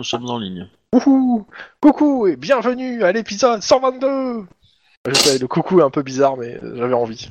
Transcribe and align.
nous 0.00 0.04
sommes 0.04 0.30
en 0.30 0.38
ligne. 0.38 0.66
Coucou, 0.94 1.46
coucou 1.82 2.26
et 2.26 2.36
bienvenue 2.36 3.04
à 3.04 3.12
l'épisode 3.12 3.62
122 3.62 4.44
Je 5.06 5.12
sais, 5.12 5.38
le 5.38 5.46
coucou 5.46 5.80
est 5.80 5.82
un 5.82 5.90
peu 5.90 6.00
bizarre, 6.02 6.38
mais 6.38 6.58
euh, 6.62 6.74
j'avais 6.78 6.94
envie. 6.94 7.28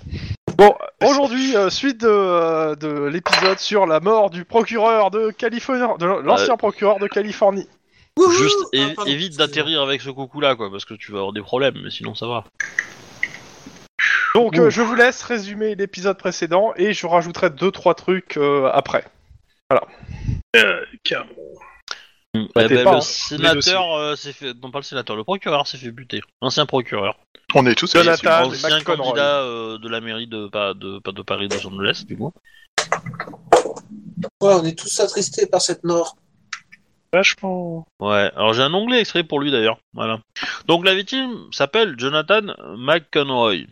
Bon, 0.56 0.76
aujourd'hui, 1.04 1.58
euh, 1.58 1.72
suite 1.72 2.00
de, 2.02 2.08
euh, 2.08 2.76
de 2.76 3.06
l'épisode 3.06 3.58
sur 3.58 3.88
la 3.88 4.00
mort 4.02 4.30
du 4.30 4.46
procureur 4.46 5.10
de 5.10 5.32
Californie, 5.32 5.82
de 6.00 6.06
l'ancien 6.06 6.58
procureur 6.58 7.00
de 7.00 7.08
Californie. 7.08 7.68
Wouhou 8.20 8.30
Juste 8.34 8.60
Ah, 8.78 9.02
évite 9.08 9.36
d'atterrir 9.36 9.82
avec 9.82 10.02
ce 10.02 10.12
coucou-là, 10.12 10.56
quoi, 10.56 10.70
parce 10.70 10.86
que 10.86 10.94
tu 10.94 11.12
vas 11.12 11.18
avoir 11.18 11.34
des 11.34 11.42
problèmes, 11.42 11.82
mais 11.84 11.90
sinon 11.90 12.14
ça 12.14 12.28
va. 12.28 12.44
Donc, 14.36 14.60
euh, 14.60 14.70
je 14.70 14.84
vous 14.84 14.94
laisse 14.94 15.24
résumer 15.24 15.74
l'épisode 15.74 16.20
précédent 16.20 16.74
et 16.76 16.94
je 16.94 17.08
rajouterai 17.08 17.50
deux 17.50 17.72
trois 17.72 17.96
trucs 17.96 18.38
euh, 18.38 18.70
après. 18.72 19.06
Euh, 20.56 20.82
car- 21.04 21.26
Eh 22.36 22.48
Bah, 22.54 22.68
t'es 22.68 22.76
ben, 22.76 22.84
pas, 22.84 22.92
le 22.92 22.98
hein. 22.98 23.02
sénateur 23.02 23.94
euh, 23.96 24.16
s'est 24.16 24.34
fait... 24.34 24.54
Non, 24.54 24.72
pas 24.72 24.80
le 24.80 24.84
sénateur, 24.84 25.16
le 25.16 25.24
procureur 25.24 25.66
s'est 25.68 25.78
fait 25.78 25.92
buter. 25.92 26.22
Ancien 26.42 26.66
procureur. 26.66 27.18
On 27.56 27.66
est 27.66 27.76
tous 27.76 27.92
Jonathan. 27.92 28.48
Ancien 28.48 28.78
McConroy. 28.78 29.06
candidat 29.06 29.42
euh, 29.42 29.78
de 29.80 29.90
la 29.90 30.02
mairie 30.02 30.28
de, 30.28 30.48
pas 30.48 30.74
de, 30.74 31.00
pas 31.00 31.12
de 31.12 31.22
Paris, 31.24 31.48
de 31.48 31.56
Los 31.56 31.68
Angeles, 31.68 32.04
du 32.08 32.18
coup. 32.18 32.32
Ouais, 34.42 34.54
on 34.54 34.64
est 34.64 34.78
tous 34.78 35.00
attristés 35.00 35.48
par 35.48 35.62
cette 35.62 35.84
mort. 35.84 36.16
Vachement. 37.12 37.88
Ouais, 38.00 38.32
alors 38.36 38.54
j'ai 38.54 38.62
un 38.62 38.74
onglet 38.74 39.00
extrait 39.00 39.24
pour 39.24 39.40
lui 39.40 39.52
d'ailleurs. 39.52 39.80
Voilà. 39.94 40.20
Donc 40.68 40.86
la 40.86 40.94
victime 40.94 41.48
s'appelle 41.52 41.96
Jonathan 41.98 42.42
McConroy, 42.78 43.66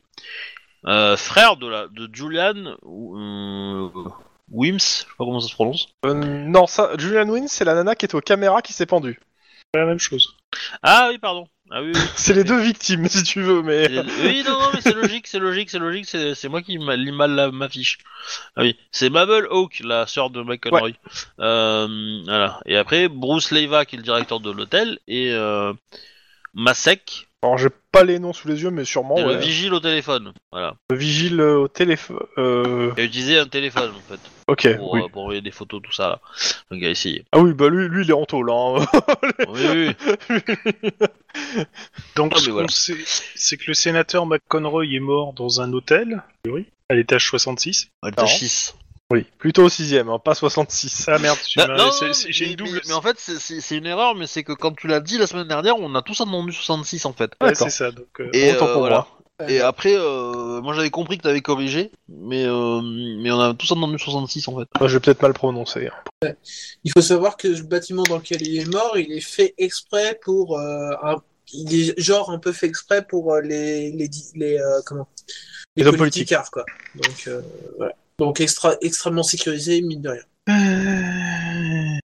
euh, 0.87 1.15
frère 1.15 1.57
de, 1.57 1.67
la, 1.67 1.87
de 1.87 2.09
Julian 2.11 2.75
euh, 2.83 3.89
Wims, 4.51 4.77
je 4.79 4.83
sais 4.83 5.05
pas 5.17 5.25
comment 5.25 5.39
ça 5.41 5.47
se 5.49 5.53
prononce. 5.53 5.87
Euh, 6.05 6.13
non, 6.13 6.67
ça, 6.67 6.91
Julian 6.97 7.27
Wynn, 7.29 7.47
c'est 7.47 7.65
la 7.65 7.73
nana 7.75 7.95
qui 7.95 8.05
est 8.05 8.15
aux 8.15 8.21
caméras 8.21 8.61
qui 8.61 8.73
s'est 8.73 8.85
pendue. 8.85 9.19
Pas 9.73 9.79
la 9.79 9.85
même 9.85 9.99
chose. 9.99 10.35
Ah 10.81 11.07
oui, 11.11 11.17
pardon. 11.17 11.47
Ah 11.69 11.81
oui, 11.81 11.91
oui. 11.93 11.99
C'est 12.15 12.33
les 12.33 12.45
deux 12.45 12.61
victimes, 12.61 13.09
si 13.09 13.23
tu 13.23 13.41
veux, 13.41 13.61
mais... 13.61 13.87
C'est- 13.87 14.25
Oui, 14.25 14.41
non, 14.45 14.53
non, 14.57 14.69
mais 14.73 14.79
c'est 14.79 14.93
logique, 14.93 15.27
c'est 15.27 15.37
logique, 15.39 15.69
c'est 15.69 15.79
logique, 15.79 16.05
c'est 16.07 16.33
c'est 16.33 16.47
moi 16.47 16.61
qui 16.61 16.77
lis 16.77 17.11
mal 17.11 17.31
la- 17.35 17.51
ma 17.51 17.67
fiche. 17.67 17.97
Ah 18.55 18.61
oui, 18.61 18.77
c'est 18.91 19.09
Mabel 19.09 19.45
Hawk, 19.49 19.81
la 19.83 20.07
sœur 20.07 20.29
de 20.29 20.41
McConroy. 20.43 20.91
Euh, 21.41 22.21
voilà. 22.23 22.61
Et 22.65 22.77
après, 22.77 23.09
Bruce 23.09 23.51
Leiva, 23.51 23.83
qui 23.83 23.95
est 23.95 23.97
le 23.97 24.03
directeur 24.03 24.39
de 24.39 24.49
l'hôtel, 24.49 24.97
et 25.09 25.31
euh, 25.33 25.73
Masek, 26.53 27.27
Alors, 27.43 27.57
j'ai 27.57 27.67
pas 27.91 28.05
les 28.05 28.19
noms 28.19 28.31
sous 28.33 28.47
les 28.47 28.63
yeux, 28.63 28.71
mais 28.71 28.85
sûrement, 28.85 29.17
et 29.17 29.23
le 29.23 29.27
ouais. 29.31 29.37
vigile 29.37 29.73
au 29.73 29.81
téléphone. 29.81 30.31
Voilà. 30.53 30.75
Le 30.89 30.95
vigile 30.95 31.41
au 31.41 31.67
téléphone... 31.67 32.17
Euh... 32.37 32.93
Il 32.97 33.01
a 33.01 33.03
utilisé 33.03 33.39
un 33.39 33.47
téléphone, 33.47 33.91
en 33.91 34.09
fait, 34.09 34.19
Ok, 34.47 34.77
pour, 34.77 34.93
oui. 34.93 35.01
euh, 35.03 35.07
pour 35.09 35.23
envoyer 35.23 35.41
des 35.41 35.51
photos, 35.51 35.81
tout 35.83 35.91
ça, 35.91 36.07
là. 36.07 36.19
Donc, 36.71 36.79
il 36.81 36.85
a 36.85 36.89
essayé. 36.89 37.25
Ah 37.33 37.39
oui, 37.39 37.53
bah 37.53 37.67
lui, 37.69 37.87
lui 37.89 38.03
il 38.05 38.09
est 38.09 38.13
en 38.13 38.25
tôle, 38.25 38.49
hein. 38.49 38.85
Oui, 39.49 39.61
oui. 39.67 39.95
Donc, 42.15 42.31
Ah, 42.33 42.37
mais 42.37 42.41
ce 42.45 42.49
voilà. 42.51 42.67
qu'on 42.67 42.73
sait, 42.73 42.95
c'est 43.35 43.57
que 43.57 43.65
le 43.67 43.73
sénateur 43.73 44.25
McConroy 44.25 44.85
est 44.95 44.99
mort 44.99 45.33
dans 45.33 45.61
un 45.61 45.71
hôtel, 45.73 46.23
à 46.89 46.93
l'étage 46.95 47.27
66. 47.27 47.89
Elle 48.03 48.13
Non. 48.17 48.23
était 48.23 48.27
6. 48.31 48.75
oui, 49.11 49.25
plutôt 49.37 49.63
au 49.65 49.69
sixième, 49.69 50.09
hein, 50.09 50.19
pas 50.19 50.33
66. 50.35 51.05
Ah 51.09 51.19
merde, 51.19 51.37
tu 51.45 51.59
Bah, 51.59 51.67
mais- 51.69 52.11
j'ai 52.29 52.45
une 52.45 52.51
mais- 52.51 52.55
double. 52.55 52.81
Mais, 52.87 52.93
en 52.93 53.01
fait, 53.01 53.19
c'est- 53.19 53.39
c'est 53.39 53.61
c'est 53.61 53.77
une 53.77 53.85
erreur, 53.85 54.15
mais 54.15 54.27
c'est 54.27 54.43
que 54.43 54.53
quand 54.53 54.73
tu 54.75 54.87
l'as 54.87 54.99
dit 55.01 55.17
la 55.17 55.27
semaine 55.27 55.47
dernière, 55.47 55.77
on 55.77 55.93
a 55.95 56.01
tous 56.01 56.19
entendu 56.21 56.51
66 56.53 57.05
en 57.05 57.13
fait. 57.13 57.31
Ouais, 57.41 57.49
D'accord. 57.49 57.67
c'est 57.69 57.69
ça. 57.69 57.91
Donc, 57.91 58.07
euh, 58.19 58.29
Et 58.33 58.51
Autant 58.53 58.67
euh, 58.67 58.71
pour 58.71 58.79
voilà. 58.81 58.95
moi. 58.95 59.07
Et 59.47 59.59
après, 59.59 59.93
euh, 59.95 60.61
moi 60.61 60.73
j'avais 60.73 60.89
compris 60.89 61.17
que 61.19 61.23
t'avais 61.23 61.41
corrigé, 61.41 61.91
mais 62.09 62.45
euh, 62.45 62.81
mais 62.81 63.29
on 63.31 63.39
a 63.39 63.53
tous 63.53 63.71
entendu 63.71 63.99
66 63.99 64.47
en 64.47 64.57
fait. 64.59 64.67
Moi, 64.79 64.87
je 64.87 64.95
vais 64.95 64.99
peut-être 64.99 65.21
mal 65.21 65.33
prononcer. 65.33 65.87
hein. 66.23 66.33
Il 66.83 66.91
faut 66.91 67.01
savoir 67.03 67.37
que 67.37 67.47
le 67.47 67.61
bâtiment 67.61 68.01
dans 68.03 68.17
lequel 68.17 68.41
il 68.41 68.59
est 68.61 68.65
mort, 68.73 68.97
il 68.97 69.11
est 69.11 69.21
fait 69.21 69.53
exprès 69.59 70.19
pour 70.23 70.57
euh, 70.59 70.89
un... 71.03 71.17
Il 71.53 71.73
est 71.89 71.99
genre 71.99 72.31
un 72.31 72.39
peu 72.39 72.51
fait 72.51 72.65
exprès 72.67 73.05
pour 73.05 73.31
euh, 73.33 73.41
les 73.41 73.91
les, 73.91 74.09
les 74.35 74.57
euh, 74.59 74.81
comment? 74.85 75.07
Les 75.75 75.83
politicards, 75.91 76.49
quoi. 76.49 76.65
Donc 76.95 77.25
euh, 77.27 77.41
voilà. 77.77 77.93
Donc 78.17 78.41
extra 78.41 78.75
extrêmement 78.81 79.21
sécurisé 79.23 79.81
mine 79.83 80.01
de 80.01 80.09
rien. 80.09 80.23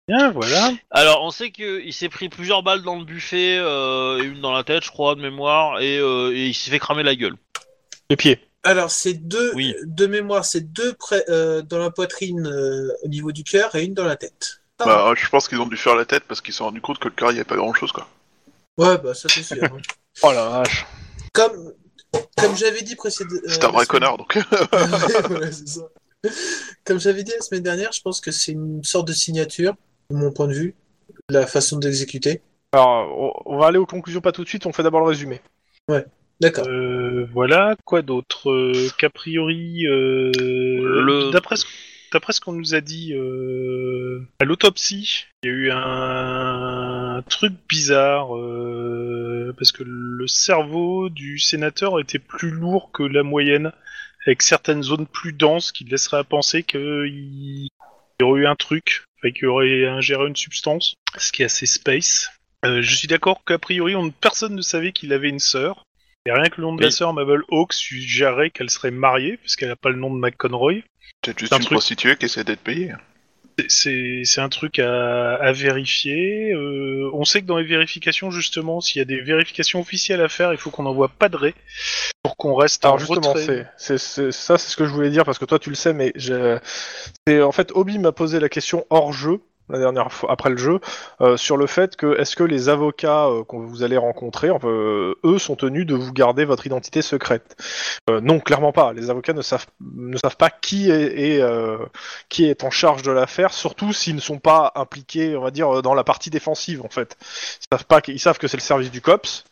Bien, 0.08 0.32
voilà. 0.32 0.72
Alors 0.92 1.24
on 1.24 1.32
sait 1.32 1.52
qu'il 1.52 1.94
s'est 1.94 2.10
pris 2.10 2.28
plusieurs 2.30 2.62
balles 2.62 2.82
dans 2.84 2.98
le 3.00 3.06
buffet, 3.06 3.58
euh, 3.58 4.22
et 4.22 4.26
une 4.26 4.42
dans 4.42 4.52
la 4.52 4.64
tête, 4.64 4.84
je 4.84 4.90
crois, 4.92 5.16
de 5.16 5.22
mémoire, 5.22 5.80
et, 5.82 5.98
euh, 5.98 6.32
et 6.34 6.48
il 6.48 6.54
s'est 6.54 6.72
fait 6.72 6.80
cramer 6.80 7.04
la 7.04 7.16
gueule. 7.16 7.36
Les 8.10 8.18
pieds. 8.18 8.40
Alors 8.64 8.92
c'est 8.92 9.14
deux 9.14 9.52
Oui. 9.56 9.76
de 9.86 10.06
mémoire, 10.06 10.44
c'est 10.46 10.72
deux 10.74 10.94
près 10.94 11.24
euh, 11.30 11.62
dans 11.62 11.78
la 11.80 11.90
poitrine 11.90 12.46
euh, 12.48 12.90
au 13.04 13.08
niveau 13.08 13.32
du 13.32 13.44
cœur 13.44 13.74
et 13.76 13.84
une 13.86 13.94
dans 13.94 14.06
la 14.06 14.16
tête. 14.18 14.62
Ah, 14.80 14.86
Bah, 14.86 15.14
je 15.16 15.28
pense 15.30 15.48
qu'ils 15.48 15.60
ont 15.62 15.66
dû 15.68 15.78
faire 15.78 15.96
la 15.96 16.06
tête 16.06 16.24
parce 16.28 16.42
qu'ils 16.42 16.54
se 16.54 16.58
sont 16.60 16.66
rendus 16.66 16.82
compte 16.82 17.00
que 17.00 17.08
le 17.08 17.14
cœur, 17.14 17.32
il 17.32 17.36
n'y 17.36 17.40
avait 17.40 17.48
pas 17.48 17.56
grand 17.56 17.74
chose, 17.74 17.92
quoi. 17.92 18.08
Ouais, 18.78 18.98
bah 18.98 19.14
ça 19.14 19.30
c'est 19.30 19.44
sûr. 19.44 19.64
hein. 19.64 19.78
Oh 20.22 20.32
la 20.32 20.48
vache. 20.48 20.86
comme 21.34 21.74
comme 22.38 22.56
j'avais 22.58 22.82
dit 22.84 22.96
précédemment. 22.96 23.42
C'est 23.48 23.64
un 23.64 23.70
vrai 23.70 23.86
connard, 23.86 24.18
donc. 24.18 24.38
voilà, 25.30 25.52
c'est 25.52 25.68
ça. 25.68 25.82
Comme 26.86 27.00
j'avais 27.00 27.24
dit 27.24 27.32
la 27.36 27.42
semaine 27.42 27.64
dernière, 27.64 27.92
je 27.92 28.02
pense 28.02 28.22
que 28.22 28.32
c'est 28.32 28.52
une 28.52 28.84
sorte 28.84 29.08
de 29.08 29.14
signature, 29.14 29.74
de 30.10 30.16
mon 30.16 30.32
point 30.32 30.48
de 30.48 30.54
vue, 30.54 30.76
la 31.30 31.46
façon 31.46 31.78
d'exécuter. 31.80 32.42
Alors, 32.72 33.44
on- 33.46 33.58
va 33.58 33.68
aller 33.68 33.78
aux 33.78 33.86
conclusions 33.86 34.22
pas 34.22 34.32
tout 34.32 34.44
de 34.44 34.50
suite, 34.50 34.66
on 34.66 34.74
fait 34.74 34.84
d'abord 34.84 35.02
le 35.02 35.08
résumé. 35.08 35.42
D'accord. 36.40 36.68
Euh, 36.68 37.28
voilà, 37.32 37.76
quoi 37.86 38.02
d'autre 38.02 38.50
euh, 38.50 38.90
Qu'a 38.98 39.10
priori, 39.10 39.86
euh, 39.86 40.32
Le- 40.36 41.32
d'après 41.32 41.56
ce, 41.56 41.66
d'après 42.12 42.34
ce 42.34 42.42
qu'on 42.42 42.54
nous 42.54 42.76
a 42.76 42.82
dit 42.82 43.14
euh, 43.14 44.28
à 44.40 44.46
l'autopsie, 44.46 45.26
il 45.44 45.50
y 45.50 45.52
a 45.52 45.56
eu 45.56 45.72
un, 45.72 47.24
truc 47.30 47.54
bizarre 47.70 48.36
euh, 48.36 49.54
parce 49.58 49.72
que 49.72 49.84
le 49.86 50.28
cerveau 50.28 51.10
du 51.10 51.40
sénateur 51.40 52.00
était 52.00 52.20
plus 52.20 52.52
lourd 52.52 52.92
que 52.92 53.04
la 53.04 53.24
moyenne, 53.24 53.72
avec 54.26 54.42
certaines 54.42 54.84
zones 54.84 55.08
plus 55.08 55.34
denses 55.34 55.72
qui 55.72 55.86
laisseraient 55.86 56.18
à 56.18 56.24
penser 56.24 56.64
qu'il 56.64 57.70
y 58.22 58.24
aurait 58.24 58.42
eu 58.42 58.48
un 58.48 58.56
truc, 58.56 59.06
qu'il 59.36 59.48
aurait 59.48 59.86
ingéré 59.88 60.28
une 60.28 60.36
substance, 60.36 60.96
ce 61.18 61.32
qui 61.32 61.44
est 61.44 61.46
assez 61.46 61.66
space. 61.66 62.30
Euh, 62.66 62.82
je 62.82 62.96
suis 62.96 63.08
d'accord 63.08 63.44
qu'a 63.46 63.58
priori, 63.58 63.96
on, 63.96 64.12
personne 64.12 64.56
ne 64.56 64.62
savait 64.62 64.92
qu'il 64.92 65.14
avait 65.14 65.30
une 65.30 65.40
sœur. 65.40 65.86
Et 66.26 66.32
rien 66.32 66.50
que 66.50 66.62
le 66.62 66.64
nom 66.64 66.76
de 66.76 66.82
la 66.82 66.92
sœur, 66.92 67.14
Mabel 67.14 67.42
Hawk, 67.50 67.74
suggérait 67.74 68.50
qu'elle 68.50 68.70
serait 68.70 68.92
mariée, 68.92 69.38
puisqu'elle 69.38 69.68
n'a 69.68 69.76
pas 69.76 69.90
le 69.90 69.98
nom 69.98 70.14
de 70.14 70.20
McConroy. 70.20 70.76
Peut-être 71.22 71.40
juste 71.40 71.52
Un 71.52 71.58
une 71.58 71.64
truc. 71.64 71.76
prostituée 71.76 72.16
qui 72.16 72.26
essaie 72.26 72.46
d'être 72.46 72.62
payée. 72.62 72.94
C'est- 73.68 74.24
un 74.38 74.50
truc 74.50 74.80
à, 74.80 75.36
à 75.36 75.52
vérifier. 75.52 76.54
Euh, 76.54 77.10
on 77.14 77.24
sait 77.26 77.42
que 77.42 77.46
dans 77.46 77.58
les 77.58 77.66
vérifications, 77.66 78.32
justement, 78.32 78.82
s'il 78.82 79.00
y 79.00 79.02
a 79.02 79.06
des 79.06 79.22
vérifications 79.22 79.80
officielles 79.80 80.22
à 80.22 80.30
faire, 80.30 80.52
il 80.54 80.58
faut 80.58 80.72
qu'on 80.72 80.84
n'envoie 80.84 81.10
pas 81.10 81.30
de 81.30 81.38
ré 81.38 81.54
pour 82.24 82.36
qu'on 82.38 82.56
reste 82.56 82.84
Alors 82.86 82.96
en 82.96 82.98
justement, 82.98 83.34
retrait. 83.34 83.68
c'est, 83.78 83.98
ça 83.98 84.58
c'est 84.58 84.70
ce 84.70 84.76
que 84.76 84.86
je 84.86 84.92
voulais 84.92 85.10
dire 85.10 85.24
parce 85.26 85.38
que 85.40 85.46
toi 85.46 85.60
tu 85.60 85.70
le 85.70 85.76
sais, 85.76 85.94
mais 85.94 86.12
je... 86.16 86.58
c'est 87.28 87.42
en 87.42 87.52
fait 87.52 87.72
Obi 87.74 88.00
m'a 88.00 88.12
posé 88.12 88.40
la 88.40 88.50
question 88.50 88.86
hors 88.90 89.12
jeu 89.14 89.42
la 89.70 89.80
dernière 89.80 90.12
fois 90.12 90.32
après 90.32 90.50
le 90.50 90.58
jeu 90.58 90.80
euh, 91.22 91.38
sur 91.38 91.58
le 91.58 91.68
fait 91.68 91.96
que 91.96 92.20
est-ce 92.20 92.36
que 92.36 92.44
les 92.44 92.70
avocats 92.70 93.26
euh, 93.28 93.44
qu'on 93.44 93.60
vous 93.66 93.84
allez 93.84 93.98
rencontrer, 93.98 94.50
euh, 94.64 95.16
eux 95.24 95.40
sont 95.40 95.56
tenus 95.56 95.86
de 95.86 95.96
vous 95.96 96.12
garder 96.14 96.46
votre 96.46 96.66
identité 96.68 97.02
secrète? 97.02 97.56
Euh, 98.10 98.20
non, 98.22 98.40
clairement 98.40 98.72
pas. 98.74 98.94
Les 98.94 99.10
avocats 99.10 99.34
ne 99.34 99.42
savent 99.42 99.66
ne 99.96 100.18
savent 100.18 100.38
pas 100.38 100.50
qui 100.50 100.92
est, 100.92 101.36
est, 101.38 101.42
euh, 101.42 101.78
qui 102.30 102.46
est 102.46 102.64
en 102.64 102.70
charge 102.72 103.02
de 103.04 103.12
l'affaire, 103.12 103.54
surtout 103.54 103.94
s'ils 103.94 104.16
ne 104.16 104.22
sont 104.22 104.40
pas 104.40 104.72
impliqués, 104.76 105.36
on 105.38 105.42
va 105.42 105.52
dire, 105.52 105.82
dans 105.82 105.94
la 105.94 106.04
partie 106.04 106.30
défensive 106.30 106.82
en 106.84 106.90
fait. 106.90 107.18
Ils 107.62 107.68
savent 107.72 107.86
pas, 107.86 108.02
qu'ils- 108.02 108.16
ils 108.16 108.20
savent 108.20 108.38
que 108.38 108.48
c'est 108.48 108.58
le 108.58 108.62
service 108.62 108.92
du 108.92 109.02
cops. 109.02 109.46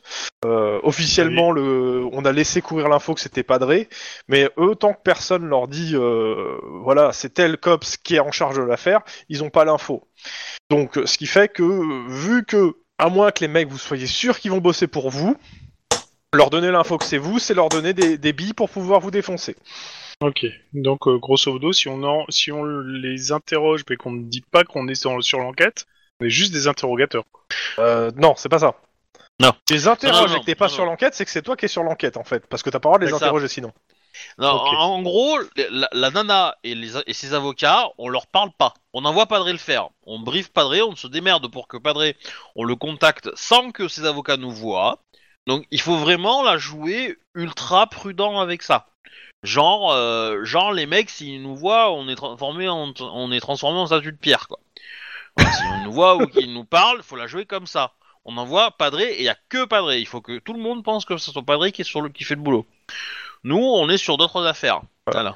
Euh, 0.43 0.79
officiellement, 0.83 1.51
le, 1.51 2.03
on 2.11 2.25
a 2.25 2.31
laissé 2.31 2.61
courir 2.61 2.89
l'info 2.89 3.13
que 3.13 3.21
c'était 3.21 3.43
padré, 3.43 3.89
mais 4.27 4.49
eux, 4.57 4.75
tant 4.75 4.93
que 4.93 5.01
personne 5.03 5.45
leur 5.45 5.67
dit, 5.67 5.91
euh, 5.93 6.57
voilà, 6.83 7.13
c'est 7.13 7.33
tel 7.33 7.57
cops 7.57 7.97
qui 7.97 8.15
est 8.15 8.19
en 8.19 8.31
charge 8.31 8.57
de 8.57 8.63
l'affaire, 8.63 9.01
ils 9.29 9.39
n'ont 9.39 9.49
pas 9.49 9.65
l'info. 9.65 10.07
Donc, 10.69 10.99
ce 11.05 11.17
qui 11.17 11.27
fait 11.27 11.47
que, 11.47 12.09
vu 12.09 12.43
que, 12.45 12.75
à 12.97 13.09
moins 13.09 13.31
que 13.31 13.41
les 13.41 13.47
mecs 13.47 13.69
vous 13.69 13.77
soyez 13.77 14.07
sûrs 14.07 14.39
qu'ils 14.39 14.51
vont 14.51 14.59
bosser 14.59 14.87
pour 14.87 15.09
vous, 15.09 15.35
leur 16.33 16.49
donner 16.49 16.71
l'info 16.71 16.97
que 16.97 17.05
c'est 17.05 17.17
vous, 17.17 17.39
c'est 17.39 17.53
leur 17.53 17.69
donner 17.69 17.93
des, 17.93 18.17
des 18.17 18.33
billes 18.33 18.53
pour 18.53 18.69
pouvoir 18.69 18.99
vous 18.99 19.11
défoncer. 19.11 19.55
Ok. 20.21 20.45
Donc, 20.73 21.07
euh, 21.07 21.17
grosso 21.17 21.51
modo, 21.51 21.73
si 21.73 21.87
on, 21.87 22.03
en, 22.03 22.25
si 22.29 22.51
on 22.51 22.63
les 22.63 23.31
interroge 23.31 23.81
mais 23.89 23.95
qu'on 23.95 24.11
ne 24.11 24.23
dit 24.23 24.43
pas 24.51 24.63
qu'on 24.63 24.87
est 24.87 24.95
sur 24.95 25.39
l'enquête, 25.39 25.85
on 26.19 26.25
est 26.25 26.29
juste 26.29 26.53
des 26.53 26.67
interrogateurs. 26.67 27.25
Euh, 27.79 28.11
non, 28.15 28.33
c'est 28.37 28.49
pas 28.49 28.59
ça. 28.59 28.75
Non. 29.41 29.53
Les 29.69 29.87
interroges 29.87 30.21
Non, 30.21 30.27
non, 30.27 30.35
et 30.35 30.39
que 30.41 30.45
t'es 30.45 30.55
pas 30.55 30.69
sur 30.69 30.85
l'enquête, 30.85 31.13
c'est 31.15 31.25
que 31.25 31.31
c'est 31.31 31.41
toi 31.41 31.55
qui 31.55 31.65
es 31.65 31.67
sur 31.67 31.83
l'enquête 31.83 32.17
en 32.17 32.23
fait, 32.23 32.45
parce 32.47 32.63
que 32.63 32.69
t'as 32.69 32.79
pas 32.79 32.89
le 32.89 32.91
droit 32.91 32.99
de 32.99 33.05
les 33.05 33.11
ça. 33.11 33.17
interroger 33.17 33.47
sinon. 33.47 33.71
Non, 34.37 34.49
en, 34.49 34.75
en 34.77 35.01
gros, 35.01 35.39
la, 35.55 35.89
la 35.91 36.09
nana 36.11 36.55
et, 36.63 36.75
les, 36.75 36.97
et 37.07 37.13
ses 37.13 37.33
avocats, 37.33 37.89
on 37.97 38.07
leur 38.09 38.27
parle 38.27 38.51
pas. 38.51 38.73
On 38.93 39.05
envoie 39.05 39.25
Padré 39.25 39.51
le 39.51 39.57
faire. 39.57 39.89
On 40.05 40.19
briefe 40.19 40.51
Padré, 40.51 40.81
on 40.81 40.95
se 40.95 41.07
démerde 41.07 41.47
pour 41.49 41.67
que 41.67 41.77
Padré, 41.77 42.17
on 42.55 42.63
le 42.63 42.75
contacte 42.75 43.29
sans 43.35 43.71
que 43.71 43.87
ses 43.87 44.05
avocats 44.05 44.37
nous 44.37 44.51
voient. 44.51 44.99
Donc 45.47 45.65
il 45.71 45.81
faut 45.81 45.97
vraiment 45.97 46.43
la 46.43 46.57
jouer 46.57 47.17
ultra 47.33 47.87
prudent 47.87 48.39
avec 48.39 48.61
ça. 48.61 48.87
Genre, 49.43 49.91
euh, 49.91 50.43
genre 50.43 50.71
les 50.71 50.85
mecs, 50.85 51.09
s'ils 51.09 51.41
nous 51.41 51.55
voient, 51.55 51.91
on 51.91 52.07
est 52.07 52.15
transformé 52.15 52.69
en, 52.69 52.93
on 52.99 53.31
est 53.31 53.39
transformé 53.39 53.79
en 53.79 53.87
statue 53.87 54.11
de 54.11 54.17
pierre, 54.17 54.47
quoi. 54.47 54.59
Voilà, 55.35 55.51
si 55.53 55.63
on 55.63 55.83
nous 55.85 55.91
voit 55.93 56.15
ou 56.17 56.27
qu'il 56.27 56.53
nous 56.53 56.65
parle, 56.65 57.01
faut 57.01 57.15
la 57.15 57.25
jouer 57.25 57.45
comme 57.45 57.65
ça. 57.65 57.93
On 58.25 58.37
envoie 58.37 58.71
Padré 58.71 59.05
et 59.05 59.19
il 59.19 59.25
y 59.25 59.29
a 59.29 59.37
que 59.49 59.65
Padré. 59.65 59.99
Il 59.99 60.07
faut 60.07 60.21
que 60.21 60.39
tout 60.39 60.53
le 60.53 60.59
monde 60.59 60.83
pense 60.83 61.05
que 61.05 61.17
ce 61.17 61.31
soit 61.31 61.43
Padré 61.43 61.71
qui 61.71 61.81
est 61.81 61.85
sur 61.85 62.01
le 62.01 62.09
qui 62.09 62.23
fait 62.23 62.35
le 62.35 62.41
boulot. 62.41 62.65
Nous, 63.43 63.57
on 63.57 63.89
est 63.89 63.97
sur 63.97 64.17
d'autres 64.17 64.45
affaires. 64.45 64.81
Voilà. 65.07 65.35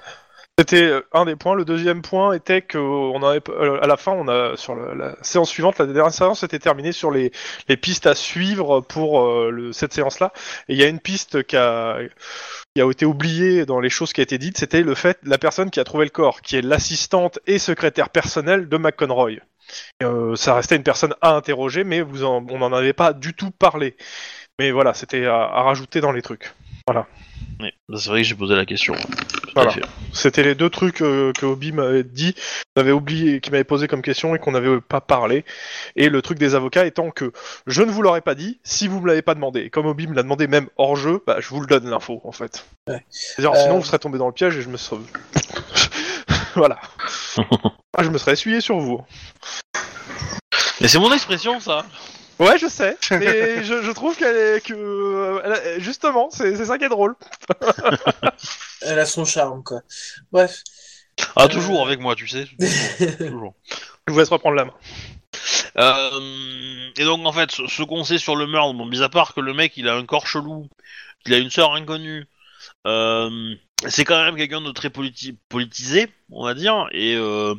C'était 0.57 0.83
euh, 0.83 1.01
un 1.11 1.25
des 1.25 1.35
points. 1.35 1.55
Le 1.55 1.65
deuxième 1.65 2.01
point 2.01 2.31
était 2.31 2.61
que 2.61 2.77
on 2.77 3.21
avait, 3.23 3.41
euh, 3.49 3.77
à 3.81 3.87
la 3.87 3.97
fin, 3.97 4.13
on 4.13 4.29
a 4.29 4.55
sur 4.55 4.73
la 4.73 5.17
séance 5.21 5.49
suivante, 5.49 5.79
la 5.79 5.85
dernière 5.85 6.13
séance 6.13 6.43
était 6.43 6.59
terminée 6.59 6.93
sur 6.93 7.11
les, 7.11 7.33
les 7.67 7.75
pistes 7.75 8.07
à 8.07 8.15
suivre 8.15 8.79
pour 8.79 9.21
euh, 9.21 9.49
le, 9.49 9.73
cette 9.73 9.91
séance-là. 9.91 10.31
Et 10.69 10.73
il 10.75 10.79
y 10.79 10.83
a 10.83 10.87
une 10.87 11.01
piste 11.01 11.43
qui 11.43 11.57
a, 11.57 11.97
qui 12.73 12.81
a 12.81 12.89
été 12.89 13.05
oubliée 13.05 13.65
dans 13.65 13.81
les 13.81 13.89
choses 13.89 14.13
qui 14.13 14.21
a 14.21 14.23
été 14.23 14.37
dites, 14.37 14.57
c'était 14.57 14.81
le 14.81 14.95
fait 14.95 15.19
la 15.23 15.37
personne 15.37 15.69
qui 15.71 15.81
a 15.81 15.83
trouvé 15.83 16.05
le 16.05 16.11
corps, 16.11 16.39
qui 16.39 16.55
est 16.55 16.61
l'assistante 16.61 17.37
et 17.47 17.59
secrétaire 17.59 18.09
personnelle 18.09 18.69
de 18.69 18.77
McConroy. 18.77 19.41
Euh, 20.03 20.35
ça 20.35 20.53
restait 20.55 20.75
une 20.75 20.83
personne 20.83 21.13
à 21.21 21.31
interroger, 21.35 21.83
mais 21.83 22.01
vous 22.01 22.23
en- 22.23 22.45
on 22.49 22.59
n'en 22.59 22.73
avait 22.73 22.93
pas 22.93 23.13
du 23.13 23.33
tout 23.33 23.51
parlé. 23.51 23.95
Mais 24.59 24.71
voilà, 24.71 24.93
c'était 24.93 25.25
à, 25.25 25.35
à 25.43 25.63
rajouter 25.63 26.01
dans 26.01 26.11
les 26.11 26.21
trucs. 26.21 26.53
Oui, 27.59 27.69
bah, 27.89 27.97
c'est 27.99 28.09
vrai 28.09 28.21
que 28.21 28.27
j'ai 28.27 28.35
posé 28.35 28.53
la 28.55 28.65
question. 28.65 28.93
Voilà. 29.55 29.73
C'était 30.13 30.43
les 30.43 30.55
deux 30.55 30.69
trucs 30.69 31.01
euh, 31.01 31.31
que 31.33 31.45
Obi 31.45 31.71
m'avait 31.71 32.03
dit, 32.03 32.35
qu'on 32.75 32.81
avait 32.81 32.91
oublié, 32.91 33.39
qui 33.39 33.49
m'avait 33.49 33.63
posé 33.63 33.87
comme 33.87 34.01
question 34.01 34.35
et 34.35 34.39
qu'on 34.39 34.51
n'avait 34.51 34.79
pas 34.81 35.01
parlé. 35.01 35.45
Et 35.95 36.09
le 36.09 36.21
truc 36.21 36.37
des 36.37 36.53
avocats 36.53 36.85
étant 36.85 37.09
que 37.11 37.31
je 37.65 37.81
ne 37.81 37.89
vous 37.89 38.01
l'aurais 38.01 38.21
pas 38.21 38.35
dit 38.35 38.59
si 38.63 38.87
vous 38.87 38.99
me 39.01 39.07
l'avez 39.07 39.21
pas 39.21 39.33
demandé. 39.35 39.61
Et 39.61 39.69
comme 39.69 39.85
Obi 39.87 40.05
me 40.07 40.13
l'a 40.13 40.23
demandé 40.23 40.47
même 40.47 40.67
hors 40.77 40.95
jeu, 40.95 41.23
bah, 41.25 41.37
je 41.39 41.47
vous 41.49 41.61
le 41.61 41.67
donne 41.67 41.89
l'info 41.89 42.21
en 42.23 42.31
fait. 42.33 42.65
Ouais. 42.87 43.03
C'est-à-dire 43.09 43.53
Euh. 43.53 43.63
sinon 43.63 43.77
vous 43.79 43.85
serez 43.85 43.99
tombé 43.99 44.17
dans 44.19 44.27
le 44.27 44.33
piège 44.33 44.57
et 44.57 44.61
je 44.61 44.69
me 44.69 44.77
serais... 44.77 44.99
voilà. 46.59 46.79
Ah, 47.97 48.03
je 48.03 48.09
me 48.09 48.17
serais 48.17 48.33
essuyé 48.33 48.61
sur 48.61 48.77
vous. 48.77 49.01
Mais 50.81 50.87
c'est 50.87 50.99
mon 50.99 51.13
expression, 51.13 51.59
ça. 51.59 51.85
Ouais, 52.37 52.57
je 52.59 52.67
sais, 52.67 52.97
mais 53.11 53.63
je, 53.63 53.81
je 53.81 53.91
trouve 53.91 54.17
qu'elle 54.17 54.35
est 54.35 54.61
que 54.65 54.73
euh, 54.73 55.39
elle 55.45 55.53
a- 55.53 55.79
justement, 55.79 56.29
c'est 56.31 56.57
c'est 56.57 56.65
ça 56.65 56.77
qui 56.77 56.83
est 56.83 56.89
drôle. 56.89 57.15
Elle 58.81 58.99
a 58.99 59.05
son 59.05 59.25
charme, 59.25 59.63
quoi. 59.63 59.81
Bref. 60.31 60.61
Ah, 61.35 61.47
toujours 61.47 61.85
avec 61.85 61.99
moi, 61.99 62.15
tu 62.15 62.27
sais. 62.27 62.45
Toujours. 62.59 63.17
toujours. 63.17 63.55
Je 64.07 64.13
vous 64.13 64.19
laisse 64.19 64.29
reprendre 64.29 64.55
la 64.55 64.65
main. 64.65 64.73
Euh, 65.77 66.89
et 66.97 67.03
donc 67.03 67.25
en 67.25 67.31
fait, 67.31 67.51
ce, 67.51 67.67
ce 67.67 67.83
qu'on 67.83 68.03
sait 68.03 68.17
sur 68.17 68.35
le 68.35 68.47
meurtre, 68.47 68.73
bon, 68.73 68.85
mis 68.85 69.01
à 69.01 69.09
part 69.09 69.33
que 69.33 69.41
le 69.41 69.53
mec 69.53 69.73
il 69.77 69.87
a 69.87 69.95
un 69.95 70.05
corps 70.05 70.27
chelou, 70.27 70.69
qu'il 71.23 71.33
a 71.33 71.37
une 71.37 71.49
sœur 71.49 71.73
inconnue, 71.73 72.25
euh, 72.87 73.55
c'est 73.87 74.05
quand 74.05 74.23
même 74.23 74.35
quelqu'un 74.35 74.61
de 74.61 74.71
très 74.71 74.89
politi- 74.89 75.37
politisé, 75.49 76.07
on 76.31 76.45
va 76.45 76.53
dire, 76.53 76.87
et 76.91 77.15
euh, 77.15 77.55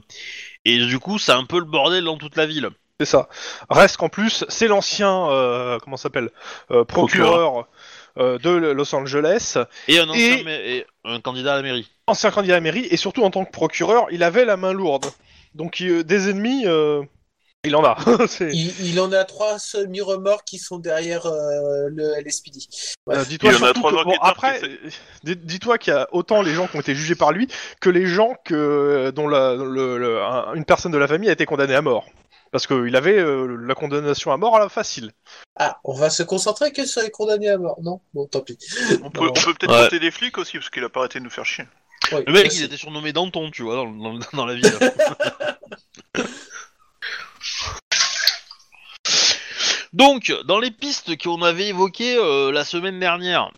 et 0.64 0.78
du 0.86 0.98
coup 0.98 1.18
c'est 1.18 1.32
un 1.32 1.44
peu 1.44 1.58
le 1.58 1.64
bordel 1.64 2.04
dans 2.04 2.16
toute 2.16 2.36
la 2.36 2.46
ville. 2.46 2.70
C'est 2.98 3.06
ça. 3.06 3.28
Reste 3.68 3.98
qu'en 3.98 4.08
plus, 4.08 4.44
c'est 4.48 4.68
l'ancien, 4.68 5.28
euh, 5.28 5.78
comment 5.80 5.98
s'appelle, 5.98 6.30
euh, 6.70 6.84
procureur 6.84 7.68
de 8.16 8.48
Los 8.72 8.94
Angeles, 8.94 9.58
Et 9.86 9.98
un 9.98 10.08
ancien 10.08 10.38
Et- 10.38 10.44
ma- 10.44 10.50
et 10.52 10.86
un 11.04 11.20
candidat 11.20 11.52
à 11.52 11.56
la 11.56 11.62
mairie. 11.62 11.90
ancien 12.06 12.30
candidat 12.30 12.54
à 12.54 12.56
la 12.56 12.62
mairie, 12.62 12.86
et 12.90 12.96
surtout 12.96 13.22
en 13.22 13.30
tant 13.30 13.44
que 13.44 13.50
procureur, 13.50 14.06
il 14.10 14.22
avait 14.22 14.46
la 14.46 14.56
main 14.56 14.72
lourde. 14.72 15.04
Donc 15.54 15.78
il- 15.80 16.04
des 16.04 16.30
ennemis, 16.30 16.64
il 17.66 17.76
en 17.76 17.84
a. 17.84 17.96
Il, 18.40 18.72
il 18.86 19.00
en 19.00 19.12
a 19.12 19.24
trois 19.24 19.58
semi-remords 19.58 20.44
qui 20.44 20.58
sont 20.58 20.78
derrière 20.78 21.26
euh, 21.26 21.88
le 21.90 22.14
LSPD. 22.20 22.60
Euh, 23.10 23.24
dis-toi 23.24 23.50
Il 23.50 23.54
y 23.54 23.58
en 23.58 23.62
a 23.62 23.66
surtout 23.66 23.80
trois 23.80 23.90
que- 23.90 23.96
bon, 23.96 24.00
enquêteurs 24.10 24.24
après, 24.26 24.60
dis-toi 25.24 25.78
qu'il 25.78 25.92
y 25.92 25.96
a 25.96 26.08
autant 26.12 26.42
les 26.42 26.54
gens 26.54 26.66
qui 26.66 26.76
ont 26.76 26.80
été 26.80 26.94
jugés 26.94 27.14
par 27.14 27.32
lui 27.32 27.48
que 27.80 27.90
les 27.90 28.06
gens 28.06 28.34
que 28.44 29.10
dont 29.14 29.28
la, 29.28 29.54
le- 29.54 29.98
le- 29.98 30.22
un- 30.22 30.54
une 30.54 30.64
personne 30.64 30.92
de 30.92 30.98
la 30.98 31.08
famille 31.08 31.28
a 31.28 31.32
été 31.32 31.46
condamnée 31.46 31.74
à 31.74 31.82
mort. 31.82 32.06
Parce 32.52 32.66
qu'il 32.68 32.94
avait 32.96 33.18
euh, 33.18 33.56
la 33.66 33.74
condamnation 33.74 34.30
à 34.32 34.36
mort 34.36 34.56
à 34.56 34.60
la 34.60 34.68
facile. 34.68 35.10
Ah, 35.56 35.78
on 35.84 35.92
va 35.94 36.10
se 36.10 36.22
concentrer 36.22 36.72
que 36.72 36.86
sur 36.86 37.02
les 37.02 37.10
condamnés 37.10 37.48
à 37.50 37.58
mort. 37.58 37.76
Non? 37.82 38.00
Bon, 38.14 38.26
tant 38.26 38.40
pis. 38.40 38.56
On 39.02 39.10
peut, 39.10 39.20
on 39.22 39.32
peut 39.32 39.52
peut-être 39.54 39.72
Ouais. 39.72 39.82
compter 39.84 39.98
des 39.98 40.10
flics 40.12 40.38
aussi, 40.38 40.56
parce 40.58 40.70
qu'il 40.70 40.84
a 40.84 40.88
pas 40.88 41.00
arrêté 41.00 41.18
de 41.18 41.24
nous 41.24 41.30
faire 41.30 41.44
chier. 41.44 41.64
Le 42.12 42.32
mec 42.32 42.46
aussi. 42.46 42.60
il 42.60 42.64
était 42.66 42.76
surnommé 42.76 43.12
Danton, 43.12 43.50
tu 43.50 43.62
vois, 43.62 43.74
dans, 43.74 43.90
dans, 43.90 44.18
dans 44.32 44.46
la 44.46 44.54
ville. 44.54 44.62
Donc, 49.96 50.31
dans 50.44 50.58
les 50.58 50.70
pistes 50.70 51.16
qu'on 51.22 51.40
avait 51.43 51.69
évoquées 51.69 52.16
euh, 52.19 52.52
la 52.52 52.64
semaine 52.64 53.00
dernière, 53.00 53.50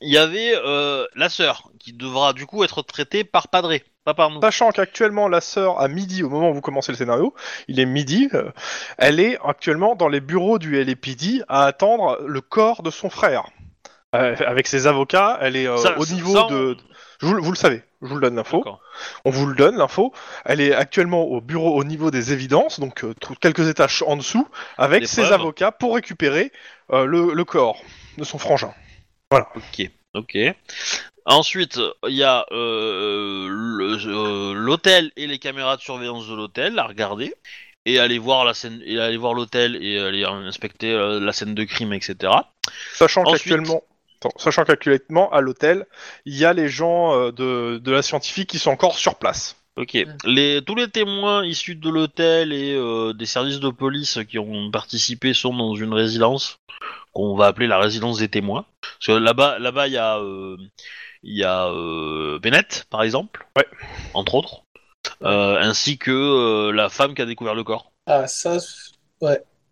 il 0.00 0.10
y 0.10 0.16
avait 0.16 0.54
euh, 0.56 1.04
la 1.14 1.28
sœur 1.28 1.70
qui 1.78 1.92
devra 1.92 2.32
du 2.32 2.46
coup 2.46 2.64
être 2.64 2.80
traitée 2.80 3.22
par 3.22 3.48
Padré, 3.48 3.84
pas 4.06 4.14
par 4.14 4.30
nous. 4.30 4.40
Sachant 4.40 4.70
qu'actuellement 4.70 5.28
la 5.28 5.42
sœur 5.42 5.78
à 5.78 5.88
midi, 5.88 6.22
au 6.22 6.30
moment 6.30 6.48
où 6.50 6.54
vous 6.54 6.62
commencez 6.62 6.90
le 6.90 6.96
scénario, 6.96 7.34
il 7.68 7.78
est 7.80 7.84
midi, 7.86 8.30
euh, 8.32 8.50
elle 8.96 9.20
est 9.20 9.38
actuellement 9.44 9.94
dans 9.94 10.08
les 10.08 10.20
bureaux 10.20 10.58
du 10.58 10.82
LAPD 10.82 11.42
à 11.48 11.66
attendre 11.66 12.18
le 12.26 12.40
corps 12.40 12.82
de 12.82 12.90
son 12.90 13.10
frère. 13.10 13.44
Euh, 14.14 14.34
avec 14.46 14.66
ses 14.68 14.86
avocats, 14.86 15.38
elle 15.42 15.56
est 15.56 15.66
euh, 15.68 15.76
Ça- 15.76 15.98
au 15.98 16.06
niveau 16.06 16.32
ça, 16.34 16.46
on- 16.46 16.50
de... 16.50 16.76
Je 17.20 17.26
vous, 17.26 17.42
vous 17.42 17.50
le 17.50 17.56
savez, 17.56 17.82
je 18.02 18.08
vous 18.08 18.16
le 18.16 18.20
donne 18.20 18.34
l'info. 18.36 18.64
On 19.24 19.30
vous 19.30 19.46
le 19.46 19.54
donne 19.54 19.76
l'info. 19.76 20.12
Elle 20.44 20.60
est 20.60 20.74
actuellement 20.74 21.22
au 21.22 21.40
bureau 21.40 21.74
au 21.76 21.84
niveau 21.84 22.10
des 22.10 22.32
évidences, 22.32 22.80
donc 22.80 23.04
euh, 23.04 23.14
quelques 23.40 23.68
étages 23.68 24.02
en 24.06 24.16
dessous, 24.16 24.46
avec 24.76 25.02
Des 25.02 25.06
ses 25.06 25.22
preuves. 25.22 25.32
avocats 25.34 25.72
pour 25.72 25.94
récupérer 25.94 26.50
euh, 26.92 27.04
le, 27.06 27.32
le 27.32 27.44
corps 27.44 27.80
de 28.18 28.24
son 28.24 28.38
frangin. 28.38 28.74
Ok, 29.30 29.88
ok. 30.14 30.36
Ensuite, 31.24 31.80
il 32.08 32.14
y 32.14 32.24
a 32.24 32.44
euh, 32.50 33.46
le- 33.48 33.96
euh, 34.06 34.52
l'hôtel 34.54 35.12
et 35.16 35.26
les 35.28 35.38
caméras 35.38 35.76
de 35.76 35.82
surveillance 35.82 36.26
de 36.28 36.34
l'hôtel 36.34 36.78
à 36.78 36.84
regarder 36.84 37.32
et 37.86 37.98
aller 38.00 38.18
voir 38.18 38.44
la 38.44 38.54
scène 38.54 38.82
et 38.84 38.98
aller 39.00 39.16
voir 39.16 39.32
l'hôtel 39.34 39.76
et 39.80 39.98
aller 39.98 40.24
inspecter 40.24 40.92
euh, 40.92 41.20
la 41.20 41.32
scène 41.32 41.54
de 41.54 41.64
crime, 41.64 41.92
etc. 41.92 42.32
Sachant 42.94 43.22
Ensuite- 43.22 43.38
qu'actuellement, 43.52 43.82
attends, 44.26 44.38
sachant 44.38 44.64
qu'actuellement 44.64 45.30
à 45.32 45.40
l'hôtel, 45.40 45.86
il 46.24 46.36
y 46.36 46.44
a 46.44 46.52
les 46.52 46.68
gens 46.68 47.14
euh, 47.14 47.32
de, 47.32 47.78
de 47.78 47.92
la 47.92 48.02
scientifique 48.02 48.48
qui 48.50 48.58
sont 48.58 48.70
encore 48.70 48.96
sur 48.96 49.16
place. 49.16 49.56
Ok. 49.76 49.96
Les, 50.24 50.60
tous 50.64 50.74
les 50.74 50.88
témoins 50.88 51.44
issus 51.46 51.76
de 51.76 51.88
l'hôtel 51.88 52.52
et 52.52 52.74
euh, 52.74 53.12
des 53.14 53.26
services 53.26 53.58
de 53.60 53.70
police 53.70 54.18
qui 54.28 54.38
ont 54.38 54.70
participé 54.70 55.32
sont 55.32 55.54
dans 55.54 55.74
une 55.74 55.94
résidence 55.94 56.58
qu'on 57.14 57.36
va 57.36 57.46
appeler 57.46 57.66
la 57.66 57.78
résidence 57.78 58.18
des 58.18 58.28
témoins. 58.28 58.66
Parce 58.82 59.06
que 59.06 59.12
là-bas, 59.12 59.58
là-bas, 59.58 59.86
il 59.86 59.94
y 59.94 59.98
a, 59.98 60.18
euh, 60.18 60.56
il 61.22 61.36
y 61.38 61.44
a 61.44 61.68
euh, 61.68 62.38
Bennett, 62.38 62.84
par 62.90 63.02
exemple, 63.02 63.46
Ouais. 63.56 63.66
entre 64.14 64.34
autres, 64.34 64.62
Euh, 65.22 65.58
ainsi 65.60 65.98
que 65.98 66.10
euh, 66.12 66.72
la 66.72 66.88
femme 66.88 67.14
qui 67.14 67.22
a 67.22 67.26
découvert 67.26 67.54
le 67.54 67.64
corps. 67.64 67.90
Ah, 68.06 68.26
ça. 68.28 68.58
c'est- 68.60 68.92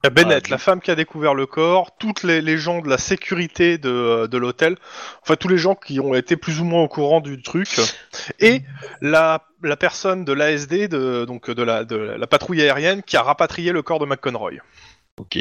Il 0.03 0.07
y 0.07 0.09
a 0.09 0.11
Bennett, 0.11 0.45
Ah, 0.47 0.51
la 0.53 0.59
femme 0.59 0.81
qui 0.81 0.91
a 0.91 0.95
découvert 0.95 1.35
le 1.35 1.47
corps, 1.47 1.97
toutes 1.99 2.23
les, 2.23 2.41
les 2.41 2.57
gens 2.57 2.81
de 2.81 2.89
la 2.89 2.97
sécurité 2.97 3.77
de, 3.77 4.27
de 4.27 4.39
l'hôtel, 4.39 4.77
enfin 5.23 5.37
tous 5.37 5.49
les 5.49 5.59
gens 5.59 5.75
qui 5.75 6.01
ont 6.01 6.15
été 6.15 6.37
plus 6.37 6.61
ou 6.61 6.65
moins 6.65 6.83
au 6.83 6.89
courant 6.89 7.21
du 7.21 7.43
truc, 7.43 7.69
et 8.39 8.63
la, 9.03 9.45
la 9.63 9.77
personne 9.77 10.25
de 10.25 10.33
l'ASD, 10.33 10.89
de, 10.89 11.27
donc 11.27 11.51
de 11.51 11.63
la, 11.63 11.85
de 11.85 11.97
la 11.97 12.27
patrouille 12.27 12.63
aérienne, 12.63 13.03
qui 13.03 13.19
a 13.19 13.23
rapatrié 13.23 13.73
le 13.73 13.83
corps 13.83 13.99
de 13.99 14.07
McConroy. 14.07 14.55
Ok. 15.19 15.37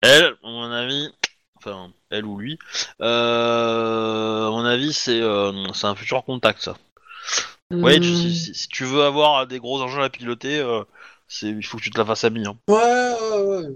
Elle, 0.00 0.24
à 0.24 0.32
mon 0.44 0.70
avis, 0.70 1.10
enfin, 1.56 1.90
elle 2.10 2.24
ou 2.24 2.38
lui, 2.38 2.58
euh, 3.02 4.46
à 4.46 4.50
mon 4.50 4.64
avis, 4.64 4.92
c'est 4.92 5.20
euh, 5.20 5.52
c'est 5.74 5.86
un 5.86 5.94
futur 5.94 6.24
contact, 6.24 6.62
ça. 6.62 6.76
Ouais, 7.70 8.00
tu- 8.00 8.08
Hmm. 8.08 8.30
si 8.30 8.68
tu 8.68 8.84
veux 8.84 9.02
avoir 9.02 9.46
des 9.46 9.58
gros 9.58 9.82
engins 9.82 10.02
à 10.02 10.08
piloter, 10.08 10.58
euh, 10.58 10.84
c'est, 11.28 11.48
il 11.48 11.64
faut 11.64 11.76
que 11.76 11.82
tu 11.82 11.90
te 11.90 11.98
la 11.98 12.04
fasses 12.04 12.24
ami. 12.24 12.46
Hein. 12.46 12.58
Ouais, 12.68 13.14
ouais, 13.20 13.42
ouais. 13.42 13.66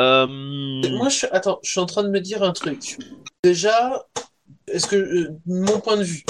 Euh, 0.00 0.26
Moi, 0.26 1.08
je... 1.08 1.26
attends, 1.30 1.60
je 1.62 1.70
suis 1.70 1.80
en 1.80 1.86
train 1.86 2.02
de 2.02 2.08
me 2.10 2.20
dire 2.20 2.42
un 2.42 2.52
truc. 2.52 2.98
Déjà, 3.42 4.04
est-ce 4.66 4.86
que 4.86 4.96
euh, 4.96 5.38
mon 5.46 5.80
point 5.80 5.96
de 5.96 6.02
vue, 6.02 6.24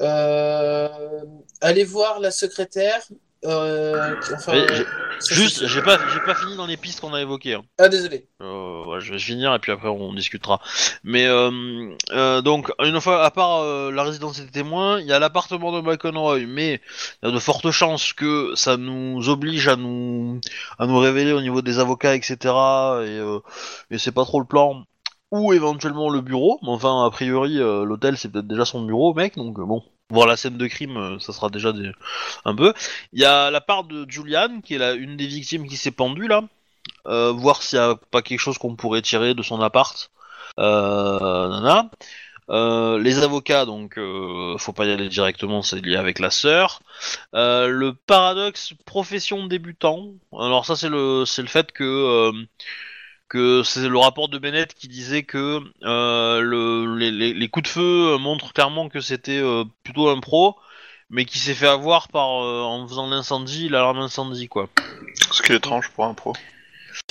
euh, 0.00 0.88
aller 1.60 1.84
voir 1.84 2.20
la 2.20 2.30
secrétaire. 2.30 3.02
Euh, 3.44 4.14
enfin, 4.34 4.52
Mais 4.52 4.66
j'ai- 4.74 4.84
ça, 5.20 5.34
juste, 5.34 5.58
c'est- 5.58 5.66
j'ai 5.68 5.82
pas, 5.82 5.98
j'ai 6.12 6.20
pas 6.20 6.34
fini 6.34 6.56
dans 6.56 6.66
les 6.66 6.76
pistes 6.76 7.00
qu'on 7.00 7.14
a 7.14 7.20
évoquées. 7.20 7.54
Hein. 7.54 7.62
Ah, 7.78 7.88
désolé. 7.88 8.26
Euh, 8.42 8.84
ouais, 8.84 9.00
je 9.00 9.12
vais 9.12 9.18
finir 9.18 9.54
et 9.54 9.58
puis 9.58 9.72
après 9.72 9.88
on 9.88 10.12
discutera. 10.12 10.60
Mais 11.04 11.26
euh, 11.26 11.94
euh, 12.12 12.40
donc 12.42 12.70
une 12.80 13.00
fois 13.00 13.24
à 13.24 13.30
part 13.30 13.60
euh, 13.62 13.90
la 13.90 14.02
résidence 14.04 14.40
des 14.40 14.50
témoins, 14.50 15.00
il 15.00 15.06
y 15.06 15.12
a 15.12 15.18
l'appartement 15.18 15.72
de 15.72 15.80
McConroy, 15.80 16.46
mais 16.46 16.80
il 17.22 17.26
y 17.26 17.30
a 17.30 17.32
de 17.32 17.38
fortes 17.38 17.70
chances 17.70 18.12
que 18.12 18.52
ça 18.54 18.76
nous 18.76 19.28
oblige 19.28 19.68
à 19.68 19.76
nous 19.76 20.40
à 20.78 20.86
nous 20.86 20.98
révéler 20.98 21.32
au 21.32 21.40
niveau 21.40 21.62
des 21.62 21.78
avocats, 21.78 22.14
etc. 22.14 22.36
Et, 23.04 23.18
euh, 23.18 23.40
et 23.90 23.98
c'est 23.98 24.12
pas 24.12 24.24
trop 24.24 24.40
le 24.40 24.46
plan. 24.46 24.84
Ou 25.30 25.52
éventuellement 25.52 26.08
le 26.08 26.22
bureau. 26.22 26.58
Mais 26.62 26.70
enfin, 26.70 27.04
a 27.04 27.10
priori, 27.10 27.58
euh, 27.60 27.84
l'hôtel 27.84 28.16
c'est 28.16 28.30
peut-être 28.32 28.46
déjà 28.46 28.64
son 28.64 28.82
bureau, 28.84 29.12
mec. 29.14 29.36
Donc 29.36 29.58
euh, 29.58 29.64
bon, 29.66 29.82
voir 30.10 30.26
la 30.26 30.36
scène 30.36 30.56
de 30.58 30.66
crime, 30.66 30.96
euh, 30.96 31.18
ça 31.18 31.32
sera 31.32 31.50
déjà 31.50 31.72
un 32.44 32.54
peu. 32.54 32.72
Il 33.12 33.20
y 33.20 33.24
a 33.24 33.50
la 33.50 33.60
part 33.60 33.84
de 33.84 34.06
Julian, 34.08 34.60
qui 34.62 34.74
est 34.74 34.78
la 34.78 34.92
une 34.94 35.16
des 35.16 35.26
victimes 35.26 35.66
qui 35.68 35.76
s'est 35.76 35.90
pendue 35.90 36.28
là 36.28 36.42
euh, 37.06 37.32
voir 37.32 37.62
s'il 37.62 37.78
n'y 37.78 37.84
a 37.84 37.96
pas 38.10 38.22
quelque 38.22 38.40
chose 38.40 38.58
qu'on 38.58 38.76
pourrait 38.76 39.02
tirer 39.02 39.34
de 39.34 39.42
son 39.42 39.60
appart. 39.60 40.10
Euh. 40.58 41.82
Euh, 42.50 42.98
les 42.98 43.22
avocats, 43.22 43.66
donc, 43.66 43.98
faut 44.58 44.72
pas 44.72 44.86
y 44.86 44.90
aller 44.90 45.08
directement, 45.08 45.62
c'est 45.62 45.84
lié 45.84 45.96
avec 45.96 46.18
la 46.18 46.30
sœur. 46.30 46.80
Le 47.32 47.92
paradoxe 47.92 48.74
profession 48.86 49.46
débutant. 49.46 50.12
Alors 50.32 50.66
ça, 50.66 50.76
c'est 50.76 50.88
le, 50.88 51.24
c'est 51.26 51.42
le 51.42 51.48
fait 51.48 51.72
que 51.72 52.32
que 53.28 53.62
c'est 53.62 53.88
le 53.88 53.98
rapport 53.98 54.28
de 54.28 54.38
Bennett 54.38 54.74
qui 54.74 54.88
disait 54.88 55.22
que 55.22 55.60
euh, 55.82 56.40
le, 56.40 56.96
les, 56.96 57.10
les- 57.10 57.34
les 57.34 57.48
coups 57.48 57.64
de 57.64 57.68
feu 57.68 58.16
montrent 58.18 58.52
clairement 58.52 58.88
que 58.88 59.00
c'était 59.00 59.38
euh, 59.38 59.64
plutôt 59.82 60.08
un 60.08 60.20
pro, 60.20 60.56
mais 61.10 61.24
qui 61.24 61.38
s'est 61.38 61.54
fait 61.54 61.66
avoir 61.68 62.08
par 62.08 62.42
euh, 62.42 62.62
en 62.62 62.86
faisant 62.88 63.08
l'incendie, 63.08 63.68
l'alarme 63.68 63.98
incendie, 63.98 64.48
quoi. 64.48 64.68
Ce 65.32 65.42
qui 65.42 65.52
est 65.52 65.56
étrange 65.56 65.90
pour 65.90 66.04
un 66.06 66.14
pro. 66.14 66.34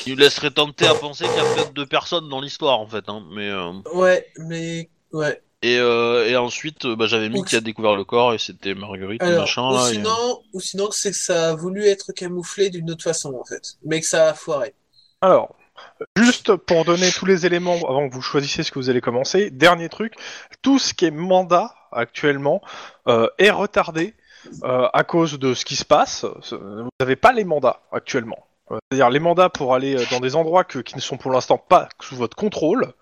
Il 0.05 0.13
nous 0.13 0.19
laisserait 0.19 0.51
tenter 0.51 0.87
à 0.87 0.95
penser 0.95 1.29
qu'il 1.29 1.37
y 1.37 1.41
a 1.41 1.45
peut-être 1.45 1.73
deux 1.73 1.85
personnes 1.85 2.29
dans 2.29 2.41
l'histoire, 2.41 2.79
en 2.79 2.87
fait, 2.87 3.07
hein, 3.09 3.23
mais. 3.31 3.49
euh, 3.49 3.71
Ouais, 3.93 4.27
mais 4.39 4.89
ouais. 5.11 5.41
Et, 5.63 5.77
euh, 5.79 6.27
et 6.27 6.35
ensuite, 6.37 6.85
euh, 6.85 6.95
bah, 6.95 7.07
j'avais 7.07 7.29
mis 7.29 7.43
qui 7.43 7.55
a 7.55 7.61
découvert 7.61 7.95
le 7.95 8.03
corps 8.03 8.33
et 8.33 8.37
c'était 8.37 8.75
Marguerite, 8.75 9.21
Alors, 9.21 9.41
machin. 9.45 9.69
ou 9.69 9.73
Là, 9.73 9.89
et- 9.89 9.93
sinon, 9.95 10.43
ou 10.53 10.59
sinon 10.59 10.91
c'est 10.91 11.11
que 11.11 11.17
ça 11.17 11.49
a 11.49 11.55
voulu 11.55 11.83
être 11.85 12.11
camouflé 12.13 12.69
d'une 12.69 12.91
autre 12.91 13.03
façon 13.03 13.33
en 13.33 13.43
fait, 13.43 13.77
mais 13.83 13.99
que 14.01 14.05
ça 14.07 14.29
a 14.29 14.33
foiré. 14.35 14.75
Alors, 15.21 15.55
juste 16.15 16.55
pour 16.55 16.85
donner 16.85 17.09
tous 17.11 17.25
les 17.25 17.45
éléments 17.45 17.77
avant 17.87 18.09
que 18.09 18.13
vous 18.13 18.21
choisissiez 18.21 18.63
ce 18.63 18.71
que 18.71 18.79
vous 18.79 18.89
allez 18.89 19.01
commencer, 19.01 19.49
dernier 19.49 19.89
truc, 19.89 20.15
tout 20.61 20.79
ce 20.79 20.93
qui 20.93 21.05
est 21.05 21.11
mandat 21.11 21.73
actuellement 21.91 22.61
euh, 23.07 23.27
est 23.37 23.49
retardé 23.49 24.13
euh, 24.63 24.87
à 24.93 25.03
cause 25.03 25.39
de 25.39 25.53
ce 25.53 25.65
qui 25.65 25.75
se 25.75 25.85
passe. 25.85 26.25
Vous 26.51 26.89
n'avez 26.99 27.15
pas 27.15 27.33
les 27.33 27.43
mandats 27.43 27.81
actuellement. 27.91 28.47
Euh, 28.71 28.77
C'est-à-dire 28.91 29.09
les 29.09 29.19
mandats 29.19 29.49
pour 29.49 29.73
aller 29.73 29.95
dans 30.11 30.19
des 30.19 30.35
endroits 30.35 30.63
qui 30.63 30.95
ne 30.95 31.01
sont 31.01 31.17
pour 31.17 31.31
l'instant 31.31 31.57
pas 31.57 31.89
sous 32.01 32.15
votre 32.15 32.35
contrôle, 32.35 32.93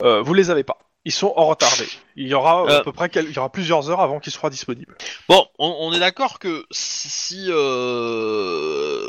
vous 0.00 0.34
les 0.34 0.50
avez 0.50 0.64
pas. 0.64 0.78
Ils 1.08 1.12
sont 1.12 1.32
en 1.36 1.46
retardé. 1.46 1.86
Il 2.16 2.28
y 2.28 2.34
aura 2.34 2.64
euh, 2.64 2.68
Euh. 2.68 2.78
à 2.80 2.84
peu 2.84 2.92
près 2.92 3.08
quel- 3.08 3.24
il 3.24 3.32
y 3.34 3.38
aura 3.38 3.50
plusieurs 3.50 3.88
heures 3.88 4.02
avant 4.02 4.20
qu'ils 4.20 4.30
soient 4.30 4.50
disponibles. 4.50 4.94
Bon, 5.26 5.46
on, 5.58 5.74
on 5.80 5.92
est 5.94 5.98
d'accord 6.00 6.38
que 6.38 6.66
si 6.70 7.46
euh, 7.48 9.08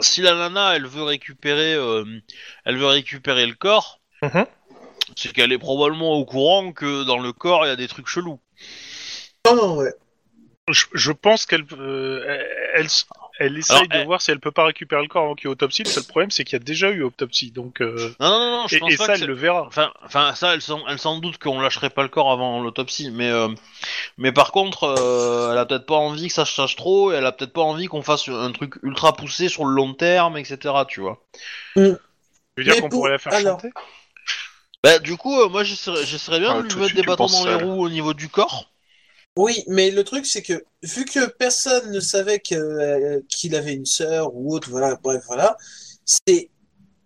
si 0.00 0.22
la 0.22 0.34
nana 0.34 0.74
elle 0.74 0.86
veut 0.86 1.02
récupérer 1.02 1.74
euh, 1.74 2.04
elle 2.64 2.78
veut 2.78 2.86
récupérer 2.86 3.44
le 3.46 3.52
corps, 3.54 4.00
Mhm. 4.22 4.46
c'est 5.14 5.34
qu'elle 5.34 5.52
est 5.52 5.58
probablement 5.58 6.12
au 6.14 6.24
courant 6.24 6.72
que 6.72 7.04
dans 7.04 7.18
le 7.18 7.34
corps 7.34 7.66
il 7.66 7.68
y 7.68 7.72
a 7.72 7.76
des 7.76 7.88
trucs 7.88 8.06
chelous. 8.08 8.40
Non, 9.46 9.54
non, 9.56 9.76
ouais. 9.76 9.92
Je, 10.68 10.84
je 10.94 11.10
pense 11.10 11.44
qu'elle 11.44 11.64
euh, 11.72 12.24
elle, 12.74 12.86
elle 13.40 13.58
essaye 13.58 13.76
Alors, 13.76 13.88
de 13.88 13.94
elle- 13.96 14.06
voir 14.06 14.22
si 14.22 14.30
elle 14.30 14.38
peut 14.38 14.52
pas 14.52 14.64
récupérer 14.64 15.02
le 15.02 15.08
corps 15.08 15.24
avant 15.24 15.34
qu'il 15.34 15.46
y 15.46 15.50
ait 15.50 15.52
autopsie. 15.52 15.82
Le 15.82 15.88
seul 15.88 16.04
problème, 16.04 16.30
c'est 16.30 16.44
qu'il 16.44 16.52
y 16.52 16.62
a 16.62 16.64
déjà 16.64 16.88
eu 16.90 17.02
autopsie. 17.02 17.50
Donc, 17.50 17.80
euh, 17.82 18.14
Non 18.20 18.28
non 18.30 18.50
non, 18.62 18.68
je 18.68 18.76
et, 18.76 18.78
pense 18.78 18.92
et 18.92 18.96
pas 18.96 19.06
ça, 19.06 19.08
que 19.08 19.12
elle 19.14 19.18
c'est- 19.20 19.26
le 19.26 19.34
verra. 19.34 19.62
Enfin, 19.66 19.92
enfin, 20.04 20.34
ça, 20.36 20.54
elle 20.54 20.62
s'en, 20.62 20.86
elle 20.86 21.00
s'en 21.00 21.18
doute 21.18 21.38
qu'on 21.38 21.60
lâcherait 21.60 21.90
pas 21.90 22.02
le 22.04 22.08
corps 22.08 22.30
avant 22.30 22.62
l'autopsie, 22.62 23.10
mais, 23.10 23.28
euh, 23.28 23.48
mais 24.18 24.30
par 24.30 24.52
contre, 24.52 24.84
euh, 24.84 25.50
elle 25.50 25.58
a 25.58 25.66
peut-être 25.66 25.86
pas 25.86 25.96
envie 25.96 26.28
que 26.28 26.34
ça 26.34 26.44
se 26.44 26.54
sache 26.54 26.76
trop, 26.76 27.10
et 27.12 27.16
elle 27.16 27.26
a 27.26 27.32
peut-être 27.32 27.52
pas 27.52 27.62
envie 27.62 27.86
qu'on 27.88 28.02
fasse 28.02 28.28
un 28.28 28.52
truc 28.52 28.74
ultra 28.84 29.16
poussé 29.16 29.48
sur 29.48 29.64
le 29.64 29.74
long 29.74 29.94
terme, 29.94 30.36
etc. 30.36 30.58
Tu 30.86 31.00
vois. 31.00 31.20
Je 31.74 31.82
veux 31.82 32.64
dire 32.64 32.74
Mais 32.76 32.80
qu'on 32.82 32.88
pour- 32.88 33.00
pourrait 33.00 33.10
la 33.10 33.18
faire 33.18 33.34
alors- 33.34 33.58
chanter? 33.60 33.72
Bah, 34.84 35.00
du 35.00 35.16
coup, 35.16 35.40
euh, 35.40 35.48
moi, 35.48 35.64
j'essaierais, 35.64 36.04
j'essaierais 36.06 36.38
bien 36.38 36.52
Ah, 36.52 36.58
de 36.58 36.62
lui 36.62 36.68
tout 36.68 36.76
de 36.76 36.80
mettre 36.82 36.86
suite, 36.90 36.96
des 36.96 37.02
tu 37.02 37.08
bâtons 37.08 37.24
penses 37.24 37.42
dans 37.44 37.48
les 37.48 37.54
roues 37.64 37.84
au 37.84 37.88
niveau 37.88 38.14
du 38.14 38.28
corps. 38.28 38.68
Oui, 39.36 39.64
mais 39.66 39.90
le 39.90 40.04
truc 40.04 40.26
c'est 40.26 40.42
que 40.42 40.62
vu 40.82 41.04
que 41.06 41.26
personne 41.26 41.90
ne 41.90 42.00
savait 42.00 42.38
que, 42.40 42.54
euh, 42.54 43.20
qu'il 43.28 43.54
avait 43.54 43.72
une 43.74 43.86
sœur 43.86 44.34
ou 44.34 44.54
autre, 44.54 44.68
voilà, 44.70 44.96
bref, 45.02 45.22
voilà, 45.26 45.56
c'est 46.04 46.50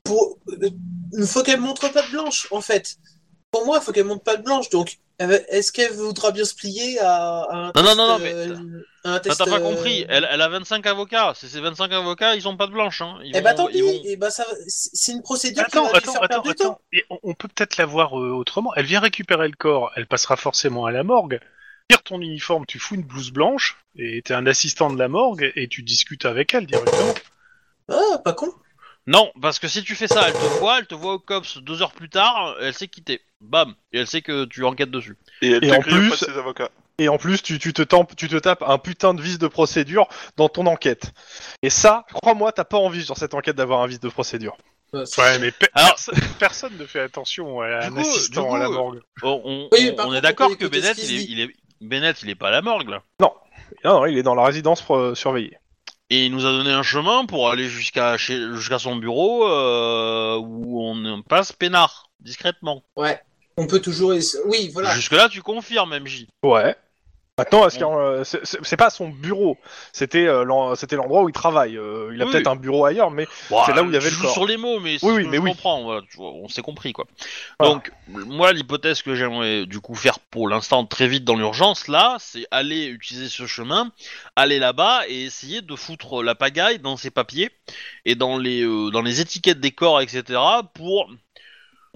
pour. 0.02 0.38
euh, 0.49 0.71
Il 1.12 1.26
faut 1.26 1.42
qu'elle 1.45 1.61
montre 1.61 1.88
pas 1.92 2.02
de 2.02 2.11
blanche 2.11 2.49
en 2.50 2.61
fait. 2.61 2.97
Pour 3.52 3.64
moi, 3.64 3.78
il 3.80 3.85
faut 3.85 3.92
qu'elle 3.92 4.04
montre 4.06 4.25
pas 4.25 4.37
de 4.37 4.42
blanche. 4.42 4.68
Donc, 4.71 4.99
va- 5.21 5.37
est-ce 5.49 5.71
qu'elle 5.73 5.92
voudra 5.92 6.33
bien 6.33 6.45
se 6.45 6.54
plier 6.54 6.99
à, 6.99 7.42
à 7.42 7.56
un 7.56 7.66
Non, 7.66 7.73
test 7.73 7.87
non, 7.87 7.95
non, 7.97 8.06
non, 8.09 8.18
mais 8.18 8.35
euh, 8.35 8.56
Bah, 9.04 9.21
test, 9.21 9.38
t'as 9.38 9.45
pas 9.47 9.61
euh, 9.61 9.61
compris, 9.61 10.04
elle, 10.09 10.28
elle 10.30 10.42
a 10.42 10.49
25 10.49 10.85
avocats. 10.87 11.33
C'est 11.37 11.47
ces 11.49 11.61
25 11.61 11.92
avocats, 11.92 12.35
ils 12.35 12.49
ont 12.49 12.56
pas 12.56 12.66
de 12.66 12.73
blanche. 12.73 13.00
Hein. 13.02 13.18
Ils 13.25 13.35
Eh 13.37 13.40
bah 13.40 13.52
vont- 13.52 13.66
tant 13.66 13.66
pis, 13.68 13.80
vont- 13.80 14.00
eh 14.04 14.16
bah, 14.16 14.30
ça, 14.30 14.42
va- 14.45 14.56
c'est 14.66 15.12
une 15.12 15.23
procédure 15.23 15.64
qui 15.66 15.78
Attends, 15.78 15.85
va 15.87 15.90
lui 15.92 15.99
attends, 15.99 16.12
faire 16.12 16.23
attends, 16.25 16.42
perdre 16.42 16.49
du 16.49 16.54
temps. 16.56 16.80
Et 16.92 17.04
on, 17.09 17.18
on 17.23 17.35
peut 17.35 17.49
peut-être 17.49 17.76
la 17.76 17.87
voir 17.87 18.18
euh, 18.21 18.30
autrement. 18.33 18.75
Elle 18.75 18.87
vient 18.87 19.00
récupérer 19.00 19.47
le 19.49 19.56
corps. 19.56 19.92
Elle 19.97 20.06
passera 20.09 20.37
forcément 20.37 20.85
à 20.87 20.90
la 20.90 21.04
morgue. 21.04 21.38
Tire 21.88 22.02
ton 22.02 22.21
uniforme, 22.21 22.66
tu 22.66 22.78
fous 22.78 22.97
une 22.97 23.02
blouse 23.05 23.31
blanche 23.31 23.76
et 23.97 24.21
t'es 24.23 24.35
un 24.35 24.47
assistant 24.47 24.93
de 24.93 24.99
la 24.99 25.09
morgue 25.09 25.52
et 25.55 25.69
tu 25.69 25.83
discutes 25.83 26.25
avec 26.25 26.52
elle 26.55 26.66
directement. 26.66 27.14
Ah, 27.88 28.19
pas 28.25 28.33
con. 28.33 28.52
Non, 29.07 29.31
parce 29.40 29.61
que 29.61 29.69
si 29.69 29.85
tu 29.85 29.95
fais 29.95 30.09
ça, 30.09 30.26
elle 30.26 30.33
te 30.33 30.59
voit, 30.59 30.81
elle 30.81 30.87
te 30.88 30.97
voit 30.97 31.14
au 31.14 31.19
cops 31.21 31.59
deux 31.59 31.81
heures 31.83 31.93
plus 31.93 32.09
tard, 32.09 32.57
elle 32.61 32.75
sait 32.75 32.88
quitter. 32.88 33.21
Bam, 33.40 33.75
et 33.93 34.00
elle 34.00 34.07
sait 34.09 34.21
que 34.23 34.47
tu 34.47 34.64
enquêtes 34.64 34.90
dessus. 34.90 35.16
Et 35.43 35.52
elle 35.52 35.64
Et 35.64 35.69
te 35.69 35.75
en 35.76 35.81
plus- 35.81 36.16
ses 36.16 36.33
avocats. 36.37 36.71
Et 36.99 37.09
en 37.09 37.19
plus, 37.19 37.40
tu, 37.43 37.59
tu, 37.61 37.73
te 37.73 37.83
tempes- 37.83 38.16
tu 38.16 38.26
te 38.26 38.37
tapes 38.37 38.64
un 38.66 38.78
putain 38.78 39.14
de 39.14 39.21
vice 39.23 39.38
de 39.38 39.47
procédure 39.47 40.09
dans 40.37 40.49
ton 40.49 40.66
enquête. 40.66 41.12
Et 41.62 41.71
ça, 41.71 42.05
crois-moi, 42.14 42.50
t'as 42.52 42.64
pas 42.64 42.78
envie 42.78 43.05
sur 43.05 43.16
cette 43.19 43.35
enquête 43.35 43.55
d'avoir 43.55 43.83
un 43.83 43.87
vice 43.87 44.00
de 44.00 44.09
procédure. 44.09 44.57
Ouais, 44.93 45.05
c'est- 45.07 45.21
Ouais, 45.21 45.38
mais 45.38 45.52
pe- 45.52 45.66
Alors- 45.75 45.90
perso- 45.90 46.12
personne 46.40 46.76
ne 46.78 46.87
fait 46.87 47.00
attention 47.00 47.61
à 47.61 47.81
Du 47.83 47.87
un 47.87 47.90
coup, 47.90 48.00
assistant 48.00 48.49
du 48.50 48.57
à 48.57 48.59
la 48.61 48.69
morgue. 48.71 49.02
On, 49.23 49.69
Oui, 49.71 49.85
mais 49.85 49.90
on- 49.90 49.95
par 49.95 50.07
on 50.07 50.09
contre, 50.09 50.19
est 50.19 50.21
d'accord 50.23 50.47
on 50.47 50.50
peut 50.50 50.57
que 50.57 50.64
écouter 50.64 50.78
ce 50.78 50.83
Bennett, 50.83 50.97
qu'il 50.99 51.11
il 51.11 51.14
est, 51.14 51.19
dit. 51.26 51.33
il 51.33 51.40
est- 51.40 51.55
Bennett, 51.80 52.23
il 52.23 52.30
est 52.30 52.35
pas 52.35 52.49
à 52.49 52.52
la 52.52 52.62
morgue 52.62 52.88
là. 52.88 53.02
Non, 53.21 53.33
non, 53.85 54.06
il 54.06 54.18
est 54.18 54.23
dans 54.23 54.35
la 54.35 54.45
résidence 54.45 54.85
euh, 54.90 55.14
surveillée. 55.14 55.59
Et 56.09 56.26
il 56.26 56.33
nous 56.33 56.47
a 56.47 56.52
donné 56.52 56.71
un 56.71 56.85
chemin 56.85 57.26
pour 57.26 57.50
aller 57.50 57.68
jusqu'à 57.68 58.16
chez, 58.16 58.38
jusqu'à 58.54 58.78
son 58.78 58.97
bureau 58.97 59.49
euh, 59.49 60.37
où 60.37 60.80
on 60.80 61.23
passe 61.23 61.52
peinard, 61.52 62.11
discrètement. 62.21 62.85
Ouais. 62.97 63.21
On 63.56 63.66
peut 63.66 63.80
toujours. 63.80 64.12
Oui, 64.45 64.71
voilà. 64.73 64.90
Jusque 64.95 65.12
là, 65.12 65.28
tu 65.28 65.42
confirmes, 65.42 65.99
MJ. 65.99 66.26
Ouais. 66.45 66.76
Maintenant, 67.38 67.66
est-ce 67.66 67.78
a, 67.85 67.99
euh, 67.99 68.25
c'est- 68.25 68.40
c'est 68.45 68.59
c'est 68.64 68.78
pas 68.78 68.88
son 68.88 69.09
bureau, 69.11 69.59
c'était 69.93 70.26
euh, 70.26 70.43
l'en- 70.43 70.75
c'était 70.75 70.97
l'endroit 70.97 71.23
où 71.23 71.28
il 71.28 71.35
travaille. 71.35 71.76
Euh, 71.76 72.11
il 72.14 72.23
a 72.23 72.25
Oui, 72.25 72.33
peut-être 72.33 72.47
un 72.47 72.57
bureau 72.57 72.87
ailleurs, 72.87 73.11
mais 73.11 73.26
C'est 73.66 73.75
là 73.75 73.83
où 73.83 73.87
il 73.87 73.88
y 73.88 73.90
tu 73.90 73.97
avait 73.99 74.05
le 74.09 74.11
joues 74.16 74.23
corps. 74.23 74.33
sur 74.33 74.47
les 74.47 74.57
mots, 74.57 74.81
mais, 74.81 74.97
Oui, 75.02 75.12
oui, 75.12 75.21
ce 75.21 75.25
que 75.26 75.31
mais 75.33 75.37
je 75.37 75.43
oui. 75.43 75.50
comprends. 75.50 75.83
voilà, 75.83 76.00
tu 76.11 76.16
vois, 76.16 76.31
on 76.31 76.49
s'est 76.49 76.62
compris 76.62 76.95
quoi. 76.95 77.05
Voilà. 77.61 77.75
Donc, 77.75 77.93
moi, 78.09 78.55
l'hypothèse 78.55 79.02
que 79.02 79.14
j'aimerais 79.14 79.66
du 79.66 79.81
coup 79.81 79.95
faire 79.95 80.19
pour 80.19 80.49
l'instant 80.49 80.87
très 80.87 81.09
vite 81.09 81.25
dans 81.25 81.37
l'urgence 81.37 81.88
là, 81.88 82.16
c'est 82.21 82.47
aller 82.50 82.87
utiliser 82.87 83.28
ce 83.28 83.47
chemin, 83.47 83.93
aller 84.35 84.59
là-bas 84.59 85.02
et 85.07 85.25
essayer 85.25 85.61
de 85.61 85.76
foutre 85.76 86.23
la 86.23 86.35
pagaille 86.35 86.78
dans 86.78 86.97
ses 86.97 87.11
papiers 87.11 87.50
et 88.07 88.14
dans 88.14 88.38
les 88.38 88.62
euh, 88.62 88.90
dans 88.90 89.02
les 89.02 89.21
étiquettes 89.21 89.61
des 89.61 89.73
corps, 89.73 90.00
etc. 90.00 90.40
pour 90.73 91.11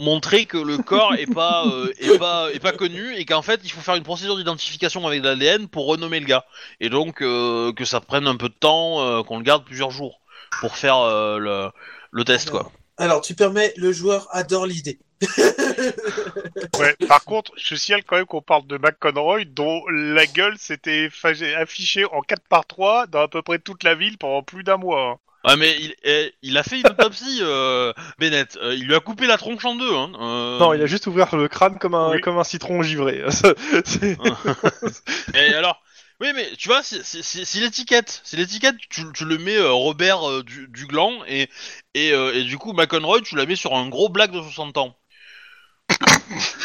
montrer 0.00 0.47
que 0.47 0.59
le 0.59 0.78
corps 0.78 1.14
est 1.14 1.33
pas 1.33 1.64
euh, 1.66 1.92
est 1.99 2.19
pas 2.19 2.50
est 2.52 2.59
pas 2.61 2.73
connu 2.73 3.14
et 3.16 3.25
qu'en 3.25 3.42
fait 3.42 3.61
il 3.64 3.71
faut 3.71 3.80
faire 3.80 3.95
une 3.97 4.02
procédure 4.02 4.37
d'identification 4.37 5.07
avec 5.07 5.23
de 5.23 5.28
l'ADN 5.28 5.69
pour 5.69 5.87
renommer 5.87 6.21
le 6.21 6.26
gars 6.26 6.45
et 6.80 6.88
donc 6.88 7.23
euh, 7.23 7.73
que 7.73 7.85
ça 7.85 8.00
prenne 8.00 8.26
un 8.26 8.37
peu 8.37 8.49
de 8.49 8.54
temps 8.54 9.00
euh, 9.00 9.23
qu'on 9.23 9.38
le 9.38 9.45
garde 9.45 9.64
plusieurs 9.64 9.90
jours 9.90 10.21
pour 10.61 10.76
faire 10.76 10.99
euh, 10.99 11.38
le, 11.38 11.71
le 12.11 12.25
test 12.25 12.50
quoi. 12.50 12.71
Alors, 12.97 13.23
tu 13.23 13.35
permets, 13.35 13.73
le 13.78 13.92
joueur 13.92 14.28
adore 14.30 14.66
l'idée. 14.66 14.99
Ouais. 16.78 16.95
Par 17.09 17.25
contre, 17.25 17.52
je 17.57 17.75
signale 17.75 18.04
quand 18.04 18.16
même 18.16 18.26
qu'on 18.26 18.42
parle 18.42 18.66
de 18.66 18.76
McConroy, 18.78 19.45
dont 19.47 19.83
la 19.88 20.26
gueule 20.26 20.59
s'était 20.59 21.09
affichée 21.57 22.04
en 22.07 22.21
4 22.21 22.42
par 22.49 22.66
3 22.66 23.07
dans 23.07 23.21
à 23.23 23.28
peu 23.28 23.42
près 23.42 23.59
toute 23.59 23.83
la 23.85 23.95
ville 23.95 24.19
pendant 24.19 24.42
plus 24.42 24.64
d'un 24.64 24.76
mois. 24.76 25.12
hein. 25.12 25.16
Ah 25.43 25.57
mais 25.57 25.75
il, 25.81 25.95
eh, 26.05 26.35
il 26.43 26.59
a 26.59 26.63
fait 26.63 26.81
une 26.81 26.87
autopsie 26.87 27.39
euh, 27.41 27.95
Bennett, 28.19 28.59
Euh, 28.61 28.75
il 28.75 28.85
lui 28.87 28.95
a 28.95 29.01
coupé 29.01 29.27
la 29.27 29.39
tronche 29.39 29.65
en 29.65 29.75
deux 29.75 29.95
hein. 29.95 30.13
euh, 30.21 30.59
non, 30.59 30.75
il 30.75 30.83
a 30.83 30.87
juste 30.87 31.07
ouvert 31.07 31.35
le 31.35 31.49
crâne 31.49 31.79
comme 31.79 31.95
un, 31.95 32.11
Oui. 32.11 32.21
comme 32.21 32.39
un 32.39 32.45
citron 32.45 32.83
givré. 32.83 33.25
Et 35.35 35.55
alors 35.55 35.81
oui 36.21 36.29
mais 36.35 36.47
tu 36.59 36.69
vois 36.69 36.83
c'est- 36.83 37.03
c'est 37.03 37.23
c'est- 37.23 37.47
c'est 37.47 37.61
l'étiquette, 37.61 38.21
c'est 38.25 38.37
l'étiquette 38.37 38.77
tu, 38.91 39.05
tu 39.15 39.25
le 39.25 39.39
mets 39.39 39.57
euh, 39.57 39.73
Robert 39.73 40.29
euh, 40.29 40.43
du, 40.43 40.69
du 40.69 40.87
gland 40.87 41.25
et 41.27 41.49
et, 41.95 42.13
euh, 42.13 42.35
et 42.35 42.45
du 42.45 42.59
coup 42.59 42.75
McConroy 42.75 43.23
tu 43.23 43.37
la 43.37 43.47
mets 43.47 43.57
sur 43.57 43.75
un 43.75 43.89
gros 43.89 44.11
black 44.11 44.33
de 44.33 44.43
60 44.43 44.77
ans. 44.77 44.95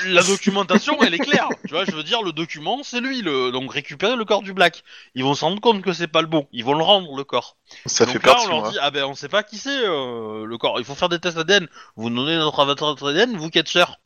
La 0.08 0.24
documentation 0.24 1.02
elle 1.02 1.14
est 1.16 1.20
claire, 1.20 1.50
tu 1.68 1.74
vois 1.74 1.86
je 1.86 1.92
veux 1.92 2.04
dire 2.04 2.22
le 2.22 2.32
document 2.32 2.84
c'est 2.84 3.02
lui 3.02 3.22
le 3.22 3.52
donc 3.52 3.74
récupérer 3.74 4.16
le 4.16 4.24
corps 4.24 4.44
du 4.44 4.54
black. 4.54 4.84
Ils 5.16 5.24
vont 5.24 5.34
se 5.34 5.44
rendre 5.44 5.60
compte 5.60 5.82
que 5.82 5.94
c'est 5.94 6.08
pas 6.08 6.22
le 6.22 6.28
bon, 6.28 6.48
ils 6.52 6.64
vont 6.64 6.76
le 6.76 6.84
rendre 6.84 7.16
le 7.16 7.24
corps. 7.24 7.58
Ça 7.86 8.06
Donc 8.06 8.22
fait 8.22 8.28
là, 8.28 8.38
on 8.44 8.48
leur 8.48 8.72
dit, 8.72 8.78
ah 8.82 8.92
ben 8.92 9.06
on 9.06 9.16
sait 9.16 9.30
pas 9.30 9.44
qui 9.44 9.58
c'est 9.58 9.86
euh, 9.86 10.46
le 10.46 10.58
corps. 10.58 10.80
Il 10.80 10.86
faut 10.86 10.96
faire 10.96 11.10
des 11.10 11.20
tests 11.20 11.38
ADN. 11.38 11.68
Vous 11.96 12.10
nous 12.10 12.24
donnez 12.24 12.38
notre 12.38 12.60
avatar 12.60 12.96
ADN, 13.04 13.36
vous 13.38 13.50
sœurs. 13.66 13.98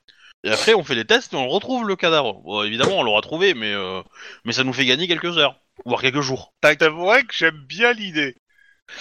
Et 0.45 0.49
après, 0.49 0.73
on 0.73 0.83
fait 0.83 0.95
les 0.95 1.05
tests 1.05 1.33
et 1.33 1.35
on 1.35 1.49
retrouve 1.49 1.85
le 1.85 1.95
cadavre. 1.97 2.41
Bon, 2.41 2.63
évidemment, 2.63 2.99
on 2.99 3.03
l'aura 3.03 3.21
trouvé, 3.21 3.53
mais 3.53 3.73
euh, 3.73 4.01
mais 4.45 4.53
ça 4.53 4.63
nous 4.63 4.73
fait 4.73 4.85
gagner 4.85 5.07
quelques 5.07 5.37
heures, 5.37 5.55
voire 5.85 6.01
quelques 6.01 6.21
jours. 6.21 6.53
T'avouerais 6.61 7.23
que 7.23 7.33
j'aime 7.33 7.57
bien 7.67 7.91
l'idée. 7.91 8.37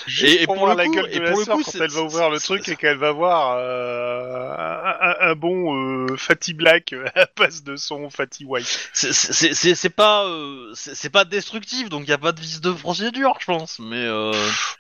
Juste 0.07 0.35
Et- 0.37 0.42
et 0.42 0.47
pour, 0.47 0.66
le 0.66 0.75
la 0.75 0.85
coup- 0.87 0.92
gueule 0.95 1.09
et 1.11 1.18
de 1.18 1.25
la 1.25 1.30
pour 1.30 1.38
le 1.40 1.45
sœur 1.45 1.57
coup, 1.57 1.62
quand 1.64 1.80
elle 1.80 1.90
va 1.90 2.02
ouvrir 2.02 2.30
le 2.30 2.38
truc 2.40 2.68
et 2.68 2.76
qu'elle 2.76 2.97
va 2.99 3.12
voir 3.12 3.57
euh, 3.59 4.54
un, 4.57 5.11
un- 5.11 5.30
un 5.30 5.35
bon 5.35 5.75
euh, 5.75 6.16
Fatty 6.16 6.54
Black 6.54 6.92
à 7.14 7.18
la 7.21 7.26
place 7.26 7.62
de 7.64 7.76
son 7.76 8.09
Fatty 8.11 8.45
White. 8.45 8.90
C'est- 8.92 9.12
C'est 9.12 9.54
c'est- 9.54 9.75
c'est 9.75 9.88
pas 9.90 10.25
euh, 10.25 10.71
c'est 10.75 11.11
pas 11.11 11.25
destructif, 11.25 11.88
donc 11.88 12.02
il 12.04 12.11
y 12.11 12.12
a 12.12 12.18
pas 12.18 12.33
de 12.33 12.40
vice 12.40 12.61
de 12.61 12.71
procédure, 12.73 13.35
je 13.40 13.47
pense. 13.47 13.78
Mais 13.78 13.97
euh, 14.04 14.33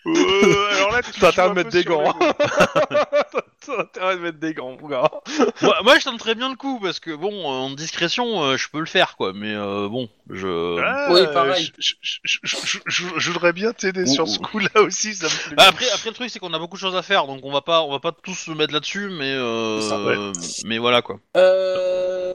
Euh, 0.06 0.76
alors 0.76 0.92
là, 0.92 1.02
tu 1.12 1.18
T'as 1.20 1.28
intérêt 1.28 1.48
peu 1.48 1.54
mettre 1.54 1.70
des 1.70 1.84
gants, 1.84 2.14
le- 2.20 2.28
T'as 3.66 3.80
intérêt 3.82 4.16
de 4.16 4.20
mettre 4.20 4.38
des 4.38 4.54
gants, 4.54 4.76
mon 4.80 4.88
gars. 4.88 5.10
moi, 5.62 5.76
moi, 5.82 5.98
je 5.98 6.04
tente 6.04 6.18
très 6.18 6.34
bien 6.34 6.48
le 6.48 6.56
coup 6.56 6.78
parce 6.80 7.00
que 7.00 7.14
bon, 7.14 7.44
en 7.46 7.70
discrétion, 7.70 8.56
je 8.56 8.68
peux 8.70 8.78
le 8.80 8.86
faire 8.86 9.16
quoi. 9.16 9.32
Mais 9.34 9.52
euh, 9.54 9.88
bon, 9.88 10.08
je. 10.30 10.78
Ah, 10.82 11.08
Oui, 11.12 11.20
pareil. 11.34 11.70
Je, 11.78 11.94
je- 12.02 13.30
voudrais 13.30 13.52
bien 13.52 13.72
t'aider 13.72 14.06
sur 14.06 14.26
ce 14.26 14.38
coup-là 14.38 14.70
aussi, 14.82 14.97
ça 15.14 15.26
me 15.26 15.46
plaît. 15.46 15.56
Bah, 15.56 15.64
après, 15.68 15.88
après 15.90 16.08
le 16.10 16.14
truc 16.14 16.30
c'est 16.30 16.38
qu'on 16.38 16.52
a 16.54 16.58
beaucoup 16.58 16.76
de 16.76 16.80
choses 16.80 16.96
à 16.96 17.02
faire, 17.02 17.26
donc 17.26 17.40
on 17.44 17.52
va 17.52 17.60
pas, 17.62 17.82
on 17.82 17.90
va 17.90 18.00
pas 18.00 18.12
tous 18.12 18.34
se 18.34 18.50
mettre 18.50 18.72
là-dessus, 18.74 19.08
mais 19.10 19.30
euh, 19.32 19.80
ça, 19.80 19.98
mais 20.66 20.78
voilà 20.78 21.02
quoi. 21.02 21.18
Euh... 21.36 22.34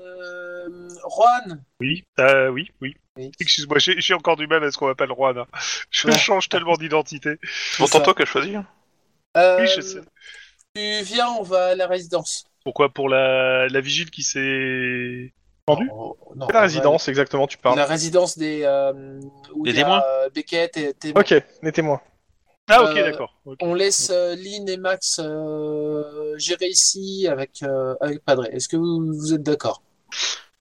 Juan, 1.16 1.64
Oui, 1.80 2.04
euh, 2.20 2.48
oui, 2.50 2.72
oui. 2.82 2.96
Oui. 3.18 3.32
Excuse-moi, 3.40 3.78
j'ai 3.78 4.00
j'ai 4.00 4.14
encore 4.16 4.38
du 4.38 4.48
mal 4.48 4.64
à 4.64 4.72
ce 4.72 4.78
qu'on 4.78 4.88
m'appelle 4.88 5.10
Juan. 5.16 5.38
hein. 5.38 5.46
Je 5.92 6.08
Ouais. 6.08 6.18
change 6.18 6.50
tellement 6.50 6.76
d'identité. 6.78 7.36
Ça. 7.78 8.00
toi 8.00 8.14
qui 8.16 8.24
as 8.24 8.26
choisi. 8.26 8.56
hein. 8.56 8.66
euh, 9.38 9.60
Oui, 9.62 9.68
je 9.76 9.82
sais. 9.82 10.02
tu 10.74 11.04
viens, 11.04 11.28
on 11.40 11.44
va 11.44 11.68
à 11.68 11.76
la 11.76 11.86
résidence. 11.88 12.46
Pourquoi? 12.64 12.90
Pour 12.90 13.10
la, 13.10 13.68
la 13.68 13.82
vigile 13.82 14.10
qui 14.10 14.24
s'est... 14.24 15.34
Pendu 15.66 15.88
Oh, 15.94 16.18
non, 16.36 16.48
C'est 16.48 16.54
la 16.54 16.60
va- 16.60 16.66
résidence, 16.66 17.08
exactement, 17.08 17.46
tu 17.48 17.58
parles. 17.58 17.78
La 17.78 17.86
résidence 17.86 18.38
des. 18.38 18.64
Euh, 18.64 19.20
où 19.54 19.64
Des 19.64 19.72
il 19.72 19.76
y 19.78 19.80
a, 19.80 19.84
témoins 19.84 20.04
Beckett 20.34 20.76
et 20.78 20.94
témoins. 20.94 21.22
Ok, 21.22 21.36
les 21.62 21.72
témoins. 21.72 22.02
Ah 22.70 22.82
ok, 22.84 22.98
Euh, 22.98 23.04
d'accord. 23.12 23.34
On 23.62 23.74
laisse 23.74 24.10
euh, 24.10 24.36
Lynn 24.36 24.68
et 24.70 24.78
Max 24.78 25.20
euh, 25.22 26.38
gérer 26.38 26.68
ici 26.68 27.28
avec, 27.30 27.62
euh, 27.64 27.96
avec 28.00 28.24
Padre. 28.24 28.46
Est-ce 28.52 28.70
que 28.70 28.78
vous, 28.78 29.14
vous 29.14 29.34
êtes 29.34 29.44
d'accord? 29.44 29.82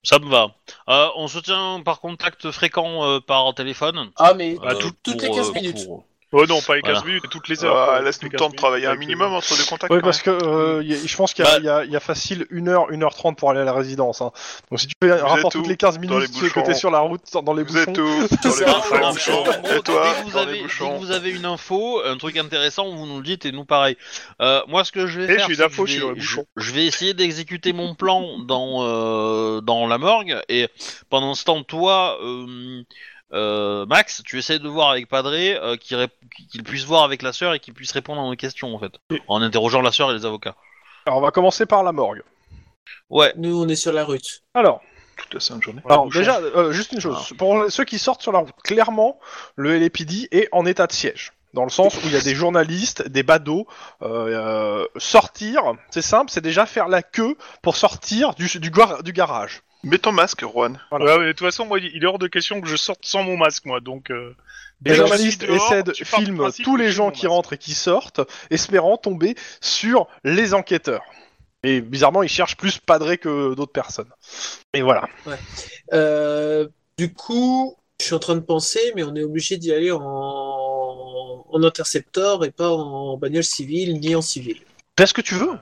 Ça 0.03 0.19
me 0.19 0.29
va. 0.29 0.47
Euh, 0.89 1.07
on 1.15 1.29
se 1.29 1.39
tient 1.39 1.81
par 1.83 2.01
contact 2.01 2.51
fréquent 2.51 3.05
euh, 3.05 3.19
par 3.21 3.53
téléphone. 3.55 4.11
Ah, 4.17 4.33
mais 4.33 4.55
tout- 4.55 4.61
tout- 4.79 4.91
toutes 5.03 5.17
pour, 5.21 5.29
les 5.29 5.35
15 5.35 5.49
euh, 5.49 5.53
minutes. 5.53 5.85
pour- 5.85 6.05
Oh 6.33 6.45
non, 6.47 6.61
pas 6.61 6.75
les 6.75 6.81
15 6.81 6.91
voilà. 6.93 7.05
minutes, 7.07 7.23
toutes 7.29 7.47
les 7.47 7.63
heures. 7.63 7.77
Ah, 7.77 7.85
quoi. 7.85 8.01
Laisse-nous 8.01 8.27
Les 8.29 8.33
le 8.33 8.37
temps 8.39 8.45
15 8.47 8.51
de 8.53 8.57
travailler 8.57 8.87
un 8.87 8.95
minimum 8.95 9.31
entre 9.33 9.55
deux 9.55 9.63
contacts. 9.65 9.93
Oui, 9.93 9.99
parce 10.01 10.21
que 10.21 10.31
euh, 10.31 10.83
y 10.83 10.93
a- 10.93 10.97
je 11.05 11.15
pense 11.15 11.33
qu'il 11.33 11.45
y, 11.45 11.47
a- 11.47 11.51
Bah- 11.51 11.57
il 11.59 11.65
y 11.65 11.69
a- 11.69 11.85
il 11.85 11.91
y 11.91 11.95
a 11.95 11.99
facile 11.99 12.45
1h, 12.49 12.87
1h30 12.91 13.35
pour 13.35 13.51
aller 13.51 13.59
à 13.59 13.63
la 13.63 13.73
résidence. 13.73 14.21
hein. 14.21 14.31
Donc 14.71 14.79
si 14.79 14.87
tu 14.87 14.93
fais 15.01 15.11
un 15.11 15.23
rapport 15.25 15.51
toutes 15.51 15.67
les 15.67 15.77
15 15.77 15.95
Dans 15.99 16.01
les 16.01 16.07
minutes 16.27 16.33
que 16.33 16.39
bouchons. 16.41 16.63
t'es 16.63 16.73
sur 16.73 16.89
la 16.91 16.99
route, 16.99 17.21
dans 17.43 17.53
les 17.53 17.63
Vous 17.63 17.73
bouchons. 17.73 17.91
êtes 17.91 17.97
où 17.99 18.27
Dans 18.43 18.97
les 18.97 19.11
bouchons. 19.13 19.43
gros, 19.43 19.51
Et 19.77 19.81
toi 19.81 20.03
dès 20.03 20.19
que, 20.19 20.23
vous 20.25 20.31
Dans 20.31 20.39
les 20.39 20.49
avez, 20.49 20.61
dès 20.63 20.67
que 20.67 20.97
vous 20.99 21.11
avez 21.11 21.29
une 21.31 21.45
info, 21.45 22.01
un 22.05 22.17
truc 22.17 22.35
intéressant, 22.37 22.89
vous 22.89 23.05
nous 23.05 23.17
le 23.17 23.23
dites 23.23 23.45
et 23.45 23.51
nous 23.51 23.65
pareil. 23.65 23.95
Euh, 24.41 24.61
moi, 24.67 24.83
ce 24.83 24.91
que 24.91 25.05
je 25.05 25.21
vais 25.21 25.33
Eh, 25.33 25.37
faire, 25.37 25.49
une 25.49 25.55
que 25.57 25.61
info, 25.63 25.85
je 25.85 25.93
vais- 25.99 25.99
dans 26.01 26.13
je, 26.17 26.39
je 26.57 26.71
vais 26.71 26.85
essayer 26.85 27.13
d'exécuter 27.13 27.73
mon 27.73 27.93
plan 27.95 28.39
dans 28.39 28.79
euh, 28.81 29.61
dans 29.61 29.87
la 29.87 29.97
morgue 29.99 30.39
et 30.49 30.67
pendant 31.09 31.35
ce 31.35 31.43
temps, 31.43 31.61
toi, 31.63 32.17
euh, 32.23 32.81
euh, 33.33 33.85
Max, 33.87 34.21
tu 34.25 34.37
essayes 34.37 34.59
de 34.59 34.69
voir 34.69 34.89
avec 34.91 35.07
Padre 35.07 35.31
euh, 35.33 35.75
qu'il 35.77 36.63
puisse 36.63 36.85
voir 36.85 37.03
avec 37.03 37.21
la 37.21 37.33
sœur 37.33 37.53
et 37.53 37.59
qu'il 37.59 37.73
puisse 37.73 37.91
répondre 37.91 38.21
à 38.21 38.25
nos 38.25 38.35
questions 38.35 38.73
en 38.75 38.79
fait, 38.79 38.93
en 39.27 39.41
interrogeant 39.41 39.81
la 39.81 39.91
sœur 39.91 40.11
et 40.11 40.13
les 40.13 40.25
avocats. 40.25 40.55
Alors 41.05 41.17
on 41.19 41.21
va 41.21 41.31
commencer 41.31 41.65
par 41.65 41.83
la 41.83 41.91
morgue. 41.91 42.21
Ouais. 43.09 43.33
Nous, 43.37 43.61
on 43.61 43.67
est 43.67 43.75
sur 43.75 43.91
la 43.93 44.03
route. 44.05 44.41
Alors, 44.53 44.81
Toute 45.17 45.33
la 45.35 45.39
sainte 45.39 45.61
journée. 45.63 45.81
Alors 45.89 46.09
déjà, 46.09 46.39
euh, 46.39 46.71
juste 46.71 46.91
une 46.91 46.99
chose. 46.99 47.33
Pour 47.37 47.65
ceux 47.69 47.83
qui 47.85 47.99
sortent 47.99 48.21
sur 48.21 48.31
la 48.31 48.39
route, 48.39 48.53
clairement, 48.63 49.19
le 49.55 49.77
LAPD 49.77 50.27
est 50.31 50.47
en 50.51 50.65
état 50.65 50.87
de 50.87 50.91
siège. 50.93 51.33
Dans 51.53 51.63
le 51.65 51.69
sens 51.69 51.95
où 51.97 51.99
il 52.05 52.11
y 52.11 52.15
a 52.15 52.21
des 52.21 52.33
journalistes, 52.33 53.07
des 53.07 53.21
badauds. 53.21 53.67
euh, 54.01 54.83
euh, 54.83 54.87
sortir, 54.97 55.61
c'est 55.91 56.01
simple, 56.01 56.31
c'est 56.31 56.41
déjà 56.41 56.65
faire 56.65 56.87
la 56.87 57.03
queue 57.03 57.37
pour 57.61 57.75
sortir 57.75 58.33
du, 58.33 58.47
du, 58.59 58.71
gar- 58.71 59.03
du 59.03 59.13
garage. 59.13 59.61
Mets 59.83 59.97
ton 59.97 60.11
masque, 60.11 60.41
Juan. 60.41 60.79
Voilà. 60.89 61.05
Ouais, 61.05 61.19
mais 61.19 61.25
de 61.27 61.31
toute 61.31 61.45
façon, 61.45 61.65
moi, 61.65 61.79
il 61.79 62.01
est 62.01 62.05
hors 62.05 62.19
de 62.19 62.27
question 62.27 62.61
que 62.61 62.67
je 62.67 62.75
sorte 62.75 63.05
sans 63.05 63.23
mon 63.23 63.37
masque, 63.37 63.65
moi, 63.65 63.79
donc... 63.81 64.11
euh, 64.11 64.33
Les 64.85 64.95
journalistes 64.95 65.43
essaient 65.43 65.83
de 65.83 65.93
filmer 65.93 66.49
tous 66.63 66.77
les 66.77 66.91
gens 66.91 67.11
qui 67.11 67.27
rentrent 67.27 67.53
et 67.53 67.57
qui 67.57 67.73
sortent, 67.73 68.21
espérant 68.49 68.97
tomber 68.97 69.35
sur 69.61 70.07
les 70.23 70.53
enquêteurs. 70.53 71.03
Et 71.63 71.79
bizarrement, 71.81 72.23
ils 72.23 72.29
cherchent 72.29 72.57
plus 72.57 72.77
Padré 72.79 73.17
que 73.17 73.53
d'autres 73.55 73.71
personnes. 73.71 74.09
Et 74.73 74.81
voilà. 74.81 75.07
Euh, 75.93 76.67
du 76.97 77.13
coup, 77.13 77.77
je 77.99 78.05
suis 78.05 78.15
en 78.15 78.19
train 78.19 78.35
de 78.35 78.41
penser, 78.41 78.91
mais 78.95 79.03
on 79.03 79.15
est 79.15 79.23
obligé 79.23 79.57
d'y 79.57 79.71
aller 79.71 79.91
en... 79.91 80.01
en 80.01 81.63
interceptor 81.63 82.43
et 82.43 82.51
pas 82.51 82.69
en 82.69 83.17
bagnole 83.17 83.43
civile 83.43 83.99
ni 83.99 84.15
en 84.15 84.21
civil. 84.21 84.59
Fais 84.97 85.05
ce 85.05 85.13
que 85.13 85.21
tu 85.21 85.35
veux. 85.35 85.53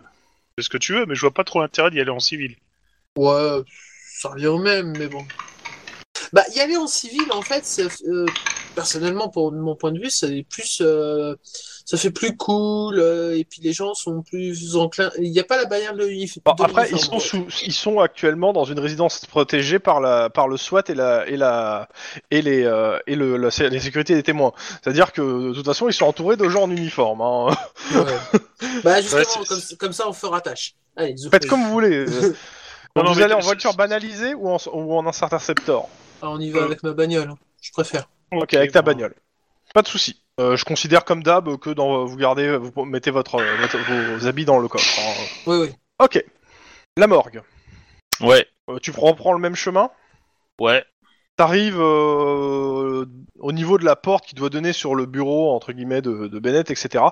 Fais 0.56 0.64
ce 0.64 0.70
que 0.70 0.78
tu 0.78 0.94
veux, 0.94 1.06
mais 1.06 1.16
je 1.16 1.22
vois 1.22 1.34
pas 1.34 1.44
trop 1.44 1.62
l'intérêt 1.62 1.92
d'y 1.92 2.00
aller 2.00 2.10
en 2.10 2.20
civil. 2.20 2.56
Ouais, 3.16 3.60
ça 4.22 4.30
revient 4.30 4.48
au 4.48 4.60
même, 4.60 4.94
mais 5.00 5.08
bon. 5.08 5.24
Bah, 6.32 6.44
y 6.56 6.60
aller 6.60 6.78
en 6.78 6.86
civil, 6.86 7.24
en 7.32 7.42
fait, 7.42 7.66
ça, 7.66 7.82
euh, 8.08 8.26
personnellement, 8.76 9.30
pour 9.30 9.52
mon 9.52 9.76
point 9.76 9.92
de 9.92 10.00
vue, 10.00 10.12
ça 10.12 10.28
est 10.28 10.48
plus, 10.48 10.80
euh, 10.82 11.36
ça 11.86 11.98
fait 11.98 12.12
plus 12.12 12.38
cool, 12.38 13.00
euh, 13.00 13.36
et 13.36 13.44
puis 13.44 13.62
les 13.64 13.74
gens 13.74 13.96
sont 13.96 14.22
plus 14.22 14.76
enclins. 14.76 15.10
Il 15.18 15.32
n'y 15.32 15.40
a 15.40 15.44
pas 15.44 15.58
la 15.58 15.66
barrière 15.66 15.96
de 15.96 16.06
l'uniforme. 16.06 16.44
Bon, 16.46 16.64
après, 16.64 16.90
ils 16.92 17.00
sont, 17.00 17.20
sous, 17.20 17.48
ils 17.66 17.74
sont 17.74 18.00
actuellement 18.00 18.54
dans 18.54 18.64
une 18.64 18.80
résidence 18.80 19.26
protégée 19.26 19.80
par, 19.80 20.00
la, 20.00 20.30
par 20.30 20.48
le 20.48 20.56
SWAT 20.56 20.84
et, 20.90 20.94
la, 20.94 21.28
et, 21.28 21.36
la, 21.36 21.90
et, 22.30 22.44
les, 22.44 22.64
euh, 22.64 23.00
et 23.08 23.16
le, 23.16 23.38
la, 23.38 23.50
les 23.70 23.80
sécurités 23.80 24.14
des 24.14 24.24
témoins. 24.24 24.54
C'est-à-dire 24.84 25.12
que 25.14 25.50
de 25.50 25.54
toute 25.56 25.66
façon, 25.66 25.90
ils 25.90 25.94
sont 25.94 26.06
entourés 26.06 26.38
de 26.38 26.48
gens 26.48 26.64
en 26.64 26.72
uniforme. 26.72 27.22
hein. 27.22 27.48
Bah, 28.84 29.02
justement, 29.02 29.22
Ouais, 29.22 29.46
comme, 29.48 29.60
comme 29.80 29.94
ça, 29.94 30.08
on 30.08 30.14
fera 30.14 30.42
tâche. 30.42 30.76
Allez. 30.96 31.16
Faites 31.32 31.48
comme 31.48 31.64
vous 31.64 31.72
voulez. 31.72 32.06
Non, 32.96 33.04
non, 33.04 33.12
vous 33.14 33.20
mais 33.20 33.26
allez 33.26 33.34
en 33.34 33.40
voiture 33.40 33.74
banalisée 33.76 34.34
ou 34.34 34.50
en, 34.50 34.58
ou 34.74 34.94
en 34.98 35.06
interceptor 35.08 35.88
Ah, 36.22 36.30
on 36.30 36.40
y 36.40 36.50
va 36.52 36.64
avec 36.64 36.84
ma 36.84 36.92
bagnole, 36.94 37.30
hein. 37.30 37.38
je 37.62 37.72
préfère. 37.72 38.10
Ok, 38.32 38.54
avec 38.54 38.72
ta 38.72 38.82
bagnole. 38.82 39.14
Pas 39.74 39.82
de 39.82 39.88
souci. 39.88 40.22
Euh, 40.40 40.56
je 40.58 40.66
considère 40.66 41.06
comme 41.06 41.24
d'hab 41.24 41.58
que 41.58 41.70
dans, 41.70 42.06
vous 42.06 42.18
gardez, 42.18 42.58
vous 42.58 42.86
mettez 42.86 43.12
votre, 43.12 43.36
euh, 43.36 43.56
votre- 43.62 43.78
vos 44.18 44.28
habits 44.28 44.46
dans 44.46 44.60
le 44.60 44.68
coffre. 44.68 45.00
hein. 45.00 45.24
Oui, 45.48 45.58
oui. 45.62 45.70
Ok. 46.00 46.24
La 46.98 47.08
morgue. 47.08 47.42
Ouais. 48.22 48.46
Euh, 48.70 48.80
tu 48.82 48.92
reprends 48.92 49.34
le 49.34 49.40
même 49.40 49.56
chemin? 49.56 49.90
Ouais. 50.60 50.84
T'arrives 51.38 51.80
euh, 51.80 53.06
au 53.40 53.52
niveau 53.52 53.78
de 53.78 53.86
la 53.86 53.96
porte 53.96 54.26
qui 54.26 54.36
doit 54.36 54.50
donner 54.50 54.74
sur 54.74 54.96
le 54.96 55.06
bureau 55.06 55.56
entre 55.56 55.72
guillemets 55.72 56.02
de, 56.02 56.28
de 56.28 56.40
Bennett, 56.40 56.70
etc. 56.70 57.06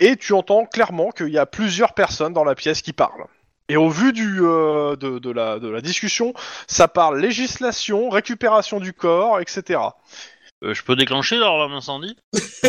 Et 0.00 0.16
tu 0.16 0.32
entends 0.32 0.66
clairement 0.66 1.10
qu'il 1.10 1.28
y 1.28 1.38
a 1.38 1.46
plusieurs 1.46 1.94
personnes 1.94 2.32
dans 2.32 2.44
la 2.44 2.54
pièce 2.54 2.82
qui 2.82 2.92
parlent. 2.92 3.24
Et 3.70 3.76
au 3.76 3.88
vu 3.88 4.12
du, 4.12 4.40
euh, 4.42 4.96
de, 4.96 5.18
de 5.18 5.30
la, 5.30 5.58
de 5.60 5.68
la 5.68 5.80
discussion, 5.80 6.34
ça 6.66 6.88
parle 6.88 7.20
législation, 7.20 8.10
récupération 8.10 8.80
du 8.80 8.92
corps, 8.92 9.38
etc. 9.40 9.80
Euh, 10.64 10.74
je 10.74 10.82
peux 10.82 10.96
déclencher 10.96 11.36
alors 11.36 11.68
l'incendie 11.68 12.16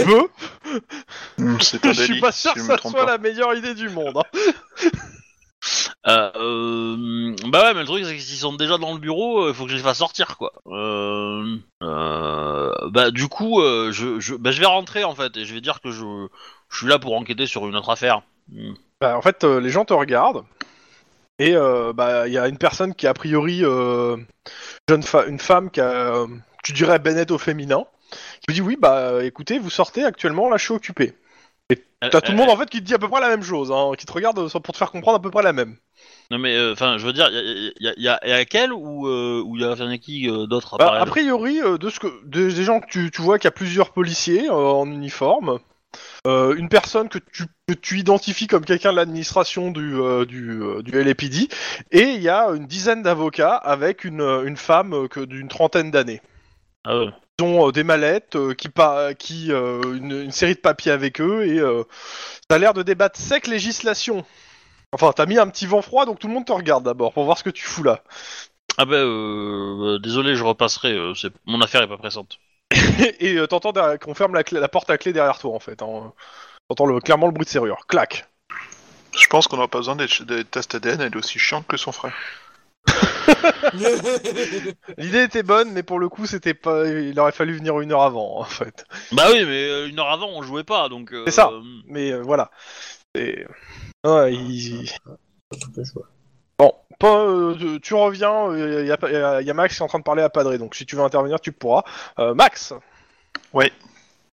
Peu, 0.05 0.27
C'est 1.59 1.85
un 1.85 1.93
je 1.93 2.03
suis 2.03 2.07
délit, 2.07 2.19
pas 2.21 2.31
sûr 2.31 2.53
si 2.53 2.55
que 2.55 2.61
je 2.61 2.65
ça 2.67 2.77
trompe 2.77 2.91
soit 2.91 3.05
pas. 3.05 3.11
la 3.13 3.17
meilleure 3.17 3.53
idée 3.55 3.73
du 3.73 3.89
monde. 3.89 4.17
hein. 4.17 4.23
Euh, 6.07 6.31
euh, 6.35 7.35
bah 7.49 7.63
ouais, 7.65 7.73
mais 7.73 7.81
le 7.81 7.85
truc 7.85 8.03
c'est 8.05 8.15
que 8.15 8.21
s'ils 8.21 8.37
sont 8.39 8.53
déjà 8.55 8.77
dans 8.79 8.93
le 8.93 8.99
bureau, 8.99 9.47
il 9.49 9.53
faut 9.53 9.65
que 9.65 9.71
je 9.71 9.75
les 9.75 9.81
fasse 9.83 9.99
sortir 9.99 10.37
quoi. 10.37 10.53
Euh, 10.67 11.57
euh, 11.83 12.71
bah 12.89 13.11
du 13.11 13.27
coup, 13.27 13.61
euh, 13.61 13.91
je, 13.91 14.19
je, 14.19 14.33
bah, 14.35 14.51
je 14.51 14.59
vais 14.59 14.65
rentrer 14.65 15.03
en 15.03 15.13
fait 15.13 15.37
et 15.37 15.45
je 15.45 15.53
vais 15.53 15.61
dire 15.61 15.79
que 15.81 15.91
je, 15.91 16.27
je 16.69 16.77
suis 16.77 16.87
là 16.87 16.97
pour 16.97 17.15
enquêter 17.15 17.45
sur 17.45 17.67
une 17.67 17.75
autre 17.75 17.89
affaire. 17.91 18.23
Hmm. 18.51 18.73
Bah, 18.99 19.17
en 19.17 19.21
fait, 19.21 19.43
euh, 19.43 19.59
les 19.59 19.69
gens 19.69 19.85
te 19.85 19.93
regardent. 19.93 20.43
Et 21.41 21.55
euh, 21.55 21.91
bah, 21.91 22.27
il 22.27 22.33
y 22.33 22.37
a 22.37 22.47
une 22.47 22.57
personne 22.57 22.93
qui, 22.93 23.07
a 23.07 23.13
priori, 23.13 23.61
euh, 23.63 24.15
jeune 24.87 25.01
fa- 25.01 25.25
une 25.25 25.39
femme 25.39 25.71
qui 25.71 25.81
a, 25.81 25.89
euh, 25.89 26.27
tu 26.63 26.71
dirais 26.71 26.99
Bennett 26.99 27.31
au 27.31 27.39
féminin, 27.39 27.85
qui 28.41 28.45
me 28.49 28.53
dit 28.53 28.61
oui, 28.61 28.77
bah 28.79 29.23
écoutez, 29.23 29.57
vous 29.57 29.71
sortez 29.71 30.03
actuellement, 30.03 30.49
là 30.49 30.57
je 30.57 30.65
suis 30.65 30.73
occupé. 30.73 31.13
T'as 31.99 32.21
tout 32.21 32.31
le 32.31 32.37
monde 32.37 32.49
en 32.49 32.57
fait 32.57 32.69
qui 32.69 32.79
te 32.79 32.83
dit 32.83 32.93
à 32.93 32.99
peu 32.99 33.07
près 33.07 33.21
la 33.21 33.29
même 33.29 33.43
chose, 33.43 33.71
hein, 33.71 33.91
qui 33.97 34.05
te 34.05 34.11
regarde 34.11 34.35
pour 34.35 34.73
te 34.73 34.77
faire 34.77 34.91
comprendre 34.91 35.17
à 35.17 35.21
peu 35.21 35.31
près 35.31 35.43
la 35.43 35.53
même. 35.53 35.77
Non 36.29 36.37
mais 36.37 36.71
enfin, 36.71 36.97
je 36.97 37.05
veux 37.05 37.13
dire, 37.13 37.29
il 37.31 37.71
y 37.79 37.87
a, 37.87 37.93
y, 37.95 38.43
y, 38.43 38.71
ou 38.71 39.55
il 39.55 39.61
y 39.61 39.65
a, 39.65 39.75
y 39.75 39.81
en 39.81 39.89
a 39.89 39.97
qui 39.97 40.29
euh, 40.29 40.45
d'autres 40.47 40.77
Bah, 40.77 40.93
a 40.99 41.05
priori, 41.05 41.59
de 41.59 41.89
ce 41.89 41.99
que, 41.99 42.07
des, 42.25 42.53
des 42.53 42.63
gens 42.63 42.79
que 42.81 42.87
tu, 42.87 43.11
tu 43.11 43.21
vois 43.21 43.37
qu'il 43.39 43.45
y 43.47 43.49
a 43.49 43.51
plusieurs 43.51 43.91
policiers 43.93 44.49
en 44.49 44.85
uniforme, 44.87 45.59
euh, 46.27 46.55
une 46.55 46.69
personne 46.69 47.09
que 47.09 47.19
tu, 47.19 47.45
que 47.67 47.73
tu 47.73 47.99
identifies 47.99 48.47
comme 48.47 48.65
quelqu'un 48.65 48.91
de 48.91 48.97
l'administration 48.97 49.71
du, 49.71 49.95
euh, 49.95 50.25
du, 50.25 50.61
euh, 50.61 50.81
du 50.81 50.91
LAPD, 50.91 51.49
et 51.91 52.01
il 52.01 52.21
y 52.21 52.29
a 52.29 52.47
une 52.49 52.67
dizaine 52.67 53.03
d'avocats 53.03 53.55
avec 53.55 54.03
une, 54.03 54.21
euh, 54.21 54.45
une 54.45 54.57
femme 54.57 55.07
que 55.09 55.19
d'une 55.19 55.47
trentaine 55.47 55.91
d'années. 55.91 56.21
Ah 56.83 56.97
ouais. 56.97 57.09
Ils 57.39 57.45
ont 57.45 57.71
des 57.71 57.83
mallettes, 57.83 58.37
qui, 58.55 58.69
pa- 58.69 59.13
qui 59.15 59.49
une, 59.49 60.11
une 60.11 60.31
série 60.31 60.53
de 60.53 60.59
papiers 60.59 60.91
avec 60.91 61.19
eux, 61.19 61.43
et 61.47 61.57
ça 61.57 62.55
a 62.55 62.59
l'air 62.59 62.75
de 62.75 62.83
débattre 62.83 63.19
sec 63.19 63.47
législation. 63.47 64.23
Enfin, 64.91 65.11
t'as 65.15 65.25
mis 65.25 65.39
un 65.39 65.47
petit 65.47 65.65
vent 65.65 65.81
froid, 65.81 66.05
donc 66.05 66.19
tout 66.19 66.27
le 66.27 66.33
monde 66.33 66.45
te 66.45 66.51
regarde 66.51 66.83
d'abord 66.83 67.13
pour 67.13 67.23
voir 67.23 67.39
ce 67.39 67.43
que 67.43 67.49
tu 67.49 67.65
fous 67.65 67.81
là. 67.81 68.03
Ah 68.77 68.85
bah 68.85 68.95
euh, 68.95 69.95
euh, 69.95 69.99
désolé, 69.99 70.35
je 70.35 70.43
repasserai. 70.43 70.95
mon 71.45 71.61
affaire 71.61 71.81
est 71.81 71.87
pas 71.87 71.97
pressante. 71.97 72.39
Et 73.19 73.35
euh, 73.35 73.47
t'entends 73.47 73.71
derrière- 73.71 73.99
qu'on 73.99 74.13
ferme 74.13 74.33
la, 74.33 74.43
clé- 74.43 74.59
la 74.59 74.67
porte 74.69 74.89
à 74.89 74.97
clé 74.97 75.13
derrière 75.13 75.37
toi 75.39 75.53
en 75.55 75.59
fait. 75.59 75.81
Hein. 75.81 76.13
T'entends 76.69 76.85
le, 76.85 76.99
clairement 77.01 77.27
le 77.27 77.33
bruit 77.33 77.45
de 77.45 77.49
serrure. 77.49 77.85
Clac. 77.87 78.27
Je 79.17 79.27
pense 79.27 79.47
qu'on 79.47 79.57
n'a 79.57 79.67
pas 79.67 79.79
besoin 79.79 79.95
d'être 79.97 80.23
des 80.23 80.45
tests 80.45 80.75
ADN, 80.75 81.01
elle 81.01 81.13
est 81.13 81.17
aussi 81.17 81.37
chiante 81.37 81.67
que 81.67 81.75
son 81.77 81.91
frère. 81.91 82.13
L'idée 84.97 85.23
était 85.23 85.43
bonne, 85.43 85.71
mais 85.71 85.83
pour 85.83 85.99
le 85.99 86.09
coup, 86.09 86.25
c'était 86.25 86.53
pas. 86.53 86.87
Il 86.87 87.19
aurait 87.19 87.31
fallu 87.31 87.55
venir 87.55 87.79
une 87.81 87.91
heure 87.91 88.01
avant 88.03 88.39
en 88.39 88.43
fait. 88.43 88.85
Bah 89.11 89.25
oui, 89.31 89.43
mais 89.45 89.65
euh, 89.69 89.87
une 89.87 89.99
heure 89.99 90.09
avant 90.09 90.29
on 90.29 90.41
jouait 90.41 90.63
pas 90.63 90.89
donc. 90.89 91.13
euh, 91.13 91.23
C'est 91.25 91.31
ça. 91.31 91.51
Mais 91.87 92.11
euh, 92.11 92.21
voilà. 92.21 92.49
Et- 93.15 93.45
Ouais, 94.05 94.33
il- 94.33 94.89
Bon, 95.05 95.17
pas, 97.01 97.25
euh, 97.25 97.79
tu- 97.81 97.93
reviens, 97.93 98.55
il 98.55 98.85
y, 98.87 98.91
a, 98.91 98.97
y 99.11 99.15
a- 99.15 99.41
y 99.41 99.49
a 99.49 99.53
Max 99.53 99.75
qui 99.75 99.81
est 99.81 99.83
en 99.83 99.87
train 99.87 99.99
de 99.99 100.03
parler 100.03 100.21
à 100.23 100.29
Padré, 100.29 100.57
donc 100.57 100.75
si 100.75 100.85
tu 100.85 100.95
veux 100.95 101.01
intervenir, 101.03 101.39
tu 101.41 101.51
pourras. 101.51 101.83
Euh, 102.19 102.33
Max 102.33 102.73
Ouais. 103.53 103.71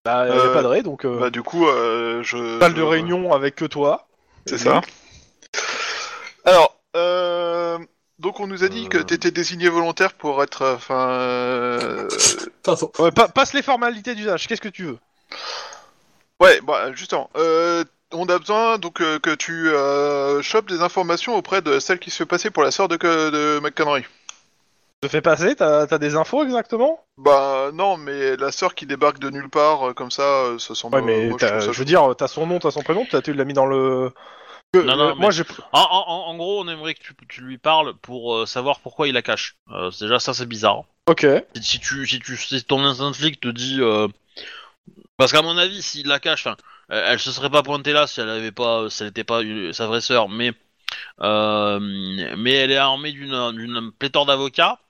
Bah, 0.04 0.26
y 0.28 0.30
a 0.30 0.34
Euh, 0.34 0.52
Padré, 0.54 0.82
donc 0.82 1.04
euh, 1.04 1.18
Bah 1.18 1.30
du 1.30 1.42
coup, 1.42 1.66
euh, 1.66 2.22
je... 2.22 2.58
salle 2.60 2.74
de 2.74 2.80
je- 2.80 2.84
réunion 2.86 3.32
avec 3.32 3.56
que 3.56 3.64
toi. 3.64 4.06
C'est 4.46 4.58
ça. 4.58 4.80
Alors, 6.44 6.76
euh, 6.96 7.78
donc 8.18 8.40
on 8.40 8.46
nous 8.46 8.64
a 8.64 8.68
dit 8.68 8.88
que 8.88 8.98
Euh. 8.98 9.02
t'étais 9.02 9.30
désigné 9.30 9.68
volontaire 9.68 10.14
pour 10.14 10.42
être, 10.42 10.62
euh, 10.62 10.74
enfin, 10.76 11.08
euh. 11.10 12.08
Ouais, 12.98 13.10
pa- 13.12 13.28
passe 13.28 13.52
les 13.54 13.62
formalités 13.62 14.14
d'usage, 14.14 14.46
qu'est-ce 14.46 14.60
que 14.60 14.68
tu 14.68 14.84
veux? 14.84 14.98
Ouais, 16.40 16.60
bah 16.62 16.92
justement, 16.92 17.28
euh, 17.36 17.84
on 18.12 18.26
a 18.26 18.38
besoin 18.38 18.78
donc 18.78 19.00
euh, 19.00 19.18
que 19.18 19.34
tu 19.34 19.68
euh, 19.68 20.40
chopes 20.42 20.68
des 20.68 20.82
informations 20.82 21.36
auprès 21.36 21.62
de 21.62 21.78
celle 21.78 21.98
qui 21.98 22.10
se 22.10 22.16
fait 22.18 22.26
passer 22.26 22.50
pour 22.50 22.62
la 22.62 22.70
sœur 22.70 22.88
de, 22.88 22.96
de 22.96 23.60
McConroy. 23.60 24.02
te 25.00 25.08
fais 25.08 25.20
passer, 25.20 25.54
t'as 25.56 25.82
as 25.82 25.98
des 25.98 26.16
infos 26.16 26.42
exactement? 26.44 27.04
Bah 27.18 27.70
non, 27.74 27.96
mais 27.96 28.36
la 28.36 28.50
sœur 28.52 28.74
qui 28.74 28.86
débarque 28.86 29.18
de 29.18 29.30
nulle 29.30 29.50
part, 29.50 29.88
euh, 29.90 29.92
comme 29.94 30.10
ça, 30.10 30.22
euh, 30.22 30.58
ça 30.58 30.74
semble. 30.74 30.96
Ouais, 30.96 31.02
mais 31.02 31.28
moi, 31.28 31.38
je 31.40 31.46
ça 31.46 31.70
veux 31.70 31.84
dire, 31.84 32.14
t'as 32.16 32.28
son 32.28 32.46
nom, 32.46 32.58
t'as 32.58 32.70
son 32.70 32.82
prénom, 32.82 33.06
t'as- 33.10 33.22
tu 33.22 33.32
l'as 33.34 33.44
mis 33.44 33.54
dans 33.54 33.66
le. 33.66 34.10
Que- 34.72 34.78
Non, 34.80 34.96
non, 34.96 35.08
euh, 35.10 35.14
moi 35.14 35.28
mais- 35.28 35.32
j'ai. 35.32 35.44
En, 35.72 35.80
en- 35.80 36.36
gros, 36.36 36.62
on 36.62 36.68
aimerait 36.68 36.94
que 36.94 37.00
tu, 37.00 37.14
tu 37.28 37.40
lui 37.42 37.56
parles 37.58 37.94
pour 38.02 38.34
euh, 38.36 38.46
savoir 38.46 38.80
pourquoi 38.80 39.08
il 39.08 39.14
la 39.14 39.22
cache. 39.22 39.56
Euh, 39.72 39.90
déjà 40.00 40.18
ça, 40.18 40.34
c'est 40.34 40.46
bizarre. 40.46 40.82
Ok. 41.08 41.26
Si, 41.56 41.62
si 41.62 41.80
tu, 41.80 42.06
si 42.06 42.20
tu, 42.20 42.36
si 42.36 42.62
ton 42.64 42.84
instinct 42.84 43.12
flic 43.14 43.40
te 43.40 43.48
dit, 43.48 43.78
euh, 43.80 44.08
parce 45.16 45.32
qu'à 45.32 45.40
mon 45.42 45.56
avis, 45.56 45.80
s'il 45.82 46.06
la 46.06 46.20
cache, 46.20 46.46
enfin, 46.46 46.56
elle, 46.88 47.04
elle 47.06 47.18
se 47.18 47.32
serait 47.32 47.50
pas 47.50 47.62
pointée 47.62 47.92
là 47.92 48.06
si 48.06 48.20
elle 48.20 48.28
avait 48.30 48.52
pas, 48.52 48.88
si 48.90 49.02
elle 49.02 49.10
était 49.10 49.24
pas 49.24 49.42
euh, 49.42 49.72
sa 49.72 49.86
vraie 49.86 50.00
sœur, 50.00 50.28
mais, 50.28 50.52
euh, 51.22 51.78
mais 52.36 52.52
elle 52.52 52.70
est 52.72 52.76
armée 52.76 53.12
d'une, 53.12 53.52
d'une 53.52 53.92
pléthore 53.92 54.26
d'avocats. 54.26 54.80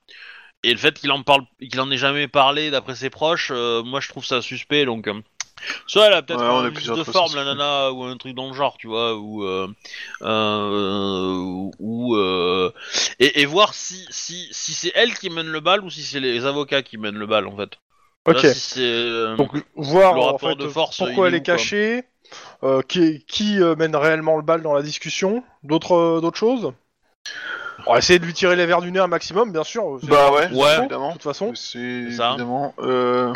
Et 0.63 0.71
le 0.73 0.77
fait 0.79 0.99
qu'il 0.99 1.11
en 1.11 1.23
parle, 1.23 1.43
qu'il 1.59 1.79
en 1.81 1.89
ait 1.91 1.97
jamais 1.97 2.27
parlé 2.27 2.71
d'après 2.71 2.95
ses 2.95 3.09
proches, 3.09 3.51
euh, 3.53 3.83
moi 3.83 4.01
je 4.01 4.09
trouve 4.09 4.25
ça 4.25 4.41
suspect. 4.41 4.85
Donc, 4.85 5.07
euh, 5.07 5.21
soit 5.87 6.07
elle 6.07 6.13
a 6.13 6.21
peut-être 6.21 6.43
Ouais, 6.43 6.49
un 6.49 6.69
vice 6.69 6.91
de 6.91 7.03
forme, 7.03 7.35
la 7.35 7.45
nana, 7.45 7.91
ou 7.91 8.03
un 8.03 8.17
truc 8.17 8.35
dans 8.35 8.49
le 8.49 8.55
genre, 8.55 8.77
tu 8.77 8.87
vois, 8.87 9.15
ou, 9.17 9.43
euh, 9.45 9.67
euh, 10.23 11.71
ou, 11.79 12.15
euh, 12.15 12.71
et, 13.19 13.41
et 13.41 13.45
voir 13.45 13.73
si, 13.73 14.05
si, 14.09 14.47
si 14.51 14.73
c'est 14.73 14.91
elle 14.95 15.17
qui 15.17 15.29
mène 15.29 15.47
le 15.49 15.59
bal 15.61 15.83
ou 15.83 15.89
si 15.89 16.03
c'est 16.03 16.19
les 16.19 16.45
avocats 16.45 16.83
qui 16.83 16.97
mènent 16.97 17.17
le 17.17 17.27
bal 17.27 17.47
en 17.47 17.55
fait. 17.57 17.79
Ok. 18.27 18.43
Là, 18.43 18.53
si 18.53 18.59
c'est, 18.59 18.79
euh, 18.81 19.35
Donc 19.35 19.49
voir 19.75 20.13
le 20.13 20.19
en 20.19 20.25
rapport 20.33 20.49
fait, 20.49 20.55
de 20.55 20.67
force, 20.67 20.97
pourquoi 20.97 21.27
elle 21.29 21.35
est 21.35 21.41
cachée, 21.41 22.03
euh, 22.63 22.81
qui, 22.81 23.23
qui 23.25 23.61
euh, 23.61 23.75
mène 23.75 23.95
réellement 23.95 24.35
le 24.35 24.43
bal 24.43 24.61
dans 24.61 24.73
la 24.73 24.81
discussion, 24.81 25.43
d'autres 25.63 25.95
euh, 25.95 26.21
d'autres 26.21 26.37
choses? 26.37 26.71
On 27.87 27.93
va 27.93 27.99
essayer 27.99 28.19
de 28.19 28.25
lui 28.25 28.33
tirer 28.33 28.55
les 28.57 28.65
verres 28.65 28.81
du 28.81 28.91
nez 28.91 28.99
un 28.99 29.07
maximum, 29.07 29.51
bien 29.51 29.63
sûr. 29.63 29.99
Bah 30.03 30.31
ouais, 30.31 30.49
Ouais. 30.51 30.75
de 30.75 30.79
évidemment. 30.81 31.13
toute 31.13 31.23
façon. 31.23 31.53
C'est 31.55 32.11
ça. 32.11 32.29
évidemment. 32.31 32.73
Euh... 32.79 33.33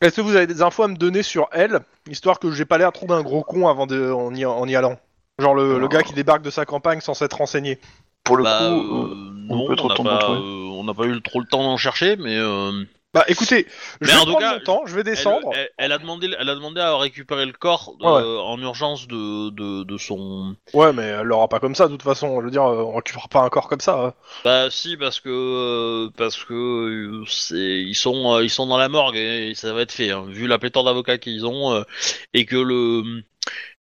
Est-ce 0.00 0.16
que 0.16 0.20
vous 0.20 0.36
avez 0.36 0.46
des 0.46 0.62
infos 0.62 0.82
à 0.84 0.88
me 0.88 0.96
donner 0.96 1.22
sur 1.22 1.48
elle, 1.52 1.80
histoire 2.08 2.38
que 2.38 2.50
j'ai 2.52 2.64
pas 2.64 2.78
l'air 2.78 2.92
trop 2.92 3.06
d'un 3.06 3.22
gros 3.22 3.42
con 3.42 3.68
avant 3.68 3.86
de, 3.86 4.10
en, 4.12 4.34
y, 4.34 4.44
en 4.44 4.66
y 4.68 4.76
allant? 4.76 4.98
Genre 5.40 5.54
le, 5.54 5.78
le 5.78 5.88
gars 5.88 6.02
qui 6.02 6.12
débarque 6.12 6.42
de 6.42 6.50
sa 6.50 6.64
campagne 6.66 7.00
sans 7.00 7.14
s'être 7.14 7.36
renseigné. 7.36 7.78
Pour 8.24 8.36
le 8.36 8.44
bah, 8.44 8.58
coup, 8.60 9.48
on 9.48 9.74
trop 9.76 9.88
n'a 9.88 9.94
pas, 9.94 10.28
montrer. 10.28 10.32
euh, 10.32 10.68
on 10.72 10.84
n'a 10.84 10.94
pas 10.94 11.04
eu 11.06 11.20
trop 11.22 11.40
le 11.40 11.46
temps 11.46 11.62
d'en 11.62 11.76
chercher, 11.76 12.16
mais 12.16 12.36
euh, 12.36 12.84
Bah 13.14 13.24
écoutez, 13.26 13.66
je 14.02 14.06
Mais 14.06 14.12
vais 14.12 14.18
en 14.18 14.24
tout 14.26 14.30
prendre 14.32 14.40
cas, 14.40 14.54
mon 14.58 14.60
temps, 14.64 14.82
je 14.86 14.94
vais 14.94 15.02
descendre. 15.02 15.50
elle- 15.54 15.70
elle 15.78 15.92
a 15.92 15.98
demandé, 15.98 16.28
elle 16.38 16.48
a 16.50 16.54
demandé 16.54 16.80
à 16.82 16.96
récupérer 16.98 17.46
le 17.46 17.52
corps 17.52 17.96
ouais. 18.00 18.06
euh, 18.06 18.38
en 18.38 18.60
urgence 18.60 19.08
de, 19.08 19.48
de, 19.48 19.82
de 19.84 19.96
son. 19.96 20.54
Ouais, 20.74 20.92
mais 20.92 21.04
elle 21.04 21.22
l'aura 21.22 21.48
pas 21.48 21.58
comme 21.58 21.74
ça, 21.74 21.86
de 21.86 21.92
toute 21.92 22.02
façon. 22.02 22.38
Je 22.40 22.44
veux 22.44 22.50
dire, 22.50 22.64
euh, 22.64 22.82
on 22.82 22.94
récupère 22.96 23.30
pas 23.30 23.40
un 23.40 23.48
corps 23.48 23.66
comme 23.68 23.80
ça. 23.80 23.98
hein. 24.08 24.14
Bah 24.44 24.68
si, 24.70 24.98
parce 24.98 25.20
que 25.20 25.30
euh, 25.30 26.10
parce 26.18 26.44
que 26.44 27.22
c'est 27.26 27.56
ils 27.80 27.94
sont 27.94 28.40
ils 28.40 28.50
sont 28.50 28.66
dans 28.66 28.76
la 28.76 28.90
morgue 28.90 29.16
et 29.16 29.54
ça 29.54 29.72
va 29.72 29.80
être 29.82 29.92
fait, 29.92 30.10
hein, 30.10 30.26
vu 30.28 30.46
la 30.46 30.58
pléthore 30.58 30.84
d'avocats 30.84 31.16
qu'ils 31.16 31.46
ont 31.46 31.82
et 32.34 32.44
que 32.44 32.56
le 32.56 33.22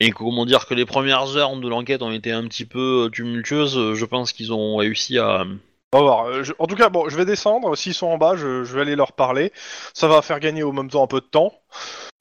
et 0.01 0.11
que, 0.11 0.17
comment 0.19 0.47
dire 0.47 0.67
que 0.67 0.75
les 0.75 0.85
premières 0.87 1.37
heures 1.37 1.57
de 1.57 1.69
l'enquête 1.69 2.03
ont 2.03 2.11
été 2.13 2.33
un 2.33 2.45
petit 2.49 2.65
peu 2.67 3.09
tumultueuses. 3.13 3.95
Je 3.95 4.05
pense 4.05 4.33
qu'ils 4.33 4.53
ont 4.53 4.77
réussi 4.77 5.19
à. 5.19 5.45
On 5.95 5.99
va 5.99 6.03
voir. 6.05 6.27
Euh, 6.27 6.43
je- 6.43 6.53
En 6.59 6.67
tout 6.67 6.75
cas, 6.75 6.89
bon, 6.89 7.09
je 7.11 7.17
vais 7.17 7.25
descendre. 7.27 7.77
S'ils 7.77 7.93
sont 7.95 8.07
en 8.07 8.17
bas, 8.19 8.35
je, 8.37 8.65
je 8.65 8.75
vais 8.75 8.81
aller 8.81 8.97
leur 8.97 9.13
parler. 9.13 9.53
Ça 9.93 10.09
va 10.09 10.23
faire 10.23 10.41
gagner 10.41 10.63
au 10.63 10.73
même 10.73 10.89
temps 10.89 11.05
un 11.05 11.07
peu 11.07 11.21
de 11.21 11.27
temps. 11.27 11.53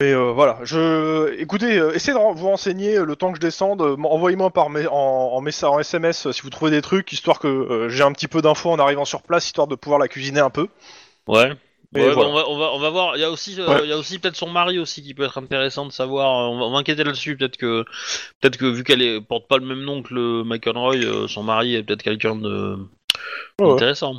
Mais 0.00 0.12
euh, 0.12 0.30
voilà. 0.32 0.58
Je, 0.64 1.32
écoutez, 1.38 1.78
euh, 1.78 1.94
essayez 1.94 2.12
de 2.12 2.18
ren- 2.18 2.34
vous 2.34 2.48
renseigner 2.48 2.96
euh, 2.98 3.04
le 3.06 3.16
temps 3.16 3.30
que 3.30 3.36
je 3.36 3.40
descende. 3.40 3.80
euh, 3.80 3.96
Envoyez-moi 4.02 4.50
par 4.50 4.68
mes- 4.68 4.86
en, 4.86 4.92
en, 4.94 5.40
messa- 5.40 5.70
en 5.70 5.78
SMS 5.78 6.26
euh, 6.26 6.32
si 6.32 6.42
vous 6.42 6.50
trouvez 6.50 6.70
des 6.70 6.82
trucs, 6.82 7.12
histoire 7.12 7.38
que 7.38 7.48
euh, 7.48 7.88
j'ai 7.88 8.02
un 8.02 8.12
petit 8.12 8.28
peu 8.28 8.42
d'infos 8.42 8.70
en 8.70 8.78
arrivant 8.78 9.04
sur 9.06 9.22
place, 9.22 9.46
histoire 9.46 9.66
de 9.68 9.74
pouvoir 9.74 9.98
la 9.98 10.08
cuisiner 10.08 10.40
un 10.40 10.50
peu. 10.50 10.68
Ouais. 11.26 11.52
Mais 11.94 12.08
Ouais, 12.08 12.14
bah, 12.14 12.22
on, 12.26 12.32
va, 12.34 12.48
on, 12.48 12.58
va, 12.58 12.72
on 12.72 12.78
va 12.78 12.88
voir. 12.90 13.16
Il 13.16 13.20
y 13.20 13.24
a 13.24 13.30
aussi, 13.30 13.54
euh, 13.60 13.68
Ouais. 13.68 13.80
il 13.84 13.88
y 13.90 13.92
a 13.92 13.98
aussi 13.98 14.18
peut-être 14.18 14.36
son 14.36 14.48
mari 14.48 14.78
aussi 14.78 15.02
qui 15.02 15.12
peut 15.14 15.24
être 15.24 15.36
intéressant 15.38 15.84
de 15.86 15.92
savoir. 15.92 16.50
On 16.50 16.58
va, 16.58 16.64
on 16.64 16.70
va 16.72 16.78
enquêter 16.78 17.04
là-dessus. 17.04 17.36
Peut-être 17.36 17.58
que, 17.58 17.84
peut-être 18.40 18.56
que 18.56 18.64
vu 18.66 18.82
qu'elle 18.82 19.02
est- 19.02 19.20
porte 19.20 19.46
pas 19.46 19.58
le 19.58 19.66
même 19.66 19.82
nom 19.84 20.02
que 20.02 20.12
le 20.14 20.42
McEnroy, 20.44 20.96
euh, 21.04 21.28
son 21.28 21.42
mari 21.42 21.74
est 21.74 21.82
peut-être 21.82 22.02
quelqu'un 22.02 22.34
de 22.34 22.78
Ouais. 23.60 23.72
intéressant. 23.72 24.16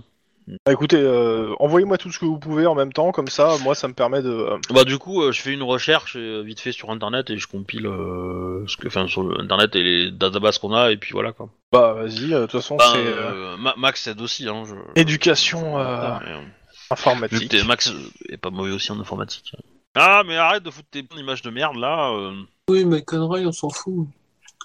Bah, 0.65 0.73
écoutez, 0.73 0.97
euh, 0.99 1.53
envoyez-moi 1.59 1.97
tout 1.97 2.11
ce 2.11 2.19
que 2.19 2.25
vous 2.25 2.37
pouvez 2.37 2.65
en 2.65 2.75
même 2.75 2.91
temps, 2.91 3.13
comme 3.13 3.29
ça, 3.29 3.55
moi, 3.63 3.75
ça 3.75 3.87
me 3.87 3.93
permet 3.93 4.21
de. 4.21 4.29
euh, 4.29 4.57
Bah 4.73 4.83
du 4.83 4.97
coup, 4.97 5.21
euh, 5.21 5.31
je 5.31 5.41
fais 5.41 5.53
une 5.53 5.63
recherche 5.63 6.17
euh, 6.17 6.41
vite 6.41 6.59
fait 6.59 6.73
sur 6.73 6.91
internet 6.91 7.29
et 7.29 7.37
je 7.37 7.47
compile 7.47 7.87
euh, 7.87 8.65
ce 8.67 8.75
que, 8.75 8.87
enfin 8.87 9.07
sur 9.07 9.39
internet 9.39 9.73
et 9.77 9.83
les 9.83 10.11
databases 10.11 10.57
qu'on 10.57 10.73
a 10.73 10.91
et 10.91 10.97
puis 10.97 11.13
voilà 11.13 11.31
quoi. 11.31 11.47
Bah, 11.71 11.93
vas-y. 11.93 12.33
euh, 12.33 12.41
De 12.41 12.45
toute 12.47 12.59
façon, 12.59 12.75
Bah, 12.75 12.91
c'est 12.93 13.57
Ma- 13.57 13.75
Max 13.77 14.05
aide 14.07 14.19
aussi. 14.19 14.49
Hein, 14.49 14.63
je... 14.67 14.75
éducation 14.99 15.79
euh, 15.79 15.83
euh, 15.85 16.19
vu 16.39 16.43
informatique. 16.91 17.63
Max 17.65 17.93
est 18.27 18.35
pas 18.37 18.49
mauvais 18.49 18.71
aussi 18.71 18.91
en 18.91 18.99
informatique. 18.99 19.53
Ah 19.95 20.23
mais 20.25 20.35
arrête 20.35 20.63
de 20.63 20.71
foutre 20.71 20.89
tes 20.91 21.05
images 21.15 21.41
de 21.41 21.51
merde 21.51 21.77
là. 21.77 22.11
euh. 22.11 22.33
Oui, 22.69 22.83
mais 22.83 23.01
Conroy, 23.03 23.45
on 23.45 23.51
s'en 23.53 23.69
fout. 23.69 24.07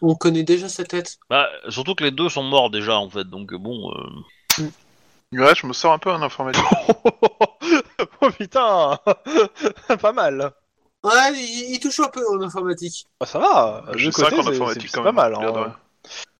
On 0.03 0.15
connaît 0.15 0.43
déjà 0.45 0.69
sa 0.69 0.85
tête. 0.85 1.19
Bah 1.31 1.49
surtout 1.69 1.95
que 1.95 2.05
les 2.05 2.11
deux 2.11 2.29
sont 2.29 2.43
morts 2.43 2.71
déjà 2.71 2.97
en 2.99 3.09
fait 3.11 3.25
donc 3.25 3.53
euh, 3.53 3.59
bon. 3.59 3.91
euh, 3.93 4.65
Ouais, 5.33 5.55
je 5.55 5.67
me 5.67 5.73
sors 5.75 5.93
un 5.93 5.99
peu 5.99 6.11
en 6.11 6.23
informatique. 6.23 6.65
oh 8.23 8.31
putain 8.37 8.99
Pas 10.01 10.13
mal 10.13 10.53
Ouais, 11.05 11.13
il, 11.35 11.75
il 11.75 11.81
touche 11.81 12.01
un 12.01 12.09
peu 12.09 12.23
en 12.29 12.41
informatique. 12.43 13.07
Bah, 13.21 13.27
Ça 13.27 13.39
va 13.39 13.85
J'ai 13.97 14.07
de 14.09 14.13
5 14.13 14.25
côté, 14.31 14.39
en 14.39 14.43
c'est- 14.43 14.49
informatique 14.51 14.89
c'est 14.89 14.97
quand 14.97 15.03
pas 15.05 15.13
même. 15.13 15.15
mal. 15.17 15.35
hein. 15.35 15.75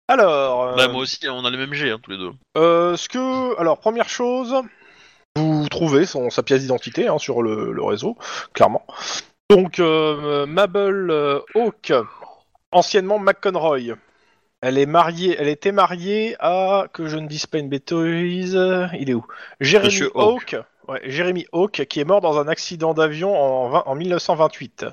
Alors, 0.09 0.65
euh, 0.69 0.75
Bah 0.77 0.89
moi 0.89 1.03
aussi 1.03 1.19
on 1.29 1.45
a 1.45 1.51
les 1.51 1.59
mêmes 1.59 1.75
G 1.75 1.91
hein, 1.91 1.99
tous 2.03 2.11
les 2.11 2.17
deux. 2.19 2.33
euh, 2.57 2.97
ce 2.97 3.09
que... 3.09 3.59
Alors, 3.61 3.79
première 3.79 4.09
chose, 4.09 4.55
vous 5.37 5.69
trouvez 5.69 6.07
son, 6.07 6.31
sa 6.31 6.43
pièce 6.43 6.63
d'identité 6.63 7.09
hein, 7.09 7.19
sur 7.19 7.43
le, 7.43 7.73
le 7.73 7.83
réseau, 7.85 8.17
clairement. 8.55 8.87
Donc, 9.51 9.79
euh, 9.81 10.47
Mabel 10.47 11.11
euh, 11.11 11.41
Hawke, 11.55 11.93
anciennement 12.73 13.19
McConroy. 13.19 13.97
Elle 14.61 14.77
est 14.79 14.87
mariée, 14.87 15.37
elle 15.39 15.49
était 15.49 15.71
mariée 15.73 16.37
à, 16.41 16.87
que 16.93 17.07
je 17.07 17.17
ne 17.17 17.29
dise 17.29 17.47
pas 17.47 17.59
une 17.59 17.69
bêtise, 17.69 18.55
il 18.99 19.09
est 19.11 19.15
où? 19.15 19.25
Jérémy 19.61 20.03
Hawke. 20.15 20.57
Ouais, 20.89 21.01
Jérémy 21.05 21.47
Hawke, 21.53 21.85
qui 21.87 22.01
est 22.01 22.05
mort 22.05 22.21
dans 22.21 22.39
un 22.41 22.49
accident 22.49 22.95
d'avion 22.95 23.37
en, 23.41 23.69
20 23.69 23.83
en 23.87 23.95
1928. 23.95 24.87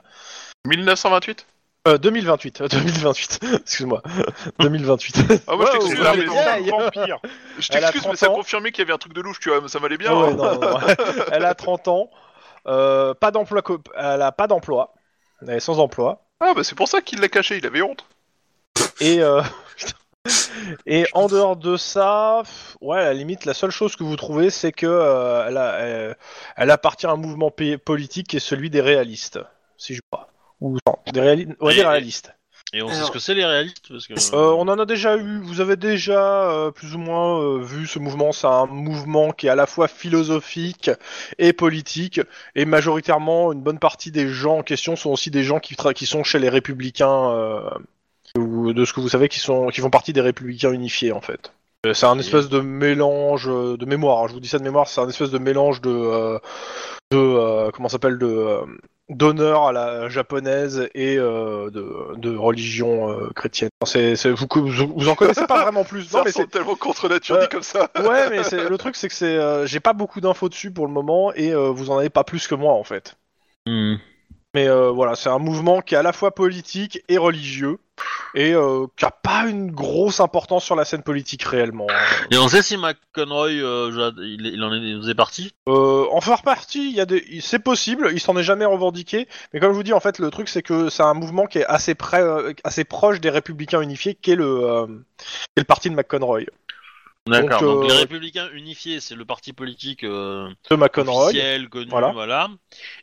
1928 0.68 1.46
Euh, 1.88 1.98
2028, 2.00 2.62
euh, 2.62 2.68
2028, 2.68 3.40
excuse-moi, 3.62 4.02
2028. 4.60 5.18
Ah, 5.48 5.56
moi 5.56 5.66
je 5.72 5.78
Wow, 5.78 5.80
t'excuse, 5.80 6.72
vampire. 6.72 7.20
je 7.60 7.70
Elle 7.72 7.78
a 7.86 7.92
t'excuse, 7.92 8.02
30 8.02 8.12
mais 8.12 8.18
ça 8.18 8.30
ans. 8.32 8.36
confirmait 8.36 8.72
qu'il 8.72 8.80
y 8.80 8.86
avait 8.86 8.94
un 8.94 8.98
truc 8.98 9.14
de 9.14 9.22
louche, 9.22 9.40
tu 9.40 9.50
vois, 9.50 9.68
ça 9.70 9.80
m'allait 9.80 9.98
bien. 9.98 10.12
Ouais, 10.14 10.30
hein. 10.30 10.36
non, 10.36 10.56
non, 10.56 10.60
non. 10.72 10.78
elle 11.32 11.46
a 11.46 11.54
30 11.54 11.88
ans, 11.88 12.10
euh, 12.68 13.14
pas 13.14 13.30
d'emploi, 13.32 13.62
co- 13.62 13.80
elle 13.96 14.22
a 14.24 14.32
pas 14.32 14.48
d'emploi, 14.48 14.94
elle 15.44 15.52
est 15.52 15.60
sans 15.60 15.78
emploi, 15.80 16.25
Ah 16.40 16.54
bah 16.54 16.64
c'est 16.64 16.76
pour 16.76 16.88
ça 16.88 17.02
qu'il 17.02 17.20
l'a 17.20 17.30
caché, 17.30 17.58
il 17.58 17.66
avait 17.66 17.82
honte. 17.82 18.06
et 19.00 19.22
euh, 19.22 19.42
et 20.86 21.06
en 21.14 21.28
dehors 21.28 21.56
de 21.56 21.78
ça, 21.78 22.44
ouais, 22.82 22.98
à 23.00 23.04
la 23.06 23.14
limite, 23.14 23.46
la 23.46 23.54
seule 23.54 23.72
chose 23.72 23.96
que 23.96 24.04
vous 24.04 24.16
trouvez, 24.16 24.50
c'est 24.50 24.72
que 24.72 24.86
euh, 24.86 25.48
elle, 25.48 25.58
a- 25.58 25.80
elle- 25.80 26.18
elle 26.58 26.72
appartient 26.72 27.06
à 27.08 27.12
un 27.12 27.16
mouvement 27.16 27.52
p- 27.52 27.78
politique 27.78 28.28
qui 28.28 28.38
est 28.38 28.42
celui 28.42 28.70
des 28.70 28.82
réalistes, 28.82 29.40
si 29.78 29.96
je 29.96 30.02
crois, 30.12 30.28
ou 30.62 30.78
non, 30.88 30.96
des, 31.14 31.22
réali- 31.22 31.56
ouais, 31.62 31.74
des 31.76 31.82
Et- 31.82 31.86
réalistes. 31.86 32.35
Et 32.74 32.82
on 32.82 32.90
sait 32.90 32.96
Alors- 32.96 33.08
ce 33.08 33.12
que 33.14 33.20
c'est 33.20 33.36
les 33.36 33.46
réalistes 33.46 33.88
parce 33.88 34.08
que. 34.08 34.14
Euh, 34.36 34.52
on 34.58 34.68
en 34.68 34.78
a 34.80 34.86
déjà 34.86 35.16
eu, 35.18 35.40
vous 35.40 35.62
avez 35.62 35.78
déjà 35.78 36.50
euh, 36.50 36.72
plus 36.72 36.94
ou 36.96 36.98
moins 36.98 37.40
euh, 37.40 37.60
vu 37.62 37.88
ce 37.88 38.00
mouvement, 38.00 38.32
c'est 38.34 38.48
un 38.48 38.66
mouvement 38.66 39.32
qui 39.32 39.48
est 39.48 39.50
à 39.50 39.56
la 39.56 39.66
fois 39.66 39.88
philosophique 39.88 40.92
et 41.38 41.54
politique, 41.54 42.20
et 42.56 42.66
majoritairement 42.66 43.54
une 43.54 43.62
bonne 43.62 43.80
partie 43.80 44.12
des 44.12 44.28
gens 44.28 44.58
en 44.58 44.64
question 44.64 44.96
sont 44.96 45.12
aussi 45.12 45.32
des 45.32 45.44
gens 45.44 45.60
qui, 45.60 45.76
tra- 45.76 45.94
qui 45.94 46.06
sont 46.06 46.24
chez 46.24 46.40
les 46.40 46.50
républicains, 46.50 47.30
euh, 47.32 47.70
ou 48.38 48.74
de 48.74 48.84
ce 48.84 48.92
que 48.92 49.00
vous 49.00 49.10
savez, 49.10 49.30
qui, 49.30 49.40
sont, 49.40 49.68
qui 49.68 49.80
font 49.80 49.90
partie 49.90 50.12
des 50.12 50.22
républicains 50.22 50.72
unifiés 50.74 51.14
en 51.14 51.22
fait. 51.22 51.54
Euh, 51.86 51.94
C'est 51.94 52.06
un 52.06 52.20
espèce 52.20 52.50
de 52.50 52.60
mélange 52.60 53.48
euh, 53.48 53.78
de 53.78 53.86
mémoire. 53.86 54.24
hein, 54.24 54.28
Je 54.28 54.34
vous 54.34 54.40
dis 54.40 54.48
ça 54.48 54.60
de 54.60 54.64
mémoire. 54.64 54.88
C'est 54.88 55.02
un 55.02 55.10
espèce 55.10 55.32
de 55.32 55.38
mélange 55.38 55.82
de 55.82 55.90
euh, 55.90 56.40
de 57.12 57.18
euh, 57.18 57.72
comment 57.72 57.88
ça 57.88 57.94
s'appelle 57.94 58.18
de 58.18 58.26
euh, 58.26 58.62
d'honneur 59.10 59.68
à 59.68 59.72
la 59.72 60.10
japonaise 60.10 60.90
et 60.96 61.18
euh, 61.18 61.70
de, 61.70 62.16
de 62.18 62.36
religion 62.36 63.12
euh, 63.12 63.30
chrétienne. 63.36 63.70
C'est, 63.86 64.16
vous, 64.32 64.48
vous, 64.56 64.94
vous 64.96 65.10
en 65.10 65.14
connaissez 65.16 65.46
pas 65.46 65.62
vraiment 65.62 65.84
plus. 65.84 66.04
Ça 66.10 66.18
Non, 66.20 66.24
mais 66.26 66.32
c'est, 66.32 66.48
tellement 66.50 66.76
contre 66.76 67.08
nature 67.08 67.36
Euh, 67.36 67.42
dit 67.42 67.50
comme 67.50 67.62
ça. 67.62 67.90
ouais, 68.00 68.30
mais 68.32 68.42
le 68.68 68.78
truc 68.78 68.96
c'est 68.96 69.08
que 69.08 69.14
c'est, 69.14 69.38
euh, 69.38 69.68
j'ai 69.68 69.80
pas 69.80 69.94
beaucoup 69.94 70.22
d'infos 70.22 70.50
dessus 70.50 70.72
pour 70.72 70.88
le 70.88 70.94
moment 70.94 71.32
et 71.36 71.54
euh, 71.54 71.70
vous 71.70 71.92
en 71.92 72.00
avez 72.00 72.10
pas 72.10 72.24
plus 72.24 72.48
que 72.48 72.56
moi 72.56 72.74
en 72.74 72.84
fait. 72.84 73.16
Hmm. 73.68 73.96
Mais 74.56 74.68
euh, 74.68 74.90
voilà, 74.90 75.16
c'est 75.16 75.30
un 75.30 75.38
mouvement 75.38 75.82
qui 75.82 75.94
est 75.96 75.98
à 76.00 76.04
la 76.04 76.14
fois 76.14 76.34
politique 76.34 77.04
et 77.10 77.18
religieux 77.20 77.78
et 78.34 78.54
euh, 78.54 78.86
qui 78.98 79.06
a 79.06 79.12
pas 79.12 79.46
une 79.48 79.72
grosse 79.72 80.20
importance 80.20 80.64
sur 80.66 80.76
la 80.76 80.84
scène 80.86 81.04
politique 81.04 81.44
réellement. 81.44 81.88
hein. 81.90 82.26
Et 82.32 82.38
on 82.38 82.48
sait 82.48 82.62
si 82.62 82.76
McConroy, 82.78 83.52
euh, 83.52 84.12
il, 84.18 84.46
il 84.46 84.64
en 84.64 84.74
est, 84.74 84.80
il 84.80 84.98
faisait 84.98 85.16
partie 85.16 85.54
Euh, 85.70 86.06
en 86.12 86.22
faire 86.22 86.42
partie, 86.42 86.90
il 86.90 86.96
y 86.96 87.02
a 87.02 87.06
des, 87.06 87.24
c'est 87.42 87.60
possible, 87.60 88.10
il 88.12 88.20
s'en 88.20 88.36
est 88.38 88.44
jamais 88.44 88.66
revendiqué, 88.66 89.28
mais 89.54 89.60
comme 89.60 89.72
je 89.72 89.76
vous 89.76 89.84
dis, 89.84 89.94
en 89.94 90.00
fait, 90.00 90.20
le 90.20 90.30
truc 90.32 90.50
c'est 90.50 90.62
que 90.62 90.90
c'est 90.90 91.04
un 91.04 91.14
mouvement 91.14 91.46
qui 91.46 91.60
est 91.60 91.66
assez 91.66 91.96
près, 91.96 92.24
assez 92.64 92.84
proche 92.84 93.22
des 93.22 93.30
Républicains 93.30 93.82
Unifiés, 93.82 94.16
qui 94.22 94.32
est 94.32 94.36
le, 94.36 94.86
qui 95.18 95.24
est 95.58 95.62
le 95.62 95.64
parti 95.64 95.90
de 95.90 95.96
McConroy. 95.96 96.42
D'accord. 97.28 97.60
Donc, 97.62 97.82
Donc, 97.82 97.84
euh, 97.86 97.94
les 97.94 98.00
Républicains 98.02 98.50
Unifiés, 98.54 99.00
c'est 99.00 99.16
le 99.16 99.26
parti 99.26 99.52
politique 99.52 100.04
euh, 100.04 100.48
De 100.70 100.76
McConroy. 100.76 101.26
officiel, 101.26 101.70
connu, 101.70 101.90
voilà. 101.90 102.12
voilà. 102.12 102.50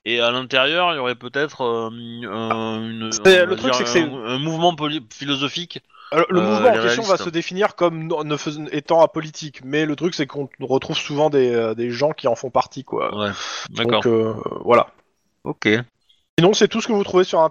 Et 0.04 0.20
à 0.20 0.30
l'intérieur, 0.30 0.92
il 0.92 0.96
y 0.96 0.98
aurait 0.98 1.16
peut-être 1.16 1.62
euh, 1.62 1.90
un- 1.90 2.88
une, 2.88 3.10
C'est- 3.12 3.44
le 3.44 3.56
truc, 3.56 3.72
dire 3.72 3.74
c'est 3.74 3.82
que 3.84 3.88
c'est- 3.88 4.02
un, 4.02 4.24
un 4.24 4.38
mouvement 4.38 4.76
philosophique. 5.10 5.80
Alors, 6.12 6.26
le 6.28 6.38
Euh, 6.38 6.42
mouvement 6.42 6.68
en 6.68 6.72
les 6.74 6.80
question 6.82 7.02
va 7.02 7.16
se 7.16 7.30
définir 7.30 7.74
comme 7.74 8.06
ne 8.06 8.36
fais- 8.36 8.50
étant 8.70 9.02
apolitique, 9.02 9.60
mais 9.64 9.86
le 9.86 9.96
truc 9.96 10.14
c'est 10.14 10.26
qu'on 10.26 10.48
retrouve 10.60 10.96
souvent 10.96 11.30
des, 11.30 11.50
euh, 11.52 11.74
des 11.74 11.90
gens 11.90 12.12
qui 12.12 12.28
en 12.28 12.36
font 12.36 12.50
partie, 12.50 12.84
quoi. 12.84 13.16
Ouais. 13.18 13.30
D'accord. 13.70 14.02
Donc 14.02 14.06
euh, 14.06 14.34
voilà. 14.64 14.88
Ok. 15.44 15.68
Sinon, 16.38 16.54
c'est 16.54 16.66
tout 16.66 16.80
ce 16.80 16.88
que 16.88 16.92
vous 16.94 17.04
trouvez 17.04 17.24
sur, 17.24 17.38
le 17.42 17.46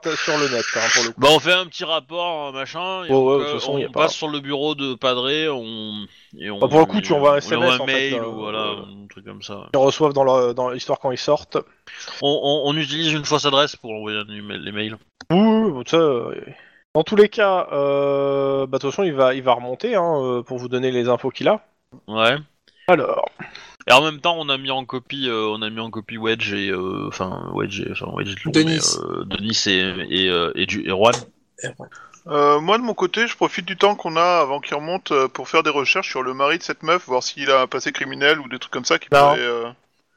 net, 0.55 0.65
hein, 0.75 0.79
pour 0.95 1.03
le 1.03 1.09
coup. 1.11 1.21
Bah 1.21 1.27
on 1.31 1.39
fait 1.39 1.53
un 1.53 1.67
petit 1.67 1.83
rapport, 1.83 2.47
euh, 2.47 2.51
machin, 2.51 3.03
et 3.05 3.09
Ouais, 3.09 3.15
on, 3.15 3.25
ouais, 3.27 3.37
de 3.37 3.43
toute 3.43 3.59
façon, 3.59 3.73
on 3.73 3.77
y 3.77 3.83
a 3.83 3.89
pas- 3.89 4.01
passe 4.05 4.13
sur 4.15 4.27
le 4.27 4.39
bureau 4.39 4.73
de 4.73 4.95
Padré, 4.95 5.47
on... 5.49 6.07
Et 6.39 6.49
on 6.49 6.57
Bah, 6.57 6.67
pour 6.67 6.79
le 6.79 6.85
coup, 6.85 6.99
tu 6.99 7.13
envoies 7.13 7.29
un 7.29 7.35
on 7.35 7.37
SMS, 7.37 7.57
envoie 7.73 7.73
un 7.75 7.79
en 7.79 7.85
fait, 7.85 7.93
mail 7.93 8.13
euh, 8.15 8.25
ou 8.25 8.33
voilà, 8.39 8.57
euh, 8.59 9.03
un 9.03 9.07
truc 9.07 9.23
comme 9.25 9.43
ça. 9.43 9.67
Ils 9.71 9.77
reçoivent 9.77 10.13
dans 10.13 10.69
l'histoire 10.71 10.99
quand 10.99 11.11
ils 11.11 11.17
sortent. 11.19 11.57
On, 12.23 12.27
on- 12.43 12.69
on 12.71 12.75
utilise 12.75 13.13
une 13.13 13.23
fausse 13.23 13.45
adresse 13.45 13.75
pour 13.75 13.91
envoyer 13.91 14.17
un 14.17 14.33
email- 14.33 14.59
les 14.59 14.71
mails. 14.71 14.97
Oui, 15.31 15.39
oui, 15.39 15.71
oui, 15.75 15.83
ça, 15.85 15.97
euh, 15.97 16.33
dans 16.95 17.03
tous 17.03 17.15
les 17.15 17.29
cas, 17.29 17.67
euh, 17.71 18.65
bah, 18.65 18.79
de 18.79 18.81
toute 18.81 18.89
façon, 18.89 19.03
il 19.03 19.13
va, 19.13 19.35
il 19.35 19.43
va 19.43 19.53
remonter 19.53 19.93
hein, 19.95 20.21
euh, 20.23 20.41
pour 20.41 20.57
vous 20.57 20.67
donner 20.69 20.89
les 20.89 21.07
infos 21.07 21.29
qu'il 21.29 21.47
a. 21.49 21.63
Ouais. 22.07 22.35
Alors, 22.87 23.29
Et 23.87 23.93
en 23.93 24.01
même 24.03 24.19
temps, 24.19 24.35
on 24.37 24.47
a 24.49 24.57
mis 24.57 24.71
en 24.71 24.85
copie, 24.85 25.27
euh, 25.27 25.47
on 25.55 25.61
a 25.61 25.69
mis 25.69 25.79
en 25.79 25.89
copie 25.89 26.17
Wedge 26.17 26.53
et 26.53 26.69
euh, 26.69 27.07
enfin 27.07 27.49
Wedge, 27.53 27.81
et, 27.81 27.91
enfin 27.91 28.07
Wedge, 28.13 28.31
et 28.31 28.35
tout, 28.35 28.51
Denis. 28.51 28.79
mais, 28.79 29.03
euh, 29.03 29.23
Denis 29.25 29.63
et 29.67 29.79
et, 30.25 30.29
euh, 30.29 30.51
et, 30.55 30.67
Ju- 30.69 30.83
et 30.85 30.89
Juan. 30.89 31.15
Euh, 32.27 32.59
moi, 32.59 32.77
de 32.77 32.83
mon 32.83 32.93
côté, 32.93 33.25
je 33.27 33.35
profite 33.35 33.65
du 33.65 33.77
temps 33.77 33.95
qu'on 33.95 34.15
a 34.15 34.39
avant 34.41 34.59
qu'il 34.59 34.75
remonte 34.75 35.11
pour 35.29 35.49
faire 35.49 35.63
des 35.63 35.71
recherches 35.71 36.09
sur 36.09 36.21
le 36.21 36.33
mari 36.35 36.59
de 36.59 36.63
cette 36.63 36.83
meuf, 36.83 37.07
voir 37.07 37.23
s'il 37.23 37.49
a 37.49 37.61
un 37.61 37.67
passé 37.67 37.91
criminel 37.91 38.39
ou 38.39 38.47
des 38.47 38.59
trucs 38.59 38.71
comme 38.71 38.85
ça 38.85 38.99
qui 38.99 39.07
Non. 39.11 39.29
pourraient... 39.29 39.39
euh, 39.39 39.67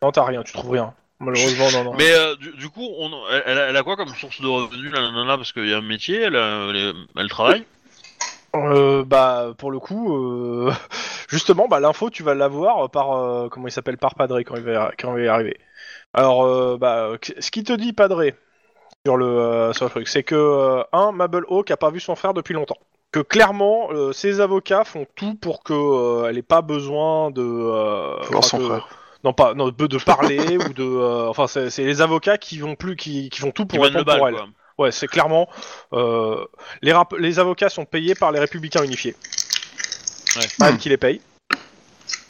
non, 0.03 0.13
t'as 0.13 0.25
rien, 0.25 0.43
tu 0.43 0.53
trouves 0.53 0.73
rien. 0.73 0.93
Malheureusement, 1.21 1.71
non, 1.73 1.85
non. 1.85 1.95
Mais 1.97 2.13
euh, 2.13 2.37
du, 2.37 2.51
du 2.53 2.69
coup, 2.69 2.87
on, 2.99 3.11
elle, 3.47 3.57
elle 3.57 3.77
a- 3.77 3.83
quoi 3.83 3.97
comme 3.97 4.09
source 4.17 4.41
de 4.43 4.47
revenus 4.47 4.93
la 4.93 5.01
nana 5.13 5.37
parce 5.39 5.53
qu'il 5.53 5.67
y 5.67 5.73
a 5.73 5.79
un 5.79 5.81
métier, 5.81 6.21
elle, 6.21 6.37
a- 6.37 6.67
elle, 6.69 6.77
est- 6.77 6.93
elle 7.17 7.29
travaille? 7.29 7.65
Euh, 8.55 9.05
bah, 9.05 9.53
pour 9.59 9.71
le 9.71 9.79
coup, 9.79 10.15
euh, 10.17 10.73
justement, 11.29 11.67
bah, 11.69 11.81
l'info, 11.81 12.11
tu 12.11 12.23
vas 12.23 12.35
l'avoir 12.35 12.89
par, 12.91 13.13
euh, 13.17 13.49
comment 13.49 13.67
il 13.69 13.73
s'appelle, 13.73 13.99
par 13.99 14.15
Padré 14.15 14.45
quand 14.45 14.57
il 14.57 14.63
va, 14.63 14.93
quand 14.99 15.11
il 15.13 15.21
va 15.21 15.23
y 15.25 15.29
arriver. 15.29 15.57
Alors, 16.13 16.45
euh, 16.45 16.77
bah, 16.79 17.11
ce 17.39 17.51
qui 17.51 17.65
te 17.65 17.73
dit 17.73 17.93
Padré 17.93 18.35
sur 19.05 19.17
le, 19.17 19.27
euh, 19.27 19.73
sur 19.73 19.85
le 19.87 19.91
truc, 19.91 20.09
c'est 20.09 20.23
que, 20.23 20.35
euh, 20.35 20.83
un, 20.93 21.13
Mabel 21.13 21.43
Hawk 21.49 21.71
a 21.71 21.77
pas 21.77 21.91
vu 21.91 22.01
son 22.01 22.15
frère 22.15 22.33
depuis 22.35 22.55
longtemps. 22.55 22.79
Que 23.13 23.21
clairement, 23.21 23.89
euh, 23.93 24.13
ses 24.13 24.41
avocats 24.41 24.85
font 24.85 25.07
tout 25.15 25.35
pour 25.37 25.63
que 25.63 25.73
euh, 25.73 26.29
elle 26.29 26.39
ait 26.39 26.43
pas 26.43 26.63
besoin 26.63 27.31
de 27.31 27.43
euh, 27.43 28.17
Voir 28.31 28.43
son 28.45 28.59
que- 28.59 28.65
frère. 28.65 28.89
non 29.23 29.33
pas 29.33 29.55
non, 29.55 29.69
de, 29.69 29.87
de 29.87 29.99
parler 29.99 30.57
ou 30.59 30.73
de 30.73 30.83
euh, 30.83 31.29
enfin 31.29 31.47
c'est 31.47 31.85
les 31.85 32.03
avocats 32.03 32.39
qui 32.39 32.59
vont 32.59 32.75
plus 32.75 32.97
qui, 32.97 33.29
qui 33.31 33.41
font 33.41 33.53
tout 33.53 33.67
pour 33.67 33.85
répondre 33.85 34.05
bal, 34.05 34.19
pour 34.19 34.29
elle. 34.29 34.35
quoi. 34.35 34.47
Ouais, 34.79 34.91
c'est 34.93 35.07
clairement 35.07 35.49
euh, 35.93 36.45
les, 36.83 36.93
rap- 36.93 37.15
les 37.19 37.39
avocats 37.39 37.69
sont 37.69 37.85
payés 37.85 38.15
par 38.15 38.33
les 38.33 38.41
républicains 38.41 38.83
unifiés. 38.83 39.15
Ouais. 40.37 40.47
Pas 40.59 40.71
elle 40.71 40.79
qui 40.79 40.89
les 40.89 40.97
paye. 40.97 41.21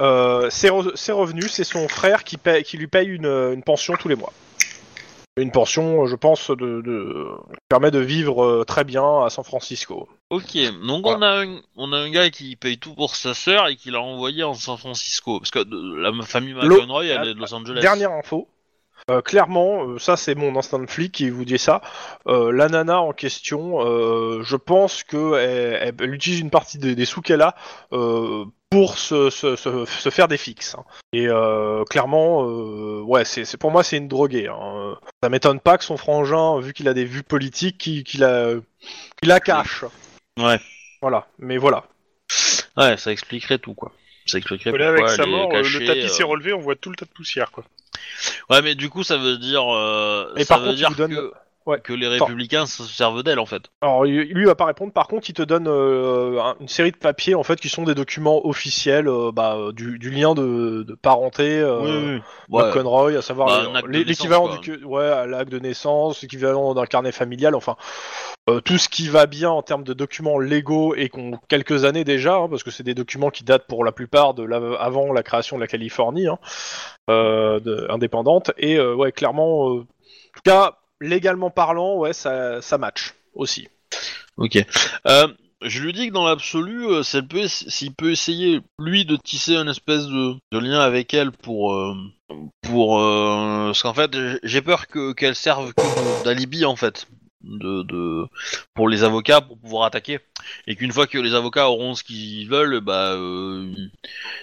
Euh, 0.01 0.51
ses, 0.51 0.69
re- 0.71 0.95
ses 0.97 1.13
revenus, 1.13 1.51
c'est 1.53 1.65
son 1.65 1.89
frère 1.89 2.25
qui, 2.25 2.37
paye, 2.37 2.63
qui 2.65 2.77
lui 2.77 2.87
paye 2.87 3.09
une, 3.09 3.27
une 3.27 3.63
pension 3.63 3.95
tous 3.95 4.09
les 4.09 4.17
mois. 4.17 4.33
Une 5.37 5.51
pension, 5.51 6.07
je 6.07 6.15
pense, 6.15 6.51
de, 6.51 6.55
de 6.83 7.27
qui 7.51 7.59
permet 7.69 7.91
de 7.91 7.99
vivre 7.99 8.45
euh, 8.45 8.65
très 8.65 8.85
bien 8.85 9.25
à 9.25 9.31
San 9.31 9.43
Francisco. 9.45 10.09
Ok, 10.31 10.57
donc 10.87 11.03
Voilà. 11.03 11.19
on 11.19 11.23
a 11.23 11.45
un, 11.45 11.61
on 11.77 11.93
a 11.93 11.97
un 11.99 12.11
gars 12.11 12.31
qui 12.31 12.55
paye 12.57 12.79
tout 12.79 12.95
pour 12.95 13.17
sa 13.17 13.35
sœur 13.35 13.67
et 13.69 13.75
qui 13.75 13.91
l'a 13.91 14.01
envoyé 14.01 14.45
en 14.45 14.55
San 14.55 14.77
Francisco 14.77 15.41
parce 15.41 15.51
que 15.51 15.59
de- 15.65 15.97
la 15.97 16.13
famille 16.25 16.55
McConroy 16.55 17.07
elle 17.07 17.29
est 17.29 17.35
de 17.35 17.41
Los 17.41 17.53
Angeles. 17.53 17.81
Dernière 17.81 18.13
info. 18.13 18.49
Euh, 19.11 19.21
clairement, 19.21 19.87
euh, 19.87 19.99
ça 19.99 20.17
c'est 20.17 20.35
mon 20.35 20.57
instinct 20.57 20.79
de 20.79 20.87
flic 20.89 21.13
qui 21.13 21.29
vous 21.29 21.45
dit 21.45 21.59
ça. 21.59 21.83
Euh, 22.27 22.51
la 22.53 22.69
nana 22.69 23.01
en 23.03 23.13
question, 23.13 23.85
euh, 23.87 24.43
je 24.43 24.57
pense 24.57 25.03
que 25.03 25.35
elle, 25.39 25.95
elle 26.01 26.15
utilise 26.15 26.41
une 26.41 26.49
partie 26.51 26.79
des, 26.79 26.95
des 26.95 27.05
sous 27.05 27.21
qu'elle 27.21 27.43
a 27.43 27.55
euh, 27.93 28.47
pour 28.71 28.97
se, 28.97 29.29
se, 29.29 29.57
se, 29.57 29.85
se 29.85 30.09
faire 30.11 30.27
des 30.27 30.39
fixes. 30.39 30.75
hein. 30.75 30.85
Et 31.13 31.29
euh, 31.29 31.85
clairement, 31.85 32.45
euh, 32.49 33.03
ouais, 33.03 33.27
c'est 33.27 33.45
c'est- 33.45 33.59
pour 33.59 33.71
moi 33.71 33.83
c'est 33.85 33.99
une 33.99 34.09
droguée. 34.09 34.49
Hein. 34.49 34.97
Ça 35.23 35.29
m'étonne 35.29 35.61
pas 35.61 35.77
que 35.77 35.85
son 35.85 35.99
frangin, 35.99 36.59
vu 36.61 36.73
qu'il 36.73 36.89
a 36.89 36.95
des 36.95 37.05
vues 37.05 37.23
politiques, 37.23 37.77
qu'il 37.77 38.05
qu'il 38.05 38.21
la, 38.21 38.55
qu'il 39.21 39.29
la 39.29 39.41
cache. 39.41 39.85
Ouais. 40.39 40.59
Voilà. 41.03 41.27
Mais 41.39 41.59
voilà. 41.59 41.85
Ouais, 42.79 42.97
ça 42.97 43.13
expliquerait 43.13 43.59
tout 43.59 43.75
quoi. 43.75 43.93
Ça 44.25 44.39
expliquerait 44.39 44.71
Voilà, 44.71 44.89
avec 44.89 45.11
sa 45.11 45.27
mort, 45.27 45.51
cachée, 45.51 45.81
le 45.81 45.87
tapis 45.87 46.01
euh. 46.05 46.09
s'est 46.09 46.23
relevé, 46.23 46.55
on 46.55 46.59
voit 46.61 46.75
tout 46.75 46.89
le 46.89 46.97
tas 46.97 47.05
de 47.05 47.11
poussière, 47.11 47.51
quoi. 47.51 47.65
Ouais, 48.51 48.63
mais 48.63 48.75
du 48.75 48.91
coup 48.91 49.03
ça 49.03 49.17
veut 49.17 49.37
dire, 49.39 49.65
euh, 49.75 50.33
Et 50.37 50.45
ça 50.45 50.55
par 50.55 50.61
veut 50.61 50.67
contre, 50.67 50.77
dire 50.77 50.91
donne- 50.93 51.11
que 51.15 51.33
Ouais. 51.67 51.81
que 51.81 51.93
les 51.95 52.07
républicains 52.09 52.67
se 52.67 52.83
servent 52.85 53.23
d'elle 53.23 53.39
en 53.39 53.47
fait. 53.47 53.65
Alors 53.81 54.05
lui 54.05 54.29
il 54.31 54.47
va 54.47 54.55
pas 54.55 54.67
répondre. 54.67 54.93
Par 54.93 55.09
contre, 55.09 55.31
il 55.31 55.33
te 55.33 55.43
donne 55.43 55.67
euh, 55.67 56.39
un- 56.43 56.57
une 56.61 56.69
série 56.69 56.91
de 56.93 56.97
papiers 56.97 57.35
en 57.35 57.43
fait 57.43 57.59
qui 57.61 57.69
sont 57.71 57.85
des 57.85 57.95
documents 57.95 58.47
officiels 58.47 59.09
euh, 59.09 59.33
bah, 59.33 59.57
du, 59.73 59.99
du 59.99 60.11
lien 60.11 60.35
de, 60.35 60.83
de 60.83 60.95
parenté. 60.95 61.59
Euh, 61.61 62.19
Ouais. 62.51 62.63
McConroy, 62.67 63.17
à 63.17 63.23
savoir 63.23 63.73
Bah, 63.73 63.81
l'équivalent 63.89 64.57
du 64.59 64.85
ouais, 64.85 65.05
à 65.07 65.25
l'acte 65.27 65.51
de 65.51 65.59
naissance, 65.59 66.21
l'équivalent 66.21 66.75
d'un 66.75 66.85
carnet 66.85 67.13
familial, 67.13 67.55
enfin 67.55 67.77
euh, 68.51 68.61
tout 68.61 68.77
ce 68.77 68.91
qui 68.91 69.09
va 69.09 69.25
bien 69.25 69.49
en 69.51 69.63
termes 69.63 69.85
de 69.85 69.95
documents 69.95 70.39
légaux 70.39 70.95
et 70.95 71.09
qu'on 71.09 71.39
quelques 71.49 71.85
années 71.87 72.05
déjà, 72.05 72.35
hein, 72.37 72.49
parce 72.51 72.63
que 72.63 72.71
c'est 72.71 72.83
des 72.83 72.95
documents 72.95 73.31
qui 73.31 73.43
datent 73.45 73.67
pour 73.67 73.83
la 73.85 73.93
plupart 73.93 74.35
de 74.35 74.43
la, 74.43 74.59
avant 74.79 75.13
la 75.15 75.23
création 75.23 75.57
de 75.57 75.63
la 75.63 75.67
Californie, 75.67 76.27
hein, 76.27 76.39
euh, 77.09 77.59
de- 77.61 77.87
indépendante. 77.89 78.51
Et 78.59 78.77
euh, 78.77 78.95
ouais, 78.95 79.13
clairement, 79.13 79.71
euh, 79.71 79.79
en 79.81 79.81
tout 79.81 80.43
cas 80.45 80.77
légalement 81.09 81.51
parlant, 81.51 81.97
ouais, 81.97 82.13
ça, 82.13 82.61
ça 82.63 82.79
match 82.79 83.15
aussi. 83.35 83.69
Ok. 84.37 84.59
Euh, 85.07 85.29
je 85.63 85.81
lui 85.81 85.93
dis 85.93 86.09
que 86.09 86.13
dans 86.13 86.27
l'absolu, 86.27 86.87
euh, 86.87 87.03
s'il 87.03 87.95
peut 87.95 88.11
essayer, 88.11 88.61
lui, 88.79 89.05
de 89.05 89.17
tisser 89.17 89.57
un 89.57 89.69
espèce 89.69 90.07
de, 90.07 90.37
lien 90.53 90.81
avec 90.81 91.15
elle 91.15 91.33
pour... 91.33 91.75
euh, 91.75 91.95
pour 92.63 92.99
parce 92.99 93.83
qu'en 93.83 93.95
fait, 93.95 94.11
j'ai- 94.43 94.63
peur 94.63 94.87
que 94.87 95.13
qu'elle 95.13 95.35
serve 95.35 95.73
d'alibi, 96.25 96.65
en 96.65 96.77
fait. 96.77 97.07
De, 97.47 97.83
de 97.83 98.25
pour 98.73 98.89
les 98.89 99.05
avocats 99.05 99.43
pour 99.43 99.59
pouvoir 99.59 99.85
attaquer 99.85 100.19
et 100.67 100.77
qu'une 100.77 100.93
fois 100.93 101.07
que 101.07 101.19
les 101.19 101.35
avocats 101.35 101.69
auront 101.69 101.95
ce 101.95 102.03
qu'ils 102.03 102.49
veulent 102.49 102.81
bah 102.81 103.13
euh, 103.13 103.71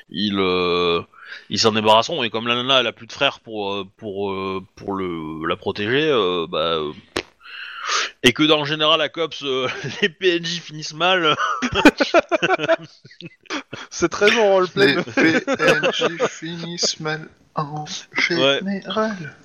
ils 0.09 0.37
euh, 0.37 1.01
ils 1.49 1.59
s'en 1.59 1.71
débarrasseront 1.71 2.21
et 2.23 2.29
comme 2.29 2.47
la 2.47 2.55
nana 2.55 2.81
elle 2.81 2.87
a 2.87 2.91
plus 2.91 3.07
de 3.07 3.11
frères 3.11 3.39
pour 3.39 3.73
euh, 3.73 3.87
pour 3.97 4.33
pour 4.75 4.93
le 4.93 5.47
la 5.47 5.55
protéger 5.55 6.09
euh, 6.09 6.45
bah 6.47 6.75
euh, 6.75 6.93
et 8.23 8.33
que 8.33 8.43
dans 8.43 8.59
le 8.59 8.65
général 8.65 9.01
à 9.01 9.09
Cops 9.09 9.41
euh, 9.43 9.67
les 10.01 10.09
PNJ 10.09 10.59
finissent 10.59 10.93
mal 10.93 11.35
C'est 13.89 14.09
très 14.09 14.29
bon 14.31 14.51
roleplay. 14.51 14.95
Les 15.17 15.41
PNJ 15.41 16.27
finissent 16.29 16.99
mal 16.99 17.27
en 17.55 17.85
général. 18.17 19.35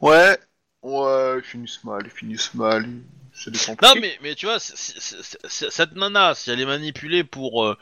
Ouais, 0.00 0.08
ouais, 0.08 0.38
ils 0.84 1.42
finissent 1.44 1.84
mal, 1.84 2.02
ils 2.04 2.10
finissent 2.10 2.54
mal. 2.54 2.84
ils- 2.86 3.02
Ça 3.32 3.50
dépend. 3.50 3.76
non 3.86 3.94
mais 4.00 4.18
mais 4.22 4.34
tu 4.34 4.46
vois 4.46 4.58
c'est- 4.58 4.76
c'est- 4.76 5.00
c'est- 5.22 5.38
c'est- 5.48 5.70
cette 5.70 5.94
nana 5.94 6.34
si 6.34 6.50
elle 6.50 6.60
est 6.60 6.66
manipulée 6.66 7.22
pour 7.24 7.64
euh, 7.64 7.76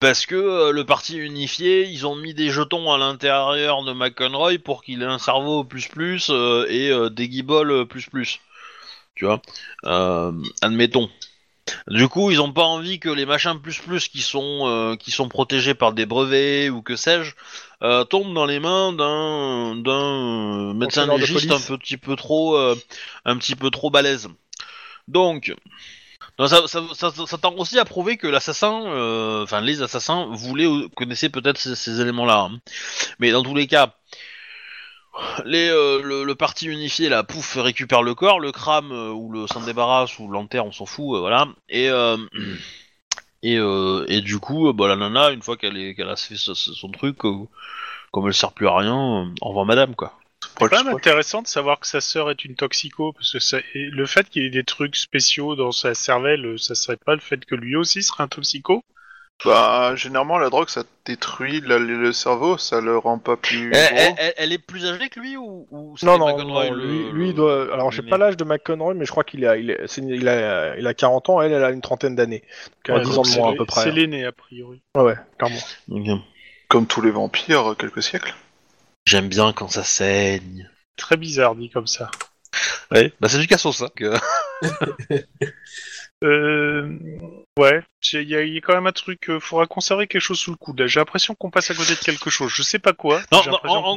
parce 0.00 0.26
que 0.26 0.34
euh, 0.36 0.72
le 0.72 0.84
parti 0.84 1.16
unifié 1.18 1.84
ils 1.88 2.06
ont 2.06 2.16
mis 2.16 2.34
des 2.34 2.50
jetons 2.50 2.92
à 2.92 2.98
l'intérieur 2.98 3.84
de 3.84 3.92
McConroy 3.92 4.58
pour 4.58 4.82
qu'il 4.84 5.02
ait 5.02 5.06
un 5.06 5.18
cerveau 5.18 5.64
plus 5.64 5.88
plus 5.88 6.30
euh, 6.30 6.66
et 6.68 6.90
euh, 6.90 7.10
des 7.10 7.28
guibolles 7.28 7.86
plus 7.86 8.06
plus 8.10 8.40
tu 9.14 9.26
vois? 9.26 9.42
Euh, 9.84 10.32
admettons 10.62 11.10
Du 11.88 12.08
coup, 12.08 12.30
ils 12.30 12.40
ont 12.40 12.52
pas 12.52 12.64
envie 12.64 12.98
que 12.98 13.08
les 13.08 13.24
machins 13.24 13.58
plus 13.60 13.78
plus 13.78 14.08
qui 14.08 14.20
sont 14.20 14.62
euh, 14.66 14.96
qui 14.96 15.10
sont 15.10 15.28
protégés 15.28 15.74
par 15.74 15.92
des 15.92 16.06
brevets 16.06 16.70
ou 16.70 16.82
que 16.82 16.96
sais-je 16.96 17.34
euh, 17.82 18.04
tombent 18.04 18.34
dans 18.34 18.46
les 18.46 18.58
mains 18.58 18.92
d'un 18.92 19.76
d'un 19.76 20.74
médecin 20.74 21.06
légiste 21.16 21.50
un 21.52 21.76
petit 21.76 21.96
peu 21.96 22.16
trop 22.16 22.56
euh, 22.56 22.74
un 23.24 23.36
petit 23.36 23.54
peu 23.54 23.70
trop 23.70 23.90
balèze. 23.90 24.28
Donc 25.08 25.54
ça, 26.38 26.66
ça, 26.66 26.82
ça, 26.94 27.12
ça 27.26 27.38
tend 27.38 27.54
aussi 27.54 27.78
à 27.78 27.84
prouver 27.84 28.16
que 28.16 28.26
l'assassin, 28.26 29.42
enfin 29.42 29.60
les 29.60 29.82
assassins 29.82 30.26
voulaient 30.32 30.66
ou 30.66 30.88
connaissaient 30.88 31.28
peut-être 31.28 31.58
ces, 31.58 31.76
ces 31.76 32.00
éléments-là. 32.00 32.48
hein. 32.50 32.58
Mais 33.20 33.30
dans 33.30 33.42
tous 33.44 33.54
les 33.54 33.68
cas, 33.68 33.94
les, 35.44 35.68
euh, 35.68 36.00
le, 36.02 36.24
le 36.24 36.34
parti 36.34 36.66
unifié, 36.66 37.08
là, 37.08 37.22
pouf, 37.22 37.56
récupère 37.56 38.02
le 38.02 38.14
corps, 38.14 38.40
le 38.40 38.52
crame 38.52 38.92
euh, 38.92 39.10
ou 39.10 39.30
le 39.30 39.46
s'en 39.46 39.60
débarrasse 39.60 40.18
ou 40.18 40.28
l'enterre, 40.28 40.66
on 40.66 40.72
s'en 40.72 40.86
fout, 40.86 41.16
euh, 41.16 41.20
voilà. 41.20 41.48
Et 41.68 41.88
euh, 41.90 42.16
et, 43.42 43.56
euh, 43.58 44.04
et 44.08 44.20
du 44.20 44.38
coup, 44.38 44.68
euh, 44.68 44.72
bah, 44.72 44.88
la 44.88 44.96
nana, 44.96 45.30
une 45.30 45.42
fois 45.42 45.56
qu'elle 45.56 45.76
a 45.76 46.16
fait 46.16 46.36
ce- 46.36 46.54
ce- 46.54 46.72
son 46.74 46.90
truc, 46.90 47.24
euh, 47.24 47.46
comme 48.12 48.28
elle 48.28 48.34
sert 48.34 48.52
plus 48.52 48.68
à 48.68 48.76
rien, 48.76 49.24
euh, 49.26 49.30
au 49.42 49.48
revoir 49.48 49.66
madame, 49.66 49.94
quoi. 49.96 50.18
C'est 50.58 50.64
quand 50.66 50.82
même 50.82 50.94
intéressant 50.94 51.42
de 51.42 51.46
savoir 51.46 51.78
que 51.78 51.86
sa 51.86 52.00
sœur 52.00 52.30
est 52.30 52.46
une 52.46 52.54
toxico, 52.56 53.12
parce 53.12 53.32
que 53.32 53.38
ça, 53.38 53.58
et 53.74 53.84
le 53.90 54.06
fait 54.06 54.30
qu'il 54.30 54.44
y 54.44 54.46
ait 54.46 54.50
des 54.50 54.64
trucs 54.64 54.96
spéciaux 54.96 55.56
dans 55.56 55.72
sa 55.72 55.94
cervelle, 55.94 56.58
ça 56.58 56.74
serait 56.74 56.96
pas 56.96 57.14
le 57.14 57.20
fait 57.20 57.44
que 57.44 57.54
lui 57.54 57.76
aussi 57.76 58.02
serait 58.02 58.24
un 58.24 58.28
toxico? 58.28 58.82
Bah, 59.44 59.94
généralement, 59.96 60.38
la 60.38 60.50
drogue, 60.50 60.68
ça 60.68 60.84
détruit 61.04 61.60
la- 61.66 61.78
le 61.78 62.12
cerveau, 62.12 62.58
ça 62.58 62.80
le 62.80 62.96
rend 62.96 63.18
pas 63.18 63.36
plus 63.36 63.72
Elle, 63.74 63.88
gros. 63.92 63.98
elle- 64.00 64.14
elle- 64.18 64.34
elle 64.36 64.52
est 64.52 64.58
plus 64.58 64.86
âgée 64.86 65.08
que 65.08 65.18
lui 65.18 65.36
ou, 65.36 65.66
ou 65.70 65.96
c'était 65.96 66.06
Non, 66.12 66.18
non, 66.18 66.26
McConroy, 66.26 66.66
non, 66.70 66.74
le- 66.74 66.86
lui, 66.86 67.10
lui, 67.12 67.28
il 67.30 67.34
doit. 67.34 67.72
Alors, 67.72 67.90
j'ai 67.90 68.02
l'aîné 68.02 68.10
pas 68.10 68.18
l'âge 68.18 68.36
de 68.36 68.44
McConroy, 68.44 68.94
mais 68.94 69.04
je 69.04 69.10
crois 69.10 69.24
qu'il 69.24 69.44
a, 69.46 69.56
il, 69.56 69.70
est- 69.70 69.86
c'est- 69.88 70.00
il 70.02 70.28
a, 70.28 70.76
il 70.76 70.86
a 70.86 70.94
40 70.94 71.28
ans, 71.28 71.40
elle, 71.42 71.52
elle 71.52 71.64
a 71.64 71.70
une 71.70 71.80
trentaine 71.80 72.14
d'années. 72.14 72.40
Donc, 72.40 72.74
elle 72.88 72.94
a 72.94 72.98
Ouais, 72.98 73.04
10 73.04 73.10
donc 73.10 73.18
ans 73.18 73.22
de 73.22 73.26
c'est 73.28 73.40
moins, 73.40 73.52
à 73.52 73.56
peu 73.56 73.66
près. 73.66 73.82
C'est 73.82 73.88
hein. 73.88 73.92
l'aîné, 73.94 74.24
a 74.24 74.32
priori. 74.32 74.80
Ouais, 74.96 75.02
ouais, 75.02 75.16
clairement. 75.38 75.58
Ok. 75.90 76.20
Comme 76.68 76.86
tous 76.86 77.00
les 77.02 77.10
vampires, 77.10 77.72
euh, 77.72 77.74
quelques 77.74 78.02
siècles. 78.02 78.34
J'aime 79.06 79.28
bien 79.28 79.52
quand 79.52 79.68
ça 79.68 79.82
saigne. 79.82 80.70
Très 80.96 81.16
bizarre, 81.16 81.56
dit 81.56 81.68
comme 81.68 81.88
ça. 81.88 82.10
Ouais, 82.92 83.12
bah 83.20 83.28
c'est 83.28 83.38
du 83.38 83.46
cassos, 83.48 83.76
ça. 83.76 83.88
que- 83.96 84.14
Euh, 86.22 86.88
ouais, 87.58 87.82
il 88.12 88.28
y, 88.28 88.36
a- 88.36 88.42
il 88.42 88.54
y 88.54 88.58
a 88.58 88.60
quand 88.60 88.74
même 88.74 88.86
un 88.86 88.92
truc, 88.92 89.28
euh, 89.28 89.40
faudra 89.40 89.66
conserver 89.66 90.06
quelque 90.06 90.20
chose 90.22 90.38
sous 90.38 90.50
le 90.52 90.56
coude. 90.56 90.84
J'ai 90.86 91.00
l'impression 91.00 91.34
qu'on 91.34 91.50
passe 91.50 91.70
à 91.70 91.74
côté 91.74 91.94
de 91.94 91.98
quelque 91.98 92.30
chose. 92.30 92.52
Je 92.54 92.62
sais 92.62 92.78
pas 92.78 92.92
quoi. 92.92 93.20
Non, 93.32 93.40
non, 93.46 93.58
en, 93.64 93.96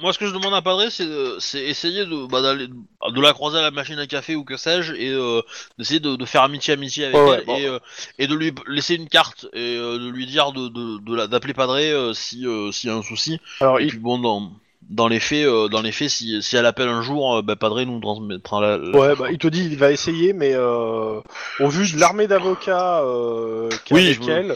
moi 0.00 0.12
ce 0.12 0.18
que 0.18 0.26
je 0.26 0.32
demande 0.32 0.54
à 0.54 0.62
Padré, 0.62 0.90
c'est 0.90 1.06
de- 1.06 1.36
c'est 1.38 1.60
essayer 1.62 2.04
de, 2.04 2.26
bah, 2.26 2.42
d'aller- 2.42 2.68
de 2.68 3.20
la 3.20 3.32
croiser 3.32 3.58
à 3.58 3.62
la 3.62 3.70
machine 3.70 3.98
à 3.98 4.06
café 4.06 4.36
ou 4.36 4.44
que 4.44 4.56
sais-je, 4.56 4.94
et 4.94 5.10
euh, 5.10 5.40
d'essayer 5.78 6.00
de, 6.00 6.16
de 6.16 6.24
faire 6.24 6.42
amitié-amitié 6.42 7.06
avec 7.06 7.16
Ouais, 7.16 7.22
elle, 7.22 7.38
ouais, 7.40 7.44
bon. 7.46 7.56
et, 7.56 7.66
euh, 7.66 7.78
et 8.18 8.26
de 8.26 8.34
lui 8.34 8.52
laisser 8.66 8.94
une 8.96 9.08
carte, 9.08 9.46
et 9.52 9.76
euh, 9.76 9.98
de 9.98 10.08
lui 10.10 10.26
dire 10.26 10.52
de, 10.52 10.68
de, 10.68 10.98
de 10.98 11.14
la- 11.14 11.26
d'appeler 11.26 11.54
Padré 11.54 11.90
euh, 11.92 12.12
si 12.12 12.46
euh, 12.46 12.70
s'il 12.72 12.90
y 12.90 12.92
a 12.92 12.96
un 12.96 13.02
souci. 13.02 13.40
Alors, 13.60 13.80
Et 13.80 13.84
il, 13.84 13.88
puis 13.88 13.98
bon, 13.98 14.18
dans, 14.18 14.52
dans 14.92 15.08
les 15.08 15.20
faits, 15.20 15.46
euh, 15.46 15.68
dans 15.68 15.80
les 15.82 15.90
faits 15.92 16.10
si, 16.10 16.42
si 16.42 16.56
elle 16.56 16.66
appelle 16.66 16.88
un 16.88 17.02
jour, 17.02 17.36
euh, 17.36 17.42
bah, 17.42 17.56
Padré 17.56 17.86
nous 17.86 17.98
transmettra 18.00 18.60
la... 18.60 18.76
la- 18.78 18.98
Ouais, 18.98 19.16
bah, 19.16 19.26
il 19.30 19.38
te 19.38 19.48
dit 19.48 19.64
il 19.64 19.76
va 19.78 19.90
essayer, 19.90 20.32
mais 20.32 20.52
euh, 20.54 21.20
au 21.60 21.68
vu 21.68 21.90
de 21.92 21.98
l'armée 21.98 22.26
d'avocats 22.26 23.00
euh, 23.02 23.68
a 23.70 23.94
Oui, 23.94 24.06
avec 24.06 24.28
elle, 24.28 24.54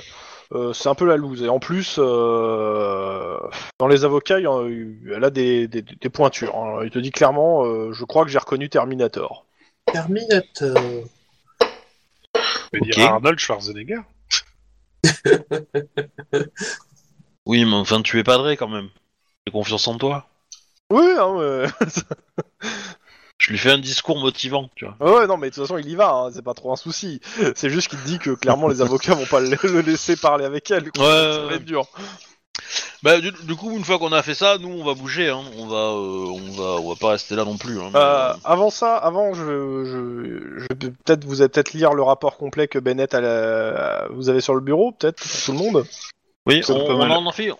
euh, 0.53 0.73
c'est 0.73 0.89
un 0.89 0.95
peu 0.95 1.07
la 1.07 1.17
loose. 1.17 1.43
Et 1.43 1.49
en 1.49 1.59
plus, 1.59 1.97
euh, 1.99 3.39
dans 3.79 3.89
les 3.89 4.05
avocats, 4.05 4.39
il 4.39 4.45
y 4.45 4.47
en- 4.47 4.67
elle 4.67 5.25
a 5.25 5.31
des, 5.31 5.67
des, 5.69 5.83
des 5.83 6.09
pointures. 6.11 6.55
hein. 6.57 6.81
Il 6.85 6.91
te 6.91 6.99
dit 6.99 7.11
clairement, 7.11 7.65
euh, 7.65 7.93
je 7.93 8.05
crois 8.05 8.25
que 8.25 8.31
j'ai 8.31 8.39
reconnu 8.39 8.69
Terminator. 8.69 9.47
Terminator. 9.93 10.75
Je 12.73 12.79
veux 12.79 12.81
Ok. 12.81 12.91
dire 12.91 13.01
Arnold 13.09 13.39
Schwarzenegger. 13.39 14.01
Oui, 17.47 17.65
mais 17.65 17.75
enfin, 17.75 18.03
tu 18.03 18.19
es 18.19 18.25
Padré 18.25 18.57
quand 18.57 18.67
même. 18.69 18.89
J'ai 19.47 19.53
confiance 19.53 19.87
en 19.87 19.97
toi. 19.97 20.27
Oui, 20.91 21.05
hein, 21.19 21.29
ouais. 21.35 21.67
Je 23.39 23.51
lui 23.51 23.59
fais 23.59 23.71
un 23.71 23.79
discours 23.79 24.19
motivant, 24.19 24.71
tu 24.75 24.87
vois. 24.87 24.97
ouais, 25.21 25.27
non, 25.27 25.37
mais 25.37 25.51
de 25.51 25.55
toute 25.55 25.65
façon, 25.65 25.79
il 25.79 25.89
y 25.89 25.95
va, 25.95 26.11
hein, 26.11 26.31
c'est 26.33 26.43
pas 26.43 26.55
trop 26.55 26.73
un 26.73 26.77
souci. 26.77 27.21
C'est 27.55 27.69
juste 27.71 27.89
qu'il 27.89 27.99
te 28.01 28.07
dit 28.07 28.19
que 28.19 28.31
clairement 28.31 28.67
les 28.67 28.81
avocats 28.81 29.15
vont 29.15 29.27
pas 29.27 29.41
le, 29.41 29.81
laisser 29.83 30.17
parler 30.17 30.45
avec 30.45 30.71
elle. 30.71 30.91
quoi. 30.91 31.05
Ouais, 31.05 31.33
ça 31.35 31.47
va 31.47 31.55
être 31.55 31.65
dur. 31.65 31.87
Bah 33.03 33.21
du, 33.21 33.31
du 33.31 33.55
coup 33.55 33.71
une 33.77 33.85
fois 33.85 33.99
qu'on 33.99 34.11
a 34.13 34.23
fait 34.23 34.35
ça, 34.35 34.57
nous 34.59 34.71
on 34.71 34.83
va 34.85 34.95
bouger, 34.95 35.29
hein. 35.29 35.43
on 35.59 35.67
va, 35.67 35.77
euh, 35.77 36.27
on 36.27 36.51
va, 36.51 36.81
on 36.81 36.89
va 36.89 36.95
pas 36.97 37.11
rester 37.11 37.37
là 37.37 37.45
non 37.45 37.59
plus. 37.59 37.79
Hein, 37.79 37.91
mais, 37.93 37.99
Euh, 38.01 38.31
euh, 38.31 38.35
avant 38.43 38.71
ça, 38.71 38.97
avant, 38.97 39.35
je, 39.35 39.45
je, 40.59 40.67
peut-être 40.75 41.25
vous 41.25 41.43
allez 41.43 41.51
peut-être 41.51 41.75
lire 41.75 41.93
le 41.93 42.03
rapport 42.03 42.39
complet 42.39 42.67
que 42.67 42.79
Bennett 42.79 43.15
a 43.15 43.21
la- 43.21 44.09
vous 44.11 44.29
avez 44.31 44.41
sur 44.41 44.55
le 44.55 44.61
bureau, 44.63 44.93
peut-être 44.93 45.23
pour 45.23 45.43
tout 45.45 45.53
le 45.53 45.59
monde. 45.59 45.87
oui, 46.47 46.63
on, 46.69 46.73
on 46.75 47.27
en 47.27 47.33
fait. 47.33 47.53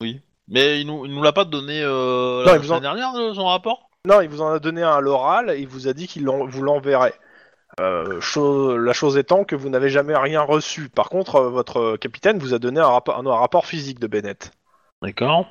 Oui, 0.00 0.20
mais 0.48 0.80
il 0.80 0.86
nous, 0.86 1.04
il 1.06 1.12
nous 1.14 1.22
l'a 1.22 1.32
pas 1.32 1.44
donné 1.44 1.80
euh, 1.82 2.40
Non, 2.44 2.46
la 2.46 2.52
il 2.54 2.58
vous 2.58 2.64
semaine 2.66 2.78
en- 2.78 2.80
dernière 2.80 3.14
euh, 3.16 3.34
son 3.34 3.46
rapport? 3.46 3.88
Non, 4.04 4.20
il 4.20 4.28
vous 4.28 4.40
en 4.42 4.48
a 4.52 4.58
donné 4.58 4.82
un 4.82 4.92
à 4.96 5.00
l'oral 5.00 5.50
et 5.50 5.58
il 5.58 5.66
vous 5.68 5.88
a 5.88 5.92
dit 5.92 6.06
qu'il 6.06 6.24
l'en- 6.24 6.46
vous 6.46 6.62
l'enverrait. 6.62 7.14
Euh, 7.80 8.20
cho- 8.20 8.76
la 8.78 8.92
chose 8.92 9.18
étant 9.18 9.44
que 9.44 9.56
vous 9.56 9.68
n'avez 9.68 9.90
jamais 9.90 10.16
rien 10.16 10.40
reçu. 10.42 10.88
Par 10.88 11.08
contre, 11.10 11.36
euh, 11.36 11.48
votre 11.50 11.96
capitaine 11.96 12.38
vous 12.38 12.54
a 12.54 12.58
donné 12.58 12.80
un 12.80 12.86
rapport, 12.86 13.18
un, 13.18 13.26
un 13.26 13.34
rapport 13.36 13.66
physique 13.66 13.98
de 13.98 14.06
Bennett. 14.06 14.52
D'accord. 15.02 15.46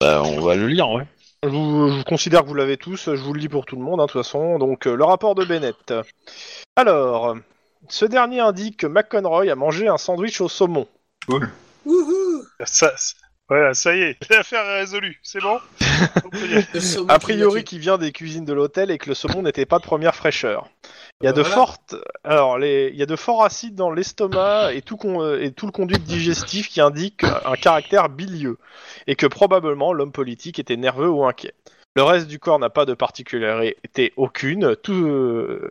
Bah 0.00 0.22
on 0.24 0.40
va 0.40 0.56
le 0.56 0.66
lire, 0.66 0.90
ouais. 0.90 1.06
Je, 1.44 1.48
vous- 1.48 1.88
je 1.98 2.02
considère 2.02 2.42
que 2.42 2.48
vous 2.48 2.54
l'avez 2.54 2.76
tous, 2.78 3.14
je 3.14 3.20
vous 3.22 3.32
le 3.34 3.40
lis 3.40 3.48
pour 3.48 3.66
tout 3.66 3.76
le 3.76 3.82
monde, 3.82 4.00
hein, 4.00 4.06
de 4.06 4.10
toute 4.10 4.22
façon. 4.22 4.58
Donc, 4.58 4.86
euh, 4.86 4.94
le 4.96 5.04
rapport 5.04 5.34
de 5.34 5.44
Bennett. 5.44 5.92
Alors, 6.76 7.36
ce 7.88 8.04
dernier 8.06 8.40
indique 8.40 8.78
que 8.78 8.86
McConroy 8.86 9.50
a 9.50 9.54
mangé 9.54 9.86
un 9.88 9.98
sandwich 9.98 10.40
au 10.40 10.48
saumon. 10.48 10.88
Wouhou 11.28 12.42
Ça, 12.64 12.92
ça- 12.96 13.14
voilà, 13.48 13.74
ça 13.74 13.94
y 13.94 14.00
est, 14.00 14.16
l'affaire 14.30 14.64
est 14.64 14.78
résolue. 14.80 15.18
C'est 15.22 15.40
bon 15.40 15.58
On 16.24 16.28
peut 16.30 16.46
y 16.48 16.54
aller. 16.54 16.66
Le 16.72 16.80
saumon 16.80 17.08
A 17.08 17.18
priori, 17.18 17.64
qui 17.64 17.78
vient 17.78 17.98
des 17.98 18.12
cuisines 18.12 18.44
de 18.44 18.52
l'hôtel 18.52 18.90
et 18.90 18.98
que 18.98 19.08
le 19.08 19.14
saumon 19.14 19.42
n'était 19.42 19.66
pas 19.66 19.78
de 19.78 19.84
première 19.84 20.14
fraîcheur. 20.14 20.68
Il 21.20 21.26
y 21.26 21.28
a 21.28 21.32
Bah 21.32 21.36
de 21.36 21.42
voilà. 21.42 21.54
fortes, 21.54 21.94
alors 22.24 22.58
les, 22.58 22.90
il 22.92 22.98
y 22.98 23.02
a 23.02 23.06
de 23.06 23.14
forts 23.16 23.44
acides 23.44 23.74
dans 23.74 23.90
l'estomac 23.92 24.72
et 24.72 24.80
tout 24.82 24.96
con- 24.96 25.36
et 25.36 25.52
tout 25.52 25.66
le 25.66 25.72
conduit 25.72 25.98
digestif 25.98 26.68
qui 26.68 26.80
indique 26.80 27.24
un 27.24 27.54
caractère 27.54 28.08
bilieux 28.08 28.58
et 29.06 29.14
que 29.16 29.26
probablement 29.26 29.92
l'homme 29.92 30.12
politique 30.12 30.58
était 30.58 30.76
nerveux 30.76 31.10
ou 31.10 31.24
inquiet. 31.24 31.54
Le 31.94 32.02
reste 32.02 32.26
du 32.26 32.38
corps 32.38 32.58
n'a 32.58 32.70
pas 32.70 32.86
de 32.86 32.94
particularité 32.94 34.14
aucune. 34.16 34.74
Tout, 34.76 34.94
euh, 34.94 35.70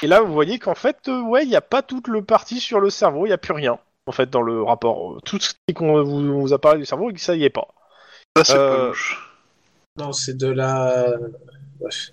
et 0.00 0.06
là, 0.06 0.20
vous 0.20 0.32
voyez 0.32 0.58
qu'en 0.60 0.76
fait, 0.76 1.08
euh, 1.08 1.20
ouais, 1.22 1.42
il 1.42 1.48
n'y 1.48 1.56
a 1.56 1.60
pas 1.60 1.82
toute 1.82 2.06
le 2.06 2.22
partie 2.22 2.60
sur 2.60 2.78
le 2.78 2.88
cerveau, 2.88 3.26
il 3.26 3.30
n'y 3.30 3.34
a 3.34 3.38
plus 3.38 3.52
rien. 3.52 3.78
En 4.06 4.12
fait, 4.12 4.30
dans 4.30 4.42
le 4.42 4.62
rapport, 4.62 5.18
tout 5.24 5.38
ce 5.40 5.52
qu'on 5.74 6.02
vous, 6.02 6.40
vous 6.40 6.52
a 6.52 6.58
parlé 6.60 6.78
du 6.80 6.86
cerveau, 6.86 7.10
ça 7.16 7.34
y 7.34 7.44
est 7.44 7.50
pas. 7.50 7.66
Ça, 8.36 8.44
c'est 8.44 8.54
Euh, 8.56 8.76
pas 8.82 8.86
louche. 8.88 9.32
Non, 9.98 10.12
c'est 10.12 10.36
de 10.36 10.48
la. 10.48 11.06
Bref. 11.80 12.10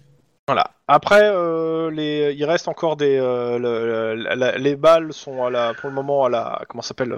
Voilà. 0.47 0.71
Après, 0.87 1.21
euh, 1.23 1.91
les, 1.91 2.33
il 2.37 2.43
reste 2.45 2.67
encore 2.67 2.97
des. 2.97 3.17
euh, 3.17 3.57
le- 3.59 4.15
le- 4.15 4.35
la- 4.35 4.57
les 4.57 4.75
balles 4.75 5.13
sont 5.13 5.45
à 5.45 5.49
la, 5.49 5.73
pour 5.73 5.89
le 5.89 5.95
moment 5.95 6.25
à 6.25 6.29
la. 6.29 6.61
Comment 6.67 6.81
ça 6.81 6.89
s'appelle 6.89 7.17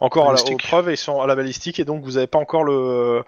Encore 0.00 0.28
à 0.30 0.34
la, 0.34 0.42
aux 0.42 0.56
preuves 0.56 0.88
et 0.90 0.94
ils 0.94 0.98
sont 0.98 1.20
à 1.20 1.26
la 1.26 1.34
balistique 1.36 1.78
et 1.78 1.84
donc 1.84 2.02
vous 2.04 2.12
n'avez 2.12 2.26
pas 2.26 2.38
encore 2.38 2.64
le. 2.64 3.22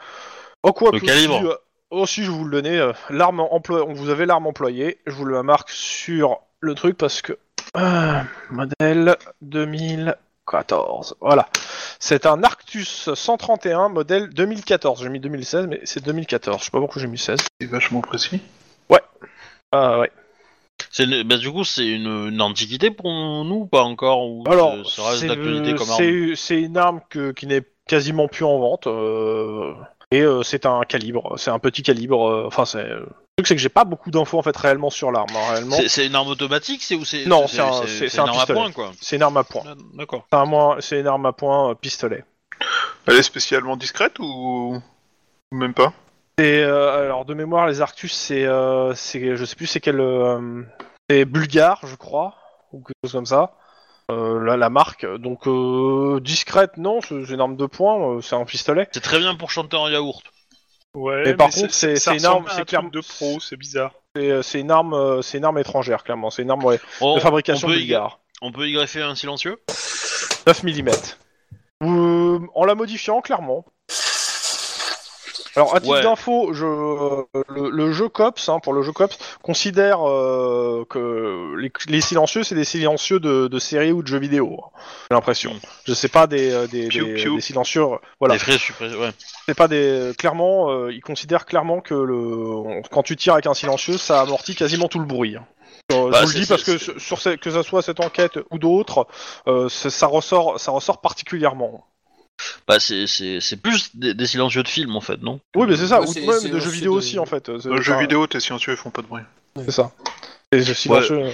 Oh 0.64 0.72
quoi 0.72 0.90
Le 0.92 0.98
que 1.00 1.06
calibre. 1.06 1.60
oh 1.90 2.06
si, 2.06 2.24
je 2.24 2.30
vous 2.30 2.44
le 2.44 2.50
donnais. 2.60 2.80
l'arme 3.10 3.40
employée. 3.40 3.86
Vous 3.94 4.10
avez 4.10 4.26
l'arme 4.26 4.46
employée. 4.46 4.98
Je 5.06 5.12
vous 5.12 5.24
le 5.24 5.42
marque 5.42 5.70
sur 5.70 6.40
le 6.60 6.74
truc 6.74 6.96
parce 6.98 7.22
que. 7.22 7.38
Ah, 7.74 8.24
modèle 8.50 9.16
2014. 10.52 11.16
Voilà. 11.20 11.48
C'est 12.00 12.26
un 12.26 12.42
Arctus 12.42 13.12
131 13.14 13.88
modèle 13.88 14.28
2014. 14.30 15.02
J'ai 15.02 15.08
mis 15.08 15.20
2016, 15.20 15.66
mais 15.68 15.80
c'est 15.84 16.02
2014. 16.04 16.58
Je 16.60 16.64
sais 16.66 16.70
pas 16.70 16.80
pourquoi 16.80 17.00
j'ai 17.02 17.08
mis 17.08 17.18
16. 17.18 17.40
C'est 17.60 17.66
vachement 17.66 18.00
précis. 18.00 18.40
Ah 19.70 19.98
ouais. 19.98 20.10
C'est 20.90 21.04
une- 21.04 21.24
bah, 21.24 21.36
du 21.36 21.52
coup 21.52 21.62
c'est 21.62 21.86
une, 21.86 22.28
une 22.28 22.40
antiquité 22.40 22.90
pour 22.90 23.10
nous 23.10 23.56
ou 23.56 23.66
pas 23.66 23.82
encore 23.82 24.26
ou 24.26 24.42
Alors, 24.46 24.74
c'est- 24.86 25.02
ça 25.02 25.08
reste 25.10 25.20
c'est 25.20 25.26
d'actualité 25.26 25.74
comme 25.74 25.90
arme. 25.90 25.98
c'est- 25.98 26.36
c'est 26.36 26.62
une 26.62 26.78
arme 26.78 27.00
que- 27.10 27.32
qui 27.32 27.46
n'est 27.46 27.60
quasiment 27.86 28.28
plus 28.28 28.46
en 28.46 28.58
vente. 28.58 28.86
euh, 28.86 29.74
et 30.10 30.22
euh, 30.22 30.42
c'est 30.42 30.64
un 30.64 30.80
calibre, 30.88 31.34
c'est 31.36 31.50
un 31.50 31.58
petit 31.58 31.82
calibre. 31.82 32.30
euh, 32.30 32.44
Enfin, 32.46 32.64
c'est. 32.64 32.86
Truc, 33.38 33.46
c'est 33.46 33.54
que 33.56 33.60
j'ai 33.60 33.68
pas 33.68 33.84
beaucoup 33.84 34.10
d'infos 34.10 34.38
en 34.38 34.42
fait 34.42 34.56
réellement 34.56 34.90
sur 34.90 35.10
l'arme. 35.12 35.30
hein, 35.34 35.52
réellement, 35.52 35.76
C'est- 35.76 35.88
C'est 35.88 36.06
une 36.06 36.14
arme 36.14 36.28
automatique, 36.28 36.82
c'est 36.82 36.94
ou 36.96 37.04
c'est 37.04 37.24
Non, 37.26 37.46
c'est 37.46 37.60
un- 37.60 37.72
c'est- 37.72 37.86
c'est 37.86 38.08
c'est 38.08 38.18
un 38.20 38.24
une 38.24 38.28
arme 38.30 38.38
à 38.38 38.40
pistolet. 38.40 38.58
point 38.60 38.72
quoi. 38.72 38.92
c'est 39.00 39.16
une 39.16 39.22
arme 39.22 39.36
à 39.36 39.44
point. 39.44 39.62
Ah, 39.66 39.74
D'accord. 39.94 40.26
C'est 40.32 40.38
un 40.38 40.44
moins- 40.44 40.76
c'est 40.80 41.00
une 41.00 41.06
arme 41.06 41.26
à 41.26 41.32
point 41.32 41.70
euh, 41.70 41.74
pistolet. 41.74 42.24
Elle 43.06 43.14
est 43.16 43.22
spécialement 43.22 43.76
discrète 43.76 44.18
ou, 44.18 44.80
ou 45.52 45.56
même 45.56 45.72
pas? 45.74 45.92
Et 46.38 46.58
euh, 46.62 47.04
alors 47.06 47.24
de 47.24 47.34
mémoire, 47.34 47.66
les 47.66 47.80
Arctus, 47.80 48.12
c'est, 48.12 48.44
euh, 48.44 48.94
c'est, 48.94 49.36
je 49.36 49.44
sais 49.44 49.56
plus, 49.56 49.66
c'est 49.66 49.80
quel, 49.80 50.00
euh, 50.00 50.62
c'est 51.08 51.24
bulgare, 51.24 51.80
je 51.84 51.96
crois, 51.96 52.34
ou 52.72 52.78
quelque 52.82 52.94
chose 53.04 53.12
comme 53.12 53.26
ça. 53.26 53.54
Euh, 54.10 54.42
la, 54.42 54.56
la 54.56 54.70
marque. 54.70 55.04
Donc 55.18 55.46
euh, 55.46 56.18
discrète, 56.20 56.76
non, 56.76 57.00
c'est 57.02 57.24
c'est 57.26 57.34
une 57.34 57.40
arme 57.40 57.56
de 57.56 57.66
poing, 57.66 58.16
euh, 58.16 58.20
c'est 58.20 58.36
un 58.36 58.44
pistolet. 58.44 58.88
C'est 58.92 59.00
très 59.02 59.18
bien 59.18 59.34
pour 59.34 59.50
chanter 59.50 59.76
en 59.76 59.88
yaourt. 59.88 60.22
Ouais, 60.98 61.22
Mais 61.26 61.34
par 61.34 61.50
contre, 61.50 61.72
c'est- 61.72 61.96
ça 61.96 62.10
c'est 62.12 62.18
énorme, 62.18 62.44
ressemble 62.44 62.50
à 62.50 62.54
c'est 62.56 62.64
clairement- 62.68 62.88
de 62.88 63.00
pro, 63.00 63.38
c'est 63.40 63.56
bizarre. 63.56 63.92
C'est, 64.16 64.30
euh, 64.30 64.42
c'est 64.42 64.60
une 64.60 64.70
arme, 64.70 64.94
euh, 64.94 65.22
c'est 65.22 65.38
une 65.38 65.44
arme 65.44 65.58
étrangère, 65.58 66.02
clairement. 66.02 66.30
C'est 66.30 66.42
une 66.42 66.50
arme 66.50 66.64
ouais, 66.64 66.80
On- 67.00 67.14
de 67.14 67.20
fabrication 67.20 67.68
bulgare. 67.68 68.18
On 68.42 68.50
peut 68.52 68.68
y 68.68 68.72
greffer 68.72 69.02
un 69.02 69.14
silencieux? 69.14 69.58
9 70.46 70.62
mm. 70.64 70.88
Euh, 71.84 72.38
en 72.54 72.64
la 72.64 72.74
modifiant, 72.74 73.20
clairement. 73.20 73.64
Alors, 75.58 75.74
à 75.74 75.80
titre 75.80 75.92
Ouais. 75.94 76.02
d'info, 76.02 76.52
je, 76.52 76.64
le, 77.52 77.70
le 77.70 77.92
jeu 77.92 78.08
COPS, 78.08 78.48
hein, 78.48 78.60
pour 78.60 78.72
le 78.72 78.82
jeu 78.82 78.92
COPS, 78.92 79.18
considère 79.42 80.08
euh, 80.08 80.84
que 80.88 81.54
les, 81.56 81.72
les 81.88 82.00
silencieux, 82.00 82.44
c'est 82.44 82.54
des 82.54 82.64
silencieux 82.64 83.18
de, 83.18 83.48
de 83.48 83.58
séries 83.58 83.90
ou 83.90 84.02
de 84.02 84.06
jeux 84.08 84.18
vidéo. 84.18 84.60
hein, 84.64 84.78
J'ai 85.10 85.14
l'impression. 85.16 85.52
Mm. 85.54 85.58
Je 85.86 85.94
sais 85.94 86.08
pas 86.08 86.26
des, 86.28 86.52
euh, 86.52 86.66
des, 86.68 86.88
des- 86.88 87.24
des 87.24 87.40
silencieux. 87.40 87.84
Voilà. 88.20 88.34
Les 88.34 88.38
frais 88.40 88.56
ouais. 88.80 89.10
C'est 89.46 89.56
pas 89.56 89.66
des. 89.68 90.12
Clairement, 90.16 90.70
euh, 90.70 90.92
ils 90.92 91.00
considèrent 91.02 91.44
clairement 91.46 91.80
que 91.80 91.94
le 91.94 92.80
quand 92.90 93.02
tu 93.02 93.16
tires 93.16 93.32
avec 93.34 93.46
un 93.46 93.54
silencieux, 93.54 93.98
ça 93.98 94.20
amortit 94.20 94.54
quasiment 94.54 94.86
tout 94.88 95.00
le 95.00 95.06
bruit. 95.06 95.36
hein. 95.36 95.44
Euh, 95.90 96.10
Bah, 96.10 96.18
je 96.20 96.26
vous 96.26 96.32
le 96.34 96.40
dis 96.40 96.46
parce 96.46 96.62
que 96.64 96.76
sur, 96.98 97.18
ces- 97.20 97.38
que 97.38 97.50
ça 97.50 97.62
soit 97.62 97.82
cette 97.82 98.00
enquête 98.00 98.38
ou 98.50 98.58
d'autres, 98.58 99.06
euh, 99.46 99.68
ça 99.68 100.06
ressort, 100.06 100.60
ça 100.60 100.70
ressort 100.70 101.00
particulièrement. 101.00 101.84
Bah, 102.66 102.78
c'est, 102.80 103.06
c'est, 103.06 103.40
c'est 103.40 103.56
plus 103.56 103.90
des, 103.96 104.14
des 104.14 104.26
silencieux 104.26 104.62
de 104.62 104.68
film 104.68 104.94
en 104.96 105.00
fait, 105.00 105.20
non? 105.22 105.40
Oui, 105.56 105.66
mais 105.68 105.76
c'est 105.76 105.88
ça. 105.88 106.00
Ouais, 106.00 106.08
ou 106.08 106.12
c'est- 106.12 106.20
même 106.26 106.38
c'est 106.40 106.48
de 106.50 106.58
jeux 106.58 106.70
vidéo 106.70 106.92
de- 106.92 106.98
aussi 106.98 107.18
en 107.18 107.26
fait. 107.26 107.50
C'est- 107.60 107.68
Dans 107.68 107.74
le 107.76 107.82
jeu 107.82 107.92
enfin, 107.92 108.00
vidéo, 108.02 108.26
tes 108.26 108.40
silencieux 108.40 108.72
ils 108.72 108.76
font 108.76 108.90
pas 108.90 109.02
de 109.02 109.06
bruit. 109.06 109.22
C'est 109.56 109.70
ça. 109.72 109.90
Et 110.52 110.58
le 110.58 110.62
silencieux. 110.74 111.24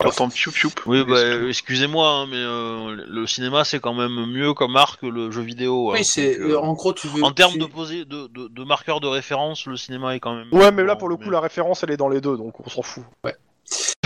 T'entends 0.00 0.28
piou 0.28 0.52
piou. 0.52 0.70
Oui, 0.86 1.02
bah, 1.04 1.16
euh, 1.16 1.48
excusez-moi, 1.48 2.08
hein, 2.08 2.26
mais 2.30 2.36
euh, 2.36 3.04
le 3.08 3.26
cinéma 3.26 3.64
c'est 3.64 3.80
quand 3.80 3.94
même 3.94 4.26
mieux 4.26 4.54
comme 4.54 4.72
marque 4.72 5.00
que 5.00 5.06
le 5.06 5.32
jeu 5.32 5.42
vidéo. 5.42 5.90
hein. 5.90 5.94
Oui, 5.98 6.04
c'est 6.04 6.36
Donc, 6.38 6.48
euh, 6.50 6.52
euh, 6.52 6.58
en 6.60 6.72
gros 6.74 6.92
tu 6.92 7.08
veux. 7.08 7.24
En 7.24 7.32
termes 7.32 7.58
de, 7.58 7.64
posé, 7.66 8.04
de, 8.04 8.28
de, 8.28 8.46
de 8.46 8.64
marqueurs 8.64 9.00
de 9.00 9.08
référence, 9.08 9.66
le 9.66 9.76
cinéma 9.76 10.14
est 10.14 10.20
quand 10.20 10.36
même. 10.36 10.46
Ouais, 10.52 10.70
mais 10.70 10.84
là 10.84 10.94
pour 10.94 11.08
le 11.08 11.16
coup, 11.16 11.24
mais- 11.26 11.32
la 11.32 11.40
référence 11.40 11.82
elle 11.82 11.90
est 11.90 11.96
dans 11.96 12.08
les 12.08 12.20
deux, 12.20 12.36
donc 12.36 12.64
on 12.64 12.70
s'en 12.70 12.82
fout. 12.82 13.02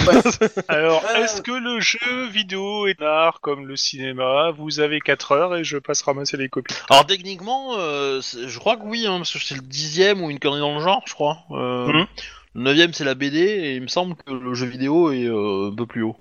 Alors, 0.69 1.03
Euh, 1.05 1.23
est-ce 1.25 1.43
que 1.43 1.53
le 1.53 1.81
jeu 1.81 2.27
vidéo 2.29 2.87
est 2.87 3.01
art 3.03 3.41
comme 3.41 3.67
le 3.67 3.77
cinéma? 3.77 4.51
Vous 4.53 4.81
avez 4.81 5.01
4 5.01 5.33
heures 5.33 5.57
et 5.57 5.65
je 5.65 5.79
passe 5.79 6.03
ramasser 6.03 6.37
les 6.37 6.49
copies. 6.49 6.75
Alors 6.91 7.07
techniquement, 7.07 7.77
euh, 7.79 8.21
c'est- 8.21 8.49
je 8.49 8.59
crois 8.59 8.77
que 8.77 8.83
oui, 8.85 9.07
hein, 9.07 9.19
parce 9.19 9.33
que 9.33 9.39
c'est 9.39 9.55
le 9.55 9.61
dixième 9.63 10.23
ou 10.23 10.31
une 10.31 10.39
connerie 10.39 10.61
dans 10.61 10.75
le 10.75 10.81
genre, 10.83 11.03
je 11.07 11.15
crois. 11.15 11.39
Euh, 11.53 11.87
Mhm. 11.87 12.07
Le 12.55 12.63
neuvième 12.63 12.93
c'est 12.93 13.05
la 13.05 13.15
BD 13.15 13.39
et 13.39 13.77
il 13.77 13.83
me 13.83 13.87
semble 13.89 14.15
que 14.15 14.31
le 14.33 14.53
jeu 14.55 14.67
vidéo 14.67 15.11
est 15.11 15.25
euh, 15.25 15.71
un 15.73 15.75
peu 15.75 15.87
plus 15.87 16.03
haut. 16.03 16.17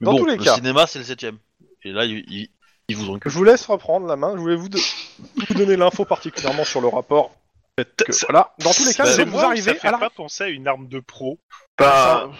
Mais 0.00 0.04
Dans 0.06 0.12
bon, 0.12 0.18
tous 0.18 0.26
les 0.26 0.36
le 0.36 0.44
cas. 0.44 0.54
cinéma 0.54 0.86
c'est 0.86 1.00
le 1.00 1.04
septième. 1.04 1.38
Et 1.84 1.90
là, 1.90 2.04
ils, 2.04 2.24
ils, 2.28 2.48
ils 2.88 2.96
vous 2.96 3.10
enculent. 3.10 3.32
Je 3.32 3.36
vous 3.36 3.42
laisse 3.42 3.66
reprendre 3.66 4.06
la 4.06 4.14
main. 4.14 4.32
Je 4.36 4.40
voulais 4.40 4.54
vous, 4.54 4.68
de- 4.68 4.78
vous 5.48 5.54
donner 5.54 5.76
l'info 5.76 6.04
particulièrement 6.04 6.64
sur 6.64 6.80
le 6.80 6.86
rapport. 6.86 7.32
Fait 7.76 7.88
que, 8.04 8.12
Ça- 8.12 8.26
voilà. 8.30 8.52
Dans 8.60 8.70
tous 8.72 8.84
les 8.86 8.94
cas, 8.94 9.06
c'est 9.06 9.24
vous 9.24 9.32
moi 9.32 9.42
ou 9.42 9.46
arrivez 9.46 9.72
ça 9.74 9.80
fait 9.80 9.88
à 9.88 9.92
la. 9.92 9.98
pas 9.98 10.10
penser 10.10 10.44
à 10.44 10.48
une 10.48 10.68
arme 10.68 10.86
de 10.86 11.00
pro. 11.00 11.40
Bah, 11.78 12.30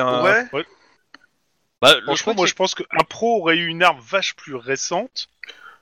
un- 0.00 0.22
ouais. 0.52 0.66
Bah, 1.82 1.94
le 1.96 2.02
Franchement, 2.02 2.34
moi 2.34 2.46
je 2.46 2.54
pense 2.54 2.74
qu'un 2.74 3.04
pro 3.08 3.40
aurait 3.40 3.56
eu 3.56 3.66
une 3.66 3.82
arme 3.82 4.00
vache 4.00 4.34
plus 4.34 4.54
récente. 4.54 5.28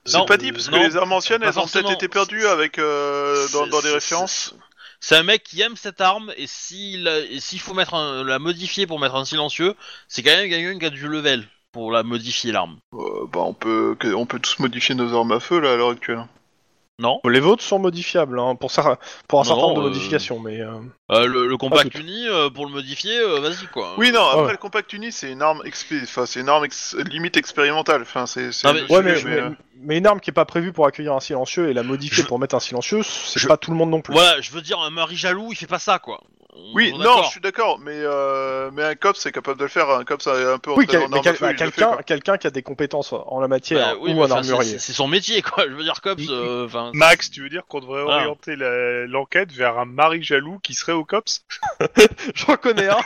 C'est 0.07 0.27
pas 0.27 0.37
dit, 0.37 0.53
parce 0.53 0.69
que 0.69 0.75
les 0.77 0.97
armes 0.97 1.13
anciennes, 1.13 1.43
elles 1.43 1.59
ont 1.59 1.67
peut-être 1.67 1.91
été 1.93 2.09
perdues 2.09 2.47
avec 2.47 2.79
euh, 2.79 3.47
dans, 3.53 3.81
des 3.81 3.91
références. 3.91 4.55
C'est 5.01 5.17
un 5.17 5.23
mec 5.23 5.43
qui 5.45 5.61
aime 5.63 5.77
cette 5.77 6.01
arme 6.01 6.33
et 6.37 6.47
s'il 6.47 7.11
s'il 7.39 7.61
faut 7.61 7.75
mettre 7.75 7.95
un- 7.95 8.23
la 8.25 8.39
modifier 8.39 8.87
pour 8.87 8.99
mettre 9.01 9.15
un 9.15 9.25
silencieux, 9.25 9.75
c'est 10.09 10.23
quand 10.23 10.31
même 10.35 10.49
quelqu'un 10.51 10.79
qui 10.79 10.87
a 10.87 10.91
du 10.91 11.09
level 11.09 11.47
pour 11.73 11.91
la 11.91 12.03
modifier 12.03 12.53
l'arme. 12.53 12.79
Euh, 12.95 13.27
bah, 13.33 13.41
on 13.41 13.55
peut, 13.55 13.97
on 14.15 14.27
peut 14.27 14.39
tous 14.41 14.59
modifier 14.59 14.95
nos 14.95 15.15
armes 15.15 15.33
à 15.33 15.41
feu 15.41 15.59
là 15.59 15.73
à 15.73 15.77
l'heure 15.77 15.91
actuelle. 15.91 16.25
Non 17.01 17.21
Les 17.29 17.41
vôtres 17.41 17.63
sont 17.65 17.81
modifiables 17.81 18.39
hein, 18.39 18.55
pour, 18.55 18.71
ça, 18.71 18.99
pour 19.27 19.41
un 19.41 19.43
Non, 19.43 19.49
certain 19.49 19.63
nombre 19.63 19.81
de 19.81 19.87
euh, 19.87 19.89
modifications, 19.89 20.39
mais. 20.39 20.61
euh, 20.61 20.75
Euh, 21.11 21.27
le, 21.27 21.49
le 21.49 21.57
compact 21.57 21.93
uni 21.97 22.29
euh, 22.29 22.51
pour 22.51 22.67
le 22.67 22.73
modifier, 22.73 23.19
euh, 23.19 23.41
vas-y 23.41 23.67
quoi. 23.73 23.95
Oui, 23.99 24.13
non. 24.13 24.25
Après 24.25 24.43
ouais. 24.45 24.53
le 24.53 24.59
compact 24.59 24.93
uni, 24.93 25.11
c'est 25.11 25.33
une 25.33 25.43
arme, 25.43 25.61
expé... 25.65 26.01
enfin, 26.05 26.25
c'est 26.25 26.39
une 26.41 26.49
arme 26.49 26.65
ex- 26.65 26.95
limite 27.11 27.37
expérimentale. 27.37 28.03
Enfin, 28.03 28.27
c'est. 28.27 28.53
c'est 28.53 28.67
Non, 28.69 28.75
le 28.75 28.83
mais- 28.83 28.93
Ouais, 28.93 29.03
mais, 29.03 29.17
sujet, 29.17 29.29
mais, 29.43 29.49
mais, 29.49 29.57
mais 29.81 29.99
une 29.99 30.07
arme 30.07 30.21
qui 30.21 30.31
est 30.31 30.33
pas 30.33 30.45
prévue 30.45 30.73
pour 30.73 30.87
accueillir 30.87 31.15
un 31.15 31.21
silencieux 31.21 31.69
et 31.69 31.73
la 31.75 31.83
modifier 31.83 32.23
Je- 32.23 32.29
pour 32.29 32.39
mettre 32.39 32.55
un 32.55 32.61
silencieux, 32.61 33.03
c'est 33.03 33.41
Je- 33.41 33.49
pas 33.49 33.57
tout 33.57 33.73
le 33.73 33.77
monde 33.77 33.91
non 33.91 34.01
plus. 34.01 34.13
Voilà, 34.15 34.41
je 34.41 34.53
veux 34.53 34.63
dire, 34.63 34.79
un 34.81 34.91
mari 34.91 35.17
jaloux, 35.17 35.49
il 35.51 35.57
fait 35.57 35.67
pas 35.67 35.81
ça 35.81 35.99
quoi. 35.99 36.21
Oui, 36.73 36.93
on 36.95 36.99
non, 36.99 37.23
je 37.25 37.31
suis 37.31 37.41
d'accord, 37.41 37.79
mais 37.81 37.93
euh, 37.95 38.71
mais 38.73 38.85
un 38.85 38.95
cop 38.95 39.17
c'est 39.17 39.33
capable 39.33 39.59
de 39.59 39.65
le 39.65 39.69
faire. 39.69 39.91
Un 39.91 40.05
cop 40.05 40.23
c'est 40.23 40.31
un 40.31 40.59
peu 40.59 40.73
Oui, 40.73 40.87
quel- 40.87 41.03
quel- 41.23 41.73
quelqu'un 42.07 42.37
qui 42.39 42.47
a 42.47 42.51
des 42.51 42.63
compétences 42.63 43.13
en 43.13 43.41
la 43.41 43.49
matière 43.49 43.95
Bah, 43.95 43.99
oui, 44.01 44.13
ou 44.15 44.23
un 44.23 44.31
armurier. 44.31 44.79
c'est- 44.79 44.93
son 44.93 45.09
métier 45.09 45.43
quoi. 45.43 45.65
Je 45.69 45.75
veux 45.75 45.83
dire, 45.83 46.01
cops. 46.01 46.23
Euh, 46.29 46.67
enfin, 46.67 46.91
Max, 46.95 47.31
tu 47.31 47.43
veux 47.43 47.49
dire 47.49 47.63
qu'on 47.69 47.81
devrait 47.81 48.03
Ah. 48.09 48.15
orienter 48.17 48.55
l'enquête 48.57 49.53
vers 49.53 49.79
un 49.79 49.85
mari 49.85 50.23
jaloux 50.23 50.59
qui 50.63 50.75
serait 50.75 50.93
au 50.93 51.05
COPS? 51.05 51.45
J'en 52.35 52.57
connais 52.57 52.89
un. 52.89 52.99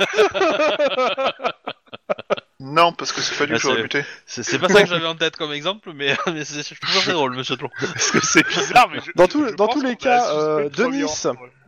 Non, 2.61 2.93
parce 2.93 3.13
que 3.13 3.21
c'est 3.21 3.37
pas 3.39 3.47
du 3.47 3.53
Ah, 3.53 3.57
que 3.57 3.63
j'aurais 3.63 3.77
c'est- 3.77 3.83
buté. 3.83 4.03
c'est 4.27 4.43
c'est 4.43 4.59
pas 4.59 4.69
ça 4.69 4.83
que 4.83 4.89
j'avais 4.89 5.07
en 5.07 5.15
tête 5.15 5.37
comme 5.37 5.53
exemple, 5.53 5.93
mais, 5.95 6.17
mais 6.27 6.45
c'est 6.45 6.75
je 6.75 6.81
trouve 6.81 6.93
ça 6.95 7.01
très 7.03 7.13
drôle, 7.13 7.37
Monsieur 7.37 7.57
Tlon. 7.57 7.71
Parce 7.81 8.11
que 8.11 8.19
c'est 8.25 8.45
bizarre, 8.49 8.89
mais 8.93 8.99
je, 9.05 9.13
Dans 9.15 9.29
tous- 9.29 9.49
je 9.51 9.55
dans 9.55 9.67
pense 9.67 9.77
tous 9.77 9.83
les 9.87 9.95
cas, 9.95 10.35
euh, 10.35 10.69
Denis. 10.69 11.05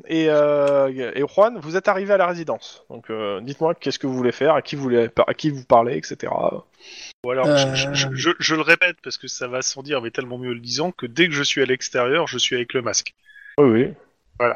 Et, 0.08 0.26
euh, 0.28 0.88
et 1.14 1.22
Juan, 1.32 1.60
vous 1.62 1.76
êtes 1.76 1.86
arrivé 1.86 2.12
à 2.12 2.16
la 2.16 2.26
résidence. 2.26 2.82
Donc 2.90 3.08
euh, 3.10 3.40
dites-moi 3.40 3.76
qu'est-ce 3.76 4.00
que 4.00 4.08
vous 4.08 4.16
voulez 4.16 4.32
faire, 4.32 4.54
à 4.54 4.62
qui 4.62 4.74
vous, 4.74 4.82
voulez, 4.82 5.08
à 5.28 5.34
qui 5.34 5.50
vous 5.50 5.62
parlez, 5.64 5.96
etc. 5.96 6.32
Ou 7.22 7.30
alors, 7.30 7.46
Euh, 7.46 7.74
je, 7.76 7.92
je- 7.94 8.08
je- 8.14 8.30
je 8.40 8.54
le 8.56 8.62
répète 8.62 8.96
parce 9.04 9.16
que 9.16 9.28
ça 9.28 9.46
va 9.46 9.62
sans 9.62 9.82
dire, 9.84 10.02
mais 10.02 10.10
tellement 10.10 10.38
mieux 10.38 10.54
le 10.54 10.60
disant, 10.60 10.90
que 10.90 11.06
dès 11.06 11.28
que 11.28 11.34
je 11.34 11.42
suis 11.44 11.62
à 11.62 11.66
l'extérieur, 11.66 12.26
je 12.26 12.38
suis 12.38 12.56
avec 12.56 12.72
le 12.72 12.82
masque. 12.82 13.14
Oui, 13.58 13.86
oui. 14.40 14.48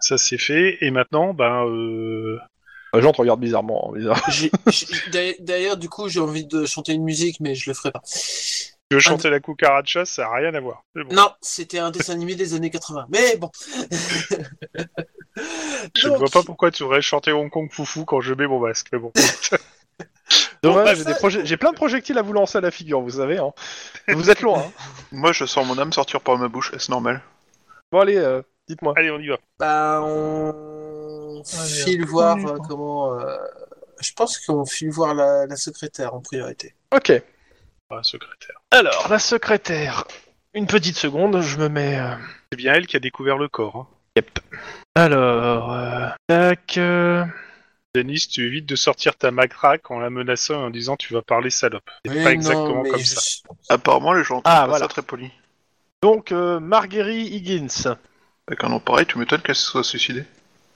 Ça 0.00 0.16
c'est 0.16 0.38
fait, 0.38 0.78
et 0.80 0.90
maintenant, 0.90 1.34
ben, 1.34 1.66
euh, 1.66 2.38
Les 2.94 3.00
gens 3.02 3.12
te 3.12 3.18
regardent 3.20 3.40
bizarrement. 3.40 3.92
hein, 3.96 4.14
d'ailleurs- 5.40 5.76
du 5.76 5.88
coup, 5.88 6.08
j'ai 6.08 6.20
envie 6.20 6.44
de 6.46 6.66
chanter 6.66 6.92
une 6.92 7.04
musique, 7.04 7.38
mais 7.40 7.54
je 7.54 7.70
le 7.70 7.74
ferai 7.74 7.90
pas. 7.90 8.02
je 8.04 8.98
chantais 8.98 9.30
la 9.30 9.40
cucaracha, 9.40 10.04
ça 10.04 10.22
n'a 10.22 10.34
rien 10.34 10.54
à 10.54 10.60
voir. 10.60 10.84
Bon, 10.94 11.14
Non, 11.14 11.30
c'était 11.40 11.78
un 11.78 11.90
dessin 11.90 12.12
animé 12.12 12.34
des 12.34 12.52
années 12.54 12.70
80. 12.70 13.06
Mais 13.10 13.36
bon. 13.36 13.50
je 15.96 16.06
ne 16.06 16.10
Donc, 16.10 16.18
vois 16.18 16.28
pas 16.30 16.42
pourquoi 16.42 16.70
tu 16.70 16.82
aurais 16.82 17.00
chanté 17.02 17.32
Hong 17.32 17.50
Kong 17.50 17.68
Foufou 17.72 18.04
quand 18.04 18.20
je 18.20 18.34
mets 18.34 18.46
mon 18.46 18.60
masque. 18.60 18.88
Mais 18.92 18.98
bon. 18.98 19.12
Dommage, 20.62 21.02
bah, 21.04 21.14
j'ai 21.44 21.56
plein 21.56 21.70
de 21.72 21.76
projectiles 21.76 22.18
à 22.18 22.22
vous 22.22 22.32
lancer 22.32 22.58
à 22.58 22.60
la 22.60 22.70
figure, 22.70 23.00
vous 23.00 23.10
savez. 23.10 23.38
Hein. 23.38 23.52
Vous 24.08 24.30
êtes 24.30 24.40
loin. 24.42 24.60
Hein. 24.60 24.72
Moi, 25.10 25.32
je 25.32 25.44
sens 25.44 25.66
mon 25.66 25.76
âme 25.78 25.92
sortir 25.92 26.20
par 26.20 26.38
ma 26.38 26.48
bouche, 26.48 26.72
est-ce 26.72 26.90
normal? 26.90 27.20
Bon, 27.90 28.00
allez, 28.00 28.16
euh, 28.16 28.42
dites-moi. 28.68 28.94
Allez, 28.96 29.10
on 29.10 29.18
y 29.18 29.26
va. 29.28 29.38
Bah, 29.58 30.00
on 30.04 30.81
Allez, 31.58 31.68
file 31.84 32.02
hop. 32.02 32.08
voir 32.08 32.36
Oui, 32.36 32.46
euh, 32.46 32.58
comment. 32.68 33.18
euh, 33.18 33.36
Je 34.00 34.12
pense 34.12 34.38
qu'on 34.38 34.64
file 34.66 34.90
voir 34.90 35.14
la, 35.14 35.46
la 35.46 35.56
secrétaire 35.56 36.14
en 36.14 36.20
priorité. 36.20 36.74
Ok. 36.94 37.12
Ah, 37.90 38.02
secrétaire. 38.02 38.60
Alors, 38.70 39.08
la 39.10 39.18
secrétaire. 39.18 40.04
Une 40.54 40.66
petite 40.66 40.96
seconde, 40.96 41.40
je 41.40 41.56
me 41.58 41.68
mets. 41.68 41.98
euh, 41.98 42.14
C'est 42.50 42.56
bien 42.56 42.74
elle 42.74 42.86
qui 42.86 42.96
a 42.96 43.00
découvert 43.00 43.38
le 43.38 43.48
corps. 43.48 43.76
Hein. 43.76 43.86
Yep. 44.16 44.38
Alors, 44.94 45.72
euh, 45.72 46.08
tac. 46.26 46.76
euh, 46.78 47.24
Denis, 47.94 48.26
tu 48.30 48.46
évites 48.46 48.66
de 48.66 48.76
sortir 48.76 49.16
ta 49.16 49.30
macraque 49.30 49.90
en 49.90 49.98
la 49.98 50.08
menaçant 50.10 50.54
et 50.54 50.64
en 50.64 50.70
disant 50.70 50.96
tu 50.96 51.12
vas 51.12 51.20
parler 51.22 51.50
salope. 51.50 51.88
C'est 52.04 52.10
Oui, 52.10 52.22
pas 52.22 52.30
non, 52.30 52.34
exactement 52.34 52.82
comme 52.84 52.98
je- 53.00 53.04
ça. 53.04 53.20
Apparemment, 53.68 54.12
les 54.14 54.24
gens 54.24 54.40
trouvent 54.40 54.42
Ah, 54.46 54.62
pas 54.62 54.66
voilà. 54.68 54.84
ça 54.84 54.88
très 54.88 55.02
poli. 55.02 55.30
Donc, 56.02 56.32
euh, 56.32 56.58
Marguerite 56.60 57.32
Higgins, 57.32 57.94
Avec 58.48 58.64
un 58.64 58.70
nom 58.70 58.80
pareil, 58.80 59.06
tu 59.06 59.18
m'étonnes 59.18 59.40
qu'elle 59.42 59.54
se 59.54 59.62
soit 59.70 59.84
suicidée. 59.84 60.24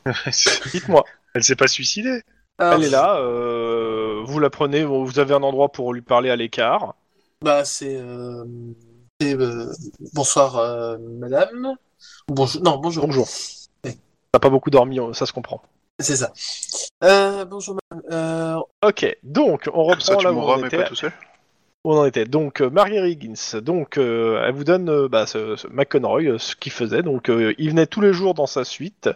dites-moi. 0.72 1.04
elle 1.34 1.42
s'est 1.44 1.56
pas 1.56 1.68
suicidée. 1.68 2.22
Alors, 2.58 2.74
Elle 2.74 2.84
est 2.84 2.90
là, 2.90 3.18
euh, 3.20 4.22
vous 4.24 4.38
la 4.38 4.48
prenez, 4.50 4.84
vous 4.84 5.18
avez 5.18 5.34
un 5.34 5.42
endroit 5.42 5.70
pour 5.70 5.92
lui 5.92 6.02
parler 6.02 6.30
à 6.30 6.36
l'écart. 6.36 6.94
Bah, 7.42 7.64
c'est. 7.64 7.96
euh, 7.96 8.44
c'est, 9.20 9.34
euh, 9.34 9.70
Bonsoir, 10.14 10.56
euh, 10.56 10.96
madame. 11.18 11.74
Bonjour. 12.28 12.62
Non, 12.62 12.78
bonjour. 12.78 13.06
Bonjour. 13.06 13.28
T'as 14.32 14.38
pas 14.40 14.50
beaucoup 14.50 14.70
dormi, 14.70 14.98
ça 15.12 15.26
se 15.26 15.32
comprend. 15.32 15.62
C'est 16.00 16.16
ça. 16.16 16.32
Euh, 17.04 17.44
bonjour, 17.44 17.76
madame. 17.90 18.04
Euh, 18.10 18.60
Ok, 18.82 19.16
donc 19.22 19.68
on 19.72 19.98
ça, 19.98 20.14
reprend 20.14 20.16
tu 20.16 20.24
là 20.24 20.32
où 20.32 20.34
mourras, 20.36 20.56
on 20.56 20.60
mais 20.60 20.66
était. 20.68 20.78
pas 20.78 20.84
tout 20.84 20.94
seul. 20.94 21.12
Où 21.86 21.92
on 21.92 22.00
en 22.00 22.04
était. 22.04 22.24
Donc 22.24 22.62
euh, 22.62 22.68
Marguerite 22.68 23.22
Higgins, 23.22 23.60
donc 23.60 23.96
euh, 23.96 24.42
elle 24.44 24.54
vous 24.54 24.64
donne 24.64 24.88
euh, 24.90 25.08
bah, 25.08 25.24
ce, 25.24 25.54
ce 25.54 25.68
McConroy, 25.68 26.22
euh, 26.24 26.36
ce 26.36 26.56
qu'il 26.56 26.72
faisait. 26.72 27.02
Donc 27.02 27.30
euh, 27.30 27.54
il 27.58 27.70
venait 27.70 27.86
tous 27.86 28.00
les 28.00 28.12
jours 28.12 28.34
dans 28.34 28.48
sa 28.48 28.64
suite, 28.64 29.08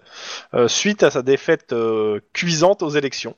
euh, 0.54 0.68
suite 0.68 1.02
à 1.02 1.10
sa 1.10 1.22
défaite 1.22 1.72
euh, 1.72 2.20
cuisante 2.32 2.84
aux 2.84 2.90
élections. 2.90 3.34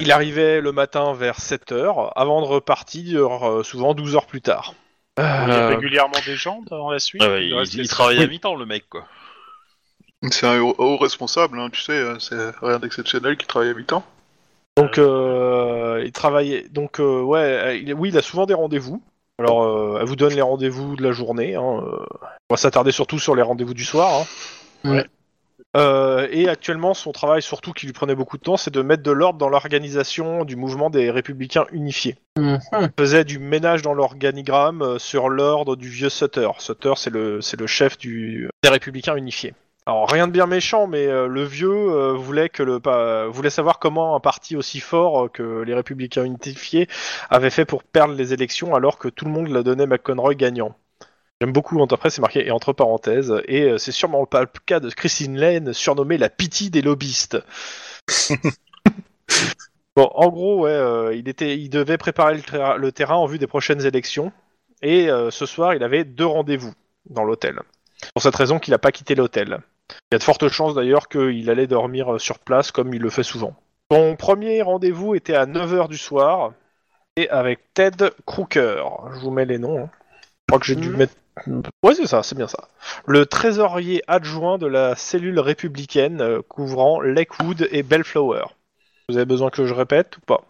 Il 0.00 0.10
arrivait 0.10 0.62
le 0.62 0.72
matin 0.72 1.12
vers 1.12 1.40
7h, 1.40 2.10
avant 2.16 2.40
de 2.40 2.46
repartir 2.46 3.46
euh, 3.46 3.62
souvent 3.62 3.92
12 3.92 4.16
heures 4.16 4.26
plus 4.26 4.40
tard. 4.40 4.72
Il 5.18 5.24
y 5.24 5.26
a 5.26 5.68
régulièrement 5.68 6.16
des 6.24 6.36
gens 6.36 6.62
dans 6.70 6.90
la 6.90 7.00
suite. 7.00 7.20
Ouais, 7.20 7.52
ouais, 7.52 7.64
Il 7.74 7.86
travaille 7.86 8.22
à 8.22 8.26
mi-temps 8.26 8.54
le 8.54 8.64
mec 8.64 8.88
quoi. 8.88 9.04
C'est 10.30 10.46
un 10.46 10.58
haut, 10.58 10.74
haut 10.78 10.96
responsable, 10.96 11.60
hein, 11.60 11.68
tu 11.70 11.82
sais, 11.82 12.02
c'est 12.18 12.50
rien 12.62 12.78
d'exceptionnel 12.78 13.36
qui 13.36 13.46
travaille 13.46 13.68
à 13.68 13.74
8 13.74 13.92
ans. 13.92 14.04
Donc 14.80 14.98
euh, 14.98 16.02
il 16.04 16.12
travaillait. 16.12 16.66
Donc 16.70 17.00
euh, 17.00 17.20
ouais, 17.22 17.80
il- 17.80 17.94
oui, 17.94 18.08
il 18.10 18.18
a 18.18 18.22
souvent 18.22 18.46
des 18.46 18.54
rendez-vous. 18.54 19.02
Alors 19.38 19.62
euh, 19.64 19.98
elle 20.00 20.06
vous 20.06 20.16
donne 20.16 20.34
les 20.34 20.42
rendez-vous 20.42 20.96
de 20.96 21.02
la 21.02 21.12
journée. 21.12 21.54
Hein. 21.54 21.62
On 21.62 22.00
va 22.50 22.56
s'attarder 22.56 22.92
surtout 22.92 23.18
sur 23.18 23.34
les 23.34 23.42
rendez-vous 23.42 23.74
du 23.74 23.84
soir. 23.84 24.22
hein. 24.22 24.24
Euh, 25.76 26.26
et 26.32 26.48
actuellement, 26.48 26.94
son 26.94 27.12
travail, 27.12 27.42
surtout 27.42 27.72
qui 27.72 27.86
lui 27.86 27.92
prenait 27.92 28.16
beaucoup 28.16 28.36
de 28.38 28.42
temps, 28.42 28.56
c'est 28.56 28.72
de 28.72 28.82
mettre 28.82 29.04
de 29.04 29.12
l'ordre 29.12 29.38
dans 29.38 29.48
l'organisation 29.48 30.44
du 30.44 30.56
mouvement 30.56 30.90
des 30.90 31.10
Républicains 31.12 31.64
unifiés. 31.70 32.16
Mhm. 32.36 32.58
Il 32.72 32.90
faisait 32.98 33.24
du 33.24 33.38
ménage 33.38 33.82
dans 33.82 33.94
l'organigramme 33.94 34.82
euh, 34.82 34.98
sur 34.98 35.28
l'ordre 35.28 35.76
du 35.76 35.88
vieux 35.88 36.08
Sutter. 36.08 36.48
Sutter, 36.58 36.94
c'est 36.96 37.10
le, 37.10 37.40
c'est 37.40 37.60
le 37.60 37.68
chef 37.68 37.98
du, 37.98 38.48
des 38.64 38.68
Républicains 38.68 39.14
unifiés. 39.14 39.54
Alors 39.86 40.08
rien 40.10 40.26
de 40.28 40.32
bien 40.32 40.46
méchant, 40.46 40.86
mais 40.86 41.06
euh, 41.06 41.26
le 41.26 41.42
vieux 41.44 41.70
euh, 41.70 42.12
voulait 42.14 42.48
que 42.48 42.62
le 42.62 42.80
pa- 42.80 43.26
voulait 43.28 43.50
savoir 43.50 43.78
comment 43.78 44.14
un 44.14 44.20
parti 44.20 44.54
aussi 44.56 44.78
fort 44.78 45.24
euh, 45.24 45.28
que 45.28 45.62
les 45.62 45.74
Républicains 45.74 46.24
unifiés 46.24 46.86
avait 47.30 47.50
fait 47.50 47.64
pour 47.64 47.82
perdre 47.82 48.14
les 48.14 48.32
élections 48.32 48.74
alors 48.74 48.98
que 48.98 49.08
tout 49.08 49.24
le 49.24 49.30
monde 49.32 49.48
la 49.48 49.62
donnait 49.62 49.86
McConroy 49.86 50.34
gagnant. 50.34 50.76
J'aime 51.40 51.52
beaucoup, 51.52 51.82
après 51.82 52.10
c'est 52.10 52.22
marqué 52.22 52.46
et 52.46 52.50
entre 52.52 52.72
parenthèses, 52.72 53.34
et 53.48 53.78
c'est 53.78 53.92
sûrement 53.92 54.26
pas 54.26 54.42
le 54.42 54.48
cas 54.66 54.80
de 54.80 54.90
Christine 54.90 55.38
Lane, 55.38 55.72
surnommée 55.74 56.18
la 56.18 56.30
pitié 56.30 56.70
des 56.70 56.82
lobbyistes. 56.82 57.38
bon, 59.96 60.10
en 60.14 60.28
gros, 60.28 60.62
ouais, 60.64 61.18
il, 61.18 61.28
était, 61.28 61.58
il 61.58 61.68
devait 61.68 61.98
préparer 61.98 62.34
le, 62.34 62.42
terra- 62.42 62.76
le 62.76 62.92
terrain 62.92 63.16
en 63.16 63.26
vue 63.26 63.38
des 63.38 63.46
prochaines 63.46 63.84
élections, 63.86 64.32
et 64.82 65.08
ce 65.30 65.46
soir, 65.46 65.74
il 65.74 65.82
avait 65.82 66.04
deux 66.04 66.26
rendez-vous 66.26 66.72
dans 67.10 67.24
l'hôtel. 67.24 67.60
Pour 68.14 68.22
cette 68.22 68.36
raison 68.36 68.58
qu'il 68.58 68.72
n'a 68.72 68.78
pas 68.78 68.92
quitté 68.92 69.14
l'hôtel. 69.14 69.58
Il 69.90 70.14
y 70.14 70.16
a 70.16 70.18
de 70.18 70.22
fortes 70.22 70.48
chances 70.48 70.74
d'ailleurs 70.74 71.08
qu'il 71.08 71.50
allait 71.50 71.66
dormir 71.66 72.14
euh, 72.14 72.18
sur 72.18 72.38
place 72.38 72.70
comme 72.72 72.94
il 72.94 73.02
le 73.02 73.10
fait 73.10 73.22
souvent. 73.22 73.54
Son 73.92 74.16
premier 74.16 74.62
rendez-vous 74.62 75.14
était 75.14 75.34
à 75.34 75.46
9h 75.46 75.88
du 75.88 75.98
soir, 75.98 76.52
et 77.16 77.28
avec 77.28 77.60
Ted 77.74 78.10
Crooker. 78.24 78.84
Je 79.14 79.18
vous 79.20 79.30
mets 79.30 79.44
les 79.44 79.58
noms. 79.58 79.84
hein. 79.84 79.90
Je 80.48 80.52
crois 80.52 80.60
que 80.60 80.66
j'ai 80.66 80.76
dû 80.76 80.90
Mhm. 80.90 80.96
mettre. 80.96 81.14
Ouais, 81.82 81.94
c'est 81.94 82.06
ça, 82.06 82.22
c'est 82.22 82.36
bien 82.36 82.46
ça. 82.46 82.68
Le 83.06 83.26
trésorier 83.26 84.02
adjoint 84.06 84.58
de 84.58 84.66
la 84.66 84.94
cellule 84.94 85.40
républicaine 85.40 86.20
euh, 86.20 86.42
couvrant 86.42 87.00
Lakewood 87.00 87.68
et 87.72 87.82
Bellflower. 87.82 88.44
Vous 89.08 89.16
avez 89.16 89.26
besoin 89.26 89.50
que 89.50 89.66
je 89.66 89.74
répète 89.74 90.18
ou 90.18 90.20
pas? 90.20 90.42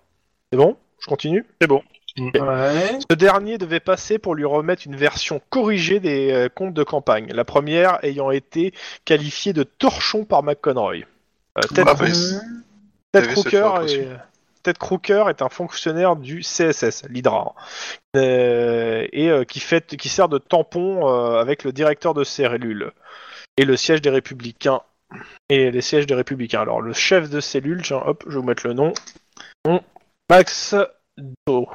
C'est 0.52 0.58
bon? 0.58 0.76
Je 1.00 1.06
continue? 1.06 1.46
C'est 1.60 1.68
bon. 1.68 1.82
Ouais. 2.18 2.98
Ce 3.10 3.14
dernier 3.14 3.58
devait 3.58 3.80
passer 3.80 4.18
pour 4.18 4.34
lui 4.34 4.44
remettre 4.44 4.82
une 4.86 4.96
version 4.96 5.40
corrigée 5.50 6.00
des 6.00 6.32
euh, 6.32 6.48
comptes 6.48 6.74
de 6.74 6.82
campagne, 6.82 7.30
la 7.32 7.44
première 7.44 8.04
ayant 8.04 8.30
été 8.30 8.72
qualifiée 9.04 9.52
de 9.52 9.62
torchon 9.62 10.24
par 10.24 10.42
McConroy. 10.42 11.04
Euh, 11.58 11.60
Ted, 11.74 11.84
Ah, 11.86 11.94
bah. 11.94 12.06
Ted 13.12 13.28
Crooker 13.28 13.70
est... 13.86 14.08
Ted 14.62 14.78
Crooker 14.78 15.24
est 15.28 15.42
un 15.42 15.48
fonctionnaire 15.48 16.16
du 16.16 16.40
CSS, 16.40 17.04
l'Hydra, 17.08 17.54
euh, 18.16 19.06
et 19.12 19.30
euh, 19.30 19.44
qui, 19.44 19.60
fait, 19.60 19.96
qui 19.96 20.08
sert 20.08 20.28
de 20.28 20.38
tampon 20.38 21.08
euh, 21.08 21.40
avec 21.40 21.64
le 21.64 21.72
directeur 21.72 22.14
de 22.14 22.24
cellule 22.24 22.92
et 23.56 23.64
le 23.64 23.76
siège 23.76 24.02
des 24.02 24.10
Républicains. 24.10 24.82
Et 25.48 25.72
les 25.72 25.80
sièges 25.80 26.06
des 26.06 26.14
Républicains. 26.14 26.60
Alors, 26.60 26.80
le 26.80 26.92
chef 26.92 27.28
de 27.30 27.40
cellule, 27.40 27.82
tiens, 27.82 28.00
hop, 28.04 28.22
je 28.26 28.34
vais 28.34 28.36
vous 28.36 28.46
mettre 28.46 28.66
le 28.66 28.74
nom. 28.74 28.92
Nom, 29.66 29.80
Max 30.28 30.76
Do. 31.46 31.68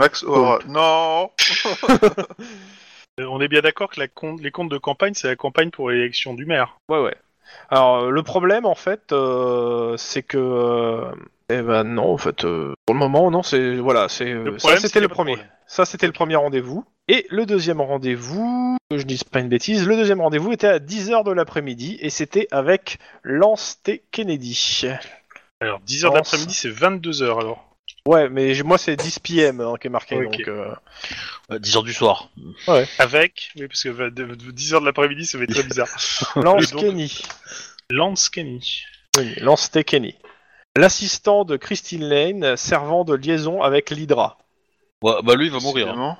Max 0.00 0.22
Aura. 0.24 0.58
Non 0.66 1.30
Euh, 3.18 3.24
on 3.28 3.40
est 3.40 3.48
bien 3.48 3.60
d'accord 3.60 3.90
que 3.90 4.00
la 4.00 4.08
compte- 4.08 4.40
les 4.40 4.50
comptes 4.50 4.70
de 4.70 4.78
campagne, 4.78 5.12
c'est 5.14 5.26
la 5.26 5.36
campagne 5.36 5.70
pour 5.70 5.90
l'élection 5.90 6.32
du 6.32 6.46
maire. 6.46 6.78
Ouais, 6.88 7.00
ouais. 7.02 7.14
Alors, 7.68 8.04
euh, 8.04 8.10
le 8.10 8.22
problème, 8.22 8.64
en 8.64 8.76
fait, 8.76 9.12
euh, 9.12 9.96
c'est 9.98 10.22
que. 10.22 10.38
euh, 10.38 11.10
eh 11.50 11.60
ben 11.60 11.82
non, 11.84 12.12
en 12.14 12.16
fait, 12.18 12.44
euh, 12.44 12.72
pour 12.86 12.94
le 12.94 13.00
moment, 13.00 13.30
non, 13.30 13.42
c'est. 13.42 13.74
Voilà, 13.76 14.08
c'est. 14.08 14.30
euh, 14.30 14.44
Le 14.44 14.52
Ça, 14.52 14.58
problème, 14.58 14.80
c'est 14.80 14.86
c'était 14.86 14.92
qu'il 14.92 14.98
y 14.98 15.00
le 15.00 15.06
a 15.06 15.08
pas 15.08 15.12
de 15.12 15.14
premier. 15.16 15.32
problème. 15.32 15.52
Ça, 15.66 15.84
c'était 15.84 16.06
le 16.06 16.12
premier 16.12 16.36
rendez-vous. 16.36 16.84
Et 17.08 17.26
le 17.30 17.44
deuxième 17.44 17.80
rendez-vous, 17.80 18.76
que 18.90 18.96
je 18.96 19.02
dise 19.04 19.24
pas 19.24 19.40
une 19.40 19.48
bêtise, 19.48 19.86
le 19.86 19.96
deuxième 19.96 20.20
rendez-vous 20.20 20.52
était 20.52 20.68
à 20.68 20.78
10h 20.78 21.24
de 21.24 21.32
l'après-midi 21.32 21.98
et 22.00 22.08
c'était 22.08 22.46
avec 22.52 22.98
Lance 23.24 23.82
T. 23.82 24.04
Kennedy. 24.12 24.86
Alors, 25.60 25.80
10h 25.80 26.06
Non, 26.06 26.12
d'après-midi, 26.14 26.54
c'est 26.54 26.70
22h 26.70 27.38
alors. 27.40 27.66
Ouais, 28.10 28.28
mais 28.28 28.60
moi, 28.64 28.76
c'est 28.76 28.96
10 28.96 29.18
PM 29.20 29.60
hein, 29.60 29.74
qui 29.80 29.86
est 29.86 29.90
marqué, 29.90 30.16
Ok. 30.16 30.24
donc. 30.36 30.48
euh, 30.48 30.74
Euh, 31.52 31.58
10h 31.58 31.84
du 31.84 31.92
soir. 31.92 32.28
Avec, 32.98 33.50
oui, 33.56 33.68
parce 33.68 33.82
que 33.84 33.88
va- 33.88 34.10
de- 34.10 34.24
de 34.34 34.50
10h 34.50 34.80
de 34.80 34.84
l'après-midi, 34.86 35.26
ça 35.26 35.38
va 35.38 35.44
être 35.44 35.50
très 35.52 35.62
bizarre. 35.74 35.88
Lance 36.36 36.70
donc- 36.72 36.80
Kenny. 36.80 37.22
Lance 37.90 38.28
Kenny. 38.28 38.82
Oui, 39.16 39.34
Lance 39.40 39.70
T. 39.70 39.82
Kenny. 39.84 40.14
L'assistant 40.76 41.44
de 41.44 41.56
Christine 41.56 42.04
Lane, 42.04 42.56
servant 42.56 43.04
de 43.04 43.14
liaison 43.14 43.62
avec 43.62 43.90
l'Hydra. 43.90 44.38
Ouais, 45.02 45.14
bah 45.24 45.34
lui, 45.34 45.46
il 45.46 45.52
va 45.52 45.58
mourir. 45.60 45.88
hein. 45.90 46.16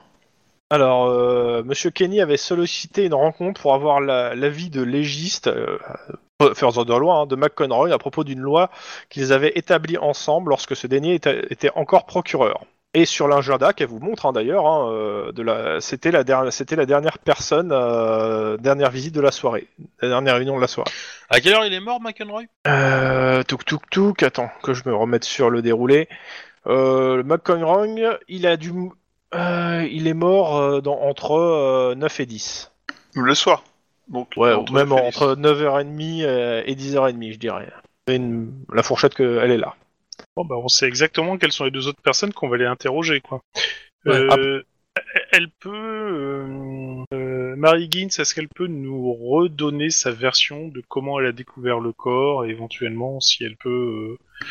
Alors, 0.71 1.07
euh, 1.07 1.63
Monsieur 1.65 1.91
Kenny 1.91 2.21
avait 2.21 2.37
sollicité 2.37 3.05
une 3.05 3.15
rencontre 3.15 3.61
pour 3.61 3.75
avoir 3.75 4.01
la- 4.01 4.35
l'avis 4.37 4.71
de 4.71 4.83
légiste, 4.83 5.49
euh, 5.49 5.79
faiseur 6.55 6.85
de 6.85 6.95
loi, 6.95 7.15
hein, 7.15 7.27
de 7.27 7.37
McConroy 7.37 7.93
à 7.93 7.99
propos 7.99 8.25
d'une 8.25 8.41
loi 8.41 8.71
qu'ils 9.09 9.33
avaient 9.33 9.53
établie 9.55 9.99
ensemble 9.99 10.51
lorsque 10.51 10.77
ce 10.77 10.87
dernier 10.87 11.15
était, 11.15 11.47
était 11.51 11.71
encore 11.75 12.07
procureur. 12.07 12.65
Et 12.93 13.05
sur 13.05 13.29
l'agenda 13.29 13.73
qu'elle 13.73 13.87
vous 13.87 14.01
montre 14.01 14.27
hein, 14.27 14.33
d'ailleurs, 14.33 14.67
hein, 14.67 14.91
euh, 14.91 15.31
de 15.31 15.43
la, 15.43 15.81
c'était 15.81 16.11
la 16.11 16.25
dernière, 16.25 16.53
c'était 16.53 16.75
la 16.75 16.87
dernière 16.87 17.19
personne, 17.19 17.71
euh, 17.71 18.57
dernière 18.57 18.91
visite 18.91 19.15
de 19.15 19.21
la 19.21 19.31
soirée, 19.31 19.69
la 20.03 20.09
dernière 20.09 20.35
réunion 20.35 20.57
de 20.57 20.61
la 20.61 20.67
soirée. 20.67 20.91
À 21.29 21.41
quelle 21.41 21.55
heure 21.55 21.65
il 21.65 21.73
est 21.73 21.81
mort, 21.81 22.01
McEnroy 22.01 22.43
Euh, 22.67 23.45
touk 23.45 23.65
touk 23.65 23.89
touk, 23.91 24.23
attends, 24.25 24.51
que 24.65 24.75
je 24.75 24.83
me 24.87 24.95
remette 24.95 25.23
sur 25.23 25.51
le 25.51 25.63
déroulé. 25.63 26.09
Euh, 26.67 27.17
le 27.17 27.23
McConroy, 27.23 28.19
il 28.29 28.47
a 28.49 28.57
dû, 28.57 28.73
euh, 29.35 29.87
il 29.89 30.09
est 30.09 30.15
mort 30.15 30.57
euh, 30.57 30.81
dans, 30.81 30.99
entre 31.01 31.33
euh, 31.33 31.95
9 31.95 32.21
et 32.21 32.27
10. 32.27 32.73
Le 33.15 33.35
soir. 33.35 33.63
Donc, 34.11 34.33
Ouais, 34.37 34.53
entre 34.53 34.73
même 34.73 34.89
Félix. 34.89 35.17
entre 35.17 35.35
9h30 35.37 36.23
euh, 36.25 36.63
et 36.67 36.75
10h30, 36.75 37.33
je 37.33 37.39
dirais. 37.39 37.69
C'est 38.07 38.17
une- 38.17 38.53
la 38.73 38.83
fourchette 38.83 39.15
que 39.15 39.39
elle 39.41 39.53
est 39.53 39.57
là. 39.59 39.75
Bon, 40.37 40.45
bah, 40.45 40.57
on 40.59 40.69
sait 40.69 40.87
exactement 40.87 41.39
quelles 41.39 41.53
sont 41.53 41.65
les 41.65 41.71
deux 41.71 41.87
autres 41.89 42.03
personnes 42.03 42.33
qu'on 42.33 42.49
va 42.49 42.57
aller 42.57 42.67
interroger, 42.67 43.21
quoi. 43.21 43.41
Ouais. 44.05 44.13
Euh, 44.15 44.63
Elle 45.33 45.49
peut... 45.61 45.71
euh, 45.73 47.05
euh, 47.15 47.55
Mary 47.57 47.89
Gins, 47.91 48.09
est-ce 48.19 48.35
qu'elle 48.35 48.49
peut 48.49 48.67
nous 48.67 49.13
redonner 49.15 49.89
sa 49.91 50.11
version 50.11 50.69
de 50.69 50.83
comment 50.89 51.21
elle 51.21 51.27
a 51.27 51.33
découvert 51.33 51.79
le 51.81 51.93
corps, 51.93 52.45
et 52.45 52.51
éventuellement, 52.51 53.21
si 53.21 53.45
elle 53.45 53.57
peut... 53.57 54.17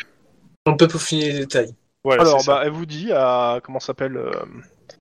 On 0.66 0.76
peut 0.76 0.88
peaufiner 0.88 1.32
les 1.32 1.38
détails. 1.40 1.74
Voilà, 2.02 2.22
Alors, 2.22 2.42
bah, 2.46 2.62
elle 2.64 2.70
vous 2.72 2.86
dit, 2.86 3.12
à, 3.12 3.60
comment 3.62 3.80
s'appelle 3.80 4.16
euh, 4.16 4.32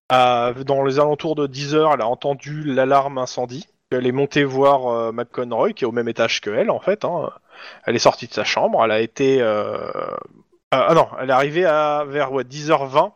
à- 0.09 0.53
Dans 0.65 0.83
les 0.83 0.99
alentours 0.99 1.35
de 1.35 1.47
10h, 1.47 1.93
elle 1.93 2.01
a 2.01 2.07
entendu 2.07 2.63
l'alarme 2.63 3.17
incendie. 3.17 3.65
Elle 3.91 4.05
est 4.07 4.11
montée 4.11 4.43
voir 4.43 4.87
euh, 4.87 5.11
McConroy, 5.11 5.73
qui 5.73 5.83
est 5.83 5.87
au 5.87 5.91
même 5.91 6.07
étage 6.07 6.41
que 6.41 6.49
elle, 6.51 6.69
en 6.69 6.79
fait. 6.79 7.05
hein. 7.05 7.31
Elle 7.85 7.95
est 7.95 7.99
sortie 7.99 8.27
de 8.27 8.33
sa 8.33 8.43
chambre, 8.43 8.83
elle 8.83 8.91
a 8.91 8.99
été... 9.01 9.41
euh, 9.41 9.77
Ah 10.71 10.87
ah 10.89 10.93
non, 10.93 11.07
elle 11.19 11.29
est 11.29 11.33
arrivée 11.33 11.65
à 11.65 12.05
vers 12.07 12.31
ouais, 12.31 12.43
10h20. 12.43 13.13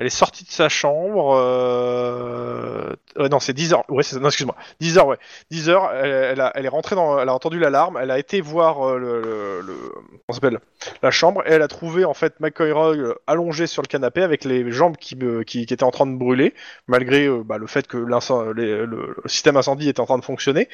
Elle 0.00 0.06
est 0.06 0.10
sortie 0.10 0.44
de 0.44 0.50
sa 0.50 0.70
chambre. 0.70 1.36
Euh... 1.36 2.94
ouais, 3.18 3.28
non, 3.28 3.38
c'est 3.38 3.52
10h. 3.56 3.82
Ouais, 3.90 4.02
c'est. 4.02 4.18
Non, 4.18 4.28
excuse-moi. 4.28 4.56
10h, 4.80 5.04
ouais. 5.06 5.18
10h, 5.52 5.90
elle, 6.02 6.10
elle 6.10 6.40
a- 6.40 6.52
elle 6.54 6.64
est 6.64 6.68
rentrée 6.70 6.96
dans. 6.96 7.18
Elle 7.20 7.28
a 7.28 7.34
entendu 7.34 7.58
l'alarme. 7.58 7.98
Elle 8.00 8.10
a 8.10 8.18
été 8.18 8.40
voir 8.40 8.88
euh, 8.88 8.98
le. 8.98 9.20
le, 9.20 9.60
le- 9.60 9.90
comment 9.94 10.32
s'appelle 10.34 10.58
La 11.02 11.10
chambre. 11.10 11.42
Et 11.46 11.50
elle 11.52 11.60
a 11.60 11.68
trouvé, 11.68 12.06
en 12.06 12.14
fait, 12.14 12.40
McCoy 12.40 12.70
euh, 12.72 13.14
allongé 13.26 13.66
sur 13.66 13.82
le 13.82 13.88
canapé 13.88 14.22
avec 14.22 14.44
les 14.44 14.72
jambes 14.72 14.96
qui, 14.96 15.16
me- 15.16 15.42
qui, 15.42 15.66
qui 15.66 15.74
étaient 15.74 15.84
en 15.84 15.90
train 15.90 16.06
de 16.06 16.16
brûler, 16.16 16.54
malgré 16.86 17.26
euh, 17.26 17.42
bah, 17.44 17.58
le 17.58 17.66
fait 17.66 17.86
que 17.86 17.98
les- 17.98 18.86
le, 18.86 18.86
le 18.86 19.16
système 19.26 19.58
incendie 19.58 19.90
était 19.90 20.00
en 20.00 20.06
train 20.06 20.18
de 20.18 20.24
fonctionner. 20.24 20.70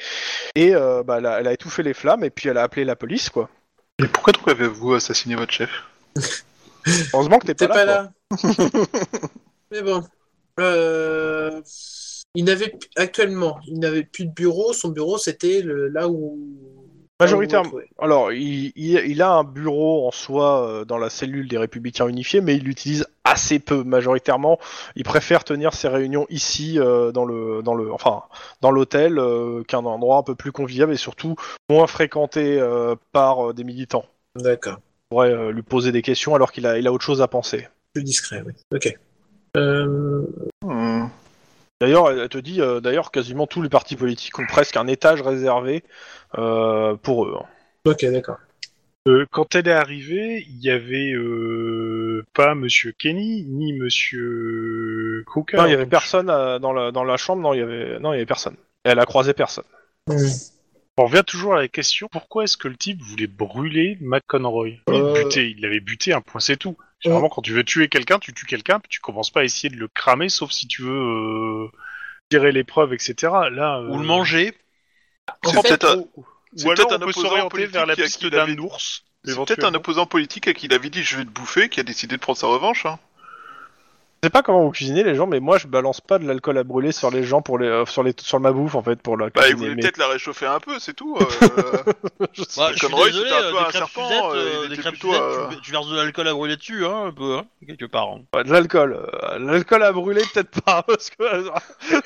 Et 0.55 0.73
euh, 0.73 1.03
bah, 1.03 1.17
elle, 1.17 1.25
a, 1.25 1.39
elle 1.41 1.47
a 1.47 1.53
étouffé 1.53 1.83
les 1.83 1.93
flammes. 1.93 2.23
Et 2.23 2.29
puis 2.29 2.47
elle 2.47 2.57
a 2.57 2.63
appelé 2.63 2.85
la 2.85 2.95
police, 2.95 3.29
quoi. 3.29 3.49
Et 3.99 4.07
pourquoi 4.07 4.31
donc 4.31 4.47
avez-vous 4.47 4.93
assassiné 4.93 5.35
votre 5.35 5.51
chef? 5.51 5.69
Heureusement 7.13 7.39
que 7.39 7.47
t'es 7.47 7.55
T'es 7.55 7.67
pas, 7.67 7.73
pas 7.73 7.85
là. 7.85 7.91
là. 8.03 8.11
Mais 9.71 9.81
bon. 9.81 10.03
Euh, 10.59 11.61
Il 12.35 12.45
n'avait 12.45 12.73
actuellement, 12.95 13.59
il 13.67 13.79
n'avait 13.79 14.03
plus 14.03 14.25
de 14.25 14.31
bureau. 14.31 14.73
Son 14.73 14.89
bureau, 14.89 15.17
c'était 15.17 15.61
le... 15.61 15.87
là 15.87 16.07
où. 16.07 16.37
Majoritairement. 17.19 17.71
Alors, 17.97 18.31
il, 18.31 18.71
il- 18.75 19.01
il 19.07 19.21
a 19.23 19.31
un 19.31 19.43
bureau 19.43 20.07
en 20.07 20.11
soi 20.11 20.67
euh, 20.67 20.85
dans 20.85 20.99
la 20.99 21.09
cellule 21.09 21.47
des 21.47 21.57
Républicains 21.57 22.07
Unifiés, 22.07 22.41
mais 22.41 22.55
il 22.55 22.63
l'utilise 22.63 23.07
assez 23.23 23.57
peu. 23.57 23.83
Majoritairement, 23.83 24.59
il 24.95 25.03
préfère 25.03 25.43
tenir 25.43 25.73
ses 25.73 25.87
réunions 25.87 26.27
ici, 26.29 26.77
euh, 26.79 27.11
dans 27.11 27.25
le, 27.25 27.63
dans 27.63 27.73
le, 27.73 27.91
enfin, 27.91 28.21
dans 28.61 28.69
l'hôtel, 28.69 29.17
euh, 29.17 29.63
qu'un 29.63 29.83
endroit 29.85 30.17
un 30.17 30.23
peu 30.23 30.35
plus 30.35 30.51
convivial 30.51 30.91
et 30.91 30.97
surtout 30.97 31.35
moins 31.71 31.87
fréquenté 31.87 32.63
par 33.13 33.53
des 33.55 33.63
militants. 33.63 34.05
D'accord. 34.35 34.77
On 35.09 35.15
pourrait 35.15 35.51
lui 35.53 35.63
poser 35.63 35.91
des 35.91 36.03
questions 36.03 36.35
alors 36.35 36.51
qu'il 36.51 36.67
a, 36.67 36.77
il 36.77 36.85
a 36.85 36.91
autre 36.93 37.03
chose 37.05 37.21
à 37.23 37.27
penser. 37.27 37.67
Plus 37.97 38.03
discret, 38.03 38.43
oui. 38.45 38.53
Ok. 38.71 38.95
Euh, 39.57 40.21
Hmm. 40.63 41.07
D'ailleurs, 41.81 42.11
elle 42.11 42.29
te 42.29 42.37
dit, 42.37 42.61
euh, 42.61 42.79
d'ailleurs, 42.79 43.09
quasiment 43.11 43.47
tous 43.47 43.63
les 43.63 43.69
partis 43.69 43.95
politiques 43.95 44.37
ont 44.37 44.45
presque 44.45 44.77
un 44.77 44.85
étage 44.85 45.21
réservé 45.23 45.83
euh, 46.37 46.95
pour 46.95 47.25
eux. 47.25 47.33
hein. 47.39 47.45
Ok, 47.85 48.05
d'accord. 48.05 48.37
Euh, 49.07 49.25
quand 49.31 49.55
elle 49.55 49.67
est 49.67 49.71
arrivée, 49.71 50.45
il 50.47 50.61
y 50.63 50.69
avait 50.69 51.13
euh, 51.13 52.23
pas 52.33 52.53
Monsieur 52.53 52.91
Kenny 52.91 53.45
ni 53.47 53.73
Monsieur 53.73 55.23
Crooker. 55.25 55.57
Non, 55.57 55.65
il 55.65 55.71
y 55.71 55.73
avait 55.73 55.85
personne 55.87 56.29
euh, 56.29 56.59
dans, 56.59 56.73
la, 56.73 56.91
dans 56.91 57.03
la 57.03 57.17
chambre. 57.17 57.41
Non, 57.41 57.53
il 57.53 57.59
y 57.59 57.63
avait, 57.63 57.97
non, 57.99 58.11
il 58.13 58.17
y 58.17 58.19
avait 58.19 58.25
personne. 58.27 58.57
Elle 58.83 58.99
a 58.99 59.05
croisé 59.05 59.33
personne. 59.33 59.63
On 60.99 61.05
revient 61.05 61.23
toujours 61.25 61.53
à 61.55 61.57
la 61.61 61.67
question 61.67 62.09
pourquoi 62.11 62.43
est-ce 62.43 62.57
que 62.57 62.67
le 62.67 62.75
type 62.75 63.01
voulait 63.01 63.27
brûler 63.27 63.97
McConroy? 64.01 64.79
Il 64.87 64.93
Euh. 64.93 65.13
butait, 65.13 65.49
il 65.51 65.61
l'avait 65.61 65.79
buté, 65.79 66.11
un 66.13 66.21
point 66.21 66.41
c'est 66.41 66.57
tout. 66.57 66.75
Généralement, 66.99 67.29
quand 67.29 67.41
tu 67.41 67.53
veux 67.53 67.63
tuer 67.63 67.89
quelqu'un, 67.89 68.19
tu 68.19 68.33
tues 68.33 68.45
quelqu'un, 68.45 68.79
puis 68.79 68.89
tu 68.89 68.99
commences 68.99 69.29
pas 69.29 69.41
à 69.41 69.43
essayer 69.43 69.69
de 69.69 69.77
le 69.77 69.87
cramer, 69.87 70.29
sauf 70.29 70.51
si 70.51 70.67
tu 70.67 70.81
veux 70.81 70.91
euh, 70.91 71.67
tirer 72.29 72.51
les 72.51 72.63
preuves, 72.63 72.93
etc. 72.93 73.49
Là, 73.51 73.77
euh, 73.79 73.89
Ou 73.89 73.99
le 73.99 74.05
manger. 74.05 74.53
C'est 75.43 75.51
fait, 75.61 75.61
peut-être 75.61 75.85
un- 75.85 75.97
Ou, 75.97 76.09
c'est 76.55 76.65
ou 76.65 76.71
alors 76.71 76.87
peut-être 76.87 76.91
on 76.91 76.95
un 76.95 76.99
peut 76.99 77.09
opposant 77.09 77.29
s'orienter 77.29 77.49
politique 77.49 77.73
vers 77.73 77.85
la 77.85 77.95
piste 77.95 78.25
d'un 78.25 78.57
ours. 78.57 79.03
C'est 79.23 79.35
peut-être 79.35 79.63
un 79.65 79.73
opposant 79.73 80.05
politique 80.05 80.47
à 80.47 80.53
qui 80.53 80.65
il 80.67 80.73
avait 80.73 80.89
dit 80.89 81.03
je 81.03 81.17
vais 81.17 81.25
te 81.25 81.29
bouffer, 81.29 81.69
qui 81.69 81.79
a 81.79 81.83
décidé 81.83 82.15
de 82.15 82.21
prendre 82.21 82.37
sa 82.37 82.47
revanche. 82.47 82.85
Hein. 82.85 82.99
Je 84.23 84.27
sais 84.27 84.31
pas 84.31 84.41
comment 84.41 84.63
vous 84.63 84.71
cuisinez 84.71 85.03
les 85.03 85.13
gens, 85.13 85.27
mais 85.27 85.39
moi 85.39 85.59
je 85.59 85.67
balance 85.67 86.01
pas 86.01 86.17
de 86.17 86.25
l'alcool 86.27 86.57
à 86.57 86.63
brûler 86.63 86.91
sur 86.91 87.11
les 87.11 87.23
gens 87.23 87.43
pour 87.43 87.59
les 87.59 87.67
euh, 87.67 87.85
sur 87.85 88.01
les 88.01 88.13
sur 88.19 88.39
ma 88.39 88.51
bouffe 88.51 88.73
en 88.73 88.81
fait 88.81 88.99
pour 88.99 89.15
la 89.15 89.29
Bah, 89.29 89.43
il 89.47 89.55
voulait 89.55 89.75
mais- 89.75 89.81
peut-être 89.83 89.97
la 89.97 90.07
réchauffer 90.07 90.47
un 90.47 90.59
peu, 90.59 90.79
c'est 90.79 90.95
tout. 90.95 91.15
euh. 91.21 91.23
Je 92.33 92.41
sais 92.43 92.59
Bah, 92.59 92.69
je 92.73 92.77
suis 92.79 92.87
Conroy, 92.87 93.05
désolé, 93.05 93.29
c'était 93.29 93.35
un 93.35 93.43
euh, 93.43 93.51
peu 93.51 93.57
des 93.57 93.59
un 93.59 93.63
crêpes 93.65 93.73
serpent, 93.73 94.09
Suzette, 94.09 94.23
euh, 94.33 94.61
il 94.63 94.69
des 94.69 94.77
crêpes 94.77 94.91
plutôt, 94.93 95.13
Suzette, 95.13 95.49
tu, 95.51 95.61
tu 95.61 95.71
verses 95.71 95.87
de 95.87 95.95
l'alcool 95.95 96.27
à 96.27 96.33
brûler 96.33 96.55
dessus, 96.57 96.83
hein, 96.85 97.03
un 97.05 97.11
peu, 97.11 97.37
hein, 97.37 97.45
quelque 97.67 97.85
part. 97.85 98.07
hein. 98.09 98.43
de 98.43 98.51
l'alcool, 98.51 98.93
euh, 98.99 99.37
l'alcool 99.39 99.83
à 99.83 99.91
brûler 99.91 100.23
peut-être 100.33 100.61
pas 100.61 100.81
parce 100.87 101.11
que 101.11 101.23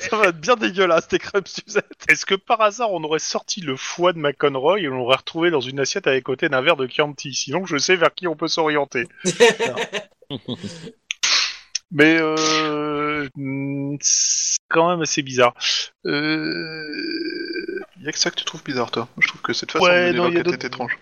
ça 0.00 0.16
va 0.18 0.26
être 0.26 0.38
bien 0.40 0.56
dégueulasse 0.56 1.08
tes 1.08 1.18
crêpes 1.18 1.48
Suzette. 1.48 1.86
Est-ce 2.10 2.26
que 2.26 2.34
par 2.34 2.60
hasard 2.60 2.92
on 2.92 3.02
aurait 3.04 3.20
sorti 3.20 3.62
le 3.62 3.74
foie 3.76 4.12
de 4.12 4.18
McConroy 4.18 4.80
et 4.80 4.88
on 4.88 4.96
l'aurait 4.98 5.16
retrouvé 5.16 5.50
dans 5.50 5.60
une 5.62 5.80
assiette 5.80 6.06
avec 6.06 6.24
côté 6.24 6.50
d'un 6.50 6.60
verre 6.60 6.76
de 6.76 6.86
Chianti? 6.86 7.32
Sinon, 7.32 7.64
je 7.64 7.78
sais 7.78 7.96
vers 7.96 8.12
qui 8.14 8.28
on 8.28 8.36
peut 8.36 8.48
s'orienter. 8.48 9.08
Mais 11.92 12.16
euh, 12.20 13.28
hmm, 13.36 13.96
c'est 14.00 14.58
quand 14.68 14.88
même 14.90 15.02
assez 15.02 15.22
bizarre. 15.22 15.54
Euh, 16.06 17.80
Il 17.98 18.04
y 18.04 18.08
a 18.08 18.12
que 18.12 18.18
ça 18.18 18.30
que 18.30 18.36
tu 18.36 18.44
trouves 18.44 18.64
bizarre, 18.64 18.90
toi? 18.90 19.08
Je 19.18 19.28
trouve 19.28 19.42
que 19.42 19.52
cette 19.52 19.72
façon 19.72 19.84
Ouais, 19.84 20.12
de 20.12 20.16
non, 20.16 20.24
l'enquête 20.24 20.52
est 20.52 20.64
étrange. 20.64 20.98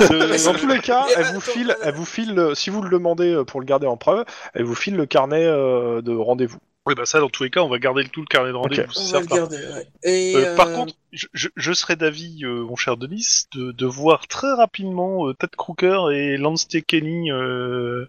euh, 0.00 0.38
Dans 0.44 0.54
tous 0.54 0.66
les 0.68 0.80
cas, 0.80 1.06
elle 1.16 1.26
vous 1.34 1.40
file, 1.40 1.74
elle 1.82 1.94
vous 1.94 2.04
file, 2.04 2.38
euh, 2.38 2.54
si 2.54 2.70
vous 2.70 2.82
le 2.82 2.90
demandez 2.90 3.32
euh, 3.32 3.44
pour 3.44 3.60
le 3.60 3.66
garder 3.66 3.86
en 3.86 3.96
preuve, 3.96 4.24
elle 4.54 4.64
vous 4.64 4.74
file 4.74 4.96
le 4.96 5.06
carnet 5.06 5.44
de 5.44 6.16
rendez-vous. 6.16 6.58
Oui, 6.86 6.94
bah 6.94 7.04
ça, 7.04 7.20
dans 7.20 7.28
tous 7.28 7.44
les 7.44 7.50
cas, 7.50 7.60
on 7.60 7.68
va 7.68 7.78
garder 7.78 8.02
le 8.02 8.08
tout 8.08 8.20
le 8.20 8.26
carnet 8.26 8.50
de 8.50 8.56
rendez-vous. 8.56 8.90
On 8.96 9.00
c'est 9.00 9.12
va 9.12 9.20
le 9.20 9.28
certain. 9.28 9.36
garder, 9.36 9.56
ouais. 9.56 9.86
Et, 10.02 10.34
Euh, 10.36 10.56
Par 10.56 10.72
contre, 10.72 10.94
je, 11.12 11.26
je, 11.34 11.48
je 11.54 11.72
serais 11.72 11.96
d'avis, 11.96 12.44
euh, 12.44 12.64
mon 12.64 12.76
cher 12.76 12.96
Denis, 12.96 13.44
de, 13.54 13.72
de 13.72 13.86
voir 13.86 14.26
très 14.28 14.52
rapidement 14.52 15.28
euh, 15.28 15.34
Ted 15.34 15.52
Crooker 15.56 16.06
et 16.12 16.36
Lance 16.38 16.66
Kenny 16.86 17.30
euh, 17.30 18.06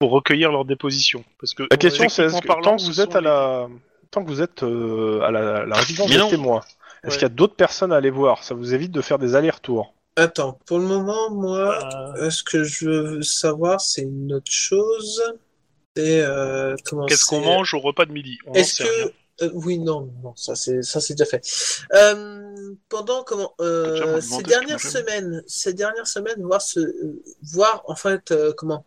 pour 0.00 0.10
recueillir 0.10 0.50
leur 0.50 0.64
déposition. 0.64 1.22
Parce 1.38 1.54
que 1.54 1.64
La 1.70 1.76
question 1.76 2.08
c'est 2.08 2.24
est-ce 2.24 2.40
que 2.40 2.46
parlant, 2.46 2.62
tant 2.62 2.76
que 2.76 2.82
vous 2.82 3.00
êtes 3.00 3.14
à 3.14 3.20
la, 3.20 3.68
tant 4.10 4.24
que 4.24 4.28
vous 4.30 4.42
êtes 4.42 4.62
euh, 4.64 5.20
à 5.20 5.30
la, 5.30 5.66
la 5.66 5.76
résidence 5.76 6.10
des 6.10 6.28
témoins, 6.28 6.62
est-ce 7.04 7.12
Ouais. 7.12 7.12
qu'il 7.12 7.22
y 7.22 7.26
a 7.26 7.28
d'autres 7.28 7.54
personnes 7.54 7.92
à 7.92 7.96
aller 7.96 8.10
voir? 8.10 8.42
Ça 8.42 8.54
vous 8.54 8.74
évite 8.74 8.90
de 8.92 9.00
faire 9.02 9.18
des 9.18 9.34
allers-retours? 9.36 9.94
Attends, 10.16 10.58
pour 10.66 10.78
le 10.78 10.86
moment, 10.86 11.30
moi, 11.30 11.78
Euh, 12.16 12.30
ce 12.30 12.42
que 12.42 12.64
je 12.64 12.86
veux 12.88 13.22
savoir, 13.22 13.80
c'est 13.80 14.02
une 14.02 14.32
autre 14.34 14.50
chose? 14.50 15.22
C'est 15.96 16.22
euh, 16.22 16.76
comment 16.86 17.06
Qu'est-ce 17.06 17.26
qu'on 17.26 17.40
mange 17.42 17.74
au 17.74 17.80
repas 17.80 18.06
de 18.06 18.12
midi? 18.12 18.38
Est-ce 18.54 18.82
que 18.82 19.12
euh, 19.42 19.50
oui, 19.54 19.78
non, 19.78 20.10
non, 20.22 20.34
ça 20.36 20.54
c'est 20.54 20.82
ça 20.82 21.00
c'est 21.00 21.14
déjà 21.14 21.24
fait. 21.24 21.42
Euh, 21.94 22.74
pendant 22.88 23.22
comment 23.22 23.54
euh, 23.60 24.20
ces 24.20 24.42
dernières 24.42 24.80
semaines, 24.80 25.42
ces 25.46 25.72
dernières 25.72 26.06
semaines, 26.06 26.42
voir 26.42 26.60
ce 26.60 26.80
voir 27.42 27.82
en 27.86 27.96
fait 27.96 28.30
euh, 28.32 28.52
comment 28.56 28.84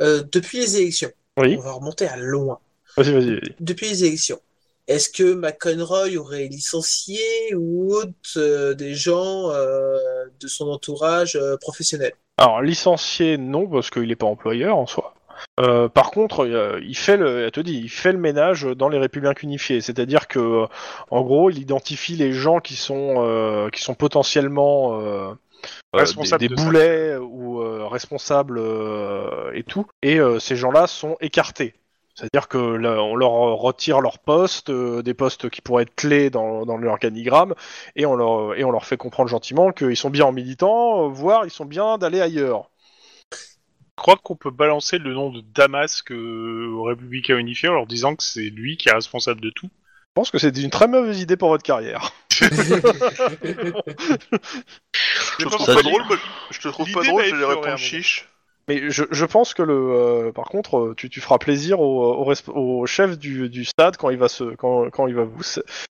euh, 0.00 0.22
depuis 0.32 0.58
les 0.58 0.76
élections, 0.78 1.10
Oui. 1.38 1.56
on 1.58 1.62
va 1.62 1.72
remonter 1.72 2.06
à 2.06 2.16
loin. 2.16 2.58
Vas-y, 2.96 3.12
vas-y. 3.12 3.30
vas-y. 3.30 3.54
Depuis 3.60 3.88
les 3.88 4.04
élections, 4.04 4.40
est-ce 4.88 5.10
que 5.10 5.34
McConroy 5.34 6.16
aurait 6.16 6.46
licencié 6.46 7.20
ou 7.54 7.94
autre 7.94 8.10
euh, 8.38 8.72
des 8.72 8.94
gens 8.94 9.50
euh, 9.50 9.98
de 10.40 10.48
son 10.48 10.68
entourage 10.68 11.36
euh, 11.36 11.58
professionnel? 11.58 12.12
Alors 12.38 12.62
licencié 12.62 13.36
non 13.36 13.66
parce 13.66 13.90
qu'il 13.90 14.08
n'est 14.08 14.16
pas 14.16 14.26
employeur 14.26 14.76
en 14.76 14.86
soi. 14.86 15.14
Par 15.56 16.10
contre, 16.10 16.48
il 16.82 16.96
fait 16.96 17.16
le, 17.16 17.44
elle 17.44 17.50
te 17.52 17.60
dit, 17.60 17.78
il 17.84 17.88
fait 17.88 18.12
le 18.12 18.18
ménage 18.18 18.64
dans 18.64 18.88
les 18.88 18.98
Républicains 18.98 19.40
unifiés. 19.42 19.80
C'est-à-dire 19.80 20.26
que, 20.26 20.66
en 21.10 21.22
gros, 21.22 21.50
il 21.50 21.58
identifie 21.58 22.14
les 22.16 22.32
gens 22.32 22.58
qui 22.58 22.74
sont 22.74 23.68
qui 23.72 23.80
sont 23.80 23.94
potentiellement 23.94 25.00
euh, 25.94 25.98
euh, 25.98 25.98
Responsables 26.00 26.40
des, 26.40 26.48
de 26.48 26.54
des 26.54 26.60
ça. 26.60 26.64
boulets 26.64 27.16
ou 27.16 27.60
euh, 27.62 27.86
responsables 27.86 28.58
euh, 28.58 29.52
et 29.54 29.62
tout. 29.64 29.86
Et 30.02 30.18
euh, 30.20 30.38
ces 30.38 30.56
gens-là 30.56 30.86
sont 30.86 31.16
écartés. 31.20 31.74
C'est-à-dire 32.14 32.48
que 32.48 32.58
là, 32.58 33.00
on 33.00 33.14
leur 33.14 33.30
retire 33.30 34.00
leur 34.00 34.18
poste, 34.18 34.70
euh, 34.70 35.02
des 35.02 35.14
postes 35.14 35.48
qui 35.50 35.60
pourraient 35.60 35.84
être 35.84 35.94
clés 35.94 36.30
dans, 36.30 36.66
dans 36.66 36.76
l'organigramme, 36.76 37.54
et 37.94 38.06
on 38.06 38.16
leur 38.16 38.54
et 38.58 38.64
on 38.64 38.72
leur 38.72 38.84
fait 38.86 38.96
comprendre 38.96 39.28
gentiment 39.30 39.70
qu'ils 39.70 39.96
sont 39.96 40.10
bien 40.10 40.24
en 40.24 40.32
militant, 40.32 41.04
euh, 41.04 41.08
voire 41.08 41.44
ils 41.46 41.50
sont 41.50 41.64
bien 41.64 41.96
d'aller 41.96 42.20
ailleurs. 42.20 42.70
Je 43.32 44.02
crois 44.02 44.16
qu'on 44.16 44.34
peut 44.36 44.50
balancer 44.50 44.98
le 44.98 45.12
nom 45.14 45.30
de 45.30 45.40
Damasque 45.40 46.10
euh, 46.12 46.68
au 46.72 46.84
Républicain 46.84 47.36
Unifié 47.38 47.68
en 47.68 47.74
leur 47.74 47.86
disant 47.86 48.16
que 48.16 48.22
c'est 48.24 48.50
lui 48.50 48.76
qui 48.76 48.88
est 48.88 48.92
responsable 48.92 49.40
de 49.40 49.50
tout. 49.50 49.70
Je 50.18 50.20
pense 50.20 50.30
que 50.32 50.38
c'est 50.38 50.56
une 50.58 50.70
très 50.70 50.88
mauvaise 50.88 51.20
idée 51.20 51.36
pour 51.36 51.50
votre 51.50 51.62
carrière. 51.62 52.10
Je 52.32 52.48
te 55.38 55.48
trouve 55.48 55.66
pas 55.66 55.82
drôle, 55.82 56.02
mais- 56.10 56.16
je 56.50 56.58
te 56.58 56.66
trouve 56.68 56.90
pas 56.90 57.02
drôle, 57.04 57.22
je 57.24 57.34
répondre 57.36 57.66
moment. 57.66 57.76
chiche. 57.76 58.28
Mais 58.66 58.90
je, 58.90 59.04
je 59.12 59.24
pense 59.24 59.54
que 59.54 59.62
le, 59.62 59.74
euh, 59.74 60.32
par 60.32 60.46
contre, 60.46 60.78
euh, 60.78 60.94
tu, 60.96 61.08
tu 61.08 61.20
feras 61.20 61.38
plaisir 61.38 61.78
au, 61.78 62.16
au, 62.16 62.24
resp- 62.28 62.50
au 62.50 62.84
chef 62.86 63.16
du, 63.16 63.48
du 63.48 63.64
stade 63.64 63.96
quand 63.96 64.10
il 64.10 64.18
va 64.18 64.28
se, 64.28 64.42
quand, 64.56 64.90
quand 64.90 65.06
il 65.06 65.14
va 65.14 65.22
vous, 65.22 65.40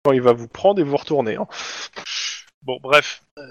quand 0.05 0.13
il 0.13 0.21
va 0.21 0.35
vous 0.35 0.47
prendre 0.47 0.79
et 0.79 0.85
vous 0.85 0.99
retourner. 0.99 1.37
hein. 1.37 1.47
Bon, 2.63 2.77
bref. 2.83 3.23
Euh, 3.39 3.43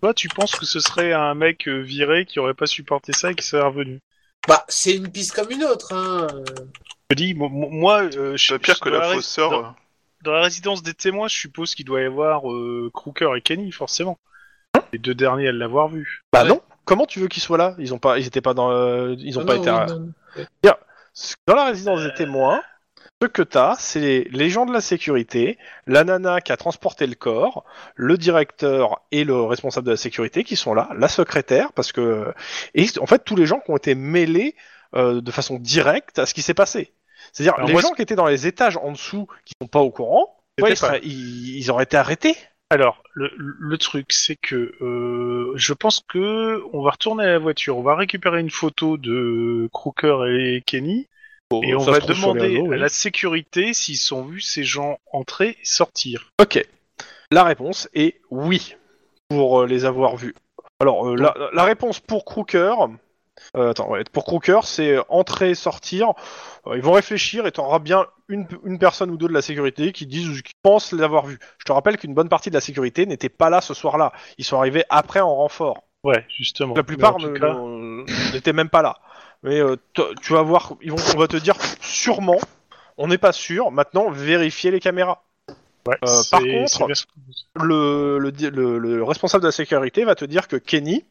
Toi, 0.00 0.14
tu 0.14 0.28
penses 0.28 0.54
que 0.54 0.64
ce 0.64 0.78
serait 0.78 1.12
un 1.12 1.34
mec 1.34 1.66
euh, 1.66 1.80
viré 1.82 2.24
qui 2.24 2.38
aurait 2.38 2.54
pas 2.54 2.66
supporté 2.66 3.12
ça 3.12 3.32
et 3.32 3.34
qui 3.34 3.44
serait 3.44 3.64
revenu? 3.66 3.98
Bah, 4.46 4.64
c'est 4.68 4.94
une 4.94 5.10
piste 5.10 5.34
comme 5.34 5.50
une 5.50 5.64
autre, 5.64 5.92
hein. 5.92 6.28
Je 7.10 7.16
dis, 7.16 7.34
mo- 7.34 7.48
mo- 7.48 7.70
moi, 7.70 8.02
euh, 8.16 8.36
je, 8.36 8.46
C'est 8.54 8.58
pire 8.60 8.76
je- 8.76 8.80
que 8.80 8.88
la 8.90 9.02
fausse 9.02 9.26
sœur. 9.26 9.74
Dans, 10.22 10.30
euh. 10.32 10.34
la 10.36 10.42
résidence 10.42 10.82
des 10.82 10.94
témoins, 10.94 11.28
je 11.28 11.36
suppose 11.36 11.74
qu'il 11.74 11.84
doit 11.84 12.00
y 12.00 12.04
avoir 12.04 12.50
euh, 12.50 12.90
Crooker 12.92 13.30
et 13.36 13.40
Kenny, 13.40 13.72
forcément. 13.72 14.18
Les 14.92 14.98
deux 14.98 15.14
derniers 15.14 15.48
à 15.48 15.52
l'avoir 15.52 15.88
vu. 15.88 16.22
Bah 16.32 16.42
Ouais. 16.42 16.48
non. 16.48 16.60
Comment 16.84 17.04
tu 17.06 17.20
veux 17.20 17.28
qu'ils 17.28 17.42
soient 17.42 17.58
là? 17.58 17.74
Ils 17.78 17.92
ont 17.92 17.98
pas, 17.98 18.18
ils 18.18 18.26
étaient 18.26 18.40
pas 18.40 18.54
dans, 18.54 18.70
euh, 18.70 19.14
ils 19.18 19.38
ont 19.38 19.42
Ah 19.42 19.46
pas 19.46 19.56
non, 19.56 19.62
été. 19.62 19.70
oui, 19.70 19.76
à- 19.76 19.86
non, 19.86 19.98
non. 20.64 20.72
Dans 21.46 21.54
la 21.54 21.64
résidence 21.66 22.02
des 22.02 22.14
témoins, 22.14 22.62
ce 23.20 23.26
que 23.26 23.42
t'as, 23.42 23.74
c'est 23.78 24.00
les, 24.00 24.24
les 24.30 24.48
gens 24.48 24.64
de 24.64 24.72
la 24.72 24.80
sécurité, 24.80 25.58
la 25.86 26.04
nana 26.04 26.40
qui 26.40 26.52
a 26.52 26.56
transporté 26.56 27.06
le 27.06 27.14
corps, 27.16 27.64
le 27.96 28.16
directeur 28.16 29.00
et 29.10 29.24
le 29.24 29.42
responsable 29.42 29.86
de 29.86 29.90
la 29.92 29.96
sécurité 29.96 30.44
qui 30.44 30.54
sont 30.56 30.72
là, 30.74 30.88
la 30.96 31.08
secrétaire, 31.08 31.72
parce 31.72 31.90
que 31.92 32.32
et 32.74 32.86
en 33.00 33.06
fait 33.06 33.24
tous 33.24 33.34
les 33.36 33.44
gens 33.46 33.58
qui 33.60 33.70
ont 33.72 33.76
été 33.76 33.94
mêlés 33.96 34.54
euh, 34.94 35.20
de 35.20 35.30
façon 35.32 35.58
directe 35.58 36.18
à 36.20 36.24
ce 36.26 36.32
qui 36.34 36.42
s'est 36.42 36.54
passé. 36.54 36.94
C'est-à-dire 37.32 37.54
Alors 37.54 37.66
les 37.68 37.72
moi, 37.72 37.82
gens 37.82 37.92
qui 37.92 38.02
étaient 38.02 38.16
dans 38.16 38.26
les 38.26 38.46
étages 38.46 38.76
en 38.76 38.92
dessous, 38.92 39.26
qui 39.44 39.54
sont 39.60 39.68
pas 39.68 39.80
au 39.80 39.90
courant, 39.90 40.36
ouais, 40.60 40.70
ils, 40.70 40.76
C'était 40.76 40.80
pas. 40.80 40.86
seraient- 40.94 41.00
ils- 41.04 41.56
ils 41.58 41.70
auraient 41.70 41.84
été 41.84 41.96
arrêtés. 41.96 42.36
Alors, 42.70 43.02
le, 43.14 43.30
le 43.36 43.78
truc, 43.78 44.12
c'est 44.12 44.36
que 44.36 44.74
euh, 44.82 45.52
je 45.56 45.72
pense 45.72 46.00
que 46.06 46.62
on 46.74 46.82
va 46.82 46.90
retourner 46.90 47.24
à 47.24 47.28
la 47.30 47.38
voiture, 47.38 47.78
on 47.78 47.82
va 47.82 47.94
récupérer 47.96 48.40
une 48.40 48.50
photo 48.50 48.98
de 48.98 49.70
Crooker 49.72 50.24
et 50.28 50.62
Kenny, 50.66 51.08
et 51.62 51.74
on 51.74 51.78
va 51.78 51.98
demander 52.00 52.40
réseaux, 52.40 52.66
à 52.66 52.68
oui. 52.68 52.78
la 52.78 52.90
sécurité 52.90 53.72
s'ils 53.72 54.12
ont 54.12 54.22
vu 54.22 54.42
ces 54.42 54.64
gens 54.64 54.98
entrer 55.12 55.50
et 55.50 55.64
sortir. 55.64 56.30
Ok. 56.42 56.62
La 57.30 57.42
réponse 57.42 57.88
est 57.94 58.20
oui, 58.30 58.76
pour 59.30 59.62
euh, 59.62 59.66
les 59.66 59.86
avoir 59.86 60.16
vus. 60.16 60.34
Alors, 60.80 61.08
euh, 61.08 61.16
la, 61.16 61.34
la 61.54 61.64
réponse 61.64 62.00
pour 62.00 62.26
Crooker, 62.26 62.74
euh, 63.56 63.70
attends, 63.70 63.88
ouais, 63.90 64.04
pour 64.12 64.24
Crooker, 64.24 64.60
c'est 64.64 64.96
entrer, 65.08 65.54
sortir. 65.54 66.12
Euh, 66.66 66.76
ils 66.76 66.82
vont 66.82 66.92
réfléchir 66.92 67.46
et 67.46 67.52
t'auras 67.52 67.78
bien 67.78 68.06
une, 68.28 68.46
une 68.64 68.78
personne 68.78 69.10
ou 69.10 69.16
deux 69.16 69.28
de 69.28 69.32
la 69.32 69.42
sécurité 69.42 69.92
qui 69.92 70.06
disent 70.06 70.28
ou 70.28 70.42
qui 70.42 70.52
pensent 70.62 70.92
l'avoir 70.92 71.26
vu. 71.26 71.38
Je 71.58 71.64
te 71.64 71.72
rappelle 71.72 71.96
qu'une 71.96 72.14
bonne 72.14 72.28
partie 72.28 72.50
de 72.50 72.54
la 72.54 72.60
sécurité 72.60 73.06
n'était 73.06 73.28
pas 73.28 73.50
là 73.50 73.60
ce 73.60 73.74
soir-là. 73.74 74.12
Ils 74.38 74.44
sont 74.44 74.58
arrivés 74.58 74.84
après 74.90 75.20
en 75.20 75.34
renfort. 75.34 75.84
Ouais, 76.04 76.24
justement. 76.36 76.74
La 76.74 76.84
plupart 76.84 77.16
cas, 77.16 77.56
n'étaient 78.32 78.52
même 78.52 78.68
pas 78.68 78.82
là. 78.82 78.98
Mais 79.42 79.60
euh, 79.60 79.76
tu 80.22 80.32
vas 80.32 80.42
voir, 80.42 80.74
ils 80.80 80.90
vont, 80.90 80.98
on 81.14 81.18
va 81.18 81.28
te 81.28 81.36
dire 81.36 81.56
sûrement. 81.80 82.38
On 82.96 83.08
n'est 83.08 83.18
pas 83.18 83.32
sûr. 83.32 83.70
Maintenant, 83.70 84.10
vérifier 84.10 84.70
les 84.70 84.80
caméras. 84.80 85.22
Ouais, 85.86 85.96
euh, 86.04 86.22
par 86.30 86.40
contre, 86.40 86.88
le, 87.62 88.18
le, 88.18 88.30
le- 88.50 88.78
le 88.78 89.02
responsable 89.04 89.42
de 89.42 89.48
la 89.48 89.52
sécurité 89.52 90.04
va 90.04 90.14
te 90.14 90.24
dire 90.24 90.48
que 90.48 90.56
Kenny, 90.56 91.04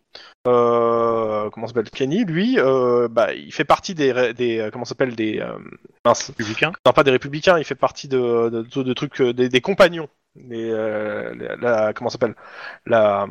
euh, 0.48 1.50
comment 1.52 1.68
s'appelle 1.68 1.90
Kenny, 1.90 2.24
lui, 2.26 2.60
euh, 2.60 3.08
bah, 3.08 3.34
il 3.34 3.54
fait 3.54 3.66
partie 3.66 3.94
des, 3.96 4.34
des 4.34 4.60
euh, 4.60 4.70
comment 4.72 4.86
s'appelle 4.86 5.16
des, 5.16 5.40
euh, 5.40 5.58
mince, 6.06 6.28
Républicain. 6.28 6.72
non 6.86 6.94
pas 6.94 7.04
des 7.04 7.12
républicains, 7.12 7.58
il 7.58 7.66
fait 7.66 7.76
partie 7.76 8.08
de, 8.08 8.50
de, 8.50 8.62
de- 8.64 8.84
de 8.84 8.94
trucs, 8.94 9.22
des, 9.22 9.50
des 9.50 9.62
compagnons, 9.62 10.10
des, 10.36 10.70
la, 10.72 11.56
la- 11.56 11.94
comment 11.94 12.10
s'appelle 12.10 12.36
la, 12.86 13.28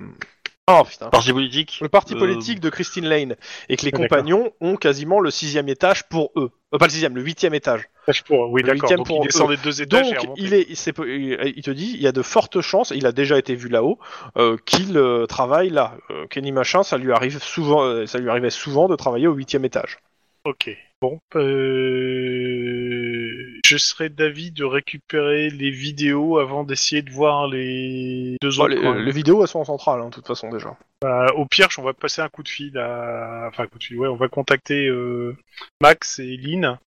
Putain. 0.66 1.10
Parti 1.10 1.32
politique. 1.32 1.78
Le 1.80 1.88
parti 1.88 2.14
Euh, 2.14 2.18
politique 2.18 2.58
de 2.58 2.70
Christine 2.70 3.06
Lane 3.06 3.36
et 3.68 3.76
que 3.76 3.84
les 3.84 3.92
compagnons 3.92 4.52
ont 4.60 4.74
quasiment 4.74 5.20
le 5.20 5.30
sixième 5.30 5.68
étage 5.68 6.08
pour 6.08 6.32
eux. 6.34 6.50
Euh, 6.74 6.78
pas 6.78 6.86
le 6.86 6.90
sixième, 6.90 7.14
le 7.14 7.22
huitième 7.22 7.54
étage. 7.54 7.84
Pour- 8.26 8.50
Oui, 8.50 8.62
Le 8.62 8.66
d'accord. 8.68 8.82
huitième 8.82 8.98
Donc 8.98 9.06
pour 9.06 9.20
il 9.22 9.26
descend 9.28 9.48
des 9.48 9.56
deux 9.58 9.80
étages. 9.82 10.10
Donc 10.10 10.36
il 10.36 10.54
est, 10.54 10.64
te 10.64 11.70
dit, 11.70 11.92
il 11.94 12.02
y 12.02 12.08
a 12.08 12.12
de 12.12 12.22
fortes 12.22 12.60
chances, 12.62 12.92
il 12.96 13.06
a 13.06 13.12
déjà 13.12 13.38
été 13.38 13.54
vu 13.54 13.68
là-haut, 13.68 14.00
euh, 14.36 14.56
qu'il 14.66 15.00
travaille 15.28 15.70
là. 15.70 15.96
Kenny 16.30 16.50
Machin, 16.50 16.82
ça 16.82 16.98
lui 16.98 17.12
arrive 17.12 17.40
souvent, 17.40 18.04
ça 18.06 18.18
lui 18.18 18.28
arrivait 18.28 18.50
souvent 18.50 18.88
de 18.88 18.96
travailler 18.96 19.28
au 19.28 19.34
huitième 19.34 19.64
étage. 19.64 19.98
Ok. 20.44 20.76
Bon, 21.00 21.20
euh... 21.36 23.15
je 23.64 23.76
serais 23.76 24.08
d'avis 24.08 24.50
de 24.50 24.64
récupérer 24.64 25.50
les 25.50 25.70
vidéos 25.70 26.38
avant 26.38 26.64
d'essayer 26.64 27.02
de 27.02 27.10
voir 27.10 27.48
les 27.48 28.36
deux 28.40 28.60
autres. 28.60 28.68
les, 28.68 28.80
coins. 28.80 29.02
les 29.02 29.12
vidéos, 29.12 29.42
elles 29.42 29.48
sont 29.48 29.60
en 29.60 29.64
centrale, 29.64 30.00
hein, 30.00 30.08
de 30.08 30.14
toute 30.14 30.26
façon 30.26 30.50
déjà. 30.50 30.76
Bah, 31.02 31.26
au 31.36 31.46
pire, 31.46 31.68
on 31.78 31.82
va 31.82 31.92
passer 31.92 32.22
un 32.22 32.28
coup 32.28 32.42
de 32.42 32.48
fil 32.48 32.76
à. 32.78 33.46
Enfin, 33.48 33.64
un 33.64 33.66
coup 33.66 33.78
de 33.78 33.84
fil, 33.84 33.98
ouais, 33.98 34.08
on 34.08 34.16
va 34.16 34.28
contacter 34.28 34.86
euh, 34.88 35.36
Max 35.80 36.18
et 36.18 36.36
Lynn 36.36 36.78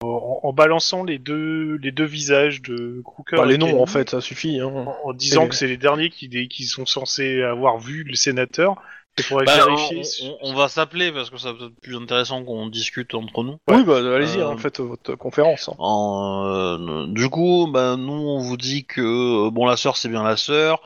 en, 0.00 0.40
en 0.42 0.52
balançant 0.52 1.04
les 1.04 1.18
deux, 1.18 1.76
les 1.82 1.90
deux 1.90 2.04
visages 2.04 2.62
de 2.62 3.00
Crooker. 3.04 3.36
Bah, 3.36 3.46
les 3.46 3.58
noms, 3.58 3.66
Kenny, 3.66 3.80
en 3.80 3.86
fait, 3.86 4.10
ça 4.10 4.20
suffit. 4.20 4.60
Hein. 4.60 4.66
En, 4.66 4.96
en 5.04 5.12
disant 5.12 5.48
que 5.48 5.54
c'est 5.54 5.66
les 5.66 5.76
derniers 5.76 6.10
qui, 6.10 6.28
qui 6.48 6.64
sont 6.64 6.86
censés 6.86 7.42
avoir 7.42 7.78
vu 7.78 8.04
le 8.04 8.14
sénateur. 8.14 8.80
Il 9.18 9.24
faudrait 9.24 9.44
Bah, 9.46 9.64
vérifier. 9.66 10.02
on, 10.22 10.26
on- 10.48 10.50
on 10.50 10.54
va 10.54 10.68
s'appeler 10.68 11.12
parce 11.12 11.28
que 11.30 11.36
ça 11.38 11.52
peut 11.52 11.66
être 11.66 11.80
plus 11.82 11.96
intéressant 11.96 12.44
qu'on 12.44 12.68
discute 12.68 13.14
entre 13.14 13.42
nous. 13.44 13.58
Oui, 13.68 13.82
bah 13.84 13.98
allez-y, 13.98 14.38
Euh, 14.38 14.48
hein, 14.50 14.56
faites 14.58 14.80
votre 14.80 15.14
conférence. 15.16 15.68
hein. 15.68 15.74
En, 15.78 16.44
euh, 16.46 17.06
du 17.08 17.28
coup, 17.28 17.68
bah, 17.70 17.96
nous 17.98 18.12
on 18.12 18.38
vous 18.38 18.56
dit 18.56 18.84
que 18.84 19.46
euh, 19.46 19.50
bon 19.50 19.66
la 19.66 19.76
sœur 19.76 19.96
c'est 19.96 20.08
bien 20.08 20.22
la 20.22 20.36
sœur, 20.36 20.80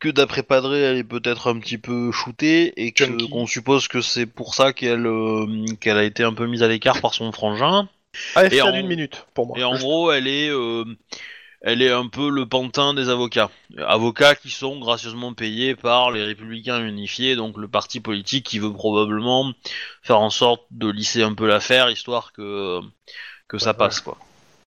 que 0.00 0.08
d'après 0.08 0.42
Padré 0.42 0.80
elle 0.80 0.96
est 0.98 1.04
peut-être 1.04 1.48
un 1.48 1.58
petit 1.58 1.78
peu 1.78 2.12
shootée 2.12 2.72
et 2.76 2.92
que- 2.92 3.04
Junkie. 3.06 3.28
qu'on 3.30 3.46
suppose 3.46 3.88
que 3.88 4.00
c'est 4.02 4.26
pour 4.26 4.54
ça 4.54 4.72
qu'elle 4.72 5.06
euh, 5.06 5.46
qu'elle 5.80 5.96
a 5.98 6.04
été 6.04 6.22
un 6.24 6.34
peu 6.34 6.46
mise 6.46 6.62
à 6.62 6.68
l'écart 6.68 7.00
par 7.00 7.14
son 7.14 7.32
frangin. 7.32 7.88
AFK 8.36 8.60
en- 8.62 8.70
d'une 8.72 8.86
minute, 8.86 9.26
pour 9.34 9.46
moi. 9.46 9.58
Et 9.58 9.64
en 9.64 9.76
gros, 9.76 10.12
elle 10.12 10.28
est, 10.28 10.48
euh, 10.48 10.84
elle 11.66 11.80
est 11.82 11.90
un 11.90 12.06
peu 12.08 12.28
le 12.30 12.46
pantin 12.46 12.92
des 12.94 13.08
avocats. 13.08 13.50
Avocats 13.78 14.34
qui 14.36 14.50
sont 14.50 14.78
gracieusement 14.78 15.32
payés 15.32 15.74
par 15.74 16.10
les 16.12 16.22
Républicains 16.22 16.84
Unifiés, 16.86 17.36
donc 17.36 17.56
le 17.56 17.66
parti 17.68 18.00
politique 18.00 18.44
qui 18.46 18.58
veut 18.58 18.72
probablement 18.72 19.52
faire 20.02 20.20
en 20.20 20.30
sorte 20.30 20.62
de 20.70 20.88
lisser 20.88 21.22
un 21.22 21.34
peu 21.34 21.46
l'affaire, 21.48 21.90
histoire 21.90 22.32
que 22.32 22.80
que 23.48 23.58
ça 23.58 23.74
passe 23.74 24.00
quoi. 24.00 24.18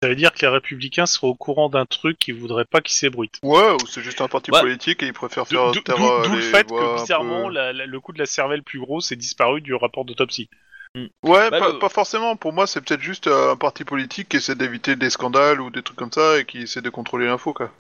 Ça 0.04 0.10
veut 0.10 0.16
dire 0.16 0.32
que 0.32 0.40
les 0.42 0.48
républicains 0.48 1.08
seraient 1.08 1.26
au 1.28 1.34
courant 1.34 1.70
d'un 1.70 1.88
truc 1.88 2.20
qu'ils 2.20 2.36
voudraient 2.36 2.66
pas 2.66 2.82
qu'il 2.82 2.94
s'ébruite. 2.94 3.40
Ouais, 3.42 3.72
ou 3.74 3.88
c'est 3.88 4.04
juste 4.04 4.22
un 4.22 4.28
parti 4.28 4.52
Ouais. 4.52 4.62
politique 4.62 5.02
et 5.02 5.08
ils 5.08 5.14
préfèrent 5.14 5.48
faire 5.48 5.72
d'où- 5.72 5.80
euh, 5.80 6.24
d'où 6.24 6.34
le 6.34 6.36
les 6.38 6.42
fait 6.44 6.68
que 6.70 7.02
bizarrement 7.02 7.48
peu- 7.48 7.54
la- 7.54 7.74
la- 7.74 7.86
le 7.88 8.00
coup 8.00 8.14
de 8.14 8.20
la 8.20 8.28
cervelle 8.28 8.62
plus 8.62 8.80
grosse 8.80 9.12
est 9.12 9.16
disparu 9.16 9.60
du 9.62 9.74
rapport 9.74 10.06
d'autopsie. 10.06 10.50
Ouais, 10.96 11.50
Bah, 11.52 11.60
pas, 11.60 11.68
le- 11.74 11.80
pas 11.80 11.90
forcément. 11.90 12.36
Pour 12.36 12.54
moi, 12.54 12.66
c'est 12.68 12.82
peut-être 12.82 13.02
juste 13.02 13.28
euh, 13.28 13.52
un 13.52 13.56
parti 13.56 13.84
politique 13.84 14.30
qui 14.30 14.38
essaie 14.38 14.56
d'éviter 14.56 14.96
des 14.96 15.10
scandales 15.10 15.62
ou 15.62 15.70
des 15.70 15.84
trucs 15.84 15.98
comme 15.98 16.12
ça 16.12 16.40
et 16.40 16.46
qui 16.46 16.60
essaie 16.64 16.82
de 16.82 16.90
contrôler 16.90 17.28
l'info, 17.28 17.54
quoi. 17.54 17.72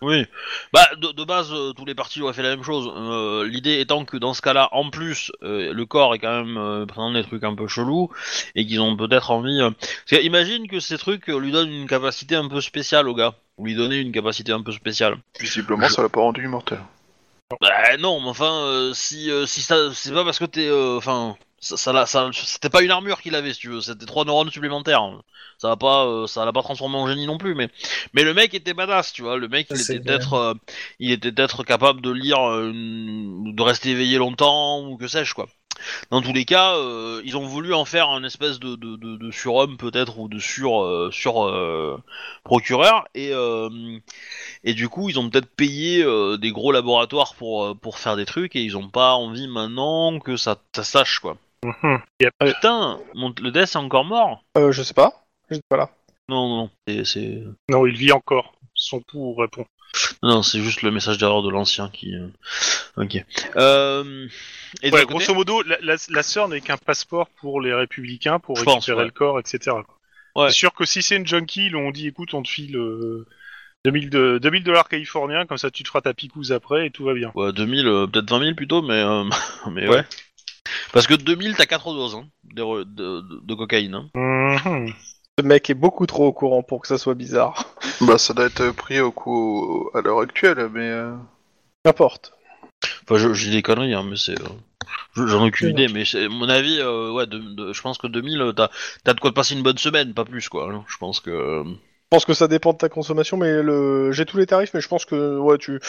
Oui. 0.00 0.26
Bah 0.72 0.86
de, 0.96 1.08
de 1.10 1.24
base, 1.24 1.52
euh, 1.52 1.72
tous 1.72 1.84
les 1.84 1.94
partis 1.96 2.22
auraient 2.22 2.32
fait 2.32 2.42
la 2.42 2.50
même 2.50 2.62
chose. 2.62 2.88
Euh, 2.96 3.44
L'idée 3.48 3.80
étant 3.80 4.04
que 4.04 4.16
dans 4.16 4.32
ce 4.32 4.40
cas-là, 4.42 4.68
en 4.72 4.90
plus, 4.90 5.32
euh, 5.42 5.72
le 5.72 5.86
corps 5.86 6.14
est 6.14 6.20
quand 6.20 6.44
même 6.44 6.86
présentant 6.86 7.12
des 7.14 7.24
trucs 7.24 7.42
un 7.42 7.54
peu 7.56 7.66
chelous 7.66 8.08
et 8.54 8.64
qu'ils 8.64 8.80
ont 8.80 8.96
peut-être 8.96 9.32
envie. 9.32 9.60
imagine 10.12 10.68
que 10.68 10.78
ces 10.78 10.98
trucs 10.98 11.26
lui 11.26 11.50
donnent 11.50 11.72
une 11.72 11.88
capacité 11.88 12.36
un 12.36 12.46
peu 12.48 12.60
spéciale 12.60 13.08
au 13.08 13.14
gars, 13.14 13.34
ou 13.56 13.66
lui 13.66 13.74
donner 13.74 13.98
une 13.98 14.12
capacité 14.12 14.52
un 14.52 14.62
peu 14.62 14.70
spéciale. 14.70 15.16
Visiblement, 15.40 15.88
ça 15.88 16.02
l'a 16.02 16.08
pas 16.08 16.20
rendu 16.20 16.44
immortel. 16.44 16.78
Bah 17.60 17.96
non, 17.98 18.20
mais 18.20 18.28
enfin, 18.28 18.92
si 18.94 19.30
si 19.46 19.62
ça, 19.62 19.92
c'est 19.94 20.12
pas 20.12 20.24
parce 20.24 20.38
que 20.38 20.44
t'es, 20.44 20.70
enfin, 20.70 21.36
ça, 21.60 21.76
ça, 21.76 21.92
l'a- 21.92 22.06
ça- 22.06 22.30
c'était 22.32 22.70
pas 22.70 22.82
une 22.82 22.90
armure 22.90 23.20
qu'il 23.20 23.34
avait, 23.34 23.52
si 23.54 23.60
tu 23.60 23.68
veux, 23.70 23.80
c'était 23.80 24.06
trois 24.06 24.24
neurones 24.24 24.50
supplémentaires. 24.50 25.02
Ça 25.58 25.68
va 25.68 25.76
pas, 25.76 26.06
euh, 26.06 26.26
ça 26.26 26.44
l'a 26.44 26.52
pas 26.52 26.62
transformé 26.62 26.96
en 26.96 27.08
génie 27.08 27.26
non 27.26 27.38
plus, 27.38 27.54
mais 27.54 27.68
mais 28.14 28.22
le 28.24 28.34
mec 28.34 28.54
était 28.54 28.74
badass, 28.74 29.12
tu 29.12 29.22
vois. 29.22 29.36
Le 29.38 29.48
mec, 29.48 29.68
Ça, 29.68 29.74
il 29.74 29.80
était 29.80 30.00
peut-être, 30.00 30.34
euh, 30.34 30.54
il 31.00 31.10
était 31.12 31.32
peut-être 31.32 31.64
capable 31.64 32.00
de 32.00 32.10
lire, 32.10 32.40
euh, 32.48 32.72
de 32.72 33.62
rester 33.62 33.90
éveillé 33.90 34.18
longtemps 34.18 34.86
ou 34.86 34.96
que 34.96 35.08
sais-je 35.08 35.34
quoi. 35.34 35.48
Dans 36.10 36.22
tous 36.22 36.32
les 36.32 36.44
cas, 36.44 36.76
euh, 36.76 37.22
ils 37.24 37.36
ont 37.36 37.46
voulu 37.46 37.74
en 37.74 37.84
faire 37.84 38.08
un 38.10 38.24
espèce 38.24 38.58
de, 38.60 38.76
de, 38.76 38.96
de, 38.96 39.16
de 39.16 39.30
surhomme 39.30 39.76
peut-être 39.76 40.18
ou 40.18 40.28
de 40.28 40.38
sur 40.38 40.82
euh, 40.84 41.10
sur 41.12 41.44
euh, 41.46 41.98
procureur 42.44 43.06
et 43.14 43.30
euh, 43.32 43.70
et 44.64 44.74
du 44.74 44.88
coup 44.88 45.08
ils 45.10 45.18
ont 45.18 45.30
peut-être 45.30 45.50
payé 45.56 46.02
euh, 46.04 46.36
des 46.36 46.52
gros 46.52 46.72
laboratoires 46.72 47.34
pour 47.34 47.64
euh, 47.64 47.74
pour 47.74 47.98
faire 47.98 48.16
des 48.16 48.26
trucs 48.26 48.56
et 48.56 48.62
ils 48.62 48.76
ont 48.76 48.88
pas 48.88 49.14
envie 49.14 49.48
maintenant 49.48 50.18
que 50.20 50.36
ça, 50.36 50.58
ça 50.74 50.84
sache 50.84 51.18
quoi. 51.20 51.36
Yep. 52.20 52.32
Putain, 52.40 52.98
mon, 53.14 53.34
le 53.40 53.50
death 53.50 53.70
est 53.72 53.76
encore 53.76 54.04
mort 54.04 54.44
Euh, 54.56 54.72
je 54.72 54.82
sais 54.82 54.94
pas. 54.94 55.24
J'étais 55.50 55.62
pas 55.68 55.76
là. 55.76 55.90
Non 56.28 56.48
non 56.48 56.56
non, 56.56 56.70
c'est 56.86 57.04
c'est 57.04 57.42
Non, 57.70 57.86
il 57.86 57.96
vit 57.96 58.12
encore. 58.12 58.52
Son 58.74 59.00
pouls 59.00 59.34
répond. 59.34 59.66
non 60.22 60.42
c'est 60.42 60.60
juste 60.60 60.82
le 60.82 60.90
message 60.90 61.18
d'erreur 61.18 61.42
de 61.42 61.50
l'ancien 61.50 61.88
qui. 61.90 62.14
euh, 62.14 62.28
Ok. 62.96 63.16
Euh... 63.56 64.28
Et 64.82 64.90
de 64.90 64.94
Ouais, 64.94 65.00
l'autre 65.00 65.12
côté 65.12 65.24
grosso 65.24 65.34
modo, 65.34 65.62
la, 65.62 65.78
la, 65.80 65.96
la 66.10 66.22
sœur 66.22 66.48
n'est 66.48 66.60
qu'un 66.60 66.76
passeport 66.76 67.28
pour 67.40 67.60
les 67.60 67.72
républicains 67.74 68.38
pour 68.38 68.56
Je 68.56 68.60
récupérer 68.60 68.76
pense, 68.76 68.88
ouais. 68.88 69.04
le 69.04 69.10
corps, 69.10 69.40
etc. 69.40 69.76
Ouais. 70.36 70.48
C'est 70.50 70.54
sûr 70.56 70.72
que 70.74 70.84
si 70.84 71.02
c'est 71.02 71.16
une 71.16 71.26
junkie, 71.26 71.66
ils 71.66 71.70
lui 71.70 71.76
ont 71.76 71.90
dit 71.90 72.06
écoute, 72.08 72.34
on 72.34 72.42
te 72.42 72.48
file 72.48 72.76
euh, 72.76 73.26
2000 73.84 74.10
de- 74.10 74.38
2000 74.42 74.62
dollars 74.64 74.88
californiens, 74.88 75.46
comme 75.46 75.58
ça 75.58 75.70
tu 75.70 75.82
te 75.82 75.88
feras 75.88 76.02
ta 76.02 76.12
picouse 76.14 76.52
après 76.52 76.86
et 76.86 76.90
tout 76.90 77.04
va 77.04 77.14
bien. 77.14 77.32
Ouais, 77.34 77.52
2000, 77.52 77.86
euh, 77.86 78.06
peut-être 78.06 78.30
20 78.30 78.40
000 78.44 78.54
plutôt, 78.54 78.82
mais, 78.82 79.00
euh, 79.02 79.24
mais 79.70 79.88
ouais. 79.88 80.04
Parce 80.92 81.06
que 81.06 81.14
2000, 81.14 81.54
t'as 81.56 81.66
4 81.66 81.92
doses 81.92 82.14
hein, 82.16 82.26
de, 82.44 82.84
de, 82.84 83.20
de- 83.20 83.40
de 83.42 83.54
cocaïne. 83.54 83.94
Hein. 83.94 84.08
Mhm. 84.14 84.92
Ce 85.38 85.44
mec 85.44 85.70
est 85.70 85.74
beaucoup 85.74 86.06
trop 86.06 86.26
au 86.26 86.32
courant 86.32 86.62
pour 86.62 86.80
que 86.82 86.88
ça 86.88 86.98
soit 86.98 87.14
bizarre. 87.14 87.64
Bah, 88.00 88.16
ça 88.18 88.32
doit 88.32 88.46
être 88.46 88.70
pris 88.70 89.00
au 89.00 89.10
coup 89.10 89.90
à 89.94 90.00
l'heure 90.00 90.20
actuelle, 90.20 90.68
mais. 90.72 90.88
euh, 90.88 91.14
N'importe. 91.84 92.32
Enfin, 93.04 93.18
je, 93.18 93.32
je 93.34 93.46
dis 93.48 93.56
des 93.56 93.62
conneries, 93.62 93.94
hein, 93.94 94.04
mais 94.08 94.16
c'est. 94.16 94.40
euh, 94.40 94.44
je- 95.16 95.26
J'en 95.26 95.44
ai 95.44 95.48
aucune 95.48 95.70
idée, 95.70 95.88
mais 95.88 96.04
c'est- 96.04 96.26
à 96.26 96.28
mon 96.28 96.48
avis, 96.48 96.78
euh, 96.80 97.10
ouais, 97.12 97.26
de, 97.26 97.38
de- 97.38 97.72
je 97.72 97.80
pense 97.82 97.98
que 97.98 98.06
2000, 98.06 98.40
euh, 98.40 98.52
t'as 98.52 98.68
t'as 99.04 99.14
de 99.14 99.20
quoi 99.20 99.30
te 99.30 99.34
passer 99.34 99.54
une 99.54 99.62
bonne 99.64 99.78
semaine, 99.78 100.14
pas 100.14 100.24
plus, 100.24 100.48
quoi. 100.48 100.70
hein. 100.72 100.84
Je 100.86 100.96
pense 100.98 101.18
que. 101.20 101.30
euh, 101.30 101.64
Je 101.64 102.08
pense 102.10 102.24
que 102.24 102.34
ça 102.34 102.46
dépend 102.48 102.72
de 102.72 102.78
ta 102.78 102.88
consommation, 102.88 103.36
mais 103.36 103.62
le... 103.62 104.12
j'ai 104.12 104.24
tous 104.24 104.36
les 104.38 104.46
tarifs, 104.46 104.72
mais 104.74 104.80
je 104.80 104.88
pense 104.88 105.04
que 105.04 105.38
ouais, 105.38 105.58
tu. 105.58 105.80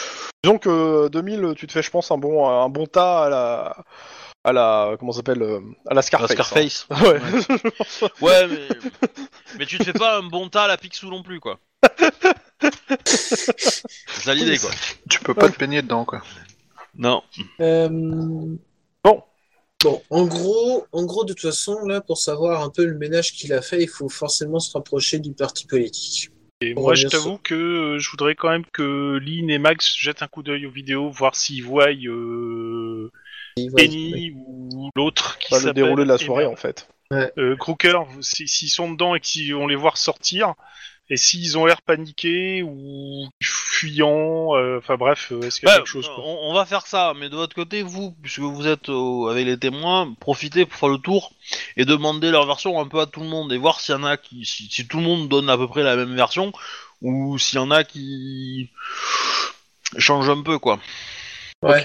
Disons 0.42 0.58
que 0.58 1.08
2000, 1.08 1.54
tu 1.56 1.66
te 1.68 1.72
fais, 1.72 1.82
je 1.82 1.90
pense, 1.90 2.10
un 2.10 2.18
bon, 2.18 2.48
un 2.48 2.68
bon 2.68 2.86
tas 2.86 3.24
à 3.24 3.28
la, 3.28 3.76
à 4.44 4.52
la, 4.52 4.96
comment 4.98 5.12
ça 5.12 5.18
s'appelle, 5.18 5.42
euh, 5.42 5.60
à 5.86 5.94
la 5.94 6.02
Scarface. 6.02 6.30
la 6.30 6.44
Scarface. 6.44 6.86
hein. 6.90 7.02
Ouais. 7.04 7.20
Ouais, 8.20 8.46
mais. 8.48 8.68
mais 9.58 9.66
tu 9.66 9.78
te 9.78 9.84
fais 9.84 9.92
pas 9.92 10.18
un 10.18 10.22
bon 10.22 10.48
tas 10.48 10.64
à 10.64 10.68
la 10.68 10.76
Picsou 10.76 11.08
non 11.10 11.22
plus, 11.22 11.40
quoi. 11.40 11.58
C'est 13.04 14.22
ça 14.22 14.34
l'idée, 14.34 14.58
quoi. 14.58 14.70
Tu 15.08 15.20
peux 15.20 15.34
pas 15.34 15.48
te 15.48 15.58
baigner 15.58 15.82
dedans, 15.82 16.04
quoi. 16.04 16.22
Non. 16.96 17.22
Euh, 17.60 17.88
Bon. 19.04 19.22
Bon, 19.82 20.02
en 20.10 20.26
gros, 20.26 20.86
en 20.92 21.04
gros, 21.06 21.24
de 21.24 21.32
toute 21.32 21.40
façon, 21.40 21.86
là, 21.86 22.02
pour 22.02 22.18
savoir 22.18 22.62
un 22.62 22.68
peu 22.68 22.84
le 22.84 22.98
ménage 22.98 23.32
qu'il 23.32 23.50
a 23.54 23.62
fait, 23.62 23.82
il 23.82 23.88
faut 23.88 24.10
forcément 24.10 24.58
se 24.60 24.70
rapprocher 24.74 25.18
du 25.20 25.32
parti 25.32 25.66
politique. 25.66 26.30
Et 26.60 26.74
On 26.76 26.82
moi, 26.82 26.94
je 26.94 27.08
t'avoue 27.08 27.38
que 27.38 27.54
euh, 27.54 27.98
je 27.98 28.10
voudrais 28.10 28.34
quand 28.34 28.50
même 28.50 28.66
que 28.74 29.18
Lynn 29.22 29.48
et 29.48 29.58
Max 29.58 29.94
jettent 29.96 30.22
un 30.22 30.28
coup 30.28 30.42
d'œil 30.42 30.66
aux 30.66 30.70
vidéos, 30.70 31.08
voir 31.08 31.34
s'ils 31.34 31.64
voient 31.64 31.90
Penny 33.68 34.32
ou 34.46 34.90
l'autre 34.94 35.38
qui 35.38 35.50
Pas 35.50 35.60
le 35.60 35.72
déroulé 35.72 36.04
de 36.04 36.08
la 36.08 36.18
soirée, 36.18 36.46
en 36.46 36.56
fait. 36.56 36.88
euh, 37.12 37.56
Crooker, 37.56 37.98
si- 38.20 38.46
s'ils 38.48 38.70
sont 38.70 38.90
dedans 38.92 39.14
et 39.14 39.20
qu'on 39.20 39.66
les 39.66 39.76
voit 39.76 39.96
sortir, 39.96 40.54
et 41.12 41.16
s'ils 41.16 41.58
ont 41.58 41.66
l'air 41.66 41.82
paniqués 41.82 42.62
ou 42.62 43.28
fuyants, 43.42 44.54
euh, 44.56 44.78
enfin 44.78 44.96
bref, 44.96 45.32
euh, 45.32 45.40
est-ce 45.42 45.58
qu'il 45.58 45.68
y 45.68 45.72
a 45.72 45.74
Bah, 45.74 45.78
quelque 45.78 45.88
chose 45.88 46.06
quoi 46.06 46.22
on, 46.24 46.50
on 46.50 46.54
va 46.54 46.64
faire 46.66 46.86
ça, 46.86 47.14
mais 47.18 47.28
de 47.28 47.34
votre 47.34 47.54
côté, 47.56 47.82
vous, 47.82 48.12
puisque 48.22 48.38
vous 48.38 48.66
êtes 48.68 48.88
euh, 48.90 49.28
avec 49.28 49.44
les 49.44 49.58
témoins, 49.58 50.14
profitez 50.20 50.66
pour 50.66 50.78
faire 50.78 50.88
le 50.88 50.98
tour 50.98 51.32
et 51.76 51.84
demander 51.84 52.30
leur 52.30 52.46
version 52.46 52.78
un 52.80 52.86
peu 52.86 53.00
à 53.00 53.06
tout 53.06 53.20
le 53.20 53.26
monde 53.28 53.52
et 53.52 53.58
voir 53.58 53.80
s'il 53.80 53.94
y 53.94 53.98
en 53.98 54.04
a 54.04 54.16
qui, 54.16 54.44
si, 54.44 54.68
si 54.70 54.86
tout 54.86 54.98
le 54.98 55.02
monde 55.02 55.28
donne 55.28 55.50
à 55.50 55.56
peu 55.56 55.66
près 55.66 55.82
la 55.82 55.96
même 55.96 56.14
version 56.14 56.52
ou 57.02 57.38
s'il 57.38 57.56
y 57.56 57.60
en 57.62 57.72
a 57.72 57.82
qui 57.82 58.70
changent 59.98 60.30
un 60.30 60.42
peu, 60.42 60.58
quoi. 60.60 60.78
Ouais. 61.62 61.82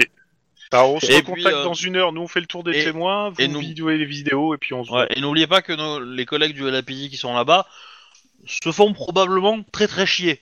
Alors 0.72 0.91
on 0.93 0.99
se 0.99 1.05
Et 1.11 1.18
recontacte 1.18 1.43
puis, 1.43 1.47
euh, 1.53 1.63
dans 1.63 1.74
une 1.74 1.95
heure, 1.95 2.11
nous 2.11 2.22
on 2.22 2.28
fait 2.28 2.39
le 2.41 2.47
tour 2.47 2.63
des 2.63 2.80
et- 2.80 2.84
témoins, 2.84 3.30
vous 3.30 3.39
et 3.41 3.47
nous- 3.47 3.59
vidéoez 3.59 3.97
les 3.97 4.05
vidéos 4.05 4.53
et 4.53 4.57
puis 4.57 4.74
on 4.74 4.84
se 4.84 4.91
Ouais, 4.91 5.07
et 5.16 5.22
n'oubliez 5.22 5.47
pas 5.47 5.61
que 5.61 5.74
nos, 5.74 5.99
les 5.99 6.26
collègues 6.26 6.53
du 6.55 6.63
LAPD 6.70 7.09
qui 7.09 7.18
sont 7.18 7.34
là-bas 7.34 7.68
se 8.45 8.72
font 8.72 8.93
probablement 8.93 9.63
très 9.72 9.88
très 9.88 10.05
chier. 10.05 10.41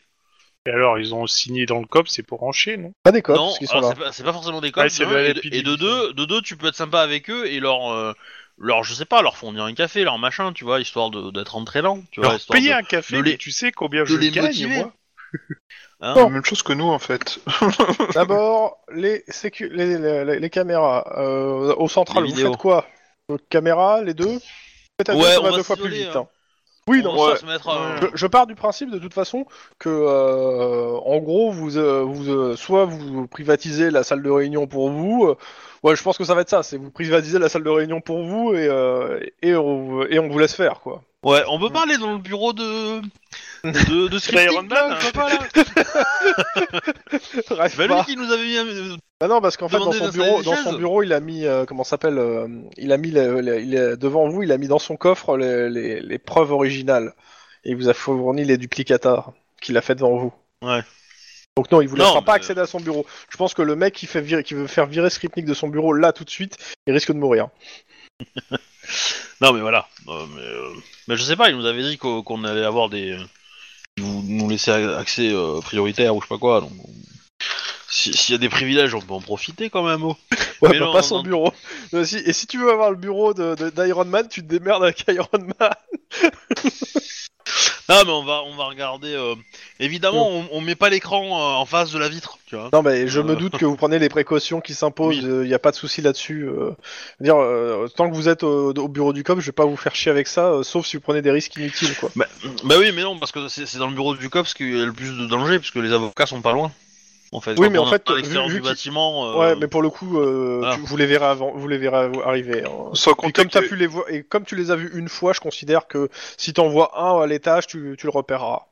Et 0.65 0.69
alors 0.69 0.97
ils 0.97 1.13
ont 1.13 1.27
signé 1.27 1.65
dans 1.65 1.79
le 1.79 1.85
COP, 1.85 2.07
c'est 2.07 2.23
pour 2.23 2.43
en 2.43 2.51
chier, 2.53 2.77
non? 2.77 2.93
Pas 3.03 3.11
des 3.11 3.21
cops, 3.21 3.37
non, 3.37 3.47
parce 3.47 3.57
qu'ils 3.57 3.67
sont 3.67 3.77
alors 3.77 3.89
là. 3.89 3.95
c'est 3.97 4.03
pas, 4.03 4.11
c'est 4.13 4.23
pas 4.23 4.33
forcément 4.33 4.61
des 4.61 4.71
le 4.71 5.29
et, 5.29 5.33
de, 5.33 5.41
et 5.55 5.61
deux, 5.61 6.13
de 6.13 6.25
deux, 6.25 6.41
tu 6.41 6.55
peux 6.55 6.67
être 6.67 6.75
sympa 6.75 7.01
avec 7.01 7.29
eux 7.29 7.45
et 7.47 7.59
leur, 7.59 7.91
euh, 7.91 8.13
leur, 8.57 8.83
je 8.85 8.93
sais 8.93 9.05
pas, 9.05 9.21
leur 9.21 9.35
fournir 9.35 9.63
un 9.65 9.73
café, 9.73 10.03
leur 10.05 10.17
machin, 10.19 10.53
tu 10.53 10.63
vois, 10.63 10.79
histoire 10.79 11.09
de- 11.09 11.31
d'être 11.31 11.57
entraînant, 11.57 12.01
tu 12.11 12.21
vois, 12.21 12.37
payer 12.49 12.69
de- 12.69 12.75
un 12.75 12.81
café, 12.83 13.17
de 13.17 13.21
les- 13.23 13.31
mais 13.31 13.37
tu 13.37 13.51
sais 13.51 13.71
combien 13.73 14.05
je 14.05 14.15
les 14.15 14.29
gagne 14.31 14.45
motiver. 14.45 14.75
moi 14.77 14.93
Hein 16.05 16.13
Bon. 16.15 16.29
Même 16.29 16.43
chose 16.43 16.61
que 16.63 16.73
nous 16.73 16.89
en 16.89 16.99
fait. 16.99 17.39
D'abord, 18.13 18.77
les, 18.93 19.23
sécu- 19.29 19.69
les, 19.71 19.97
les, 19.97 20.25
les- 20.25 20.39
les 20.39 20.49
caméras. 20.49 21.05
Euh, 21.17 21.73
au 21.77 21.87
central, 21.87 22.23
Les 22.23 22.29
vous 22.29 22.35
vidéos. 22.35 22.51
faites 22.51 22.59
quoi? 22.61 22.85
Vos 23.29 23.37
caméras, 23.49 24.01
les 24.01 24.13
deux? 24.13 24.37
Ouais, 25.09 25.37
on 25.39 25.43
va 25.43 25.51
deux 25.51 25.63
fois 25.63 25.77
plus 25.77 25.89
vite. 25.89 26.09
hein. 26.13 26.19
hein. 26.23 26.27
Oui, 26.89 27.01
On 27.05 27.13
non, 27.13 27.15
va 27.23 27.31
ouais. 27.31 27.37
se 27.37 27.45
mettre 27.45 27.69
à- 27.69 27.95
Je, 28.01 28.07
je 28.13 28.27
pars 28.27 28.45
du 28.45 28.55
principe 28.55 28.91
de 28.91 28.99
toute 28.99 29.13
façon 29.13 29.45
que, 29.79 29.87
euh, 29.89 30.97
en 31.05 31.19
gros, 31.19 31.49
vous, 31.49 31.77
euh, 31.77 32.01
vous 32.03 32.29
euh, 32.29 32.55
soit 32.57 32.83
vous 32.83 33.25
privatisez 33.27 33.89
la 33.89 34.03
salle 34.03 34.21
de 34.21 34.29
réunion 34.29 34.67
pour 34.67 34.89
vous. 34.89 35.25
euh, 35.29 35.37
ouais, 35.83 35.95
je 35.95 36.03
pense 36.03 36.17
que 36.17 36.25
ça 36.25 36.35
va 36.35 36.41
être 36.41 36.49
ça. 36.49 36.61
C'est 36.63 36.75
vous 36.75 36.91
privatisez 36.91 37.39
la 37.39 37.47
salle 37.47 37.63
de 37.63 37.69
réunion 37.69 38.01
pour 38.01 38.23
vous 38.23 38.53
et 38.53 38.67
euh, 38.67 39.21
et, 39.41 39.55
on, 39.55 40.05
et 40.07 40.19
on 40.19 40.27
vous 40.27 40.37
laisse 40.39 40.53
faire 40.55 40.81
quoi. 40.81 41.01
Ouais, 41.23 41.41
on 41.49 41.57
peut 41.59 41.69
pas 41.69 41.83
aller 41.83 41.97
dans 41.97 42.11
le 42.13 42.17
bureau 42.19 42.51
de. 42.53 42.99
de, 43.63 44.07
de 44.09 44.19
scripting, 44.19 44.51
Iron 44.51 44.63
Man, 44.63 44.69
là, 44.69 44.99
hein. 45.01 45.63
Rêve 47.49 47.75
Bah, 47.77 47.87
pas. 47.87 47.97
lui 47.97 48.03
qui 48.05 48.15
nous 48.17 48.31
avait 48.31 48.43
mis. 48.43 48.57
un- 48.57 48.97
Bah 49.21 49.27
non, 49.27 49.39
parce 49.41 49.55
qu'en 49.57 49.69
fait, 49.69 49.77
dans 49.77 49.85
Demandez 49.91 49.99
son 49.99 50.05
d'installer 50.05 50.25
bureau, 50.25 50.39
des 50.39 50.45
dans 50.45 50.55
son 50.57 50.69
chaises. 50.71 50.77
bureau, 50.79 51.03
il 51.03 51.13
a 51.13 51.19
mis, 51.19 51.45
euh, 51.45 51.65
comment 51.65 51.83
ça 51.83 51.91
s'appelle, 51.91 52.17
euh, 52.17 52.47
il 52.77 52.91
a 52.91 52.97
mis, 52.97 53.11
le- 53.11 53.39
le- 53.41 53.61
il 53.61 53.73
est 53.73 53.95
devant 53.97 54.27
vous, 54.27 54.43
il 54.43 54.51
a 54.51 54.57
mis 54.57 54.67
dans 54.67 54.79
son 54.79 54.97
coffre 54.97 55.37
les, 55.37 55.69
les- 55.69 56.01
les 56.01 56.19
preuves 56.19 56.51
originales. 56.51 57.13
Et 57.63 57.69
il 57.71 57.77
vous 57.77 57.87
a 57.87 57.93
fourni 57.93 58.43
les 58.43 58.57
duplicateurs 58.57 59.31
qu'il 59.61 59.77
a 59.77 59.81
fait 59.81 59.95
devant 59.95 60.17
vous. 60.17 60.33
Ouais. 60.61 60.81
Donc 61.55 61.71
non, 61.71 61.79
il 61.81 61.87
vous 61.87 61.95
Non, 61.95 62.03
laissera 62.05 62.21
pas 62.21 62.33
mais- 62.33 62.37
accéder 62.37 62.59
à 62.61 62.65
son 62.65 62.81
bureau. 62.81 63.05
Je 63.29 63.37
pense 63.37 63.53
que 63.53 63.61
le 63.61 63.75
mec 63.77 63.93
qui, 63.93 64.07
fait 64.07 64.19
virer, 64.21 64.43
qui 64.43 64.55
veut 64.55 64.67
faire 64.67 64.87
virer 64.87 65.09
Skripnik 65.09 65.45
de 65.45 65.53
son 65.53 65.69
bureau 65.69 65.93
là 65.93 66.11
tout 66.11 66.25
de 66.25 66.29
suite, 66.29 66.57
il 66.87 66.93
risque 66.93 67.11
de 67.13 67.17
mourir. 67.17 67.47
Non, 69.41 69.53
mais 69.53 69.61
voilà. 69.61 69.87
Euh, 70.07 70.25
mais, 70.35 70.41
euh, 70.41 70.69
mais 71.07 71.17
je 71.17 71.23
sais 71.23 71.35
pas, 71.35 71.49
il 71.49 71.57
nous 71.57 71.65
avait 71.65 71.83
dit 71.83 71.97
qu'o- 71.97 72.23
qu'on 72.23 72.43
allait 72.43 72.63
avoir 72.65 72.89
des. 72.89 73.17
Nous, 73.97 74.23
nous 74.23 74.49
laisser 74.49 74.71
accès 74.71 75.31
euh, 75.33 75.59
prioritaire 75.61 76.15
ou 76.15 76.21
je 76.21 76.25
sais 76.27 76.29
pas 76.33 76.39
quoi. 76.39 76.67
Si- 77.93 78.13
s'il 78.13 78.33
y 78.33 78.35
a 78.35 78.39
des 78.39 78.49
privilèges, 78.49 78.93
on 78.95 79.01
peut 79.01 79.13
en 79.13 79.21
profiter 79.21 79.69
quand 79.69 79.83
même. 79.83 80.03
oh. 80.03 80.17
Ouais, 80.61 80.69
Mais 80.71 80.79
bah, 80.79 80.85
non, 80.85 80.91
pas 80.93 80.99
non, 80.99 81.03
son 81.03 81.15
non. 81.17 81.23
bureau. 81.23 81.53
Euh, 81.93 82.03
si- 82.05 82.17
et 82.25 82.33
si 82.33 82.47
tu 82.47 82.57
veux 82.57 82.71
avoir 82.71 82.89
le 82.89 82.97
bureau 82.97 83.33
de, 83.33 83.55
de- 83.55 83.69
d'Iron 83.69 84.05
Man, 84.05 84.27
tu 84.29 84.41
te 84.41 84.47
démerdes 84.47 84.83
avec 84.83 85.03
Iron 85.09 85.27
Man. 85.59 85.71
Non, 87.89 87.97
mais 88.05 88.11
on 88.11 88.23
va, 88.23 88.43
on 88.45 88.55
va 88.55 88.63
regarder. 88.67 89.13
euh, 89.13 89.35
Évidemment, 89.81 90.29
on, 90.29 90.47
on 90.53 90.61
met 90.61 90.75
pas 90.75 90.89
l'écran 90.89 91.21
euh, 91.25 91.55
en 91.55 91.65
face 91.65 91.91
de 91.91 91.99
la 91.99 92.07
vitre, 92.07 92.37
tu 92.45 92.55
vois. 92.55 92.69
Non, 92.71 92.81
mais 92.81 93.09
je 93.09 93.19
Euh. 93.19 93.23
me 93.23 93.35
doute 93.35 93.57
que 93.57 93.65
vous 93.65 93.75
prenez 93.75 93.99
les 93.99 94.07
précautions 94.07 94.61
qui 94.61 94.73
s'imposent. 94.73 95.17
Il 95.17 95.29
Oui. 95.29 95.47
n'y 95.49 95.53
a 95.53 95.59
pas 95.59 95.71
de 95.71 95.75
souci 95.75 96.01
là-dessus. 96.01 96.45
euh. 96.47 96.71
Dire, 97.19 97.35
euh, 97.35 97.87
tant 97.93 98.09
que 98.09 98.15
vous 98.15 98.29
êtes 98.29 98.43
au, 98.43 98.69
au 98.73 98.87
bureau 98.87 99.11
du 99.11 99.23
COP, 99.25 99.41
je 99.41 99.47
vais 99.47 99.51
pas 99.51 99.65
vous 99.65 99.75
faire 99.75 99.93
chier 99.95 100.11
avec 100.11 100.27
ça, 100.27 100.45
euh, 100.51 100.63
sauf 100.63 100.85
si 100.87 100.95
vous 100.95 101.01
prenez 101.01 101.21
des 101.21 101.31
risques 101.31 101.57
inutiles, 101.57 101.93
quoi. 101.97 102.09
Bah, 102.15 102.25
bah 102.63 102.75
oui, 102.79 102.93
mais 102.95 103.01
non, 103.01 103.19
parce 103.19 103.33
que 103.33 103.49
c'est 103.49 103.77
dans 103.77 103.87
le 103.87 103.93
bureau 103.95 104.15
du 104.15 104.29
COPS 104.29 104.53
qu'il 104.53 104.77
y 104.77 104.81
a 104.81 104.85
le 104.85 104.93
plus 104.93 105.11
de 105.17 105.25
danger, 105.27 105.59
puisque 105.59 105.75
les 105.75 105.91
avocats 105.91 106.25
sont 106.25 106.41
pas 106.41 106.53
loin. 106.53 106.71
En 107.33 107.41
fait, 107.41 107.57
Oui, 107.57 107.69
mais 107.71 107.79
en 107.79 107.87
fait, 107.87 108.07
l'extérieur 108.11 108.47
vu- 108.47 108.53
vu 108.55 108.61
du 108.61 108.67
bâtiment. 108.67 109.25
euh, 109.25 109.37
Ouais, 109.39 109.55
mais 109.55 109.67
pour 109.67 109.81
le 109.81 109.89
coup, 109.89 110.19
euh, 110.19 110.57
voilà. 110.59 110.75
tu- 110.75 110.81
vous 110.81 110.97
les 110.97 111.07
verrez 111.07 111.25
avant, 111.25 111.51
vous 111.55 111.67
les 111.67 111.79
verrez 111.79 112.11
arriver. 112.23 112.63
hein. 112.63 112.91
Sans 112.93 113.11
Et 113.11 113.15
compter 113.15 113.33
comme, 113.41 113.49
t'as 113.49 113.61
que- 113.61 113.67
pu 113.69 113.75
les 113.75 113.87
voir, 113.87 114.05
et 114.09 114.23
comme 114.23 114.45
tu 114.45 114.55
les 114.55 114.69
as 114.69 114.75
vus 114.75 114.91
une 114.93 115.09
fois, 115.09 115.33
je 115.33 115.39
considère 115.39 115.87
que 115.87 116.09
si 116.37 116.53
t'en 116.53 116.69
vois 116.69 116.91
un 117.01 117.19
à 117.21 117.25
l'étage, 117.25 117.65
tu, 117.65 117.95
tu 117.97 118.05
le 118.05 118.11
repéreras. 118.11 118.67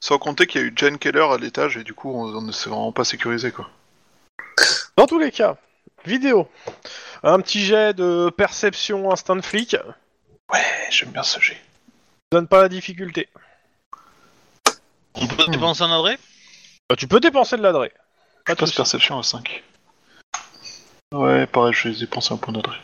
Sans 0.00 0.18
compter 0.18 0.46
qu'il 0.46 0.60
y 0.60 0.64
a 0.64 0.66
eu 0.66 0.72
Jen 0.76 0.98
Keller 0.98 1.26
à 1.30 1.36
l'étage 1.36 1.76
et 1.76 1.84
du 1.84 1.92
coup 1.94 2.10
on, 2.12 2.40
ne 2.40 2.52
s'est 2.52 2.68
vraiment 2.70 2.92
pas 2.92 3.04
sécurisé 3.04 3.50
quoi. 3.50 3.68
Dans 4.96 5.06
tous 5.06 5.18
les 5.18 5.30
cas, 5.30 5.56
vidéo. 6.04 6.48
Un 7.22 7.40
petit 7.40 7.60
jet 7.64 7.92
de 7.94 8.30
perception 8.30 9.10
instant 9.10 9.40
flic. 9.42 9.76
Ouais, 10.52 10.60
j'aime 10.90 11.10
bien 11.10 11.22
ce 11.22 11.40
jet. 11.40 11.56
Donne 12.32 12.46
pas 12.48 12.62
la 12.62 12.68
difficulté. 12.68 13.28
On 15.14 15.26
peut 15.26 15.46
dépenser 15.48 15.82
un 15.82 15.92
adresse 15.92 16.18
Bah, 16.88 16.96
tu 16.96 17.08
peux 17.08 17.20
dépenser 17.20 17.56
de 17.56 17.62
l'adresse. 17.62 17.90
Pas 18.46 18.54
de 18.54 18.58
Passe 18.60 18.68
soucis. 18.70 18.76
perception 18.76 19.18
à 19.18 19.22
5. 19.22 19.62
Ouais, 21.12 21.46
pareil, 21.46 21.72
je 21.74 21.88
les 21.88 22.02
ai 22.02 22.06
pensé 22.06 22.32
un 22.32 22.36
point 22.36 22.52
d'adresse. 22.52 22.78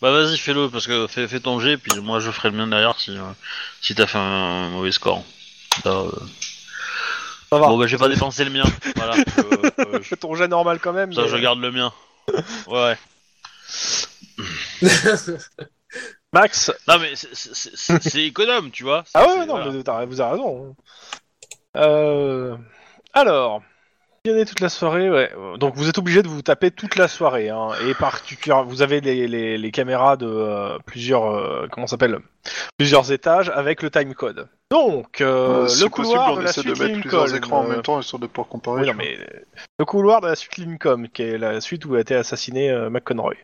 Bah 0.00 0.10
vas-y, 0.10 0.36
fais-le, 0.38 0.68
parce 0.70 0.86
que 0.86 1.06
fais, 1.06 1.26
fais 1.28 1.40
ton 1.40 1.58
jet, 1.60 1.76
puis 1.78 1.98
moi 2.00 2.20
je 2.20 2.30
ferai 2.30 2.50
le 2.50 2.56
mien 2.56 2.66
derrière 2.66 2.98
si, 2.98 3.16
euh, 3.16 3.22
si 3.80 3.94
t'as 3.94 4.06
fait 4.06 4.18
un, 4.18 4.68
mauvais 4.70 4.92
score. 4.92 5.22
Là, 5.84 5.90
euh, 5.92 6.10
Ça 7.50 7.58
va. 7.58 7.66
Bon 7.68 7.78
bah 7.78 7.86
j'ai 7.86 7.96
pas 7.98 8.08
dépensé 8.08 8.44
le 8.44 8.50
mien, 8.50 8.64
voilà. 8.96 9.14
je- 9.14 9.82
euh, 9.82 10.00
Fais 10.02 10.16
ton 10.16 10.34
jet 10.34 10.48
normal 10.48 10.80
quand 10.80 10.92
même. 10.92 11.12
ça 11.12 11.22
mais- 11.22 11.28
je 11.28 11.36
garde 11.36 11.60
le 11.60 11.72
mien. 11.72 11.92
Ouais. 12.66 12.96
Max. 16.32 16.72
Non 16.88 16.98
mais 16.98 17.14
c'est- 17.16 18.24
économe, 18.24 18.70
tu 18.70 18.84
vois. 18.84 19.04
Ah 19.14 19.26
ouais, 19.26 19.40
non, 19.46 19.56
voilà. 19.56 19.70
mais 19.70 19.82
t'as- 19.82 20.04
vous 20.04 20.20
avez 20.20 20.32
raison. 20.32 20.76
Euh... 21.76 22.56
Alors, 23.14 23.62
toute 24.44 24.60
la 24.60 24.68
soirée, 24.68 25.10
ouais. 25.10 25.30
Donc 25.58 25.74
vous 25.76 25.88
êtes 25.88 25.98
obligé 25.98 26.22
de 26.22 26.28
vous 26.28 26.42
taper 26.42 26.70
toute 26.70 26.96
la 26.96 27.08
soirée, 27.08 27.50
hein. 27.50 27.68
Et 27.86 27.94
particulièrement, 27.94 28.64
vous 28.64 28.82
avez 28.82 29.00
les, 29.00 29.26
les, 29.28 29.58
les 29.58 29.70
caméras 29.70 30.16
de 30.16 30.26
euh, 30.26 30.78
plusieurs, 30.84 31.24
euh, 31.24 31.66
comment 31.70 31.86
s'appelle, 31.86 32.18
plusieurs 32.76 33.12
étages 33.12 33.50
avec 33.54 33.82
le 33.82 33.90
timecode. 33.90 34.48
Donc 34.70 35.20
euh, 35.20 35.62
le 35.62 35.66
possible, 35.66 35.90
couloir 35.90 36.32
on 36.32 36.36
de 36.36 36.42
la 36.42 36.52
suite 36.52 36.66
de 36.66 36.70
mettre 36.70 36.84
Lincoln. 36.84 37.00
plusieurs 37.00 37.34
écrans 37.34 37.60
en 37.60 37.68
même 37.68 37.82
temps 37.82 38.00
histoire 38.00 38.20
de 38.20 38.26
pouvoir 38.26 38.48
comparer. 38.48 38.82
oui, 38.82 38.86
non, 38.88 38.92
tu 38.92 38.96
vois. 38.98 39.04
mais 39.06 39.18
le 39.78 39.84
couloir 39.84 40.20
de 40.20 40.26
la 40.26 40.34
suite 40.34 40.56
Lincoln, 40.58 41.06
qui 41.12 41.22
est 41.22 41.38
la 41.38 41.60
suite 41.60 41.84
où 41.84 41.94
a 41.94 42.00
été 42.00 42.14
assassiné 42.14 42.72
McConroy. 42.90 43.34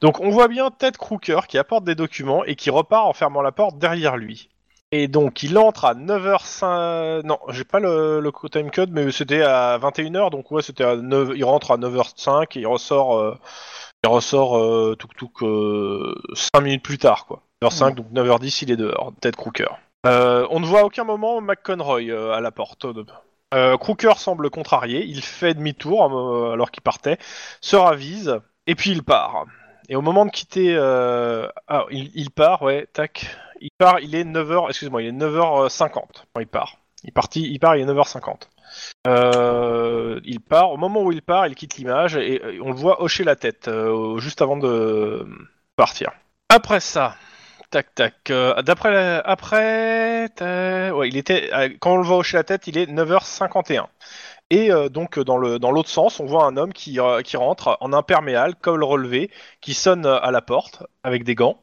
Donc 0.00 0.20
on 0.20 0.30
voit 0.30 0.48
bien 0.48 0.70
Ted 0.70 0.96
Crooker 0.96 1.40
qui 1.48 1.58
apporte 1.58 1.84
des 1.84 1.96
documents 1.96 2.44
et 2.44 2.54
qui 2.54 2.70
repart 2.70 3.06
en 3.06 3.12
fermant 3.12 3.42
la 3.42 3.52
porte 3.52 3.78
derrière 3.78 4.16
lui. 4.16 4.48
Et 4.90 5.06
donc 5.06 5.42
il 5.42 5.58
entre 5.58 5.84
à 5.84 5.94
9h05... 5.94 7.22
Non, 7.26 7.38
j'ai 7.50 7.64
pas 7.64 7.78
le, 7.78 8.20
le 8.20 8.32
time 8.50 8.70
code, 8.70 8.90
mais 8.90 9.10
c'était 9.12 9.42
à 9.42 9.78
21h, 9.78 10.30
donc 10.30 10.50
ouais, 10.50 10.62
c'était 10.62 10.84
à 10.84 10.96
9... 10.96 11.30
Il 11.36 11.44
rentre 11.44 11.72
à 11.72 11.76
9h05 11.76 12.56
et 12.56 12.60
il 12.60 12.66
ressort... 12.66 13.18
euh, 13.18 13.36
Il 14.04 14.08
ressort 14.08 14.56
euh, 14.58 14.96
tout 14.98 15.08
tout 15.16 15.30
5 16.34 16.60
minutes 16.62 16.82
plus 16.82 16.98
tard, 16.98 17.26
quoi. 17.26 17.42
9h05, 17.62 17.94
donc 17.96 18.06
9h10, 18.12 18.60
il 18.62 18.70
est 18.70 18.76
dehors, 18.76 19.12
Ted 19.20 19.36
Crooker. 19.36 19.68
Euh, 20.06 20.46
on 20.50 20.60
ne 20.60 20.64
voit 20.66 20.80
à 20.80 20.84
aucun 20.84 21.04
moment 21.04 21.40
McConroy 21.40 22.08
euh, 22.10 22.32
à 22.32 22.40
la 22.40 22.50
porte. 22.52 22.86
Euh, 23.52 23.76
Crooker 23.76 24.12
semble 24.16 24.48
contrarié, 24.48 25.04
il 25.04 25.22
fait 25.22 25.54
demi-tour 25.54 26.04
euh, 26.04 26.52
alors 26.52 26.70
qu'il 26.70 26.82
partait, 26.82 27.18
se 27.60 27.76
ravise, 27.76 28.38
et 28.66 28.74
puis 28.74 28.92
il 28.92 29.02
part. 29.02 29.44
Et 29.90 29.96
au 29.96 30.02
moment 30.02 30.24
de 30.24 30.30
quitter... 30.30 30.74
euh, 30.76 31.48
Ah, 31.66 31.84
il 31.90 32.30
part, 32.30 32.62
ouais, 32.62 32.86
tac. 32.92 33.36
Il 33.60 33.70
part, 33.76 34.00
il 34.00 34.14
est 34.14 34.24
9h... 34.24 34.68
Excuse-moi, 34.68 35.02
il 35.02 35.08
est 35.08 35.12
9h50 35.12 35.90
quand 36.32 36.40
il 36.40 36.46
part. 36.46 36.76
Il, 37.04 37.12
part, 37.12 37.76
il 37.76 37.82
est 37.82 37.92
9h50. 37.92 38.48
Euh, 39.06 40.20
il 40.24 40.40
part, 40.40 40.72
au 40.72 40.76
moment 40.76 41.02
où 41.02 41.12
il 41.12 41.22
part, 41.22 41.46
il 41.46 41.54
quitte 41.54 41.76
l'image, 41.76 42.16
et, 42.16 42.42
euh, 42.44 42.60
on 42.62 42.70
le 42.70 42.76
voit 42.76 43.02
hocher 43.02 43.24
la 43.24 43.36
tête, 43.36 43.68
euh, 43.68 44.18
juste 44.18 44.42
avant 44.42 44.56
de 44.56 45.26
partir. 45.76 46.10
Après 46.48 46.80
ça... 46.80 47.16
Tac 47.70 47.94
tac. 47.94 48.30
euh, 48.30 48.62
D'après 48.62 49.20
après, 49.26 50.30
il 50.40 51.16
était 51.18 51.50
euh, 51.52 51.68
quand 51.78 51.92
on 51.92 51.96
le 51.98 52.02
voit 52.02 52.16
hocher 52.16 52.38
la 52.38 52.44
tête, 52.44 52.66
il 52.66 52.78
est 52.78 52.86
9h51. 52.86 53.86
Et 54.50 54.72
euh, 54.72 54.88
donc 54.88 55.18
dans 55.18 55.36
le 55.36 55.58
l'autre 55.58 55.90
sens, 55.90 56.20
on 56.20 56.24
voit 56.26 56.44
un 56.46 56.56
homme 56.56 56.72
qui 56.72 56.98
euh, 56.98 57.20
rentre 57.34 57.76
en 57.80 57.92
imperméable, 57.92 58.54
col 58.60 58.82
relevé, 58.82 59.30
qui 59.60 59.74
sonne 59.74 60.06
euh, 60.06 60.18
à 60.20 60.30
la 60.30 60.40
porte 60.40 60.82
avec 61.02 61.24
des 61.24 61.34
gants. 61.34 61.60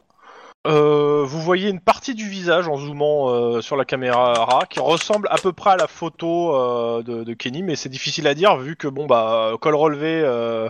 Euh, 0.66 1.24
vous 1.24 1.41
voyez 1.41 1.70
une 1.70 1.80
partie 1.80 2.16
du 2.16 2.28
visage 2.28 2.68
en 2.68 2.78
zoomant 2.78 3.30
euh, 3.30 3.61
sur 3.61 3.76
la 3.76 3.86
caméra 3.86 4.63
qui 4.68 4.80
ressemble 4.80 5.28
à 5.30 5.38
peu 5.38 5.53
près 5.53 5.72
à 5.72 5.78
la 5.78 5.88
photo 5.88 6.55
euh, 6.55 7.03
de, 7.03 7.24
de 7.24 7.34
Kenny, 7.34 7.61
mais 7.61 7.76
c'est 7.76 7.89
difficile 7.89 8.26
à 8.28 8.34
dire 8.34 8.57
vu 8.57 8.76
que 8.76 8.88
bon 8.88 9.05
bah 9.05 9.53
col 9.61 9.76
relevé, 9.76 10.22
euh, 10.24 10.70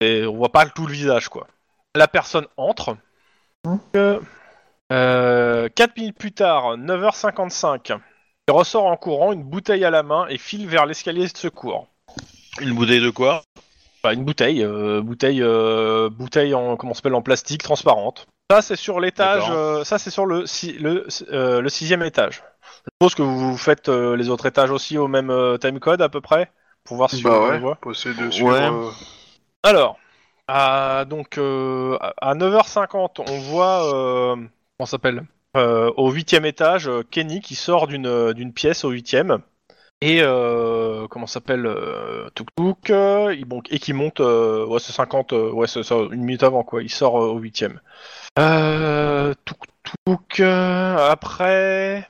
et 0.00 0.26
on 0.26 0.36
voit 0.36 0.52
pas 0.52 0.66
tout 0.66 0.86
le 0.86 0.92
visage 0.92 1.28
quoi. 1.28 1.46
La 1.94 2.06
personne 2.06 2.46
entre. 2.58 2.96
Euh, 3.96 4.20
euh, 4.92 5.68
4 5.74 5.96
minutes 5.96 6.18
plus 6.18 6.32
tard, 6.32 6.76
9h55, 6.76 7.98
il 8.46 8.52
ressort 8.52 8.84
en 8.84 8.96
courant, 8.98 9.32
une 9.32 9.42
bouteille 9.42 9.86
à 9.86 9.90
la 9.90 10.02
main 10.02 10.26
et 10.28 10.36
file 10.36 10.68
vers 10.68 10.84
l'escalier 10.84 11.26
de 11.28 11.36
secours. 11.36 11.88
Une 12.60 12.74
bouteille 12.74 13.00
de 13.00 13.10
quoi? 13.10 13.42
Une 14.04 14.24
bouteille, 14.24 14.62
euh, 14.62 15.00
bouteille, 15.00 15.42
euh, 15.42 16.10
bouteille 16.10 16.54
en 16.54 16.76
comment 16.76 16.92
s'appelle 16.92 17.14
en 17.14 17.22
plastique 17.22 17.62
transparente. 17.62 18.26
Ça 18.50 18.60
c'est 18.62 18.76
sur 18.76 19.00
l'étage, 19.00 19.44
euh, 19.50 19.84
ça 19.84 19.98
c'est 19.98 20.10
sur 20.10 20.26
le 20.26 20.44
si- 20.46 20.72
le 20.74 21.06
euh, 21.32 21.60
le 21.62 21.68
sixième 21.70 22.02
étage. 22.02 22.42
Je 22.84 22.90
suppose 22.92 23.14
que 23.14 23.22
vous 23.22 23.56
faites 23.56 23.88
euh, 23.88 24.16
les 24.16 24.28
autres 24.28 24.44
étages 24.46 24.70
aussi 24.70 24.98
au 24.98 25.08
même 25.08 25.30
euh, 25.30 25.56
timecode 25.56 26.02
à 26.02 26.10
peu 26.10 26.20
près 26.20 26.52
pour 26.84 26.96
voir 26.98 27.10
si 27.10 27.22
Bah 27.24 27.40
on 27.40 27.46
ouais, 27.46 27.54
le 27.54 27.60
voit. 27.60 27.78
pour 27.80 27.92
essayer 27.92 28.14
de 28.14 28.30
suivre. 28.30 28.50
Ouais. 28.50 28.68
euh, 28.68 28.90
Alors, 29.62 29.98
à, 30.46 31.06
donc 31.08 31.38
euh, 31.38 31.96
à 32.00 32.12
à 32.30 32.34
9h50, 32.34 33.20
on 33.26 33.38
voit 33.50 33.94
euh, 33.94 34.36
comment 34.36 34.86
ça 34.86 34.90
s'appelle? 34.92 35.24
Euh, 35.56 35.90
au 35.96 36.10
huitième 36.10 36.44
étage 36.44 36.88
euh, 36.88 37.02
Kenny 37.10 37.40
qui 37.40 37.54
sort 37.54 37.86
d'une 37.86 38.06
euh, 38.06 38.34
d'une 38.34 38.52
pièce 38.52 38.84
au 38.84 38.90
huitième 38.90 39.38
et 40.00 40.20
euh, 40.22 41.06
comment 41.08 41.26
ça 41.26 41.34
s'appelle 41.34 41.66
euh, 41.66 42.28
Tuk 42.34 42.48
Tuk 42.56 42.90
euh, 42.90 43.34
il- 43.38 43.44
bon, 43.46 43.62
et 43.70 43.78
qui 43.78 43.92
monte 43.92 44.20
euh, 44.20 44.66
ouais 44.66 44.80
c'est 44.80 44.92
50 44.92 45.32
euh, 45.32 45.50
ouais 45.52 45.66
c'est 45.68 45.82
ça 45.84 45.96
une 46.12 46.22
minute 46.24 46.42
avant 46.44 46.64
quoi 46.64 46.82
il 46.82 46.90
sort 46.90 47.22
euh, 47.22 47.28
au 47.28 47.38
huitième. 47.38 47.80
Euh, 48.38 49.34
Tuk 49.44 50.40
euh, 50.40 50.96
après 51.10 52.08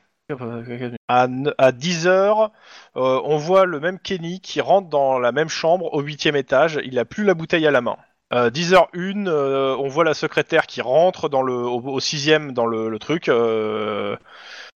À, 1.08 1.26
à 1.58 1.72
10h, 1.72 2.52
on 2.94 3.36
voit 3.36 3.66
le 3.66 3.80
même 3.80 3.98
Kenny 3.98 4.40
qui 4.40 4.60
rentre 4.60 4.88
dans 4.88 5.18
la 5.18 5.32
même 5.32 5.48
chambre 5.48 5.92
au 5.92 6.00
huitième 6.00 6.36
étage. 6.36 6.80
Il 6.84 6.98
a 6.98 7.04
plus 7.04 7.24
la 7.24 7.34
bouteille 7.34 7.66
à 7.66 7.70
la 7.70 7.80
main. 7.80 7.96
Euh, 8.32 8.50
10h01, 8.50 9.28
euh, 9.28 9.76
on 9.78 9.88
voit 9.88 10.04
la 10.04 10.14
secrétaire 10.14 10.66
qui 10.66 10.80
rentre 10.80 11.28
dans 11.28 11.42
le, 11.42 11.52
au, 11.54 11.80
au 11.82 12.00
sixième 12.00 12.52
dans 12.52 12.66
le, 12.66 12.98
truc, 12.98 13.28
euh, 13.28 14.16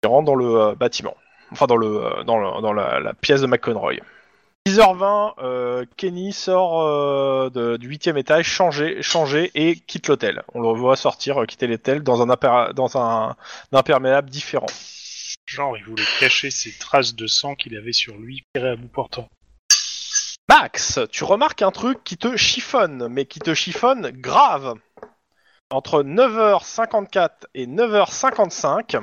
qui 0.01 0.07
rentre 0.09 0.25
dans 0.25 0.35
le 0.35 0.45
euh, 0.45 0.75
bâtiment. 0.75 1.15
Enfin, 1.51 1.67
dans, 1.67 1.77
le, 1.77 1.87
euh, 2.05 2.23
dans, 2.23 2.37
le- 2.39 2.61
dans 2.61 2.73
la, 2.73 2.99
la 2.99 3.13
pièce 3.13 3.41
de 3.41 3.47
McConroy. 3.47 3.97
10h20, 4.67 5.33
euh, 5.43 5.85
Kenny 5.95 6.33
sort 6.33 6.81
euh, 6.81 7.49
de- 7.51 7.77
du 7.77 7.87
huitième 7.87 8.17
étage, 8.17 8.47
changé, 8.47 9.01
changé 9.03 9.51
et 9.53 9.75
quitte 9.75 10.07
l'hôtel. 10.07 10.41
On 10.55 10.61
le 10.61 10.77
voit 10.79 10.95
sortir, 10.95 11.41
euh, 11.43 11.45
quitter 11.45 11.67
l'hôtel 11.67 12.01
dans 12.01 12.23
un, 12.23 12.29
impéra- 12.29 12.73
dans 12.73 12.97
un, 12.97 13.35
un 13.71 13.77
imperméable 13.77 14.29
différent. 14.31 14.65
Genre, 15.45 15.77
il 15.77 15.83
voulait 15.83 16.01
cacher 16.19 16.49
ses 16.49 16.75
traces 16.79 17.13
de 17.13 17.27
sang 17.27 17.53
qu'il 17.53 17.77
avait 17.77 17.93
sur 17.93 18.15
lui, 18.17 18.41
tiré 18.55 18.69
à 18.69 18.75
bout 18.75 18.87
portant. 18.87 19.29
Max, 20.49 20.99
tu 21.11 21.23
remarques 21.23 21.61
un 21.61 21.71
truc 21.71 22.03
qui 22.03 22.17
te 22.17 22.35
chiffonne, 22.35 23.07
mais 23.07 23.25
qui 23.25 23.39
te 23.39 23.53
chiffonne 23.53 24.09
grave. 24.09 24.73
Entre 25.69 26.01
9h54 26.01 27.29
et 27.53 27.67
9h55, 27.67 28.99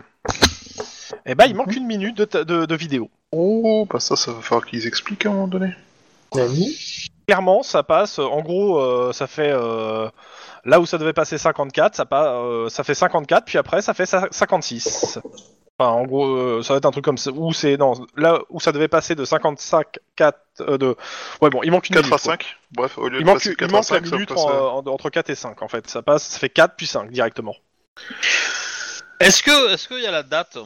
eh 1.27 1.35
ben, 1.37 1.47
il 1.47 1.55
manque 1.55 1.75
une 1.77 1.87
minute 1.87 2.17
de, 2.17 2.25
ta- 2.25 2.45
de- 2.45 2.67
de 2.67 2.75
vidéo. 2.75 3.11
Oh, 3.33 3.87
bah 3.91 3.99
ça, 4.01 4.14
ça 4.16 4.33
va 4.33 4.41
falloir 4.43 4.66
qu'ils 4.66 4.87
expliquent 4.87 5.26
à 5.26 5.30
un 5.30 5.33
moment 5.33 5.49
donné. 5.49 5.74
Clairement, 7.26 7.62
ça 7.62 7.83
passe. 7.83 8.18
En 8.18 8.41
gros, 8.41 8.78
euh, 8.78 9.12
ça 9.12 9.26
fait 9.26 9.51
euh, 9.53 10.09
là 10.64 10.80
où 10.80 10.87
ça 10.87 10.99
devait 10.99 11.12
passer 11.12 11.39
54, 11.39 11.95
ça, 11.95 12.05
pas, 12.05 12.35
euh, 12.37 12.68
ça 12.68 12.85
fait 12.85 12.95
54, 12.95 13.45
puis 13.45 13.59
après 13.59 13.80
ça 13.83 13.95
fait 13.95 14.07
ça- 14.07 14.28
56. 14.30 15.18
Enfin, 15.78 15.91
en 15.91 16.05
gros, 16.05 16.26
euh, 16.26 16.62
ça 16.62 16.74
va 16.74 16.78
être 16.78 16.85
un 16.87 16.91
truc 16.91 17.05
comme 17.05 17.16
ça. 17.18 17.30
Où 17.30 17.53
c'est 17.53 17.76
non, 17.76 17.95
là 18.16 18.39
où 18.51 18.61
ça 18.61 18.72
devait 18.72 18.89
passer 18.89 19.14
de 19.14 19.24
55 19.24 19.99
4 20.16 20.39
euh, 20.61 20.76
de. 20.78 20.97
Ouais, 21.41 21.49
bon, 21.51 21.61
il 21.62 21.70
manque 21.70 21.89
une 21.89 21.95
4 21.97 22.05
minute. 22.05 22.14
à 22.14 22.22
quoi. 22.22 22.33
5 22.35 22.57
Bref, 22.72 22.99
au 22.99 23.09
lieu 23.09 23.18
Il 23.18 23.20
de 23.20 23.26
manque, 23.26 23.37
passer 23.39 23.51
il 23.51 23.57
4 23.57 23.68
à 23.70 23.72
manque 23.72 23.78
la 23.91 23.97
5, 23.99 24.07
ça 24.07 24.14
minute 24.16 24.28
passe 24.28 24.39
en- 24.39 24.49
à- 24.49 24.53
en- 24.74 24.87
entre 24.87 25.11
4 25.11 25.30
et 25.30 25.35
5 25.35 25.62
en 25.62 25.68
fait. 25.68 25.89
Ça 25.89 26.03
passe, 26.03 26.24
ça 26.24 26.39
fait 26.39 26.51
4 26.51 26.74
puis 26.76 26.87
5 26.87 27.11
directement. 27.11 27.57
Est-ce 29.20 29.43
que, 29.43 29.72
est-ce 29.72 29.89
qu'il 29.89 30.01
y 30.03 30.07
a 30.07 30.11
la 30.11 30.22
date 30.22 30.59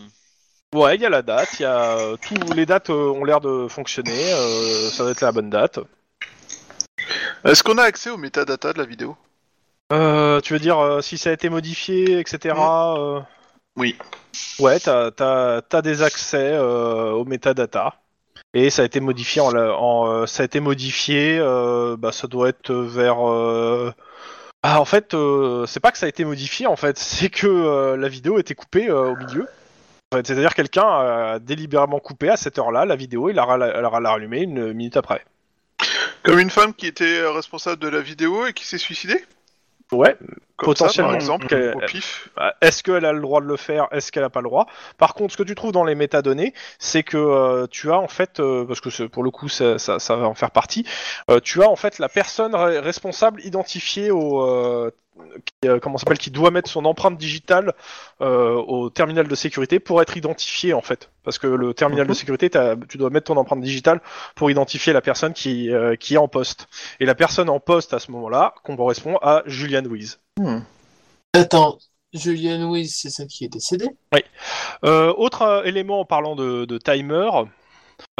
Ouais, 0.74 0.96
il 0.96 1.00
y 1.00 1.06
a 1.06 1.10
la 1.10 1.22
date, 1.22 1.48
il 1.58 1.62
y 1.62 1.66
a 1.66 1.96
euh, 1.96 2.16
tous 2.16 2.52
les 2.52 2.66
dates 2.66 2.90
euh, 2.90 3.10
ont 3.10 3.24
l'air 3.24 3.40
de 3.40 3.66
fonctionner. 3.68 4.10
euh, 4.32 4.90
ça 4.90 5.04
va 5.04 5.10
être 5.10 5.20
la 5.20 5.32
bonne 5.32 5.48
date. 5.48 5.78
Est-ce 7.44 7.62
qu'on 7.62 7.78
a 7.78 7.84
accès 7.84 8.10
aux 8.10 8.16
métadatas 8.16 8.72
de 8.72 8.78
la 8.78 8.84
vidéo? 8.84 9.16
Euh, 9.92 10.40
tu 10.40 10.52
veux 10.52 10.58
dire 10.58 10.78
euh, 10.78 11.00
si 11.00 11.16
ça 11.18 11.30
a 11.30 11.32
été 11.32 11.48
modifié, 11.48 12.18
etc. 12.18 12.54
euh, 12.98 13.20
Oui. 13.76 13.96
Ouais, 14.58 14.80
t'as 14.80 15.10
as, 15.18 15.82
des 15.82 16.02
accès 16.02 16.52
euh, 16.52 17.12
aux 17.12 17.24
métadatas. 17.24 17.94
Et 18.52 18.70
ça 18.70 18.82
a 18.82 18.84
été 18.84 19.00
modifié 19.00 19.40
en, 19.42 19.50
la- 19.50 19.74
en, 19.78 20.08
euh, 20.08 20.26
ça 20.26 20.42
a 20.42 20.46
été 20.46 20.60
modifié. 20.60 21.38
euh, 21.38 21.96
bah, 21.96 22.10
ça 22.10 22.26
doit 22.26 22.48
être 22.48 22.72
vers. 22.74 23.28
euh, 23.30 23.92
Ah, 24.62 24.80
en 24.80 24.84
fait, 24.84 25.14
euh, 25.14 25.64
c'est 25.66 25.80
pas 25.80 25.92
que 25.92 25.98
ça 25.98 26.06
a 26.06 26.08
été 26.08 26.24
modifié. 26.24 26.66
En 26.66 26.76
fait, 26.76 26.98
c'est 26.98 27.30
que 27.30 27.46
euh, 27.46 27.96
la 27.96 28.08
vidéo 28.08 28.36
a 28.36 28.40
été 28.40 28.54
coupée 28.54 28.88
euh, 28.90 29.10
au 29.10 29.16
milieu. 29.16 29.46
Fait, 30.16 30.26
C'est-à-dire 30.26 30.54
quelqu'un 30.54 30.86
a 30.86 31.38
délibérément 31.38 32.00
coupé 32.00 32.30
à 32.30 32.36
cette 32.36 32.58
heure-là 32.58 32.84
la 32.84 32.96
vidéo. 32.96 33.28
Il 33.28 33.38
a, 33.38 33.44
rala- 33.44 33.72
elle 33.74 33.84
a 33.84 33.88
rallumé 33.88 34.42
une 34.42 34.72
minute 34.72 34.96
après. 34.96 35.24
Comme 36.22 36.38
une 36.38 36.50
femme 36.50 36.74
qui 36.74 36.86
était 36.86 37.26
responsable 37.26 37.80
de 37.80 37.88
la 37.88 38.00
vidéo 38.00 38.46
et 38.46 38.52
qui 38.52 38.64
s'est 38.66 38.78
suicidée? 38.78 39.24
Ouais. 39.92 40.16
Comme 40.56 40.74
ça, 40.74 40.84
Potentiellement, 40.84 41.08
par 41.10 41.16
exemple, 41.16 41.46
qu'elle- 41.48 41.74
au 41.76 41.80
pif. 41.80 42.30
Bah, 42.36 42.54
Est-ce 42.62 42.82
qu'elle 42.82 43.04
a 43.04 43.12
le 43.12 43.20
droit 43.20 43.40
de 43.42 43.46
le 43.46 43.56
faire 43.56 43.88
Est-ce 43.90 44.10
qu'elle 44.10 44.22
n'a 44.22 44.30
pas 44.30 44.40
le 44.40 44.48
droit? 44.48 44.66
Par 44.96 45.12
contre, 45.14 45.32
ce 45.32 45.36
que 45.36 45.42
tu 45.42 45.54
trouves 45.54 45.72
dans 45.72 45.84
les 45.84 45.94
métadonnées, 45.94 46.54
c'est 46.78 47.02
que 47.02 47.18
euh, 47.18 47.66
tu 47.70 47.90
as 47.92 47.98
en 47.98 48.08
fait, 48.08 48.40
euh, 48.40 48.64
parce 48.64 48.80
que 48.80 49.02
pour 49.04 49.22
le 49.22 49.30
coup 49.30 49.48
ça, 49.50 49.78
ça- 49.78 49.98
ça 49.98 50.16
va 50.16 50.26
en 50.26 50.34
faire 50.34 50.50
partie, 50.50 50.86
euh, 51.30 51.40
tu 51.40 51.62
as 51.62 51.68
en 51.68 51.76
fait 51.76 51.98
la 51.98 52.08
personne 52.08 52.52
re- 52.52 52.78
responsable 52.78 53.42
identifiée 53.44 54.10
au, 54.10 54.42
euh, 54.48 54.90
qui, 55.44 55.68
euh, 55.68 55.78
comment 55.78 55.98
s'appelle, 55.98 56.18
qui 56.18 56.30
doit 56.30 56.50
mettre 56.50 56.70
son 56.70 56.84
empreinte 56.86 57.18
digitale 57.18 57.74
euh, 58.22 58.54
au 58.54 58.88
terminal 58.90 59.28
de 59.28 59.34
sécurité 59.34 59.78
pour 59.78 60.00
être 60.00 60.16
identifié 60.16 60.72
en 60.72 60.80
fait. 60.82 61.10
Parce 61.22 61.38
que 61.38 61.46
le 61.46 61.74
terminal 61.74 62.06
de 62.06 62.12
sécurité, 62.14 62.48
t'as- 62.48 62.76
tu 62.88 62.96
dois 62.96 63.10
mettre 63.10 63.26
ton 63.26 63.36
empreinte 63.36 63.60
digitale 63.60 64.00
pour 64.34 64.50
identifier 64.50 64.92
la 64.94 65.02
personne 65.02 65.32
qui, 65.34 65.70
euh, 65.70 65.96
qui 65.96 66.14
est 66.14 66.18
en 66.18 66.28
poste. 66.28 66.66
Et 67.00 67.04
la 67.06 67.14
personne 67.14 67.50
en 67.50 67.60
poste 67.60 67.92
à 67.92 67.98
ce 67.98 68.10
moment-là 68.12 68.54
correspond 68.64 69.16
à 69.20 69.42
Julian 69.46 69.82
Louise. 69.82 70.18
Attends, 71.32 71.78
Julian 72.12 72.58
Louise, 72.68 72.94
c'est 72.96 73.10
ça 73.10 73.24
qui 73.26 73.44
est 73.44 73.48
décédé? 73.48 73.86
Euh, 74.84 75.12
autre 75.16 75.42
euh, 75.42 75.62
élément 75.64 76.00
en 76.00 76.04
parlant 76.04 76.36
de, 76.36 76.64
de 76.64 76.78
timer, 76.78 77.30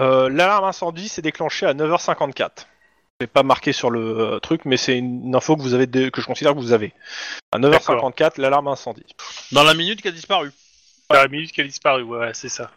euh, 0.00 0.28
l'alarme 0.28 0.64
incendie 0.64 1.08
s'est 1.08 1.22
déclenchée 1.22 1.66
à 1.66 1.74
9h54. 1.74 2.66
C'est 3.20 3.26
pas 3.26 3.42
marqué 3.42 3.72
sur 3.72 3.90
le 3.90 4.00
euh, 4.34 4.38
truc, 4.40 4.62
mais 4.64 4.76
c'est 4.76 4.98
une 4.98 5.34
info 5.34 5.56
que 5.56 5.62
vous 5.62 5.74
avez 5.74 5.86
dé- 5.86 6.10
que 6.10 6.20
je 6.20 6.26
considère 6.26 6.54
que 6.54 6.58
vous 6.58 6.72
avez. 6.72 6.92
À 7.52 7.58
9h54, 7.58 8.40
l'alarme 8.40 8.68
incendie. 8.68 9.06
Dans 9.52 9.62
la 9.62 9.74
minute 9.74 10.02
qui 10.02 10.08
a 10.08 10.12
disparu. 10.12 10.52
Dans 11.08 11.16
la 11.16 11.28
minute 11.28 11.52
qu'elle 11.52 11.66
a 11.66 11.68
disparu, 11.68 12.02
ouais, 12.02 12.32
c'est 12.34 12.48
ça. 12.48 12.70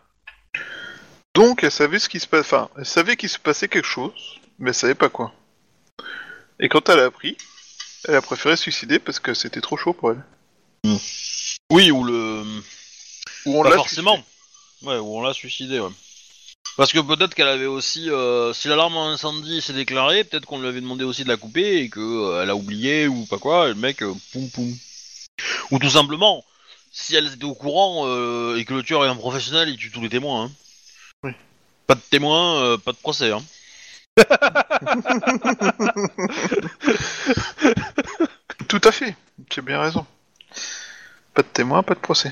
Donc, 1.35 1.63
elle 1.63 1.71
savait 1.71 1.99
ce 1.99 2.09
qui 2.09 2.19
se 2.19 2.27
passe. 2.27 2.41
Enfin, 2.41 2.69
elle 2.77 2.85
savait 2.85 3.15
qu'il 3.17 3.29
se 3.29 3.39
passait 3.39 3.67
quelque 3.67 3.87
chose, 3.87 4.39
mais 4.59 4.69
elle 4.69 4.75
savait 4.75 4.95
pas 4.95 5.09
quoi. 5.09 5.33
Et 6.59 6.69
quand 6.69 6.87
elle 6.89 6.99
a 6.99 7.05
appris, 7.05 7.37
elle 8.07 8.15
a 8.15 8.21
préféré 8.21 8.55
se 8.55 8.63
suicider 8.63 8.99
parce 8.99 9.19
que 9.19 9.33
c'était 9.33 9.61
trop 9.61 9.77
chaud 9.77 9.93
pour 9.93 10.11
elle. 10.11 10.23
Oui, 11.71 11.91
ou 11.91 12.03
le. 12.03 12.43
Ou 13.45 13.59
on 13.59 13.63
Pas 13.63 13.69
l'a 13.69 13.75
forcément. 13.75 14.15
suicidé. 14.15 14.87
Ouais, 14.91 14.97
ou 14.97 15.17
on 15.17 15.21
l'a 15.21 15.33
suicidé, 15.33 15.79
ouais. 15.79 15.89
Parce 16.77 16.93
que 16.93 16.99
peut-être 16.99 17.35
qu'elle 17.35 17.47
avait 17.47 17.65
aussi, 17.65 18.09
euh, 18.09 18.53
si 18.53 18.69
l'alarme 18.69 18.95
incendie 18.95 19.61
s'est 19.61 19.73
déclarée, 19.73 20.23
peut-être 20.23 20.45
qu'on 20.45 20.59
lui 20.59 20.67
avait 20.67 20.79
demandé 20.81 21.03
aussi 21.03 21.23
de 21.23 21.29
la 21.29 21.35
couper 21.35 21.79
et 21.79 21.89
que 21.89 21.99
euh, 21.99 22.41
elle 22.41 22.49
a 22.49 22.55
oublié 22.55 23.07
ou 23.07 23.25
pas 23.25 23.37
quoi, 23.37 23.65
et 23.65 23.69
le 23.69 23.75
mec, 23.75 24.01
euh, 24.01 24.13
poum 24.31 24.49
poum. 24.49 24.73
Ou 25.71 25.79
tout 25.79 25.89
simplement, 25.89 26.43
si 26.91 27.15
elle 27.15 27.27
était 27.27 27.43
au 27.43 27.53
courant 27.53 28.03
euh, 28.07 28.55
et 28.57 28.63
que 28.65 28.73
le 28.73 28.83
tueur 28.83 29.05
est 29.05 29.09
un 29.09 29.15
professionnel, 29.15 29.67
il 29.69 29.77
tue 29.77 29.91
tous 29.91 30.01
les 30.01 30.09
témoins. 30.09 30.45
Hein. 30.45 30.51
Oui. 31.23 31.31
Pas 31.87 31.95
de 31.95 32.01
témoins, 32.09 32.61
euh, 32.63 32.77
pas 32.77 32.93
de 32.93 32.97
procès. 32.97 33.31
Hein. 33.31 33.43
Tout 38.67 38.81
à 38.83 38.91
fait, 38.91 39.15
tu 39.49 39.59
as 39.59 39.63
bien 39.63 39.81
raison. 39.81 40.05
Pas 41.33 41.41
de 41.41 41.47
témoin, 41.47 41.83
pas 41.83 41.95
de 41.95 41.99
procès. 41.99 42.31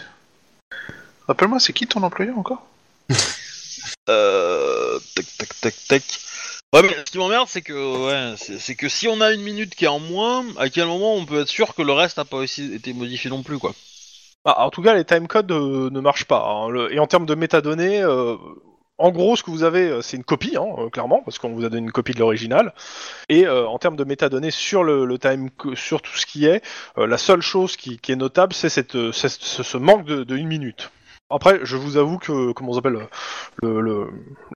Rappelle-moi, 1.28 1.60
c'est 1.60 1.74
qui 1.74 1.88
ton 1.88 2.04
employeur 2.04 2.38
encore? 2.38 2.64
Euh, 4.10 5.00
tac 5.16 5.26
tac 5.38 5.50
tac 5.62 5.74
tac. 5.88 6.04
Ouais, 6.74 6.82
mais 6.82 6.96
ce 7.06 7.12
qui 7.12 7.18
m'emmerde, 7.18 7.48
c'est 7.50 7.62
que 7.62 7.74
ouais, 8.08 8.36
c'est 8.38 8.58
c'est 8.58 8.76
que 8.76 8.88
si 8.90 9.08
on 9.08 9.20
a 9.22 9.32
une 9.34 9.42
minute 9.42 9.76
qui 9.76 9.86
est 9.86 9.90
en 9.90 10.00
moins, 10.00 10.46
à 10.58 10.70
quel 10.70 10.88
moment 10.88 11.14
on 11.16 11.26
peut 11.26 11.42
être 11.42 11.48
sûr 11.50 11.76
que 11.76 11.82
le 11.82 11.92
reste 11.92 12.18
n'a 12.18 12.26
pas 12.26 12.38
aussi 12.38 12.74
été 12.74 12.94
modifié 12.94 13.30
non 13.30 13.44
plus, 13.44 13.60
quoi? 13.60 13.74
Ah, 14.46 14.66
en 14.66 14.70
tout 14.72 14.82
cas, 14.82 14.94
les 14.96 15.04
timecodes 15.06 15.52
euh, 15.52 15.90
ne 15.92 16.00
marchent 16.00 16.26
pas. 16.26 16.42
hein. 16.46 16.70
Le- 16.70 16.94
Et 16.94 17.00
en 17.00 17.08
termes 17.08 17.26
de 17.26 17.36
métadonnées, 17.36 18.02
euh, 18.02 18.36
en 19.00 19.12
gros, 19.12 19.36
ce 19.36 19.44
que 19.44 19.52
vous 19.52 19.64
avez, 19.64 19.90
euh, 19.90 20.02
c'est 20.02 20.18
une 20.18 20.24
copie, 20.24 20.58
hein, 20.58 20.66
euh, 20.80 20.90
clairement, 20.90 21.22
parce 21.24 21.38
qu'on 21.38 21.50
vous 21.54 21.66
a 21.66 21.70
donné 21.70 21.84
une 21.84 21.92
copie 21.92 22.14
de 22.14 22.20
l'original. 22.20 22.74
Et 23.30 23.46
euh, 23.46 23.68
en 23.68 23.78
termes 23.78 23.96
de 23.96 24.04
métadonnées 24.04 24.52
sur 24.52 24.84
le, 24.84 25.06
le 25.06 25.20
time, 25.20 25.50
sur 25.76 26.02
tout 26.02 26.16
ce 26.18 26.26
qui 26.26 26.46
est, 26.46 26.64
euh, 26.98 27.06
la 27.06 27.18
seule 27.18 27.42
chose 27.42 27.78
qui, 27.78 28.00
qui 28.00 28.12
est 28.12 28.16
notable, 28.16 28.54
c'est 28.54 28.70
cette, 28.70 29.12
ce, 29.12 29.28
ce 29.30 29.78
manque 29.78 30.06
de, 30.06 30.24
de 30.24 30.36
une 30.36 30.48
minute. 30.48 30.92
Après, 31.30 31.60
je 31.64 31.76
vous 31.76 31.98
avoue 31.98 32.18
que, 32.18 32.54
comment 32.54 32.72
on 32.72 32.74
s'appelle, 32.74 33.06
le, 33.62 33.82
le, 33.82 34.08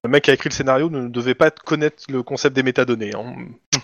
le 0.04 0.10
mec 0.10 0.24
qui 0.24 0.32
a 0.32 0.34
écrit 0.34 0.48
le 0.50 0.54
scénario 0.56 0.90
ne 0.90 1.10
devait 1.10 1.36
pas 1.36 1.52
connaître 1.52 2.04
le 2.10 2.24
concept 2.24 2.56
des 2.56 2.64
métadonnées. 2.64 3.14
Hein. 3.14 3.36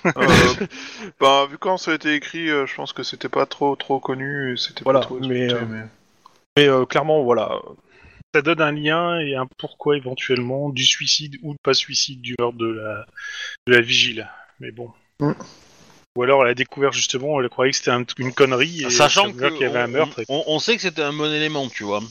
Euh, 0.06 0.12
Bah, 1.20 1.46
vu 1.52 1.58
quand 1.58 1.78
ça 1.78 1.92
a 1.92 1.96
été 1.96 2.14
écrit, 2.14 2.48
je 2.48 2.76
pense 2.76 2.94
que 2.94 3.04
c'était 3.04 3.28
pas 3.28 3.46
trop 3.46 3.76
trop 3.76 4.00
connu. 4.00 4.56
C'était 4.58 4.84
Voilà, 4.86 5.00
pas 5.02 5.06
trop 5.06 5.20
mais, 5.20 5.50
clairement, 6.88 7.24
voilà. 7.24 7.60
Ça 8.36 8.42
donne 8.42 8.62
un 8.62 8.72
lien 8.72 9.20
et 9.20 9.36
un 9.36 9.48
pourquoi 9.58 9.96
éventuellement 9.98 10.70
du 10.70 10.84
suicide 10.84 11.38
ou 11.44 11.56
pas 11.64 11.74
suicide 11.74 12.22
du 12.22 12.36
meurtre 12.40 12.58
de 12.58 12.68
la, 12.68 13.06
de 13.68 13.74
la 13.74 13.82
vigile. 13.82 14.30
Mais 14.60 14.72
bon. 14.72 14.92
Mm. 15.20 15.32
Ou 16.18 16.24
alors 16.24 16.44
elle 16.44 16.52
a 16.52 16.56
découvert 16.56 16.92
justement, 16.92 17.40
elle 17.42 17.50
croyait 17.50 17.72
que 17.72 17.78
c'était 17.78 17.92
un- 17.92 18.04
une 18.18 18.34
connerie 18.34 18.84
et 18.84 18.90
Sachant 18.90 19.32
qu'il 19.32 19.42
y 19.60 19.64
avait 19.66 19.80
un 19.80 19.88
meurtre. 19.88 20.20
et- 20.20 20.26
on, 20.30 20.44
on 20.48 20.60
sait 20.60 20.76
que 20.76 20.82
c'était 20.82 21.04
un 21.04 21.14
bon 21.14 21.32
élément, 21.32 21.68
tu 21.70 21.84
vois. 21.84 22.02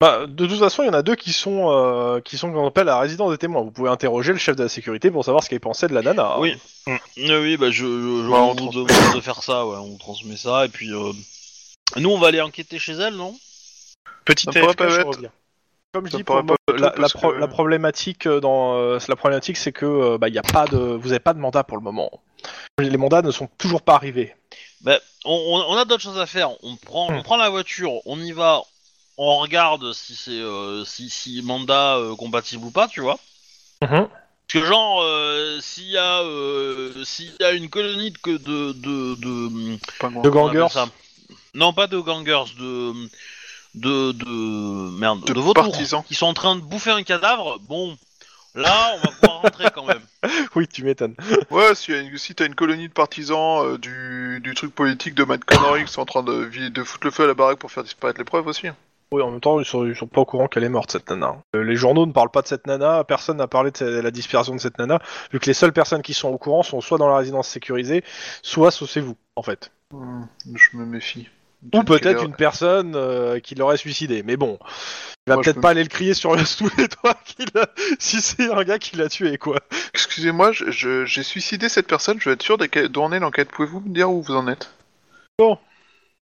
Bah, 0.00 0.26
de 0.26 0.46
toute 0.46 0.58
façon, 0.58 0.82
il 0.82 0.86
y 0.86 0.90
en 0.90 0.94
a 0.94 1.02
deux 1.02 1.14
qui 1.14 1.32
sont, 1.32 1.70
euh, 1.70 2.20
qui 2.20 2.36
sont, 2.36 2.52
qu'on 2.52 2.66
appelle 2.66 2.86
la 2.86 2.98
résidence 2.98 3.30
des 3.30 3.38
témoins. 3.38 3.62
Vous 3.62 3.70
pouvez 3.70 3.88
interroger 3.90 4.32
le 4.32 4.38
chef 4.38 4.56
de 4.56 4.64
la 4.64 4.68
sécurité 4.68 5.10
pour 5.10 5.24
savoir 5.24 5.44
ce 5.44 5.48
qu'il 5.48 5.60
pensait 5.60 5.86
de 5.86 5.94
la 5.94 6.02
nana. 6.02 6.40
Oui. 6.40 6.56
Euh, 6.88 7.40
oui, 7.42 7.56
bah 7.56 7.70
je, 7.70 7.84
je, 7.86 8.24
je 8.24 8.30
Bah, 8.30 8.38
on 8.42 8.54
demande 8.54 8.86
de 9.14 9.20
faire 9.20 9.42
ça, 9.42 9.64
ouais, 9.66 9.76
on 9.76 9.96
transmet 9.96 10.36
ça 10.36 10.64
et 10.66 10.68
puis 10.68 10.92
euh, 10.92 11.12
nous 11.96 12.10
on 12.10 12.18
va 12.18 12.26
aller 12.28 12.40
enquêter 12.40 12.78
chez 12.78 12.92
elle, 12.92 13.14
non? 13.14 13.38
Petit 14.24 14.44
Ça 14.44 14.52
pourrait 14.52 14.66
AFK, 14.68 14.76
pas 14.78 14.88
je 14.88 15.00
être- 15.00 15.06
reviens. 15.08 15.30
Comme 15.92 16.06
je 16.08 16.16
dis, 16.16 16.24
pour 16.24 16.34
la, 16.36 16.42
tout 16.42 16.56
la 16.76 16.90
parce 16.90 17.12
pro- 17.12 17.30
que- 17.32 17.36
la 17.38 17.46
problématique 17.46 18.26
euh, 18.26 18.40
dans, 18.40 18.74
euh, 18.76 18.98
la 19.06 19.14
problématique, 19.16 19.56
c'est 19.56 19.70
que 19.70 19.86
euh, 19.86 20.18
bah, 20.18 20.28
il 20.28 20.34
y 20.34 20.38
a 20.38 20.42
pas 20.42 20.66
de, 20.66 20.76
vous 20.76 21.10
avez 21.12 21.20
pas 21.20 21.34
de 21.34 21.38
mandat 21.38 21.62
pour 21.62 21.76
le 21.76 21.84
moment. 21.84 22.10
Les 22.78 22.96
mandats 22.96 23.22
ne 23.22 23.30
sont 23.30 23.48
toujours 23.58 23.80
pas 23.82 23.94
arrivés. 23.94 24.34
Bah, 24.80 24.98
on, 25.24 25.76
a 25.76 25.84
d'autres 25.84 26.02
choses 26.02 26.18
à 26.18 26.26
faire. 26.26 26.50
On 26.64 26.74
prend, 26.76 27.10
Hmm. 27.12 27.16
on 27.16 27.22
prend 27.22 27.36
la 27.36 27.48
voiture, 27.48 27.92
on 28.06 28.18
y 28.18 28.32
va, 28.32 28.60
on 29.18 29.36
regarde 29.38 29.92
si 29.92 30.16
c'est 30.16 30.32
euh, 30.32 30.84
si, 30.84 31.08
si 31.10 31.40
mandat 31.42 31.96
euh, 31.98 32.16
compatible 32.16 32.64
ou 32.64 32.70
pas, 32.70 32.88
tu 32.88 33.00
vois. 33.00 33.18
Mhm. 33.82 34.08
Parce 34.08 34.64
que 34.64 34.64
genre, 34.64 35.00
euh, 35.02 35.58
s'il 35.60 35.88
y 35.90 35.96
a 35.96 36.22
euh, 36.22 37.04
s'il 37.04 37.32
y 37.40 37.44
a 37.44 37.52
une 37.52 37.70
colonie 37.70 38.10
de 38.10 38.36
de 38.36 38.72
de, 38.72 39.14
de. 39.14 40.22
De 40.22 40.28
gangers. 40.28 40.66
ça? 40.70 40.86
Non, 41.54 41.72
pas 41.72 41.86
de 41.86 41.98
gangers, 41.98 42.52
de 42.58 42.92
de 43.74 44.12
de 44.12 44.98
merde, 44.98 45.24
De 45.24 45.32
de, 45.32 45.40
vautours 45.40 45.64
partisans. 45.64 46.02
qui 46.06 46.14
sont 46.14 46.26
en 46.26 46.34
train 46.34 46.56
de 46.56 46.60
bouffer 46.60 46.90
un 46.90 47.02
cadavre. 47.02 47.58
Bon, 47.68 47.96
là, 48.54 48.94
on 48.94 48.98
va 49.06 49.12
pouvoir 49.12 49.42
rentrer 49.42 49.66
quand 49.74 49.84
même. 49.84 50.02
Oui, 50.54 50.66
tu 50.68 50.84
m'étonnes. 50.84 51.14
Ouais, 51.50 51.74
si, 51.74 51.92
si 52.16 52.34
t'as 52.34 52.46
une 52.46 52.54
colonie 52.54 52.88
de 52.88 52.92
partisans 52.92 53.64
euh, 53.64 53.76
du, 53.78 54.40
du 54.42 54.54
truc 54.54 54.74
politique 54.74 55.14
de 55.14 55.24
Matt 55.24 55.44
Connery 55.44 55.84
qui 55.84 55.92
sont 55.92 56.00
en 56.02 56.06
train 56.06 56.22
de, 56.22 56.46
de 56.68 56.84
foutre 56.84 57.06
le 57.06 57.10
feu 57.10 57.24
à 57.24 57.26
la 57.26 57.34
baraque 57.34 57.58
pour 57.58 57.70
faire 57.72 57.82
disparaître 57.82 58.18
les 58.18 58.24
preuves 58.24 58.46
aussi. 58.46 58.68
Oui, 59.12 59.22
en 59.22 59.30
même 59.30 59.40
temps, 59.40 59.60
ils 59.60 59.66
sont, 59.66 59.84
ils 59.84 59.94
sont 59.94 60.06
pas 60.06 60.22
au 60.22 60.24
courant 60.24 60.48
qu'elle 60.48 60.64
est 60.64 60.68
morte, 60.68 60.92
cette 60.92 61.08
nana. 61.10 61.36
Euh, 61.54 61.62
les 61.62 61.76
journaux 61.76 62.06
ne 62.06 62.12
parlent 62.12 62.30
pas 62.30 62.42
de 62.42 62.46
cette 62.46 62.66
nana, 62.66 63.04
personne 63.04 63.36
n'a 63.36 63.46
parlé 63.46 63.70
de 63.70 63.84
la 63.84 64.10
disparition 64.10 64.54
de 64.54 64.60
cette 64.60 64.78
nana, 64.78 64.98
vu 65.32 65.38
que 65.40 65.46
les 65.46 65.54
seules 65.54 65.72
personnes 65.72 66.02
qui 66.02 66.14
sont 66.14 66.30
au 66.30 66.38
courant 66.38 66.62
sont 66.62 66.80
soit 66.80 66.98
dans 66.98 67.08
la 67.08 67.16
résidence 67.18 67.48
sécurisée, 67.48 68.02
soit 68.42 68.70
c'est 68.70 69.00
vous, 69.00 69.16
en 69.36 69.42
fait. 69.42 69.70
Hmm, 69.92 70.24
je 70.54 70.76
me 70.76 70.86
méfie. 70.86 71.28
Ou 71.72 71.82
Peut-être 71.82 72.24
une 72.24 72.34
personne 72.34 72.94
euh, 72.94 73.40
qui 73.40 73.54
l'aurait 73.54 73.76
suicidé, 73.76 74.22
mais 74.22 74.36
bon. 74.36 74.58
Il 75.26 75.30
va 75.32 75.36
peut-être 75.38 75.54
peux- 75.56 75.60
pas 75.62 75.70
aller 75.70 75.82
le 75.82 75.88
crier 75.88 76.12
sur 76.14 76.34
le 76.36 76.44
sous 76.44 76.68
les 76.76 76.88
toits 76.88 77.14
qu'il 77.24 77.46
a- 77.58 77.68
si 77.98 78.20
c'est 78.20 78.52
un 78.52 78.62
gars 78.64 78.78
qui 78.78 78.96
l'a 78.96 79.08
tué, 79.08 79.38
quoi. 79.38 79.58
Excusez-moi, 79.94 80.52
je- 80.52 80.70
je- 80.70 81.04
j'ai 81.06 81.22
suicidé 81.22 81.68
cette 81.70 81.86
personne, 81.86 82.20
je 82.20 82.28
veux 82.28 82.34
être 82.34 82.42
sûr 82.42 82.58
d'où 82.58 83.00
en 83.00 83.12
est 83.12 83.20
l'enquête. 83.20 83.48
Pouvez-vous 83.50 83.80
me 83.80 83.94
dire 83.94 84.10
où 84.10 84.20
vous 84.22 84.34
en 84.36 84.46
êtes? 84.48 84.70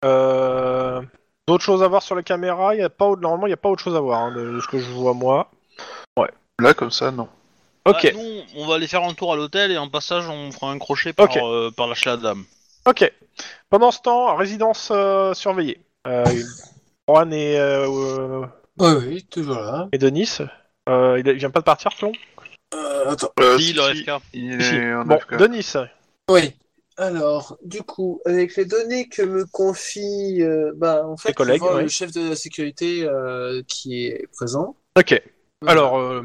Euh... 0.05 1.03
D'autres 1.47 1.65
choses 1.65 1.83
à 1.83 1.89
voir 1.89 2.03
sur 2.03 2.15
la 2.15 2.23
caméra, 2.23 2.75
y 2.75 2.83
a 2.83 2.91
pas, 2.91 3.07
autre- 3.07 3.23
normalement 3.23 3.47
il 3.47 3.51
n'y 3.51 3.55
a 3.55 3.59
pas 3.59 3.71
autre 3.71 3.83
chose 3.83 3.97
à 3.97 4.01
voir, 4.01 4.21
hein, 4.21 4.33
de, 4.35 4.61
ce 4.61 4.67
que 4.67 4.79
je 4.79 4.91
vois 4.91 5.15
moi. 5.15 5.51
Là, 6.61 6.75
comme 6.75 6.91
ça, 6.91 7.13
non. 7.13 7.29
Ok, 7.85 8.03
Bah, 8.03 8.11
nous, 8.15 8.41
on 8.57 8.67
va 8.67 8.75
aller 8.75 8.89
faire 8.89 9.05
un 9.05 9.15
tour 9.15 9.33
à 9.33 9.37
l'hôtel 9.37 9.71
et 9.71 9.79
en 9.79 9.89
passage, 9.89 10.29
on 10.29 10.51
fera 10.51 10.73
un 10.73 10.79
crochet 10.81 11.13
par, 11.13 11.27
Ok. 11.27 11.37
euh, 11.37 11.71
par 11.71 11.87
la 11.87 12.17
dame. 12.17 12.45
ok. 12.85 13.13
Pendant 13.71 13.91
ce 13.91 14.01
temps, 14.01 14.35
résidence 14.37 14.91
euh, 14.91 15.35
surveillée. 15.35 15.81
Euh, 16.07 16.25
Juan 17.09 17.33
et, 17.33 17.59
euh, 17.59 17.87
euh, 17.87 18.47
Oui, 18.79 18.93
oui, 19.07 19.25
toujours 19.31 19.57
là. 19.61 19.89
et 19.93 19.99
Denis. 19.99 20.39
Euh, 20.89 21.19
il, 21.21 21.27
il 21.29 21.35
vient 21.35 21.51
pas 21.51 21.61
de 21.61 21.65
partir, 21.65 21.91
Clon 21.95 22.13
Euh, 22.75 23.11
attends. 23.11 23.31
Euh, 23.41 23.59
Si, 23.59 23.75
si. 23.75 24.07
Il 24.33 24.63
Si. 24.63 24.75
est 24.75 24.95
en 24.95 25.05
Bon. 25.05 25.19
Denis. 25.39 25.73
Oui. 26.31 26.55
Alors, 26.97 27.59
du 27.63 27.83
coup, 27.83 28.21
avec 28.25 28.57
les 28.57 28.65
données 28.65 29.09
que 29.09 29.23
me 29.23 29.45
confie, 29.45 30.43
euh, 30.43 30.73
bah, 30.75 31.07
en 31.07 31.17
fait, 31.17 31.29
Tes 31.29 31.35
collègues, 31.35 31.63
oui. 31.63 31.83
le 31.83 31.89
chef 31.89 32.11
de 32.13 32.31
la 32.31 32.37
sécurité 32.37 33.05
euh, 33.05 33.63
qui 33.69 34.07
est 34.07 34.27
présent. 34.35 34.77
Ok. 34.99 35.23
Alors, 35.67 35.99
euh, 35.99 36.23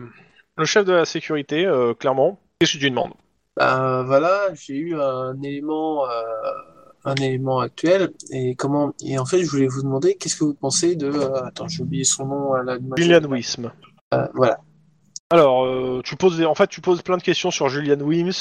le 0.57 0.65
chef 0.65 0.85
de 0.85 0.93
la 0.93 1.05
sécurité, 1.05 1.65
euh, 1.65 1.93
clairement, 1.93 2.39
qu'est-ce 2.59 2.73
que 2.73 2.77
tu 2.77 2.83
lui 2.85 2.89
demandes? 2.91 3.13
Bah, 3.55 4.01
voilà, 4.07 4.47
j'ai 4.55 4.73
eu 4.75 4.95
un 4.99 5.39
élément, 5.43 6.09
euh, 6.09 6.23
un 7.05 7.15
élément 7.15 7.59
actuel 7.59 8.11
et 8.31 8.55
comment 8.55 8.93
et 9.03 9.17
en 9.19 9.25
fait, 9.25 9.43
je 9.43 9.49
voulais 9.49 9.67
vous 9.67 9.81
demander 9.83 10.15
qu'est-ce 10.15 10.35
que 10.37 10.43
vous 10.45 10.53
pensez 10.53 10.95
de, 10.95 11.07
euh, 11.07 11.43
attends, 11.45 11.67
j'ai 11.67 11.83
oublié 11.83 12.03
son 12.03 12.25
nom 12.25 12.53
à 12.53 12.63
la 12.63 12.77
Julian 12.97 13.21
Wism. 13.29 13.71
Euh, 14.13 14.27
voilà. 14.33 14.59
Alors, 15.29 15.65
euh, 15.65 16.01
tu 16.03 16.15
poses, 16.15 16.37
des- 16.37 16.45
en 16.45 16.53
fait, 16.55 16.67
tu 16.67 16.79
poses 16.81 17.01
plein 17.01 17.17
de 17.17 17.23
questions 17.23 17.49
sur 17.49 17.67
Julian 17.67 17.97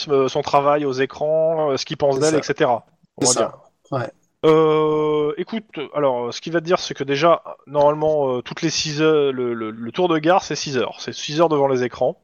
euh, 0.08 0.28
son 0.28 0.42
travail 0.42 0.84
aux 0.84 0.92
écrans, 0.92 1.70
euh, 1.70 1.76
ce 1.76 1.84
qu'il 1.86 1.96
pense 1.96 2.18
d'elle, 2.20 2.34
etc. 2.38 2.70
On 3.16 3.24
va 3.24 3.32
dire. 3.40 3.52
ça. 3.88 4.10
Euh, 4.44 5.32
écoute, 5.38 5.64
alors, 5.94 6.34
ce 6.34 6.40
qu'il 6.40 6.52
va 6.52 6.60
te 6.60 6.64
dire, 6.64 6.78
c'est 6.78 6.94
que 6.94 7.04
déjà, 7.04 7.42
normalement, 7.66 8.36
euh, 8.36 8.42
toutes 8.42 8.60
les 8.62 8.70
6 8.70 9.00
heures, 9.00 9.32
le, 9.32 9.54
le- 9.54 9.70
le 9.70 9.92
tour 9.92 10.08
de 10.08 10.18
gare, 10.18 10.42
c'est 10.42 10.56
6 10.56 10.76
heures. 10.76 10.96
C'est 10.98 11.14
6 11.14 11.40
heures 11.40 11.48
devant 11.48 11.68
les 11.68 11.84
écrans. 11.84 12.20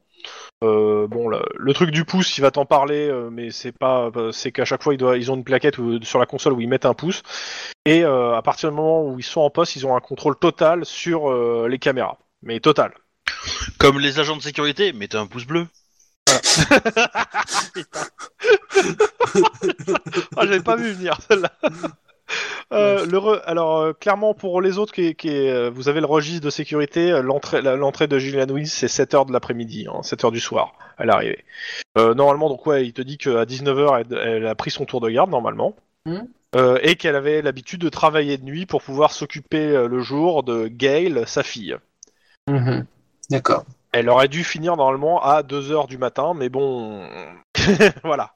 Euh, 0.61 1.07
bon, 1.07 1.29
le, 1.29 1.39
le 1.57 1.73
truc 1.73 1.89
du 1.91 2.03
pouce, 2.03 2.37
il 2.37 2.41
va 2.41 2.51
t'en 2.51 2.65
parler, 2.65 3.07
euh, 3.07 3.29
mais 3.31 3.49
c'est 3.49 3.71
pas, 3.71 4.11
euh, 4.17 4.31
c'est 4.33 4.51
qu'à 4.51 4.65
chaque 4.65 4.83
fois, 4.83 4.93
ils, 4.93 4.97
doivent, 4.97 5.17
ils 5.17 5.31
ont 5.31 5.35
une 5.35 5.45
plaquette 5.45 5.77
où- 5.77 6.03
sur 6.03 6.19
la 6.19 6.25
console 6.25 6.51
où 6.53 6.59
ils 6.61 6.67
mettent 6.67 6.85
un 6.85 6.93
pouce. 6.93 7.23
Et 7.85 8.03
euh, 8.03 8.35
à 8.35 8.41
partir 8.41 8.69
du 8.69 8.75
moment 8.75 9.05
où 9.05 9.17
ils 9.19 9.23
sont 9.23 9.41
en 9.41 9.49
poste, 9.49 9.75
ils 9.77 9.87
ont 9.87 9.95
un 9.95 10.01
contrôle 10.01 10.37
total 10.37 10.85
sur 10.85 11.31
euh, 11.31 11.67
les 11.69 11.79
caméras. 11.79 12.17
Mais 12.43 12.59
total. 12.59 12.93
Comme 13.79 13.99
les 13.99 14.19
agents 14.19 14.37
de 14.37 14.41
sécurité, 14.41 14.93
mettez 14.93 15.17
un 15.17 15.27
pouce 15.27 15.45
bleu. 15.45 15.67
Ah, 20.37 20.45
j'avais 20.45 20.61
pas 20.61 20.75
vu 20.75 20.91
venir 20.91 21.17
celle-là. 21.27 21.51
Euh, 22.71 23.05
le 23.05 23.17
re- 23.17 23.41
Alors 23.45 23.79
euh, 23.79 23.93
clairement 23.93 24.33
pour 24.35 24.61
les 24.61 24.77
autres 24.77 24.93
qui, 24.93 25.15
euh, 25.25 25.71
vous 25.73 25.89
avez 25.89 25.99
le 25.99 26.05
registre 26.05 26.45
de 26.45 26.49
sécurité 26.51 27.19
l'entrée 27.23 27.61
la- 27.61 27.75
de 27.75 28.19
Julian 28.19 28.47
Wills 28.49 28.67
c'est 28.67 28.87
7h 28.87 29.25
de 29.25 29.33
l'après-midi 29.33 29.87
hein, 29.89 30.01
7h 30.03 30.31
du 30.31 30.39
soir 30.39 30.73
à 30.97 31.05
l'arrivée. 31.05 31.43
Normalement 31.97 32.49
donc 32.49 32.65
ouais 32.67 32.85
il 32.85 32.93
te 32.93 33.01
dit 33.01 33.17
qu'à 33.17 33.45
19h 33.45 34.01
elle, 34.11 34.17
elle 34.17 34.47
a 34.47 34.55
pris 34.55 34.69
son 34.71 34.85
tour 34.85 35.01
de 35.01 35.09
garde 35.09 35.31
normalement. 35.31 35.75
Euh, 36.55 36.79
et 36.81 36.95
qu'elle 36.95 37.15
avait 37.15 37.41
l'habitude 37.41 37.81
de 37.81 37.89
travailler 37.89 38.37
de 38.37 38.43
nuit 38.43 38.65
pour 38.65 38.81
pouvoir 38.81 39.11
s'occuper 39.11 39.87
le 39.87 39.99
jour 40.01 40.43
de 40.43 40.67
Gail 40.67 41.23
sa 41.25 41.43
fille. 41.43 41.75
Mhm. 42.47 42.85
D'accord. 43.29 43.65
Elle 43.91 44.09
aurait 44.09 44.27
dû 44.27 44.43
finir 44.43 44.77
normalement 44.77 45.23
à 45.23 45.41
2h 45.41 45.87
du 45.87 45.97
matin 45.97 46.33
mais 46.35 46.49
bon 46.49 47.07
voilà. 48.03 48.33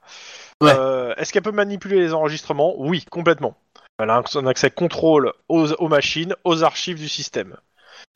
Ouais. 0.60 0.72
Est-ce 1.16 1.32
qu'elle 1.32 1.42
peut 1.42 1.52
manipuler 1.52 2.00
les 2.00 2.14
enregistrements? 2.14 2.74
Oui, 2.78 3.04
complètement. 3.10 3.56
Elle 3.98 4.10
a 4.10 4.16
un, 4.16 4.24
un 4.34 4.46
accès 4.46 4.70
contrôle 4.70 5.32
aux, 5.48 5.72
aux 5.72 5.88
machines, 5.88 6.34
aux 6.44 6.64
archives 6.64 6.98
du 6.98 7.08
système. 7.08 7.56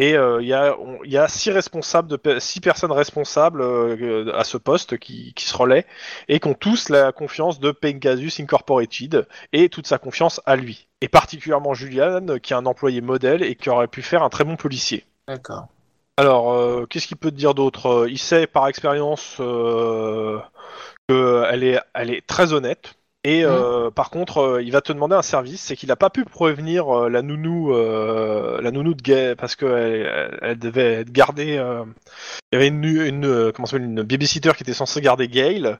Et 0.00 0.14
euh, 0.16 0.42
il 0.42 0.48
y, 0.48 0.52
a, 0.52 0.76
on- 0.78 1.02
il 1.04 1.10
y 1.10 1.18
a 1.18 1.26
six 1.28 1.50
responsables, 1.50 2.08
de, 2.08 2.38
six 2.38 2.60
personnes 2.60 2.92
responsables 2.92 3.62
euh, 3.62 4.32
à 4.34 4.44
ce 4.44 4.56
poste 4.56 4.98
qui, 4.98 5.32
qui 5.34 5.44
se 5.44 5.56
relaient 5.56 5.86
et 6.28 6.40
qui 6.40 6.48
ont 6.48 6.54
tous 6.54 6.88
la 6.88 7.10
confiance 7.12 7.58
de 7.58 7.72
Pegasus 7.72 8.40
Incorporated 8.40 9.26
et 9.52 9.68
toute 9.68 9.86
sa 9.86 9.98
confiance 9.98 10.40
à 10.46 10.56
lui. 10.56 10.88
Et 11.00 11.08
particulièrement 11.08 11.74
Julian, 11.74 12.38
qui 12.42 12.52
est 12.52 12.56
un 12.56 12.66
employé 12.66 13.00
modèle 13.00 13.42
et 13.42 13.54
qui 13.56 13.70
aurait 13.70 13.88
pu 13.88 14.02
faire 14.02 14.22
un 14.22 14.28
très 14.30 14.44
bon 14.44 14.56
policier. 14.56 15.04
D'accord. 15.26 15.68
Alors, 16.16 16.52
euh, 16.52 16.86
qu'est-ce 16.86 17.06
qu'il 17.06 17.16
peut 17.16 17.30
te 17.30 17.36
dire 17.36 17.54
d'autre? 17.54 18.06
Il 18.08 18.18
sait 18.18 18.46
par 18.48 18.66
expérience 18.68 19.36
qu'elle 21.08 21.64
est, 21.64 21.80
elle 21.94 22.10
est 22.10 22.26
très 22.26 22.52
honnête. 22.52 22.94
Et 23.28 23.44
euh, 23.44 23.90
par 23.90 24.08
contre, 24.08 24.38
euh, 24.38 24.62
il 24.62 24.72
va 24.72 24.80
te 24.80 24.90
demander 24.90 25.14
un 25.14 25.20
service, 25.20 25.60
c'est 25.60 25.76
qu'il 25.76 25.90
n'a 25.90 25.96
pas 25.96 26.08
pu 26.08 26.24
prévenir 26.24 26.88
euh, 26.88 27.08
la 27.10 27.20
nounou, 27.20 27.74
euh, 27.74 28.58
la 28.62 28.70
nounou 28.70 28.94
de 28.94 29.02
Gay 29.02 29.34
parce 29.36 29.54
qu'elle 29.54 30.38
elle, 30.40 30.58
devait 30.58 30.94
être 31.02 31.12
gardée. 31.12 31.58
euh, 31.58 31.84
il 32.50 32.56
y 32.56 32.56
avait 32.56 32.68
une, 32.68 32.82
une, 32.82 33.52
comment 33.52 33.68
une 33.68 34.02
babysitter 34.02 34.52
qui 34.56 34.62
était 34.62 34.72
censée 34.72 35.02
garder 35.02 35.28
Gail. 35.28 35.76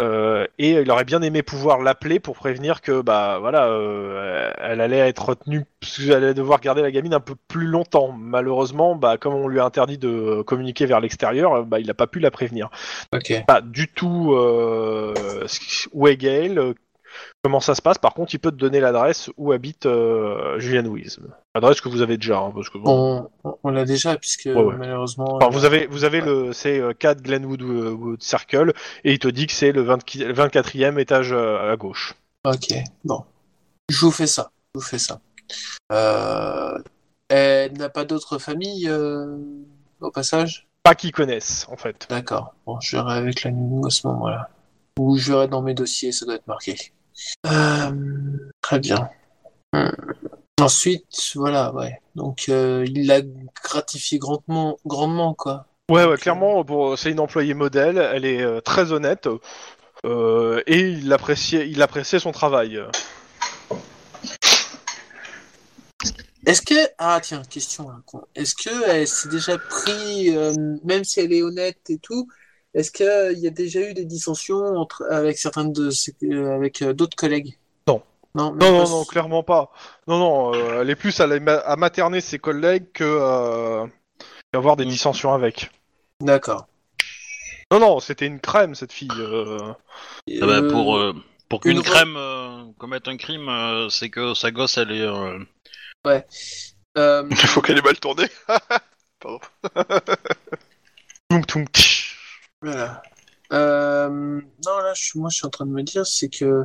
Euh, 0.00 0.46
et 0.58 0.72
il 0.72 0.90
aurait 0.90 1.04
bien 1.04 1.22
aimé 1.22 1.42
pouvoir 1.42 1.80
l'appeler 1.80 2.20
pour 2.20 2.36
prévenir 2.36 2.80
que 2.80 3.00
bah 3.02 3.38
voilà, 3.40 3.66
euh, 3.68 4.50
elle 4.58 4.80
allait 4.80 5.08
être 5.08 5.24
retenue, 5.26 5.64
parce 5.80 5.98
qu'elle 5.98 6.12
allait 6.12 6.34
devoir 6.34 6.60
garder 6.60 6.82
la 6.82 6.90
gamine 6.90 7.14
un 7.14 7.20
peu 7.20 7.34
plus 7.48 7.66
longtemps. 7.66 8.12
Malheureusement, 8.12 8.94
bah 8.94 9.16
comme 9.18 9.34
on 9.34 9.48
lui 9.48 9.60
a 9.60 9.64
interdit 9.64 9.98
de 9.98 10.42
communiquer 10.42 10.86
vers 10.86 11.00
l'extérieur, 11.00 11.52
euh, 11.52 11.62
bah 11.62 11.80
il 11.80 11.86
n'a 11.86 11.94
pas 11.94 12.06
pu 12.06 12.18
la 12.18 12.30
prévenir. 12.30 12.70
Ok. 13.12 13.32
Pas 13.46 13.60
du 13.60 13.88
tout 13.88 14.34
euh, 14.34 15.14
où 15.92 16.08
est 16.08 16.16
Gail, 16.16 16.58
euh, 16.58 16.74
comment 17.42 17.60
ça 17.60 17.74
se 17.74 17.82
passe? 17.82 17.98
Par 17.98 18.14
contre, 18.14 18.34
il 18.34 18.38
peut 18.38 18.50
te 18.50 18.56
donner 18.56 18.80
l'adresse 18.80 19.30
où 19.36 19.52
habite 19.52 19.86
euh, 19.86 20.58
Julian 20.58 20.86
Wism. 20.86 21.26
Adresse 21.54 21.80
que 21.80 21.88
vous 21.88 22.00
avez 22.00 22.16
déjà, 22.16 22.38
hein, 22.38 22.52
parce 22.54 22.70
que 22.70 22.78
bon, 22.78 23.28
On, 23.64 23.70
l'a 23.70 23.84
déjà 23.84 24.16
puisque 24.16 24.46
ouais. 24.46 24.76
malheureusement. 24.76 25.36
Enfin, 25.36 25.48
vous 25.50 25.64
avez, 25.64 25.86
vous 25.86 26.04
avez 26.04 26.20
le, 26.20 26.52
c'est 26.52 26.78
euh, 26.78 26.92
4 26.92 27.22
Glenwood 27.22 27.62
euh, 27.62 27.90
Wood 27.90 28.22
Circle 28.22 28.72
et 29.02 29.12
il 29.12 29.18
te 29.18 29.26
dit 29.26 29.46
que 29.48 29.52
c'est 29.52 29.72
le 29.72 29.82
20 29.82 30.14
le 30.14 30.32
24e 30.32 30.98
étage 31.00 31.32
euh, 31.32 31.72
à 31.72 31.76
gauche. 31.76 32.14
Ok. 32.44 32.72
Bon. 33.04 33.24
Je 33.88 33.98
vous 33.98 34.12
fais 34.12 34.28
ça. 34.28 34.52
Je 34.74 34.80
vous 34.80 34.86
fais 34.86 34.98
ça. 34.98 35.20
Euh... 35.92 36.78
Elle 37.30 37.74
n'a 37.74 37.88
pas 37.88 38.04
d'autre 38.04 38.38
famille 38.38 38.88
euh, 38.88 39.36
au 40.00 40.10
passage? 40.10 40.66
Pas 40.82 40.96
qu'ils 40.96 41.12
connaissent 41.12 41.66
en 41.70 41.76
fait. 41.76 42.06
D'accord. 42.10 42.54
Bon, 42.66 42.80
je 42.80 42.96
verrai 42.96 43.18
avec 43.18 43.44
la 43.44 43.52
nounou 43.52 43.86
à 43.86 43.90
ce 43.90 44.06
moment-là. 44.08 44.50
Ou 44.98 45.16
je 45.16 45.32
verrai 45.32 45.46
dans 45.46 45.62
mes 45.62 45.74
dossiers, 45.74 46.10
ça 46.10 46.26
doit 46.26 46.34
être 46.34 46.46
marqué. 46.48 46.76
Euh, 47.46 48.50
très 48.60 48.80
bien. 48.80 49.10
Hmm. 49.72 49.90
Ensuite, 50.60 51.32
voilà, 51.34 51.72
ouais. 51.74 52.00
Donc, 52.14 52.46
euh, 52.48 52.84
il 52.86 53.06
l'a 53.06 53.20
gratifié 53.64 54.18
grandement, 54.18 54.78
grandement, 54.84 55.34
quoi. 55.34 55.66
Ouais, 55.90 56.04
ouais, 56.04 56.16
clairement, 56.16 56.64
pour, 56.64 56.98
c'est 56.98 57.10
une 57.10 57.20
employée 57.20 57.54
modèle. 57.54 57.98
Elle 57.98 58.24
est 58.24 58.42
euh, 58.42 58.60
très 58.60 58.92
honnête 58.92 59.28
euh, 60.06 60.62
et 60.66 60.80
il 60.80 61.12
appréciait, 61.12 61.68
il 61.68 61.82
appréciait 61.82 62.20
son 62.20 62.32
travail. 62.32 62.80
Est-ce 66.46 66.62
que 66.62 66.74
ah 66.98 67.20
tiens 67.22 67.42
question. 67.42 67.88
Est-ce 68.34 68.54
que 68.54 68.88
elle 68.88 69.06
s'est 69.06 69.28
déjà 69.28 69.58
pris 69.58 70.34
euh, 70.34 70.54
même 70.84 71.04
si 71.04 71.20
elle 71.20 71.32
est 71.32 71.42
honnête 71.42 71.78
et 71.90 71.98
tout 71.98 72.26
est-ce 72.72 72.92
qu'il 72.92 73.38
y 73.38 73.46
a 73.48 73.50
déjà 73.50 73.80
eu 73.80 73.94
des 73.94 74.04
dissensions 74.04 74.64
entre 74.76 75.04
avec 75.10 75.38
certains 75.38 75.64
de 75.64 75.90
euh, 76.24 76.54
avec 76.54 76.82
euh, 76.82 76.92
d'autres 76.92 77.16
collègues? 77.16 77.58
Non, 78.34 78.54
Non, 78.54 78.88
non, 78.88 79.04
clairement 79.04 79.42
pas. 79.42 79.72
Non, 80.06 80.18
non, 80.18 80.54
euh, 80.54 80.82
elle 80.82 80.90
est 80.90 80.94
plus 80.96 81.18
à, 81.20 81.26
la- 81.26 81.58
à 81.60 81.76
materner 81.76 82.20
ses 82.20 82.38
collègues 82.38 82.92
que 82.92 83.04
euh, 83.04 83.86
avoir 84.52 84.76
des 84.76 84.84
dissensions 84.84 85.32
avec. 85.32 85.70
D'accord. 86.20 86.66
Non, 87.72 87.80
non, 87.80 88.00
c'était 88.00 88.26
une 88.26 88.40
crème 88.40 88.74
cette 88.74 88.92
fille. 88.92 89.08
euh. 89.18 89.72
Ah 90.42 90.46
bah, 90.46 90.62
pour 90.62 90.96
euh, 90.96 91.14
pour 91.48 91.60
qu'une 91.60 91.72
une 91.72 91.80
re- 91.80 91.84
crème 91.84 92.16
euh, 92.16 92.64
commette 92.78 93.08
un 93.08 93.16
crime, 93.16 93.48
euh, 93.48 93.88
c'est 93.88 94.10
que 94.10 94.34
sa 94.34 94.50
gosse 94.50 94.76
elle 94.78 94.92
est. 94.92 95.00
euh, 95.02 95.38
euh, 96.98 97.24
Il 97.30 97.36
faut 97.36 97.60
qu'elle 97.62 97.78
ait 97.78 97.82
mal 97.82 97.98
tourné. 97.98 98.24
Pardon. 99.20 99.40
Toum, 101.28 101.44
toum, 101.46 101.66
tch. 101.68 102.16
Voilà. 102.62 103.02
Euh, 103.52 104.08
non, 104.08 104.78
là, 104.78 104.94
je, 104.94 105.02
suis- 105.02 105.18
moi, 105.18 105.28
je 105.30 105.36
suis 105.36 105.46
en 105.46 105.50
train 105.50 105.66
de 105.66 105.72
me 105.72 105.82
dire, 105.82 106.06
c'est 106.06 106.28
que. 106.28 106.64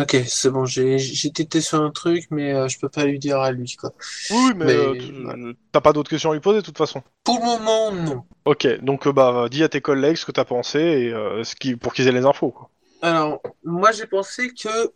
Ok, 0.00 0.16
c'est 0.26 0.48
bon, 0.48 0.64
j'ai 0.64 0.96
tété 1.34 1.60
sur 1.60 1.82
un 1.82 1.90
truc, 1.90 2.24
mais 2.30 2.54
euh, 2.54 2.66
je 2.66 2.78
peux 2.78 2.88
pas 2.88 3.04
lui 3.04 3.18
dire 3.18 3.38
à 3.40 3.52
lui, 3.52 3.76
quoi. 3.78 3.92
Oui, 4.30 4.52
mais, 4.56 4.64
Mais- 4.64 4.72
euh, 4.72 4.94
tu- 4.94 5.56
t'as 5.70 5.82
pas 5.82 5.92
d'autres 5.92 6.08
questions 6.08 6.30
à 6.30 6.34
lui 6.34 6.40
poser 6.40 6.60
de 6.60 6.64
toute 6.64 6.78
façon. 6.78 7.02
Pour 7.24 7.38
le 7.38 7.44
moment, 7.44 7.92
non. 7.92 8.24
Ok, 8.46 8.66
donc 8.80 9.06
euh, 9.06 9.12
bah 9.12 9.48
dis 9.50 9.62
à 9.62 9.68
tes 9.68 9.82
collègues 9.82 10.16
ce 10.16 10.24
que 10.24 10.32
t'as 10.32 10.46
pensé 10.46 10.78
et 10.78 11.12
euh, 11.12 11.44
ce 11.44 11.54
qui 11.54 11.76
pour 11.76 11.92
qu'ils 11.92 12.08
aient 12.08 12.12
les 12.12 12.24
infos 12.24 12.50
quoi. 12.50 12.70
Alors, 13.02 13.42
moi, 13.64 13.92
j'ai 13.92 14.06
pensé 14.06 14.48
que. 14.54 14.92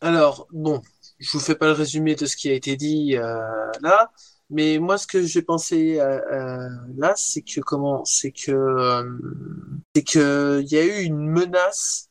Alors, 0.00 0.48
bon, 0.50 0.82
je 1.20 1.30
vous 1.30 1.40
fais 1.40 1.54
pas 1.54 1.66
le 1.66 1.72
résumé 1.72 2.16
de 2.16 2.26
ce 2.26 2.36
qui 2.36 2.50
a 2.50 2.52
été 2.54 2.74
dit 2.76 3.16
euh, 3.16 3.38
là, 3.82 4.10
mais 4.50 4.78
moi, 4.78 4.98
ce 4.98 5.06
que 5.06 5.22
j'ai 5.22 5.42
pensé 5.42 5.96
là, 6.96 7.12
c'est 7.14 7.42
que 7.42 7.60
comment, 7.60 8.04
c'est 8.04 8.32
que 8.32 9.06
c'est 9.94 10.02
que 10.02 10.60
il 10.62 10.72
y 10.72 10.76
a 10.76 10.84
eu 10.84 11.04
une 11.04 11.18
menace 11.30 12.09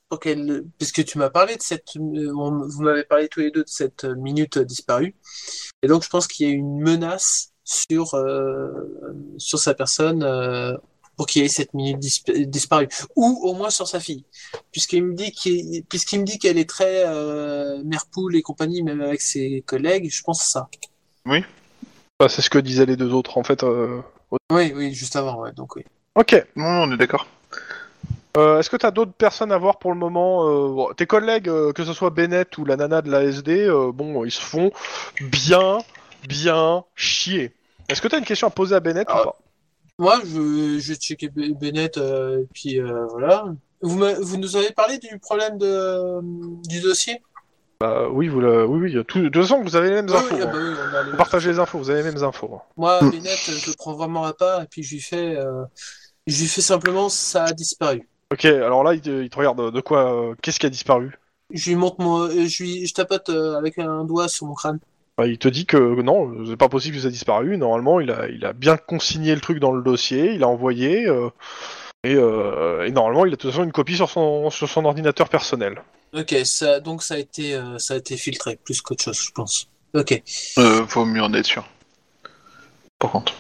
puisque 0.77 1.05
tu 1.05 1.17
m'as 1.17 1.29
parlé 1.29 1.55
de 1.55 1.61
cette, 1.61 1.95
euh, 1.97 2.33
on- 2.35 2.67
vous 2.67 2.81
m'avez 2.81 3.03
parlé 3.03 3.27
tous 3.27 3.41
les 3.41 3.51
deux 3.51 3.63
de 3.63 3.69
cette 3.69 4.03
minute 4.05 4.57
disparue, 4.57 5.15
et 5.83 5.87
donc 5.87 6.03
je 6.03 6.09
pense 6.09 6.27
qu'il 6.27 6.47
y 6.47 6.51
a 6.51 6.53
une 6.53 6.79
menace 6.81 7.51
sur 7.63 8.15
euh, 8.15 8.71
sur 9.37 9.59
sa 9.59 9.73
personne 9.75 10.23
euh, 10.23 10.75
pour 11.15 11.27
qu'il 11.27 11.43
y 11.43 11.45
ait 11.45 11.49
cette 11.49 11.73
minute 11.73 11.97
disp- 11.99 12.45
disparue, 12.45 12.87
ou 13.15 13.39
au 13.43 13.53
moins 13.53 13.69
sur 13.69 13.87
sa 13.87 13.99
fille 13.99 14.23
puisqu'il 14.71 15.03
me 15.03 15.13
dit 15.13 15.31
qu'il 15.31 15.83
puisqu'il 15.85 16.21
me 16.21 16.25
dit 16.25 16.39
qu'elle 16.39 16.57
est 16.57 16.67
très 16.69 17.03
euh, 17.05 17.83
mère 17.83 18.05
poule 18.07 18.35
et 18.35 18.41
compagnie 18.41 18.81
même 18.81 19.01
avec 19.01 19.21
ses 19.21 19.61
collègues 19.67 20.09
je 20.11 20.23
pense 20.23 20.41
ça 20.43 20.67
Bah, 22.19 22.27
c'est 22.29 22.41
ce 22.41 22.49
que 22.49 22.57
disaient 22.57 22.85
les 22.87 22.95
deux 22.97 23.13
autres 23.13 23.37
en 23.37 23.43
fait. 23.43 23.63
euh. 23.63 24.01
oui 24.51 24.73
oui 24.75 24.93
juste 24.93 25.15
avant 25.15 25.39
ouais 25.41 25.51
donc 25.53 25.75
oui 25.75 25.83
Ok. 26.15 26.33
Non, 26.55 26.65
on 26.65 26.91
est 26.91 26.97
d'accord. 26.97 27.27
Euh, 28.37 28.59
Est-ce 28.59 28.69
que 28.69 28.77
t'as 28.77 28.91
d'autres 28.91 29.11
personnes 29.13 29.51
à 29.51 29.57
voir 29.57 29.79
pour 29.79 29.91
le 29.91 29.97
moment 29.97 30.47
euh, 30.47 30.69
bon, 30.73 30.93
Tes 30.93 31.05
collègues, 31.07 31.49
euh, 31.49 31.71
que 31.73 31.83
ce 31.83 31.93
soit 31.93 32.11
Bennett 32.11 32.57
ou 32.57 32.65
la 32.65 32.75
nana 32.77 33.01
de 33.01 33.09
la 33.09 33.23
SD, 33.23 33.65
euh, 33.67 33.91
bon, 33.91 34.23
ils 34.23 34.31
se 34.31 34.41
font 34.41 34.71
bien, 35.19 35.79
bien 36.27 36.83
chier. 36.95 37.53
Est-ce 37.89 38.01
que 38.01 38.07
t'as 38.07 38.19
une 38.19 38.25
question 38.25 38.47
à 38.47 38.51
poser 38.51 38.75
à 38.75 38.79
Bennett 38.79 39.07
Ah. 39.09 39.21
ou 39.21 39.23
pas? 39.25 39.39
Moi 39.97 40.19
je 40.23 40.77
je 40.79 40.93
vais 40.93 40.95
checker 40.95 41.27
Bennett 41.29 41.97
euh, 41.97 42.43
et 42.43 42.47
puis 42.53 42.79
euh, 42.79 43.05
voilà 43.07 43.43
vous 43.81 43.99
vous 44.21 44.37
nous 44.37 44.55
avez 44.55 44.71
parlé 44.71 44.97
du 44.97 45.19
problème 45.19 45.57
de 45.57 46.21
du 46.69 46.79
dossier? 46.79 47.21
Bah 47.81 48.07
oui, 48.09 48.29
vous 48.29 48.39
le... 48.39 48.65
oui, 48.65 48.93
oui. 48.93 49.05
tout- 49.05 49.19
De 49.19 49.27
toute 49.29 49.41
façon, 49.41 49.61
vous 49.61 49.75
avez 49.75 49.89
les 49.89 49.95
mêmes 49.95 50.09
Oui, 50.09 50.15
infos. 50.15 50.35
oui, 50.35 50.41
ah 50.41 50.47
hein. 50.47 50.51
bah 50.53 50.59
oui, 50.61 50.69
on 50.91 50.95
a 50.95 51.03
les- 51.03 51.11
Vous 51.11 51.17
partagez 51.17 51.49
les 51.51 51.59
infos, 51.59 51.77
vous 51.79 51.89
avez 51.89 52.01
les 52.03 52.11
mêmes 52.13 52.23
infos. 52.23 52.49
hein. 52.55 52.61
moi 52.77 52.99
Bennett 53.01 53.39
je 53.45 53.69
le 53.69 53.75
prends 53.75 53.93
vraiment 53.93 54.23
à 54.23 54.31
part 54.33 54.61
et 54.61 54.67
puis 54.67 54.83
je 54.83 54.93
lui 54.93 55.01
fais 55.01 55.35
euh, 55.35 55.63
je 56.27 56.39
lui 56.39 56.47
fais 56.47 56.61
simplement 56.61 57.09
ça 57.09 57.43
a 57.45 57.51
disparu 57.51 58.07
Ok, 58.31 58.45
alors 58.45 58.83
là, 58.83 58.93
il 58.93 59.01
te, 59.01 59.23
il 59.23 59.29
te 59.29 59.37
regarde 59.37 59.73
de 59.73 59.81
quoi 59.81 60.13
euh, 60.13 60.35
Qu'est-ce 60.41 60.59
qui 60.59 60.65
a 60.65 60.69
disparu? 60.69 61.17
Je 61.51 61.69
lui 61.69 61.75
montre 61.75 61.99
mon 61.99 62.19
euh, 62.21 62.45
je 62.47 62.63
lui 62.63 62.85
je 62.85 62.93
tapote 62.93 63.29
euh, 63.29 63.57
avec 63.57 63.79
un 63.79 64.03
doigt 64.05 64.27
sur 64.27 64.45
mon 64.45 64.53
crâne 64.53 64.79
Bah, 65.17 65.25
Il 65.25 65.39
te 65.39 65.47
dit 65.47 65.65
que 65.65 66.01
non, 66.01 66.45
c'est 66.47 66.55
pas 66.57 66.69
possible 66.69 66.95
que 66.97 67.01
ça 67.01 67.07
a 67.07 67.11
disparu. 67.11 67.57
Normalement, 67.57 67.99
il 67.99 68.11
a, 68.11 68.27
il 68.27 68.45
a 68.45 68.53
bien 68.53 68.77
consigné 68.77 69.33
le 69.33 69.41
truc 69.41 69.59
dans 69.59 69.71
le 69.71 69.81
dossier, 69.81 70.33
il 70.33 70.43
a 70.43 70.47
envoyé. 70.47 71.07
euh, 71.07 71.29
et, 72.03 72.15
euh, 72.15 72.85
et 72.85 72.91
normalement, 72.91 73.25
il 73.25 73.29
a 73.29 73.35
de 73.35 73.35
toute 73.41 73.49
façon 73.51 73.63
une 73.63 73.71
copie 73.73 73.95
sur 73.95 74.09
son, 74.09 74.49
sur 74.51 74.69
son 74.69 74.85
ordinateur 74.85 75.27
personnel. 75.27 75.81
ok 76.13 76.35
ça 76.45 76.79
donc 76.79 77.01
ça 77.03 77.15
a 77.15 77.17
été 77.17 77.55
euh, 77.55 77.77
ça 77.79 77.95
a 77.95 77.97
été 77.97 78.15
filtré 78.15 78.57
plus 78.63 78.79
qu'autre 78.81 79.03
chose 79.03 79.19
je 79.19 79.31
pense 79.31 79.67
ok 79.95 80.21
Euh, 80.59 80.81
vaut 80.87 81.05
mieux 81.05 81.21
en 81.23 81.33
être 81.33 81.45
sûr. 81.45 81.65
Par 82.99 83.11
contre. 83.11 83.33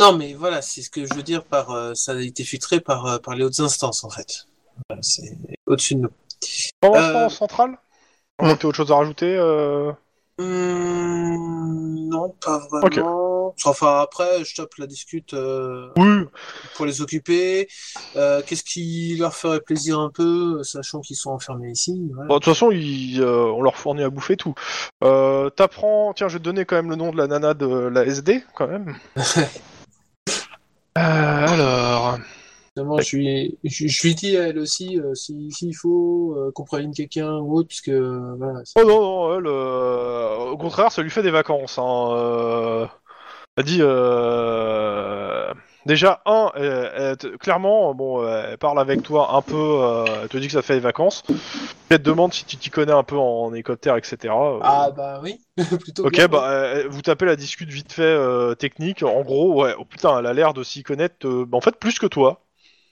Non, 0.00 0.16
mais 0.16 0.32
voilà, 0.32 0.62
c'est 0.62 0.80
ce 0.80 0.88
que 0.88 1.04
je 1.04 1.12
veux 1.12 1.22
dire 1.22 1.44
par 1.44 1.72
euh, 1.72 1.92
ça 1.94 2.12
a 2.12 2.20
été 2.20 2.42
filtré 2.42 2.80
par, 2.80 3.04
euh, 3.04 3.18
par 3.18 3.34
les 3.34 3.44
hautes 3.44 3.60
instances 3.60 4.02
en 4.02 4.08
fait. 4.08 4.46
Voilà, 4.88 5.02
c'est 5.02 5.36
au-dessus 5.66 5.96
de 5.96 6.00
nous. 6.00 6.08
Pendant 6.80 6.96
Euh, 6.96 7.06
ce 7.06 7.12
temps, 7.12 7.24
en 7.26 7.28
centrale 7.28 7.78
On 8.38 8.48
a 8.48 8.52
autre 8.54 8.72
chose 8.72 8.90
à 8.90 8.96
rajouter 8.96 9.36
euh... 9.36 9.92
Hum, 10.38 12.08
non, 12.08 12.34
pas 12.42 12.66
vraiment. 12.70 13.54
Enfin, 13.66 13.98
après, 14.00 14.42
je 14.42 14.54
tape 14.54 14.74
la 14.78 14.86
discute 14.86 15.34
Oui, 15.34 16.24
pour 16.76 16.86
les 16.86 17.02
occuper. 17.02 17.68
Qu'est-ce 18.14 18.62
qui 18.64 19.16
leur 19.18 19.34
ferait 19.34 19.60
plaisir 19.60 19.98
un 19.98 20.08
peu, 20.08 20.62
sachant 20.62 21.00
qu'ils 21.00 21.16
sont 21.16 21.30
enfermés 21.30 21.70
ici. 21.70 22.08
voilà. 22.14 22.28
Bon, 22.28 22.34
de 22.36 22.38
toute 22.38 22.54
façon, 22.54 22.70
ils, 22.70 23.22
on 23.22 23.60
leur 23.60 23.76
fournit 23.76 24.02
à 24.02 24.08
bouffer 24.08 24.38
tout. 24.38 24.54
T'apprends, 25.00 26.14
tiens, 26.14 26.28
je 26.28 26.34
vais 26.34 26.38
te 26.38 26.44
donner 26.44 26.64
quand 26.64 26.76
même 26.76 26.88
le 26.88 26.96
nom 26.96 27.12
de 27.12 27.18
la 27.18 27.26
nana 27.26 27.52
de 27.52 27.66
la 27.66 28.06
SD, 28.06 28.42
quand 28.54 28.66
même. 28.68 28.96
Euh, 30.98 31.46
alors, 31.46 32.18
je 32.76 33.16
lui, 33.16 33.58
je, 33.64 33.86
je 33.88 34.02
lui 34.02 34.14
dis 34.14 34.36
à 34.36 34.48
elle 34.48 34.58
aussi 34.58 34.98
euh, 34.98 35.14
si- 35.14 35.50
s'il 35.52 35.74
faut 35.76 36.34
euh, 36.36 36.52
qu'on 36.54 36.64
prévienne 36.64 36.94
quelqu'un 36.94 37.38
ou 37.38 37.56
autre, 37.56 37.68
puisque 37.68 37.88
euh, 37.88 38.34
voilà. 38.38 38.62
oh 38.76 38.84
non, 38.84 39.00
non, 39.00 39.38
elle, 39.38 39.46
euh, 39.46 40.36
au 40.50 40.56
contraire, 40.56 40.90
ça 40.92 41.02
lui 41.02 41.10
fait 41.10 41.22
des 41.22 41.30
vacances. 41.30 41.78
Hein. 41.78 42.90
Euh, 43.58 43.62
elle 43.62 43.64
dit, 43.64 43.78
euh, 43.80 45.52
déjà, 45.86 46.22
un, 46.26 46.50
elle- 46.54 46.92
elle 46.96 47.16
te- 47.16 47.36
clairement, 47.36 47.94
bon, 47.94 48.26
elle 48.26 48.58
parle 48.58 48.78
avec 48.80 49.02
toi 49.02 49.34
un 49.34 49.42
peu, 49.42 49.56
euh, 49.56 50.22
elle 50.22 50.28
te 50.28 50.36
dit 50.38 50.46
que 50.46 50.52
ça 50.52 50.60
te 50.62 50.66
fait 50.66 50.74
des 50.74 50.80
vacances. 50.80 51.22
Elle 51.90 51.98
te 51.98 52.04
demande 52.04 52.34
si 52.34 52.44
tu 52.46 52.58
t'y 52.58 52.70
connais 52.70 52.92
un 52.92 53.04
peu 53.04 53.16
en 53.18 53.52
hélicoptère, 53.54 53.96
etc. 53.96 54.54
euh, 54.56 54.86
Ah 54.86 54.90
bah 54.90 55.20
oui, 55.22 55.44
plutôt 55.80 56.04
Ok, 56.04 56.20
bien. 56.28 56.28
bah 56.28 56.48
euh, 56.50 56.88
vous 56.88 57.02
tapez 57.02 57.26
la 57.26 57.36
discute 57.36 57.68
vite 57.70 57.92
fait 57.92 58.02
euh, 58.02 58.54
technique. 58.54 59.02
En 59.02 59.22
gros, 59.22 59.62
ouais, 59.62 59.74
oh 59.78 59.84
putain, 59.84 60.18
elle 60.18 60.26
a 60.26 60.32
l'air 60.32 60.54
de 60.54 60.62
s'y 60.62 60.82
connaître, 60.82 61.26
euh, 61.26 61.46
en 61.52 61.60
fait, 61.60 61.76
plus 61.78 61.98
que 61.98 62.06
toi. 62.06 62.42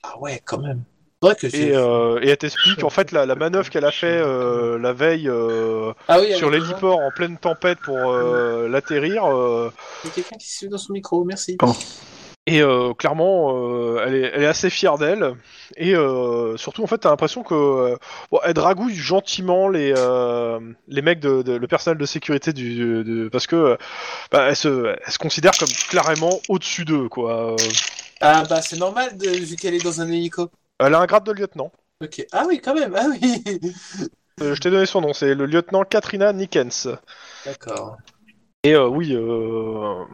Ah 0.03 0.19
ouais, 0.19 0.41
quand 0.45 0.59
même. 0.59 0.85
C'est 1.21 1.27
vrai 1.27 1.35
que 1.37 1.49
j'ai- 1.49 1.69
Et, 1.71 1.77
euh, 1.77 2.21
et 2.23 2.29
elle 2.29 2.37
t'explique 2.37 2.85
en 2.85 2.91
fait 2.91 3.11
la, 3.11 3.27
la 3.27 3.35
manœuvre 3.35 3.69
qu'elle 3.71 3.85
a 3.85 3.91
fait 3.91 4.07
euh, 4.07 4.79
la 4.79 4.93
veille 4.93 5.29
euh, 5.29 5.93
ah 6.07 6.21
oui, 6.21 6.33
sur 6.35 6.49
l'héliport 6.49 7.01
en 7.01 7.11
pleine 7.11 7.37
tempête 7.39 7.79
pour 7.81 7.97
euh, 7.97 8.69
l'atterrir. 8.69 9.25
euh, 9.25 9.71
Il 10.05 10.09
y 10.09 10.11
a 10.11 10.15
quelqu'un 10.15 10.37
qui 10.37 10.49
se 10.49 10.59
suit 10.59 10.69
dans 10.69 10.79
son 10.79 10.93
micro, 10.93 11.25
merci. 11.25 11.57
et 12.47 12.63
euh, 12.63 12.95
clairement, 12.95 13.53
euh, 13.57 14.05
elle, 14.07 14.15
est, 14.15 14.31
elle 14.33 14.43
est 14.45 14.47
assez 14.47 14.71
fière 14.71 14.97
d'elle. 14.97 15.35
Et 15.77 15.95
euh, 15.97 16.57
surtout, 16.57 16.85
en 16.85 16.87
fait, 16.87 16.99
t'as 16.99 17.11
l'impression 17.11 17.43
que 17.43 17.53
euh, 17.55 17.97
bon, 18.31 18.39
elle 18.45 18.55
dragouille 18.55 18.95
gentiment 18.95 19.69
les 19.69 19.93
euh, 19.97 20.61
les 20.87 21.03
mecs 21.03 21.19
de, 21.21 21.43
de- 21.43 21.57
le 21.57 21.67
personnel 21.67 21.99
de 21.99 22.07
sécurité 22.07 22.53
du 22.53 23.03
de- 23.05 23.29
parce 23.29 23.49
que 23.49 23.77
bah, 24.31 24.47
elle 24.51 24.57
se 24.57 24.95
elle 25.05 25.13
se 25.13 25.19
considère 25.19 25.53
comme 25.59 25.69
clairement 25.91 26.39
au-dessus 26.49 26.85
d'eux 26.85 27.09
quoi. 27.09 27.57
Ah 28.21 28.45
bah 28.49 28.63
c'est 28.63 28.79
normal 28.79 29.17
de, 29.17 29.29
vu 29.31 29.57
qu'elle 29.57 29.75
est 29.75 29.85
dans 29.85 30.01
un 30.01 30.09
hélico. 30.09 30.49
Elle 30.81 30.95
a 30.95 31.01
un 31.01 31.07
grade 31.07 31.25
de 31.25 31.33
lieutenant. 31.33 31.73
Ok. 32.03 32.25
Ah 32.33 32.45
oui, 32.47 32.61
quand 32.61 32.75
même. 32.75 32.95
Ah 32.97 33.07
oui. 33.11 33.43
Euh, 34.41 34.55
je 34.55 34.61
t'ai 34.61 34.71
donné 34.71 34.87
son 34.87 35.01
nom, 35.01 35.13
c'est 35.13 35.35
le 35.35 35.47
lieutenant 35.47 35.83
Katrina 35.83 36.33
Nickens. 36.33 36.89
D'accord. 37.45 37.97
Et 38.63 38.75
euh, 38.75 38.87
oui, 38.87 39.13
euh, 39.13 40.05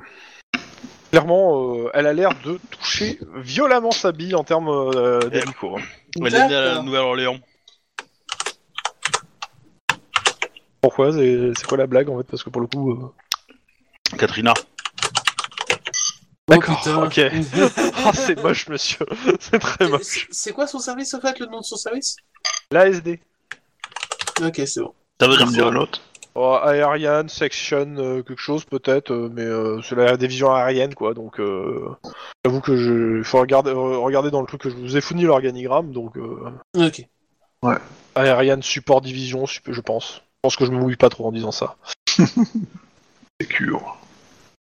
clairement, 1.11 1.75
euh, 1.77 1.91
elle 1.93 2.07
a 2.07 2.15
l'air 2.15 2.31
de 2.45 2.59
toucher 2.71 3.19
violemment 3.35 3.91
sa 3.91 4.13
bille 4.13 4.35
en 4.35 4.45
termes 4.45 4.69
euh, 4.71 5.29
d'hélico. 5.29 5.79
Elle 6.17 6.35
est 6.35 6.49
née 6.49 6.55
à 6.55 6.75
la. 6.77 6.83
Nouvelle-Orléans. 6.83 7.39
Pourquoi? 10.81 11.13
C'est 11.13 11.53
c'est 11.57 11.67
quoi 11.67 11.77
la 11.77 11.87
blague 11.87 12.09
en 12.09 12.17
fait? 12.19 12.25
Parce 12.25 12.43
que 12.43 12.51
pour 12.51 12.63
le 12.63 12.67
coup. 12.67 12.93
euh, 12.93 13.13
Katrina. 14.19 14.55
D'accord, 16.49 16.83
Oh, 16.87 17.05
ok. 17.05 17.21
Ah, 18.05 18.13
c'est 18.13 18.41
moche, 18.43 18.69
monsieur. 18.69 19.07
c'est 19.41 19.59
très 19.59 19.89
moche. 19.89 20.29
C'est- 20.31 20.53
quoi 20.53 20.67
son 20.67 20.79
service 20.79 21.15
en 21.15 21.21
fait, 21.21 21.39
le 21.39 21.47
nom 21.47 21.61
de 21.61 21.65
son 21.65 21.77
service? 21.77 22.17
L'ASD. 22.71 23.21
Ok, 24.43 24.61
c'est 24.67 24.81
bon. 24.81 24.93
Ça 25.21 25.29
veut 25.29 25.37
dire 25.47 25.71
l'autre. 25.71 26.01
Oh, 26.37 26.59
Aerian, 26.65 27.29
Section, 27.29 27.95
euh, 27.97 28.23
quelque 28.23 28.41
chose 28.41 28.65
peut-être, 28.65 29.13
euh, 29.13 29.31
mais 29.33 29.45
euh, 29.45 29.81
c'est 29.83 29.95
la 29.95 30.17
division 30.17 30.53
aérienne 30.53 30.93
quoi. 30.95 31.15
Donc, 31.15 31.39
euh, 31.39 31.89
j'avoue 32.45 32.61
que 32.61 32.77
je, 32.77 33.19
il 33.19 33.25
faut 33.25 33.39
regarder, 33.39 33.71
euh, 33.71 33.99
regarder 33.99 34.33
dans 34.33 34.41
le 34.41 34.47
truc 34.49 34.63
que 34.63 34.71
je 34.71 34.75
vous 34.75 34.97
ai 34.97 35.01
fourni 35.01 35.23
l'organigramme. 35.23 35.93
Donc, 35.93 36.17
euh, 36.17 36.51
Ok. 36.77 37.07
Aerian 38.17 38.61
Support 38.63 39.01
Division, 39.01 39.47
je 39.47 39.81
pense. 39.81 40.17
Je 40.17 40.39
pense 40.43 40.57
que 40.57 40.67
je 40.67 40.73
me 40.73 40.79
mouille 40.79 40.97
pas 40.97 41.09
trop 41.09 41.27
en 41.27 41.33
disant 41.33 41.53
ça. 41.53 41.77
C'est 42.19 43.47
cure. 43.49 43.97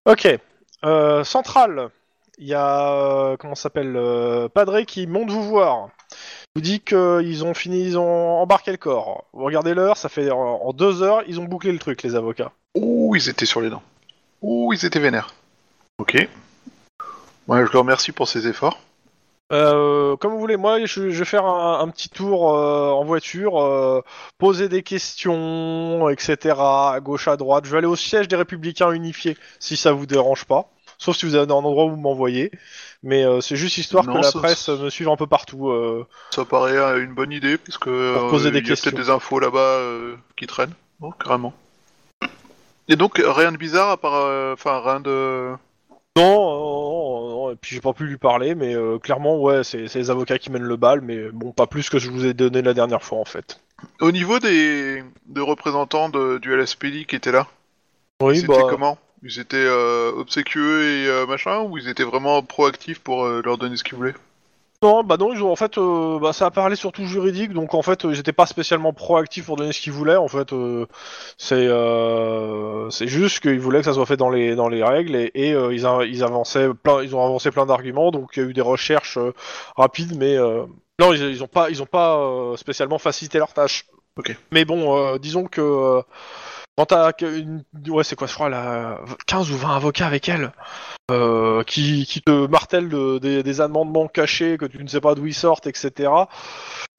Ok. 0.06 0.40
Euh, 0.86 1.24
centrale. 1.24 1.90
Il 2.40 2.48
y 2.48 2.54
a 2.56 2.92
euh, 2.94 3.38
comment 3.38 3.56
s'appelle 3.56 3.94
euh, 3.96 4.50
Padré 4.50 4.86
qui 4.86 5.06
monte 5.08 5.30
vous 5.30 5.44
voir. 5.44 5.90
vous 6.56 6.62
dit 6.62 6.80
qu'ils 6.80 7.46
ont 7.46 7.54
fini, 7.54 7.84
ils 7.84 7.98
ont 7.98 8.40
embarqué 8.42 8.72
le 8.72 8.78
corps. 8.78 9.26
Vous 9.34 9.44
regardez 9.46 9.74
l'heure, 9.76 9.98
ça 9.98 10.10
fait 10.10 10.32
en- 10.32 10.74
deux 10.74 11.04
heures, 11.04 11.22
ils 11.28 11.40
ont 11.40 11.46
bouclé 11.46 11.72
le 11.72 11.80
truc, 11.80 12.02
les 12.02 12.16
avocats. 12.16 12.52
Ouh, 12.76 13.16
ils 13.16 13.30
étaient 13.30 13.46
sur 13.46 13.62
les 13.62 13.70
dents. 13.70 13.84
Ouh, 14.42 14.74
ils 14.74 14.84
étaient 14.86 15.00
vénères. 15.00 15.34
Ok. 16.00 16.28
Ouais, 17.48 17.66
je 17.66 17.72
le 17.72 17.80
remercie 17.80 18.12
pour 18.12 18.28
ses 18.28 18.48
efforts. 18.48 18.80
Euh, 19.52 20.16
comme 20.18 20.32
vous 20.34 20.40
voulez, 20.40 20.58
moi 20.58 20.80
je, 20.86 21.10
je 21.12 21.20
vais 21.20 21.26
faire 21.26 21.46
un, 21.46 21.80
un 21.82 21.88
petit 21.90 22.10
tour 22.10 22.56
euh, 22.58 22.90
en 22.90 23.04
voiture, 23.04 23.62
euh, 23.62 24.02
poser 24.40 24.70
des 24.70 24.82
questions, 24.82 26.10
etc. 26.10 26.56
à 26.58 27.00
gauche, 27.02 27.28
à 27.28 27.38
droite. 27.38 27.66
Je 27.66 27.72
vais 27.72 27.78
aller 27.78 27.88
au 27.88 27.96
siège 27.96 28.28
des 28.28 28.36
Républicains 28.36 28.92
Unifiés 28.92 29.38
si 29.60 29.78
ça 29.78 29.92
vous 29.92 30.08
dérange 30.08 30.46
pas. 30.46 30.70
Sauf 30.98 31.16
si 31.18 31.26
vous 31.26 31.36
avez 31.36 31.46
un 31.52 31.56
endroit 31.56 31.86
où 31.86 31.90
vous 31.92 31.96
m'envoyez. 31.98 32.52
Mais 33.04 33.26
euh, 33.26 33.42
c'est 33.42 33.56
juste 33.58 33.78
histoire 33.78 34.06
Non, 34.06 34.14
que 34.14 34.18
la 34.20 34.32
ça- 34.32 34.40
presse 34.40 34.70
me 34.70 34.90
suive 34.90 35.10
un 35.10 35.16
peu 35.18 35.28
partout. 35.28 35.70
euh. 35.70 36.06
Ça 36.32 36.46
paraît 36.46 36.78
euh, 36.78 37.04
une 37.04 37.14
bonne 37.14 37.32
idée, 37.32 37.58
parce 37.58 37.78
que 37.78 38.18
Pour 38.18 38.30
poser 38.30 38.48
euh, 38.50 38.52
des 38.52 38.60
il 38.60 38.64
y 38.64 38.68
a 38.68 38.70
questions. 38.72 38.92
peut-être 38.92 39.04
des 39.06 39.10
infos 39.12 39.40
là-bas 39.40 39.60
euh, 39.60 40.16
qui 40.38 40.48
traînent. 40.48 40.74
Oh, 41.02 41.12
carrément. 41.12 41.54
Et 42.90 42.96
donc, 42.96 43.22
rien 43.24 43.52
de 43.52 43.58
bizarre 43.58 43.90
à 43.90 43.98
part... 43.98 44.16
euh, 44.16 44.54
Enfin, 44.54 44.82
rien 44.84 45.00
de... 45.00 45.52
Non, 46.16 46.24
non, 46.36 46.60
non, 46.60 47.30
non, 47.30 47.52
et 47.52 47.56
puis 47.56 47.74
j'ai 47.76 47.82
pas 47.82 47.94
pu 47.94 48.04
lui 48.06 48.18
parler, 48.18 48.54
mais 48.54 48.76
euh, 48.76 49.00
clairement, 49.00 49.40
ouais, 49.42 49.64
c'est 49.64 49.88
c'est 49.88 49.98
les 49.98 50.12
avocats 50.12 50.38
qui 50.38 50.52
mènent 50.52 50.62
le 50.62 50.76
bal, 50.78 51.02
mais 51.02 51.30
bon, 51.32 51.52
pas 51.52 51.66
plus 51.66 51.90
que 51.90 51.98
je 51.98 52.12
vous 52.12 52.24
ai 52.28 52.36
donné 52.36 52.62
la 52.62 52.76
dernière 52.76 53.02
fois 53.02 53.18
en 53.18 53.26
fait. 53.26 53.60
Au 54.00 54.12
niveau 54.12 54.38
des, 54.38 55.04
des 55.26 55.42
représentants 55.42 56.10
de- 56.10 56.38
du 56.38 56.54
LSPD 56.54 57.06
qui 57.06 57.16
étaient 57.16 57.32
là, 57.32 57.48
Oui, 58.22 58.36
c'était 58.42 58.48
bah. 58.62 58.68
comment? 58.70 59.00
Ils 59.26 59.40
étaient 59.40 59.56
euh, 59.58 60.12
obséquieux 60.12 60.84
et 60.84 61.08
euh, 61.08 61.26
machin, 61.26 61.62
ou 61.62 61.78
ils 61.78 61.88
étaient 61.88 62.04
vraiment 62.04 62.42
proactifs 62.44 63.00
pour 63.00 63.24
euh, 63.24 63.42
leur 63.44 63.58
donner 63.58 63.78
ce 63.78 63.84
qu'ils 63.84 63.96
voulaient? 63.96 64.16
Non, 64.84 65.02
bah 65.02 65.16
non, 65.18 65.32
ils 65.32 65.42
ont 65.42 65.50
en 65.50 65.56
fait, 65.56 65.80
bah, 66.22 66.34
ça 66.34 66.48
a 66.48 66.52
parlé 66.52 66.76
surtout 66.76 67.06
juridique, 67.06 67.54
donc 67.54 67.74
en 67.74 67.82
fait, 67.82 68.04
ils 68.04 68.20
étaient 68.20 68.34
pas 68.34 68.46
spécialement 68.46 68.92
proactifs 68.92 69.46
pour 69.46 69.56
donner 69.56 69.72
ce 69.72 69.80
qu'ils 69.80 69.94
voulaient. 69.94 70.18
En 70.18 70.28
fait, 70.28 70.50
c'est 71.38 71.70
c'est 72.92 73.08
juste 73.08 73.40
qu'ils 73.40 73.62
voulaient 73.62 73.80
que 73.80 73.86
ça 73.86 73.94
soit 73.94 74.06
fait 74.06 74.18
dans 74.18 74.30
les 74.30 74.56
dans 74.56 74.68
les 74.68 74.84
règles 74.84 75.16
et, 75.16 75.32
et, 75.36 75.52
ils, 75.52 75.86
a- 75.86 76.04
ils 76.04 76.22
avançaient 76.22 76.68
plein, 76.74 77.02
ils 77.02 77.16
ont 77.16 77.24
avancé 77.24 77.50
plein 77.50 77.66
d'arguments, 77.66 78.12
donc 78.12 78.32
il 78.36 78.44
y 78.44 78.46
a 78.46 78.50
eu 78.50 78.54
des 78.54 78.60
recherches 78.60 79.18
rapides, 79.78 80.18
mais 80.18 80.36
non, 81.00 81.14
ils, 81.14 81.22
ils 81.22 81.42
ont 81.42 81.48
pas 81.48 81.70
ils 81.70 81.82
ont 81.82 81.86
pas 81.86 82.54
spécialement 82.58 83.00
facilité 83.00 83.38
leur 83.38 83.54
tâche. 83.54 83.86
Ok. 84.18 84.36
Mais 84.52 84.66
bon, 84.66 85.16
disons 85.16 85.46
que 85.46 86.02
quand 86.78 86.86
t'as 86.88 87.12
une, 87.22 87.64
ouais, 87.88 88.04
c'est 88.04 88.16
quoi, 88.16 88.28
je 88.28 88.34
crois, 88.34 88.50
la 88.50 89.00
15 89.28 89.52
ou 89.52 89.58
20 89.58 89.76
avocats 89.76 90.08
avec 90.08 90.28
elle 90.28 90.52
euh, 91.12 91.64
qui, 91.64 92.06
qui 92.06 92.22
te 92.22 92.48
martèlent 92.48 92.90
de- 92.90 93.20
des, 93.20 93.44
des 93.44 93.62
amendements 93.62 94.08
cachés 94.08 94.58
que 94.58 94.66
tu 94.66 94.84
ne 94.84 94.88
sais 94.88 95.02
pas 95.02 95.14
d'où 95.16 95.28
ils 95.28 95.34
sortent, 95.36 95.68
etc. 95.68 96.12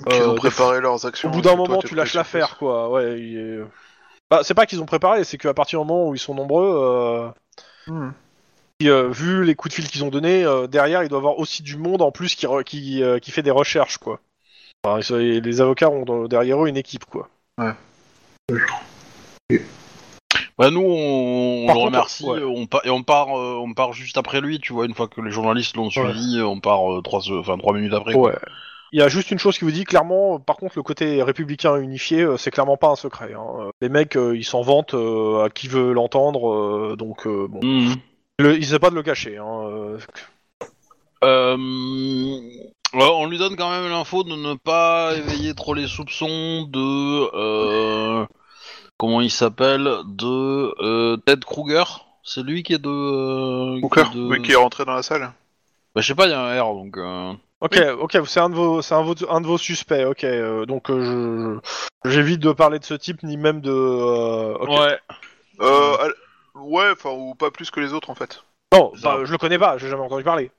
Qu'ils 0.08 0.22
Euh, 0.22 0.28
ont 0.28 0.34
préparé 0.34 0.80
leurs 0.80 1.04
actions. 1.06 1.28
Au 1.28 1.32
bout 1.32 1.40
d'un 1.40 1.56
moment, 1.56 1.80
tu 1.82 1.94
lâches 1.94 2.14
l'affaire, 2.14 2.56
quoi. 2.58 2.90
Ouais, 2.90 3.18
il 3.20 3.36
est- 3.38 3.64
bah, 4.30 4.40
c'est 4.42 4.54
pas 4.54 4.66
qu'ils 4.66 4.80
ont 4.80 4.86
préparé, 4.86 5.24
c'est 5.24 5.38
qu'à 5.38 5.54
partir 5.54 5.80
du 5.80 5.86
moment 5.86 6.08
où 6.08 6.14
ils 6.14 6.18
sont 6.18 6.34
nombreux, 6.34 6.72
euh, 6.76 7.28
Hmm. 7.86 8.10
et, 8.80 8.88
euh, 8.88 9.08
vu 9.08 9.44
les 9.44 9.54
coups 9.54 9.74
de 9.74 9.82
fil 9.82 9.90
qu'ils 9.90 10.04
ont 10.04 10.08
donnés, 10.10 10.44
euh, 10.44 10.66
derrière, 10.66 11.02
il 11.02 11.08
doit 11.08 11.18
y 11.18 11.20
avoir 11.20 11.38
aussi 11.38 11.62
du 11.62 11.76
monde 11.76 12.00
en 12.02 12.12
plus 12.12 12.34
qui, 12.34 12.46
re- 12.46 12.64
qui, 12.64 13.02
euh, 13.02 13.18
qui 13.18 13.30
fait 13.30 13.42
des 13.42 13.50
recherches, 13.50 13.98
quoi. 13.98 14.20
Enfin, 14.86 15.00
les 15.18 15.60
avocats 15.60 15.88
ont 15.90 16.26
derrière 16.26 16.62
eux 16.62 16.68
une 16.68 16.76
équipe, 16.76 17.06
quoi. 17.06 17.28
Bah 20.58 20.70
nous 20.70 20.80
on, 20.80 21.66
le 21.66 21.72
contre, 21.72 21.84
remercie 21.86 22.24
ouais. 22.24 22.42
on 22.44 22.66
pa- 22.66 22.80
et 22.84 22.90
on 22.90 23.02
part 23.02 23.36
euh, 23.38 23.58
on 23.60 23.74
part 23.74 23.92
juste 23.92 24.16
après 24.16 24.40
lui 24.40 24.58
tu 24.58 24.72
vois 24.72 24.86
une 24.86 24.94
fois 24.94 25.06
que 25.08 25.20
les 25.20 25.30
journalistes 25.30 25.76
l'ont 25.76 25.90
suivi 25.90 26.40
on 26.40 26.60
part 26.60 26.92
euh, 26.92 27.02
trois 27.02 27.20
se- 27.20 27.32
enfin 27.32 27.58
trois 27.58 27.74
minutes 27.74 27.92
après. 27.92 28.14
quoi. 28.14 28.30
Ouais. 28.30 28.38
Il 28.92 29.00
y 29.00 29.02
a 29.02 29.08
juste 29.08 29.32
une 29.32 29.38
chose 29.40 29.58
qui 29.58 29.64
vous 29.64 29.72
dit 29.72 29.82
clairement, 29.82 30.38
par 30.38 30.56
contre, 30.56 30.74
le 30.76 30.84
côté 30.84 31.20
républicain 31.20 31.74
unifié, 31.80 32.20
euh, 32.22 32.36
c'est 32.36 32.52
clairement 32.52 32.76
pas 32.76 32.90
un 32.90 32.94
secret. 32.94 33.32
hein. 33.36 33.70
Les 33.82 33.88
mecs, 33.88 34.14
euh, 34.16 34.36
ils 34.36 34.44
s'en 34.44 34.62
vantent 34.62 34.94
euh, 34.94 35.42
à 35.46 35.50
qui 35.50 35.66
veut 35.66 35.92
l'entendre, 35.92 36.48
euh, 36.48 36.96
donc 36.96 37.26
euh, 37.26 37.48
bon. 37.48 37.58
Mhm. 37.60 37.96
Le- 38.38 38.56
ils 38.56 38.62
essaient 38.62 38.78
pas 38.78 38.90
de 38.90 38.94
le 38.94 39.02
cacher. 39.02 39.36
Hein. 39.36 39.62
euh. 39.66 39.98
Euh, 41.24 41.56
on 42.94 43.26
lui 43.26 43.38
donne 43.38 43.56
quand 43.56 43.70
même 43.70 43.90
l'info 43.90 44.22
de 44.22 44.30
ne 44.36 44.54
pas 44.54 45.14
éveiller 45.16 45.54
trop 45.54 45.74
les 45.74 45.88
soupçons 45.88 46.62
de 46.62 47.34
euh, 47.34 48.24
comment 48.98 49.20
il 49.20 49.30
s'appelle? 49.30 49.84
De 50.06 50.74
euh, 50.82 51.16
Ted 51.18 51.44
Kruger. 51.44 51.84
C'est 52.22 52.42
lui 52.42 52.62
qui 52.62 52.74
est 52.74 52.78
de. 52.78 52.88
euh, 52.88 53.80
Hooker, 53.82 54.10
qui 54.10 54.18
est 54.18 54.20
de- 54.20 54.26
oui, 54.28 54.42
qui 54.42 54.52
est 54.52 54.56
rentré 54.56 54.84
dans 54.84 54.94
la 54.94 55.02
salle. 55.02 55.32
Bah, 55.94 56.00
je 56.00 56.06
sais 56.06 56.14
pas, 56.14 56.26
il 56.26 56.30
y 56.30 56.34
a 56.34 56.40
un 56.40 56.62
R 56.62 56.74
donc. 56.74 56.96
euh, 56.96 57.32
Ok, 57.60 57.78
ok, 58.00 58.18
c'est 58.26 58.40
un 58.40 58.50
de 58.50 58.54
vos, 58.54 58.82
c'est 58.82 58.94
un, 58.94 59.02
de 59.02 59.06
vos- 59.06 59.30
un 59.30 59.40
de 59.40 59.46
vos 59.46 59.58
suspects. 59.58 60.04
Ok, 60.06 60.24
euh, 60.24 60.66
donc 60.66 60.90
euh, 60.90 61.60
je, 62.04 62.10
j'évite 62.10 62.40
de 62.40 62.52
parler 62.52 62.78
de 62.78 62.84
ce 62.84 62.94
type 62.94 63.22
ni 63.22 63.36
même 63.36 63.60
de. 63.60 63.70
euh, 63.70 64.54
ok. 64.58 64.68
Ouais. 64.68 64.98
Euh, 65.60 66.12
ouais, 66.56 66.90
enfin, 66.92 67.10
ou 67.10 67.34
pas 67.34 67.50
plus 67.50 67.70
que 67.70 67.80
les 67.80 67.92
autres 67.92 68.10
en 68.10 68.14
fait. 68.14 68.42
Non, 68.72 68.92
bah, 69.02 69.18
je 69.24 69.30
le 69.32 69.38
connais 69.38 69.58
pas, 69.58 69.78
j'ai 69.78 69.88
jamais 69.88 70.02
entendu 70.02 70.24
parler. 70.24 70.50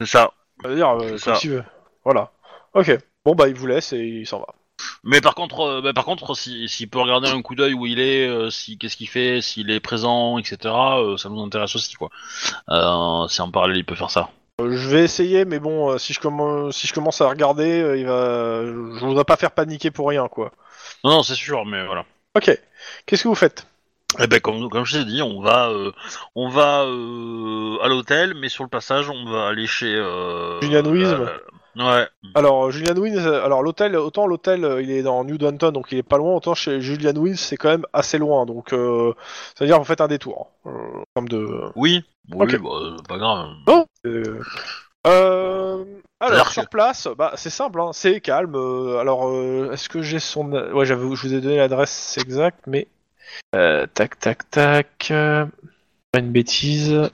C'est 0.00 0.06
ça. 0.06 0.32
Euh, 0.64 0.74
C'est 0.74 0.80
comme 0.80 1.18
ça. 1.18 1.32
tu 1.40 1.48
veux. 1.50 1.64
Voilà. 2.04 2.30
Ok. 2.74 2.96
Bon 3.24 3.34
bah 3.34 3.48
il 3.48 3.54
vous 3.54 3.66
laisse 3.66 3.92
et 3.92 3.98
il 3.98 4.26
s'en 4.26 4.40
va. 4.40 4.48
Mais 5.04 5.20
par 5.20 5.34
contre, 5.34 5.60
euh, 5.60 5.80
bah, 5.82 5.92
par 5.92 6.04
contre, 6.04 6.34
si- 6.36 6.68
s'il 6.68 6.88
peut 6.88 7.00
regarder 7.00 7.28
un 7.28 7.42
coup 7.42 7.54
d'œil 7.54 7.74
où 7.74 7.86
il 7.86 8.00
est, 8.00 8.26
euh, 8.28 8.50
si 8.50 8.78
qu'est-ce 8.78 8.96
qu'il 8.96 9.08
fait, 9.08 9.40
s'il 9.40 9.70
est 9.70 9.80
présent, 9.80 10.38
etc. 10.38 10.58
euh, 10.98 11.16
ça 11.16 11.28
nous 11.28 11.40
intéresse 11.42 11.74
aussi 11.76 11.94
quoi. 11.94 12.10
Si 13.28 13.40
en 13.42 13.50
parallèle 13.50 13.76
il 13.76 13.84
peut 13.84 13.94
faire 13.94 14.10
ça. 14.10 14.30
Je 14.58 14.88
vais 14.88 15.04
essayer, 15.04 15.44
mais 15.44 15.58
bon, 15.58 15.98
si 15.98 16.12
je 16.14 16.20
commence, 16.20 16.74
si 16.76 16.86
je 16.86 16.94
commence 16.94 17.20
à 17.20 17.28
regarder, 17.28 17.94
il 17.98 18.06
va, 18.06 18.62
je 18.64 19.04
voudrais 19.04 19.24
pas 19.24 19.36
faire 19.36 19.50
paniquer 19.50 19.90
pour 19.90 20.08
rien, 20.08 20.28
quoi. 20.28 20.50
Non, 21.04 21.10
non, 21.10 21.22
c'est 21.22 21.34
sûr, 21.34 21.66
mais 21.66 21.84
voilà. 21.84 22.06
Ok. 22.34 22.58
Qu'est-ce 23.04 23.22
que 23.24 23.28
vous 23.28 23.34
faites? 23.34 23.66
Eh 24.18 24.26
ben 24.28 24.40
comme 24.40 24.70
comme 24.70 24.86
je 24.86 24.96
t'ai 24.98 25.04
dit, 25.04 25.20
on 25.20 25.42
va 25.42 25.68
euh, 25.68 25.90
on 26.36 26.48
va 26.48 26.84
euh, 26.84 27.76
à 27.82 27.88
l'hôtel, 27.88 28.32
mais 28.34 28.48
sur 28.48 28.62
le 28.64 28.70
passage, 28.70 29.10
on 29.10 29.24
va 29.30 29.48
aller 29.48 29.66
chez 29.66 29.94
euh, 29.94 30.58
Julian. 30.62 31.26
Euh, 31.78 32.00
ouais. 32.00 32.06
Alors 32.34 32.70
Julian 32.70 32.96
Wins, 32.96 33.18
euh, 33.18 33.44
alors 33.44 33.62
l'hôtel, 33.62 33.96
autant 33.96 34.26
l'hôtel, 34.26 34.64
euh, 34.64 34.82
il 34.82 34.90
est 34.90 35.02
dans 35.02 35.24
New 35.24 35.38
Downton, 35.38 35.72
donc 35.72 35.92
il 35.92 35.98
est 35.98 36.02
pas 36.02 36.16
loin, 36.18 36.34
autant 36.34 36.54
chez 36.54 36.80
Julian 36.80 37.14
Wins, 37.16 37.36
c'est 37.36 37.56
quand 37.56 37.68
même 37.68 37.86
assez 37.92 38.18
loin, 38.18 38.46
donc 38.46 38.72
euh, 38.72 39.12
ça 39.54 39.64
veut 39.64 39.66
dire 39.66 39.78
vous 39.78 39.84
faites 39.84 40.00
un 40.00 40.08
détour, 40.08 40.50
hein, 40.64 40.70
euh, 40.70 41.02
comme 41.14 41.28
de. 41.28 41.62
Oui. 41.74 42.04
Bah, 42.28 42.44
euh, 42.50 42.96
pas 43.08 43.18
grave. 43.18 43.48
Euh, 44.06 44.40
euh, 45.06 45.84
alors 46.20 46.48
sur 46.48 46.68
place, 46.68 47.08
bah 47.16 47.32
c'est 47.36 47.50
simple, 47.50 47.80
hein, 47.80 47.90
c'est 47.92 48.20
calme. 48.20 48.56
euh, 48.56 48.98
alors 48.98 49.28
euh, 49.28 49.70
est-ce 49.72 49.88
que 49.88 50.02
j'ai 50.02 50.18
son, 50.18 50.50
ouais, 50.50 50.86
j'avais, 50.86 51.02
je 51.14 51.28
vous 51.28 51.34
ai 51.34 51.40
donné 51.40 51.58
l'adresse 51.58 52.18
exacte, 52.18 52.60
mais 52.66 52.88
euh, 53.54 53.86
tac 53.92 54.18
tac 54.18 54.50
tac, 54.50 55.08
euh, 55.10 55.46
pas 56.10 56.18
une 56.18 56.32
bêtise. 56.32 57.10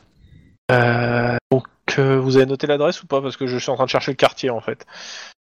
Euh, 0.70 1.36
donc 1.50 1.66
euh, 1.98 2.18
vous 2.18 2.36
avez 2.36 2.46
noté 2.46 2.66
l'adresse 2.66 3.02
ou 3.02 3.06
pas? 3.06 3.20
Parce 3.20 3.36
que 3.36 3.46
je 3.46 3.58
suis 3.58 3.70
en 3.70 3.74
train 3.74 3.84
de 3.84 3.90
chercher 3.90 4.12
le 4.12 4.16
quartier 4.16 4.50
en 4.50 4.60
fait. 4.60 4.86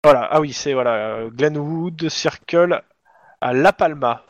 Voilà, 0.04 0.28
ah 0.32 0.42
oui 0.42 0.52
c'est 0.52 0.74
voilà 0.74 0.92
euh, 0.96 1.30
Glenwood 1.30 2.10
Circle 2.10 2.82
à 3.40 3.54
La 3.54 3.72
Palma. 3.74 4.24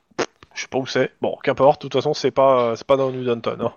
Je 0.53 0.61
sais 0.61 0.67
pas 0.67 0.77
où 0.79 0.85
c'est. 0.85 1.11
Bon, 1.21 1.37
qu'importe. 1.43 1.81
De 1.83 1.87
toute 1.87 1.93
façon, 1.93 2.13
c'est 2.13 2.31
pas, 2.31 2.75
c'est 2.75 2.85
pas 2.85 2.97
dans 2.97 3.09
New 3.09 3.23
Downton. 3.23 3.61
hein. 3.61 3.73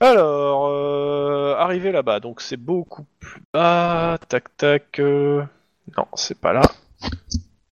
Alors, 0.00 0.66
euh, 0.66 1.54
arrivé 1.54 1.92
là-bas, 1.92 2.18
donc 2.18 2.40
c'est 2.40 2.56
beaucoup 2.56 3.06
plus 3.20 3.40
bas. 3.52 4.18
Tac, 4.28 4.56
tac. 4.56 4.98
euh, 4.98 5.44
Non, 5.96 6.06
c'est 6.14 6.40
pas 6.40 6.52
là. 6.52 6.62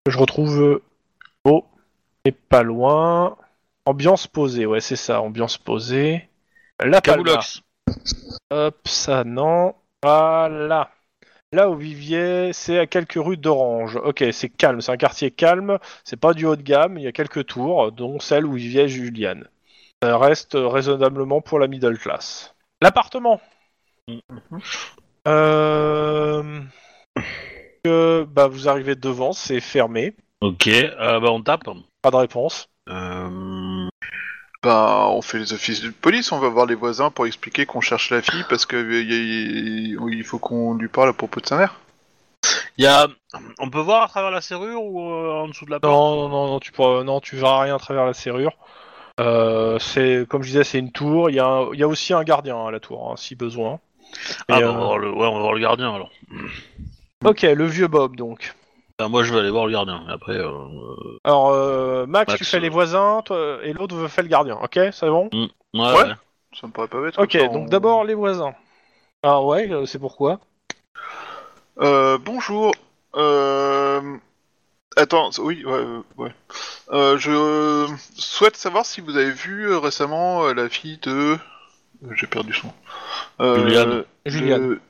Je 0.07 0.17
retrouve. 0.17 0.81
Oh, 1.43 1.65
et 2.23 2.31
pas 2.31 2.63
loin. 2.63 3.35
Ambiance 3.85 4.27
posée, 4.27 4.65
ouais, 4.65 4.79
c'est 4.79 4.95
ça, 4.95 5.21
ambiance 5.21 5.57
posée. 5.57 6.29
La 6.79 7.01
Palma. 7.01 7.23
Caboulox. 7.23 7.61
Hop, 8.51 8.87
ça 8.87 9.23
non. 9.23 9.75
Voilà. 10.03 10.91
Là 11.53 11.69
où 11.69 11.75
viviez, 11.75 12.53
c'est 12.53 12.79
à 12.79 12.87
quelques 12.87 13.17
rues 13.17 13.37
d'Orange. 13.37 13.97
Ok, 13.97 14.23
c'est 14.31 14.49
calme, 14.49 14.81
c'est 14.81 14.91
un 14.91 14.97
quartier 14.97 15.31
calme, 15.31 15.79
c'est 16.05 16.19
pas 16.19 16.33
du 16.33 16.45
haut 16.45 16.55
de 16.55 16.61
gamme, 16.61 16.97
il 16.97 17.03
y 17.03 17.07
a 17.07 17.11
quelques 17.11 17.45
tours, 17.45 17.91
dont 17.91 18.19
celle 18.19 18.45
où 18.45 18.53
vivait 18.53 18.87
Juliane. 18.87 19.47
Ça 20.01 20.17
reste 20.17 20.53
raisonnablement 20.55 21.41
pour 21.41 21.59
la 21.59 21.67
middle 21.67 21.97
class. 21.97 22.55
L'appartement 22.81 23.41
euh... 25.27 26.61
bah, 27.85 28.47
Vous 28.47 28.69
arrivez 28.69 28.95
devant, 28.95 29.33
c'est 29.33 29.59
fermé, 29.59 30.15
Ok. 30.41 30.67
Euh, 30.67 31.19
bah 31.19 31.31
on 31.31 31.43
tape. 31.43 31.65
pas 32.01 32.11
de 32.11 32.15
réponse. 32.15 32.67
Euh... 32.89 33.50
Ben, 34.63 35.07
on 35.09 35.21
fait 35.23 35.39
les 35.39 35.53
offices 35.53 35.81
de 35.81 35.89
police, 35.89 36.31
on 36.31 36.39
va 36.39 36.49
voir 36.49 36.67
les 36.67 36.75
voisins 36.75 37.09
pour 37.09 37.25
expliquer 37.25 37.65
qu'on 37.65 37.81
cherche 37.81 38.11
la 38.11 38.21
fille 38.21 38.45
parce 38.47 38.67
que 38.67 38.75
euh, 38.75 39.01
y 39.01 39.95
a- 39.95 40.09
il 40.13 40.23
faut 40.23 40.37
qu'on 40.37 40.75
lui 40.75 40.87
parle 40.87 41.09
à 41.09 41.13
propos 41.13 41.39
de 41.39 41.47
sa 41.47 41.57
mère. 41.57 41.79
Il 42.77 42.83
y 42.83 42.87
a. 42.87 43.07
On 43.59 43.69
peut 43.69 43.79
voir 43.79 44.03
à 44.03 44.07
travers 44.07 44.29
la 44.31 44.41
serrure 44.41 44.83
ou 44.83 45.01
euh, 45.11 45.31
en 45.41 45.47
dessous 45.47 45.65
de 45.65 45.71
la 45.71 45.79
porte? 45.79 45.91
Non, 45.93 46.15
non, 46.15 46.29
non, 46.29 46.47
non, 46.47 46.59
tu 46.59 46.71
pourras, 46.71 47.03
non, 47.03 47.19
tu 47.19 47.35
verras 47.35 47.61
rien 47.61 47.75
à 47.75 47.79
travers 47.79 48.05
la 48.05 48.13
serrure. 48.13 48.53
Euh, 49.19 49.77
c'est, 49.79 50.25
comme 50.29 50.43
je 50.43 50.47
disais, 50.49 50.63
c'est 50.63 50.79
une 50.79 50.91
tour. 50.91 51.29
Il 51.29 51.35
y, 51.35 51.39
a 51.39 51.45
un- 51.45 51.73
il 51.73 51.79
y 51.79 51.83
a 51.83 51.87
aussi 51.87 52.13
un 52.13 52.23
gardien 52.23 52.65
à 52.65 52.71
la 52.71 52.79
tour, 52.79 53.11
hein, 53.11 53.15
si 53.17 53.35
besoin. 53.35 53.79
Ah 54.47 54.59
Et, 54.59 54.61
bah, 54.61 54.67
euh, 54.67 54.71
on 54.71 54.77
va 54.77 54.85
voir 54.85 54.97
le, 54.99 55.11
ouais, 55.11 55.27
on 55.27 55.33
va 55.35 55.39
voir 55.39 55.53
le 55.53 55.59
gardien 55.59 55.93
alors. 55.93 56.11
Ok, 57.25 57.41
le 57.41 57.65
vieux 57.65 57.87
Bob 57.87 58.15
donc. 58.15 58.53
Enfin, 59.01 59.09
moi, 59.09 59.23
je 59.23 59.33
vais 59.33 59.39
aller 59.39 59.49
voir 59.49 59.65
le 59.65 59.71
gardien. 59.71 60.03
mais 60.05 60.13
Après, 60.13 60.37
euh, 60.37 60.51
Alors, 61.23 61.49
euh, 61.49 62.05
Max, 62.05 62.33
Max, 62.33 62.37
tu 62.37 62.45
fais 62.45 62.57
euh, 62.57 62.59
les 62.59 62.69
voisins, 62.69 63.21
toi, 63.25 63.57
et 63.63 63.73
l'autre 63.73 63.95
veut 63.95 64.07
faire 64.07 64.23
le 64.23 64.29
gardien, 64.29 64.59
ok 64.61 64.79
C'est 64.91 65.09
bon 65.09 65.27
ouais, 65.33 65.49
Ouais. 65.73 65.93
ouais. 66.03 66.13
Ça 66.59 66.67
me 66.67 66.71
paraît 66.71 66.87
pas 66.87 67.01
bête. 67.01 67.17
Ok, 67.17 67.35
donc 67.37 67.51
on- 67.53 67.65
d'abord 67.65 68.03
les 68.03 68.13
voisins. 68.13 68.53
Ah 69.23 69.41
ouais, 69.41 69.71
euh, 69.71 69.85
c'est 69.87 69.97
pourquoi 69.99 70.39
Euh, 71.79 72.19
bonjour. 72.23 72.73
Euh... 73.15 74.17
Attends, 74.97 75.29
oui, 75.39 75.63
ouais, 75.65 75.71
euh, 75.71 76.01
ouais. 76.17 76.31
Euh, 76.91 77.17
je 77.17 77.87
souhaite 78.15 78.57
savoir 78.57 78.85
si 78.85 79.01
vous 79.01 79.15
avez 79.17 79.31
vu 79.31 79.67
euh, 79.71 79.79
récemment 79.79 80.43
euh, 80.45 80.53
la 80.53 80.69
fille 80.69 80.99
de. 81.01 81.37
J'ai 82.15 82.27
perdu 82.27 82.53
son. 82.53 82.71
Euh, 83.39 83.63
Juliane. 83.63 83.89
de- 83.89 84.05
Juliane. 84.25 84.69
De, 84.69 84.81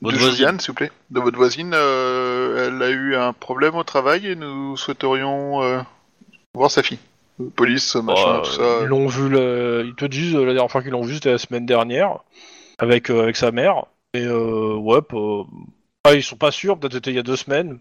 Votre 0.00 0.16
Juliane, 0.16 0.30
voisine. 0.38 0.60
s'il 0.60 0.68
vous 0.70 0.74
plaît. 0.76 0.92
De 1.10 1.20
votre 1.20 1.36
voisine. 1.36 1.72
euh, 1.74 2.21
elle 2.56 2.82
a 2.82 2.90
eu 2.90 3.14
un 3.16 3.32
problème 3.32 3.74
au 3.76 3.84
travail 3.84 4.26
et 4.26 4.34
nous 4.36 4.76
souhaiterions 4.76 5.62
euh, 5.62 5.80
voir 6.54 6.70
sa 6.70 6.82
fille. 6.82 6.98
Euh, 7.40 7.48
Police, 7.56 7.94
machin, 7.96 8.36
euh, 8.36 8.40
tout 8.40 8.50
ça. 8.52 8.78
Ils 8.82 8.86
l'ont 8.88 9.06
vu, 9.06 9.28
le- 9.28 9.84
ils 9.86 9.94
te 9.94 10.04
disent 10.04 10.34
euh, 10.34 10.44
la 10.44 10.52
dernière 10.54 10.70
fois 10.70 10.82
qu'ils 10.82 10.90
l'ont 10.92 11.02
vu, 11.02 11.14
c'était 11.14 11.32
la 11.32 11.38
semaine 11.38 11.66
dernière, 11.66 12.18
avec, 12.78 13.10
euh, 13.10 13.22
avec 13.22 13.36
sa 13.36 13.50
mère. 13.52 13.86
Et 14.14 14.24
euh, 14.24 14.74
ouais, 14.76 15.02
pas- 15.02 15.46
ah, 16.04 16.14
ils 16.14 16.22
sont 16.22 16.36
pas 16.36 16.50
sûrs, 16.50 16.78
peut-être 16.78 16.94
c'était 16.94 17.10
il 17.10 17.16
y 17.16 17.20
a 17.20 17.22
deux 17.22 17.36
semaines. 17.36 17.78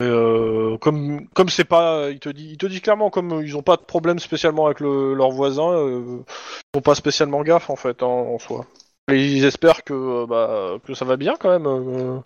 Mais, 0.00 0.06
euh, 0.06 0.76
comme 0.78 1.26
comme 1.28 1.48
c'est 1.48 1.64
pas, 1.64 2.10
il 2.10 2.18
te 2.18 2.28
dit, 2.28 2.50
il 2.50 2.58
te 2.58 2.66
dit 2.66 2.82
clairement 2.82 3.08
comme 3.08 3.32
euh, 3.32 3.42
ils 3.44 3.56
ont 3.56 3.62
pas 3.62 3.76
de 3.76 3.82
problème 3.82 4.18
spécialement 4.18 4.66
avec 4.66 4.80
le, 4.80 5.14
leurs 5.14 5.30
voisins, 5.30 5.72
euh, 5.72 6.18
ils 6.20 6.76
font 6.76 6.82
pas 6.82 6.94
spécialement 6.94 7.42
gaffe 7.42 7.70
en 7.70 7.76
fait 7.76 8.02
hein, 8.02 8.06
en 8.06 8.38
soi. 8.38 8.66
Ils 9.08 9.44
espèrent 9.44 9.84
que 9.84 9.94
euh, 9.94 10.26
bah 10.26 10.78
que 10.84 10.94
ça 10.94 11.04
va 11.04 11.16
bien 11.16 11.34
quand 11.38 11.50
même. 11.50 11.66
euh, 11.66 12.18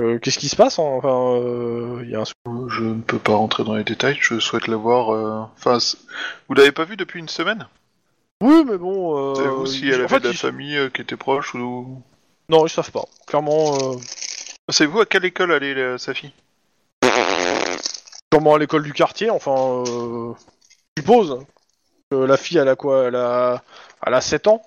euh, 0.00 0.18
Qu'est-ce 0.18 0.38
qui 0.38 0.48
se 0.48 0.56
passe 0.56 0.78
hein? 0.78 0.82
Enfin, 0.82 1.36
euh, 1.38 2.02
y 2.06 2.14
a 2.14 2.20
un 2.22 2.68
Je 2.68 2.82
ne 2.84 3.00
peux 3.02 3.18
pas 3.18 3.34
rentrer 3.34 3.62
dans 3.64 3.74
les 3.74 3.84
détails, 3.84 4.16
je 4.20 4.38
souhaite 4.40 4.66
la 4.66 4.76
voir. 4.76 5.12
euh, 5.14 5.42
Enfin, 5.58 5.78
vous 6.48 6.54
l'avez 6.54 6.72
pas 6.72 6.84
vue 6.84 6.96
depuis 6.96 7.20
une 7.20 7.28
semaine? 7.28 7.68
Oui, 8.42 8.64
mais 8.66 8.78
bon. 8.78 9.16
Euh, 9.18 9.34
Savez-vous 9.34 9.66
si 9.66 9.88
elle 9.88 9.94
en 9.96 9.98
avait 10.04 10.08
fait, 10.08 10.20
de 10.20 10.24
la 10.24 10.30
ils- 10.30 10.36
famille 10.38 10.90
qui 10.94 11.02
était 11.02 11.16
proche 11.16 11.54
ou. 11.54 12.02
Non, 12.48 12.66
ils 12.66 12.70
savent 12.70 12.90
pas. 12.90 13.04
Clairement, 13.26 13.74
euh, 13.76 13.96
Savez-vous 14.70 15.00
à 15.00 15.06
quelle 15.06 15.26
école 15.26 15.52
allait 15.52 15.74
la- 15.74 15.98
sa 15.98 16.14
fille? 16.14 16.32
Sûrement 18.32 18.54
à 18.54 18.58
l'école 18.58 18.82
du 18.82 18.92
quartier. 18.92 19.28
Enfin, 19.30 19.84
euh, 19.86 20.32
je 20.96 21.02
suppose. 21.02 21.38
que 22.10 22.16
la 22.16 22.36
fille, 22.36 22.58
elle 22.58 22.68
a 22.68 22.76
quoi? 22.76 23.04
Elle 23.04 23.16
a, 23.16 23.62
elle 24.06 24.14
a 24.14 24.20
7 24.20 24.46
ans. 24.46 24.62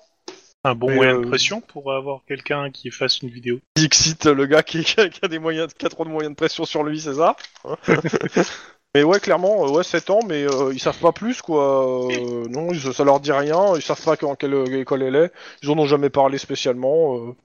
Un 0.68 0.74
bon 0.74 0.88
Mais, 0.88 0.96
moyen 0.96 1.14
euh, 1.16 1.20
de 1.22 1.26
pression 1.28 1.60
pour 1.62 1.92
avoir 1.94 2.20
quelqu'un 2.28 2.70
qui 2.70 2.90
fasse 2.90 3.22
une 3.22 3.30
vidéo. 3.30 3.58
Dixit, 3.76 4.26
le 4.26 4.44
gars 4.44 4.62
qui, 4.62 4.84
qui 4.84 5.00
a 5.22 5.28
des 5.28 5.38
moyens, 5.38 5.72
qui 5.72 5.86
a 5.86 5.88
trop 5.88 6.04
de 6.04 6.10
moyens 6.10 6.32
de 6.32 6.36
pression 6.36 6.64
sur 6.66 6.82
lui, 6.82 7.00
c'est 7.00 7.14
ça 7.14 7.36
Mais 8.94 9.02
ouais, 9.02 9.20
clairement, 9.20 9.66
euh, 9.66 9.70
ouais, 9.70 9.82
7 9.84 10.10
ans, 10.10 10.20
mais 10.26 10.44
euh, 10.44 10.72
ils 10.72 10.78
savent 10.80 10.98
pas 10.98 11.12
plus, 11.12 11.40
quoi. 11.42 12.08
Euh, 12.10 12.46
non, 12.48 12.68
ils- 12.72 12.92
ça 12.94 13.04
leur 13.04 13.20
dit 13.20 13.32
rien. 13.32 13.74
Ils 13.76 13.82
savent 13.82 14.02
pas 14.02 14.16
en 14.26 14.34
quelle 14.34 14.54
euh, 14.54 14.80
école 14.80 15.02
elle 15.02 15.14
est. 15.16 15.32
Ils 15.62 15.70
en 15.70 15.78
ont 15.78 15.86
jamais 15.86 16.08
parlé 16.10 16.38
spécialement. 16.38 17.16
Euh, 17.18 17.36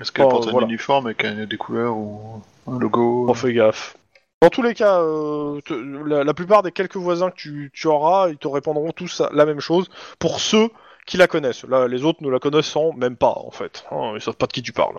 Est-ce 0.00 0.10
qu'elle 0.12 0.28
porte 0.28 0.48
un 0.48 0.52
voilà. 0.52 0.66
uniforme 0.66 1.06
avec 1.06 1.24
un- 1.24 1.44
des 1.46 1.56
couleurs 1.56 1.96
ou 1.96 2.42
un 2.66 2.78
logo 2.78 3.26
On 3.28 3.34
fait 3.34 3.52
gaffe. 3.52 3.96
Dans 4.42 4.48
tous 4.50 4.62
les 4.62 4.74
cas, 4.74 5.00
euh, 5.00 5.60
te- 5.62 5.74
la, 5.74 6.24
la 6.24 6.34
plupart 6.34 6.62
des 6.62 6.72
quelques 6.72 6.96
voisins 6.96 7.30
que 7.30 7.36
tu, 7.36 7.70
tu 7.74 7.86
auras, 7.88 8.28
ils 8.30 8.36
te 8.38 8.48
répondront 8.48 8.90
tous 8.92 9.22
la 9.32 9.44
même 9.46 9.60
chose 9.60 9.88
pour 10.18 10.40
ceux 10.40 10.68
qui 11.06 11.16
la 11.16 11.28
connaissent. 11.28 11.64
Là, 11.64 11.88
les 11.88 12.04
autres 12.04 12.22
ne 12.22 12.30
la 12.30 12.38
connaissant 12.38 12.92
même 12.94 13.16
pas, 13.16 13.34
en 13.36 13.50
fait. 13.50 13.84
Hein, 13.90 14.12
ils 14.16 14.20
savent 14.20 14.36
pas 14.36 14.46
de 14.46 14.52
qui 14.52 14.62
tu 14.62 14.72
parles. 14.72 14.98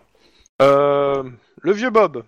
Euh, 0.62 1.24
le 1.62 1.72
vieux 1.72 1.90
Bob. 1.92 2.24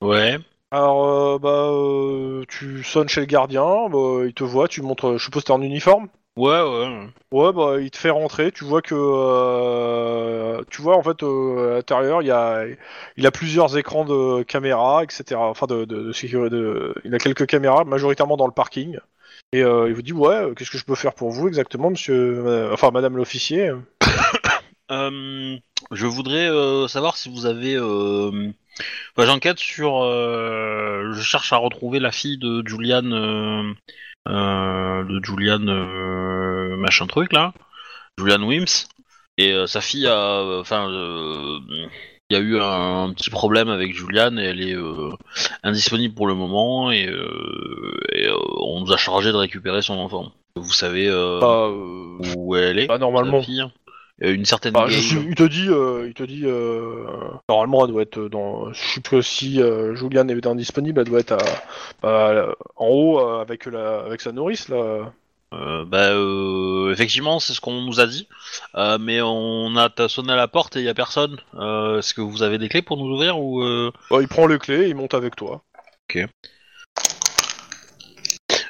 Ouais. 0.00 0.38
Alors, 0.70 1.06
euh, 1.06 1.38
bah, 1.38 1.68
euh, 1.70 2.44
tu 2.48 2.82
sonnes 2.84 3.08
chez 3.08 3.20
le 3.20 3.26
gardien, 3.26 3.88
bah, 3.88 4.24
il 4.26 4.34
te 4.34 4.44
voit, 4.44 4.68
tu 4.68 4.82
montres, 4.82 5.14
je 5.18 5.24
suppose 5.24 5.42
que 5.42 5.46
t'es 5.48 5.52
en 5.52 5.62
uniforme? 5.62 6.08
Ouais, 6.36 6.60
ouais. 6.60 7.08
Ouais, 7.32 7.52
bah, 7.52 7.80
il 7.80 7.90
te 7.90 7.96
fait 7.96 8.10
rentrer. 8.10 8.52
Tu 8.52 8.64
vois 8.64 8.82
que, 8.82 8.94
tu 10.70 10.82
vois 10.82 10.96
en 10.96 11.02
fait 11.02 11.22
à 11.22 11.74
l'intérieur, 11.76 12.22
il 12.22 12.26
y 12.28 12.30
a, 12.30 12.64
il 13.16 13.26
a 13.26 13.30
plusieurs 13.30 13.76
écrans 13.78 14.04
de 14.04 14.42
caméra, 14.42 15.02
etc. 15.04 15.48
Enfin, 15.48 15.66
de, 15.66 15.84
de, 15.84 16.02
de 16.02 16.12
sécurité. 16.12 16.50
de- 16.56 16.94
il 17.04 17.14
a 17.14 17.18
quelques 17.18 17.46
caméras, 17.46 17.84
majoritairement 17.84 18.36
dans 18.36 18.46
le 18.46 18.52
parking. 18.52 18.98
Et 19.52 19.62
euh, 19.62 19.88
il 19.88 19.94
vous 19.94 20.02
dit 20.02 20.12
ouais, 20.12 20.34
euh, 20.34 20.54
qu'est-ce 20.54 20.70
que 20.70 20.78
je 20.78 20.84
peux 20.84 20.94
faire 20.94 21.14
pour 21.14 21.30
vous 21.30 21.48
exactement, 21.48 21.90
monsieur, 21.90 22.14
euh, 22.46 22.72
enfin, 22.72 22.90
madame 22.90 23.16
l'officier? 23.16 23.72
Je 25.92 26.06
voudrais 26.06 26.48
savoir 26.88 27.16
si 27.16 27.28
vous 27.28 27.46
avez. 27.46 27.74
J'enquête 29.18 29.58
sur. 29.58 30.02
Je 30.04 31.20
cherche 31.22 31.52
à 31.52 31.56
retrouver 31.56 31.98
la 32.00 32.12
fille 32.12 32.38
de 32.38 32.62
Julian. 32.66 33.10
euh, 34.28 35.04
de 35.04 35.24
Julian. 35.24 35.66
euh, 35.68 36.76
machin 36.76 37.06
truc 37.06 37.32
là. 37.32 37.52
Julian 38.18 38.42
Wims. 38.42 38.86
Et 39.38 39.54
sa 39.66 39.80
fille 39.80 40.06
a. 40.06 40.42
Enfin. 40.60 40.88
Il 42.28 42.36
y 42.36 42.40
a 42.40 42.42
eu 42.42 42.58
un, 42.58 43.12
petit 43.14 43.30
problème 43.30 43.68
avec 43.68 43.94
Julian 43.94 44.36
et 44.36 44.42
elle 44.44 44.60
est 44.60 44.74
euh, 44.74 45.12
indisponible 45.62 46.12
pour 46.12 46.26
le 46.26 46.34
moment 46.34 46.90
et, 46.90 47.06
euh, 47.06 48.00
et, 48.12 48.26
euh, 48.26 48.34
on 48.60 48.80
nous 48.80 48.92
a 48.92 48.96
chargé 48.96 49.30
de 49.30 49.36
récupérer 49.36 49.80
son 49.80 49.94
enfant. 49.94 50.32
Vous 50.56 50.72
savez 50.72 51.08
euh, 51.08 51.38
Bah, 51.40 51.70
où 52.36 52.56
elle 52.56 52.80
est 52.80 52.88
bah, 52.88 52.98
normalement. 52.98 53.42
fille 53.42 53.62
Une 54.20 54.44
certaine 54.44 54.72
Bah, 54.72 54.86
je 54.88 54.94
gauge. 54.94 55.02
suis- 55.04 55.28
il 55.28 55.34
te 55.36 55.44
dit, 55.44 55.68
il 55.68 56.14
te 56.14 56.24
dit, 56.24 56.42
normalement, 57.48 57.84
elle 57.86 57.92
doit 57.92 58.02
être 58.02 58.28
dans. 58.28 58.72
Je 58.72 58.94
sais 58.94 59.00
que 59.02 59.20
si 59.22 59.62
euh, 59.62 59.94
Juliane 59.94 60.28
est 60.30 60.46
indisponible, 60.46 61.02
elle 61.02 61.08
doit 61.08 61.20
être 61.20 61.32
à, 61.32 61.44
bah, 62.02 62.56
en 62.74 62.88
haut 62.88 63.18
avec 63.20 63.66
la, 63.66 64.00
avec 64.00 64.20
sa 64.20 64.32
nourrice 64.32 64.68
là. 64.68 65.12
Euh, 65.54 65.84
bah, 65.84 66.10
euh, 66.10 66.92
effectivement, 66.92 67.38
c'est 67.38 67.52
ce 67.54 67.60
qu'on 67.60 67.80
nous 67.82 68.00
a 68.00 68.06
dit, 68.06 68.28
Euh, 68.74 68.98
mais 69.00 69.20
on 69.22 69.76
a 69.76 69.90
sonné 70.08 70.32
à 70.32 70.36
la 70.36 70.48
porte 70.48 70.76
et 70.76 70.80
il 70.80 70.84
y 70.84 70.88
a 70.88 70.94
personne. 70.94 71.38
Euh, 71.54 71.98
Est-ce 71.98 72.14
que 72.14 72.20
vous 72.20 72.42
avez 72.42 72.58
des 72.58 72.68
clés 72.68 72.82
pour 72.82 72.96
nous 72.96 73.12
ouvrir 73.14 73.38
ou 73.38 73.62
euh... 73.62 73.92
Bah, 74.10 74.18
il 74.20 74.28
prend 74.28 74.46
les 74.46 74.58
clés, 74.58 74.88
il 74.88 74.96
monte 74.96 75.14
avec 75.14 75.36
toi. 75.36 75.62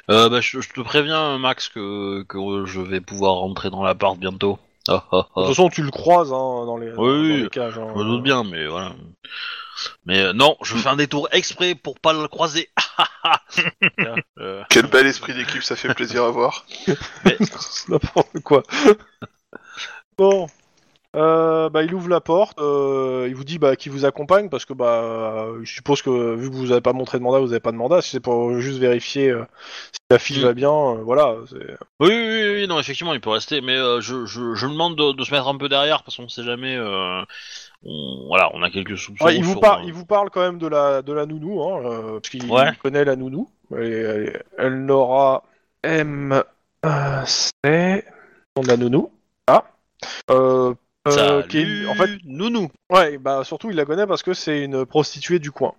Euh, 0.09 0.29
bah, 0.29 0.39
je, 0.39 0.61
je 0.61 0.69
te 0.69 0.81
préviens, 0.81 1.37
Max, 1.37 1.67
que, 1.69 2.23
que 2.23 2.65
je 2.65 2.79
vais 2.79 3.01
pouvoir 3.01 3.35
rentrer 3.35 3.69
dans 3.69 3.83
l'appart 3.83 4.17
bientôt. 4.17 4.57
Ah, 4.87 5.03
ah, 5.11 5.15
De 5.17 5.19
ah. 5.19 5.25
toute 5.35 5.47
façon, 5.47 5.69
tu 5.69 5.81
le 5.83 5.91
croises 5.91 6.31
hein, 6.31 6.65
dans 6.65 6.77
les, 6.77 6.91
dans 6.91 7.03
oui, 7.03 7.43
les 7.43 7.49
cages. 7.49 7.77
hein. 7.77 7.91
Je 7.93 7.99
me 7.99 8.05
doute 8.05 8.23
bien, 8.23 8.43
mais 8.45 8.67
voilà. 8.67 8.93
Mais 10.05 10.21
euh, 10.21 10.33
non, 10.33 10.57
je 10.63 10.75
fais 10.75 10.89
un 10.89 10.95
détour 10.95 11.27
exprès 11.31 11.75
pour 11.75 11.99
pas 11.99 12.13
le 12.13 12.27
croiser. 12.27 12.69
Tiens, 13.51 14.15
euh, 14.39 14.63
Quel 14.69 14.87
bel 14.87 15.05
esprit 15.05 15.33
d'équipe, 15.33 15.63
ça 15.63 15.75
fait 15.75 15.93
plaisir 15.93 16.23
à 16.23 16.31
voir. 16.31 16.65
N'importe 17.87 18.39
quoi. 18.43 18.63
bon. 20.17 20.47
Euh, 21.17 21.69
bah, 21.69 21.81
il 21.81 21.93
ouvre 21.95 22.09
la 22.09 22.21
porte, 22.21 22.59
euh, 22.59 23.25
il 23.27 23.35
vous 23.35 23.43
dit 23.43 23.57
bah, 23.57 23.75
qu'il 23.75 23.91
vous 23.91 24.05
accompagne 24.05 24.49
parce 24.49 24.65
que 24.65 24.73
bah, 24.73 25.01
euh, 25.01 25.59
je 25.63 25.73
suppose 25.73 26.03
que 26.03 26.35
vu 26.35 26.49
que 26.51 26.55
vous 26.55 26.67
n'avez 26.67 26.81
pas 26.81 26.93
montré 26.93 27.17
de 27.17 27.23
mandat, 27.23 27.39
vous 27.39 27.47
n'avez 27.47 27.59
pas 27.59 27.71
de 27.71 27.77
mandat. 27.77 28.01
Si 28.03 28.11
c'est 28.11 28.19
pour 28.19 28.59
juste 28.59 28.77
vérifier 28.77 29.31
euh, 29.31 29.43
si 29.93 29.99
la 30.11 30.19
fille 30.19 30.39
Mm. 30.39 30.45
va 30.45 30.53
bien, 30.53 30.93
voilà. 31.03 31.35
Oui, 31.99 32.09
oui, 32.09 32.09
oui, 32.09 32.49
oui, 32.55 32.67
non, 32.67 32.79
effectivement, 32.79 33.13
il 33.15 33.19
peut 33.19 33.31
rester, 33.31 33.61
mais 33.61 33.75
je, 33.99 34.25
je, 34.25 34.53
je 34.53 34.67
demande 34.67 34.95
de, 34.95 35.13
de 35.13 35.23
se 35.23 35.31
mettre 35.31 35.47
un 35.47 35.57
peu 35.57 35.69
derrière 35.69 36.03
parce 36.03 36.17
qu'on 36.17 36.29
sait 36.29 36.43
jamais. 36.43 36.77
on, 37.83 38.27
voilà, 38.27 38.51
on 38.53 38.61
a 38.61 38.69
quelques 38.69 38.97
soupçons. 38.97 39.25
Ouais, 39.25 39.35
il, 39.35 39.43
vous 39.43 39.53
sur, 39.53 39.59
par- 39.61 39.83
il 39.83 39.93
vous 39.93 40.05
parle 40.05 40.29
quand 40.29 40.41
même 40.41 40.59
de 40.59 40.67
la, 40.67 41.01
de 41.01 41.13
la 41.13 41.25
nounou, 41.25 41.63
hein, 41.63 41.81
parce 42.13 42.29
qu'il 42.29 42.49
Ouais. 42.51 42.71
connaît 42.83 43.05
la 43.05 43.15
nounou. 43.15 43.49
Elle, 43.75 44.43
elle, 44.57 44.85
n'aura 44.85 45.43
M. 45.83 46.43
nom 46.83 48.63
de 48.63 48.67
la 48.67 48.77
nounou. 48.77 49.11
Ah. 49.47 49.63
Euh, 50.29 50.73
euh, 51.07 51.41
Salut, 51.41 51.47
qui 51.47 51.57
est- 51.59 51.85
en 51.85 51.93
fait, 51.95 52.09
nounou. 52.25 52.69
ouais, 52.91 53.17
bah 53.17 53.43
surtout 53.43 53.69
il 53.69 53.75
la 53.75 53.85
connaît 53.85 54.07
parce 54.07 54.23
que 54.23 54.33
c'est 54.33 54.61
une 54.63 54.85
prostituée 54.85 55.39
du 55.39 55.51
coin. 55.51 55.73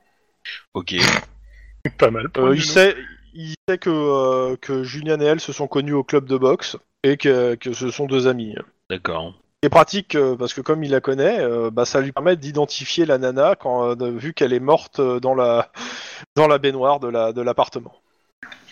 Ok. 0.75 0.95
Pas 1.99 2.11
mal. 2.11 2.29
pour 2.31 2.45
Euh, 2.47 2.55
il 2.57 2.63
sait, 2.63 2.97
il 3.35 3.55
sait 3.69 3.79
que, 3.79 3.91
euh, 3.91 4.57
que 4.61 4.83
Julian 4.83 5.21
et 5.21 5.25
elle 5.25 5.41
se 5.41 5.53
sont 5.53 5.67
connus 5.69 5.93
au 5.93 6.05
club 6.05 6.27
de 6.27 6.37
boxe 6.37 6.77
et 7.05 7.17
que, 7.17 7.55
que 7.55 7.73
ce 7.73 7.91
sont 7.91 8.07
deux 8.07 8.27
amis. 8.27 8.55
D'accord. 8.91 9.35
C'est 9.63 9.71
pratique 9.71 10.15
euh, 10.15 10.37
parce 10.37 10.55
que 10.55 10.61
comme 10.61 10.85
il 10.85 10.91
la 10.93 11.01
connaît, 11.01 11.41
euh, 11.41 11.71
bah, 11.71 11.85
ça 11.85 12.01
lui 12.01 12.13
permet 12.13 12.37
d'identifier 12.37 13.07
la 13.07 13.19
nana 13.19 13.57
quand, 13.57 13.91
euh, 14.01 14.11
vu 14.17 14.33
qu'elle 14.33 14.53
est 14.53 14.61
morte 14.61 15.01
dans 15.01 15.35
la, 15.35 15.71
dans 16.37 16.47
la 16.47 16.59
baignoire 16.59 17.01
de 17.01 17.09
la- 17.09 17.33
de 17.33 17.43
l'appartement. 17.43 17.95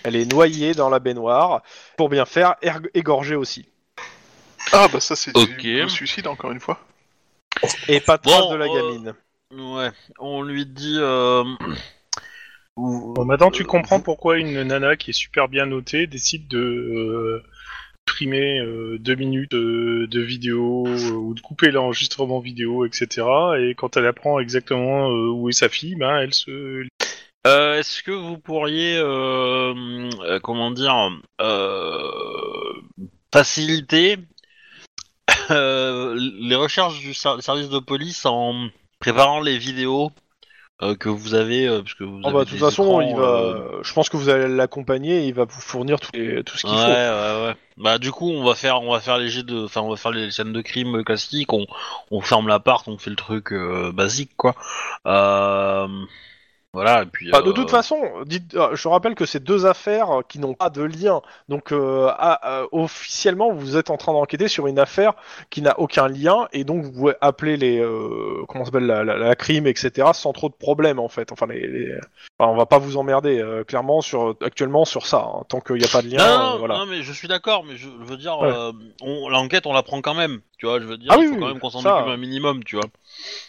Elle 0.04 0.14
est 0.14 0.30
noyée 0.30 0.74
dans 0.74 0.88
la 0.88 1.00
baignoire 1.00 1.62
pour 1.96 2.08
bien 2.08 2.24
faire, 2.24 2.54
erg- 2.62 2.88
égorgée 2.94 3.34
aussi. 3.34 3.68
Ah, 4.72 4.88
bah 4.93 5.01
ça, 5.01 5.16
c'est 5.16 5.36
Ok. 5.36 5.59
du 5.59 5.82
le 5.82 5.88
suicide, 5.88 6.26
encore 6.26 6.52
une 6.52 6.60
fois. 6.60 6.80
Et 7.88 8.01
pas 8.01 8.18
de 8.18 8.22
Bon, 8.22 8.30
trace 8.30 8.51
de 8.51 8.56
la 8.56 8.66
euh, 8.66 8.74
gamine. 8.74 9.14
Ouais. 9.52 9.90
On 10.18 10.43
lui 10.43 10.66
dit. 10.66 10.97
Euh... 10.98 11.44
ou- 12.76 13.14
Bon, 13.14 13.24
maintenant 13.24 13.51
tu 13.51 13.62
euh, 13.62 13.66
comprends 13.66 14.01
pourquoi 14.01 14.38
une 14.38 14.62
nana 14.62 14.97
qui 14.97 15.10
est 15.10 15.14
super 15.14 15.48
bien 15.48 15.66
notée 15.66 16.06
décide 16.06 16.48
de 16.48 16.59
euh, 16.59 17.43
supprimer 18.09 18.60
euh, 18.60 18.98
deux 18.98 19.14
minutes 19.14 19.55
euh, 19.55 20.06
de 20.09 20.20
vidéo 20.20 20.86
euh, 20.86 21.10
ou 21.12 21.34
de 21.34 21.40
couper 21.40 21.70
l'enregistrement 21.70 22.40
vidéo, 22.40 22.84
etc. 22.84 23.26
Et 23.59 23.74
quand 23.74 23.97
elle 23.97 24.06
apprend 24.06 24.38
exactement 24.40 25.10
euh, 25.10 25.28
où 25.30 25.48
est 25.48 25.52
sa 25.52 25.68
fille, 25.68 25.94
ben 25.97 26.18
elle 26.18 26.34
se 26.34 26.86
Euh, 27.47 27.78
Est-ce 27.78 28.02
que 28.02 28.10
vous 28.10 28.38
pourriez, 28.38 28.97
euh, 28.98 29.72
euh, 30.22 30.40
comment 30.40 30.70
dire, 30.72 31.10
euh, 31.40 32.72
faciliter 33.32 34.16
euh, 34.18 34.22
les 35.50 36.54
recherches 36.56 36.98
du 37.00 37.14
ser- 37.14 37.40
service 37.40 37.68
de 37.68 37.78
police 37.78 38.26
en 38.26 38.68
préparant 38.98 39.40
les 39.40 39.58
vidéos 39.58 40.10
euh, 40.82 40.96
que 40.96 41.08
vous 41.08 41.34
avez, 41.34 41.66
euh, 41.68 41.82
parce 41.82 41.94
que 41.94 42.04
vous 42.04 42.20
Oh, 42.22 42.30
avez 42.30 42.32
bah, 42.32 42.44
de 42.44 42.50
toute 42.50 42.58
des 42.58 42.58
façon, 42.58 42.84
écrans, 42.84 43.00
il 43.00 43.14
va. 43.14 43.22
euh, 43.22 43.82
Je 43.82 43.92
pense 43.94 44.08
que 44.08 44.16
vous 44.16 44.28
allez 44.28 44.48
l'accompagner. 44.48 45.24
et 45.24 45.28
Il 45.28 45.34
va 45.34 45.44
vous 45.44 45.60
fournir 45.60 46.00
tout, 46.00 46.10
les- 46.14 46.42
tout 46.44 46.56
ce 46.58 46.64
Ouais, 46.64 46.70
qu'il 46.70 46.78
ouais, 46.80 47.46
ouais. 47.46 47.54
Bah 47.76 47.98
du 47.98 48.10
coup, 48.10 48.28
on 48.30 48.42
va 48.44 48.54
faire, 48.56 48.82
on 48.82 48.90
va 48.90 49.00
faire 49.00 49.18
les 49.18 49.28
jets 49.28 49.42
de, 49.44 49.64
enfin, 49.66 49.82
on 49.82 49.90
va 49.90 49.96
faire 49.96 50.10
les 50.10 50.30
scènes 50.32 50.52
de 50.52 50.60
crime 50.62 51.04
classiques. 51.04 51.52
On, 51.52 51.66
on 52.10 52.20
ferme 52.22 52.48
l'appart, 52.48 52.88
on 52.88 52.98
fait 52.98 53.10
le 53.10 53.16
truc 53.16 53.52
euh, 53.52 53.92
basique, 53.92 54.32
quoi. 54.36 54.54
Euh, 55.06 55.86
voilà, 56.76 57.02
et 57.02 57.06
puis. 57.06 57.30
Bah, 57.30 57.40
de 57.40 57.48
euh, 57.48 57.52
toute 57.52 57.70
façon, 57.70 57.98
dites, 58.26 58.54
euh, 58.54 58.76
je 58.76 58.86
rappelle 58.88 59.14
que 59.14 59.24
c'est 59.24 59.42
deux 59.42 59.64
affaires 59.64 60.20
qui 60.28 60.38
n'ont 60.38 60.52
pas 60.52 60.68
de 60.68 60.82
lien. 60.82 61.22
Donc, 61.48 61.72
euh, 61.72 62.08
à- 62.18 62.60
euh, 62.60 62.66
officiellement, 62.72 63.52
vous 63.52 63.76
êtes 63.78 63.88
en 63.90 63.96
train 63.96 64.12
d'enquêter 64.12 64.46
sur 64.48 64.66
une 64.66 64.78
affaire 64.78 65.14
qui 65.48 65.62
n'a 65.62 65.78
aucun 65.80 66.06
lien, 66.08 66.48
et 66.52 66.64
donc 66.64 66.82
vous 66.84 66.92
pouvez 66.92 67.14
appeler 67.22 67.56
les, 67.56 67.78
euh, 67.80 68.44
comment 68.48 68.64
s'appelle, 68.66 68.86
la, 68.86 69.04
la- 69.04 69.16
la 69.16 69.34
crime, 69.34 69.66
etc., 69.66 70.08
sans 70.12 70.32
trop 70.32 70.48
de 70.50 70.54
problèmes, 70.54 70.98
en 70.98 71.08
fait. 71.08 71.32
Enfin, 71.32 71.46
les, 71.46 71.66
les- 71.66 71.98
enfin, 72.38 72.50
on 72.50 72.56
va 72.56 72.66
pas 72.66 72.78
vous 72.78 72.96
emmerder, 72.96 73.38
euh, 73.40 73.64
clairement, 73.64 74.00
sur, 74.00 74.36
actuellement, 74.42 74.84
sur 74.84 75.06
ça. 75.06 75.18
hein. 75.26 75.42
Tant 75.48 75.60
qu'il 75.60 75.76
n'y 75.76 75.84
a 75.84 75.88
pas 75.88 76.02
de 76.02 76.08
lien, 76.08 76.18
Non, 76.18 76.24
euh, 76.24 76.52
non, 76.52 76.58
voilà. 76.58 76.78
non, 76.78 76.86
mais 76.86 77.02
je 77.02 77.12
suis 77.12 77.28
d'accord, 77.28 77.64
mais 77.64 77.76
je 77.76 77.88
veux 77.88 78.16
dire, 78.16 78.38
Ouais. 78.38 78.48
euh, 78.52 78.72
on- 79.00 79.28
l'enquête, 79.28 79.66
on 79.66 79.72
la 79.72 79.82
prend 79.82 80.00
quand 80.00 80.14
même. 80.14 80.40
Tu 80.58 80.64
vois, 80.64 80.80
je 80.80 80.86
veux 80.86 80.96
dire, 80.96 81.10
Ah 81.12 81.16
il 81.18 81.20
oui, 81.20 81.26
faut 81.26 81.34
oui, 81.34 81.40
quand 81.40 81.46
même 81.48 81.58
qu'on 81.60 81.68
s'en 81.68 81.80
ça- 81.82 81.96
occupe 81.96 82.08
un 82.08 82.16
minimum, 82.16 82.64
tu 82.64 82.76
vois. 82.76 82.86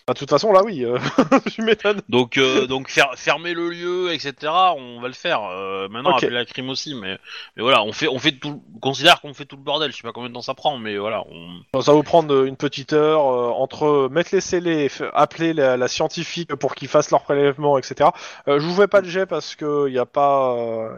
Bah, 0.05 0.13
de 0.13 0.19
toute 0.19 0.29
façon, 0.29 0.51
là, 0.51 0.61
oui, 0.65 0.83
euh, 0.83 0.97
tu 1.53 1.61
m'étonnes. 1.61 2.01
Donc, 2.09 2.37
euh, 2.37 2.67
donc 2.67 2.89
fermer 3.15 3.53
le 3.53 3.69
lieu, 3.69 4.11
etc. 4.13 4.33
On 4.77 4.99
va 4.99 5.07
le 5.07 5.13
faire. 5.13 5.41
Euh, 5.43 5.87
maintenant, 5.87 6.11
Ok. 6.11 6.23
appeler 6.23 6.35
la 6.35 6.43
crime 6.43 6.69
aussi, 6.69 6.95
mais, 6.95 7.17
mais 7.55 7.63
voilà, 7.63 7.81
on 7.83 7.93
fait, 7.93 8.09
on 8.09 8.19
fait 8.19 8.33
tout, 8.33 8.61
on 8.75 8.79
considère 8.79 9.21
qu'on 9.21 9.33
fait 9.33 9.45
tout 9.45 9.55
le 9.55 9.61
bordel. 9.61 9.91
Je 9.93 9.95
sais 9.97 10.03
pas 10.03 10.11
combien 10.11 10.27
de 10.27 10.33
temps 10.33 10.41
ça 10.41 10.53
prend, 10.53 10.77
mais 10.77 10.97
voilà. 10.97 11.23
On... 11.31 11.47
Bon, 11.71 11.79
Ça 11.81 11.91
va 11.93 11.95
vous 11.95 12.03
prendre 12.03 12.43
une 12.43 12.57
petite 12.57 12.91
heure 12.91 13.21
euh, 13.25 13.51
entre 13.51 14.09
mettre 14.11 14.31
les 14.33 14.41
scellés, 14.41 14.89
f- 14.89 15.09
appeler 15.13 15.53
la, 15.53 15.77
la 15.77 15.87
scientifique 15.87 16.55
pour 16.55 16.75
qu'ils 16.75 16.89
fassent 16.89 17.11
leur 17.11 17.21
prélèvement, 17.23 17.77
etc. 17.77 18.09
Euh, 18.49 18.59
je 18.59 18.65
vous 18.65 18.73
fais 18.81 18.87
pas 18.87 19.01
de 19.01 19.07
jet 19.09 19.25
parce 19.25 19.55
que 19.55 19.87
il 19.87 19.93
y 19.93 19.99
a 19.99 20.05
pas. 20.05 20.55
euh, 20.55 20.89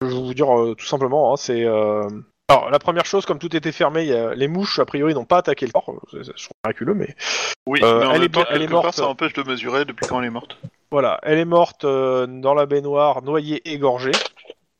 je 0.00 0.06
vais 0.08 0.14
vous 0.14 0.34
dire 0.34 0.56
euh, 0.58 0.74
tout 0.74 0.86
simplement, 0.86 1.32
hein, 1.32 1.36
c'est. 1.36 1.64
euh, 1.64 2.08
Alors 2.50 2.70
la 2.70 2.78
première 2.78 3.04
chose, 3.04 3.26
comme 3.26 3.38
tout 3.38 3.54
était 3.54 3.72
fermé, 3.72 4.02
il 4.02 4.08
y 4.08 4.14
a- 4.14 4.34
les 4.34 4.48
mouches 4.48 4.78
a 4.78 4.86
priori 4.86 5.14
n'ont 5.14 5.24
pas 5.24 5.38
attaqué 5.38 5.66
le 5.66 5.72
corps. 5.72 5.92
C'est 6.10 6.24
c'est 6.24 6.48
miraculeux, 6.64 6.94
mais 6.94 7.14
Oui, 7.66 7.80
Euh, 7.82 8.00
mais 8.00 8.06
en 8.06 8.10
elle 8.12 8.20
même 8.20 8.22
est 8.24 8.28
temps, 8.30 8.40
bien- 8.40 8.46
elle 8.50 8.56
est 8.56 8.60
quelque 8.60 8.70
part, 8.72 8.82
morte. 8.84 8.96
ça 8.96 9.06
empêche 9.06 9.32
de 9.34 9.42
mesurer 9.42 9.84
depuis 9.84 10.06
quand 10.06 10.18
elle 10.20 10.26
est 10.26 10.30
morte. 10.30 10.56
voilà, 10.90 11.18
elle 11.22 11.38
est 11.38 11.44
morte 11.44 11.84
euh, 11.84 12.26
dans 12.26 12.54
la 12.54 12.64
baignoire, 12.66 13.22
noyée, 13.22 13.60
égorgée. 13.70 14.12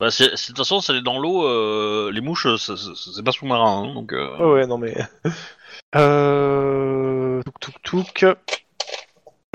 Bah, 0.00 0.10
c'est, 0.10 0.36
c'est- 0.36 0.52
de 0.52 0.56
toute 0.56 0.58
façon, 0.58 0.80
c'est 0.80 1.02
dans 1.02 1.18
l'eau. 1.18 1.44
euh, 1.46 2.10
les 2.12 2.20
mouches, 2.22 2.46
c'est, 2.56 3.24
pas 3.24 3.32
sous-marin, 3.32 3.82
hein, 3.90 3.94
donc. 3.94 4.12
euh, 4.12 4.38
Ouais, 4.38 4.52
ouais, 4.60 4.66
non 4.66 4.78
mais. 4.78 4.94
Euh... 5.96 7.42
Touk 7.60 7.60
touk 7.60 8.14
touk. 8.14 8.66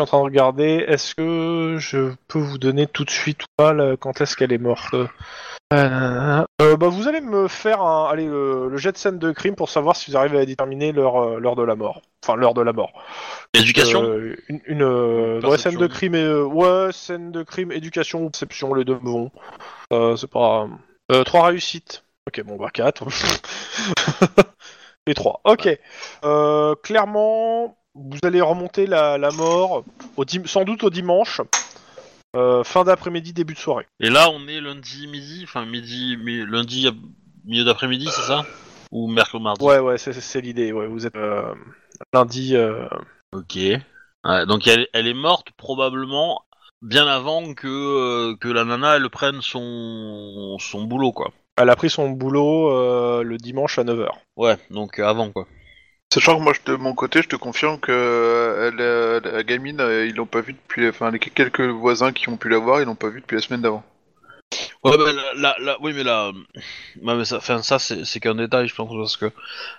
Suis 0.06 0.16
en 0.16 0.18
train 0.18 0.20
de 0.20 0.24
regarder. 0.32 0.86
Est-ce 0.88 1.16
que 1.16 1.78
je 1.80 2.14
peux 2.28 2.40
vous 2.40 2.58
donner 2.58 2.88
tout 2.88 3.06
de 3.06 3.10
suite 3.10 3.44
ou 3.44 3.48
pas 3.56 3.74
là, 3.74 3.96
quand 3.98 4.20
est-ce 4.22 4.36
qu'elle 4.36 4.52
est 4.52 4.58
morte? 4.58 4.96
Euh, 5.74 6.44
bah, 6.60 6.88
vous 6.90 7.08
allez 7.08 7.22
me 7.22 7.48
faire 7.48 7.82
un, 7.82 8.10
allez, 8.10 8.26
le, 8.26 8.68
le 8.70 8.78
jet 8.78 8.92
de 8.92 8.98
scène 8.98 9.18
de 9.18 9.32
crime 9.32 9.56
pour 9.56 9.70
savoir 9.70 9.96
si 9.96 10.12
vous 10.12 10.18
arrivez 10.18 10.40
à 10.40 10.46
déterminer 10.46 10.92
l'heure, 10.92 11.24
euh, 11.24 11.40
l'heure 11.40 11.56
de 11.56 11.64
la 11.64 11.76
mort. 11.76 12.02
Enfin, 12.24 12.36
l'heure 12.36 12.54
de 12.54 12.62
la 12.62 12.74
mort. 12.74 12.92
Éducation? 13.54 14.04
Euh, 14.04 14.36
une, 14.50 14.62
une 14.66 14.84
ouais, 14.84 15.40
Perception. 15.42 15.72
scène 15.72 15.80
de 15.80 15.88
crime 15.88 16.16
et 16.16 16.34
ouais, 16.34 16.90
scène 16.92 17.32
de 17.32 17.44
crime, 17.44 17.72
éducation 17.72 18.24
ou 18.24 18.30
perception, 18.30 18.74
les 18.74 18.86
deux 18.86 19.00
vont. 19.02 19.32
Euh, 19.94 20.16
c'est 20.16 20.30
pas. 20.30 20.68
Trois 21.26 21.48
réussites. 21.48 22.04
Ok, 22.28 22.42
bon 22.44 22.56
bah 22.58 22.70
quatre. 22.74 23.06
Les 25.08 25.14
trois. 25.14 25.42
Ok. 25.44 25.68
Clairement, 26.84 27.78
vous 27.96 28.18
allez 28.24 28.42
remonter 28.42 28.86
la, 28.88 29.18
la 29.18 29.32
mort 29.32 29.84
au 30.18 30.26
dim- 30.26 30.46
sans 30.48 30.64
doute 30.64 30.84
au 30.84 30.90
dimanche. 30.90 31.42
euh, 32.36 32.64
fin 32.64 32.84
d'après-midi, 32.84 33.32
début 33.34 33.54
de 33.54 33.60
soirée. 33.60 33.86
Et 34.00 34.10
là, 34.10 34.30
on 34.32 34.48
est 34.48 34.60
lundi 34.60 35.08
midi, 35.08 35.42
enfin 35.44 35.66
midi, 35.66 36.18
mi- 36.18 36.46
lundi 36.46 36.88
milieu 37.46 37.64
d'après-midi, 37.64 38.08
c'est 38.10 38.24
ça? 38.24 38.44
Ou 38.92 39.08
mercredi, 39.08 39.44
mardi? 39.44 39.64
Ouais, 39.64 39.80
ouais, 39.80 39.98
c'est, 39.98 40.14
c'est 40.14 40.42
l'idée. 40.42 40.72
Ouais, 40.72 40.88
vous 40.88 41.06
êtes 41.06 41.16
euh, 41.16 41.54
lundi. 42.14 42.56
euh, 42.56 42.88
Ok. 43.34 43.56
Ouais, 44.26 44.46
donc 44.48 44.68
elle, 44.68 44.88
elle 44.94 45.08
est 45.08 45.14
morte 45.14 45.48
probablement 45.58 46.42
bien 46.82 47.08
avant 47.08 47.54
que, 47.54 47.68
euh, 47.68 48.36
que 48.38 48.48
la 48.48 48.64
nana 48.66 48.96
elle 48.96 49.10
prenne 49.10 49.42
son, 49.42 50.58
son 50.60 50.84
boulot, 50.84 51.12
quoi. 51.12 51.32
elle 51.58 51.70
a 51.70 51.76
pris 51.76 51.90
son 51.90 52.10
boulot 52.10 52.70
euh, 52.72 53.24
le 53.24 53.38
dimanche 53.38 53.78
à 53.80 53.84
9h. 53.84 54.10
Ouais, 54.38 54.58
donc 54.70 55.00
avant, 55.00 55.32
quoi. 55.32 55.46
Sachant 56.14 56.38
que 56.38 56.44
moi, 56.44 56.54
je- 56.54 56.72
de 56.72 56.76
mon 56.78 56.94
côté, 56.94 57.24
je 57.24 57.28
te 57.28 57.36
confirme 57.36 57.80
que 57.80 57.92
euh, 57.92 59.22
elle, 59.24 59.32
la 59.34 59.44
gamine, 59.44 59.82
euh, 59.82 60.06
ils 60.06 60.14
l'ont 60.14 60.28
pas 60.28 60.42
vue 60.42 60.54
depuis. 60.54 60.88
Enfin, 60.88 61.10
les 61.10 61.18
quelques 61.18 61.62
voisins 61.62 62.12
qui 62.12 62.30
ont 62.30 62.38
pu 62.38 62.50
la 62.50 62.60
voir, 62.60 62.82
ils 62.82 62.86
l'ont 62.86 62.94
pas 62.96 63.10
vue 63.10 63.20
depuis 63.22 63.34
la 63.36 63.42
semaine 63.42 63.62
d'avant. 63.62 63.84
Ouais, 64.84 64.96
bah, 64.96 65.12
la, 65.12 65.34
la- 65.34 65.56
la- 65.60 65.82
oui, 65.82 65.94
mais 65.96 66.04
là, 66.04 66.32
ça, 67.26 67.38
enfin, 67.38 67.64
ça 67.64 67.80
c'est, 67.80 68.06
c'est 68.06 68.20
qu'un 68.20 68.36
détail, 68.36 68.68
je 68.68 68.76
pense, 68.76 68.92
parce 68.96 69.18
que 69.18 69.32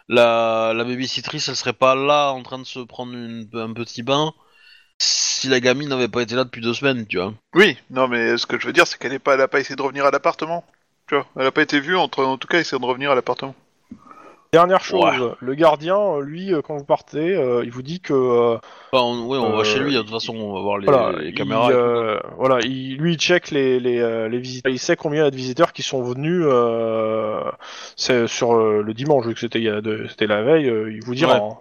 la, 0.09 0.73
la 0.75 0.85
babysitrice, 0.85 1.49
elle 1.49 1.57
serait 1.57 1.73
pas 1.73 1.95
là 1.95 2.33
en 2.33 2.43
train 2.43 2.59
de 2.59 2.65
se 2.65 2.81
prendre 2.81 3.13
une- 3.15 3.49
un 3.55 3.73
petit 3.73 4.03
bain 4.03 4.33
si 4.99 5.49
la 5.49 5.61
gamine 5.61 5.91
n'avait 5.91 6.09
pas 6.09 6.23
été 6.23 6.35
là 6.37 6.45
depuis 6.45 6.63
deux 6.63 6.75
semaines, 6.75 7.07
tu 7.07 7.19
vois. 7.19 7.35
Oui, 7.55 7.79
non, 7.91 8.09
mais 8.09 8.37
ce 8.39 8.47
que 8.47 8.59
je 8.59 8.67
veux 8.67 8.73
dire, 8.73 8.87
c'est 8.87 8.99
qu'elle 8.99 9.13
est 9.15 9.19
pas, 9.21 9.35
elle 9.35 9.43
a 9.43 9.49
pas 9.49 9.61
essayé 9.61 9.77
de 9.77 9.83
revenir 9.83 10.07
à 10.07 10.11
l'appartement. 10.11 10.65
Tu 11.09 11.15
vois, 11.17 11.27
elle 11.37 11.47
a 11.47 11.53
pas 11.53 11.63
été 11.63 11.81
vue, 11.81 11.97
entre, 11.97 12.25
en 12.25 12.39
tout 12.39 12.49
cas, 12.49 12.61
essayer 12.61 12.81
de 12.81 12.87
revenir 12.87 13.11
à 13.11 13.15
l'appartement. 13.15 13.55
Dernière 14.55 14.85
chose, 14.85 15.03
Ouais. 15.03 15.31
le 15.41 15.55
gardien, 15.55 15.99
euh, 15.99 16.21
lui, 16.23 16.55
euh, 16.55 16.63
quand 16.63 16.77
vous 16.77 16.85
partez, 16.85 17.35
euh, 17.35 17.63
il 17.65 17.71
vous 17.73 17.83
dit 17.83 18.01
que 18.01 18.13
euh, 18.15 18.57
Enfin, 18.93 19.05
on, 19.05 19.27
ouais, 19.27 19.37
on 19.39 19.51
va 19.53 19.59
Euh, 19.61 19.65
chez 19.65 19.81
lui, 19.81 19.95
de 19.95 20.01
toute 20.01 20.11
façon, 20.11 20.35
on 20.37 20.55
va 20.55 20.61
voir 20.61 20.79
les, 20.79 20.87
voilà, 20.87 21.19
les 21.19 21.29
il, 21.31 21.35
caméras. 21.35 21.71
et 21.71 21.73
tout. 21.73 21.79
euh, 21.79 22.21
voilà, 22.39 22.59
il, 22.65 22.97
lui 22.99 23.15
il 23.15 23.19
check 23.19 23.51
les, 23.51 23.81
les, 23.81 23.99
euh, 23.99 24.29
les 24.29 24.39
visiteurs, 24.39 24.73
il 24.73 24.79
sait 24.79 24.95
combien 24.97 25.23
il 25.23 25.25
y 25.25 25.27
a 25.27 25.31
de 25.33 25.37
visiteurs 25.37 25.73
qui 25.73 25.83
sont 25.83 26.03
venus 26.03 26.43
euh, 26.47 27.41
c'est 27.97 28.27
sur 28.29 28.55
euh, 28.55 28.83
le 28.83 28.95
dimanche, 28.95 29.27
vu 29.27 29.35
que 29.35 29.41
c'était 29.41 29.59
il 29.59 29.65
y 29.65 29.69
a 29.69 29.81
deux- 29.81 30.07
c'était 30.09 30.27
la 30.29 30.43
veille, 30.43 30.69
euh, 30.69 30.93
il 30.93 31.03
vous 31.05 31.15
dira. 31.17 31.37
Hein. 31.37 31.57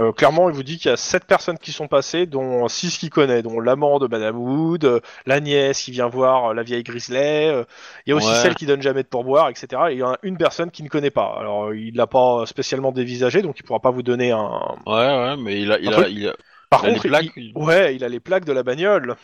Euh, 0.00 0.12
clairement, 0.12 0.48
il 0.48 0.54
vous 0.54 0.62
dit 0.62 0.78
qu'il 0.78 0.90
y 0.90 0.94
a 0.94 0.96
sept 0.96 1.24
personnes 1.24 1.58
qui 1.58 1.72
sont 1.72 1.88
passées, 1.88 2.26
dont 2.26 2.68
six 2.68 2.98
qu'il 2.98 3.10
connaît, 3.10 3.42
dont 3.42 3.60
l'amant 3.60 3.98
de 3.98 4.06
Madame 4.06 4.36
Wood, 4.36 4.84
euh, 4.84 5.00
la 5.26 5.40
nièce 5.40 5.82
qui 5.82 5.90
vient 5.90 6.08
voir 6.08 6.50
euh, 6.50 6.54
la 6.54 6.62
vieille 6.62 6.84
euh, 6.88 7.64
il 8.06 8.10
y 8.10 8.12
a 8.12 8.16
aussi 8.16 8.28
Ouais. 8.28 8.34
celle 8.34 8.54
qui 8.54 8.66
donne 8.66 8.82
jamais 8.82 9.02
de 9.02 9.08
pourboire, 9.08 9.48
etc. 9.48 9.82
Et 9.90 9.94
il 9.94 9.98
y 9.98 10.02
en 10.02 10.12
a 10.12 10.18
une 10.22 10.36
personne 10.38 10.70
qui 10.70 10.82
ne 10.82 10.88
connaît 10.88 11.10
pas. 11.10 11.36
Alors, 11.38 11.74
il 11.74 11.94
l'a 11.96 12.06
pas 12.06 12.44
spécialement 12.46 12.92
dévisagé, 12.92 13.42
donc 13.42 13.58
il 13.58 13.62
pourra 13.62 13.80
pas 13.80 13.90
vous 13.90 14.02
donner 14.02 14.32
un. 14.32 14.76
Ouais, 14.86 14.92
ouais, 14.94 15.36
mais 15.36 15.60
il 15.62 15.72
a, 15.72 15.78
il 15.78 15.92
a, 15.94 16.08
il 16.08 16.28
a, 16.28 16.34
Par 16.70 16.84
il 16.84 16.86
a 16.86 16.90
les 16.90 17.00
contre, 17.00 17.08
plaques, 17.08 17.32
il- 17.36 17.52
il- 17.56 17.56
ouais, 17.56 17.94
il 17.96 18.04
a 18.04 18.08
les 18.08 18.20
plaques 18.20 18.44
de 18.44 18.52
la 18.52 18.62
bagnole. 18.62 19.16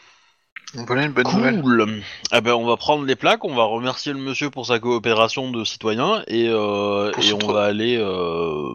Voilà 0.75 1.05
une 1.05 1.13
bonne 1.13 1.27
nouvelle. 1.29 1.61
Cool. 1.61 2.03
Eh 2.33 2.41
ben, 2.41 2.55
on 2.55 2.65
va 2.67 2.77
prendre 2.77 3.05
les 3.05 3.17
plaques, 3.17 3.45
on 3.45 3.55
va 3.55 3.65
remercier 3.65 4.13
le 4.13 4.19
monsieur 4.19 4.49
pour 4.51 4.67
sa 4.67 4.79
coopération 4.79 5.51
de 5.51 5.65
citoyen 5.65 6.23
et, 6.29 6.49
euh, 6.49 7.11
Pour 7.13 7.23
et 7.23 7.27
ce 7.29 7.35
on 7.35 7.39
pro- 7.39 7.53
va 7.53 7.65
aller 7.65 7.99
euh, 7.99 8.75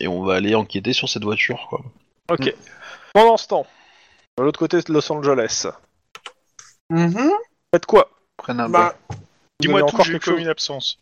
et 0.00 0.08
on 0.08 0.22
va 0.24 0.34
aller 0.36 0.54
enquêter 0.54 0.92
sur 0.94 1.08
cette 1.08 1.24
voiture, 1.24 1.66
quoi. 1.68 1.82
Ok. 2.30 2.54
Pendant 3.12 3.36
ce 3.36 3.48
temps, 3.48 3.66
de 4.38 4.42
l'autre 4.44 4.58
côté 4.58 4.78
de 4.80 4.92
Los 4.92 5.12
Angeles, 5.12 5.66
Mhm. 6.90 7.30
faites 7.74 7.86
quoi? 7.86 8.10
Prenne 8.38 8.60
un 8.60 8.68
Bah, 8.70 8.94
Vous 9.10 9.16
Dis-moi 9.60 9.80
avez 9.80 9.88
tout, 9.88 9.94
encore 9.96 10.06
j'ai 10.06 10.12
quelque 10.12 10.24
chose 10.24 10.40
une 10.40 10.48
absence. 10.48 10.98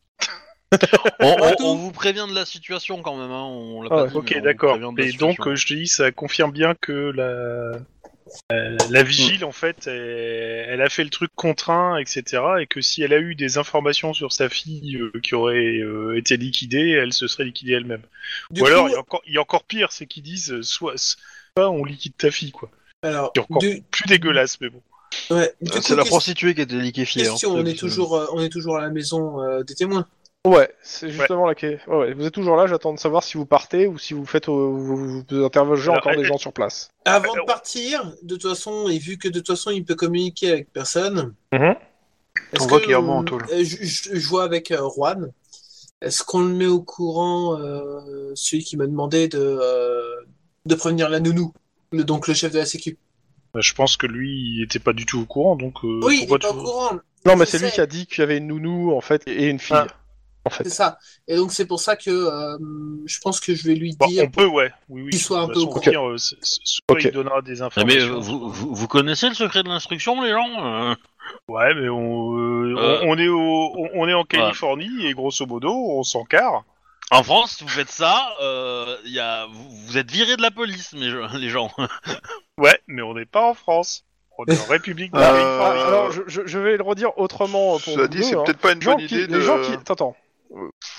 On, 1.20 1.76
vous 1.76 1.92
prévient 1.92 2.26
de 2.28 2.34
la 2.34 2.44
situation 2.46 3.00
quand 3.02 3.16
même, 3.16 3.30
hein, 3.30 3.44
on 3.44 3.82
l'a 3.82 3.88
Ah 3.90 3.94
pas 3.94 4.02
ouais. 4.04 4.08
dit, 4.10 4.16
Ok, 4.16 4.30
mais 4.30 4.36
on 4.36 4.40
vous 4.40 4.44
d'accord. 4.44 4.78
prévient 4.78 4.92
de 4.94 5.00
la 5.02 5.06
Et 5.08 5.12
donc, 5.12 5.30
situation. 5.30 5.50
euh, 5.52 5.54
je 5.56 5.66
te 5.66 5.74
dis, 5.74 5.86
ça 5.86 6.10
confirme 6.10 6.50
bien 6.50 6.74
que 6.80 6.92
la, 6.92 7.78
euh, 8.50 8.76
la 8.90 9.02
vigile, 9.02 9.44
en 9.44 9.52
fait, 9.52 9.86
elle, 9.86 10.66
elle 10.68 10.82
a 10.82 10.88
fait 10.88 11.04
le 11.04 11.10
truc 11.10 11.30
contraint, 11.34 11.98
etc. 11.98 12.42
Et 12.60 12.66
que 12.66 12.80
si 12.80 13.02
elle 13.02 13.12
a 13.12 13.18
eu 13.18 13.34
des 13.34 13.58
informations 13.58 14.12
sur 14.14 14.32
sa 14.32 14.48
fille 14.48 14.96
euh, 14.96 15.12
qui 15.22 15.34
aurait 15.34 15.78
euh, 15.78 16.16
été 16.16 16.36
liquidée, 16.36 16.90
elle 16.90 17.12
se 17.12 17.26
serait 17.26 17.44
liquidée 17.44 17.72
elle-même. 17.72 18.02
Ou 18.58 18.64
alors, 18.66 18.88
il 18.88 18.92
y, 18.92 18.94
a 18.94 19.00
encore, 19.00 19.22
il 19.26 19.34
y 19.34 19.38
a 19.38 19.40
encore 19.40 19.64
pire, 19.64 19.92
c'est 19.92 20.06
qu'ils 20.06 20.22
disent 20.22 20.60
soit, 20.62 20.96
soit 20.96 21.70
on 21.70 21.84
liquide 21.84 22.16
ta 22.16 22.30
fille, 22.30 22.52
quoi. 22.52 22.70
alors, 23.02 23.32
C'est 23.34 23.42
encore 23.42 23.58
du, 23.58 23.82
plus 23.90 24.06
dégueulasse, 24.06 24.60
mais 24.60 24.70
bon. 24.70 24.82
ouais, 25.30 25.52
du 25.60 25.70
Euh, 25.70 25.74
coup, 25.74 25.82
C'est 25.82 25.96
la 25.96 26.04
prostituée 26.04 26.54
qui 26.54 26.60
était 26.62 26.74
liquéfiée. 26.76 27.24
question, 27.24 27.56
hein. 27.56 27.62
on 27.62 27.66
est 27.66 27.78
toujours, 27.78 28.16
euh, 28.16 28.26
on 28.32 28.40
est 28.42 28.48
toujours 28.48 28.76
à 28.76 28.80
la 28.80 28.90
maison 28.90 29.40
euh, 29.42 29.62
des 29.62 29.74
témoins. 29.74 30.06
Ouais, 30.44 30.68
c'est 30.82 31.08
justement 31.10 31.46
la 31.46 31.54
que- 31.54 31.78
ouais, 31.88 31.96
ouais, 31.96 32.14
Vous 32.14 32.26
êtes 32.26 32.34
toujours 32.34 32.56
là, 32.56 32.66
j'attends 32.66 32.92
de 32.92 32.98
savoir 32.98 33.22
si 33.22 33.36
vous 33.36 33.46
partez 33.46 33.86
ou 33.86 33.96
si 33.96 34.12
vous 34.12 34.26
faites 34.26 34.48
euh, 34.48 34.52
vous, 34.52 34.96
vous 35.28 35.44
interrogez 35.44 35.84
Alors, 35.84 35.98
encore 35.98 36.12
euh, 36.12 36.16
des 36.16 36.24
gens 36.24 36.36
sur 36.36 36.52
place. 36.52 36.90
Avant 37.04 37.32
de 37.34 37.46
partir, 37.46 38.12
de 38.22 38.34
toute 38.34 38.50
façon, 38.50 38.88
et 38.88 38.98
vu 38.98 39.18
que 39.18 39.28
de 39.28 39.38
toute 39.38 39.46
façon 39.46 39.70
il 39.70 39.84
peut 39.84 39.94
communiquer 39.94 40.50
avec 40.50 40.72
personne, 40.72 41.32
Mhm. 41.52 41.76
est-ce 42.52 42.62
On 42.64 42.66
voit 42.66 42.80
que, 42.80 42.86
Guillermo 42.86 43.12
en 43.12 43.24
euh, 43.24 43.38
je, 43.62 43.76
je- 43.82 44.16
je 44.18 44.28
vois 44.28 44.42
avec 44.42 44.72
euh, 44.72 44.88
Juan. 44.96 45.30
Est-ce 46.00 46.24
qu'on 46.24 46.40
le 46.40 46.52
met 46.52 46.66
au 46.66 46.82
courant, 46.82 47.56
euh, 47.60 48.32
celui 48.34 48.64
qui 48.64 48.76
m'a 48.76 48.86
demandé 48.88 49.28
de, 49.28 49.38
euh, 49.38 50.02
de 50.66 50.74
prévenir 50.74 51.08
la 51.08 51.20
nounou, 51.20 51.52
le- 51.92 52.02
donc 52.02 52.26
le 52.26 52.34
chef 52.34 52.50
de 52.50 52.58
la 52.58 52.66
sécu? 52.66 52.98
Bah, 53.54 53.60
je 53.62 53.72
pense 53.74 53.96
que 53.96 54.08
lui, 54.08 54.56
il 54.56 54.64
était 54.64 54.80
pas 54.80 54.92
du 54.92 55.06
tout 55.06 55.20
au 55.20 55.24
courant, 55.26 55.54
donc. 55.54 55.74
euh, 55.84 56.00
Oui, 56.02 56.22
il 56.22 56.24
est 56.24 56.26
pas 56.26 56.38
tu- 56.40 56.46
au 56.46 56.54
courant. 56.54 56.98
Non, 57.26 57.36
mais 57.36 57.46
c'est 57.46 57.60
lui 57.60 57.70
qui 57.70 57.80
a 57.80 57.86
dit 57.86 58.06
qu'il 58.06 58.18
y 58.18 58.22
avait 58.22 58.38
une 58.38 58.48
nounou 58.48 58.92
en 58.92 59.00
fait 59.00 59.22
et 59.28 59.46
une 59.48 59.60
fille. 59.60 59.76
Ah. 59.78 59.86
En 60.44 60.50
fait. 60.50 60.64
C'est 60.64 60.70
ça. 60.70 60.98
Et 61.28 61.36
donc 61.36 61.52
c'est 61.52 61.66
pour 61.66 61.78
ça 61.80 61.94
que 61.96 62.10
euh, 62.10 62.58
je 63.06 63.18
pense 63.20 63.38
que 63.40 63.54
je 63.54 63.62
vais 63.68 63.74
lui 63.74 63.94
Bon, 63.96 64.06
dire. 64.06 64.24
on 64.24 64.30
peut, 64.30 64.46
ouais. 64.46 64.72
Oui, 64.88 65.02
oui. 65.02 65.10
qu'il 65.10 65.20
soit 65.20 65.38
un 65.40 65.46
peu 65.48 65.60
au 65.60 65.66
courant. 65.68 66.10
euh, 66.10 66.16
soit 66.18 66.34
Ok. 66.88 67.04
il 67.04 67.12
donnera 67.12 67.42
des 67.42 67.62
Ah, 67.62 67.66
informations. 67.66 67.98
mais 68.00 68.04
euh, 68.12 68.18
vous, 68.18 68.50
vous, 68.50 68.74
vous 68.74 68.88
connaissez 68.88 69.28
le 69.28 69.34
secret 69.34 69.62
de 69.62 69.68
l'instruction, 69.68 70.20
les 70.20 70.30
gens 70.30 70.48
euh? 70.66 70.94
Ouais, 71.48 71.72
mais 71.74 71.88
on, 71.88 72.36
euh, 72.36 72.74
Euh. 72.76 73.00
on, 73.04 73.10
on 73.12 73.18
est 73.18 73.28
au, 73.28 73.38
on, 73.76 73.88
on 73.94 74.08
est 74.08 74.14
en 74.14 74.24
Californie 74.24 75.06
et 75.06 75.14
grosso 75.14 75.46
modo, 75.46 75.72
on 75.72 76.02
s'encarre. 76.02 76.64
En 77.12 77.22
France, 77.22 77.58
vous 77.62 77.68
faites 77.68 77.90
ça, 77.90 78.34
euh, 78.40 78.96
y 79.04 79.18
a, 79.20 79.46
vous, 79.46 79.68
vous 79.86 79.98
êtes 79.98 80.10
viré 80.10 80.36
de 80.36 80.42
la 80.42 80.50
police, 80.50 80.92
mais 80.98 81.08
je- 81.10 81.36
les 81.38 81.50
gens. 81.50 81.70
Ouais, 82.58 82.78
mais 82.86 83.02
on 83.02 83.14
n'est 83.14 83.26
pas 83.26 83.48
en 83.48 83.54
France. 83.54 84.04
On 84.38 84.44
est 84.46 84.58
en 84.58 84.70
République 84.70 85.12
de 85.12 85.18
Euh, 85.18 85.20
Californie. 85.20 85.80
Ah, 85.82 85.86
alors, 85.88 86.10
je, 86.12 86.22
je- 86.46 86.58
vais 86.58 86.76
le 86.76 86.82
redire 86.82 87.16
autrement 87.18 87.72
pour 87.72 87.80
Cela 87.80 88.02
vous 88.04 88.08
dit, 88.08 88.24
c'est 88.24 88.34
hein. 88.34 88.42
peut-être 88.44 88.58
pas 88.60 88.72
une 88.72 88.78
bonne 88.78 88.96
qui- 88.96 89.04
idée 89.04 89.20
les 89.20 89.26
de. 89.26 89.40
gens 89.40 89.60
qui... 89.60 89.72
Euh, 89.72 89.76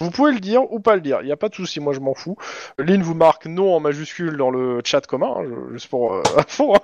Vous 0.04 0.12
pouvez 0.12 0.32
le 0.34 0.40
dire 0.40 0.72
ou 0.72 0.80
pas 0.80 0.96
le 0.96 1.02
dire, 1.02 1.20
il 1.22 1.26
n'y 1.26 1.32
a 1.32 1.38
pas 1.38 1.50
de 1.50 1.56
souci, 1.56 1.80
moi 1.80 1.94
je 1.94 2.00
m'en 2.00 2.14
fous. 2.14 2.36
Lynn 2.78 3.02
vous 3.02 3.14
marque 3.16 3.46
non 3.46 3.74
en 3.76 3.80
majuscule 3.80 4.38
dans 4.38 4.50
le 4.52 4.82
chat 4.84 5.06
commun, 5.08 5.34
hein, 5.38 5.46
juste 5.72 5.88
pour 5.90 6.14
euh, 6.14 6.22
à 6.38 6.44
fond. 6.48 6.76
hein. 6.76 6.80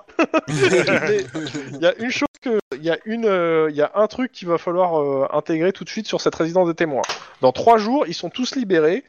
Il 0.48 1.80
y 1.82 1.86
a 1.86 1.94
une 2.00 2.12
chose 2.12 2.28
que, 2.42 2.60
il 2.76 2.84
y 2.84 2.90
a 2.90 2.98
une, 3.06 3.26
euh, 3.26 3.68
il 3.70 3.76
y 3.76 3.82
a 3.82 3.92
un 3.96 4.08
truc 4.08 4.32
qu'il 4.32 4.48
va 4.48 4.58
falloir 4.58 5.00
euh, 5.02 5.28
intégrer 5.32 5.72
tout 5.74 5.84
de 5.84 5.90
suite 5.90 6.08
sur 6.08 6.22
cette 6.22 6.36
résidence 6.36 6.68
des 6.68 6.76
témoins. 6.76 7.02
Dans 7.42 7.52
trois 7.52 7.78
jours, 7.78 8.06
ils 8.08 8.14
sont 8.14 8.30
tous 8.30 8.56
libérés 8.56 9.04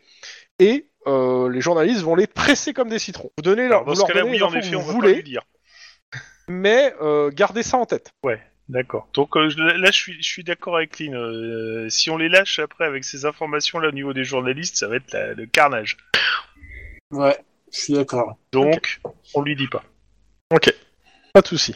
et 0.58 0.88
euh, 1.06 1.48
les 1.48 1.60
journalistes 1.60 2.02
vont 2.02 2.14
les 2.16 2.26
presser 2.26 2.72
comme 2.74 2.88
des 2.88 2.98
citrons. 2.98 3.30
Vous 3.38 3.42
donnez 3.42 3.68
leur, 3.68 3.82
Alors, 3.82 3.84
dans 3.84 3.90
vous 3.92 3.94
ce 3.96 4.00
leur 4.00 4.08
cas-là, 4.08 4.20
donnez 4.22 4.32
oui, 4.32 4.36
les 4.38 4.42
en 4.44 4.48
infos 4.48 4.58
effet, 4.58 4.70
que 4.70 4.76
on 4.76 4.80
vous 4.80 4.86
va 4.92 5.00
pas 5.00 5.06
lui 5.06 5.12
voulez, 5.14 5.22
dire. 5.22 5.42
mais 6.48 6.94
euh, 7.00 7.30
gardez 7.32 7.62
ça 7.62 7.78
en 7.78 7.86
tête. 7.86 8.10
D'accord. 8.70 9.09
Donc 9.14 9.36
euh, 9.36 9.48
je- 9.51 9.59
là, 9.59 9.86
je 9.90 9.97
suis, 9.97 10.22
je 10.22 10.28
suis 10.28 10.44
d'accord 10.44 10.76
avec 10.76 10.98
Lynn. 11.01 11.14
Euh, 11.16 11.88
si 11.90 12.09
on 12.09 12.16
les 12.16 12.28
lâche 12.28 12.60
après 12.60 12.84
avec 12.84 13.02
ces 13.05 13.24
informations-là 13.26 13.88
au 13.88 13.92
niveau 13.92 14.12
des 14.12 14.22
journalistes, 14.22 14.76
ça 14.76 14.86
va 14.86 14.97
être 14.97 15.12
la- 15.12 15.34
le 15.34 15.47
carnage. 15.47 15.97
Ouais, 17.10 17.36
je 17.72 17.78
suis 17.80 17.92
d'accord. 17.94 18.36
Donc, 18.52 19.01
on 19.34 19.42
lui 19.42 19.56
dit 19.56 19.66
pas. 19.66 19.82
Ok, 20.55 20.72
pas 21.32 21.40
de 21.42 21.47
souci. 21.48 21.74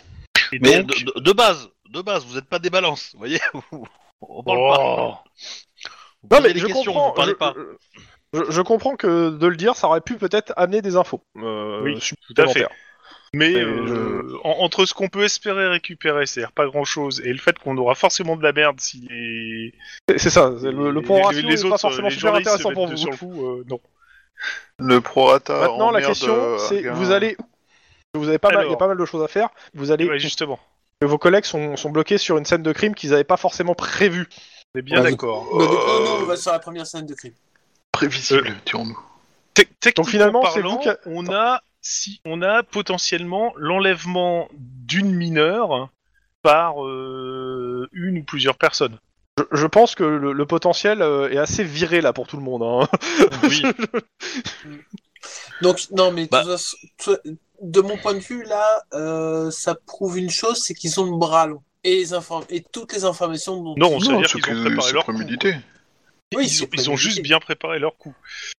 Et 0.53 0.61
Mais 0.61 0.83
donc, 0.85 0.97
de, 1.05 1.13
de- 1.17 1.21
de 1.21 1.33
base, 1.33 1.69
de 1.91 2.01
base, 2.01 2.25
vous 2.27 2.39
êtes 2.39 2.49
pas 2.49 2.61
des 2.61 2.71
balances, 2.71 3.11
vous 3.15 3.19
voyez 3.19 3.41
On 4.23 4.43
parle 4.45 4.59
pas. 4.59 4.79
Oh. 4.81 5.15
Vous 6.23 6.29
Non 6.31 6.37
posez 6.37 6.43
mais 6.49 6.55
des 6.55 6.61
je 6.61 6.67
questions, 6.67 6.93
comprends. 6.93 7.09
vous 7.09 7.15
parlez 7.15 7.33
je, 7.33 7.37
pas. 7.37 7.55
je- 8.35 8.51
je 8.53 8.61
comprends 8.63 8.95
que 8.95 9.31
de 9.31 9.47
le 9.49 9.57
dire, 9.57 9.75
ça 9.75 9.89
aurait 9.89 10.01
pu 10.01 10.17
peut-être 10.17 10.53
amener 10.57 10.81
des 10.81 10.95
infos. 10.95 11.23
Euh, 11.39 11.83
Oui, 11.83 11.99
tout 11.99 12.35
à 12.41 12.47
fait. 12.47 12.67
Mais 13.35 13.55
euh, 13.57 14.23
en- 14.45 14.57
entre 14.65 14.85
ce 14.87 14.95
qu'on 14.95 15.09
peut 15.09 15.25
espérer 15.25 15.67
récupérer, 15.69 16.27
c'est-à-dire 16.27 16.53
pas 16.53 16.67
grand-chose, 16.67 17.21
et 17.25 17.33
le 17.33 17.39
fait 17.39 17.59
qu'on 17.59 17.77
aura 17.77 17.95
forcément 17.95 18.37
de 18.37 18.43
la 18.43 18.53
merde 18.53 18.81
si 18.81 19.07
les, 19.11 19.75
C'est- 20.19 20.31
ça. 20.31 20.51
Le, 20.63 20.91
le 20.91 21.03
point 21.03 21.19
les- 21.19 21.25
ratio 21.25 21.41
les 21.43 21.55
n'est 21.57 21.61
pas 21.63 21.67
autres, 21.69 21.81
forcément 21.81 22.09
les 22.09 22.15
super 22.15 22.35
intéressant 22.35 22.73
pour 22.73 22.87
vous. 22.89 22.97
sur 22.97 23.11
le 23.11 23.17
coup, 23.17 23.47
euh, 23.47 23.65
non. 23.69 23.81
Le 24.79 25.01
prorata. 25.01 25.61
Maintenant, 25.61 25.91
la 25.91 26.03
question, 26.03 26.35
euh, 26.35 26.59
c'est 26.59 26.83
vous 26.89 27.11
allez. 27.13 27.37
Vous 28.15 28.29
avez 28.29 28.39
pas 28.39 28.51
mal, 28.53 28.67
il 28.67 28.71
y 28.71 28.75
a 28.75 28.77
pas 28.77 28.87
mal 28.89 28.97
de 28.97 29.05
choses 29.05 29.23
à 29.23 29.29
faire. 29.29 29.49
Vous 29.75 29.91
allez. 29.91 30.09
Ouais, 30.09 30.19
justement, 30.19 30.59
que 31.01 31.07
Vos 31.07 31.19
collègues 31.19 31.45
sont, 31.45 31.77
sont 31.77 31.91
bloqués 31.91 32.19
sur 32.19 32.39
une 32.39 32.45
scène 32.45 32.63
de 32.63 32.73
crime 32.73 32.95
qu'ils 32.95 33.11
n'avaient 33.11 33.25
pas 33.25 33.37
forcément 33.37 33.75
prévue. 33.75 34.27
on 34.75 34.79
est 34.79 34.83
bien 34.83 35.03
Ouais, 35.03 35.11
d'accord. 35.11 35.45
Donc, 35.51 35.61
non, 35.71 36.05
non, 36.05 36.17
on 36.23 36.25
va 36.25 36.37
sur 36.37 36.53
la 36.53 36.59
première 36.61 36.87
scène 36.87 37.07
de 37.07 37.15
crime. 37.15 37.33
Prévisible, 37.93 38.49
Euh, 38.49 38.53
dirons-nous. 38.67 38.99
Techniquement 39.55 40.05
finalement, 40.05 40.45
c'est 40.53 40.61
vous 40.63 40.79
qui 40.79 40.89
a- 40.89 40.99
on 41.07 41.27
a 41.33 41.63
si 41.87 42.21
on 42.25 42.43
a 42.43 42.63
potentiellement 42.63 43.53
l'enlèvement 43.57 44.49
d'une 44.59 45.15
mineure 45.15 45.91
par 46.43 46.85
euh, 46.85 47.89
une 47.93 48.19
ou 48.19 48.25
plusieurs 48.25 48.57
personnes. 48.57 48.99
Je, 49.39 49.45
je 49.53 49.67
pense 49.67 49.95
que 49.95 50.05
le, 50.05 50.33
le 50.33 50.47
potentiel 50.47 51.03
euh, 51.03 51.31
est 51.31 51.37
assez 51.39 51.63
viré 51.63 52.01
là 52.01 52.13
pour 52.13 52.27
tout 52.27 52.37
le 52.37 52.43
monde. 52.43 52.63
hein. 52.63 52.89
Oui. 53.45 53.63
Donc, 55.63 55.79
non, 55.93 56.11
mais 56.13 56.25
de 56.27 56.31
Bah. 56.31 56.45
de 57.63 57.81
mon 57.81 57.97
point 57.97 58.15
de 58.15 58.19
vue, 58.19 58.45
là, 58.45 58.83
euh, 58.95 59.51
ça 59.51 59.75
prouve 59.75 60.19
une 60.19 60.31
chose, 60.31 60.63
c'est 60.63 60.75
qu'ils 60.75 61.01
ont 61.01 61.05
le 61.11 61.17
bras 61.17 61.47
long. 61.47 61.63
Et, 61.85 61.97
les 61.97 62.13
inform- 62.15 62.47
et 62.49 62.63
toutes 62.63 62.93
les 62.95 63.05
informations 63.05 63.63
dont 63.63 63.75
Non, 63.77 64.01
ça 64.01 64.07
veut 64.09 64.13
Non, 64.15 64.21
dire 64.21 64.31
qu'ils 64.31 64.57
ont 64.57 64.65
préparé 64.65 64.93
leur 64.93 65.05
coup. 65.05 65.13
Oui, 66.35 66.47
ils, 66.47 66.63
ont, 66.65 66.69
ils 66.73 66.91
ont 66.91 66.97
juste 66.97 67.21
bien 67.23 67.39
préparé 67.41 67.79
leur 67.79 67.97
coup. 67.97 68.15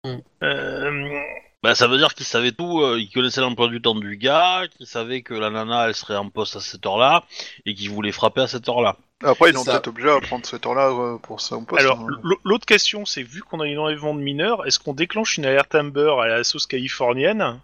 Mm. 0.06 0.16
Euh, 0.44 1.22
Bah, 1.66 1.74
ça 1.74 1.88
veut 1.88 1.98
dire 1.98 2.14
qu'ils 2.14 2.28
savaient 2.28 2.52
tout, 2.52 2.82
euh, 2.82 3.00
ils 3.00 3.10
connaissaient 3.10 3.42
l'emploi 3.42 3.68
du 3.70 3.82
temps 3.82 3.96
du 3.96 4.18
gars, 4.18 4.68
qu'ils 4.78 4.86
savaient 4.86 5.24
que 5.24 5.34
la 5.34 5.50
nana 5.50 5.88
elle 5.88 5.96
serait 5.96 6.16
en 6.16 6.30
poste 6.30 6.56
à 6.56 6.60
cette 6.60 6.86
heure-là, 6.86 7.24
et 7.66 7.74
qu'ils 7.74 7.90
voulaient 7.90 8.12
frapper 8.12 8.42
à 8.42 8.48
cette 8.48 8.70
heure-là. 8.70 8.98
Après, 9.24 9.50
ils 9.50 9.58
ont 9.58 9.64
ça. 9.64 9.72
peut-être 9.72 9.88
obligé 9.88 10.10
à 10.12 10.20
prendre 10.20 10.46
cette 10.46 10.64
heure-là 10.68 10.90
euh, 10.92 11.18
pour 11.18 11.42
ça. 11.42 11.58
poste. 11.68 11.82
Alors, 11.82 12.02
hein. 12.02 12.20
l- 12.24 12.38
l'autre 12.44 12.68
question, 12.68 13.04
c'est 13.06 13.24
vu 13.24 13.42
qu'on 13.42 13.62
a 13.62 13.66
une 13.66 13.80
enlèvement 13.80 14.14
de 14.14 14.20
mineurs, 14.20 14.68
est-ce 14.68 14.78
qu'on 14.78 14.94
déclenche 14.94 15.38
une 15.38 15.46
alerte 15.48 15.74
Amber 15.74 16.14
à 16.22 16.28
la 16.28 16.44
sauce 16.44 16.68
californienne 16.68 17.60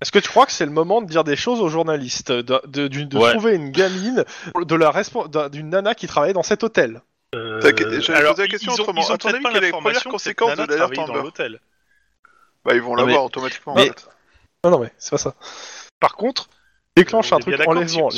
Est-ce 0.00 0.10
que 0.10 0.18
tu 0.18 0.28
crois 0.28 0.46
que 0.46 0.52
c'est 0.52 0.66
le 0.66 0.72
moment 0.72 1.02
de 1.02 1.06
dire 1.06 1.22
des 1.22 1.36
choses 1.36 1.60
aux 1.60 1.68
journalistes, 1.68 2.32
de, 2.32 2.60
de- 2.66 2.88
d'une- 2.88 3.08
de 3.08 3.16
Ouais. 3.18 3.30
trouver 3.30 3.54
une 3.54 3.70
gamine, 3.70 4.24
de 4.60 4.74
la 4.74 4.90
respo- 4.90 5.28
d'un- 5.28 5.48
d'une 5.50 5.68
nana 5.70 5.94
qui 5.94 6.08
travaillait 6.08 6.34
dans 6.34 6.42
cet 6.42 6.64
hôtel? 6.64 7.00
Euh, 7.36 7.60
j'allais 7.62 8.18
alors, 8.18 8.32
poser 8.34 8.42
la 8.42 8.48
question 8.48 8.72
ils 8.74 8.80
ont, 8.80 8.82
autrement. 8.82 9.02
ils 9.02 9.10
ont 9.12 9.14
À 9.14 9.18
ton 9.18 9.28
peut-être 9.28 9.34
avis, 9.36 9.42
pas 9.44 9.52
quelle 9.52 9.64
est 9.64 9.66
la 9.68 9.72
première 9.72 9.92
l'information 9.94 10.10
que 10.10 10.18
cette 10.18 10.36
conséquence 10.36 10.48
nana 10.58 10.66
de 10.66 10.72
l'alerte 10.72 10.92
travaillait 10.94 11.06
dans 11.12 11.18
Amber? 11.20 11.24
l'hôtel. 11.24 11.60
Bah, 12.64 12.74
ils 12.74 12.80
vont 12.82 12.94
l'avoir 12.94 13.16
mais- 13.20 13.24
automatiquement. 13.26 13.74
mais- 13.74 13.82
en 13.90 13.92
fait. 13.92 14.08
Non, 14.64 14.70
non, 14.70 14.78
mais 14.78 14.92
c'est 14.98 15.10
pas 15.10 15.18
ça. 15.18 15.34
Par 16.00 16.14
contre, 16.16 16.48
Déclenche 16.96 17.32
un 17.32 17.38
truc 17.38 17.54
si- 17.54 17.60
Les 17.62 17.66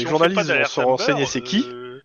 on 0.06 0.08
journalistes 0.10 0.50
vont 0.50 0.64
se 0.64 0.80
renseigner 0.80 1.26
c'est 1.26 1.42
qui. 1.42 1.64
euh, 1.68 2.00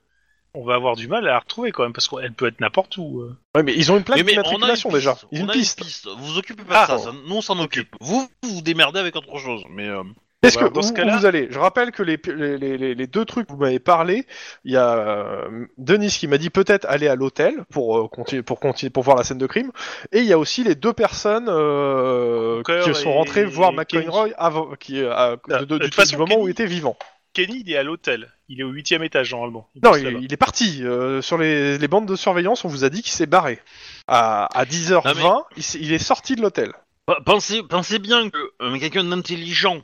On 0.56 0.64
va 0.64 0.74
avoir 0.76 0.95
du 0.95 1.07
mal 1.07 1.28
à 1.28 1.32
la 1.32 1.40
retrouver 1.40 1.72
quand 1.72 1.84
même, 1.84 1.94
parce 1.94 2.07
qu'elle 2.07 2.34
peut 2.34 2.48
être 2.48 2.60
n'importe 2.60 2.98
où. 2.98 3.22
euh. 3.22 3.38
Ouais, 3.56 3.61
mais 3.64 3.74
ils 3.76 3.91
ont 3.91 3.98
une 3.98 4.03
plaque 4.03 4.24
d'immatriculation 4.24 4.90
déjà. 4.91 5.16
Ils 5.32 5.40
ont 5.40 5.41
on 5.41 5.45
une 5.45 5.49
a 5.52 5.53
piste. 5.53 5.80
une 5.80 5.86
piste. 5.86 6.07
Vous 6.07 6.26
vous 6.26 6.38
occupez 6.40 6.64
pas 6.64 6.86
Ah. 6.88 6.94
de 6.94 6.98
ça, 6.99 7.03
ça, 7.06 7.11
nous 7.28 7.36
on 7.36 7.41
s'en 7.41 7.60
occupe. 7.60 7.95
Vous, 8.02 8.28
vous 8.44 8.56
vous 8.56 8.61
démerdez 8.61 8.99
avec 8.99 9.16
autre 9.16 9.38
chose, 9.38 9.64
mais... 9.70 9.88
euh, 9.88 10.03
Qu'est-ce 10.41 10.57
Bah, 10.57 10.70
que 10.70 10.74
dans 10.74 10.80
où, 10.80 10.84
ce 10.84 10.91
où 10.91 10.95
cas-là- 10.95 11.18
vous 11.18 11.26
allez 11.26 11.48
Je 11.52 11.60
rappelle 11.60 11.91
que 11.91 12.02
les, 12.02 12.18
les, 12.57 12.78
les- 12.95 13.07
deux 13.07 13.26
trucs 13.26 13.48
que 13.48 13.52
vous 13.52 13.57
m'avez 13.60 13.80
parlé, 13.80 14.26
il 14.64 14.72
y 14.72 14.78
a 14.78 14.95
euh, 14.98 15.66
Denis 15.78 16.07
qui 16.10 16.28
m'a 16.28 16.38
dit 16.38 16.49
peut-être 16.49 16.86
aller 16.88 17.10
à 17.10 17.16
l'hôtel 17.16 17.66
pour 17.72 17.98
euh, 17.98 18.07
continuer 18.07 18.41
pour 18.41 18.60
continuer 18.60 18.90
pour 18.90 19.03
voir 19.03 19.18
la 19.18 19.24
scène 19.26 19.38
de 19.38 19.48
crime, 19.48 19.72
et 20.14 20.20
il 20.20 20.26
y 20.26 20.32
a 20.34 20.40
aussi 20.40 20.64
les 20.64 20.76
deux 20.76 20.94
personnes 20.94 21.48
euh, 21.49 22.61
qui 22.64 22.94
sont 22.95 23.10
et 23.10 23.14
rentrées 23.14 23.45
voir 23.45 23.72
Kenny. 23.86 24.06
McConroy 24.06 24.30
avant, 24.38 24.76
qui 24.80 25.02
euh, 25.02 25.11
à- 25.14 25.36
Ah, 25.52 25.60
de- 25.60 25.66
de- 25.66 25.78
de 25.80 25.86
du, 25.88 25.91
façon, 25.91 26.11
du 26.11 26.18
moment 26.18 26.36
Kenny- 26.36 26.44
où 26.44 26.48
il 26.48 26.52
était 26.52 26.66
vivant. 26.66 26.98
Kenny, 27.34 27.61
il 27.66 27.72
est 27.72 27.78
à 27.78 27.84
l'hôtel. 27.84 28.32
Il 28.48 28.60
est 28.60 28.64
au 28.64 28.70
huitième 28.70 29.03
étage 29.03 29.32
normalement. 29.34 29.70
Il 29.76 29.82
Non, 29.84 29.95
il, 29.95 30.34
est 30.34 30.38
parti. 30.38 30.80
euh, 30.84 31.22
sur 31.22 31.38
les, 31.38 31.78
les 31.78 31.88
bandes 31.88 32.07
de 32.07 32.16
surveillance, 32.16 32.66
on 32.66 32.70
vous 32.70 32.84
a 32.86 32.90
dit 32.90 33.03
qu'il 33.03 33.11
s'est 33.11 33.28
barré. 33.28 33.60
À, 34.07 34.45
à 34.57 34.66
10h20, 34.66 35.22
Non, 35.22 35.44
il, 35.76 35.94
est 35.94 35.99
sorti 35.99 36.36
de 36.36 36.41
l'hôtel. 36.41 36.72
Pe- 37.06 37.22
Pensez, 37.26 37.61
pensez 37.61 37.99
bien 37.99 38.30
que 38.32 38.38
euh, 38.64 38.80
quelqu'un 38.80 39.03
d'intelligent 39.03 39.82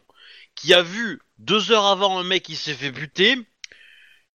qui 0.55 0.73
a 0.73 0.81
vu 0.81 1.21
deux 1.37 1.71
heures 1.71 1.85
avant 1.85 2.17
un 2.17 2.23
mec 2.23 2.43
qui 2.43 2.55
s'est 2.55 2.73
fait 2.73 2.91
buter, 2.91 3.37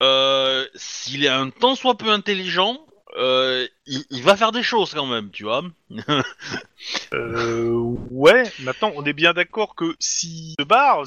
euh, 0.02 0.66
s'il 0.74 1.24
est 1.24 1.28
un 1.28 1.50
tant 1.50 1.74
soit 1.74 1.96
peu 1.96 2.10
intelligent, 2.10 2.78
euh, 3.16 3.66
il, 3.86 4.04
il 4.10 4.22
va 4.22 4.36
faire 4.36 4.52
des 4.52 4.62
choses 4.62 4.94
quand 4.94 5.06
même, 5.06 5.30
tu 5.30 5.44
vois. 5.44 5.64
Euh, 7.12 7.72
ouais, 8.10 8.50
maintenant 8.60 8.90
on 8.94 9.04
est 9.04 9.12
bien 9.12 9.34
d'accord 9.34 9.74
que 9.74 9.94
si 9.98 10.54
se 10.58 10.64
barre, 10.64 11.04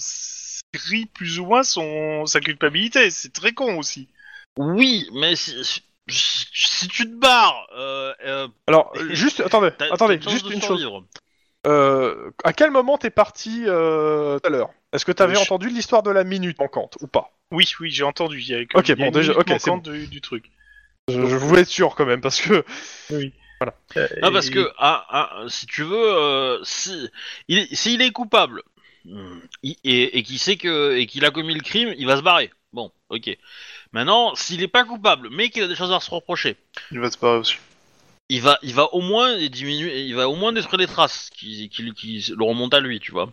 rit 0.75 1.07
plus 1.07 1.39
ou 1.39 1.45
moins 1.45 1.63
son 1.63 2.27
sa 2.27 2.41
culpabilité. 2.41 3.09
C'est 3.09 3.33
très 3.33 3.53
con 3.53 3.79
aussi. 3.79 4.07
Oui, 4.57 5.09
mais 5.13 5.35
si, 5.35 5.81
tu 6.07 7.05
te 7.09 7.15
barres, 7.15 7.65
Alors, 8.67 8.93
juste, 9.09 9.39
attendez, 9.39 9.71
attendez, 9.79 10.19
juste 10.21 10.47
une 10.51 10.61
chose. 10.61 10.87
Euh, 11.65 12.31
à 12.43 12.53
quel 12.53 12.71
moment 12.71 12.97
t'es 12.97 13.09
parti 13.09 13.63
euh, 13.67 14.39
tout 14.39 14.47
à 14.47 14.49
l'heure? 14.49 14.69
Est-ce 14.91 15.05
que 15.05 15.11
t'avais 15.11 15.33
Euh, 15.33 15.35
je- 15.35 15.41
entendu 15.41 15.69
l'histoire 15.69 16.03
de 16.03 16.11
la 16.11 16.23
minute 16.23 16.59
manquante 16.59 16.97
ou 17.01 17.07
pas? 17.07 17.31
Oui, 17.51 17.71
oui, 17.79 17.89
j'ai 17.89 18.03
entendu. 18.03 18.39
Il 18.41 18.47
y 18.47 18.55
a, 18.55 18.61
Ok, 18.73 18.89
il 18.89 18.89
y 18.89 18.91
a 18.91 18.95
bon, 18.95 19.05
une 19.07 19.11
déjà, 19.11 19.31
minute 19.31 19.37
ok, 19.37 19.59
c'est 19.59 19.71
manquante 19.71 19.83
du, 19.83 20.07
du 20.07 20.21
truc. 20.21 20.51
je, 21.07 21.13
je 21.21 21.35
voulais 21.35 21.61
être 21.61 21.67
sûr 21.69 21.95
quand 21.95 22.05
même 22.05 22.21
parce 22.21 22.41
que 22.41 22.63
Oui. 23.11 23.33
Voilà. 23.59 23.75
Non, 24.21 24.31
parce 24.31 24.49
que, 24.49 24.71
ah, 24.77 25.05
ah, 25.09 25.45
si 25.47 25.65
tu 25.67 25.83
veux, 25.83 25.95
euh, 26.17 26.59
si, 26.63 27.09
il, 27.47 27.59
est- 27.59 27.73
s'il 27.75 28.01
est 28.01 28.11
coupable 28.11 28.61
hmm, 29.05 29.39
il- 29.61 29.77
et, 29.85 30.17
et 30.17 30.23
qu'il 30.23 30.39
sait 30.39 30.57
que 30.57 30.95
et 30.97 31.05
qu'il 31.05 31.23
a 31.25 31.31
commis 31.31 31.53
le 31.53 31.61
crime, 31.61 31.93
il 31.97 32.05
va 32.07 32.17
se 32.17 32.21
barrer. 32.23 32.51
Bon, 32.73 32.91
ok. 33.09 33.29
Maintenant, 33.93 34.35
s'il 34.35 34.61
est 34.63 34.67
pas 34.67 34.83
coupable, 34.83 35.29
mais 35.31 35.49
qu'il 35.49 35.63
a 35.63 35.67
des 35.67 35.75
choses 35.75 35.91
à 35.93 35.99
se 36.01 36.09
reprocher, 36.11 36.57
Il 36.91 36.99
va 36.99 37.11
se 37.11 37.17
barrer 37.17 37.37
aussi. 37.39 37.57
Il 38.35 38.41
va, 38.41 38.57
il 38.63 38.73
va 38.73 38.93
au 38.93 39.01
moins 39.01 39.37
diminuer, 39.47 40.01
il 40.03 40.15
va 40.15 40.27
au 40.29 40.35
moins 40.35 40.51
détruire 40.53 40.79
les 40.79 40.87
traces 40.87 41.29
qui, 41.37 41.69
qui, 41.69 41.91
qui 41.93 42.33
le 42.37 42.43
remontent 42.43 42.75
à 42.77 42.79
lui, 42.79 42.99
tu 42.99 43.11
vois. 43.11 43.31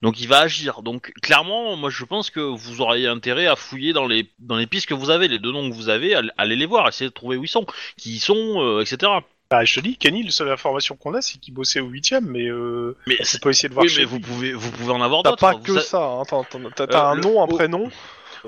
Donc 0.00 0.20
il 0.20 0.28
va 0.28 0.38
agir. 0.40 0.82
Donc 0.82 1.12
clairement, 1.22 1.74
moi 1.76 1.90
je 1.90 2.04
pense 2.04 2.30
que 2.30 2.38
vous 2.40 2.80
auriez 2.80 3.08
intérêt 3.08 3.46
à 3.48 3.56
fouiller 3.56 3.92
dans 3.92 4.06
les 4.06 4.30
dans 4.38 4.56
les 4.56 4.66
pistes 4.66 4.86
que 4.86 4.94
vous 4.94 5.10
avez, 5.10 5.26
les 5.28 5.38
deux 5.40 5.50
noms 5.52 5.68
que 5.68 5.74
vous 5.74 5.88
avez, 5.88 6.14
allez, 6.36 6.56
les 6.56 6.66
voir, 6.66 6.86
essayez 6.88 7.08
de 7.10 7.14
trouver 7.14 7.36
où 7.36 7.44
ils 7.44 7.48
sont, 7.48 7.66
qui 7.96 8.14
ils 8.16 8.20
sont, 8.20 8.60
euh, 8.62 8.80
etc. 8.80 9.10
Bah, 9.50 9.64
je 9.64 9.74
te 9.76 9.80
dis, 9.80 9.96
Kenny, 9.96 10.22
la 10.24 10.30
seule 10.30 10.50
information 10.52 10.94
qu'on 10.94 11.14
a, 11.14 11.22
c'est 11.22 11.38
qu'il 11.38 11.54
bossait 11.54 11.80
au 11.80 11.86
8 11.86 12.14
mais 12.22 12.46
euh, 12.48 12.96
Mais 13.06 13.16
on 13.18 13.24
c'est- 13.24 13.42
peut 13.42 13.48
essayer 13.50 13.68
de 13.70 13.74
voir 13.74 13.84
oui, 13.84 13.90
chez 13.90 14.00
mais 14.00 14.04
vous 14.04 14.20
pouvez, 14.20 14.52
vous 14.52 14.70
pouvez 14.70 14.92
en 14.92 15.00
avoir 15.00 15.22
T'as 15.22 15.30
d'autres. 15.30 15.40
pas 15.40 15.52
Vous 15.54 15.62
que 15.62 15.74
sa- 15.80 15.80
ça, 15.80 16.02
hein. 16.04 16.22
t'as, 16.28 16.42
t'as- 16.44 16.58
t'as- 16.76 16.86
t'as 16.86 17.06
Euh, 17.08 17.12
un 17.12 17.14
le- 17.14 17.20
nom, 17.22 17.42
un 17.42 17.46
prénom. 17.46 17.90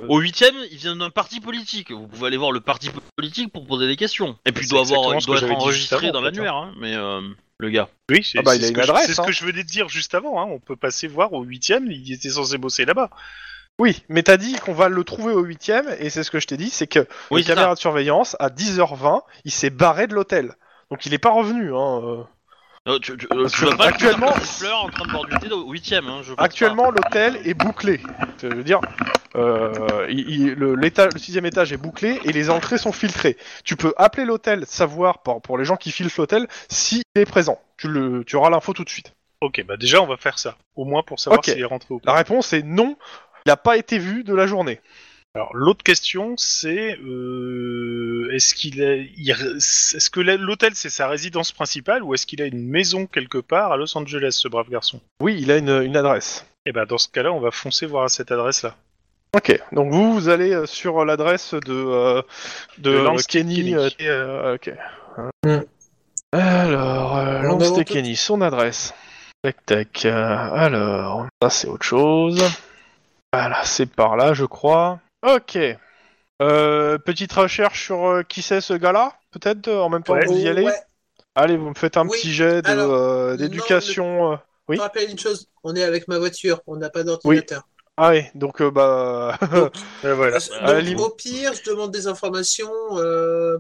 Au 0.09 0.19
huitième, 0.19 0.55
il 0.71 0.79
vient 0.79 0.97
d'un 0.97 1.11
parti 1.11 1.41
politique. 1.41 1.91
Vous 1.91 2.07
pouvez 2.07 2.27
aller 2.29 2.37
voir 2.37 2.53
le 2.53 2.61
parti 2.61 2.91
politique 3.17 3.53
pour 3.53 3.67
poser 3.67 3.87
des 3.87 3.97
questions. 3.97 4.37
Et 4.47 4.53
puis 4.53 4.67
il 4.67 4.71
doit, 4.71 4.81
avoir, 4.81 5.15
il 5.19 5.25
doit 5.25 5.39
être 5.39 5.51
enregistré 5.51 6.09
avant, 6.09 6.19
dans 6.19 6.21
l'annuaire, 6.21 6.55
hein, 6.55 6.73
mais 6.79 6.95
euh, 6.95 7.21
le 7.59 7.71
gars. 7.71 7.89
Oui, 8.11 8.25
c'est 8.25 8.39
Ah 8.39 8.43
bah, 8.43 8.57
il 8.57 8.63
c'est 8.63 8.79
a 8.79 8.85
ce 8.85 9.07
C'est 9.07 9.15
ce 9.15 9.21
hein. 9.21 9.25
que 9.25 9.33
je 9.33 9.45
venais 9.45 9.63
de 9.63 9.69
dire 9.69 9.89
juste 9.89 10.15
avant. 10.15 10.41
Hein. 10.41 10.47
On 10.51 10.59
peut 10.59 10.77
passer 10.77 11.07
voir 11.09 11.33
au 11.33 11.43
8 11.43 11.75
il 11.89 12.13
était 12.13 12.31
censé 12.31 12.59
bosser 12.59 12.85
là-bas. 12.85 13.11
Oui, 13.79 14.03
mais 14.09 14.23
t'as 14.23 14.37
dit 14.37 14.57
qu'on 14.57 14.75
va 14.75 14.91
le 14.91 15.05
trouver 15.05 15.33
au 15.33 15.47
8ème, 15.47 15.97
et 16.01 16.11
c'est 16.11 16.23
ce 16.23 16.31
que 16.31 16.39
je 16.39 16.47
t'ai 16.47 16.59
dit, 16.59 16.69
c'est 16.69 16.87
que 16.87 17.07
Oui, 17.31 17.41
les 17.41 17.47
caméras 17.47 17.75
de 17.75 17.79
surveillance, 17.79 18.37
à 18.39 18.51
10h20, 18.51 19.23
il 19.47 19.51
s'est 19.51 19.71
barré 19.71 20.07
de 20.07 20.15
l'hôtel. 20.15 20.55
Donc 20.91 21.07
il 21.07 21.15
est 21.15 21.19
pas 21.19 21.31
revenu. 21.31 21.75
Hein. 21.75 22.27
Euh. 22.95 22.99
Tu, 23.01 23.17
tu, 23.17 23.27
euh, 23.33 23.47
tu 23.49 23.65
vas 23.65 23.77
pas 23.77 23.87
actuellement- 23.87 24.33
fleur 24.35 24.85
en 24.85 24.89
train 24.89 25.05
de 25.07 25.11
boire 25.11 25.25
du 25.27 25.39
thé 25.39 25.51
au 25.53 25.71
huitième. 25.71 26.07
Hein, 26.09 26.21
je 26.23 26.35
pense 26.35 26.45
Actuellement, 26.45 26.91
l'hôtel 26.91 27.41
est 27.45 27.55
bouclé. 27.55 28.01
Je 28.43 28.49
veux 28.49 28.65
dire, 28.65 28.81
euh, 29.37 30.07
il- 30.09 30.29
il- 30.29 30.53
le, 30.55 30.75
l'étage- 30.75 31.13
le 31.15 31.19
sixième 31.19 31.47
étage 31.47 31.73
est 31.73 31.77
bouclé 31.77 32.21
et 32.25 32.33
les 32.33 32.51
entrées 32.51 32.79
sont 32.79 32.93
filtrées. 32.93 33.37
Tu 33.65 33.77
peux 33.77 33.95
appeler 33.97 34.25
l'hôtel, 34.25 34.65
savoir 34.67 35.23
pour, 35.23 35.41
pour 35.41 35.59
les 35.59 35.65
gens 35.65 35.77
qui 35.77 35.91
filtrent 35.93 36.15
l'hôtel 36.19 36.47
s'il 36.69 37.03
est 37.15 37.27
présent. 37.27 37.59
Tu, 37.77 37.89
le, 37.89 38.25
tu 38.25 38.37
auras 38.37 38.51
l'info 38.51 38.73
tout 38.73 38.85
de 38.85 38.91
suite. 38.91 39.13
Ok, 39.41 39.65
bah 39.67 39.77
déjà, 39.79 40.03
on 40.03 40.07
va 40.07 40.17
faire 40.19 40.39
ça. 40.39 40.57
Au 40.77 40.85
moins 40.85 41.03
pour 41.03 41.19
savoir 41.19 41.39
Ok. 41.39 41.47
s'il 41.47 41.59
est 41.61 41.65
rentré 41.65 41.95
ou 41.95 41.99
pas. 41.99 42.13
La 42.13 42.19
réponse 42.19 42.53
est 42.53 42.63
non. 42.63 42.97
Il 43.47 43.49
n'a 43.49 43.57
pas 43.57 43.79
été 43.79 43.99
vu 43.99 44.23
de 44.23 44.35
la 44.35 44.47
journée. 44.47 44.81
Alors, 45.37 45.55
l'autre 45.55 45.85
question, 45.85 46.35
c'est 46.37 46.99
euh, 46.99 48.29
est-ce 48.33 48.53
qu'il 48.55 48.83
a, 48.83 48.95
il- 48.97 49.31
est-ce 49.31 50.11
que 50.11 50.19
la- 50.21 50.37
l'hôtel 50.37 50.73
c'est 50.75 50.91
sa 50.91 51.07
résidence 51.07 51.53
principale 51.53 52.03
ou 52.03 52.15
est-ce 52.15 52.27
qu'il 52.27 52.43
a 52.43 52.47
une 52.47 52.67
maison 52.69 53.07
quelque 53.07 53.39
part 53.39 53.71
à 53.71 53.77
Los 53.77 53.97
Angeles, 53.97 54.33
ce 54.33 54.49
brave 54.49 54.69
garçon? 54.69 55.01
Oui, 55.23 55.39
il 55.41 55.53
a 55.53 55.59
une, 55.59 55.71
une 55.85 55.97
adresse. 55.97 56.45
Et 56.67 56.73
ben 56.73 56.85
dans 56.85 56.99
ce 56.99 57.09
cas-là, 57.09 57.33
on 57.33 57.39
va 57.39 57.53
foncer 57.53 57.87
voir 57.87 58.05
à 58.05 58.09
cette 58.09 58.33
adresse-là. 58.33 58.75
Ok, 59.37 59.57
donc 59.71 59.93
vous, 59.93 60.13
vous 60.15 60.29
allez 60.29 60.53
euh, 60.53 60.67
sur 60.67 61.05
l'adresse 61.05 61.55
de, 61.55 61.73
euh, 61.73 62.23
de, 62.79 62.91
De 62.91 62.97
euh, 62.97 63.05
Lance 63.05 63.27
Kenny. 63.29 63.55
Kenny. 63.57 63.75
euh, 63.77 63.89
euh, 64.01 64.55
ok. 64.57 64.73
Hmm. 65.47 65.61
Alors, 66.33 67.17
euh, 67.19 67.39
On 67.39 67.43
Lance 67.43 67.63
avance 67.69 67.85
Kenny, 67.85 68.17
son 68.17 68.41
adresse. 68.41 68.93
Tac 69.45 69.65
tac. 69.65 70.05
euh, 70.07 70.13
alors, 70.53 71.27
ça 71.41 71.51
c'est 71.51 71.69
autre 71.69 71.85
chose. 71.87 72.43
Voilà, 73.33 73.63
c'est 73.63 73.87
par 73.87 74.17
là, 74.17 74.35
je 74.35 74.45
crois. 74.45 74.99
Ok. 75.27 75.59
Euh, 76.43 76.97
petite 76.99 77.33
recherche 77.33 77.85
sur 77.85 78.07
euh, 78.09 78.23
qui 78.23 78.41
c'est 78.43 78.61
ce 78.63 78.73
gars-là, 78.73 79.13
peut-être 79.31 79.69
euh, 79.69 79.81
en 79.81 79.91
même 79.91 80.03
temps 80.03 80.15
Ouais. 80.15 80.25
que 80.25 80.29
vous 80.31 80.39
y 80.39 80.49
allez. 80.49 80.63
Ouais. 80.65 80.73
Allez, 81.35 81.57
vous 81.57 81.69
me 81.69 81.75
faites 81.75 81.97
un 81.97 82.07
Oui, 82.07 82.19
petit 82.19 82.33
jet 82.33 82.63
de, 82.63 82.69
alors, 82.69 82.91
euh, 82.93 83.31
non, 83.33 83.37
d'éducation. 83.37 84.33
euh. 84.33 84.37
Oui. 84.69 84.77
Je 84.77 84.81
rappelle 84.81 85.11
une 85.11 85.19
chose, 85.19 85.49
on 85.65 85.75
est 85.75 85.83
avec 85.83 86.09
ma 86.09 86.19
voiture, 86.19 86.61
on 86.67 86.77
n'a 86.77 86.89
pas 86.91 87.03
d'ordinateur. 87.03 87.63
Ah 87.97 88.11
oui, 88.11 88.23
donc 88.35 88.63
euh, 88.63 88.71
bah. 88.71 89.37
Et 90.05 90.13
voilà. 90.13 90.39
Donc, 90.39 90.49
à 90.61 90.73
la 90.73 90.81
limite. 90.81 91.01
au 91.05 91.11
pire, 91.11 91.53
je 91.53 91.69
demande 91.71 91.91
des 91.91 92.07
informations. 92.07 92.73
euh, 92.97 93.59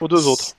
aux 0.00 0.08
deux 0.08 0.28
autres. 0.28 0.54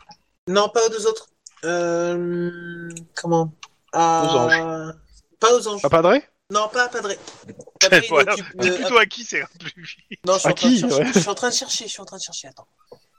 Non, 0.48 0.68
pas 0.68 0.86
aux 0.86 0.90
deux 0.90 1.08
autres. 1.08 1.28
Euh... 1.64 2.90
Comment? 3.16 3.54
À... 3.94 4.24
Aux 4.26 4.38
anges. 4.38 4.94
Pas 5.40 5.54
aux 5.56 5.68
anges. 5.70 5.86
À 5.86 5.90
Padré 5.90 6.24
Non, 6.52 6.70
pas. 6.72 6.88
Padré, 7.80 8.02
il 8.04 8.10
voilà. 8.10 8.36
de- 8.36 8.76
plutôt 8.76 8.98
à 8.98 9.06
qui 9.06 9.24
c'est 9.24 9.44
plus 9.60 9.98
Non, 10.26 10.34
je 10.34 10.40
suis, 10.40 10.48
À 10.48 10.52
en 10.52 10.56
train 10.56 10.70
de 10.70 10.74
qui, 10.74 10.80
chercher, 10.82 10.96
ouais. 11.04 11.12
je 11.14 11.20
suis 11.20 11.30
en 11.30 11.36
train 11.36 11.50
de 11.50 11.54
chercher, 11.54 11.84
je 11.86 11.90
suis 11.92 12.02
en 12.02 12.06
train 12.06 12.18
de 12.18 12.22
chercher, 12.22 12.48
attends. 12.48 12.68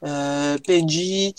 Euh, 0.04 0.58
PNJ... 0.66 1.34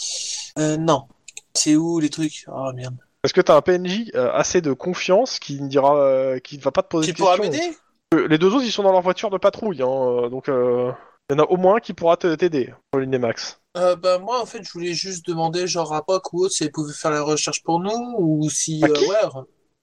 Euh, 0.58 0.78
non. 0.78 1.08
C'est 1.54 1.76
où 1.76 2.00
les 2.00 2.10
trucs? 2.10 2.46
Oh 2.48 2.72
merde. 2.74 2.96
Est-ce 3.24 3.34
que 3.34 3.42
t'as 3.42 3.56
un 3.56 3.62
PNJ 3.62 4.12
euh, 4.16 4.32
assez 4.34 4.62
de 4.62 4.72
confiance 4.72 5.40
qui 5.40 5.62
ne 5.62 5.68
dira, 5.68 5.98
euh, 5.98 6.40
qui 6.40 6.58
ne 6.58 6.62
va 6.64 6.72
pas 6.72 6.84
te 6.84 6.88
poser 6.88 7.08
Tu 7.08 7.14
de 7.14 7.18
pourras 7.18 7.38
questions 7.38 7.52
m'aider? 7.52 7.78
Euh, 8.14 8.28
Les 8.28 8.38
deux 8.38 8.54
autres, 8.54 8.64
ils 8.66 8.72
sont 8.72 8.84
dans 8.84 8.92
leur 8.92 9.02
voiture 9.02 9.30
de 9.30 9.38
patrouille, 9.38 9.82
hein, 9.82 10.30
donc 10.30 10.48
euh, 10.48 10.92
il 11.30 11.36
y 11.38 11.40
en 11.40 11.44
a 11.44 11.48
au 11.48 11.58
moins 11.58 11.76
un 11.76 11.80
qui 11.80 11.94
pourra 11.94 12.18
te- 12.18 12.34
t'aider 12.36 12.74
pour 12.92 13.02
l'Inemax. 13.02 13.60
euh, 13.78 13.96
bah, 13.96 14.20
moi, 14.20 14.42
en 14.42 14.46
fait, 14.46 14.64
je 14.64 14.72
voulais 14.72 14.94
juste 14.94 15.26
demander, 15.28 15.68
genre, 15.68 15.94
à 15.94 16.02
Proc 16.04 16.32
ou 16.34 16.46
autre, 16.46 16.54
si 16.54 16.64
elle 16.64 16.72
pouvait 16.72 16.94
faire 16.94 17.12
la 17.12 17.22
recherche 17.22 17.62
pour 17.64 17.80
nous, 17.80 18.16
ou 18.18 18.50
si... 18.50 18.82
À 18.84 18.88
euh, 18.88 18.94
qui? 18.94 19.06
ouais, 19.06 19.18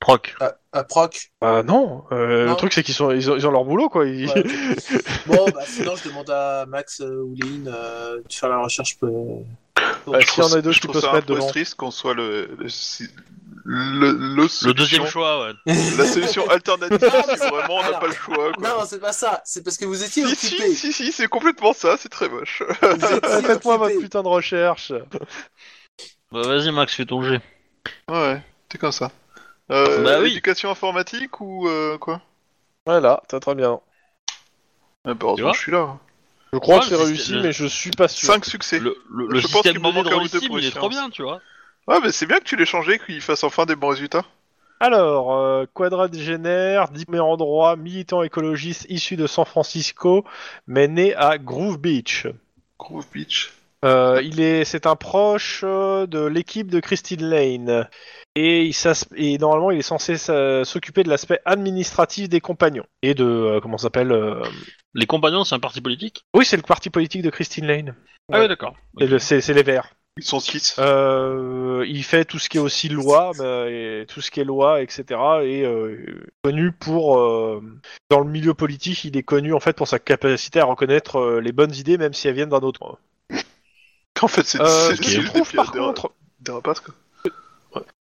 Proc. 0.01 0.35
à, 0.40 0.55
à 0.73 0.85
Proc. 0.85 1.31
Ah 1.40 1.62
non, 1.64 2.05
euh, 2.12 2.44
Non. 2.44 2.51
le 2.52 2.56
truc 2.56 2.73
c'est 2.73 2.82
qu'ils 2.82 2.94
sont, 2.94 3.10
ils 3.12 3.31
ont, 3.31 3.36
ils 3.36 3.47
ont 3.47 3.51
leur 3.51 3.64
boulot 3.64 3.89
quoi. 3.89 4.06
ils- 4.06 4.28
Ouais, 4.28 4.40
ok. 4.40 5.02
bon, 5.27 5.44
bah, 5.52 5.62
sinon, 5.66 5.97
je 5.97 6.09
demande 6.09 6.31
à 6.31 6.66
Max 6.66 7.01
euh, 7.01 7.23
ou 7.23 7.35
Lynn 7.35 7.66
euh, 7.66 8.18
de 8.18 8.32
faire 8.32 8.48
la 8.51 8.59
recherche 8.59 8.98
pour... 8.98 9.44
Bah, 10.06 10.20
Je 10.20 10.27
trouve- 10.27 10.55
a 10.55 10.60
deux 10.62 10.70
je 10.73 10.81
qui 10.81 10.86
trouve 10.86 10.93
peuvent 10.94 11.02
ça 11.02 11.09
se 11.09 11.12
un 11.12 11.16
mettre 11.16 11.27
peu 11.27 11.35
devant. 11.35 11.47
triste 11.48 11.74
qu'on 11.77 11.90
soit 11.90 12.14
le, 12.14 12.51
le, 12.59 12.68
si- 12.68 13.09
le, 13.64 14.12
le 14.12 14.35
Le 14.43 14.48
solution- 14.48 14.73
deuxième 14.73 15.06
choix, 15.06 15.47
ouais. 15.47 15.52
La 15.97 16.05
solution 16.06 16.48
alternative 16.51 16.98
Non, 17.02 17.23
si 17.35 17.39
vraiment 17.48 17.74
on 17.77 17.81
n'a 17.81 17.86
alors- 17.89 18.01
pas 18.01 18.06
le 18.06 18.12
choix. 18.14 18.52
Quoi. 18.52 18.68
Non, 18.68 18.85
c'est 18.86 19.01
pas 19.01 19.12
ça. 19.12 19.40
C'est 19.44 19.64
parce 19.64 19.77
que 19.77 19.86
vous 19.86 20.05
étiez 20.05 20.24
si, 20.27 20.32
occupé. 20.56 20.68
si, 20.74 20.77
si, 20.77 20.93
si, 20.93 21.12
c'est 21.12 21.27
complètement 21.27 21.73
ça, 21.73 21.97
c'est 21.98 22.09
très 22.10 22.28
moche. 22.28 22.62
Vous 22.82 22.86
étiez 22.94 23.20
Faites-moi 23.43 23.77
votre 23.78 23.90
occupé. 23.90 24.02
putain 24.05 24.23
de 24.23 24.28
recherche. 24.28 24.93
Bah, 26.31 26.43
vas-y, 26.43 26.70
Max, 26.70 26.94
fais 26.94 27.06
ton 27.06 27.23
jet. 27.23 27.40
ouais, 28.09 28.43
c'est 28.70 28.78
comme 28.78 28.93
ça. 28.93 29.10
Euh, 29.70 30.02
Bah 30.05 30.20
oui. 30.22 30.30
Éducation 30.32 30.70
informatique 30.70 31.40
ou 31.40 31.68
euh, 31.68 31.98
quoi? 31.98 32.20
Voilà, 32.86 33.22
très 33.28 33.38
très 33.40 33.55
bien. 33.55 33.80
ah, 35.05 35.14
bah, 35.14 35.16
heureusement, 35.22 35.36
Tu 35.36 35.43
vois 35.43 35.52
je 35.52 35.59
suis 35.59 35.72
là. 35.72 35.98
Je 36.52 36.59
crois 36.59 36.76
Ouais, 36.76 36.80
que 36.82 36.86
c'est 36.86 36.97
le 36.97 37.05
réussi, 37.05 37.18
système- 37.22 37.43
mais 37.43 37.52
je 37.52 37.66
suis 37.66 37.90
pas 37.90 38.09
sûr. 38.09 38.28
5 38.28 38.44
succès. 38.44 38.78
Le, 38.78 38.97
le, 39.10 39.26
Je 39.28 39.34
le 39.34 39.40
pense 39.43 39.51
système 39.51 39.72
qu'il 39.72 39.78
de 39.80 39.82
m'en 39.82 39.93
manque 39.93 40.12
un 40.12 40.16
ou 40.16 40.22
de 40.22 40.28
deux 40.28 40.38
Steam, 40.38 40.48
pour 40.48 40.59
il 40.59 40.66
est 40.66 40.70
trop 40.70 40.88
bien, 40.88 41.10
tu 41.10 41.22
vois. 41.22 41.40
Ouais, 41.88 42.01
mais 42.01 42.12
c'est 42.12 42.26
bien 42.26 42.38
que 42.38 42.44
tu 42.44 42.56
l'aies 42.56 42.66
changé, 42.66 42.98
qu'il 42.98 43.20
fasse 43.20 43.44
enfin 43.44 43.66
des 43.66 43.76
bons 43.76 43.88
résultats. 43.88 44.24
Alors, 44.80 45.34
euh, 45.34 45.66
quadragénaire, 45.74 46.88
diplômé 46.90 47.20
en 47.20 47.36
droit, 47.36 47.76
militant 47.76 48.22
écologiste 48.22 48.86
issu 48.88 49.16
de 49.16 49.26
San 49.26 49.44
Francisco, 49.44 50.24
mais 50.66 50.88
né 50.88 51.14
à 51.14 51.36
Groove 51.38 51.78
Beach. 51.78 52.26
Groove 52.78 53.06
Beach. 53.12 53.52
Euh, 53.85 54.20
il 54.24 54.40
est, 54.40 54.65
c'est 54.65 54.86
un 54.86 54.97
proche 54.97 55.61
euh, 55.65 56.07
de 56.07 56.24
l'équipe 56.24 56.70
de 56.70 56.81
Christine 56.81 57.23
Lane. 57.28 57.89
Et, 58.35 58.65
il 58.65 58.73
s'as- 58.74 59.07
et 59.16 59.39
normalement, 59.39 59.70
il 59.70 59.78
est 59.78 59.82
censé 59.82 60.16
s'occuper 60.16 61.03
de 61.03 61.09
l'aspect 61.09 61.40
administratif 61.44 62.28
des 62.28 62.40
compagnons. 62.40 62.86
Et 63.03 63.15
de, 63.15 63.24
euh, 63.24 63.61
comment 63.61 63.78
ça 63.78 63.85
s'appelle 63.85 64.12
euh, 64.12 64.43
Les 64.94 65.07
compagnons, 65.07 65.44
c'est 65.44 65.55
un 65.55 65.61
parti 65.61 65.81
politique? 65.81 66.24
Oui, 66.35 66.44
c'est 66.44 66.57
le 66.57 66.62
parti 66.62 66.90
politique 66.90 67.23
de 67.23 67.31
Christine 67.31 67.66
Lane. 67.66 67.94
Ah 68.32 68.40
ouais, 68.40 68.48
d'accord. 68.48 68.74
Et 69.01 69.07
le- 69.07 69.19
C'est 69.19 69.40
c'est 69.40 69.55
les 69.55 69.62
Verts. 69.62 69.93
Ils 70.19 70.24
sont 70.24 70.40
6. 70.40 70.77
Euh, 70.78 71.85
il 71.86 72.03
fait 72.03 72.24
tout 72.24 72.39
ce 72.39 72.48
qui 72.48 72.57
est 72.57 72.61
aussi 72.61 72.89
loi, 72.89 73.32
bah, 73.39 73.70
et 73.70 74.07
tout 74.09 74.23
ce 74.23 74.31
qui 74.31 74.40
est 74.40 74.44
loi, 74.44 74.81
etc. 74.81 75.44
Et 75.44 75.62
euh, 75.62 76.24
connu 76.43 76.73
pour, 76.73 77.19
euh, 77.19 77.62
dans 78.11 78.20
le 78.20 78.31
milieu 78.31 78.55
politique, 78.55 79.05
il 79.05 79.16
est 79.19 79.23
connu 79.23 79.53
en 79.53 79.61
fait 79.61 79.77
pour 79.77 79.86
sa 79.89 79.98
capacité 79.98 80.59
à 80.59 80.65
reconnaître 80.65 81.16
euh, 81.16 81.40
les 81.40 81.53
bonnes 81.53 81.74
idées, 81.74 81.98
même 81.98 82.15
si 82.15 82.28
elles 82.28 82.35
viennent 82.35 82.48
d'un 82.48 82.61
autre. 82.61 82.98
En 84.22 84.28
fait, 84.28 84.44
c'est 84.44 84.60
Euh, 84.60 84.94
ce 84.94 85.01
que 85.01 85.06
tu 85.06 85.24
trouves 85.24 85.52
par 85.52 85.70
des- 85.72 85.78
contre, 85.78 86.10
Des 86.40 86.52
rapaces, 86.52 86.80
quoi. 86.80 86.94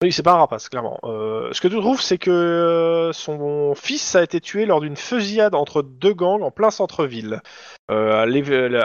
Oui, 0.04 0.12
c'est 0.12 0.22
pas 0.22 0.34
un 0.34 0.38
rapace, 0.38 0.70
clairement. 0.70 1.00
Euh, 1.04 1.50
ce 1.52 1.60
que 1.60 1.68
tu 1.68 1.80
trouves, 1.80 2.00
c'est 2.02 2.20
que 2.20 2.30
euh, 2.30 3.12
son 3.14 3.74
fils 3.74 4.14
a 4.16 4.22
été 4.22 4.40
tué 4.40 4.68
lors 4.68 4.82
d'une 4.82 4.96
fusillade 4.96 5.56
entre 5.56 5.82
deux 5.82 6.14
gangs 6.14 6.44
en 6.44 6.52
plein 6.52 6.70
centre-ville. 6.70 7.42
Euh, 7.90 8.26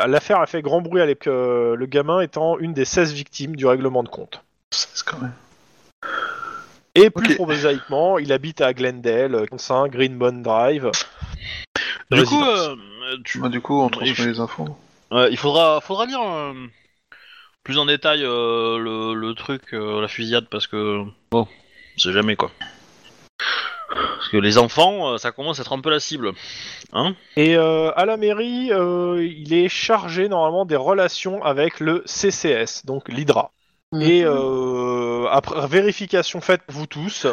L'affaire 0.07 0.41
a 0.41 0.47
fait 0.47 0.63
grand 0.63 0.81
bruit 0.81 1.03
avec 1.03 1.27
euh, 1.27 1.77
le 1.77 1.85
gamin 1.87 2.21
étant 2.21 2.57
une 2.59 2.73
des 2.73 2.87
16 2.87 3.13
victimes 3.13 3.55
du 3.55 3.67
règlement 3.67 4.03
de 4.03 4.09
compte. 4.09 4.43
C'est 4.71 5.05
quand 5.05 5.19
même. 5.21 5.35
Et 6.95 7.11
plus 7.11 7.33
Ok. 7.33 7.37
prosaïquement, 7.37 8.17
il 8.19 8.33
habite 8.33 8.63
à 8.63 8.73
Glendale, 8.73 9.45
45 9.51 9.91
Greenbone 9.93 10.43
Drive. 10.43 10.91
Du 12.11 12.25
coup, 12.25 12.43
euh, 12.43 12.75
tu- 13.25 13.41
Bah, 13.41 13.51
du 13.51 13.61
coup, 13.61 13.79
on 13.83 13.89
Et 13.89 13.91
transmet 13.91 14.27
les 14.27 14.41
infos. 14.41 14.67
euh, 15.13 15.29
il 15.31 15.37
faudra, 15.37 15.81
faudra 15.83 16.07
lire 16.07 16.23
euh, 16.23 16.55
plus 17.69 17.77
en 17.77 17.85
détail 17.85 18.25
euh, 18.25 18.79
le, 18.79 19.13
le 19.13 19.35
truc, 19.35 19.75
euh, 19.75 20.01
la 20.01 20.09
fusillade, 20.09 20.47
parce 20.51 20.67
que 20.67 21.05
bon, 21.31 21.47
on 21.97 21.99
sait 21.99 22.13
jamais 22.13 22.35
quoi. 22.35 22.51
Parce 23.91 24.31
que 24.31 24.39
les 24.39 24.57
enfants, 24.57 25.13
euh, 25.13 25.19
ça 25.19 25.33
commence 25.33 25.59
à 25.59 25.63
être 25.63 25.75
un 25.75 25.81
peu 25.83 25.91
la 25.91 26.01
cible. 26.01 26.33
Hein 26.95 27.15
Et 27.37 27.59
euh, 27.59 27.91
à 27.95 28.07
la 28.07 28.17
mairie, 28.17 28.73
euh, 28.73 29.23
il 29.23 29.53
est 29.53 29.69
chargé 29.69 30.31
normalement 30.31 30.65
des 30.65 30.77
relations 30.77 31.45
avec 31.45 31.79
le 31.81 32.03
CCS, 32.07 32.87
donc 32.87 33.07
l'Hydra. 33.11 33.51
Et 34.01 34.23
euh, 34.25 35.27
après 35.31 35.67
vérification 35.67 36.41
faite 36.41 36.63
vous 36.69 36.87
tous, 36.87 37.27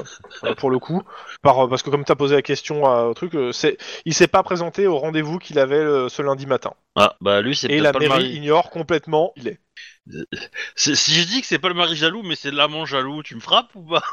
euh, 0.44 0.54
pour 0.56 0.70
le 0.70 0.80
coup, 0.80 1.02
par, 1.42 1.70
parce 1.70 1.82
que 1.82 1.90
comme 1.90 2.04
tu 2.04 2.12
as 2.12 2.16
posé 2.18 2.36
la 2.36 2.42
question 2.42 2.86
à, 2.86 3.04
au 3.06 3.14
truc, 3.14 3.36
euh, 3.36 3.54
c'est, 3.54 3.78
il 4.04 4.14
s'est 4.14 4.28
pas 4.28 4.44
présenté 4.44 4.86
au 4.86 4.98
rendez-vous 4.98 5.38
qu'il 5.40 5.60
avait 5.60 5.76
euh, 5.76 6.10
ce 6.10 6.22
lundi 6.22 6.46
matin. 6.46 6.74
Ah, 6.96 7.16
bah 7.22 7.42
lui, 7.42 7.56
c'est 7.56 7.70
Et 7.72 7.80
la 7.80 7.94
pas 7.94 8.00
le 8.00 8.08
mairie 8.10 8.24
mari. 8.24 8.36
ignore 8.36 8.70
complètement 8.70 9.32
il 9.38 9.48
est. 9.48 9.60
Si 10.76 10.96
je 10.96 11.28
dis 11.28 11.42
que 11.42 11.48
c'est 11.48 11.60
pas 11.60 11.70
le 11.70 11.74
mari 11.76 11.96
jaloux, 11.96 12.24
mais 12.24 12.36
c'est 12.36 12.52
l'amant 12.52 12.86
jaloux, 12.86 13.24
tu 13.24 13.36
me 13.36 13.40
frappes 13.40 13.74
ou 13.76 13.84
pas? 13.84 14.04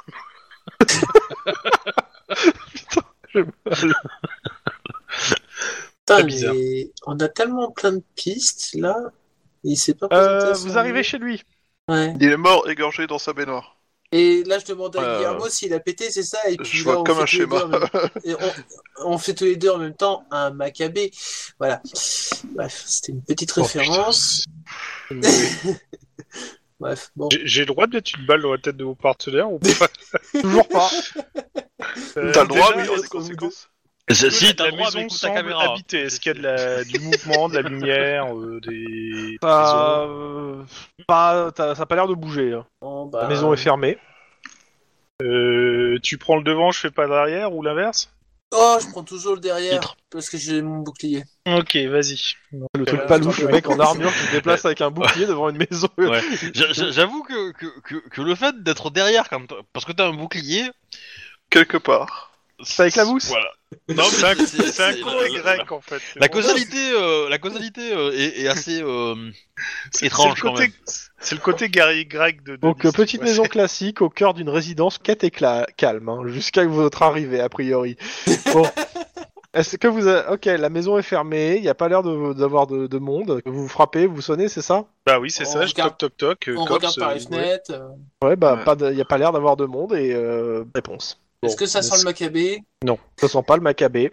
Putain, 6.06 6.24
bizarre. 6.24 6.54
mais 6.54 6.90
on 7.06 7.18
a 7.20 7.28
tellement 7.28 7.70
plein 7.70 7.92
de 7.92 8.02
pistes 8.16 8.74
là. 8.74 8.96
Il 9.64 9.76
s'est 9.76 9.94
pas 9.94 10.08
présenté 10.08 10.46
Euh, 10.46 10.54
son 10.54 10.68
vous 10.68 10.78
arrivez 10.78 11.02
chez 11.04 11.18
lui. 11.18 11.42
Ouais. 11.88 12.14
Il 12.20 12.28
est 12.32 12.36
mort 12.36 12.68
égorgé 12.68 13.06
dans 13.06 13.18
sa 13.18 13.32
baignoire. 13.32 13.76
Et 14.10 14.42
là, 14.44 14.58
je 14.58 14.66
demande 14.66 14.94
à 14.96 15.00
Euh, 15.00 15.16
Guillermo 15.18 15.48
s'il 15.48 15.72
a 15.72 15.80
pété, 15.80 16.10
c'est 16.10 16.22
ça 16.24 16.38
Et 16.50 16.56
puis 16.56 16.78
Je 16.78 16.84
là, 16.84 16.92
vois 16.92 17.00
on 17.00 17.04
comme 17.04 17.16
fait 17.16 17.22
un 17.22 17.26
tous 17.26 17.38
les 17.38 17.46
deux 17.46 17.56
schéma. 17.58 17.64
en 17.64 17.68
même- 17.68 18.10
et 18.24 18.34
on, 18.34 19.12
on 19.12 19.18
fait 19.18 19.34
tous 19.34 19.44
les 19.44 19.56
deux 19.56 19.70
en 19.70 19.78
même 19.78 19.94
temps 19.94 20.26
un 20.30 20.50
macabé. 20.50 21.12
Voilà. 21.58 21.80
Bref, 22.54 22.82
c'était 22.86 23.12
une 23.12 23.22
petite 23.22 23.52
Oh, 23.56 23.62
référence. 23.62 24.40
putain, 24.40 24.51
Bref, 26.80 27.10
bon. 27.14 27.28
J'ai 27.44 27.60
le 27.60 27.66
droit 27.66 27.86
de 27.86 27.94
mettre 27.94 28.10
une 28.18 28.26
balle 28.26 28.42
dans 28.42 28.50
la 28.52 28.58
tête 28.58 28.76
de 28.76 28.84
vos 28.84 28.94
partenaires 28.96 29.52
ou 29.52 29.58
pas 29.60 29.86
Toujours 30.40 30.68
pas. 30.68 30.90
Euh, 32.16 32.30
T'as 32.32 32.42
le 32.42 32.48
droit, 32.48 32.72
déjà, 32.72 32.76
mais 32.76 32.84
il 32.84 32.86
y 32.86 32.90
a 32.90 32.94
est-ce 32.94 33.02
des 33.02 33.08
conséquences. 33.08 33.68
Si, 34.10 34.54
t'as 34.54 34.64
la 34.64 34.70
le 34.70 34.76
droit, 34.76 34.90
mais 34.94 35.02
écoute 35.02 35.20
ta 35.20 35.30
caméra. 35.30 35.72
habitée? 35.72 36.00
Est-ce 36.02 36.20
qu'il 36.20 36.32
y 36.32 36.34
a 36.36 36.38
de 36.38 36.42
la, 36.42 36.84
du 36.84 36.98
mouvement, 37.00 37.48
de 37.48 37.54
la 37.54 37.62
lumière, 37.62 38.36
euh, 38.36 38.60
des... 38.60 39.36
Ondes 39.42 39.50
euh, 39.50 40.62
pas, 41.06 41.50
ça 41.56 41.72
a 41.72 41.86
pas 41.86 41.94
l'air 41.96 42.06
de 42.06 42.14
bouger. 42.14 42.52
hein. 42.52 42.66
Bon, 42.80 43.06
bah, 43.06 43.22
La 43.22 43.28
maison 43.28 43.52
est 43.52 43.56
fermée. 43.58 43.98
Euh, 45.22 45.98
tu 46.02 46.18
prends 46.18 46.36
le 46.36 46.44
devant, 46.44 46.70
je 46.70 46.78
fais 46.80 46.90
pas 46.90 47.06
derrière 47.08 47.52
ou 47.52 47.62
l'inverse? 47.62 48.12
Oh, 48.54 48.78
je 48.80 48.86
prends 48.90 49.02
toujours 49.02 49.34
le 49.34 49.40
derrière 49.40 49.80
Titre. 49.80 49.96
parce 50.10 50.28
que 50.28 50.36
j'ai 50.36 50.60
mon 50.62 50.78
bouclier. 50.80 51.24
Ok, 51.46 51.74
vas-y. 51.76 52.18
Le 52.74 52.84
truc 52.84 53.00
Euh, 53.00 53.06
pas 53.06 53.18
louche, 53.18 53.38
le 53.40 53.48
mec 53.48 53.66
en 53.68 53.78
armure 53.80 54.12
qui 54.12 54.18
se 54.26 54.32
déplace 54.32 54.64
avec 54.66 54.80
un 54.82 54.90
bouclier 54.90 55.26
devant 55.26 55.48
une 55.48 55.58
maison. 55.58 55.88
Ouais. 55.98 56.20
J'a- 56.52 56.72
j'a- 56.72 56.90
J'avoue 56.90 57.22
que, 57.22 57.52
que, 57.52 57.80
que, 57.80 58.08
que 58.08 58.20
le 58.22 58.34
fait 58.34 58.62
d'être 58.62 58.90
derrière, 58.90 59.28
quand 59.30 59.46
t'as- 59.46 59.56
parce 59.72 59.84
que 59.86 59.92
t'as 59.92 60.06
un 60.06 60.12
bouclier. 60.14 60.70
Quelque 61.50 61.76
part. 61.78 62.31
C'est 62.62 62.82
avec 62.82 62.96
la 62.96 63.04
mousse 63.04 63.28
Voilà. 63.28 63.46
Non, 63.88 64.02
C'est 64.04 64.24
un, 64.24 64.34
c'est- 64.46 64.82
un 64.82 64.92
grec 65.40 65.72
en 65.72 65.80
fait. 65.80 66.00
La 66.16 66.28
causalité, 66.28 66.76
euh, 66.94 67.28
la 67.30 67.38
causalité 67.38 67.92
euh, 67.94 68.12
est, 68.12 68.42
est 68.42 68.48
assez 68.48 68.82
euh, 68.82 69.14
C'est- 69.90 70.06
étrange 70.06 70.34
c'est 70.34 70.36
le 70.36 70.42
quand 70.42 70.50
côté- 70.54 70.62
même. 70.68 70.72
C'est 71.20 71.34
le 71.34 71.40
côté 71.40 71.68
guerrier 71.70 72.04
grec 72.04 72.42
de. 72.44 72.52
de 72.52 72.56
Donc, 72.56 72.82
petite 72.92 73.20
ouais. 73.22 73.28
maison 73.28 73.42
classique 73.44 74.02
au 74.02 74.10
cœur 74.10 74.34
d'une 74.34 74.50
résidence 74.50 74.98
quête 74.98 75.24
et 75.24 75.30
cla- 75.30 75.64
calme, 75.76 76.08
hein, 76.10 76.20
jusqu'à 76.26 76.66
votre 76.66 77.02
arrivée, 77.02 77.40
a 77.40 77.48
priori. 77.48 77.96
Bon. 78.52 78.64
Est-ce 79.54 79.76
que 79.76 79.86
vous 79.86 80.06
avez... 80.06 80.32
Ok, 80.32 80.46
la 80.46 80.70
maison 80.70 80.96
est 80.96 81.02
fermée, 81.02 81.56
il 81.56 81.62
n'y 81.62 81.68
a 81.68 81.74
pas 81.74 81.86
l'air 81.88 82.02
de- 82.02 82.32
d'avoir 82.32 82.66
de, 82.66 82.86
de 82.86 82.98
monde. 82.98 83.42
Vous 83.44 83.68
frappez, 83.68 84.06
vous 84.06 84.22
sonnez, 84.22 84.48
c'est 84.48 84.62
ça? 84.62 84.86
Bah 85.04 85.18
oui, 85.18 85.30
c'est 85.30 85.46
On 85.46 85.52
ça, 85.52 85.66
je 85.66 85.72
regarde- 85.72 85.98
toc 85.98 86.16
toc 86.16 86.38
toc. 86.40 86.48
euh, 86.48 86.54
On 86.56 86.64
cops, 86.64 86.76
regarde 86.78 86.96
par 86.98 87.14
les 87.14 87.20
ouais. 87.20 87.26
fenêtres. 87.26 87.82
Ouais, 88.22 88.34
bah, 88.36 88.62
Ouais. 88.66 88.76
de- 88.76 88.88
il 88.90 88.94
n'y 88.96 89.02
a 89.02 89.06
pas 89.06 89.18
l'air 89.18 89.30
d'avoir 89.32 89.56
de 89.58 89.66
monde 89.66 89.92
et 89.94 90.14
euh, 90.14 90.64
réponse. 90.74 91.20
Est-ce 91.42 91.56
que 91.56 91.66
ça 91.66 91.82
sent 91.82 91.98
le 91.98 92.04
macabé 92.04 92.62
Ça 93.18 93.28
sent 93.28 93.42
pas 93.46 93.56
le 93.56 93.62
macabé. 93.62 94.12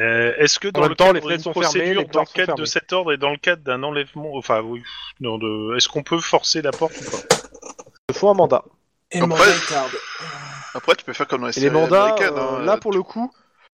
Euh, 0.00 0.32
Est-ce 0.38 0.58
que 0.58 0.68
dans 0.68 0.80
même 0.80 0.90
le 0.90 0.96
temps, 0.96 1.04
cadre 1.12 1.14
les 1.14 1.20
fenêtres 1.20 1.44
d'une 1.44 1.52
sont 1.54 1.60
fermées, 1.60 1.78
procédure 1.78 2.00
les 2.00 2.06
portes 2.06 2.14
sont 2.14 2.20
d'enquête 2.20 2.48
de 2.48 2.52
fermées. 2.54 2.66
cet 2.66 2.92
ordre 2.92 3.12
et 3.12 3.16
dans 3.16 3.30
le 3.30 3.36
cadre 3.36 3.62
d'un 3.62 3.82
enlèvement, 3.84 4.32
enfin 4.34 4.60
oui, 4.60 4.82
non, 5.20 5.38
de... 5.38 5.76
est-ce 5.76 5.88
qu'on 5.88 6.02
peut 6.02 6.20
forcer 6.20 6.62
la 6.62 6.72
porte 6.72 6.94
ou 7.00 7.10
pas? 7.10 7.18
Il 8.08 8.14
faut 8.16 8.28
un 8.28 8.34
mandat. 8.34 8.64
Et 9.12 9.20
Après-. 9.20 9.44
Après, 10.74 10.94
tu 10.96 11.04
peux 11.04 11.12
faire 11.12 11.28
comme 11.28 11.42
dans 11.42 11.46
les 11.46 11.58
Et 11.58 11.60
les 11.62 11.68
séries 11.68 11.80
mandats, 11.80 12.04
américaines. 12.06 12.34
euh, 12.36 12.58
hein, 12.58 12.64
là 12.64 12.76
pour 12.76 12.92
le 12.92 13.02
coup, 13.02 13.30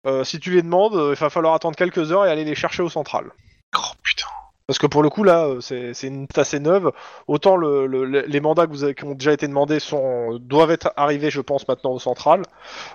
euh, 0.05 0.23
si 0.25 0.39
tu 0.39 0.51
les 0.51 0.61
demandes, 0.61 0.95
euh, 0.95 1.13
il 1.15 1.19
va 1.19 1.29
falloir 1.29 1.53
attendre 1.53 1.75
quelques 1.77 2.11
heures 2.11 2.25
et 2.25 2.29
aller 2.29 2.43
les 2.43 2.55
chercher 2.55 2.83
au 2.83 2.89
central. 2.89 3.31
Oh 3.77 3.79
putain. 4.03 4.27
Parce 4.73 4.79
que 4.79 4.87
pour 4.87 5.03
le 5.03 5.11
coup, 5.11 5.23
là, 5.23 5.45
euh, 5.45 5.61
c'est 5.61 6.07
une 6.07 6.25
assez 6.35 6.59
neuve. 6.59 6.91
Autant 7.27 7.57
le, 7.57 7.85
le- 7.85 8.05
le- 8.05 8.21
les 8.25 8.39
mandats 8.39 8.65
que 8.65 8.71
vous 8.71 8.83
avez, 8.83 8.95
qui 8.95 9.03
ont 9.03 9.13
déjà 9.13 9.31
été 9.31 9.47
demandés 9.47 9.79
sont, 9.79 10.39
doivent 10.41 10.71
être 10.71 10.91
arrivés, 10.97 11.29
je 11.29 11.41
pense, 11.41 11.67
maintenant 11.67 11.91
au 11.91 11.99
central. 11.99 12.41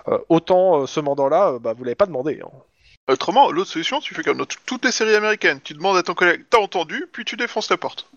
Euh, 0.09 0.17
autant 0.27 0.81
euh, 0.81 0.87
ce 0.87 0.99
mandat-là, 0.99 1.51
euh, 1.53 1.59
bah, 1.59 1.71
vous 1.71 1.85
l'avez 1.85 1.95
pas 1.95 2.05
demandé. 2.05 2.41
hein. 2.43 2.49
Autrement, 3.09 3.49
l'autre 3.49 3.71
solution, 3.71 4.01
tu 4.01 4.13
fais 4.13 4.23
comme 4.23 4.39
dans 4.39 4.45
toutes 4.65 4.83
les 4.83 4.91
séries 4.91 5.15
américaines. 5.15 5.61
Tu 5.63 5.73
demandes 5.73 5.95
à 5.95 6.03
ton 6.03 6.15
collègue, 6.15 6.43
t'as 6.49 6.57
entendu, 6.59 7.05
puis 7.13 7.23
tu 7.23 7.37
défonces 7.37 7.69
la 7.69 7.77
porte. 7.77 8.07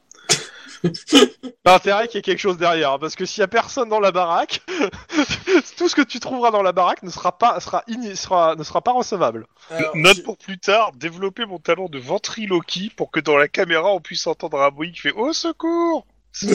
T'as 1.65 1.75
intérêt 1.77 2.09
qu'il 2.09 2.17
y 2.17 2.19
ait 2.19 2.23
quelque 2.23 2.39
chose 2.41 2.59
derrière, 2.59 2.99
parce 2.99 3.15
que 3.15 3.25
s'il 3.25 3.41
y 3.41 3.45
a 3.45 3.49
personne 3.49 3.89
dans 3.89 4.01
la 4.01 4.11
baraque, 4.13 4.63
tout 5.77 5.89
ce 5.89 5.95
que 5.95 6.03
tu 6.03 6.19
trouveras 6.21 6.51
dans 6.51 6.63
la 6.63 6.73
baraque 6.73 7.03
ne 7.03 7.11
sera 7.11 7.37
pas, 7.39 7.61
sera, 7.61 7.85
igni- 7.89 8.17
sera 8.17 8.57
ne 8.57 8.63
sera 8.65 8.81
pas 8.81 8.93
recevable. 8.93 9.47
Alors, 9.71 9.97
Note 9.97 10.17
je- 10.17 10.23
pour 10.23 10.37
plus 10.39 10.59
tard, 10.59 10.93
développer 10.93 11.47
mon 11.47 11.59
talent 11.59 11.89
de 11.89 11.99
ventriloquie 11.99 12.91
pour 12.97 13.11
que 13.11 13.21
dans 13.21 13.37
la 13.37 13.49
caméra 13.49 13.93
on 13.93 14.01
puisse 14.01 14.27
entendre 14.27 14.61
un 14.61 14.71
bruit 14.71 14.93
qui 14.93 15.01
fait 15.01 15.13
Au 15.13 15.33
secours 15.33 16.07
Ils 16.41 16.49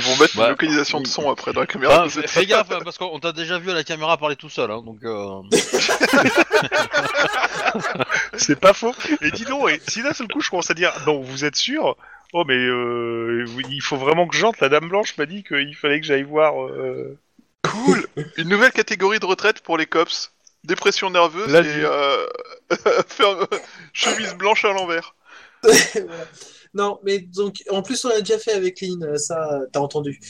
vont 0.00 0.16
mettre 0.16 0.38
Ouais. 0.38 0.44
une 0.44 0.50
localisation 0.50 1.00
de 1.00 1.06
son 1.06 1.30
après 1.30 1.52
dans 1.52 1.60
la 1.60 1.66
caméra. 1.66 2.04
Ah, 2.04 2.08
fais, 2.08 2.26
fais 2.26 2.46
gaffe, 2.46 2.68
parce 2.84 2.98
qu'on 2.98 3.18
t'a 3.18 3.32
déjà 3.32 3.58
vu 3.58 3.70
à 3.70 3.74
la 3.74 3.84
caméra 3.84 4.16
parler 4.16 4.36
tout 4.36 4.48
seul, 4.48 4.70
hein, 4.70 4.82
donc. 4.84 4.98
Euh... 5.04 5.40
C'est 8.36 8.58
pas 8.60 8.72
faux. 8.72 8.94
Et 9.20 9.30
dis 9.30 9.44
donc, 9.44 9.70
et 9.70 9.80
si 9.88 10.02
d'un 10.02 10.12
seul 10.12 10.28
coup 10.28 10.40
je 10.40 10.50
commence 10.50 10.70
à 10.70 10.74
dire 10.74 10.92
Non, 11.06 11.20
vous 11.20 11.44
êtes 11.44 11.56
sûr? 11.56 11.96
Oh, 12.32 12.44
mais 12.46 12.56
euh, 12.56 13.44
il 13.70 13.82
faut 13.82 13.96
vraiment 13.96 14.26
que 14.28 14.36
j'entre. 14.36 14.58
La 14.60 14.68
Dame 14.68 14.88
Blanche 14.88 15.16
m'a 15.16 15.26
dit 15.26 15.42
qu'il 15.44 15.74
fallait 15.74 16.00
que 16.00 16.06
j'aille 16.06 16.22
voir. 16.24 16.62
euh, 16.62 17.16
Cool 17.62 18.06
Une 18.36 18.48
nouvelle 18.48 18.72
catégorie 18.72 19.18
de 19.18 19.26
retraite 19.26 19.60
pour 19.60 19.78
les 19.78 19.86
cops. 19.86 20.32
Dépression 20.64 21.08
nerveuse 21.10 21.50
Là, 21.50 21.60
et 21.60 21.64
je- 21.64 21.86
euh, 21.86 22.26
chemise 23.92 24.34
blanche 24.34 24.64
à 24.64 24.72
l'envers. 24.72 25.14
Voilà. 26.06 26.26
Non, 26.74 27.00
mais 27.02 27.18
donc, 27.18 27.62
en 27.70 27.82
plus, 27.82 28.04
on 28.04 28.08
l'a 28.08 28.20
déjà 28.20 28.38
fait 28.38 28.52
avec 28.52 28.80
Lynn, 28.80 29.02
euh, 29.02 29.16
ça, 29.16 29.60
t'as 29.72 29.80
entendu. 29.80 30.20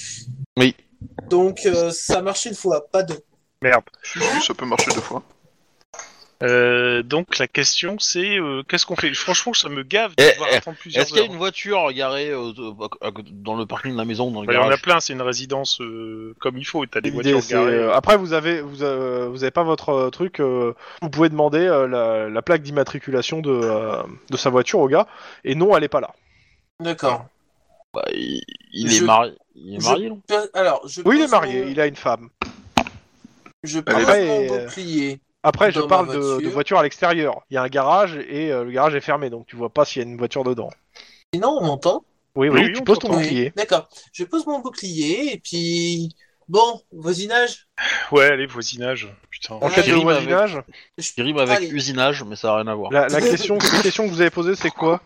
Oui. 0.56 0.74
Donc, 1.28 1.66
euh, 1.66 1.90
ça 1.90 2.22
marche 2.22 2.46
une 2.46 2.54
fois, 2.54 2.88
pas 2.90 3.02
deux. 3.02 3.18
Merde. 3.60 3.84
Si, 4.02 4.20
si, 4.20 4.46
ça 4.46 4.54
peut 4.54 4.66
marcher 4.66 4.92
deux 4.94 5.00
fois. 5.00 5.22
Euh, 6.44 7.02
donc 7.02 7.38
la 7.38 7.48
question 7.48 7.98
c'est 7.98 8.38
euh, 8.38 8.62
qu'est-ce 8.62 8.86
qu'on 8.86 8.94
fait? 8.94 9.12
Franchement, 9.12 9.54
ça 9.54 9.68
me 9.68 9.82
gave 9.82 10.14
de 10.14 10.22
Eh, 10.22 10.32
devoir 10.34 10.48
eh, 10.52 10.56
attendre 10.56 10.76
plusieurs 10.78 11.02
Est-ce 11.02 11.10
qu'il 11.10 11.18
y 11.18 11.20
a 11.20 11.24
heures. 11.24 11.32
une 11.32 11.36
voiture 11.38 11.92
garée 11.92 12.30
euh, 12.30 12.52
dans 13.32 13.56
le 13.56 13.66
parking 13.66 13.92
de 13.92 13.96
la 13.96 14.04
maison, 14.04 14.30
dans 14.30 14.42
le 14.42 14.46
Bah, 14.46 14.52
Il 14.52 14.56
y 14.56 14.58
en 14.60 14.70
a 14.70 14.76
plein, 14.76 15.00
c'est 15.00 15.14
une 15.14 15.22
résidence 15.22 15.80
euh, 15.80 16.36
comme 16.38 16.56
il 16.56 16.64
faut. 16.64 16.86
T'as 16.86 17.00
des 17.00 17.10
voitures 17.10 17.40
garées. 17.48 17.90
après, 17.92 18.16
vous 18.16 18.34
avez, 18.34 18.60
vous, 18.60 18.76
vous 18.76 19.42
avez 19.42 19.50
pas 19.50 19.64
votre 19.64 20.10
truc. 20.10 20.38
euh, 20.38 20.74
vous 21.02 21.10
pouvez 21.10 21.28
demander 21.28 21.58
euh, 21.58 21.88
la, 21.88 22.28
la 22.28 22.42
plaque 22.42 22.62
d'immatriculation 22.62 23.40
de, 23.40 23.50
euh, 23.50 24.02
de 24.30 24.36
sa 24.36 24.50
voiture 24.50 24.78
au 24.78 24.86
gars, 24.88 25.08
et 25.44 25.56
non, 25.56 25.76
elle 25.76 25.82
est 25.82 25.88
pas 25.88 26.00
là. 26.00 26.14
D'accord. 26.78 27.26
Bah, 27.92 28.04
il, 28.12 28.42
il 28.72 28.88
Je- 28.90 29.02
est 29.02 29.06
marié. 29.06 29.32
Il 29.56 29.74
est 29.74 29.82
marié, 29.82 30.12
Alors, 30.54 30.86
je 30.86 31.02
Oui, 31.04 31.16
il 31.18 31.24
est 31.24 31.28
marié, 31.32 31.64
mon- 31.64 31.68
il 31.70 31.80
a 31.80 31.86
une 31.86 31.96
femme. 31.96 32.28
Je 33.64 33.80
là. 33.80 34.24
mon 34.24 34.54
euh, 34.54 34.66
bouclier. 34.66 35.18
Après, 35.42 35.70
je 35.72 35.80
parle 35.80 36.08
de, 36.12 36.18
voiture. 36.18 36.48
de 36.48 36.52
voiture 36.52 36.78
à 36.78 36.82
l'extérieur. 36.82 37.42
Il 37.50 37.54
y 37.54 37.56
a 37.56 37.62
un 37.62 37.68
garage 37.68 38.16
et 38.28 38.50
euh, 38.52 38.64
le 38.64 38.70
garage 38.72 38.94
est 38.94 39.00
fermé, 39.00 39.30
donc 39.30 39.46
tu 39.46 39.56
vois 39.56 39.70
pas 39.70 39.84
s'il 39.84 40.02
y 40.02 40.04
a 40.04 40.08
une 40.08 40.18
voiture 40.18 40.44
dedans. 40.44 40.70
Sinon, 41.32 41.58
on 41.60 41.64
m'entend 41.66 42.04
Oui, 42.34 42.48
Oui, 42.48 42.60
oui, 42.60 42.66
oui, 42.68 42.72
tu 42.72 42.82
poses 42.82 42.98
ton 42.98 43.08
bouclier. 43.08 43.52
D'accord. 43.56 43.88
Je 44.12 44.24
pose 44.24 44.46
mon 44.46 44.58
bouclier 44.60 45.34
et 45.34 45.38
puis. 45.38 46.14
Bon, 46.48 46.80
voisinage. 46.92 47.68
Ouais, 48.10 48.24
allez, 48.24 48.46
voisinage. 48.46 49.06
Putain. 49.30 49.56
Enquête 49.56 49.84
qui 49.84 49.90
de 49.90 49.96
voisinage. 49.96 50.62
Je- 50.96 51.12
Qui 51.12 51.20
rime 51.20 51.36
avec 51.36 51.58
Allez. 51.58 51.68
usinage, 51.68 52.24
mais 52.24 52.36
ça 52.36 52.48
n'a 52.48 52.56
rien 52.56 52.66
à 52.68 52.74
voir. 52.74 52.90
La, 52.90 53.06
la 53.08 53.20
question, 53.20 53.58
la 53.58 53.82
question 53.82 54.04
que 54.06 54.10
vous 54.10 54.22
avez 54.22 54.30
posée, 54.30 54.54
c'est 54.56 54.70
quoi? 54.70 55.02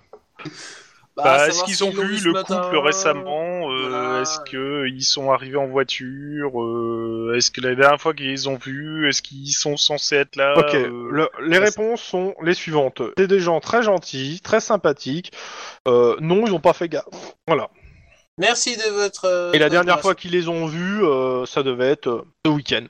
Bah, 1.16 1.22
Bah, 1.24 1.48
est-ce 1.48 1.64
qu'ils 1.64 1.84
ont 1.84 1.90
vu 1.90 2.18
le 2.24 2.32
matin. 2.32 2.62
couple 2.62 2.78
récemment 2.78 3.70
euh, 3.70 3.88
Voilà. 3.88 4.20
Est-ce 4.22 4.40
qu'ils 4.48 5.04
sont 5.04 5.30
arrivés 5.30 5.56
en 5.58 5.66
voiture 5.66 6.60
euh, 6.62 7.34
Est-ce 7.36 7.50
que 7.50 7.60
la 7.60 7.74
dernière 7.74 8.00
fois 8.00 8.14
qu'ils 8.14 8.28
les 8.30 8.46
ont 8.48 8.56
vus, 8.56 9.08
est-ce 9.08 9.20
qu'ils 9.20 9.52
sont 9.52 9.76
censés 9.76 10.16
être 10.16 10.36
là 10.36 10.54
Ok, 10.58 10.74
euh, 10.74 11.08
le- 11.10 11.28
les 11.46 11.58
réponses 11.58 12.00
sont 12.02 12.34
les 12.42 12.54
suivantes. 12.54 13.02
C'est 13.18 13.26
des 13.26 13.40
gens 13.40 13.60
très 13.60 13.82
gentils, 13.82 14.40
très 14.42 14.60
sympathiques. 14.60 15.32
Euh, 15.86 16.16
non, 16.20 16.46
ils 16.46 16.52
ont 16.54 16.60
pas 16.60 16.72
fait 16.72 16.88
gaffe. 16.88 17.04
Voilà. 17.46 17.68
Merci 18.38 18.76
de 18.78 18.90
votre. 18.92 19.26
euh, 19.26 19.52
Et 19.52 19.58
la 19.58 19.68
dernière 19.68 20.00
fois 20.00 20.14
qu'ils 20.14 20.30
les 20.32 20.48
ont 20.48 20.64
vus, 20.66 21.04
euh, 21.04 21.44
ça 21.44 21.62
devait 21.62 21.90
être 21.90 22.08
euh, 22.08 22.24
ce 22.46 22.50
week-end. 22.50 22.86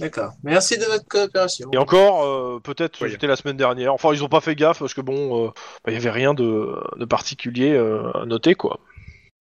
D'accord. 0.00 0.32
Merci 0.42 0.78
de 0.78 0.84
votre 0.84 1.06
coopération. 1.06 1.68
Et 1.72 1.78
encore, 1.78 2.24
euh, 2.24 2.60
peut-être 2.62 3.02
Oui. 3.02 3.10
c'était 3.10 3.26
la 3.26 3.36
semaine 3.36 3.56
dernière. 3.56 3.92
Enfin, 3.94 4.12
ils 4.12 4.24
ont 4.24 4.28
pas 4.28 4.40
fait 4.40 4.54
gaffe 4.54 4.78
parce 4.78 4.94
que 4.94 5.00
bon, 5.00 5.46
euh, 5.46 5.48
bah, 5.84 5.92
il 5.92 5.94
y 5.94 5.96
avait 5.96 6.10
rien 6.10 6.34
de, 6.34 6.74
de 6.96 7.04
particulier 7.04 7.72
euh, 7.72 8.10
à 8.14 8.24
noter 8.26 8.54
quoi. 8.54 8.80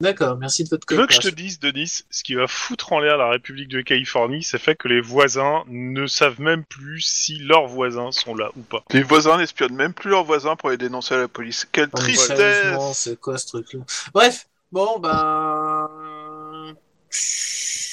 D'accord, 0.02 0.38
merci 0.38 0.64
de 0.64 0.70
votre 0.70 0.88
Je 0.90 0.96
veux 0.96 1.08
que 1.08 1.14
je 1.14 1.18
te 1.20 1.24
coopération. 1.24 1.46
dise, 1.46 1.60
Denis, 1.60 2.04
ce 2.10 2.24
qui 2.24 2.34
va 2.34 2.48
foutre 2.48 2.94
en 2.94 3.00
l'air 3.02 3.18
la 3.18 3.30
République 3.32 3.68
de 3.68 3.82
Californie, 3.82 4.44
c'est 4.44 4.58
fait 4.58 4.76
que 4.76 4.88
les 4.88 5.02
voisins 5.02 5.64
ne 5.68 6.08
savent 6.08 6.40
même 6.40 6.64
plus 6.64 7.02
si 7.02 7.38
leurs 7.40 7.68
voisins 7.68 8.14
sont 8.14 8.34
là 8.34 8.50
ou 8.56 8.62
pas. 8.62 8.82
Les 8.92 9.04
voisins 9.04 9.38
n'espionnent 9.38 9.76
même 9.76 9.94
plus 9.94 10.10
leurs 10.10 10.24
voisins 10.24 10.56
pour 10.56 10.70
les 10.70 10.78
dénoncer 10.78 11.16
à 11.16 11.18
la 11.18 11.28
police. 11.28 11.68
Quelle 11.70 11.90
tristesse 11.90 12.66
c'est 12.94 13.20
quoi 13.20 13.38
ce 13.38 13.48
truc-là? 13.48 13.82
Bref, 14.14 14.48
bon, 14.72 15.00
ben. 15.00 15.90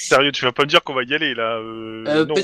Sérieux, 0.07 0.31
tu 0.31 0.45
vas 0.45 0.51
pas 0.51 0.63
me 0.63 0.67
dire 0.67 0.83
qu'on 0.83 0.93
va 0.93 1.03
y 1.03 1.13
aller 1.13 1.33
là 1.33 1.57
euh, 1.57 2.03
Euh, 2.07 2.25
Non. 2.25 2.33
pe- 2.35 2.41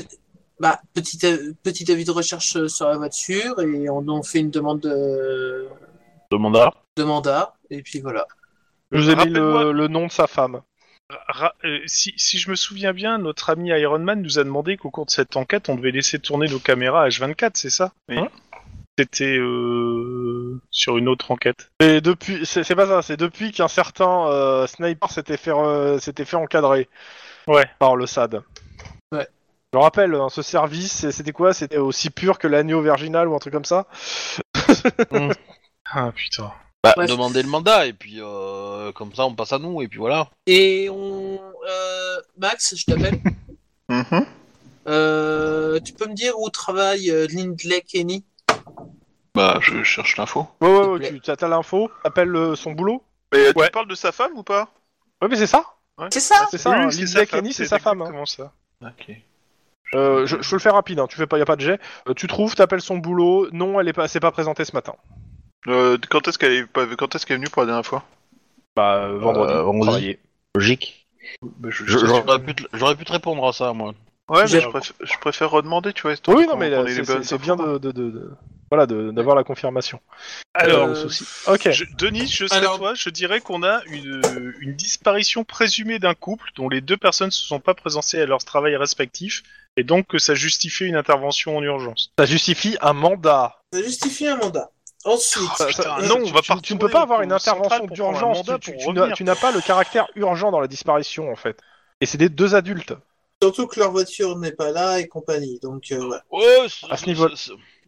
bah, 0.60 0.80
petit, 0.94 1.24
av- 1.26 1.52
petit 1.62 1.90
avis 1.90 2.04
de 2.04 2.10
recherche 2.10 2.56
euh, 2.56 2.68
sur 2.68 2.86
la 2.88 2.96
voiture 2.96 3.60
et 3.60 3.88
on 3.90 4.06
en 4.08 4.22
fait 4.22 4.38
une 4.40 4.50
demande 4.50 4.80
de, 4.80 5.66
De 6.30 6.36
mandat 6.36 6.72
de 6.96 7.02
mandat. 7.02 7.54
Et 7.70 7.82
puis 7.82 8.00
voilà. 8.00 8.26
Je 8.92 9.00
vous 9.00 9.10
ai 9.10 9.16
mis 9.16 9.30
le, 9.32 9.72
le 9.72 9.88
nom 9.88 10.06
de 10.06 10.12
sa 10.12 10.28
femme. 10.28 10.62
Ra- 11.28 11.54
euh, 11.64 11.80
si, 11.86 12.14
si 12.16 12.38
je 12.38 12.48
me 12.50 12.54
souviens 12.54 12.92
bien, 12.92 13.18
notre 13.18 13.50
ami 13.50 13.70
Iron 13.70 13.98
Man 13.98 14.22
nous 14.22 14.38
a 14.38 14.44
demandé 14.44 14.76
qu'au 14.76 14.90
cours 14.90 15.06
de 15.06 15.10
cette 15.10 15.36
enquête, 15.36 15.68
on 15.68 15.74
devait 15.74 15.90
laisser 15.90 16.18
tourner 16.20 16.46
nos 16.48 16.60
caméras 16.60 17.08
H24, 17.08 17.50
c'est 17.54 17.70
ça? 17.70 17.92
Oui. 18.08 18.18
C'était. 18.96 19.36
Euh... 19.36 20.60
sur 20.70 20.96
une 20.98 21.08
autre 21.08 21.32
enquête. 21.32 21.72
Et 21.80 22.00
depuis, 22.00 22.46
c'est 22.46 22.76
pas 22.76 22.86
ça, 22.86 23.02
c'est 23.02 23.16
depuis 23.16 23.50
qu'un 23.50 23.66
certain 23.66 24.28
euh, 24.28 24.66
sniper 24.68 25.10
s'était 25.10 25.36
fait, 25.36 25.50
euh, 25.50 25.98
s'était 25.98 26.24
fait 26.24 26.36
encadrer. 26.36 26.88
Ouais. 27.46 27.66
Par 27.78 27.96
le 27.96 28.06
SAD. 28.06 28.42
Ouais. 29.12 29.28
Je 29.72 29.78
me 29.78 29.82
rappelle, 29.82 30.14
hein, 30.14 30.28
ce 30.30 30.40
service, 30.42 31.10
c'était 31.10 31.32
quoi? 31.32 31.52
C'était 31.52 31.78
aussi 31.78 32.10
pur 32.10 32.38
que 32.38 32.46
l'agneau 32.46 32.80
virginal 32.80 33.28
ou 33.28 33.34
un 33.34 33.38
truc 33.38 33.52
comme 33.52 33.64
ça? 33.64 33.86
Ah 35.92 36.10
putain. 36.12 36.50
Bah, 36.82 36.94
Bref. 36.96 37.08
demandez 37.10 37.42
le 37.42 37.48
mandat 37.48 37.86
et 37.86 37.92
puis 37.92 38.16
euh, 38.20 38.90
comme 38.92 39.14
ça 39.14 39.26
on 39.26 39.34
passe 39.34 39.52
à 39.52 39.58
nous 39.58 39.82
et 39.82 39.88
puis 39.88 39.98
voilà. 39.98 40.28
Et 40.46 40.88
on. 40.90 41.38
euh, 41.68 42.16
Max, 42.38 42.74
je 42.76 42.84
t'appelle. 42.86 43.20
Mhm. 43.90 44.24
Euh, 44.88 45.78
tu 45.80 45.92
peux 45.92 46.06
me 46.08 46.14
dire 46.14 46.38
où 46.40 46.48
travaille 46.48 47.10
euh, 47.10 47.26
Lindley 47.30 47.82
Kenny? 47.82 48.24
Bah, 49.34 49.58
je 49.60 49.82
cherche 49.82 50.16
l'info. 50.16 50.46
Ouais, 50.62 50.68
ouais, 50.68 50.86
ouais, 50.86 51.08
tu 51.10 51.20
t'as 51.20 51.36
t'as 51.36 51.48
l'info, 51.48 51.90
t'appelles 52.02 52.34
euh, 52.34 52.56
son 52.56 52.72
boulot? 52.72 53.02
Mais 53.32 53.48
Ouais. 53.56 53.66
tu 53.66 53.70
parles 53.72 53.88
de 53.88 53.94
sa 53.94 54.10
femme 54.10 54.32
ou 54.36 54.42
pas? 54.42 54.70
Ouais, 55.20 55.28
mais 55.28 55.36
c'est 55.36 55.46
ça 55.46 55.73
C'est 56.10 56.20
ça 56.20 56.46
C'est 56.50 56.58
ça, 56.58 56.70
Oui, 56.70 56.76
hein, 56.76 56.80
Lindsay 56.82 57.06
sa 57.06 57.18
femme, 57.26 57.40
Kenny, 57.40 57.52
c'est 57.52 57.64
sa 57.66 57.78
femme. 57.78 58.02
hein. 58.02 58.06
exactement 58.06 58.26
ça. 58.26 58.52
Ok. 58.82 59.16
Euh, 59.94 60.26
je, 60.26 60.36
je 60.40 60.48
te 60.50 60.54
le 60.56 60.58
fais 60.58 60.70
rapide, 60.70 60.98
hein, 60.98 61.06
tu 61.08 61.16
fais 61.16 61.26
pas, 61.26 61.38
y 61.38 61.42
a 61.42 61.44
pas 61.46 61.56
de 61.56 61.60
jet. 61.60 61.80
Euh, 62.08 62.14
tu 62.14 62.26
trouves, 62.26 62.54
t'appelles 62.56 62.80
son 62.80 62.98
boulot, 62.98 63.48
non, 63.52 63.78
elle 63.80 63.86
est 63.88 63.92
pas, 63.92 64.08
s'est 64.08 64.18
pas 64.20 64.32
présentée 64.32 64.64
ce 64.64 64.72
matin. 64.74 64.94
Euh, 65.68 65.96
quand 66.10 66.26
est-ce 66.26 66.38
qu'elle 66.38 66.52
est, 66.52 66.66
pas- 66.66 66.86
quand 66.96 67.14
est-ce 67.14 67.24
qu'elle 67.26 67.36
est 67.36 67.38
venue 67.38 67.50
pour 67.50 67.62
la 67.62 67.66
dernière 67.66 67.86
fois? 67.86 68.02
Bah, 68.76 69.08
vendredi. 69.12 70.18
Logique. 70.56 71.06
Bah, 71.42 71.68
J'aurais 71.70 72.42
pu, 72.42 72.54
te- 72.54 72.64
j'aurais 72.72 72.96
pu 72.96 73.04
te 73.04 73.12
répondre 73.12 73.46
à 73.46 73.52
ça 73.52 73.72
moi. 73.72 73.94
Ouais, 74.28 74.42
mais 74.42 74.60
je 74.60 74.68
préfère, 74.68 74.96
je 75.00 75.18
préfère 75.18 75.50
redemander, 75.50 75.92
tu 75.92 76.02
vois. 76.02 76.14
Oui, 76.28 76.46
non, 76.46 76.56
mais 76.56 76.70
c'est- 77.04 77.38
bien 77.38 77.56
de, 77.56 77.78
de, 77.78 77.92
de- 77.92 78.10
de- 78.10 78.30
voilà, 78.74 78.86
de- 78.86 79.10
d'avoir 79.12 79.36
la 79.36 79.44
confirmation. 79.44 80.00
Alors, 80.52 80.88
Euh, 80.88 81.08
Ok. 81.46 81.70
je- 81.70 81.84
Denis, 81.96 82.26
je 82.26 82.46
serais 82.46 82.58
Alors- 82.58 82.78
toi, 82.78 82.94
je 82.94 83.08
dirais 83.08 83.40
qu'on 83.40 83.62
a 83.62 83.82
une, 83.86 84.20
une 84.60 84.74
disparition 84.74 85.44
présumée 85.44 85.98
d'un 85.98 86.14
couple 86.14 86.50
dont 86.56 86.68
les 86.68 86.80
deux 86.80 86.96
personnes 86.96 87.30
se 87.30 87.44
sont 87.44 87.60
pas 87.60 87.74
présentées 87.74 88.20
à 88.20 88.26
leur 88.26 88.44
travail 88.44 88.76
respectif, 88.76 89.42
et 89.76 89.84
donc 89.84 90.06
que 90.08 90.18
ça 90.18 90.34
justifie 90.34 90.84
une 90.84 90.96
intervention 90.96 91.56
en 91.56 91.62
urgence. 91.62 92.10
Ça 92.18 92.26
justifie 92.26 92.76
un 92.80 92.92
mandat. 92.92 93.60
Ça 93.72 93.82
justifie 93.82 94.26
un 94.26 94.36
mandat. 94.36 94.70
Ensuite, 95.04 95.50
Ça- 95.56 95.66
putain, 95.66 95.82
ça- 95.82 95.96
euh, 95.98 96.06
non, 96.06 96.16
tu- 96.16 96.30
on 96.30 96.32
va 96.34 96.40
tu, 96.62 96.74
ne 96.74 96.78
peux 96.78 96.88
pas 96.88 97.02
avoir 97.02 97.20
une 97.22 97.32
intervention 97.32 97.84
un 97.84 97.86
d'urgence. 97.92 98.42
Tu, 98.60 98.72
tu 99.14 99.24
n'as- 99.24 99.36
pas 99.36 99.52
le 99.52 99.60
caractère 99.60 100.06
urgent 100.16 100.50
dans 100.50 100.60
la 100.60 100.66
disparition 100.68 101.30
en 101.30 101.36
fait. 101.36 101.58
Et 102.00 102.06
c'est 102.06 102.18
des 102.18 102.28
deux 102.28 102.54
adultes. 102.54 102.94
surtout 103.42 103.66
que 103.66 103.78
leur 103.78 103.90
voiture 103.90 104.38
n'est 104.38 104.52
pas 104.52 104.70
là 104.70 105.00
et 105.00 105.06
compagnie. 105.06 105.58
Donc, 105.62 105.92
euh, 105.92 106.18
ouais. 106.30 106.66
À 106.88 106.96
ce 106.96 107.04
niveau- 107.04 107.28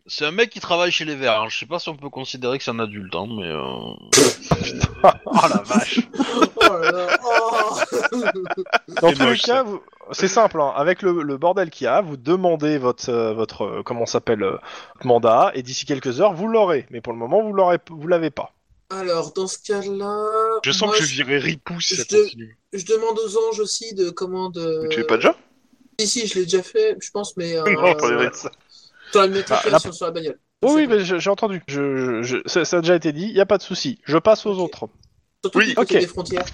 c'est- 0.07 0.25
un 0.25 0.31
mec 0.31 0.51
qui 0.51 0.61
travaille 0.61 0.91
chez 0.91 1.05
les 1.05 1.15
Verts. 1.17 1.41
hein. 1.43 1.47
Je 1.49 1.59
sais 1.59 1.67
pas 1.67 1.79
si 1.79 1.89
on 1.89 1.97
peut 1.97 2.09
considérer 2.11 2.59
que 2.59 2.65
c'est 2.65 2.71
un 2.71 2.79
adulte, 2.79 3.15
hein, 3.15 3.27
mais. 3.29 3.45
Euh... 3.45 3.61
oh 5.27 5.33
la 5.49 5.63
vache. 5.65 6.01
Oh 6.57 6.79
là 6.81 6.91
là, 6.93 7.19
oh. 7.25 7.81
Dans 9.03 9.13
tous 9.13 9.19
les 9.21 9.25
moche, 9.27 9.43
cas, 9.43 9.63
vous- 9.63 9.83
c'est 10.13 10.29
simple. 10.29 10.61
hein. 10.61 10.73
Avec 10.77 11.03
le, 11.03 11.23
le 11.23 11.37
bordel 11.37 11.71
qu'il 11.71 11.85
y 11.85 11.89
a, 11.89 12.01
vous 12.01 12.17
demandez 12.17 12.79
votre, 12.79 13.09
euh, 13.11 13.33
votre 13.35 13.63
euh, 13.63 13.83
comment 13.85 14.07
s'appelle 14.07 14.43
euh, 14.43 14.57
mandat 15.05 15.51
et 15.55 15.63
d'ici 15.63 15.85
quelques 15.87 16.21
heures 16.21 16.33
vous 16.35 16.49
l'aurez. 16.49 16.87
Mais 16.91 17.01
pour 17.01 17.13
le 17.13 17.19
moment 17.19 17.43
vous 17.43 17.53
l'aurez, 17.53 17.79
vous 17.91 18.07
l'avez 18.09 18.31
pas. 18.31 18.53
Alors, 18.91 19.33
dans 19.33 19.49
ce 19.49 19.59
cas-là. 19.67 20.27
Je 20.65 20.71
sens 20.71 20.89
moi, 20.89 20.97
que 20.97 21.03
je 21.05 21.15
virerai 21.17 21.39
ripou 21.39 21.81
si 21.81 21.97
ça 21.97 22.05
je 22.09 22.17
continue. 22.17 22.57
je 22.73 22.85
demande 22.87 23.19
aux 23.19 23.49
anges 23.49 23.59
aussi 23.61 23.95
de 23.95 24.11
comment 24.11 24.49
de. 24.51 24.81
Mais 24.85 24.89
Tu 24.91 24.97
fais 25.01 25.05
pas 25.07 25.17
déjà 25.17 25.35
Si, 25.99 26.07
si, 26.07 26.27
je 26.29 26.35
l'ai 26.37 26.45
déjà 26.45 26.63
fait, 26.63 26.97
je 27.01 27.11
pense, 27.11 27.37
mais. 27.37 27.57
Euh, 27.57 27.65
Non, 27.73 27.95
pour 27.97 28.09
les 28.09 28.17
ouais. 28.17 28.31
Bah, 29.17 29.79
sur 29.79 30.07
la 30.07 30.11
bagnole. 30.13 30.39
Oui, 30.63 30.73
oui, 30.75 30.87
mais 30.87 31.05
j'ai 31.05 31.31
entendu. 31.31 31.63
Je, 31.69 31.97
je- 31.97 32.23
je- 32.23 32.49
ça, 32.49 32.65
ça 32.65 32.79
a 32.79 32.81
déjà 32.81 32.95
été 32.97 33.13
dit. 33.13 33.25
Il 33.25 33.37
y 33.37 33.41
a 33.41 33.47
pas 33.47 33.59
de 33.59 33.63
souci. 33.63 33.99
Je 34.05 34.17
passe 34.19 34.47
aux 34.47 34.59
autres. 34.59 34.89
Surtout 35.45 35.59
Oui, 35.59 35.75
ok. 35.77 35.89
des 35.89 36.07
frontières. 36.07 36.45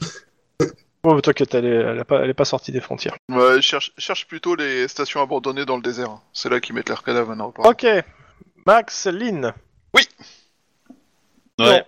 Oh, 1.02 1.14
mais 1.14 1.22
t'inquiète, 1.22 1.54
elle 1.54 1.64
est, 1.64 1.70
elle, 1.76 1.98
est 2.00 2.04
pas, 2.04 2.20
elle 2.22 2.28
est 2.28 2.34
pas 2.34 2.44
sortie 2.44 2.72
des 2.72 2.80
frontières. 2.82 3.16
Ouais, 3.30 3.62
cherche, 3.62 3.90
cherche 3.96 4.26
plutôt 4.26 4.54
les 4.54 4.86
stations 4.86 5.22
abandonnées 5.22 5.64
dans 5.64 5.76
le 5.76 5.82
désert. 5.82 6.18
C'est 6.34 6.50
là 6.50 6.60
qu'ils 6.60 6.74
mettent 6.74 6.90
leurs 6.90 7.02
cadavres 7.02 7.28
maintenant. 7.30 7.52
pardon. 7.52 7.70
Ok. 7.70 7.86
Max, 8.66 9.06
Lynn. 9.06 9.54
Ouais. 11.58 11.84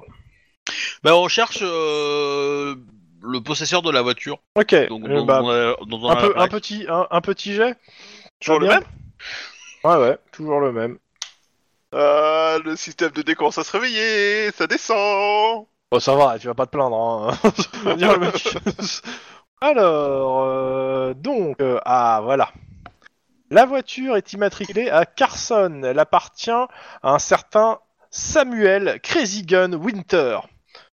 Ben 1.02 1.12
on 1.12 1.28
cherche 1.28 1.58
euh, 1.62 2.74
le 3.22 3.40
possesseur 3.42 3.82
de 3.82 3.90
la 3.90 4.00
voiture. 4.00 4.38
Ok. 4.54 4.74
Donc, 4.88 5.04
euh, 5.04 5.08
dont 5.16 5.24
bah, 5.26 5.38
a- 5.38 5.84
dont 5.84 6.08
un, 6.08 6.16
peu, 6.16 6.32
petit, 6.48 6.86
un, 6.88 7.06
un 7.10 7.20
petit 7.20 7.52
jet. 7.54 7.76
Le 8.48 8.60
même? 8.66 8.82
Ouais, 9.84 9.96
ouais, 9.96 10.18
toujours 10.32 10.60
le 10.60 10.72
même. 10.72 10.98
Ah, 11.94 12.56
le 12.64 12.76
système 12.76 13.10
de 13.10 13.22
dé 13.22 13.34
commence 13.34 13.58
à 13.58 13.64
se 13.64 13.72
réveiller, 13.72 14.50
ça 14.52 14.66
descend 14.66 15.66
Bon, 15.90 16.00
ça 16.00 16.14
va, 16.14 16.38
tu 16.38 16.46
vas 16.46 16.54
pas 16.54 16.64
te 16.66 16.70
plaindre. 16.70 16.96
Hein. 16.96 17.50
Je 17.74 17.78
veux 17.90 17.96
dire, 17.96 18.12
le 18.18 18.26
mec. 18.26 18.56
Alors, 19.60 20.44
euh, 20.44 21.14
donc, 21.14 21.60
euh, 21.60 21.78
ah 21.84 22.20
voilà. 22.22 22.50
La 23.50 23.66
voiture 23.66 24.16
est 24.16 24.32
immatriculée 24.32 24.88
à 24.88 25.04
Carson. 25.04 25.82
Elle 25.84 25.98
appartient 25.98 26.50
à 26.50 26.68
un 27.02 27.18
certain 27.18 27.78
Samuel 28.10 28.98
Crazy 29.02 29.42
Gun 29.42 29.74
Winter. 29.74 30.38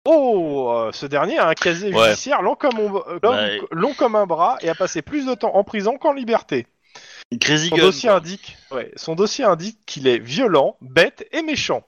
Oh, 0.06 0.72
euh, 0.74 0.92
ce 0.92 1.06
dernier 1.06 1.38
a 1.38 1.48
un 1.50 1.54
casier 1.54 1.94
Ouais. 1.94 2.06
judiciaire 2.06 2.42
long 2.42 2.56
comme, 2.56 2.80
on- 2.80 3.04
long- 3.22 3.32
Ouais. 3.36 3.62
long 3.72 3.94
comme 3.94 4.16
un 4.16 4.26
bras 4.26 4.58
et 4.62 4.70
a 4.70 4.76
passé 4.76 5.02
plus 5.04 5.26
de 5.28 5.36
temps 5.36 5.54
en 5.56 5.64
prison 5.64 5.98
qu'en 5.98 6.14
liberté. 6.14 6.66
Crazy 7.42 7.70
Son 7.70 7.76
dossier 7.78 8.10
indique, 8.10 8.58
ouais, 8.72 8.92
son 8.96 9.16
dossier 9.16 9.44
indique 9.44 9.80
qu'il 9.86 10.08
est 10.08 10.20
violent, 10.20 10.78
bête 10.82 11.28
et 11.32 11.42
méchant. 11.42 11.84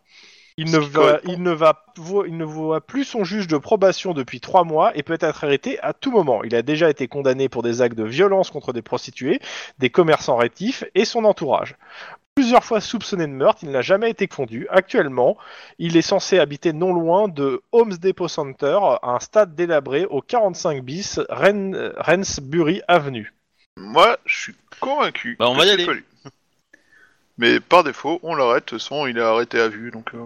Il 0.58 0.66
ne, 0.72 0.78
va, 0.80 1.20
il, 1.24 1.42
ne 1.42 1.52
va, 1.52 1.86
vo- 1.96 2.26
il 2.26 2.36
ne 2.36 2.44
voit 2.44 2.82
plus 2.82 3.06
son 3.06 3.24
juge 3.24 3.48
de 3.48 3.58
probation 3.58 4.14
depuis 4.14 4.42
trois 4.42 4.66
mois 4.66 4.92
et 4.98 5.04
peut 5.04 5.18
être 5.22 5.46
arrêté 5.46 5.80
à 5.80 5.94
tout 5.94 6.12
moment. 6.12 6.44
Il 6.44 6.54
a 6.54 6.62
déjà 6.62 6.90
été 6.90 7.08
condamné 7.08 7.48
pour 7.48 7.64
des 7.64 7.82
actes 7.82 7.98
de 7.98 8.04
violence 8.04 8.52
contre 8.52 8.74
des 8.74 8.82
prostituées, 8.82 9.40
des 9.78 9.90
commerçants 9.90 10.36
rétifs 10.36 10.84
et 10.96 11.06
son 11.06 11.24
entourage. 11.24 11.78
Plusieurs 12.36 12.66
fois 12.66 12.82
soupçonné 12.82 13.26
de 13.28 13.32
meurtre, 13.32 13.64
il 13.64 13.72
n'a 13.72 13.82
jamais 13.82 14.10
été 14.10 14.28
confondu. 14.28 14.68
Actuellement, 14.70 15.38
il 15.78 15.96
est 15.96 16.02
censé 16.02 16.40
habiter 16.40 16.74
non 16.74 16.94
loin 16.94 17.30
de 17.30 17.62
Holmes 17.72 17.96
Depot 17.96 18.28
Center, 18.28 18.78
un 19.02 19.20
stade 19.22 19.56
délabré 19.56 20.06
au 20.06 20.22
45 20.22 20.84
bis 20.84 21.20
Ren- 21.30 21.94
Rensbury 21.98 22.82
Avenue. 22.90 23.34
Moi, 23.80 24.18
je 24.26 24.38
suis 24.38 24.56
convaincu. 24.80 25.36
Bah, 25.40 25.48
on 25.50 25.54
que 25.54 25.60
va 25.60 25.66
y 25.66 25.68
c'est 25.70 25.74
aller. 25.90 26.04
Mais 27.38 27.60
par 27.60 27.84
défaut, 27.84 28.20
on 28.24 28.36
l'arrête. 28.36 28.66
De 28.66 28.70
toute 28.70 28.80
façon, 28.82 29.08
il 29.08 29.18
est 29.18 29.22
arrêté 29.22 29.60
à 29.60 29.70
vue, 29.70 29.92
donc. 29.92 30.14
euh, 30.14 30.26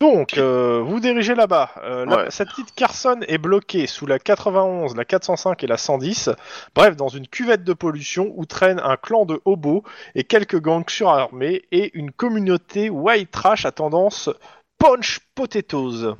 Donc, 0.00 0.36
euh, 0.36 0.82
vous 0.84 1.00
dirigez 1.00 1.34
là-bas. 1.34 1.70
Euh, 1.82 2.04
la- 2.04 2.16
Ouais. 2.24 2.30
Cette 2.30 2.48
petite 2.50 2.74
Carson 2.74 3.20
est 3.28 3.38
bloquée 3.38 3.86
sous 3.86 4.04
la 4.06 4.18
91, 4.18 4.94
la 4.94 5.04
405 5.06 5.64
et 5.64 5.66
la 5.66 5.78
110. 5.78 6.28
Bref, 6.74 6.96
dans 6.96 7.08
une 7.08 7.26
cuvette 7.28 7.64
de 7.64 7.72
pollution 7.72 8.30
où 8.36 8.44
traîne 8.44 8.78
un 8.80 8.96
clan 8.96 9.24
de 9.24 9.40
hobos 9.46 9.84
et 10.14 10.24
quelques 10.24 10.60
gangs 10.60 10.88
surarmés 10.90 11.62
et 11.72 11.96
une 11.96 12.10
communauté 12.10 12.90
white 12.90 13.30
trash 13.30 13.64
à 13.64 13.72
tendance 13.72 14.28
punch 14.78 15.20
potatoes. 15.34 16.16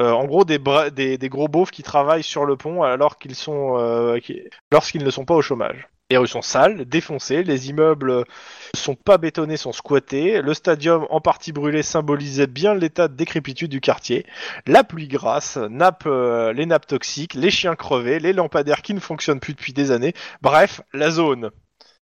Euh, 0.00 0.12
en 0.12 0.24
gros, 0.26 0.44
des, 0.44 0.58
bra- 0.58 0.90
des, 0.90 1.18
des 1.18 1.28
gros 1.28 1.48
beaufs 1.48 1.70
qui 1.72 1.82
travaillent 1.82 2.22
sur 2.22 2.44
le 2.44 2.56
pont 2.56 2.82
alors 2.82 3.18
qu'ils 3.18 3.34
sont, 3.34 3.76
euh, 3.78 4.18
qui- 4.20 4.42
lorsqu'ils 4.70 5.04
ne 5.04 5.10
sont 5.10 5.24
pas 5.24 5.34
au 5.34 5.42
chômage. 5.42 5.88
Les 6.10 6.16
rues 6.16 6.26
sont 6.28 6.40
sales, 6.40 6.86
défoncées, 6.86 7.42
les 7.42 7.68
immeubles 7.68 8.24
sont 8.74 8.94
pas 8.94 9.18
bétonnés, 9.18 9.58
sont 9.58 9.72
squattés. 9.72 10.40
Le 10.40 10.54
stadium 10.54 11.06
en 11.10 11.20
partie 11.20 11.52
brûlé 11.52 11.82
symbolisait 11.82 12.46
bien 12.46 12.74
l'état 12.74 13.08
de 13.08 13.14
décrépitude 13.14 13.70
du 13.70 13.82
quartier. 13.82 14.24
La 14.66 14.84
pluie 14.84 15.08
grasse, 15.08 15.58
nappe, 15.58 16.04
euh, 16.06 16.54
les 16.54 16.64
nappes 16.64 16.86
toxiques, 16.86 17.34
les 17.34 17.50
chiens 17.50 17.74
crevés, 17.74 18.20
les 18.20 18.32
lampadaires 18.32 18.80
qui 18.80 18.94
ne 18.94 19.00
fonctionnent 19.00 19.40
plus 19.40 19.52
depuis 19.52 19.74
des 19.74 19.90
années. 19.90 20.14
Bref, 20.40 20.80
la 20.94 21.10
zone. 21.10 21.50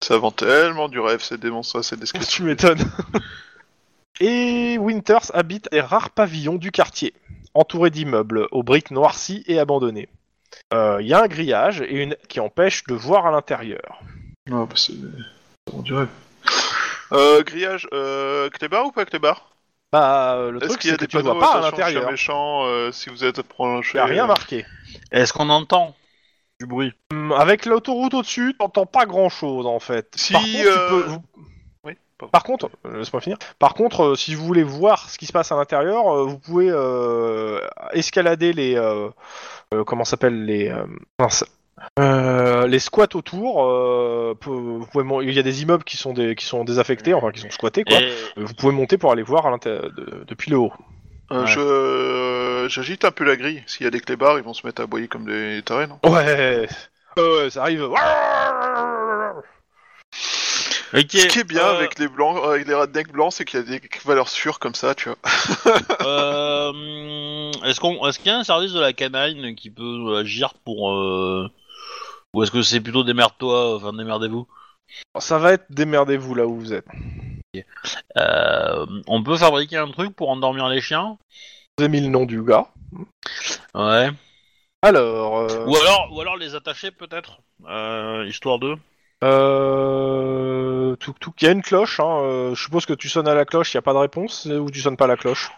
Ça 0.02 0.16
vend 0.16 0.30
tellement 0.30 0.88
du 0.88 0.98
rêve, 0.98 1.20
ces 1.22 1.36
démonstrations, 1.36 1.82
ces 1.90 1.96
Tu 1.98 2.00
descriptions. 2.00 2.44
m'étonnes. 2.46 2.78
Et 4.18 4.76
Winters 4.78 5.30
habite 5.34 5.68
les 5.72 5.80
rares 5.80 6.10
pavillons 6.10 6.56
du 6.56 6.70
quartier, 6.72 7.14
entourés 7.54 7.90
d'immeubles 7.90 8.48
aux 8.50 8.62
briques 8.62 8.90
noircies 8.90 9.44
et 9.46 9.58
abandonnés. 9.58 10.08
Il 10.72 11.06
y 11.06 11.14
a 11.14 11.22
un 11.22 11.26
grillage 11.28 11.80
et 11.80 11.94
une 12.02 12.16
qui 12.28 12.40
empêche 12.40 12.84
de 12.84 12.94
voir 12.94 13.26
à 13.26 13.30
l'intérieur. 13.30 14.00
Ah, 14.50 14.66
bah, 14.66 14.66
c'est. 14.74 14.92
Vend 15.72 15.82
du 15.82 15.94
rêve. 15.94 16.08
Euh, 17.12 17.42
grillage, 17.42 17.88
euh, 17.92 18.48
clébard 18.50 18.86
ou 18.86 18.92
pas 18.92 19.04
clébard 19.04 19.50
Bah, 19.92 20.34
euh, 20.36 20.50
le 20.52 20.60
truc 20.60 20.78
qu'il 20.80 20.90
y 20.90 20.92
a 20.92 20.96
c'est 20.96 21.06
que 21.06 21.10
tu 21.10 21.16
ne 21.16 21.22
vois 21.22 21.38
pas 21.38 21.54
à 21.58 21.60
l'intérieur. 21.60 22.08
méchant 22.10 22.64
euh, 22.66 22.92
si 22.92 23.10
vous 23.10 23.24
êtes 23.24 23.42
proche 23.42 23.92
Il 23.94 23.96
n'y 23.96 24.00
a 24.00 24.06
rien 24.06 24.26
marqué. 24.26 24.64
Est-ce 25.10 25.32
qu'on 25.32 25.48
entend? 25.50 25.96
Du 26.60 26.66
bruit 26.66 26.92
Hum, 27.12 27.32
Avec 27.32 27.64
l'autoroute 27.66 28.14
au-dessus, 28.14 28.54
t'entends 28.58 28.86
pas 28.86 29.06
grand-chose 29.06 29.66
en 29.66 29.80
fait. 29.80 30.12
Si, 30.16 30.32
Par 30.32 30.42
contre, 30.42 30.52
tu 30.54 30.66
euh, 30.68 30.88
peux- 30.88 31.08
vous- 31.08 31.22
Oui, 31.22 31.22
pardon. 31.36 31.49
Par 32.28 32.42
contre, 32.44 32.70
euh, 32.86 32.98
laisse-moi 32.98 33.20
finir. 33.20 33.38
Par 33.58 33.74
contre, 33.74 34.02
euh, 34.04 34.14
si 34.16 34.34
vous 34.34 34.44
voulez 34.44 34.62
voir 34.62 35.08
ce 35.10 35.18
qui 35.18 35.26
se 35.26 35.32
passe 35.32 35.50
à 35.52 35.56
l'intérieur, 35.56 36.08
euh, 36.14 36.24
vous 36.24 36.38
pouvez 36.38 36.68
euh, 36.70 37.60
escalader 37.92 38.52
les 38.52 38.76
euh, 38.76 39.08
euh, 39.74 39.84
comment 39.84 40.04
s'appelle 40.04 40.44
les 40.44 40.68
euh. 40.68 40.84
Euh, 41.98 42.66
les 42.66 42.78
squats 42.78 43.08
autour, 43.14 43.64
euh, 43.64 44.34
vous 44.44 44.86
pouvez 44.92 45.26
il 45.26 45.32
y 45.34 45.38
a 45.38 45.42
des 45.42 45.62
immeubles 45.62 45.84
qui 45.84 45.96
sont 45.96 46.12
des, 46.12 46.34
qui 46.34 46.44
sont 46.44 46.62
désaffectés, 46.64 47.14
enfin 47.14 47.30
qui 47.30 47.40
sont 47.40 47.50
squattés 47.50 47.84
quoi. 47.84 47.98
Et- 47.98 48.12
Vous 48.36 48.52
pouvez 48.54 48.72
monter 48.72 48.98
pour 48.98 49.12
aller 49.12 49.22
voir 49.22 49.46
à 49.46 49.56
de- 49.56 50.24
depuis 50.28 50.50
le 50.50 50.58
haut. 50.58 50.72
Euh, 51.32 51.42
Ouais. 51.42 51.46
je- 51.46 52.66
J'agite 52.68 53.04
un 53.04 53.10
peu 53.10 53.24
la 53.24 53.36
grille. 53.36 53.62
S'il 53.66 53.84
y 53.84 53.86
a 53.86 53.90
des 53.90 54.00
clébards, 54.00 54.36
ils 54.38 54.44
vont 54.44 54.52
se 54.54 54.66
mettre 54.66 54.82
à 54.82 54.84
aboyer 54.84 55.08
comme 55.08 55.24
des 55.24 55.62
tarés, 55.64 55.86
non? 55.86 55.98
Ouais, 56.04 56.68
ouais, 57.16 57.50
ça 57.50 57.62
arrive. 57.62 57.88
Ce 60.92 60.98
qui 60.98 61.38
est 61.38 61.44
bien 61.44 61.66
euh, 61.66 61.78
avec 61.78 61.98
les 61.98 62.08
blancs, 62.08 62.42
avec 62.44 62.66
les 62.66 62.74
rednecks 62.74 63.12
blancs, 63.12 63.32
c'est 63.32 63.44
qu'il 63.44 63.60
y 63.60 63.62
a 63.62 63.64
des 63.64 63.80
valeurs 64.04 64.28
sûres 64.28 64.58
comme 64.58 64.74
ça, 64.74 64.94
tu 64.94 65.08
vois. 65.08 65.18
euh, 66.00 67.52
est-ce 67.64 67.80
qu'on, 67.80 68.06
est-ce 68.06 68.18
qu'il 68.18 68.28
y 68.28 68.34
a 68.34 68.38
un 68.38 68.44
service 68.44 68.72
de 68.72 68.80
la 68.80 68.92
canine 68.92 69.54
qui 69.54 69.70
peut 69.70 70.16
agir 70.16 70.54
pour, 70.64 70.92
euh, 70.92 71.48
ou 72.34 72.42
est-ce 72.42 72.50
que 72.50 72.62
c'est 72.62 72.80
plutôt 72.80 73.04
démerde-toi, 73.04 73.76
enfin 73.76 73.92
démerdez-vous? 73.92 74.46
Ça 75.18 75.38
va 75.38 75.52
être 75.52 75.66
démerdez-vous 75.70 76.34
là 76.34 76.46
où 76.46 76.56
vous 76.56 76.72
êtes. 76.72 76.86
Euh, 78.16 78.86
On 79.06 79.22
peut 79.22 79.36
fabriquer 79.36 79.76
un 79.76 79.90
truc 79.90 80.14
pour 80.14 80.30
endormir 80.30 80.68
les 80.68 80.80
chiens? 80.80 81.18
Vous 81.78 81.84
avez 81.84 81.88
mis 81.88 82.00
le 82.00 82.08
nom 82.08 82.26
du 82.26 82.42
gars. 82.42 82.68
Ouais. 83.74 84.10
Alors, 84.82 85.38
euh, 85.38 85.66
Ou 85.66 85.76
alors, 85.76 86.08
ou 86.12 86.20
alors 86.20 86.36
les 86.36 86.54
attacher 86.54 86.90
peut-être, 86.90 87.40
euh, 87.66 88.26
histoire 88.26 88.58
de. 88.58 88.76
Euh, 89.22 90.96
tout, 90.96 91.14
tout, 91.20 91.32
il 91.40 91.44
y 91.44 91.48
a 91.48 91.52
une 91.52 91.62
cloche. 91.62 92.00
Hein, 92.00 92.20
euh, 92.22 92.54
je 92.54 92.62
suppose 92.62 92.86
que 92.86 92.92
tu 92.94 93.08
sonnes 93.08 93.28
à 93.28 93.34
la 93.34 93.44
cloche, 93.44 93.72
il 93.72 93.76
y 93.76 93.78
a 93.78 93.82
pas 93.82 93.92
de 93.92 93.98
réponse, 93.98 94.46
ou 94.46 94.70
tu 94.70 94.80
sonnes 94.80 94.96
pas 94.96 95.04
à 95.04 95.08
la 95.08 95.16
cloche. 95.16 95.50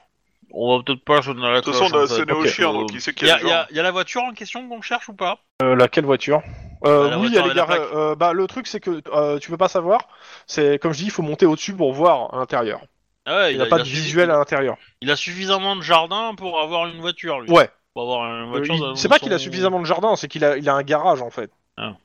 On 0.52 0.76
va 0.76 0.82
peut-être 0.84 1.04
pas 1.04 1.22
sonner 1.22 1.46
à 1.46 1.50
la 1.50 1.60
De 1.60 1.64
toute 1.64 1.74
façon, 1.74 1.86
cloche, 1.90 2.10
on 2.10 2.32
a 2.32 2.34
au 2.34 2.46
chien, 2.46 2.72
donc 2.72 2.92
il 2.92 3.00
sait 3.00 3.14
qu'il 3.14 3.26
Y 3.26 3.30
y 3.30 3.46
y 3.48 3.52
a- 3.52 3.66
y 3.70 3.78
a 3.78 3.82
la 3.82 3.90
voiture 3.90 4.22
en 4.22 4.32
question 4.32 4.68
qu'on 4.68 4.82
cherche 4.82 5.08
ou 5.08 5.14
pas? 5.14 5.38
Euh, 5.62 5.74
laquelle 5.74 6.04
voiture? 6.04 6.42
Euh, 6.84 7.10
la 7.10 7.18
Oui, 7.18 7.28
voiture 7.30 7.44
elle 7.44 7.52
est 7.52 7.54
garée. 7.54 7.78
euh, 7.94 8.14
bah, 8.16 8.32
le 8.32 8.46
truc, 8.46 8.66
c'est 8.66 8.80
que 8.80 9.00
euh, 9.14 9.38
tu 9.38 9.50
peux 9.50 9.56
pas 9.56 9.68
savoir. 9.68 10.08
C'est 10.46 10.78
comme 10.80 10.92
je 10.92 10.98
dis, 10.98 11.04
il 11.04 11.10
faut 11.10 11.22
monter 11.22 11.46
au-dessus 11.46 11.74
pour 11.74 11.92
voir 11.92 12.34
à 12.34 12.38
l'intérieur. 12.38 12.80
Ah 13.24 13.36
ouais, 13.36 13.52
Il 13.52 13.56
n'y 13.56 13.62
a 13.62 13.66
pas 13.66 13.78
de 13.78 13.84
visuel 13.84 14.30
à 14.30 14.36
l'intérieur. 14.36 14.76
Il 15.00 15.10
a 15.10 15.16
suffisamment 15.16 15.76
de 15.76 15.82
jardin 15.82 16.34
pour 16.34 16.60
avoir 16.60 16.86
une 16.88 17.00
voiture, 17.00 17.40
lui. 17.40 17.50
Ouais. 17.50 17.70
Pour 17.94 18.02
avoir 18.02 18.26
une 18.28 18.46
Euh, 18.46 18.50
voiture. 18.50 18.96
C'est 18.96 19.08
pas 19.08 19.18
qu'il 19.20 19.32
a 19.32 19.38
suffisamment 19.38 19.80
de 19.80 19.86
jardin, 19.86 20.16
c'est 20.16 20.26
qu'il 20.28 20.44
a, 20.44 20.56
il 20.56 20.68
a 20.68 20.74
un 20.74 20.82
garage 20.82 21.22
en 21.22 21.30
fait. 21.30 21.50
Bon, 21.78 21.96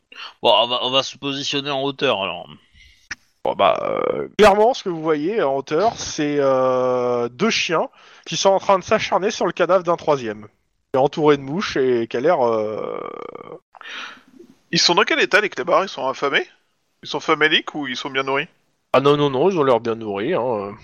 on 0.41 0.67
va, 0.67 0.79
on 0.83 0.89
va 0.89 1.03
se 1.03 1.17
positionner 1.17 1.71
en 1.71 1.83
hauteur 1.83 2.21
alors. 2.21 2.47
Bon, 3.43 3.53
bah, 3.53 3.79
euh, 3.81 4.27
clairement, 4.37 4.73
ce 4.73 4.83
que 4.83 4.89
vous 4.89 5.01
voyez 5.01 5.41
en 5.41 5.55
hauteur, 5.57 5.93
c'est 5.95 6.37
euh, 6.39 7.29
deux 7.29 7.49
chiens 7.49 7.89
qui 8.25 8.35
sont 8.35 8.49
en 8.49 8.59
train 8.59 8.79
de 8.79 8.83
s'acharner 8.83 9.31
sur 9.31 9.45
le 9.45 9.51
cadavre 9.53 9.83
d'un 9.83 9.95
troisième. 9.95 10.47
Qui 10.91 10.95
est 10.95 10.97
entouré 10.97 11.37
de 11.37 11.43
mouches 11.43 11.77
et 11.77 12.07
qui 12.07 12.17
a 12.17 12.19
l'air. 12.19 12.45
euh, 12.45 12.99
Ils 14.71 14.79
sont 14.79 14.95
dans 14.95 15.03
quel 15.03 15.19
état, 15.19 15.41
les 15.41 15.49
clébards? 15.49 15.83
Ils 15.83 15.89
sont 15.89 16.07
affamés? 16.07 16.47
Ils 17.03 17.09
sont 17.09 17.19
faméliques 17.19 17.75
ou 17.75 17.87
ils 17.87 17.95
sont 17.95 18.09
bien 18.09 18.23
nourris? 18.23 18.47
Ah 18.93 18.99
non, 19.01 19.17
non, 19.17 19.29
non, 19.29 19.49
ils 19.49 19.57
ont 19.59 19.63
l'air 19.63 19.79
bien 19.79 19.95
nourris. 19.95 20.33
Hein. 20.33 20.75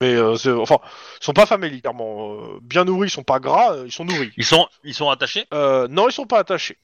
Mais, 0.00 0.14
euh, 0.14 0.36
enfin, 0.60 0.78
ils 1.20 1.24
sont 1.24 1.32
pas 1.32 1.46
faméliques, 1.46 1.82
clairement. 1.82 2.34
Euh, 2.34 2.58
bien 2.62 2.84
nourris, 2.84 3.08
ils 3.08 3.10
sont 3.10 3.24
pas 3.24 3.40
gras, 3.40 3.76
ils 3.84 3.92
sont 3.92 4.04
nourris. 4.04 4.32
Ils 4.36 4.44
sont, 4.44 4.66
ils 4.84 4.94
sont 4.94 5.10
attachés? 5.10 5.44
Euh, 5.52 5.88
non, 5.88 6.08
ils 6.08 6.12
sont 6.12 6.26
pas 6.26 6.38
attachés. 6.38 6.78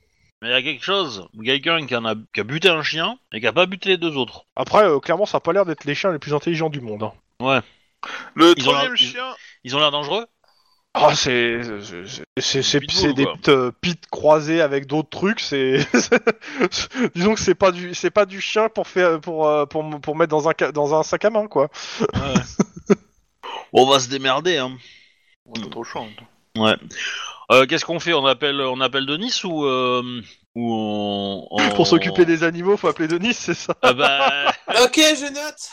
Mais 0.45 0.51
il 0.51 0.53
y 0.53 0.57
a 0.57 0.62
quelque 0.62 0.85
chose, 0.85 1.27
quelqu'un 1.43 1.87
qui, 1.87 1.97
en 1.97 2.05
a, 2.05 2.15
qui 2.35 2.41
a 2.41 2.45
buté 2.45 2.69
un 2.69 2.83
chien 2.83 3.16
et 3.33 3.41
qui 3.41 3.47
a 3.47 3.53
pas 3.55 3.65
buté 3.65 3.89
les 3.89 3.97
deux 3.97 4.15
autres. 4.19 4.45
Après, 4.57 4.85
euh, 4.85 4.99
clairement, 5.01 5.25
ça 5.25 5.39
a 5.39 5.41
pas 5.41 5.55
l'air 5.55 5.65
d'être 5.65 5.85
les 5.87 5.95
chiens 5.95 6.12
les 6.12 6.19
plus 6.19 6.35
intelligents 6.35 6.69
du 6.69 6.83
monde. 6.83 7.03
hein. 7.05 7.12
Ouais. 7.41 7.61
Le 8.35 8.53
Ils 8.59 8.69
ont 8.69 8.73
troisième 8.73 8.93
l'air- 8.93 8.97
chien, 9.11 9.35
Ils 9.65 9.75
ont 9.75 9.79
l'air 9.79 9.91
dangereux? 9.91 10.27
Ah, 10.93 11.15
c'est 11.15 11.62
c'est- 11.62 12.07
c'est- 12.07 12.25
c'est 12.41 12.62
c'est- 12.62 12.81
Pitbull, 12.81 13.01
c'est 13.01 13.12
des 13.15 13.25
quoi. 13.25 13.35
pits, 13.43 13.51
euh, 13.51 13.71
pits 13.81 14.01
croisés 14.11 14.61
avec 14.61 14.87
d'autres 14.87 15.09
trucs. 15.09 15.41
C'est 15.41 15.79
disons 17.15 17.35
que 17.35 17.41
c'est 17.41 17.55
pas 17.55 17.73
du 17.73 17.95
c'est 17.95 18.11
pas 18.11 18.27
du 18.27 18.41
chien 18.43 18.69
pour 18.69 18.87
faire 18.87 19.21
pour 19.23 19.49
euh, 19.49 19.65
pour 19.66 19.83
pour 20.03 20.15
mettre 20.15 20.31
dans 20.31 20.47
un 20.49 20.53
ca- 20.57 20.71
dans 20.73 20.95
un 20.95 21.03
sac 21.03 21.25
à 21.25 21.31
main 21.31 21.47
quoi. 21.49 21.69
On 23.73 23.87
va 23.87 23.99
se 23.99 24.09
démerder, 24.09 24.59
hein. 24.59 24.77
on 25.47 25.55
a 25.61 25.66
trop 25.69 25.83
chaud. 25.85 26.01
en 26.01 26.05
même 26.05 26.15
temps. 26.15 26.27
Ouais. 26.62 26.77
Euh, 27.53 27.66
Qu'est-ce 27.66 27.85
qu'on 27.85 28.01
fait? 28.01 28.15
On 28.15 28.27
appelle, 28.27 28.61
on 28.61 28.81
appelle 28.81 29.07
Denis 29.07 29.41
ou 29.45 29.65
euh, 29.66 30.23
ou 30.55 30.73
on, 30.75 31.47
on- 31.51 31.69
Pour 31.75 31.87
s'occuper 31.87 32.25
des 32.25 32.43
animaux, 32.43 32.77
faut 32.77 32.89
appeler 32.89 33.09
Denis, 33.09 33.35
c'est 33.35 33.55
ça? 33.55 33.75
Ah 33.83 33.93
bah, 33.93 34.53
Ok, 34.85 34.97
je 34.97 35.33
note. 35.33 35.71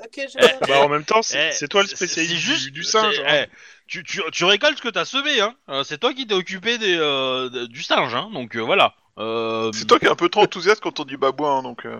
Ok, 0.00 0.26
je 0.32 0.38
note. 0.38 0.68
Bah, 0.68 0.80
en 0.80 0.88
même 0.88 1.04
temps, 1.04 1.22
c'est 1.22 1.52
eh, 1.62 1.68
toi 1.68 1.82
le 1.82 1.88
spécialiste 1.88 2.34
juste, 2.36 2.64
du, 2.66 2.70
du 2.72 2.84
singe. 2.84 3.20
hein. 3.26 3.44
eh, 3.44 3.46
tu, 3.86 4.02
tu, 4.04 4.20
tu 4.32 4.44
récoltes 4.44 4.78
ce 4.78 4.82
que 4.82 4.88
t'as 4.88 5.04
semé, 5.04 5.40
hein. 5.40 5.54
Euh, 5.68 5.82
C'est 5.84 5.98
toi 5.98 6.12
qui 6.14 6.26
t'es 6.26 6.34
occupé 6.34 6.78
des, 6.78 6.96
euh, 6.96 7.48
de- 7.48 7.66
du 7.66 7.82
singe, 7.82 8.14
hein. 8.14 8.28
Donc 8.32 8.56
euh, 8.56 8.60
voilà. 8.60 8.94
Euh, 9.18 9.70
C'est 9.72 9.86
toi 9.86 9.98
qui 9.98 10.06
es 10.06 10.10
un 10.10 10.14
peu 10.16 10.28
trop 10.28 10.42
enthousiaste 10.42 10.80
quand 10.80 11.00
on 11.00 11.04
dit 11.04 11.16
babouin, 11.16 11.62
donc. 11.62 11.84
euh, 11.86 11.96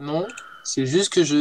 Non, 0.00 0.26
c'est 0.64 0.86
juste 0.86 1.12
que 1.12 1.24
je. 1.24 1.36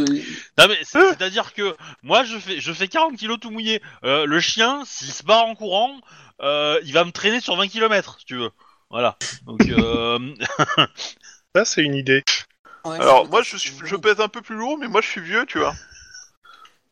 Non 0.58 0.68
mais 0.68 0.78
c'est- 0.84 1.00
c'est-à-dire 1.10 1.54
que 1.54 1.76
moi 2.04 2.24
je 2.24 2.38
fais 2.38 2.60
je 2.60 2.72
fais 2.74 2.88
40 2.88 3.18
kilos 3.18 3.40
tout 3.40 3.50
mouillé. 3.52 3.82
Euh, 4.04 4.26
le 4.26 4.40
chien, 4.40 4.84
s'il 4.86 5.12
se 5.12 5.24
barre 5.24 5.46
en 5.46 5.56
courant, 5.56 6.00
euh, 6.42 6.80
il 6.84 6.94
va 6.94 7.04
me 7.06 7.12
traîner 7.12 7.40
sur 7.42 7.56
20 7.56 7.68
km, 7.68 8.18
si 8.20 8.26
tu 8.26 8.38
veux. 8.38 8.52
Voilà. 8.90 9.18
Donc 9.46 9.62
euh, 9.70 10.20
Ça, 11.56 11.66
c'est 11.66 11.82
une 11.82 11.96
idée. 11.96 12.24
Ouais, 12.86 13.00
Alors, 13.00 13.28
moi, 13.30 13.42
je, 13.42 13.58
suis- 13.58 13.74
je 13.84 13.96
pèse 13.96 14.20
un 14.22 14.28
peu 14.30 14.42
plus 14.42 14.56
lourd, 14.56 14.78
mais 14.78 14.88
moi, 14.88 15.02
je 15.02 15.08
suis 15.08 15.22
vieux, 15.22 15.46
tu 15.46 15.58
vois. 15.60 15.74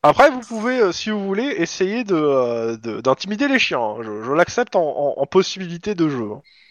Après, 0.03 0.29
vous 0.29 0.41
pouvez, 0.41 0.79
euh, 0.79 0.91
si 0.91 1.09
vous 1.09 1.25
voulez, 1.25 1.45
essayer 1.57 2.03
de 2.03 2.15
euh, 2.15 2.77
de- 2.77 3.01
d'intimider 3.01 3.47
les 3.47 3.59
chiens. 3.59 3.95
Je, 4.01 4.23
je 4.23 4.31
l'accepte 4.33 4.75
en, 4.75 4.81
en- 4.83 5.13
en 5.21 5.25
possibilité 5.25 5.95
de 5.95 6.09
jeu. 6.09 6.29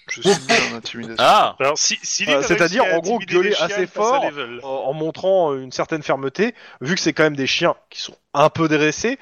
Je 0.09 0.21
suis 0.21 0.31
nul 0.31 0.73
en 0.73 0.77
intimidation. 0.77 1.17
ah 1.19 1.57
Alors, 1.59 1.79
si, 1.79 1.99
si 2.03 2.25
Euh, 2.29 2.43
c'est-à-dire, 2.43 2.85
en 2.85 2.99
gros, 2.99 3.19
gueuler 3.19 3.55
assez 3.57 3.87
fort. 3.87 4.25
En, 4.63 4.69
en 4.69 4.93
montrant 4.93 5.53
euh, 5.53 5.63
une 5.63 5.73
certaine 5.73 6.03
fermeté, 6.03 6.55
vu 6.81 6.95
que 6.95 7.01
c'est 7.01 7.13
quand 7.13 7.23
même 7.25 7.37
des 7.37 7.47
chiens 7.47 7.75
qui 7.91 8.01
sont 8.01 8.17
un 8.35 8.51
peu 8.51 8.69
dressés, 8.69 9.19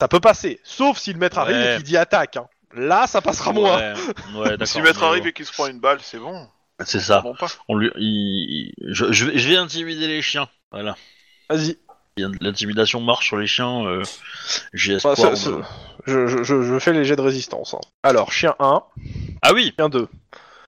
ça 0.00 0.08
peut 0.08 0.20
passer. 0.20 0.60
Sauf 0.64 0.98
si 0.98 1.12
le 1.12 1.18
maître 1.18 1.38
arrive 1.38 1.56
Ouais. 1.56 1.72
et 1.72 1.76
qu'il 1.76 1.84
dit 1.84 1.96
attaque. 1.96 2.36
hein. 2.36 2.46
Là, 2.74 3.06
ça 3.06 3.20
passera 3.20 3.52
moins. 3.52 3.76
Ouais, 3.76 3.94
ouais 4.36 4.50
d'accord. 4.56 4.66
Si 4.66 4.78
le 4.78 4.84
maître 4.84 5.00
mais, 5.00 5.06
arrive 5.06 5.26
et 5.26 5.32
qu'il 5.32 5.44
se 5.46 5.52
prend 5.52 5.66
une 5.66 5.80
balle, 5.80 5.98
c'est 6.02 6.18
bon. 6.18 6.48
C'est 6.84 7.00
ça. 7.00 7.20
Bon 7.20 7.34
pas. 7.34 7.46
On 7.68 7.76
lui, 7.76 7.90
il- 7.96 8.72
il- 8.78 8.94
je, 8.94 9.12
je 9.12 9.26
vais, 9.26 9.38
je 9.38 9.48
vais 9.48 9.56
intimider 9.56 10.06
les 10.08 10.22
chiens. 10.22 10.48
Voilà. 10.72 10.96
Vas-y. 11.50 11.76
L'intimidation 12.16 13.00
marche 13.00 13.26
sur 13.28 13.36
les 13.38 13.46
chiens. 13.46 13.86
euh, 13.86 14.02
J'ai 14.74 14.98
Bah, 15.02 15.16
ça- 15.16 15.30
de- 15.30 15.62
je, 16.06 16.26
je- 16.26 16.42
je- 16.42 16.62
je 16.62 16.78
fais 16.78 16.92
les 16.92 17.04
jets 17.04 17.16
de 17.16 17.22
résistance. 17.22 17.72
hein. 17.74 17.80
Alors, 18.02 18.32
chien 18.32 18.54
1, 18.58 18.82
Ah 19.40 19.52
oui. 19.54 19.72
chien 19.78 19.88
2. 19.88 20.08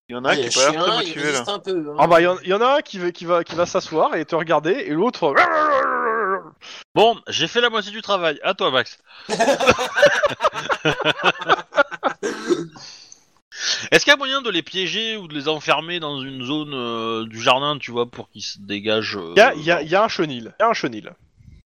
Il 0.08 0.14
y 0.14 0.16
en 0.18 0.24
a 0.24 0.30
un 0.30 0.34
Il 0.34 0.38
y 0.38 0.40
qui 0.40 0.46
a 0.46 0.48
est 0.48 0.54
pas 0.54 0.60
l'air 0.60 0.70
chien, 0.70 0.80
très 0.82 1.04
il 1.04 1.08
motivé, 1.08 1.22
là. 1.24 1.28
résiste 1.30 1.48
un 1.48 1.58
peu. 1.58 1.86
hein. 1.90 1.96
Ah 1.98 2.06
bah, 2.06 2.20
il 2.20 2.24
y, 2.24 2.26
en- 2.26 2.38
il 2.42 2.48
y 2.48 2.54
en 2.54 2.60
a 2.62 2.76
un 2.76 2.80
qui 2.80 2.98
va, 2.98 3.10
qui 3.10 3.24
va, 3.26 3.44
qui 3.44 3.54
va 3.54 3.66
s'asseoir 3.66 4.14
et 4.16 4.24
te 4.24 4.34
regarder, 4.34 4.72
et 4.72 4.90
l'autre... 4.90 5.34
Bon, 6.94 7.18
j'ai 7.28 7.48
fait 7.48 7.60
la 7.60 7.68
moitié 7.70 7.90
du 7.92 8.00
travail. 8.02 8.38
À 8.42 8.54
toi, 8.54 8.70
Max. 8.70 8.98
Est-ce 13.90 14.04
qu'il 14.04 14.10
y 14.10 14.14
a 14.14 14.16
moyen 14.16 14.42
de 14.42 14.50
les 14.50 14.62
piéger 14.62 15.16
ou 15.16 15.28
de 15.28 15.34
les 15.34 15.48
enfermer 15.48 16.00
dans 16.00 16.20
une 16.20 16.44
zone 16.44 16.72
euh, 16.74 17.24
du 17.26 17.40
jardin, 17.40 17.78
tu 17.78 17.90
vois, 17.92 18.06
pour 18.10 18.28
qu'ils 18.28 18.42
se 18.42 18.58
dégagent 18.58 19.16
euh, 19.16 19.32
Il 19.36 19.38
y 19.38 19.42
a, 19.42 19.54
il 19.54 19.62
y 19.64 19.70
a- 19.70 19.82
il 19.82 19.88
y 19.88 19.94
a 19.94 20.02
un 20.04 20.08
chenil. 20.08 20.52
Il 20.58 20.62
y 20.62 20.64
a 20.64 20.68
un 20.68 20.74
chenil. 20.74 21.12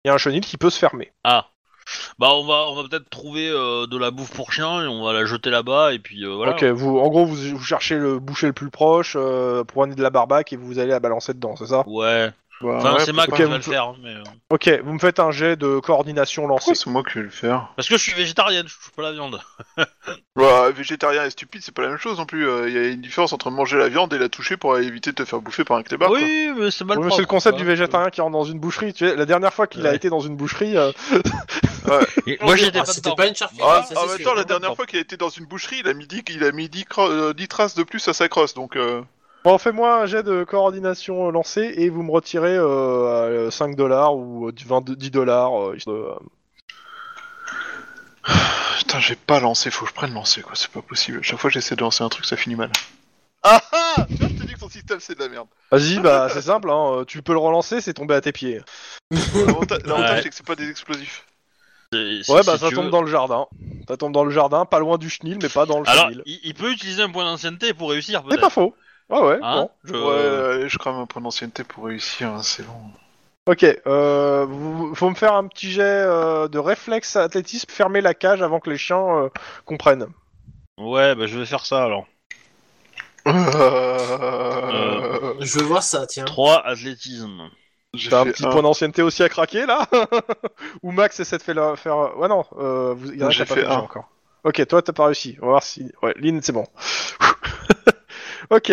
Il 0.07 0.09
y 0.09 0.13
a 0.13 0.15
un 0.15 0.19
chenil 0.19 0.41
qui 0.41 0.57
peut 0.57 0.71
se 0.71 0.79
fermer. 0.79 1.11
Ah. 1.25 1.49
Bah 2.21 2.29
on 2.31 2.47
va 2.47 2.67
on 2.69 2.77
va 2.77 2.89
peut-être 2.89 3.11
trouver 3.11 3.49
euh, 3.51 3.89
de 3.89 3.99
la 3.99 4.13
bouffe 4.13 4.31
pour 4.31 4.53
chien 4.53 4.85
et 4.85 4.87
on 4.87 5.05
va 5.05 5.13
la 5.13 5.25
jeter 5.25 5.51
là-bas 5.51 5.95
et 5.95 5.99
puis 5.99 6.25
euh, 6.25 6.33
voilà. 6.33 6.53
Ok, 6.53 6.63
vous, 6.63 7.01
en 7.01 7.09
gros, 7.09 7.27
vous, 7.27 7.35
vous 7.35 7.65
cherchez 7.65 7.97
le 7.97 8.21
boucher 8.21 8.47
le 8.47 8.53
plus 8.53 8.71
proche, 8.71 9.17
euh, 9.19 9.65
pour 9.65 9.83
amener 9.83 9.97
de 9.97 10.03
la 10.05 10.11
barbaque 10.11 10.53
et 10.53 10.57
vous 10.57 10.79
allez 10.79 10.91
la 10.91 11.01
balancer 11.01 11.35
dedans, 11.35 11.57
c'est 11.57 11.67
ça? 11.67 11.83
Ouais. 11.89 12.31
Bah, 12.63 12.77
Enfin 12.79 12.95
ouais, 12.95 13.05
c'est 13.05 13.13
Max 13.13 13.29
ok, 13.29 13.37
qui 13.37 13.43
va 13.43 13.49
vous- 13.49 13.55
le 13.55 13.61
faire 13.61 13.85
hein, 13.85 13.97
mais 14.03 14.15
euh, 14.15 14.23
Ok, 14.49 14.71
vous 14.83 14.93
me 14.95 14.99
faites 14.99 15.21
un 15.21 15.31
jet 15.31 15.57
de 15.57 15.79
coordination 15.79 16.47
lancé. 16.47 16.61
Pourquoi 16.61 16.75
c'est 16.75 16.91
moi 16.91 17.03
qui 17.05 17.19
vais 17.19 17.25
le 17.25 17.31
faire 17.31 17.69
parce 17.77 17.87
que 17.89 17.99
je 17.99 18.03
suis 18.03 18.15
végétarienne, 18.15 18.67
je 18.67 18.75
touche 18.75 18.91
pas 18.97 19.03
la 19.03 19.13
viande. 19.13 19.41
Bah, 20.37 20.71
végétarien 20.71 21.25
et 21.25 21.31
stupide, 21.31 21.63
c'est 21.65 21.75
pas 21.75 21.83
la 21.83 21.89
même 21.89 21.99
chose 21.99 22.19
non 22.19 22.27
plus. 22.27 22.47
Euh, 22.49 22.69
Il 22.69 22.75
y 22.75 22.79
a 22.79 22.89
une 22.89 23.01
différence 23.01 23.33
entre 23.33 23.51
manger 23.51 23.79
la 23.79 23.89
viande 23.89 24.13
et 24.13 24.19
la 24.19 24.29
toucher 24.29 24.57
pour 24.59 24.77
éviter 24.79 25.11
de 25.11 25.17
te 25.17 25.25
faire 25.25 25.41
bouffer 25.41 25.65
par 25.65 25.77
un 25.79 25.83
clébard. 25.83 26.09
quoi. 26.09 26.19
oui, 26.19 26.53
mais 26.57 26.71
c'est 26.71 26.85
mal 26.85 26.99
Oui, 26.99 27.07
mais 27.07 27.11
c'est 27.13 27.23
le 27.23 27.27
concept 27.27 27.55
quoi. 27.57 27.63
du 27.63 27.67
végétarien 27.67 28.11
qui 28.11 28.21
rentre 28.21 28.33
dans 28.37 28.45
une 28.45 28.59
boucherie. 28.61 28.93
Tu 28.93 29.07
sais, 29.09 29.17
la 29.17 29.25
dernière 29.27 29.53
fois 29.55 29.67
qu'il 29.67 29.87
a 29.87 29.91
Ouais. 29.91 29.97
été 29.97 30.11
dans 30.11 30.21
une 30.21 30.37
boucherie, 30.37 30.77
euh, 30.77 30.93
Et 32.27 32.39
moi 32.43 32.57
j'étais 32.57 32.79
Ah, 32.81 32.85
pas 32.85 32.93
C'était 32.93 33.01
dedans. 33.11 33.17
pas 33.17 33.27
une 33.29 33.35
charcuterie, 33.37 33.67
Ah, 33.71 33.83
ça, 33.83 33.95
en 33.99 34.03
c'est 34.03 34.07
même 34.09 34.17
sûr. 34.19 34.25
temps, 34.27 34.35
la 34.35 34.45
dernière 34.45 34.75
fois 34.77 34.87
qu'il 34.87 34.99
a 34.99 35.03
été 35.03 35.17
dans 35.17 35.29
une 35.31 35.47
boucherie, 35.47 35.77
il 35.81 35.89
a 35.89 35.95
mis 35.95 36.07
10, 36.07 36.23
il 36.29 36.45
a 36.45 36.53
mis 36.53 36.69
10, 36.69 36.85
cro- 36.85 37.09
euh, 37.11 37.33
10 37.33 37.49
traces 37.49 37.75
de 37.75 37.83
plus 37.83 38.07
à 38.09 38.13
sa 38.13 38.29
crosse, 38.29 38.55
donc... 38.55 38.77
Euh... 38.77 39.03
bon, 39.47 39.59
fais-moi 39.59 40.03
un 40.03 40.07
jet 40.07 40.25
de 40.25 40.43
coordination 40.43 41.31
lancé 41.31 41.73
et 41.77 41.89
vous 41.89 42.03
me 42.03 42.11
retirez 42.11 42.57
euh, 42.57 43.49
5 43.51 43.77
dollars 43.77 44.17
ou 44.17 44.49
euh, 44.49 44.53
20 44.67 44.91
10 44.91 45.11
dollars. 45.13 45.69
euh, 45.71 45.77
euh, 45.87 46.15
Putain, 48.79 48.99
j'ai 48.99 49.15
pas 49.15 49.39
lancé, 49.39 49.71
faut 49.71 49.85
que 49.85 49.91
je 49.91 49.95
prenne 49.95 50.13
lancer, 50.15 50.43
quoi, 50.43 50.53
c'est 50.57 50.71
pas 50.71 50.83
possible. 50.83 51.23
Chaque 51.23 51.39
fois 51.39 51.49
que 51.51 51.55
j'essaie 51.55 51.77
de 51.77 51.81
lancer 51.81 52.03
un 52.03 52.09
truc, 52.09 52.25
ça 52.25 52.37
finit 52.37 52.57
mal. 52.57 52.71
Ah 53.45 53.61
ah 53.73 54.07
Tu 54.09 54.17
vois, 54.17 54.29
je 54.29 54.35
te 54.35 54.43
dis 54.47 54.55
que 54.55 54.59
ton 54.59 54.69
système, 54.69 54.99
c'est 54.99 55.15
de 55.15 55.21
la 55.23 55.29
merde. 55.29 55.47
Vas-y, 55.71 56.01
bah 56.01 56.29
c'est 56.33 56.43
simple, 56.43 56.69
hein, 56.71 57.05
tu 57.07 57.23
peux 57.23 57.33
le 57.33 57.39
relancer, 57.39 57.81
c'est 57.81 57.95
tombé 57.95 58.15
à 58.17 58.21
tes 58.21 58.33
pieds. 58.33 58.61
L'avantage, 59.13 59.81
Ouais. 59.87 60.23
c'est 60.23 60.29
que 60.31 60.35
c'est 60.35 60.47
pas 60.47 60.57
des 60.57 60.69
explosifs. 60.69 61.25
Si- 61.93 62.25
Ouais, 62.29 62.41
bah 62.45 62.55
si 62.55 62.65
ça 62.65 62.71
tombe 62.73 62.87
veux. 62.87 62.91
dans 62.91 63.03
le 63.03 63.07
jardin. 63.11 63.47
Ça 63.89 63.97
tombe 63.97 64.13
dans 64.13 64.25
le 64.25 64.33
jardin, 64.33 64.65
pas 64.65 64.81
loin 64.81 64.99
du 64.99 65.09
chenil, 65.09 65.39
mais 65.41 65.49
pas 65.49 65.65
dans 65.67 65.79
le 65.79 65.89
Alors 65.89 66.07
chenil. 66.09 66.23
il, 66.27 66.41
il 66.43 66.55
peut 66.55 66.73
utiliser 66.73 67.03
un 67.03 67.11
point 67.11 67.25
d'ancienneté 67.25 67.73
pour 67.73 67.91
réussir 67.91 68.25
C'est 68.29 68.41
pas 68.41 68.51
faux. 68.51 68.75
Ah 69.11 69.25
ouais, 69.27 69.39
Hein 69.41 69.51
bon. 69.51 69.71
Je- 69.85 69.95
Ouais, 69.95 70.55
allez, 70.57 70.69
je 70.69 70.79
crame 70.79 70.97
un 70.97 71.07
point 71.07 71.23
d'ancienneté 71.23 71.65
pour 71.65 71.85
réussir, 71.87 72.33
hein, 72.35 72.43
c'est 72.45 72.63
bon. 72.65 72.73
Ok, 73.49 73.65
euh, 73.87 74.45
vous- 74.49 74.93
faut 74.97 75.09
me 75.09 75.15
faire 75.15 75.35
un 75.35 75.47
petit 75.47 75.71
jet 75.71 75.83
euh, 75.83 76.49
de 76.49 76.59
réflexe 76.59 77.15
athlétisme, 77.15 77.71
fermer 77.71 78.01
la 78.01 78.13
cage 78.13 78.43
avant 78.43 78.59
que 78.59 78.71
les 78.71 78.77
chiens 78.79 79.07
euh, 79.25 79.29
comprennent. 79.65 80.07
Ouais, 80.79 81.15
bah 81.15 81.27
je 81.27 81.39
vais 81.39 81.45
faire 81.47 81.67
ça 81.67 81.85
alors. 81.85 82.07
Euh... 83.27 85.35
Je 85.41 85.59
veux 85.59 85.65
voir 85.65 85.83
ça, 85.83 86.07
tiens. 86.07 86.25
3 86.25 86.65
athlétisme. 86.67 87.51
J'ai 87.95 88.09
T'as 88.09 88.21
un 88.21 88.25
fait 88.27 88.29
petit 88.29 88.45
un. 88.45 88.47
point 88.47 88.63
d'ancienneté 88.63 89.03
aussi 89.03 89.23
à 89.25 89.29
craquer 89.29 89.67
là 89.67 89.87
Ou 90.83 90.93
Max 90.93 91.19
essaie 91.21 91.39
de 91.39 91.43
faire... 91.43 91.55
la- 91.55 91.77
faire... 91.77 92.17
Ouais 92.19 92.29
non, 92.29 92.45
euh, 92.59 92.95
vous... 92.95 93.13
il 93.13 93.19
y 93.19 93.25
en 93.25 93.29
a 93.29 93.35
qui 93.35 93.39
J'ai 93.39 93.43
a 93.43 93.45
pas 93.45 93.55
fait 93.57 93.57
fait 93.57 93.63
le 93.65 93.71
jet 93.71 93.77
un. 93.79 93.81
encore. 93.81 94.09
Ok, 94.45 94.65
toi 94.69 94.83
t'as 94.83 94.93
pas 94.93 95.07
réussi. 95.07 95.37
On 95.43 95.47
va 95.47 95.53
voir 95.53 95.63
si... 95.63 95.91
Ouais, 96.03 96.15
Lynn 96.19 96.41
c'est 96.43 96.53
bon. 96.53 96.67
ok, 98.51 98.73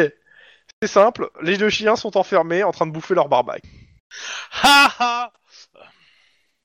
c'est 0.88 0.94
simple, 0.94 1.30
les 1.42 1.56
deux 1.58 1.70
chiens 1.70 1.96
sont 1.96 2.18
enfermés 2.18 2.62
en 2.64 2.72
train 2.74 2.86
de 2.86 2.92
bouffer 2.92 3.16
leur 3.16 3.30
barbac. 3.30 3.62
Ha 4.62 4.90
ha 5.00 5.32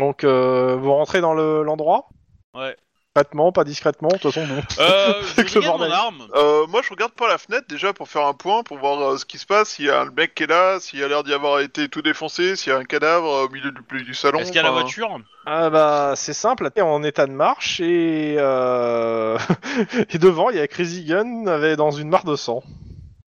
Donc 0.01 0.25
euh, 0.25 0.77
vous 0.77 0.93
rentrez 0.93 1.21
dans 1.21 1.35
le- 1.35 1.63
l'endroit 1.63 2.09
Ouais. 2.53 2.77
Discrètement, 3.15 3.53
pas 3.53 3.63
discrètement, 3.63 4.09
de 4.09 4.17
toute 4.19 4.33
façon 4.33 4.45
bon. 4.47 4.61
Euh, 4.81 5.23
Avec 5.37 5.49
je 5.49 5.55
le 5.55 5.61
regarde 5.61 5.81
mon 5.81 5.91
arme. 5.91 6.29
Euh, 6.35 6.67
moi, 6.67 6.83
je 6.83 6.91
regarde 6.91 7.13
par 7.13 7.29
la 7.29 7.39
fenêtre 7.39 7.67
déjà 7.69 7.93
pour 7.93 8.09
faire 8.09 8.27
un 8.27 8.35
point, 8.35 8.63
pour 8.65 8.79
voir 8.79 9.01
euh, 9.01 9.19
ce 9.19 9.25
qui 9.25 9.39
se 9.39 9.47
passe, 9.47 9.69
s'il 9.71 9.85
y 9.87 9.91
a 9.91 10.05
le 10.05 10.11
mec 10.11 10.35
qui 10.35 10.43
est 10.43 10.47
là, 10.49 10.79
s'il 10.81 11.03
a 11.05 11.09
l'air 11.09 11.23
d'y 11.23 11.33
avoir 11.33 11.61
été 11.61 11.89
tout 11.89 12.03
défoncé, 12.03 12.57
s'il 12.57 12.73
y 12.73 12.75
a 12.75 12.79
un 12.79 12.85
cadavre 12.85 13.29
euh, 13.33 13.45
au 13.47 13.49
milieu 13.49 13.71
du, 13.73 14.03
du 14.05 14.15
salon. 14.15 14.41
Est-ce 14.41 14.49
qu'il 14.51 14.57
y 14.57 14.61
a 14.61 14.65
la 14.65 14.73
enfin, 14.73 14.81
voiture? 14.81 15.17
Ah 15.47 15.71
bah 15.71 16.15
c'est 16.17 16.33
simple, 16.35 16.71
t'es 16.73 16.81
en 16.83 17.03
état 17.05 17.27
de 17.27 17.33
marche 17.33 17.81
et, 17.81 18.35
euh... 18.39 19.39
et 20.11 20.19
devant 20.19 20.51
il 20.51 20.57
y 20.57 20.61
a 20.61 20.67
Crazy 20.69 21.05
Gun 21.05 21.47
avait 21.47 21.77
dans 21.77 21.93
une 21.93 22.09
mare 22.09 22.25
de 22.25 22.35
sang. 22.37 22.63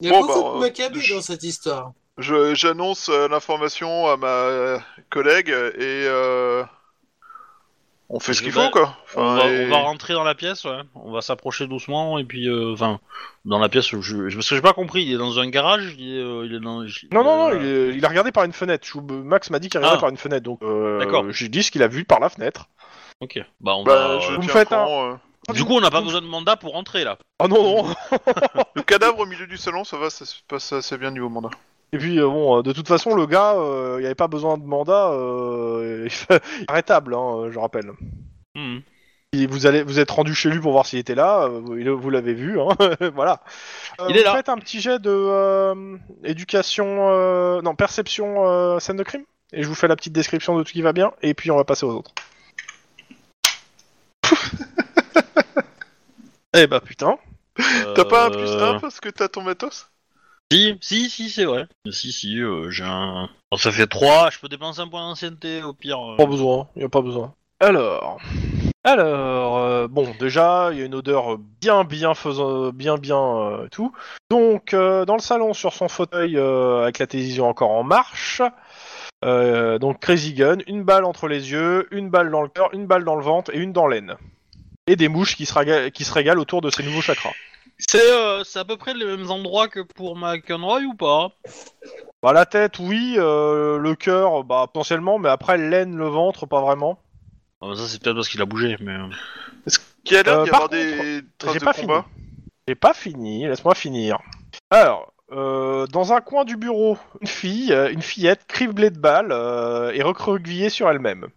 Il 0.02 0.08
y 0.08 0.10
a 0.10 0.14
Bon, 0.14 0.26
beaucoup 0.26 0.34
bah, 0.44 0.50
de 0.52 0.56
euh, 0.56 0.60
macabres 0.60 1.00
je- 1.00 1.14
dans 1.16 1.22
cette 1.22 1.44
histoire. 1.44 1.92
je- 2.18 2.54
J'annonce 2.54 3.10
euh, 3.10 3.28
l'information 3.28 4.08
à 4.08 4.18
ma 4.18 4.28
euh, 4.28 4.80
collègue 5.10 5.50
et 5.50 6.06
euh, 6.08 6.64
on 8.10 8.20
fait 8.20 8.34
ce 8.34 8.40
Je 8.40 8.44
qu'il 8.44 8.52
faut, 8.52 8.70
quoi. 8.72 8.98
on, 9.16 9.36
va, 9.36 9.48
et- 9.50 9.66
on 9.66 9.70
va 9.70 9.78
rentrer 9.78 10.14
dans 10.14 10.24
la 10.26 10.36
pièce, 10.36 10.66
ouais. 10.66 10.82
On 10.96 11.12
va 11.12 11.22
s'approcher 11.22 11.66
doucement 11.68 12.20
et 12.20 12.26
puis, 12.26 12.48
euh, 12.50 12.74
enfin, 12.74 13.00
dans 13.46 13.58
la 13.58 13.70
pièce. 13.70 13.88
Je, 13.90 14.02
je- 14.02 14.36
parce 14.36 14.50
que 14.50 14.56
j'ai 14.56 14.62
pas 14.62 14.74
compris. 14.74 15.04
Il 15.04 15.14
est 15.14 15.18
dans 15.18 15.40
un 15.40 15.48
garage. 15.50 15.96
Il 15.98 16.16
est, 16.18 16.20
euh, 16.22 16.46
il 16.46 16.54
est 16.56 16.60
dans. 16.60 16.84
il- 16.84 16.92
Non 17.14 17.24
non 17.24 17.38
non, 17.50 17.60
il, 17.60 17.66
est- 17.66 17.96
il 17.96 18.06
a 18.06 18.10
regardé 18.10 18.32
par 18.34 18.44
une 18.44 18.54
fenêtre. 18.54 18.86
Je- 18.86 19.00
Max 19.00 19.50
m'a 19.50 19.60
dit 19.60 19.70
qu'il 19.70 19.80
regardait 19.80 19.98
Ah. 19.98 20.02
par 20.02 20.10
une 20.10 20.18
fenêtre, 20.18 20.44
donc 20.44 20.60
euh, 20.62 21.00
D'accord. 21.00 21.24
j'ai 21.32 21.48
dit 21.48 21.64
ce 21.64 21.72
qu'il 21.72 21.82
a 21.84 21.88
vu 21.88 22.04
par 22.04 22.20
la 22.20 22.30
fenêtre. 22.30 22.68
Ok. 23.22 23.40
Bah 23.62 23.74
on 23.76 23.84
Bah, 23.86 23.96
va. 23.96 24.20
je 24.20 24.34
Vous 24.34 24.42
me 24.44 24.48
faites 24.50 24.74
euh. 24.74 25.16
Du 25.54 25.64
coup, 25.64 25.74
on 25.74 25.82
n'a 25.82 25.92
pas 25.92 26.02
besoin 26.02 26.22
de 26.22 26.28
mandat 26.28 26.56
pour 26.56 26.74
rentrer 26.74 27.04
là. 27.04 27.18
Oh 27.44 27.48
non 27.48 27.84
non 27.84 27.94
Le 28.76 28.82
cadavre 28.82 29.20
au 29.20 29.26
milieu 29.26 29.48
du 29.48 29.58
salon, 29.58 29.84
ça 29.84 29.98
va, 29.98 30.10
ça 30.10 30.26
se 30.26 30.36
passe 30.48 30.74
assez 30.74 30.98
bien 30.98 31.12
niveau 31.12 31.30
mandat. 31.30 31.52
Et 31.94 31.98
puis 31.98 32.20
euh, 32.20 32.28
bon, 32.28 32.58
euh, 32.60 32.62
de 32.64 32.74
toute 32.74 32.88
façon 32.88 33.16
le 33.16 33.26
gars, 33.26 33.54
euh, 33.54 33.98
il 34.02 34.06
avait 34.06 34.16
pas 34.16 34.28
besoin 34.28 34.58
de 34.58 34.64
mandat, 34.66 35.12
euh, 35.12 36.08
arrêtable, 36.68 37.14
hein, 37.14 37.50
je 37.52 37.60
rappelle. 37.60 37.92
Hmm. 38.56 38.80
Et 39.34 39.48
vous 39.48 39.66
allez, 39.68 39.84
vous 39.84 40.00
êtes 40.00 40.12
rendu 40.12 40.34
chez 40.34 40.50
lui 40.50 40.60
pour 40.60 40.72
voir 40.72 40.86
s'il 40.86 40.98
était 41.00 41.16
là. 41.16 41.44
euh, 41.44 41.94
Vous, 41.94 42.10
l'avez 42.10 42.34
vu, 42.34 42.60
hein, 42.60 42.70
voilà. 43.16 43.42
Euh, 44.00 44.08
Il 44.10 44.16
est 44.16 44.20
vous 44.20 44.26
là. 44.26 44.36
Faites 44.36 44.50
un 44.50 44.58
petit 44.58 44.80
jet 44.82 44.98
de 45.00 45.10
euh, 45.12 45.98
éducation, 46.24 47.10
euh, 47.10 47.62
non 47.62 47.76
perception 47.76 48.48
euh, 48.48 48.80
scène 48.80 48.96
de 48.98 49.04
crime, 49.04 49.26
et 49.54 49.62
je 49.62 49.68
vous 49.68 49.76
fais 49.76 49.88
la 49.88 49.96
petite 49.96 50.14
description 50.14 50.58
de 50.58 50.64
tout 50.64 50.72
qui 50.72 50.82
va 50.82 50.94
bien, 50.94 51.12
et 51.22 51.34
puis 51.34 51.52
on 51.52 51.58
va 51.58 51.66
passer 51.66 51.86
aux 51.86 51.92
autres. 51.94 52.14
Eh 56.56 56.68
bah 56.68 56.80
putain. 56.80 57.18
T'as 57.96 58.06
pas 58.06 58.26
un 58.28 58.32
plus 58.32 58.50
Euh, 58.50 58.76
1 58.76 58.80
parce 58.80 59.00
que 59.00 59.10
t'as 59.10 59.28
ton 59.30 59.42
matos? 59.42 59.88
Si, 60.52 60.78
si, 60.82 61.10
si, 61.10 61.30
c'est 61.30 61.46
vrai. 61.46 61.68
Si, 61.90 62.12
si, 62.12 62.40
euh, 62.40 62.70
j'ai 62.70 62.84
un. 62.84 63.30
Bon, 63.50 63.58
ça 63.58 63.72
fait 63.72 63.88
3, 63.88 64.30
je 64.30 64.40
peux 64.40 64.48
dépenser 64.48 64.82
un 64.82 64.88
point 64.88 65.08
d'ancienneté 65.08 65.64
au 65.64 65.74
pire. 65.74 66.00
euh. 66.00 66.18
Pas 66.18 66.26
besoin, 66.26 66.68
y 66.76 66.84
a 66.84 66.90
pas 66.90 67.02
besoin. 67.02 67.34
Alors, 67.60 68.20
alors, 68.84 69.58
euh, 69.58 69.88
bon, 69.88 70.14
déjà, 70.20 70.70
il 70.72 70.80
y 70.80 70.82
a 70.82 70.86
une 70.86 70.94
odeur 70.96 71.38
bien, 71.62 71.84
bien 71.86 72.14
faisant, 72.14 72.70
bien, 72.72 72.98
bien, 72.98 73.18
euh, 73.18 73.68
tout. 73.72 73.92
Donc, 74.30 74.74
euh, 74.74 75.06
dans 75.06 75.16
le 75.16 75.22
salon, 75.22 75.54
sur 75.54 75.74
son 75.74 75.88
fauteuil, 75.88 76.38
euh, 76.38 76.84
avec 76.84 77.00
la 77.00 77.08
télévision 77.08 77.48
encore 77.48 77.72
en 77.72 77.84
marche, 77.84 78.42
euh, 79.24 79.80
donc 79.80 80.00
Crazy 80.02 80.34
Gun, 80.34 80.58
une 80.68 80.84
balle 80.84 81.06
entre 81.06 81.28
les 81.28 81.52
yeux, 81.52 81.88
une 81.92 82.10
balle 82.10 82.30
dans 82.30 82.42
le 82.42 82.50
cœur, 82.50 82.70
une 82.74 82.86
balle 82.86 83.06
dans 83.06 83.16
le 83.16 83.24
ventre 83.24 83.52
et 83.56 83.58
une 83.58 83.72
dans 83.74 83.88
l'aine. 83.88 84.16
Et 84.88 84.96
des 84.96 85.08
mouches 85.10 85.36
qui 85.36 85.46
se, 85.46 85.54
régalent, 85.54 85.90
qui 85.90 86.04
se 86.04 86.14
régalent 86.14 86.40
autour 86.40 86.62
de 86.62 86.70
ces 86.70 86.84
nouveaux 86.84 87.02
chakras. 87.02 87.34
C'est 87.78 88.00
euh, 88.00 88.44
c'est 88.44 88.60
à 88.60 88.66
peu 88.66 88.78
près 88.78 88.94
les 88.94 89.06
mêmes 89.06 89.30
endroits 89.32 89.68
que 89.68 89.80
pour 89.80 90.16
McEnroy 90.16 90.82
ou 90.82 90.94
pas? 90.94 91.30
Bah, 92.22 92.34
la 92.34 92.46
tête, 92.46 92.80
oui, 92.80 93.16
euh, 93.18 93.78
le 93.80 93.96
cœur, 93.96 94.44
bah, 94.44 94.66
potentiellement, 94.72 95.18
mais 95.20 95.30
après, 95.30 95.58
l'aine, 95.58 95.96
le 95.96 96.08
ventre, 96.08 96.46
pas 96.46 96.62
vraiment. 96.62 97.00
Ah, 97.62 97.68
bah, 97.70 97.76
Ça, 97.76 97.88
c'est 97.88 98.02
peut-être 98.02 98.16
parce 98.16 98.30
qu'il 98.30 98.42
a 98.42 98.46
bougé, 98.46 98.78
mais. 98.80 98.94
euh, 98.94 99.72
Qui 100.04 100.18
a 100.18 100.24
l'air 100.24 100.40
Euh, 100.40 100.44
d'y 100.44 100.50
par 100.52 100.62
avoir 100.64 100.70
des 100.70 101.22
traces 101.38 101.54
J'ai 101.54 101.60
de 101.60 101.66
pas 101.66 101.74
combat? 101.74 102.04
Fini. 102.04 102.24
J'ai 102.68 102.76
pas 102.76 102.94
fini, 102.94 103.48
laisse-moi 103.48 103.76
finir. 103.76 104.20
Alors, 104.70 105.14
euh, 105.32 105.88
dans 105.88 106.14
un 106.14 106.22
coin 106.22 106.46
du 106.46 106.58
bureau, 106.58 106.98
une 107.22 107.28
fille, 107.28 107.74
euh, 107.74 107.92
une 107.92 108.02
fillette 108.04 108.46
criblée 108.48 108.92
de 108.92 109.00
balles 109.00 109.32
euh, 109.32 109.92
et 109.94 110.02
recroquevillée 110.04 110.70
sur 110.70 110.90
elle-même. 110.90 111.28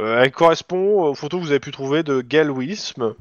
Euh, 0.00 0.22
elle 0.22 0.32
correspond 0.32 1.04
aux 1.04 1.14
photos 1.14 1.40
que 1.40 1.44
vous 1.46 1.50
avez 1.52 1.60
pu 1.60 1.70
trouver 1.70 2.02
de 2.02 2.20
Gail 2.20 2.50
Wism. 2.50 3.14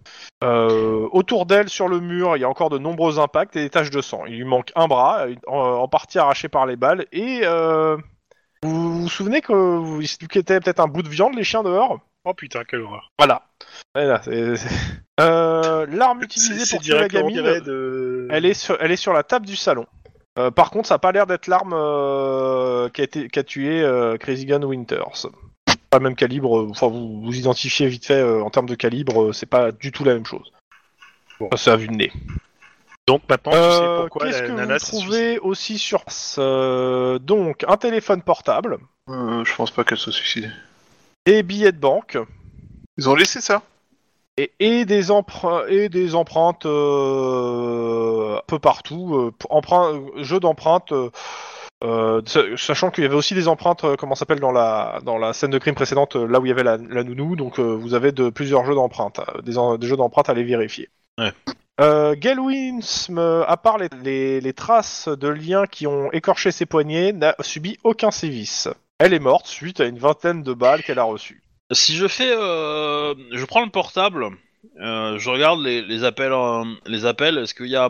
Euh, 0.44 1.08
autour 1.12 1.46
d'elle, 1.46 1.70
sur 1.70 1.88
le 1.88 2.00
mur, 2.00 2.36
il 2.36 2.40
y 2.40 2.44
a 2.44 2.50
encore 2.50 2.72
de 2.72 2.80
nombreux 2.80 3.20
impacts 3.20 3.56
et 3.56 3.62
des 3.62 3.70
taches 3.70 3.92
de 3.92 4.02
sang. 4.02 4.26
Il 4.26 4.38
lui 4.38 4.44
manque 4.44 4.72
un 4.76 4.88
bras, 4.88 5.28
en, 5.46 5.58
en 5.58 5.88
partie 5.88 6.18
arraché 6.18 6.50
par 6.50 6.66
les 6.66 6.76
balles. 6.76 7.06
Et 7.12 7.42
euh, 7.44 7.96
vous 8.64 9.02
vous 9.02 9.10
souvenez 9.10 9.42
que 9.42 9.54
vous 9.54 10.02
était 10.02 10.60
peut-être 10.60 10.80
un 10.80 10.88
bout 10.88 11.04
de 11.04 11.10
viande, 11.10 11.36
les 11.36 11.44
chiens 11.44 11.62
dehors? 11.62 12.00
Oh 12.26 12.34
putain, 12.34 12.64
quelle 12.64 12.82
horreur. 12.82 13.12
Voilà. 13.20 13.44
Voilà, 13.94 14.22
Euh, 15.20 15.86
L'arme 15.90 16.24
utilisée 16.24 16.76
pour 16.76 16.84
tuer 16.84 16.96
la 16.98 17.08
gamine, 17.08 17.36
de... 17.36 18.28
elle 18.32 18.46
est 18.48 18.56
sur, 18.56 18.78
elle 18.80 18.92
est 18.92 18.96
sur 18.96 19.14
la 19.14 19.22
table 19.22 19.46
du 19.46 19.56
salon. 19.56 19.86
Par 20.56 20.72
contre, 20.72 20.88
ça 20.88 20.96
a 20.96 21.00
pas 21.00 21.12
l'air 21.12 21.28
d'être 21.28 21.46
l'arme 21.46 21.76
qui 22.92 23.02
a 23.02 23.04
été 23.04 23.28
qui 23.28 23.38
a 23.38 23.44
tué 23.44 23.86
Crazy 24.20 24.48
Gun 24.48 24.64
Winters. 24.64 25.28
Pas 25.94 26.00
le 26.00 26.04
même 26.06 26.16
calibre. 26.16 26.60
euh, 26.60 26.68
Enfin, 26.72 26.88
vous 26.88 27.22
vous 27.22 27.36
identifiez 27.38 27.88
vite 27.88 28.06
fait 28.08 28.16
euh, 28.20 28.42
en 28.44 28.50
termes 28.50 28.66
de 28.68 28.74
calibre, 28.74 29.26
euh, 29.26 29.32
c'est 29.34 29.46
pas 29.46 29.72
du 29.72 29.92
tout 29.92 30.04
la 30.04 30.16
même 30.16 30.26
chose. 30.26 30.52
Bon. 31.40 31.50
Ça, 31.52 31.58
c'est 31.58 31.70
à 31.72 31.76
vue 31.76 31.88
de 31.88 31.94
nez. 31.94 32.12
Donc 33.08 33.22
maintenant, 33.30 33.52
tu 33.52 33.58
sais 33.58 33.64
Euh, 33.64 34.00
pourquoi 34.02 34.26
Qu'est-ce 34.26 34.42
la 34.42 34.48
que 34.48 34.52
nana 34.54 34.74
vous 34.74 34.80
s'est 34.80 34.86
trouvez 34.98 35.40
aussi 35.40 35.78
sur 35.78 36.02
place 36.04 36.38
Euh, 36.40 37.20
Donc, 37.20 37.64
un 37.68 37.78
téléphone 37.78 38.22
portable, 38.24 38.80
Euh, 39.10 39.44
Je 39.46 39.54
pense 39.56 39.70
pas 39.72 39.84
qu'elle 39.84 39.98
soit 40.00 40.14
suicidée. 40.14 40.50
des 41.28 41.44
billets 41.44 41.72
de 41.74 41.78
banque 41.80 42.18
Ils 42.98 43.08
ont 43.10 43.14
laissé 43.16 43.40
ça 43.42 43.62
et, 44.38 44.52
et 44.60 44.86
des 44.86 45.12
empreintes 45.12 45.66
et 45.70 45.90
des 45.90 46.16
empreintes 46.16 46.66
euh, 46.66 48.38
un 48.38 48.42
peu 48.48 48.58
partout. 48.58 49.16
Euh, 49.16 49.32
pour- 49.38 49.52
emprunt- 49.52 49.94
euh, 50.18 50.24
jeu 50.24 50.40
d'empreintes. 50.40 50.92
euh, 50.92 51.12
euh, 51.84 52.22
sa- 52.26 52.56
sachant 52.58 52.92
qu'il 52.92 53.04
y 53.04 53.08
avait 53.08 53.16
aussi 53.16 53.34
des 53.34 53.48
empreintes, 53.48 53.84
euh, 53.84 53.96
comment 53.96 54.16
s'appelle 54.16 54.40
dans 54.40 54.52
la 54.52 55.00
dans 55.04 55.18
la 55.18 55.34
scène 55.34 55.52
de 55.52 55.58
crime 55.60 55.76
précédente, 55.76 56.16
euh, 56.16 56.26
là 56.28 56.40
où 56.40 56.46
il 56.46 56.50
y 56.50 56.52
avait 56.52 56.64
la, 56.64 56.78
la 56.78 57.04
nounou, 57.04 57.36
donc 57.36 57.60
euh, 57.60 57.74
vous 57.76 57.94
avez 57.94 58.12
de 58.12 58.30
plusieurs 58.30 58.66
jeux 58.66 58.76
d'empreintes, 58.76 59.20
des, 59.44 59.54
jeux 59.88 59.98
d'empreintes 59.98 60.30
à 60.30 60.34
les 60.34 60.44
vérifier. 60.44 60.90
Ouais. 61.18 61.32
À 61.80 63.58
part 63.58 63.78
les, 63.78 63.90
les- 64.04 64.42
les 64.42 64.54
traces 64.54 65.08
de 65.10 65.28
liens 65.28 65.66
qui 65.68 65.88
ont 65.88 66.12
écorché 66.12 66.52
ses 66.52 66.66
poignets, 66.66 67.12
n'a 67.14 67.36
subi 67.42 67.78
aucun 67.84 68.12
sévice. 68.12 68.70
Elle 69.00 69.14
est 69.14 69.20
morte 69.20 69.48
suite 69.48 69.82
à 69.82 69.86
une 69.86 69.98
vingtaine 69.98 70.44
de 70.44 70.54
balles 70.54 70.84
qu'elle 70.84 71.00
a 71.00 71.04
reçues. 71.04 71.42
Si 71.72 71.96
je 71.96 72.08
fais, 72.08 72.30
je 72.32 73.46
prends 73.46 73.64
le 73.66 73.72
portable, 73.72 74.28
je 74.78 75.30
regarde 75.30 75.60
les, 75.62 75.82
les 75.82 76.04
appels, 76.04 76.34
les 76.86 77.06
appels. 77.06 77.38
Est-ce 77.40 77.56
qu'il 77.56 77.68
y 77.68 77.76
a, 77.76 77.90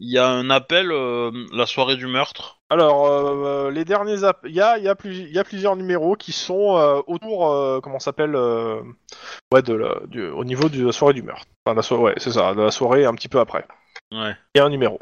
il 0.00 0.10
y 0.12 0.18
a 0.18 0.26
un 0.28 0.50
appel 0.50 0.90
euh, 0.92 1.30
la 1.52 1.66
soirée 1.66 1.96
du 1.96 2.06
meurtre 2.06 2.58
Alors, 2.70 3.06
euh, 3.06 3.70
les 3.70 3.84
derniers, 3.84 4.24
app- 4.24 4.44
il 4.44 4.54
y 4.54 4.60
a, 4.60 4.78
il 4.78 4.84
y, 4.84 4.88
a 4.88 4.94
plus- 4.94 5.16
il 5.18 5.32
y 5.32 5.38
a 5.38 5.44
plusieurs 5.44 5.76
numéros 5.76 6.16
qui 6.16 6.32
sont 6.32 6.76
euh, 6.78 7.00
autour, 7.06 7.50
euh, 7.50 7.80
comment 7.82 7.98
ça 7.98 8.06
s'appelle, 8.06 8.34
euh, 8.34 8.80
ouais, 9.52 9.62
de 9.62 9.74
la, 9.74 9.94
du, 10.06 10.26
au 10.28 10.44
niveau 10.44 10.68
de 10.68 10.84
la 10.86 10.92
soirée 10.92 11.14
du 11.14 11.22
meurtre. 11.22 11.44
Enfin, 11.64 11.74
la 11.74 11.82
so- 11.82 11.98
ouais, 11.98 12.14
c'est 12.18 12.32
ça, 12.32 12.54
de 12.54 12.62
la 12.62 12.70
soirée 12.70 13.04
un 13.04 13.14
petit 13.14 13.28
peu 13.28 13.40
après. 13.40 13.64
Ouais. 14.12 14.34
Il 14.54 14.58
y 14.58 14.60
a 14.60 14.64
un 14.64 14.70
numéro. 14.70 14.98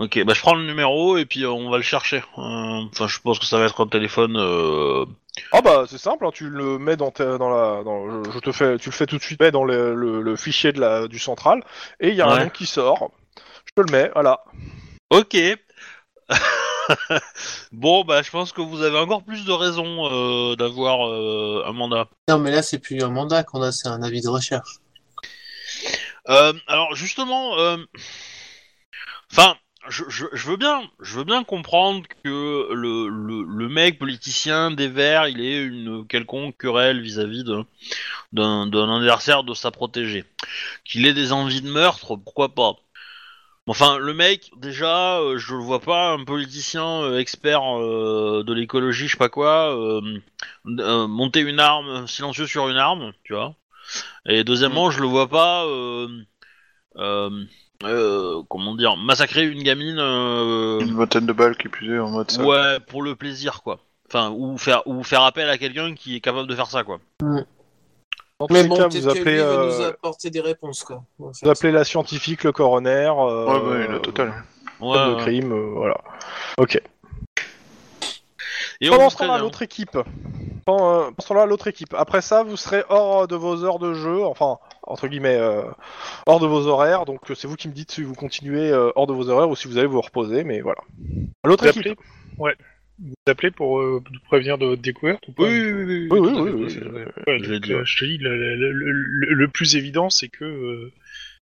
Ok, 0.00 0.22
bah 0.24 0.32
je 0.32 0.40
prends 0.40 0.54
le 0.54 0.64
numéro 0.64 1.16
et 1.16 1.24
puis 1.26 1.42
euh, 1.42 1.50
on 1.50 1.70
va 1.70 1.76
le 1.76 1.82
chercher. 1.82 2.18
Euh, 2.38 2.82
Enfin, 2.92 3.08
je 3.08 3.18
pense 3.18 3.40
que 3.40 3.44
ça 3.46 3.58
va 3.58 3.64
être 3.64 3.82
un 3.82 3.88
téléphone. 3.88 4.36
euh, 4.36 5.04
Ah 5.50 5.60
bah 5.60 5.86
c'est 5.88 5.98
simple, 5.98 6.24
hein, 6.24 6.30
tu 6.32 6.48
le 6.48 6.78
mets 6.78 6.96
dans, 6.96 7.10
ta- 7.10 7.36
dans 7.36 7.50
la, 7.50 7.82
dans, 7.82 8.24
je, 8.24 8.30
je 8.30 8.38
te 8.38 8.52
fais, 8.52 8.78
tu 8.78 8.90
le 8.90 8.94
fais 8.94 9.06
tout 9.06 9.16
de 9.18 9.22
suite, 9.22 9.40
mets 9.40 9.50
dans 9.50 9.64
le, 9.64 9.96
le- 9.96 10.22
le 10.22 10.36
fichier 10.36 10.70
de 10.72 10.80
la, 10.80 11.08
du 11.08 11.18
central, 11.18 11.64
et 11.98 12.10
il 12.10 12.14
y 12.14 12.20
a 12.20 12.28
un 12.28 12.44
nom 12.44 12.48
qui 12.50 12.64
sort. 12.66 13.10
Je 13.78 13.82
le 13.84 13.92
mets, 13.92 14.10
voilà. 14.12 14.42
Ok. 15.10 15.36
bon, 17.72 18.02
bah 18.02 18.22
je 18.22 18.30
pense 18.32 18.50
que 18.50 18.60
vous 18.60 18.82
avez 18.82 18.98
encore 18.98 19.22
plus 19.22 19.44
de 19.44 19.52
raisons 19.52 20.10
euh, 20.10 20.56
d'avoir 20.56 21.08
euh, 21.08 21.62
un 21.64 21.72
mandat. 21.72 22.08
Non, 22.28 22.40
mais 22.40 22.50
là, 22.50 22.62
c'est 22.62 22.80
plus 22.80 23.00
un 23.04 23.10
mandat 23.10 23.44
qu'on 23.44 23.62
a, 23.62 23.70
c'est 23.70 23.86
un 23.86 24.02
avis 24.02 24.20
de 24.20 24.28
recherche. 24.28 24.78
Euh, 26.28 26.54
alors 26.66 26.96
justement, 26.96 27.56
euh, 27.60 27.76
enfin, 29.30 29.54
je, 29.88 30.02
je, 30.08 30.26
je 30.32 30.50
veux 30.50 30.56
bien, 30.56 30.82
je 30.98 31.16
veux 31.16 31.24
bien 31.24 31.44
comprendre 31.44 32.02
que 32.24 32.72
le, 32.72 33.08
le, 33.08 33.44
le 33.44 33.68
mec 33.68 34.00
politicien 34.00 34.72
des 34.72 34.88
Verts, 34.88 35.28
il 35.28 35.40
ait 35.40 35.62
une 35.62 36.04
quelconque 36.04 36.56
querelle 36.58 37.00
vis-à-vis 37.00 37.44
de- 37.44 37.64
d'un 38.32 38.66
d'un 38.66 38.96
adversaire 38.96 39.44
de 39.44 39.54
sa 39.54 39.70
protégée, 39.70 40.24
qu'il 40.84 41.06
ait 41.06 41.14
des 41.14 41.32
envies 41.32 41.62
de 41.62 41.70
meurtre, 41.70 42.16
pourquoi 42.16 42.48
pas. 42.48 42.74
Enfin, 43.68 43.98
le 43.98 44.14
mec, 44.14 44.50
déjà, 44.56 45.18
euh, 45.18 45.36
je 45.36 45.54
le 45.54 45.60
vois 45.60 45.80
pas 45.80 46.12
un 46.12 46.24
politicien 46.24 47.02
euh, 47.02 47.18
expert 47.18 47.62
euh, 47.78 48.42
de 48.44 48.52
l'écologie, 48.54 49.06
je 49.06 49.12
sais 49.12 49.18
pas 49.18 49.28
quoi, 49.28 49.76
euh, 49.76 50.00
euh, 50.66 51.06
monter 51.06 51.40
une 51.40 51.60
arme, 51.60 52.06
silencieux 52.06 52.46
sur 52.46 52.68
une 52.68 52.76
arme, 52.78 53.12
tu 53.24 53.34
vois. 53.34 53.54
Et 54.26 54.42
deuxièmement, 54.42 54.90
je 54.90 55.00
le 55.00 55.06
vois 55.06 55.28
pas. 55.28 55.66
Euh, 55.66 56.08
euh, 56.96 57.44
euh, 57.84 58.42
comment 58.48 58.74
dire, 58.74 58.96
massacrer 58.96 59.46
une 59.46 59.62
gamine, 59.62 59.98
euh, 60.00 60.80
Une 60.80 60.96
vingtaine 60.96 61.26
de 61.26 61.32
balles 61.32 61.56
qui 61.56 61.68
pusaient 61.68 61.98
en 61.98 62.10
mode 62.10 62.30
ça. 62.30 62.42
ouais, 62.42 62.80
pour 62.80 63.02
le 63.02 63.14
plaisir, 63.14 63.62
quoi. 63.62 63.78
Enfin, 64.08 64.30
ou 64.30 64.56
faire, 64.56 64.86
ou 64.86 65.02
faire 65.04 65.22
appel 65.22 65.48
à 65.48 65.58
quelqu'un 65.58 65.94
qui 65.94 66.16
est 66.16 66.20
capable 66.20 66.48
de 66.48 66.54
faire 66.54 66.66
ça, 66.66 66.82
quoi. 66.82 66.98
Dans 68.40 68.46
Mais 68.50 68.64
bon, 68.64 68.76
cas, 68.76 68.86
vous 68.86 69.08
appelez, 69.08 69.32
lui 69.32 69.38
va 69.40 69.46
nous 69.64 69.80
euh, 69.80 69.88
apporter 69.90 70.30
des 70.30 70.40
réponses, 70.40 70.84
quoi. 70.84 71.02
vous 71.18 71.32
appelez 71.48 71.72
la 71.72 71.82
scientifique, 71.84 72.44
le 72.44 72.52
coroner. 72.52 73.10
Euh, 73.18 73.46
Ouais, 73.46 73.88
ouais. 73.88 74.00
Ouais, 74.80 75.08
de 75.08 75.14
ouais. 75.14 75.20
crime, 75.22 75.52
euh, 75.52 75.72
voilà. 75.74 75.96
Ok. 76.56 76.80
Et 78.80 78.88
on 78.88 78.92
Pendant 78.92 79.10
ce 79.10 79.16
temps-là, 79.16 79.38
l'autre 79.38 79.62
équipe. 79.62 79.98
Pendant, 80.64 81.10
ce 81.18 81.26
temps-là, 81.26 81.46
l'autre 81.46 81.66
équipe. 81.66 81.94
Après 81.94 82.20
ça, 82.20 82.44
vous 82.44 82.56
serez 82.56 82.84
hors 82.88 83.26
de 83.26 83.34
vos 83.34 83.64
heures 83.64 83.80
de 83.80 83.92
jeu, 83.92 84.24
enfin, 84.24 84.58
entre 84.84 85.08
guillemets, 85.08 85.36
euh, 85.36 85.62
hors 86.26 86.38
de 86.38 86.46
vos 86.46 86.68
horaires. 86.68 87.06
Donc, 87.06 87.20
c'est 87.34 87.48
vous 87.48 87.56
qui 87.56 87.66
me 87.66 87.72
dites 87.72 87.90
si 87.90 88.04
vous 88.04 88.14
continuez 88.14 88.70
euh, 88.70 88.92
hors 88.94 89.08
de 89.08 89.12
vos 89.12 89.28
horaires 89.30 89.48
ou 89.48 89.56
si 89.56 89.66
vous 89.66 89.78
allez 89.78 89.88
vous 89.88 90.00
reposer, 90.00 90.44
mais 90.44 90.60
voilà. 90.60 90.80
L'autre 91.44 91.66
équipe. 91.66 91.98
Ouais. 92.38 92.54
Vous 93.00 93.14
appelez 93.28 93.50
pour 93.50 93.80
euh, 93.80 94.02
nous 94.10 94.20
prévenir 94.20 94.58
de 94.58 94.66
votre 94.66 94.82
découverte 94.82 95.26
ou 95.28 95.32
pas 95.32 95.44
Oui, 95.44 95.62
oui, 95.72 95.84
oui, 95.84 96.08
oui, 96.10 96.18
Oui, 96.20 96.30
oui, 96.34 96.50
oui. 96.52 97.02
Ouais, 97.26 97.38
donc, 97.38 97.70
euh, 97.70 97.84
je 97.84 97.98
te 97.98 98.04
dis, 98.04 98.18
le, 98.18 98.36
le- 98.36 98.72
le- 98.72 98.92
le- 98.92 99.34
le 99.34 99.48
plus 99.48 99.76
évident, 99.76 100.10
c'est 100.10 100.28
que 100.28 100.44
euh, 100.44 100.92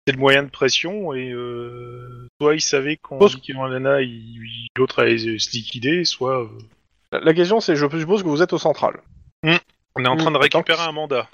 c'est 0.06 0.12
le 0.14 0.18
moyen 0.20 0.42
de 0.42 0.50
pression 0.50 1.14
et 1.14 1.32
euh, 1.32 2.28
soit 2.40 2.54
il 2.54 2.60
savait 2.60 2.96
qu'on 2.96 3.18
Pose- 3.18 3.36
dit 3.36 3.40
qu'il 3.40 3.56
en 3.56 3.84
a, 3.86 4.02
il- 4.02 4.10
il- 4.10 4.66
l'autre 4.76 4.98
allait 5.00 5.16
se 5.18 5.50
liquider, 5.52 6.04
soit 6.04 6.42
euh, 6.42 6.48
La, 7.12 7.20
la 7.20 7.34
question, 7.34 7.60
c'est, 7.60 7.74
je 7.76 7.86
suppose 7.98 8.22
que 8.22 8.28
vous 8.28 8.42
êtes 8.42 8.52
au 8.52 8.58
central. 8.58 9.00
on 9.42 10.04
est 10.04 10.08
en 10.08 10.16
train 10.16 10.30
de 10.30 10.36
Mm, 10.38 10.42
récupérer 10.42 10.82
un 10.82 10.92
mandat. 10.92 11.28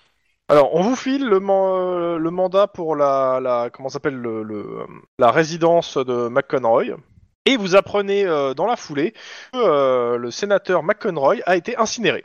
Alors, 0.49 0.75
on 0.75 0.83
vous 0.83 0.97
file 0.97 1.25
le, 1.27 1.41
man- 1.41 1.75
euh, 1.75 2.19
le 2.19 2.31
mandat 2.31 2.67
pour 2.69 2.95
la, 2.95 3.41
la 3.43 3.71
comment 3.73 3.89
s'appelle 3.89 4.15
le, 4.17 4.43
le, 4.45 4.57
euh, 4.57 4.87
la 5.19 5.31
résidence 5.33 5.97
de 5.97 6.29
McConroy. 6.29 6.97
Et 7.45 7.57
vous 7.57 7.75
apprenez 7.75 8.25
euh, 8.25 8.55
dans 8.55 8.67
la 8.67 8.77
foulée 8.77 9.13
que 9.53 9.59
euh, 9.59 10.17
le 10.17 10.31
sénateur 10.31 10.83
McConroy 10.83 11.39
a 11.47 11.57
été 11.57 11.77
incinéré. 11.77 12.25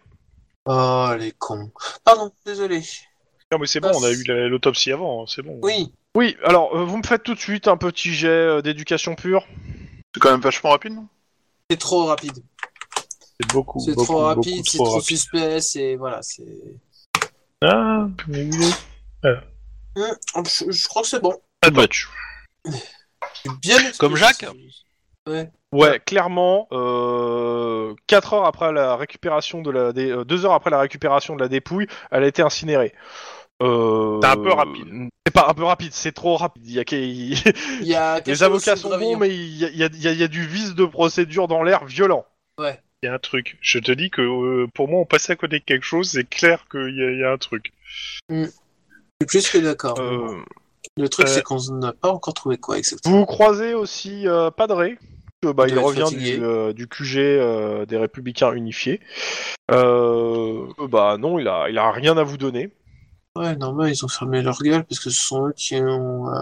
Oh, 0.65 1.10
les 1.18 1.31
cons. 1.31 1.72
Pardon, 2.03 2.31
désolé. 2.45 2.84
Non 3.52 3.57
mais 3.60 3.68
c'est 3.68 3.80
bon, 3.80 3.89
Ah, 3.94 3.98
on 3.98 4.03
a 4.03 4.11
eu 4.11 4.23
la- 4.26 4.48
l'autopsie 4.48 4.91
avant, 4.91 5.23
hein, 5.23 5.26
c'est 5.27 5.41
bon. 5.41 5.60
Oui, 5.64 5.91
Oui, 6.15 6.35
alors 6.44 6.76
euh, 6.76 6.84
vous 6.84 6.98
me 6.98 7.03
faites 7.03 7.23
tout 7.23 7.34
de 7.34 7.39
suite 7.39 7.68
un 7.68 7.77
petit 7.77 8.14
jet 8.14 8.27
euh, 8.27 8.61
d'éducation 8.61 9.15
pure. 9.15 9.48
C'est 10.14 10.19
quand 10.19 10.31
même 10.31 10.41
vachement 10.41 10.72
rapide, 10.72 10.94
non? 10.94 11.07
C'est 11.72 11.77
trop 11.77 12.06
rapide. 12.06 12.44
C'est 13.39 13.52
beaucoup, 13.53 13.80
C'est 13.80 13.91
beaucoup, 13.95 14.06
trop 14.06 14.18
rapide, 14.23 14.56
beaucoup 14.57 14.64
c'est 14.69 14.77
trop 14.77 14.85
trop 14.85 14.94
rapide. 14.95 15.07
suspect, 15.18 15.61
c'est. 15.61 15.95
Voilà, 15.95 16.22
c'est. 16.22 16.44
Ah, 17.64 18.07
mais 18.27 18.44
oui. 18.52 18.72
Hum, 19.95 20.45
je, 20.45 20.69
je 20.72 20.88
crois 20.88 21.02
que 21.02 21.07
c'est 21.07 21.22
bon. 21.22 21.39
Attends. 21.61 21.81
J'ai 22.65 23.52
Bien 23.61 23.77
explosé, 23.77 23.98
Comme 23.98 24.15
Jacques 24.15 24.45
ce- 24.45 24.84
Ouais. 25.28 25.49
Ouais, 25.74 25.99
clairement, 26.06 26.68
euh, 26.72 27.94
4 28.08 28.34
heures 28.34 28.45
après 28.45 28.72
la 28.72 28.95
récupération 28.95 29.62
de 29.62 29.70
la, 29.70 29.91
dé- 29.91 30.10
euh, 30.12 30.24
deux 30.24 30.45
heures 30.45 30.54
après 30.54 30.70
la 30.70 30.80
récupération 30.80 31.36
de 31.36 31.41
la 31.41 31.49
dépouille, 31.49 31.88
elle 32.10 32.24
a 32.24 32.28
été 32.28 32.41
incinérée. 32.41 32.94
Euh, 33.62 34.20
C'est 34.22 34.28
un 34.30 34.36
peu 34.38 34.54
rapide. 34.54 35.10
C'est 35.26 35.34
pas 35.34 35.48
un 35.49 35.54
peu 35.54 35.64
rapide, 35.64 35.91
c'est 35.91 36.12
trop 36.14 36.38
rapide. 36.38 36.64
Il 36.66 36.74
y 36.74 36.80
a, 36.80 36.84
qu'il- 36.86 37.34
Il 37.82 37.88
y 37.88 37.95
a 37.95 38.16
quelque 38.22 38.28
les 38.28 38.44
avocats 38.44 38.76
sont 38.78 38.90
gravillon. 38.90 39.14
bons, 39.14 39.18
mais 39.20 39.30
il 39.36 39.58
y 39.58 39.66
a, 39.66 39.70
il 39.70 39.78
y 39.78 39.84
a- 39.84 39.90
il 39.91 40.02
y 40.02 40.08
a- 40.08 40.12
il 40.14 40.20
y 40.20 40.24
a 40.24 40.28
du 40.30 40.45
vice 40.48 40.74
de 40.76 40.86
procédure 40.86 41.48
dans 41.49 41.64
l'air 41.64 41.84
violent. 41.86 42.26
Ouais. 42.60 42.80
Il 43.04 43.08
y 43.08 43.10
a 43.10 43.14
un 43.14 43.20
truc. 43.20 43.58
Je 43.62 43.80
te 43.80 43.91
dis 43.91 44.10
que 44.10 44.22
euh, 44.22 44.68
pour 44.74 44.88
moi, 44.88 45.02
on 45.02 45.06
passait 45.06 45.34
à 45.34 45.36
côté 45.36 45.60
de 45.60 45.64
quelque 45.66 45.84
chose, 45.86 46.12
c'est 46.12 46.24
clair 46.24 46.66
qu'il 46.72 46.95
y, 46.95 47.04
a- 47.04 47.12
il 47.12 47.20
y 47.20 47.24
a 47.24 47.32
un 47.32 47.38
truc. 47.38 47.74
Je 48.30 48.45
suis 48.45 49.26
plus 49.28 49.49
que 49.52 49.58
d'accord. 49.58 49.99
Euh, 49.99 50.38
Le 50.95 51.10
truc, 51.10 51.28
euh, 51.28 51.30
c'est 51.30 51.44
qu'on 51.44 51.60
n'a 51.74 51.91
pas 51.94 52.10
encore 52.12 52.34
trouvé 52.34 52.58
quoi 52.58 52.78
exactement. 52.78 53.18
Vous 53.18 53.26
croisez 53.26 53.74
aussi 53.74 54.28
euh, 54.28 54.49
Padré. 54.49 54.98
Que, 55.42 55.52
bah, 55.52 55.68
Il 55.68 55.78
revient 55.80 56.10
du, 56.16 56.44
euh, 56.44 56.74
du 56.74 56.88
QG 56.88 57.18
euh, 57.18 57.86
des 57.86 57.98
Républicains 57.98 58.54
Unifiés. 58.54 59.00
Euh, 59.72 60.66
bah 60.90 61.18
non, 61.18 61.40
il 61.40 61.48
a, 61.48 61.70
il 61.70 61.78
a 61.78 61.92
rien 61.92 62.18
à 62.18 62.24
vous 62.24 62.38
donner. 62.38 62.70
Ouais, 63.36 63.56
normal, 63.56 63.92
ils 63.92 64.04
ont 64.04 64.08
fermé 64.08 64.42
leur 64.42 64.58
gueule 64.60 64.84
parce 64.84 65.00
que 65.00 65.10
ce 65.12 65.22
sont 65.22 65.48
eux 65.48 65.54
qui 65.56 65.76
ont. 65.76 66.28
euh, 66.30 66.42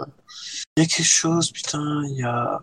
Il 0.76 0.82
y 0.82 0.86
a 0.86 0.88
quelque 0.88 1.04
chose, 1.04 1.50
putain, 1.50 2.02
il 2.06 2.16
y 2.16 2.22
a. 2.22 2.60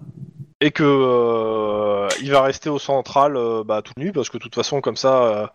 et 0.60 0.72
que 0.72 0.84
euh, 0.84 2.08
il 2.22 2.32
va 2.32 2.42
rester 2.42 2.70
au 2.70 2.80
central 2.80 3.36
euh, 3.38 3.64
bah, 3.64 3.82
toute 3.84 3.98
nuit 3.98 4.12
parce 4.12 4.30
que 4.30 4.38
de 4.38 4.44
toute 4.44 4.56
façon 4.56 4.82
comme 4.82 4.96
ça 4.96 5.52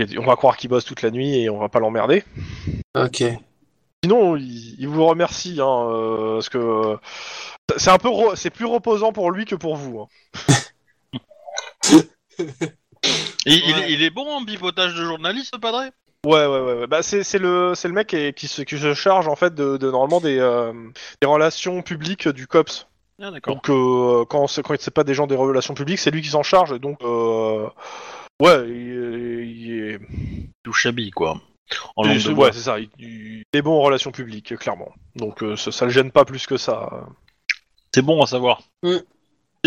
euh, 0.00 0.06
on 0.18 0.24
va 0.26 0.34
croire 0.36 0.56
qu'il 0.56 0.70
bosse 0.70 0.84
toute 0.84 1.02
la 1.02 1.10
nuit 1.10 1.38
et 1.38 1.50
on 1.50 1.58
va 1.58 1.68
pas 1.68 1.78
l'emmerder. 1.80 2.24
Ok. 2.96 3.22
Sinon 4.04 4.36
il, 4.36 4.76
il 4.78 4.88
vous 4.88 5.04
remercie 5.06 5.58
hein, 5.60 5.88
euh, 5.90 6.34
parce 6.34 6.48
que 6.48 6.58
euh, 6.58 6.96
c'est 7.76 7.90
un 7.90 7.98
peu 7.98 8.08
re- 8.08 8.36
c'est 8.36 8.50
plus 8.50 8.64
reposant 8.66 9.12
pour 9.12 9.30
lui 9.30 9.44
que 9.44 9.54
pour 9.56 9.76
vous. 9.76 10.00
hein. 10.00 10.08
Il, 13.46 13.52
Ouais. 13.74 13.80
est- 13.88 13.92
il 13.92 14.02
est 14.02 14.10
bon 14.10 14.28
en 14.30 14.44
pipotage 14.44 14.94
de 14.94 15.04
journaliste, 15.04 15.52
ce 15.54 15.58
padré? 15.60 15.86
Ouais 16.26 16.46
ouais 16.46 16.60
ouais, 16.60 16.72
ouais. 16.80 16.86
bah 16.88 17.02
c'est 17.02 17.22
c'est 17.22 17.38
le 17.38 17.72
c'est 17.76 17.86
le 17.88 17.94
mec 17.94 18.08
qui, 18.08 18.32
qui 18.34 18.48
se 18.48 18.62
qui 18.62 18.76
se 18.76 18.92
charge 18.92 19.28
en 19.28 19.36
fait 19.36 19.54
de, 19.54 19.76
de 19.76 19.90
normalement 19.90 20.20
des 20.20 20.38
euh, 20.38 20.72
des 21.22 21.26
relations 21.28 21.80
publiques 21.82 22.28
du 22.28 22.46
cops. 22.48 22.88
Ah, 23.22 23.30
d'accord. 23.30 23.54
Donc 23.54 23.70
euh, 23.70 24.24
quand 24.28 24.46
c'est 24.48 24.62
quand 24.62 24.74
c'est 24.80 24.92
pas 24.92 25.04
des 25.04 25.14
gens 25.14 25.26
des 25.28 25.36
relations 25.36 25.74
publiques 25.74 26.00
c'est 26.00 26.10
lui 26.10 26.20
qui 26.22 26.28
s'en 26.28 26.42
charge 26.42 26.72
et 26.72 26.78
donc 26.80 26.98
euh, 27.02 27.68
ouais 28.42 28.64
il, 28.68 29.44
il 29.46 29.88
est 29.94 30.00
Tout 30.64 30.72
chabille, 30.72 31.12
quoi. 31.12 31.40
En 31.96 32.02
de 32.02 32.32
ouais, 32.32 32.52
c'est 32.52 32.60
ça. 32.60 32.78
Il, 32.78 32.88
il 32.98 33.44
est 33.52 33.62
bon 33.62 33.78
en 33.78 33.82
relations 33.82 34.12
publiques, 34.12 34.56
clairement. 34.56 34.92
Donc 35.16 35.42
euh, 35.42 35.56
ça, 35.56 35.72
ça 35.72 35.84
le 35.84 35.90
gêne 35.90 36.10
pas 36.10 36.24
plus 36.24 36.46
que 36.46 36.56
ça. 36.56 37.06
C'est 37.94 38.02
bon 38.02 38.22
à 38.22 38.26
savoir. 38.26 38.62
Mm. 38.82 38.96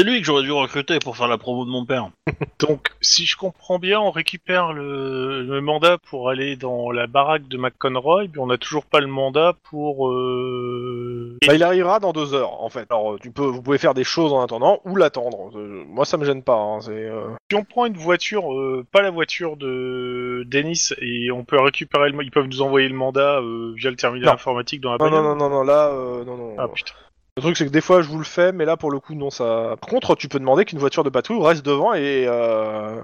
C'est 0.02 0.08
lui 0.08 0.20
que 0.20 0.26
j'aurais 0.26 0.42
dû 0.42 0.52
recruter 0.52 0.98
pour 0.98 1.16
faire 1.16 1.28
la 1.28 1.38
promo 1.38 1.64
de 1.64 1.70
mon 1.70 1.86
père. 1.86 2.10
Donc, 2.60 2.88
si 3.02 3.28
je 3.28 3.38
comprends 3.38 3.78
bien, 3.78 4.00
on 4.00 4.10
récupère 4.10 4.74
le, 4.74 5.44
le 5.44 5.62
mandat 5.62 6.00
pour 6.10 6.30
aller 6.30 6.56
dans 6.56 6.90
la 6.90 7.06
baraque 7.06 7.48
de 7.48 7.56
McConroy, 7.58 8.24
mais 8.34 8.40
on 8.40 8.48
n'a 8.48 8.58
toujours 8.58 8.84
pas 8.88 9.00
le 9.00 9.06
mandat 9.06 9.54
pour... 9.70 10.10
Euh... 10.10 11.38
Bah, 11.46 11.54
il 11.54 11.62
arrivera 11.62 12.00
dans 12.00 12.14
deux 12.14 12.34
heures, 12.34 12.64
en 12.64 12.70
fait. 12.70 12.88
Alors, 12.90 13.14
euh, 13.14 13.18
tu 13.22 13.30
peux, 13.30 13.46
vous 13.46 13.62
pouvez 13.62 13.78
faire 13.78 13.94
des 13.94 14.04
choses 14.04 14.34
en 14.34 14.42
attendant 14.42 14.80
ou 14.86 14.96
l'attendre. 14.96 15.52
Euh, 15.56 15.84
moi, 15.88 16.04
ça 16.06 16.18
me 16.18 16.26
gêne 16.26 16.42
pas. 16.42 16.56
hein, 16.56 16.82
c'est, 16.82 16.94
euh, 16.94 17.28
Si 17.52 17.56
on 17.56 17.64
prend 17.64 17.86
une 17.86 17.94
voiture, 17.98 18.52
euh, 18.56 18.84
pas 18.92 19.04
la 19.04 19.12
voiture 19.12 19.56
de 19.56 20.44
Dennis, 20.48 20.96
et 21.00 21.30
on 21.30 21.44
peut 21.44 21.62
récupérer 21.62 22.10
le... 22.10 22.24
Ils 22.24 22.32
peuvent 22.32 22.48
nous 22.48 22.64
envoyer 22.64 22.88
le 22.90 22.96
mandat 22.96 23.40
euh, 23.40 23.74
via 23.76 23.92
le 23.92 23.96
terminal 23.98 24.30
Non. 24.30 24.34
informatique 24.34 24.82
dans 24.82 24.94
la 24.94 24.98
Non, 24.98 25.12
non, 25.12 25.22
non, 25.22 25.36
non, 25.36 25.50
non, 25.52 25.64
là, 25.64 25.90
euh, 25.90 26.26
non, 26.26 26.38
non. 26.38 26.56
Ah 26.58 26.68
putain. 26.68 26.94
Le 27.38 27.42
truc, 27.42 27.56
c'est 27.58 27.66
que 27.66 27.72
des 27.72 27.82
fois, 27.82 28.02
je 28.02 28.10
vous 28.10 28.18
le 28.18 28.26
fais, 28.26 28.52
mais 28.52 28.66
là, 28.66 28.76
pour 28.76 28.92
le 28.92 29.00
coup, 29.00 29.14
non, 29.16 29.30
ça. 29.30 29.76
Par 29.80 29.90
contre, 29.90 30.16
tu 30.16 30.28
peux 30.28 30.40
demander 30.40 30.66
qu'une 30.66 30.80
voiture 30.80 31.04
de 31.04 31.10
patrouille 31.10 31.42
reste 31.46 31.66
devant 31.66 31.94
et. 31.94 32.26
Euh... 32.28 33.02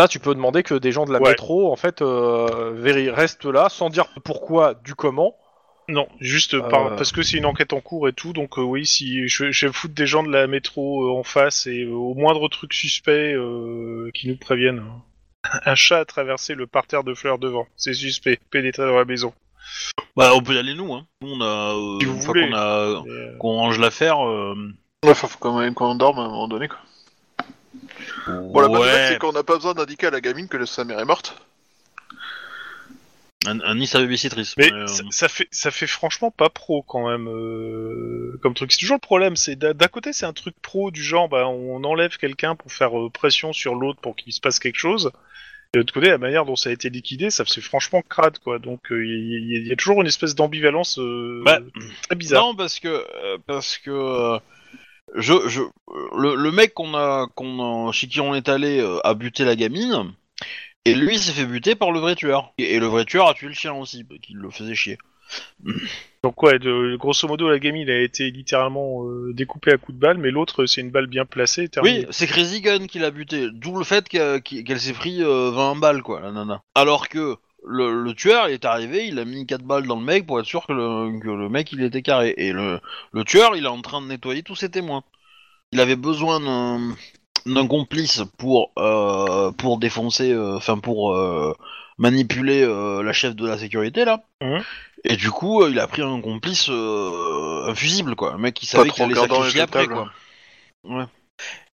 Là, 0.00 0.06
tu 0.08 0.20
peux 0.20 0.34
demander 0.34 0.62
que 0.62 0.74
des 0.74 0.92
gens 0.92 1.04
de 1.06 1.12
la 1.12 1.20
Ouais. 1.20 1.30
métro, 1.30 1.72
en 1.72 1.76
fait, 1.76 2.02
euh, 2.02 2.72
restent 3.12 3.44
là, 3.46 3.68
sans 3.68 3.90
dire 3.90 4.06
pourquoi, 4.24 4.74
du 4.74 4.94
comment. 4.94 5.34
Non, 5.88 6.06
juste 6.20 6.58
par- 6.68 6.92
Euh. 6.92 6.96
parce 6.96 7.12
que 7.12 7.22
c'est 7.22 7.36
une 7.38 7.46
enquête 7.46 7.72
en 7.72 7.80
cours 7.80 8.08
et 8.08 8.12
tout, 8.12 8.32
donc 8.32 8.58
euh, 8.58 8.62
oui, 8.62 8.86
si 8.86 9.26
je, 9.26 9.50
je 9.50 9.66
vais 9.66 9.72
foutre 9.72 9.94
des 9.94 10.06
gens 10.06 10.22
de 10.22 10.30
la 10.30 10.46
métro 10.46 11.18
en 11.18 11.22
face 11.24 11.66
et 11.66 11.84
au 11.86 12.14
moindre 12.14 12.48
truc 12.48 12.74
suspect 12.74 13.34
qui 14.14 14.28
nous 14.28 14.36
préviennent. 14.36 14.82
Un 15.64 15.74
chat 15.74 16.00
a 16.00 16.04
traversé 16.04 16.54
le 16.54 16.66
parterre 16.66 17.04
de 17.04 17.14
fleurs 17.14 17.38
devant, 17.38 17.66
c'est 17.76 17.94
suspect, 17.94 18.38
pénétrer 18.50 18.86
dans 18.86 18.96
la 18.98 19.04
maison. 19.06 19.32
Bah, 20.16 20.32
on 20.34 20.42
peut 20.42 20.54
y 20.54 20.58
aller, 20.58 20.74
nous. 20.74 20.92
Hein. 20.94 21.06
Nous, 21.22 21.32
on 21.32 21.40
a. 21.40 21.74
euh, 21.74 21.98
Si 22.00 22.06
vous 22.06 22.14
une 22.14 22.20
fois 22.22 22.26
voulez. 22.28 22.48
qu'on 22.50 22.56
a. 22.56 23.02
Mais, 23.04 23.10
euh, 23.10 23.36
Qu'on 23.38 23.52
range 23.52 23.78
l'affaire. 23.78 24.26
Euh... 24.26 24.54
Ouais, 25.04 25.14
faut 25.14 25.28
faut 25.28 25.38
quand 25.38 25.58
même 25.58 25.74
qu'on 25.74 25.94
dorme 25.94 26.18
à 26.18 26.22
un 26.22 26.28
moment 26.28 26.48
donné, 26.48 26.68
quoi. 26.68 26.78
Bon, 28.26 28.60
la 28.60 28.68
bonne 28.68 28.76
nouvelle, 28.78 28.94
ouais, 28.94 29.08
c'est 29.10 29.18
qu'on 29.18 29.32
n'a 29.32 29.42
pas 29.44 29.54
besoin 29.54 29.74
d'indiquer 29.74 30.08
à 30.08 30.10
la 30.10 30.20
gamine 30.20 30.48
que 30.48 30.64
sa 30.66 30.84
mère 30.84 30.98
est 30.98 31.04
morte. 31.04 31.40
un, 33.46 33.60
un 33.60 33.74
Nice 33.76 33.94
à 33.94 34.00
babysitrice. 34.00 34.54
Mais 34.56 34.68
mais, 34.70 34.76
euh, 34.76 34.86
ça, 34.86 35.02
ça 35.10 35.28
fait 35.28 35.48
ça 35.50 35.70
fait 35.70 35.86
franchement 35.86 36.30
pas 36.30 36.48
pro 36.50 36.82
quand 36.82 37.08
même 37.08 37.28
euh, 37.28 38.38
comme 38.42 38.54
truc. 38.54 38.72
C'est 38.72 38.78
toujours 38.78 38.96
le 38.96 39.00
problème. 39.00 39.36
C'est 39.36 39.56
d'un 39.56 39.72
d'un 39.72 39.86
côté 39.88 40.12
c'est 40.12 40.26
un 40.26 40.32
truc 40.32 40.56
pro 40.60 40.90
du 40.90 41.02
genre 41.02 41.28
bah 41.28 41.46
on 41.48 41.82
enlève 41.84 42.16
quelqu'un 42.18 42.56
pour 42.56 42.72
faire 42.72 42.98
euh, 42.98 43.08
pression 43.08 43.52
sur 43.52 43.74
l'autre 43.76 44.00
pour 44.00 44.16
qu'il 44.16 44.32
se 44.32 44.40
passe 44.40 44.58
quelque 44.58 44.78
chose. 44.78 45.10
Et 45.74 45.78
de 45.78 45.80
l'autre 45.80 45.92
côté 45.92 46.08
la 46.08 46.18
manière 46.18 46.44
dont 46.46 46.56
ça 46.56 46.70
a 46.70 46.72
été 46.72 46.88
liquidé 46.88 47.30
ça 47.30 47.44
c'est 47.46 47.60
franchement 47.60 48.02
crade 48.02 48.38
quoi. 48.38 48.58
Donc 48.58 48.90
euh, 48.90 49.04
il 49.04 49.10
y, 49.10 49.58
y- 49.58 49.68
y 49.68 49.72
a 49.72 49.76
toujours 49.76 50.00
une 50.00 50.06
espèce 50.06 50.34
d'ambivalence 50.34 50.98
euh, 50.98 51.42
Bah, 51.44 51.60
très 52.08 52.16
bizarre. 52.16 52.44
Non, 52.46 52.54
parce 52.54 52.80
que. 52.80 52.88
euh, 52.88 53.38
parce 53.46 53.76
que. 53.78 54.38
je, 55.14 55.34
je, 55.48 55.62
le, 56.16 56.34
le 56.36 56.50
mec 56.52 56.74
qu'on 56.74 56.94
a, 56.94 57.26
qu'on 57.34 57.92
chez 57.92 58.08
qui 58.08 58.20
on 58.20 58.34
est 58.34 58.48
allé 58.48 58.80
a 59.04 59.14
buté 59.14 59.44
la 59.44 59.56
gamine, 59.56 60.12
et 60.84 60.94
lui 60.94 61.18
s'est 61.18 61.32
fait 61.32 61.46
buter 61.46 61.74
par 61.74 61.92
le 61.92 62.00
vrai 62.00 62.14
tueur. 62.14 62.52
Et, 62.58 62.74
et 62.74 62.80
le 62.80 62.86
vrai 62.86 63.04
tueur 63.04 63.28
a 63.28 63.34
tué 63.34 63.48
le 63.48 63.54
chien 63.54 63.74
aussi, 63.74 64.06
qui 64.22 64.34
le 64.34 64.50
faisait 64.50 64.74
chier. 64.74 64.98
Donc 66.24 66.42
ouais, 66.42 66.58
de, 66.58 66.96
grosso 66.96 67.28
modo, 67.28 67.48
la 67.48 67.58
gamine 67.58 67.88
a 67.88 67.98
été 68.00 68.30
littéralement 68.30 69.04
euh, 69.04 69.32
découpée 69.34 69.72
à 69.72 69.76
coups 69.78 69.94
de 69.96 70.00
balle, 70.00 70.18
mais 70.18 70.30
l'autre, 70.30 70.66
c'est 70.66 70.80
une 70.80 70.90
balle 70.90 71.06
bien 71.06 71.24
placée. 71.24 71.68
terminée. 71.68 72.00
Oui, 72.00 72.06
c'est 72.10 72.26
Crazy 72.26 72.60
Gun 72.60 72.86
qui 72.86 72.98
l'a 72.98 73.10
buté, 73.10 73.48
d'où 73.52 73.76
le 73.76 73.84
fait 73.84 74.08
qu'elle 74.08 74.80
s'est 74.80 74.92
pris 74.92 75.22
euh, 75.22 75.50
20 75.52 75.76
balles, 75.76 76.02
quoi, 76.02 76.20
la 76.20 76.32
nana. 76.32 76.62
Alors 76.74 77.08
que 77.08 77.36
le, 77.66 78.02
le 78.02 78.14
tueur, 78.14 78.48
il 78.48 78.54
est 78.54 78.64
arrivé, 78.64 79.06
il 79.06 79.18
a 79.18 79.24
mis 79.24 79.46
4 79.46 79.62
balles 79.62 79.86
dans 79.86 79.98
le 79.98 80.04
mec 80.04 80.26
pour 80.26 80.40
être 80.40 80.46
sûr 80.46 80.66
que 80.66 80.72
le, 80.72 81.18
que 81.20 81.28
le 81.28 81.48
mec 81.48 81.72
il 81.72 81.82
était 81.82 82.02
carré. 82.02 82.34
Et 82.36 82.52
le, 82.52 82.80
le 83.12 83.24
tueur, 83.24 83.56
il 83.56 83.64
est 83.64 83.68
en 83.68 83.80
train 83.80 84.00
de 84.00 84.06
nettoyer 84.06 84.42
tous 84.42 84.56
ses 84.56 84.70
témoins. 84.70 85.02
Il 85.72 85.80
avait 85.80 85.96
besoin 85.96 86.40
d'un 87.46 87.66
complice 87.66 88.22
pour 88.38 88.72
euh, 88.78 89.52
pour 89.52 89.78
défoncer, 89.78 90.32
euh, 90.32 90.56
enfin 90.56 90.78
pour 90.78 91.14
euh, 91.14 91.54
manipuler 91.98 92.62
euh, 92.62 93.02
la 93.02 93.12
chef 93.12 93.36
de 93.36 93.46
la 93.46 93.58
sécurité 93.58 94.04
là. 94.04 94.22
Mhm. 94.40 94.62
Et 95.04 95.16
du 95.16 95.30
coup, 95.30 95.62
euh, 95.62 95.70
il 95.70 95.78
a 95.78 95.86
pris 95.86 96.02
un 96.02 96.20
complice 96.20 96.68
euh, 96.70 97.66
un 97.68 97.74
fusible 97.74 98.14
quoi, 98.16 98.32
un 98.34 98.38
mec 98.38 98.54
qui 98.54 98.66
savait 98.66 98.90
qu'il 98.90 99.02
allait 99.04 99.14
sacrifier 99.14 99.54
les 99.54 99.60
après 99.60 99.86
quoi. 99.86 100.10
Ouais. 100.84 101.04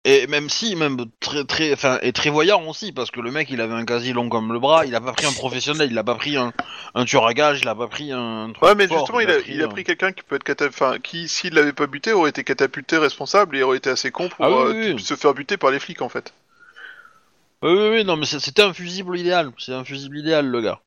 Et 0.05 0.27
même 0.27 0.49
si, 0.49 0.74
même 0.74 0.97
très 1.20 1.44
très, 1.44 1.73
enfin, 1.73 2.01
et 2.03 2.12
très 2.12 2.28
voyant 2.28 2.65
aussi, 2.66 2.90
parce 2.90 3.12
que 3.12 3.20
le 3.20 3.31
mec, 3.31 3.49
il 3.51 3.61
avait 3.61 3.74
un 3.74 3.85
quasi 3.85 4.12
long 4.12 4.28
comme 4.28 4.53
le 4.53 4.59
bras, 4.59 4.85
il 4.85 4.94
a 4.97 5.01
pas 5.01 5.12
pris 5.12 5.27
un 5.27 5.32
professionnel, 5.32 5.93
il 5.93 5.97
a 5.99 6.03
pas 6.03 6.16
pris 6.16 6.36
un, 6.36 6.53
un 6.97 7.05
tueur 7.05 7.24
à 7.24 7.35
gage, 7.35 7.61
il 7.62 7.69
a 7.69 7.74
pas 7.77 7.86
pris 7.86 8.11
un 8.11 8.51
truc 8.53 8.65
Ouais, 8.69 8.74
mais 8.74 8.89
fort, 8.89 8.99
justement, 8.99 9.20
il 9.20 9.31
a, 9.31 9.39
il 9.39 9.62
a 9.62 9.66
un- 9.66 9.69
pris 9.69 9.85
quelqu'un 9.85 10.11
qui 10.11 10.24
peut 10.24 10.35
être 10.35 10.43
catapulté, 10.43 10.85
enfin, 10.85 10.99
qui, 10.99 11.28
s'il 11.28 11.55
l'avait 11.55 11.73
pas 11.73 11.86
buté, 11.86 12.12
aurait 12.12 12.31
été 12.31 12.43
catapulté 12.43 12.99
responsable 12.99 13.57
et 13.57 13.62
aurait 13.62 13.77
été 13.77 13.90
assez 13.90 14.11
con 14.11 14.28
pour 14.28 14.44
Ah 14.44 14.51
oui, 14.51 14.57
euh, 14.57 14.73
oui, 14.73 14.93
oui. 14.94 15.03
se 15.03 15.15
faire 15.15 15.35
buter 15.35 15.57
par 15.57 15.70
les 15.70 15.78
flics, 15.78 16.03
en 16.03 16.09
fait. 16.09 16.35
Oui, 17.62 17.70
oui, 17.73 17.89
oui, 17.93 18.05
non, 18.05 18.16
mais 18.16 18.27
c'est- 18.27 18.40
c'était 18.40 18.62
un 18.62 18.73
fusible 18.73 19.16
idéal. 19.16 19.53
C'est 19.59 19.73
un 19.73 19.85
fusible 19.85 20.19
idéal, 20.19 20.47
le 20.47 20.61
gars. 20.62 20.81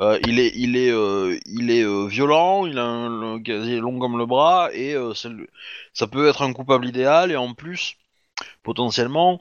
Euh, 0.00 0.18
il 0.26 0.38
est, 0.40 0.52
il 0.56 0.76
est, 0.76 0.90
euh, 0.90 1.38
il 1.46 1.70
est 1.70 1.82
euh, 1.82 2.06
violent. 2.06 2.66
Il 2.66 2.78
a 2.78 2.84
un 2.84 3.08
le 3.08 3.38
casier 3.42 3.78
long 3.78 3.98
comme 3.98 4.18
le 4.18 4.26
bras 4.26 4.68
et 4.74 4.94
euh, 4.94 5.14
ça 5.94 6.06
peut 6.06 6.28
être 6.28 6.42
un 6.42 6.52
coupable 6.52 6.86
idéal 6.86 7.32
et 7.32 7.36
en 7.36 7.54
plus 7.54 7.96
potentiellement 8.62 9.38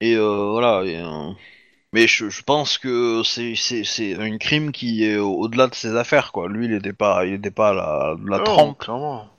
et 0.00 0.14
euh, 0.16 0.50
voilà. 0.52 0.84
et, 0.84 0.96
euh, 0.98 1.30
mais 1.92 2.06
je, 2.06 2.30
je 2.30 2.42
pense 2.42 2.78
que 2.78 3.22
c'est, 3.24 3.54
c'est, 3.56 3.84
c'est 3.84 4.14
un 4.16 4.38
crime 4.38 4.72
qui 4.72 5.04
est 5.04 5.16
au- 5.16 5.34
au-delà 5.36 5.66
de 5.66 5.74
ses 5.74 5.96
affaires, 5.96 6.32
quoi. 6.32 6.48
Lui, 6.48 6.66
il 6.66 6.72
était 6.74 6.92
pas, 6.92 7.26
il 7.26 7.34
était 7.34 7.50
pas 7.50 7.70
à 7.70 7.74
la, 7.74 8.16
la 8.26 8.38
Non, 8.38 8.44
trempe 8.44 8.84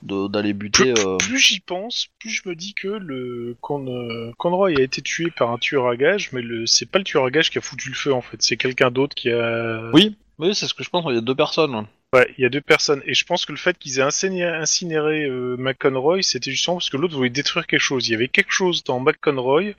de- 0.01 0.27
d'aller 0.27 0.53
buter. 0.53 0.93
plus 1.19 1.37
j'y 1.39 1.59
pense, 1.61 2.07
plus 2.19 2.29
je 2.29 2.49
me 2.49 2.55
dis 2.55 2.73
que 2.73 2.87
le 2.89 3.55
Con- 3.61 3.87
euh, 3.87 4.31
Conroy 4.37 4.71
a 4.77 4.81
été 4.81 5.01
tué 5.01 5.31
par 5.31 5.51
un 5.51 5.57
tueur 5.59 5.87
à 5.87 5.95
gage, 5.95 6.31
mais 6.33 6.41
le 6.41 6.65
c'est 6.65 6.85
pas 6.87 6.97
le 6.97 7.05
tueur 7.05 7.23
à 7.25 7.31
gage 7.31 7.51
qui 7.51 7.57
a 7.57 7.61
foutu 7.61 7.89
le 7.89 7.95
feu 7.95 8.13
en 8.13 8.21
fait, 8.21 8.41
c'est 8.41 8.57
quelqu'un 8.57 8.91
d'autre 8.91 9.15
qui 9.15 9.29
a. 9.31 9.91
Oui, 9.93 10.17
oui, 10.41 10.55
c'est 10.55 10.67
ce 10.67 10.73
que 10.73 10.83
je 10.83 10.89
pense. 10.89 11.05
Il 11.09 11.15
y 11.15 11.17
a 11.17 11.21
deux 11.21 11.35
personnes. 11.35 11.73
ouais. 11.75 11.83
Ouais, 12.13 12.27
il 12.37 12.41
y 12.41 12.45
a 12.45 12.49
deux 12.49 12.59
personnes, 12.59 13.01
et 13.05 13.13
je 13.13 13.23
pense 13.23 13.45
que 13.45 13.53
le 13.53 13.57
fait 13.57 13.77
qu'ils 13.77 13.99
aient 13.99 14.01
incinéré, 14.01 14.53
incinéré 14.57 15.23
euh, 15.23 15.55
McConroy, 15.57 16.21
c'était 16.23 16.51
justement 16.51 16.75
parce 16.75 16.89
que 16.89 16.97
l'autre 16.97 17.15
voulait 17.15 17.29
détruire 17.29 17.65
quelque 17.67 17.79
chose. 17.79 18.09
Il 18.09 18.11
y 18.11 18.15
avait 18.15 18.27
quelque 18.27 18.51
chose 18.51 18.83
dans 18.83 18.99
McConroy. 18.99 19.75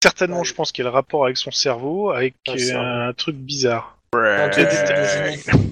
Certainement, 0.00 0.38
Ouais. 0.40 0.44
je 0.44 0.54
pense 0.54 0.70
qu'il 0.70 0.84
y 0.84 0.86
a 0.86 0.90
le 0.90 0.94
rapport 0.94 1.24
avec 1.24 1.36
son 1.36 1.50
cerveau, 1.50 2.10
avec 2.12 2.34
Ah, 2.46 2.52
euh, 2.52 3.08
un 3.08 3.12
truc 3.12 3.34
bizarre. 3.34 3.98
Un 4.12 4.48
truc 4.50 4.66
de 4.66 4.70
génie. 4.70 5.42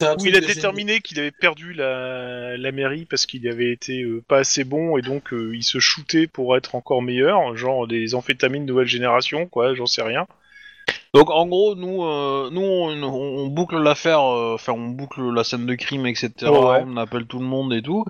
C'est 0.00 0.06
un 0.06 0.12
Où 0.14 0.16
truc 0.18 0.30
il 0.30 0.36
a 0.36 0.40
déterminé 0.40 1.00
qu'il 1.00 1.18
avait 1.18 1.32
perdu 1.32 1.72
la, 1.74 2.56
la 2.56 2.72
mairie 2.72 3.04
parce 3.06 3.26
qu'il 3.26 3.46
avait 3.48 3.72
été 3.72 4.02
euh, 4.02 4.22
pas 4.26 4.38
assez 4.38 4.62
bon 4.64 4.96
et 4.96 5.02
donc 5.02 5.32
euh, 5.32 5.50
il 5.54 5.62
se 5.64 5.78
shootait 5.80 6.26
pour 6.28 6.56
être 6.56 6.74
encore 6.76 7.02
meilleur, 7.02 7.56
genre 7.56 7.86
des 7.88 8.14
amphétamines 8.14 8.64
nouvelle 8.64 8.86
génération, 8.86 9.46
quoi, 9.46 9.74
j'en 9.74 9.86
sais 9.86 10.02
rien. 10.02 10.26
Donc 11.12 11.28
en 11.30 11.46
gros, 11.46 11.74
nous, 11.74 12.04
euh, 12.04 12.50
nous 12.52 12.60
on, 12.62 12.88
on 13.02 13.46
boucle 13.48 13.76
l'affaire, 13.78 14.20
euh, 14.22 14.54
enfin 14.54 14.72
on 14.74 14.88
boucle 14.90 15.20
la 15.32 15.42
scène 15.42 15.66
de 15.66 15.74
crime, 15.74 16.06
etc. 16.06 16.30
Ouais. 16.70 16.84
On 16.86 16.96
appelle 16.96 17.26
tout 17.26 17.40
le 17.40 17.44
monde 17.46 17.72
et 17.72 17.82
tout. 17.82 18.04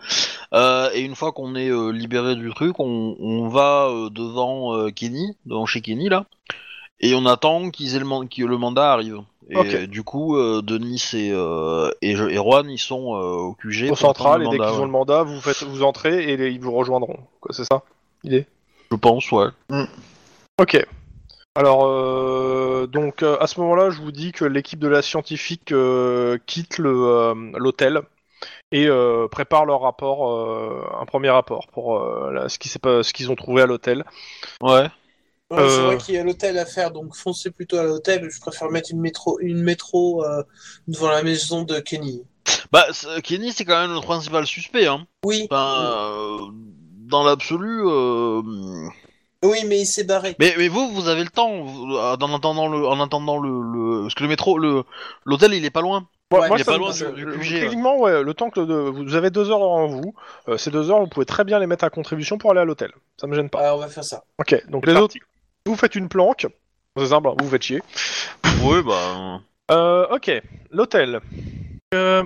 Euh, 0.52 0.90
et 0.92 1.00
une 1.00 1.14
fois 1.14 1.32
qu'on 1.32 1.54
est 1.54 1.70
euh, 1.70 1.92
libéré 1.92 2.36
du 2.36 2.50
truc, 2.52 2.78
on, 2.78 3.16
on 3.18 3.48
va 3.48 3.86
euh, 3.88 4.10
devant 4.10 4.74
euh, 4.76 4.90
Kenny, 4.90 5.34
devant 5.46 5.64
chez 5.64 5.80
Kenny 5.80 6.10
là, 6.10 6.26
et 7.00 7.14
on 7.14 7.24
attend 7.24 7.70
qu'ils 7.70 7.96
aient 7.96 8.00
le, 8.00 8.04
man- 8.04 8.28
que 8.28 8.42
le 8.44 8.58
mandat 8.58 8.92
arrive. 8.92 9.20
Et 9.48 9.86
du 9.88 10.02
coup, 10.04 10.36
euh, 10.36 10.60
Denis 10.62 11.02
et, 11.14 11.30
euh, 11.32 11.90
et, 12.02 12.10
et 12.10 12.34
Juan, 12.36 12.68
ils 12.70 12.78
sont 12.78 13.14
euh, 13.16 13.48
au 13.48 13.54
QG. 13.54 13.90
Au 13.90 13.96
central, 13.96 14.42
et 14.42 14.48
dès 14.48 14.58
le 14.58 14.64
qu'ils 14.64 14.66
mandat, 14.66 14.80
ont 14.80 14.84
le 14.84 14.90
mandat, 14.92 15.22
vous 15.24 15.40
faites, 15.40 15.62
vous 15.64 15.82
entrez 15.82 16.30
et 16.30 16.36
les- 16.36 16.50
ils 16.52 16.60
vous 16.60 16.70
rejoindront. 16.72 17.16
Quoi, 17.40 17.52
C'est 17.54 17.64
ça 17.64 17.82
L'idée? 18.22 18.46
Je 18.92 18.96
pense, 18.96 19.32
ouais. 19.32 19.46
Ok. 20.60 20.86
Alors, 21.60 21.84
euh, 21.84 22.86
donc 22.86 23.22
euh, 23.22 23.36
à 23.38 23.46
ce 23.46 23.60
moment-là, 23.60 23.90
je 23.90 24.00
vous 24.00 24.12
dis 24.12 24.32
que 24.32 24.46
l'équipe 24.46 24.78
de 24.78 24.88
la 24.88 25.02
scientifique 25.02 25.72
euh, 25.72 26.38
quitte 26.46 26.78
le, 26.78 26.88
euh, 26.90 27.34
l'hôtel 27.58 28.00
et 28.72 28.86
euh, 28.86 29.28
prépare 29.28 29.66
leur 29.66 29.82
rapport, 29.82 30.30
euh, 30.32 30.82
un 30.98 31.04
premier 31.04 31.28
rapport 31.28 31.66
pour 31.68 31.98
euh, 31.98 32.32
la- 32.32 32.48
ce 32.48 32.58
qui 32.58 32.68
s'est 32.70 32.78
pas, 32.78 33.02
ce 33.02 33.12
qu'ils 33.12 33.30
ont 33.30 33.36
trouvé 33.36 33.60
à 33.60 33.66
l'hôtel. 33.66 34.06
Ouais. 34.62 34.88
Ouais, 35.50 35.68
C'est 35.68 35.82
vrai 35.82 35.98
qu'il 35.98 36.14
y 36.14 36.18
a 36.18 36.24
l'hôtel 36.24 36.56
à 36.56 36.64
faire, 36.64 36.92
donc 36.92 37.14
foncez 37.14 37.50
plutôt 37.50 37.76
à 37.76 37.84
l'hôtel. 37.84 38.30
Je 38.30 38.40
préfère 38.40 38.70
mettre 38.70 38.90
une 38.92 39.00
métro, 39.00 39.38
une 39.40 39.62
métro 39.62 40.24
euh, 40.24 40.42
devant 40.88 41.10
la 41.10 41.22
maison 41.22 41.64
de 41.64 41.78
Kenny. 41.80 42.22
Bah, 42.72 42.86
c'est- 42.92 43.20
Kenny, 43.20 43.52
c'est 43.52 43.66
quand 43.66 43.82
même 43.82 43.92
le 43.94 44.00
principal 44.00 44.46
suspect, 44.46 44.86
hein. 44.86 45.06
Oui. 45.26 45.46
Enfin, 45.50 45.76
euh, 45.82 46.38
dans 47.10 47.22
l'absolu. 47.22 47.82
Oui, 49.44 49.64
mais 49.66 49.80
il 49.80 49.86
s'est 49.86 50.04
barré. 50.04 50.36
Mais, 50.38 50.54
mais 50.58 50.68
vous, 50.68 50.90
vous 50.92 51.08
avez 51.08 51.22
le 51.24 51.30
temps, 51.30 51.62
vous, 51.62 51.94
euh, 51.96 52.16
en 52.20 52.34
attendant 52.34 52.68
le, 52.68 52.86
en 52.86 53.00
attendant 53.00 53.38
le, 53.38 53.48
le- 53.48 54.02
parce 54.02 54.14
que 54.14 54.22
le 54.22 54.28
métro, 54.28 54.58
le, 54.58 54.84
l'hôtel, 55.24 55.54
il 55.54 55.64
est 55.64 55.70
pas 55.70 55.80
loin. 55.80 56.06
Ouais, 56.32 56.46
moi, 56.46 56.58
il 56.58 56.60
est 56.60 56.64
ça 56.64 56.72
pas 56.72 56.78
me- 56.78 56.82
loin 56.84 56.92
ça- 56.92 57.10
du- 57.10 57.24
du 57.24 57.38
QG, 57.38 57.60
Techniquement, 57.60 57.98
ouais, 57.98 58.22
le 58.22 58.34
temps 58.34 58.50
que 58.50 58.60
de- 58.60 58.74
vous 58.74 59.14
avez 59.14 59.30
deux 59.30 59.50
heures 59.50 59.58
devant 59.60 59.86
vous. 59.86 60.14
euh, 60.48 60.58
ces 60.58 60.70
deux 60.70 60.90
heures, 60.90 61.00
vous 61.00 61.06
pouvez 61.08 61.26
très 61.26 61.44
bien 61.44 61.58
les 61.58 61.66
mettre 61.66 61.84
à 61.84 61.90
contribution 61.90 62.36
pour 62.38 62.50
aller 62.50 62.60
à 62.60 62.64
l'hôtel. 62.64 62.92
Ça 63.20 63.26
me 63.26 63.34
gêne 63.34 63.48
pas. 63.48 63.60
Ah, 63.62 63.74
on 63.74 63.78
va 63.78 63.88
faire 63.88 64.04
ça. 64.04 64.22
Ok. 64.38 64.62
Donc 64.68 64.86
les 64.86 64.94
autres, 64.94 65.16
vous 65.66 65.74
faites 65.76 65.94
une 65.94 66.08
planque. 66.08 66.46
C'est 66.96 67.06
simple, 67.06 67.28
hein, 67.28 67.34
vous 67.38 67.46
vous 67.46 67.50
faites 67.50 67.62
chier. 67.62 67.82
Oui, 68.62 68.82
bah. 68.82 69.40
Euh, 69.70 70.06
ok. 70.14 70.30
L'hôtel. 70.70 71.20
Euh, 71.94 72.22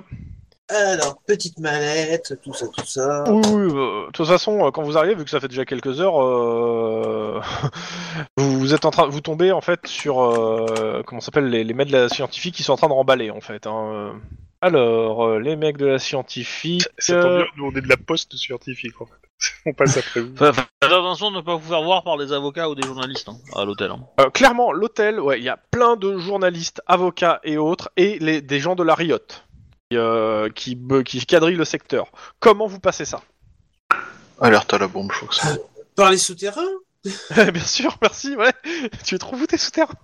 Alors, 0.70 1.20
petite 1.26 1.58
mallette, 1.58 2.38
tout 2.42 2.54
ça, 2.54 2.66
tout 2.68 2.86
ça. 2.86 3.24
Oui, 3.30 3.42
oui, 3.52 3.72
euh, 3.74 4.06
de 4.06 4.12
toute 4.12 4.26
façon, 4.26 4.66
euh, 4.66 4.70
quand 4.70 4.82
vous 4.82 4.96
arrivez, 4.96 5.14
vu 5.14 5.24
que 5.24 5.30
ça 5.30 5.38
fait 5.38 5.48
déjà 5.48 5.66
quelques 5.66 6.00
heures, 6.00 6.22
euh, 6.22 7.40
vous, 8.38 8.58
vous 8.60 8.74
êtes 8.74 8.84
en 8.86 8.90
train, 8.90 9.06
vous 9.06 9.20
tombez 9.20 9.52
en 9.52 9.60
fait 9.60 9.86
sur 9.86 10.22
euh, 10.22 11.02
comment 11.06 11.20
ça 11.20 11.26
s'appelle 11.26 11.48
les, 11.50 11.64
les 11.64 11.74
mecs 11.74 11.88
de 11.88 11.96
la 11.98 12.08
scientifique 12.08 12.54
qui 12.54 12.62
sont 12.62 12.72
en 12.72 12.76
train 12.76 12.88
de 12.88 12.92
remballer 12.94 13.30
en 13.30 13.40
fait. 13.42 13.66
hein. 13.66 14.14
Alors, 14.62 15.26
euh, 15.26 15.38
les 15.38 15.56
mecs 15.56 15.76
de 15.76 15.84
la 15.84 15.98
scientifique. 15.98 16.88
Ça 16.98 17.20
tombe 17.20 17.36
bien, 17.36 17.46
nous 17.58 17.66
on 17.66 17.76
est 17.76 17.82
de 17.82 17.88
la 17.88 17.98
poste 17.98 18.34
scientifique 18.36 18.98
en 19.00 19.04
fait. 19.06 19.12
On 19.66 19.74
passe 19.74 19.98
après 19.98 20.20
vous. 20.20 20.34
Faites 20.36 20.54
attention 20.80 21.30
de 21.30 21.36
ne 21.36 21.40
pas 21.42 21.56
vous 21.56 21.68
faire 21.68 21.82
voir 21.82 22.02
par 22.04 22.16
des 22.16 22.32
avocats 22.32 22.70
ou 22.70 22.74
des 22.74 22.86
journalistes 22.86 23.28
hein, 23.28 23.36
à 23.54 23.64
l'hôtel. 23.66 23.90
hein. 23.90 23.98
euh, 24.20 24.30
clairement, 24.30 24.72
l'hôtel, 24.72 25.20
ouais, 25.20 25.38
il 25.38 25.44
y 25.44 25.48
a 25.50 25.58
plein 25.70 25.96
de 25.96 26.16
journalistes, 26.16 26.80
avocats 26.86 27.40
et 27.44 27.58
autres, 27.58 27.90
et 27.98 28.18
les, 28.20 28.40
des 28.40 28.60
gens 28.60 28.74
de 28.74 28.82
la 28.82 28.94
Riot 28.94 29.18
qui, 29.43 29.43
euh, 29.96 30.48
qui, 30.50 30.76
quadrillent 31.26 31.56
le 31.56 31.64
secteur. 31.64 32.10
Comment 32.40 32.66
vous 32.66 32.80
passez 32.80 33.04
ça? 33.04 33.22
Alerte 34.40 34.74
à 34.74 34.78
la 34.78 34.88
bombe, 34.88 35.10
je 35.12 35.16
crois 35.18 35.28
que 35.28 35.34
c'est. 35.34 35.60
Par 35.96 36.10
les 36.10 36.18
souterrains? 36.18 36.62
Bien 37.52 37.62
sûr, 37.64 37.96
merci. 38.02 38.36
Ouais, 38.36 38.52
tu 39.04 39.14
es 39.14 39.18
trop 39.18 39.36
où 39.36 39.46
tes 39.46 39.58
souterrains 39.58 39.94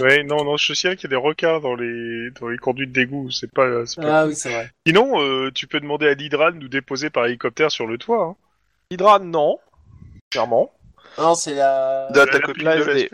Ouais, 0.00 0.22
non, 0.22 0.44
non, 0.44 0.56
je 0.56 0.72
signale 0.72 0.96
qu'il 0.96 1.10
y 1.10 1.14
a 1.14 1.16
des 1.18 1.22
requins 1.22 1.58
dans 1.58 1.74
les, 1.74 2.30
dans 2.40 2.48
les 2.48 2.58
conduites 2.58 2.92
d'égout, 2.92 3.30
c'est 3.30 3.50
pas, 3.50 3.86
c'est 3.86 4.00
pas- 4.00 4.20
Ah 4.20 4.26
oui, 4.26 4.36
c'est 4.36 4.52
vrai. 4.52 4.70
Sinon, 4.86 5.20
euh, 5.20 5.50
tu 5.52 5.66
peux 5.66 5.80
demander 5.80 6.06
à 6.06 6.14
l'Hydra 6.14 6.52
de 6.52 6.58
nous 6.58 6.68
déposer 6.68 7.10
par 7.10 7.26
hélicoptère 7.26 7.70
sur 7.70 7.86
le 7.86 7.98
toit. 7.98 8.22
Hein. 8.22 8.36
Hydra, 8.90 9.18
non, 9.18 9.58
clairement. 10.30 10.70
Non, 11.18 11.34
c'est 11.34 11.54
la... 11.54 12.08
De 12.12 13.08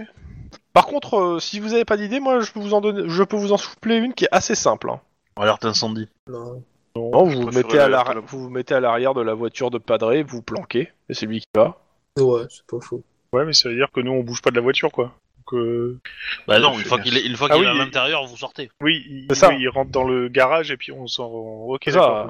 Par 0.73 0.87
contre, 0.87 1.17
euh, 1.19 1.41
si 1.41 1.61
vous 1.61 1.73
avez 1.73 1.85
pas 1.85 1.97
d'idée, 1.97 2.21
moi 2.21 2.41
je 2.41 2.53
peux 2.53 2.61
vous 2.61 2.75
en 2.75 2.81
donner, 2.81 3.05
je 3.07 3.23
peux 3.23 3.37
vous 3.37 3.53
en 3.53 3.57
souffler 3.57 3.97
une 3.97 4.13
qui 4.15 4.25
est 4.25 4.33
assez 4.33 4.55
simple. 4.55 4.91
hein. 4.91 5.01
Alerte 5.37 5.65
incendie. 5.65 6.09
Non. 6.29 6.63
Non, 6.97 7.25
vous 7.25 7.43
vous 7.43 7.51
mettez 7.53 7.79
à 7.79 7.89
la- 7.89 7.99
l'arrière, 7.99 8.23
vous 8.27 8.41
vous 8.45 8.51
mettez 8.51 8.75
à 8.75 8.81
l'arrière 8.81 9.15
de 9.15 9.23
la 9.23 9.33
voiture 9.35 9.71
de 9.71 9.79
Padré, 9.79 10.23
vous 10.25 10.39
vous 10.39 10.43
planquez, 10.43 10.91
et 11.09 11.15
c'est 11.15 11.27
lui 11.27 11.41
qui 11.41 11.47
va. 11.55 11.79
Ouais, 12.19 12.43
c'est 12.51 12.67
pas 12.67 12.81
faux. 12.81 13.03
Ouais, 13.33 13.45
mais 13.45 13.53
ça 13.53 13.69
veut 13.69 13.77
dire 13.77 13.89
que 13.93 14.01
nous 14.01 14.11
on 14.11 14.23
bouge 14.25 14.43
pas 14.43 14.51
de 14.51 14.57
la 14.57 14.61
voiture 14.61 14.91
quoi. 14.91 15.15
Donc, 15.39 15.55
euh, 15.61 16.01
Bah 16.49 16.59
non, 16.59 16.73
une 16.77 16.85
fois 16.85 16.99
bien. 16.99 17.05
qu'il 17.05 17.17
est, 17.17 17.27
une 17.27 17.37
fois 17.37 17.47
Ah 17.51 17.55
qu'il 17.55 17.63
oui, 17.63 17.69
est 17.69 17.71
à 17.71 17.75
l'intérieur, 17.75 18.27
vous 18.27 18.37
sortez. 18.37 18.71
oui, 18.83 19.05
il, 19.09 19.27
C'est 19.31 19.37
ça. 19.37 19.49
oui, 19.51 19.57
il 19.61 19.69
rentre 19.69 19.93
dans 19.93 20.03
le 20.05 20.29
garage 20.29 20.73
et 20.73 20.77
puis 20.77 20.91
on 20.91 21.07
s'en. 21.07 21.29
Ok, 21.31 21.83
C'est 21.85 21.93
ça. 21.93 22.29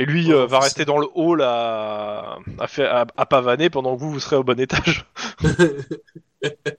Et 0.00 0.06
lui 0.06 0.28
Ouais, 0.28 0.34
euh, 0.34 0.46
va 0.46 0.60
rester 0.60 0.84
dans 0.86 0.98
le 0.98 1.06
hall 1.14 1.42
à, 1.42 2.38
à, 2.58 2.66
faire, 2.66 2.94
à, 2.96 3.06
à 3.18 3.26
pavaner 3.26 3.68
pendant 3.68 3.94
que 3.94 4.00
vous, 4.00 4.10
vous 4.10 4.18
serez 4.20 4.36
au 4.36 4.42
bon 4.42 4.58
étage. 4.58 5.04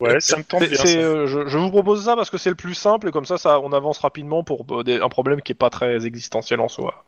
Ouais, 0.01 0.19
ça 0.19 0.37
me 0.37 0.43
bien. 0.67 0.75
ça. 0.75 0.87
euh, 0.87 1.27
je, 1.27 1.47
je 1.47 1.57
vous 1.59 1.69
propose 1.69 2.03
ça 2.05 2.15
parce 2.15 2.31
que 2.31 2.39
c'est 2.39 2.49
le 2.49 2.55
plus 2.55 2.73
simple 2.73 3.07
et 3.09 3.11
comme 3.11 3.25
ça, 3.25 3.37
ça 3.37 3.59
on 3.59 3.71
avance 3.73 3.99
rapidement 3.99 4.43
pour 4.43 4.65
euh, 4.71 4.83
des- 4.83 4.99
un 4.99 5.09
problème 5.09 5.43
qui 5.43 5.51
est 5.51 5.55
pas 5.55 5.69
très 5.69 6.07
existentiel 6.07 6.59
en 6.59 6.67
soi. 6.67 7.05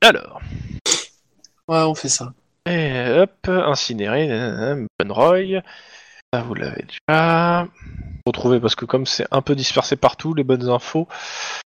Alors, 0.00 0.40
Ouais, 1.66 1.82
on 1.82 1.94
fait 1.96 2.08
ça. 2.08 2.32
Et 2.66 3.10
hop, 3.18 3.32
incinéré, 3.48 4.28
Bonroy. 5.00 5.62
Ça, 6.32 6.42
vous 6.42 6.54
l'avez 6.54 6.84
déjà. 6.84 7.66
Retrouvé 8.26 8.60
parce 8.60 8.74
que 8.74 8.84
comme 8.84 9.06
c'est 9.06 9.26
un 9.30 9.42
peu 9.42 9.54
dispersé 9.54 9.96
partout, 9.96 10.34
les 10.34 10.44
bonnes 10.44 10.68
infos. 10.68 11.08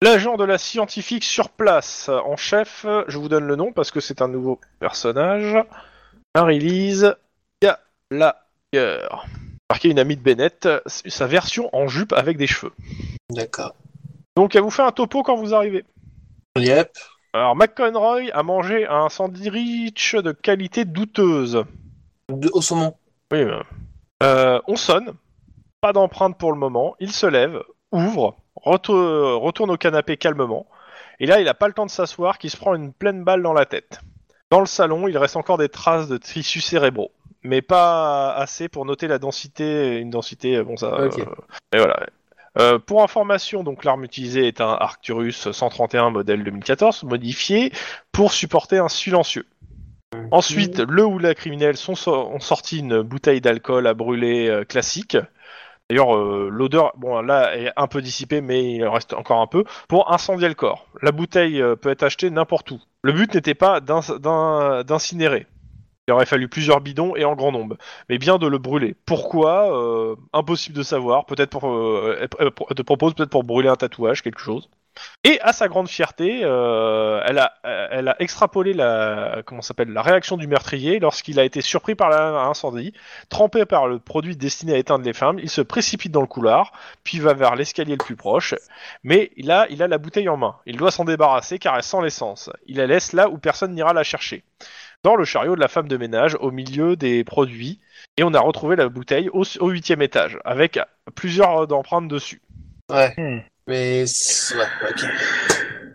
L'agent 0.02 0.38
de 0.38 0.46
la 0.46 0.58
scientifique 0.58 1.24
sur 1.24 1.50
place, 1.50 2.10
en 2.10 2.38
chef, 2.38 2.86
je 3.08 3.18
vous 3.18 3.30
donne 3.30 3.46
le 3.46 3.56
nom 3.56 3.74
parce 3.74 3.92
que 3.92 4.00
c'est 4.00 4.22
un 4.22 4.28
nouveau 4.28 4.60
personnage. 4.80 5.58
Marie-Lise 6.36 7.16
Gallagher. 7.62 9.08
Marqué 9.70 9.90
une 9.90 10.00
amie 10.00 10.16
de 10.16 10.22
Bennett, 10.22 10.68
sa 10.86 11.28
version 11.28 11.70
en 11.74 11.88
jupe 11.88 12.14
avec 12.14 12.38
des 12.38 12.48
cheveux. 12.48 12.72
D'accord. 13.30 13.76
Donc 14.38 14.56
elle 14.56 14.62
vous 14.62 14.70
fait 14.72 14.84
un 14.84 14.92
topo 14.92 15.24
quand 15.24 15.36
vous 15.36 15.54
arrivez. 15.54 15.84
Yep. 16.58 16.92
Alors 17.34 17.56
McConroy 17.56 18.32
a 18.32 18.44
mangé 18.44 18.88
un 18.88 19.10
sandwich 19.10 20.16
de 20.16 20.32
qualité 20.32 20.86
douteuse. 20.86 21.66
De- 22.32 22.50
au 22.54 22.62
saumon. 22.62 22.96
Oui. 23.34 23.46
euh, 24.24 24.60
on 24.68 24.76
sonne. 24.76 25.14
Pas 25.88 25.94
d'empreinte 25.94 26.38
pour 26.38 26.52
le 26.52 26.58
moment. 26.58 26.98
Il 27.00 27.14
se 27.14 27.26
lève, 27.26 27.64
ouvre, 27.94 28.36
retour- 28.58 29.40
retourne 29.42 29.72
au 29.72 29.78
canapé 29.78 30.18
calmement. 30.18 30.66
Et 31.22 31.26
là, 31.26 31.40
il 31.40 31.46
n'a 31.46 31.54
pas 31.54 31.70
le 31.70 31.74
temps 31.74 31.86
de 31.86 31.90
s'asseoir, 31.92 32.40
qu'il 32.40 32.50
se 32.50 32.58
prend 32.58 32.76
une 32.76 32.92
pleine 32.92 33.24
balle 33.24 33.42
dans 33.42 33.54
la 33.54 33.66
tête. 33.66 34.02
Dans 34.52 34.60
le 34.60 34.66
salon, 34.66 35.08
il 35.08 35.18
reste 35.18 35.38
encore 35.38 35.58
des 35.58 35.70
traces 35.70 36.10
de 36.10 36.18
tissus 36.18 36.60
cérébraux, 36.60 37.12
mais 37.42 37.62
pas 37.62 38.34
assez 38.34 38.68
pour 38.68 38.84
noter 38.84 39.08
la 39.08 39.18
densité, 39.18 39.98
une 40.00 40.10
densité, 40.10 40.62
bon 40.62 40.76
ça. 40.76 41.06
Ok. 41.06 41.20
euh, 41.20 41.26
et 41.72 41.78
voilà. 41.78 42.06
Euh, 42.60 42.80
pour 42.80 43.02
information, 43.02 43.64
donc 43.64 43.86
l'arme 43.86 44.04
utilisée 44.04 44.46
est 44.46 44.60
un 44.60 44.74
Arcturus 44.74 45.50
131 45.52 46.10
modèle 46.10 46.44
2014 46.44 47.04
modifié 47.04 47.72
pour 48.12 48.34
supporter 48.34 48.78
un 48.78 48.90
silencieux. 48.90 49.46
Ensuite, 50.32 50.80
le 50.80 51.06
ou 51.06 51.18
la 51.18 51.34
criminels 51.34 51.78
sont 51.78 51.96
so- 51.96 52.28
ont 52.28 52.40
sorti 52.42 52.80
une 52.80 53.02
bouteille 53.04 53.40
d'alcool 53.40 53.88
à 53.88 53.94
brûler 53.94 54.50
euh, 54.50 54.66
classique. 54.66 55.16
D'ailleurs, 55.90 56.16
euh, 56.18 56.50
l'odeur, 56.52 56.92
bon 56.98 57.22
là, 57.22 57.56
est 57.58 57.72
un 57.78 57.88
peu 57.88 58.02
dissipée, 58.02 58.42
mais 58.42 58.74
il 58.76 58.84
reste 58.86 59.14
encore 59.14 59.40
un 59.42 59.48
peu 59.48 59.64
pour 59.88 60.12
incendier 60.12 60.50
le 60.50 60.54
corps. 60.54 60.86
La 61.02 61.12
bouteille 61.14 61.62
euh, 61.62 61.76
peut 61.78 61.90
être 61.90 62.04
achetée 62.04 62.30
n'importe 62.30 62.72
où. 62.72 62.82
Le 63.04 63.14
but 63.14 63.34
n'était 63.34 63.54
pas 63.56 63.80
d'in- 63.80 64.02
d'in- 64.20 64.84
d'incinérer. 64.84 65.48
Il 66.08 66.14
aurait 66.14 66.26
fallu 66.26 66.48
plusieurs 66.50 66.82
bidons 66.82 67.16
et 67.16 67.26
en 67.26 67.36
grand 67.36 67.52
nombre, 67.52 67.78
mais 68.10 68.18
bien 68.18 68.38
de 68.38 68.48
le 68.48 68.58
brûler. 68.58 68.96
Pourquoi 69.06 69.78
euh, 69.78 70.16
Impossible 70.34 70.76
de 70.78 70.84
savoir. 70.84 71.26
Peut-être 71.26 71.50
pour, 71.52 71.64
te 72.76 72.82
propose 72.82 73.14
peut-être 73.14 73.30
pour 73.30 73.44
brûler 73.44 73.70
un 73.70 73.76
tatouage, 73.76 74.22
quelque 74.24 74.40
chose. 74.40 74.70
Et 75.24 75.40
à 75.42 75.54
sa 75.54 75.68
grande 75.68 75.90
fierté, 75.90 76.42
euh, 76.44 77.22
elle, 77.26 77.40
a, 77.40 77.54
elle 77.64 78.08
a 78.08 78.16
extrapolé 78.20 78.74
la, 78.74 79.42
comment 79.46 79.62
s'appelle, 79.62 79.90
la 79.90 80.02
réaction 80.02 80.38
du 80.38 80.48
meurtrier 80.48 81.00
lorsqu'il 81.00 81.40
a 81.40 81.44
été 81.44 81.62
surpris 81.62 81.96
par 81.96 82.10
l'incendie. 82.10 82.94
Trempé 83.30 83.66
par 83.66 83.88
le 83.88 84.00
produit 84.00 84.36
destiné 84.36 84.74
à 84.74 84.78
éteindre 84.78 85.06
les 85.06 85.14
flammes, 85.14 85.40
il 85.40 85.50
se 85.50 85.62
précipite 85.62 86.12
dans 86.12 86.22
le 86.22 86.28
couloir, 86.28 86.72
puis 87.04 87.20
va 87.20 87.34
vers 87.34 87.56
l'escalier 87.56 87.94
le 87.94 88.04
plus 88.04 88.16
proche. 88.16 88.56
Mais 89.04 89.32
là, 89.38 89.68
il 89.70 89.84
a 89.84 89.88
la 89.88 89.98
bouteille 89.98 90.30
en 90.30 90.38
main. 90.38 90.56
Il 90.66 90.78
doit 90.78 90.92
s'en 90.92 91.06
débarrasser 91.06 91.60
car 91.60 91.76
elle 91.76 91.84
sent 91.84 92.02
l'essence. 92.02 92.50
Il 92.68 92.78
la 92.78 92.88
laisse 92.88 93.14
là 93.14 93.30
où 93.30 93.38
personne 93.38 93.74
n'ira 93.74 93.94
la 93.94 94.04
chercher. 94.04 94.44
Dans 95.04 95.16
le 95.16 95.26
chariot 95.26 95.56
de 95.56 95.62
la 95.62 95.68
femme 95.68 95.88
de 95.88 95.98
ménage, 95.98 96.36
au 96.40 96.52
milieu 96.52 96.96
des 96.96 97.24
produits, 97.24 97.80
et 98.18 98.24
on 98.24 98.34
a 98.34 98.40
retrouvé 98.40 98.76
la 98.76 98.90
bouteille 98.90 99.30
au 99.30 99.44
au 99.60 99.70
huitième 99.70 100.02
étage, 100.02 100.40
avec 100.44 100.80
plusieurs 101.16 101.72
empreintes 101.72 102.08
dessus. 102.08 102.42
Ouais. 102.90 103.14
Hmm. 103.18 103.40
Mais. 103.68 104.04
Ouais, 104.04 104.90
ok. 104.90 105.06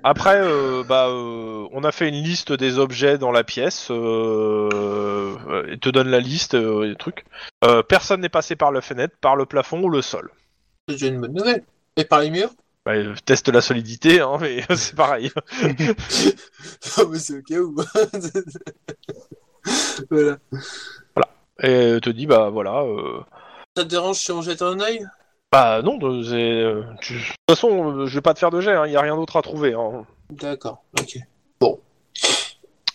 Après, 0.04 0.40
euh, 0.40 0.82
bah, 0.82 1.06
euh, 1.08 1.68
on 1.72 1.84
a 1.84 1.92
fait 1.92 2.08
une 2.08 2.22
liste 2.22 2.52
des 2.52 2.78
objets 2.78 3.18
dans 3.18 3.30
la 3.30 3.44
pièce. 3.44 3.88
Euh, 3.90 4.68
euh, 4.74 5.68
il 5.70 5.78
te 5.78 5.88
donne 5.90 6.08
la 6.08 6.18
liste 6.18 6.56
des 6.56 6.96
trucs. 6.96 7.24
Personne 7.88 8.20
n'est 8.20 8.28
passé 8.28 8.56
par 8.56 8.72
la 8.72 8.80
fenêtre, 8.80 9.14
par 9.20 9.36
le 9.36 9.46
plafond 9.46 9.82
ou 9.82 9.88
le 9.88 10.02
sol. 10.02 10.30
C'est 10.88 11.08
une 11.08 11.20
bonne 11.20 11.34
nouvelle. 11.34 11.64
Et 11.96 12.04
par 12.04 12.20
les 12.20 12.30
murs? 12.30 12.50
Bah, 12.84 12.94
teste 13.24 13.48
la 13.48 13.60
solidité, 13.60 14.20
hein, 14.20 14.38
mais 14.40 14.62
c'est 14.74 14.96
pareil. 14.96 15.30
Non, 16.98 17.08
mais 17.08 17.18
c'est 17.18 17.38
au 17.38 17.42
cas 17.42 17.58
où. 17.58 17.76
voilà. 20.10 20.38
Et 21.60 21.68
euh, 21.68 22.00
te 22.00 22.10
dit, 22.10 22.26
bah 22.26 22.48
voilà. 22.50 22.82
Ça 23.76 23.84
te 23.84 23.88
dérange 23.88 24.16
si 24.16 24.32
on 24.32 24.42
jette 24.42 24.62
un 24.62 24.80
œil? 24.80 25.06
Bah 25.52 25.82
non, 25.82 25.98
de, 25.98 26.06
euh, 26.32 26.82
tu- 27.02 27.12
de 27.14 27.18
toute 27.18 27.34
façon, 27.50 27.98
euh, 27.98 28.06
je 28.06 28.14
vais 28.14 28.22
pas 28.22 28.32
te 28.32 28.38
faire 28.38 28.50
de 28.50 28.60
jet. 28.62 28.74
Il 28.86 28.92
y 28.92 28.96
a 28.96 29.00
rien 29.02 29.16
d'autre 29.16 29.36
à 29.36 29.42
trouver. 29.42 29.74
hein. 29.74 30.06
D'accord, 30.30 30.82
ok. 30.98 31.18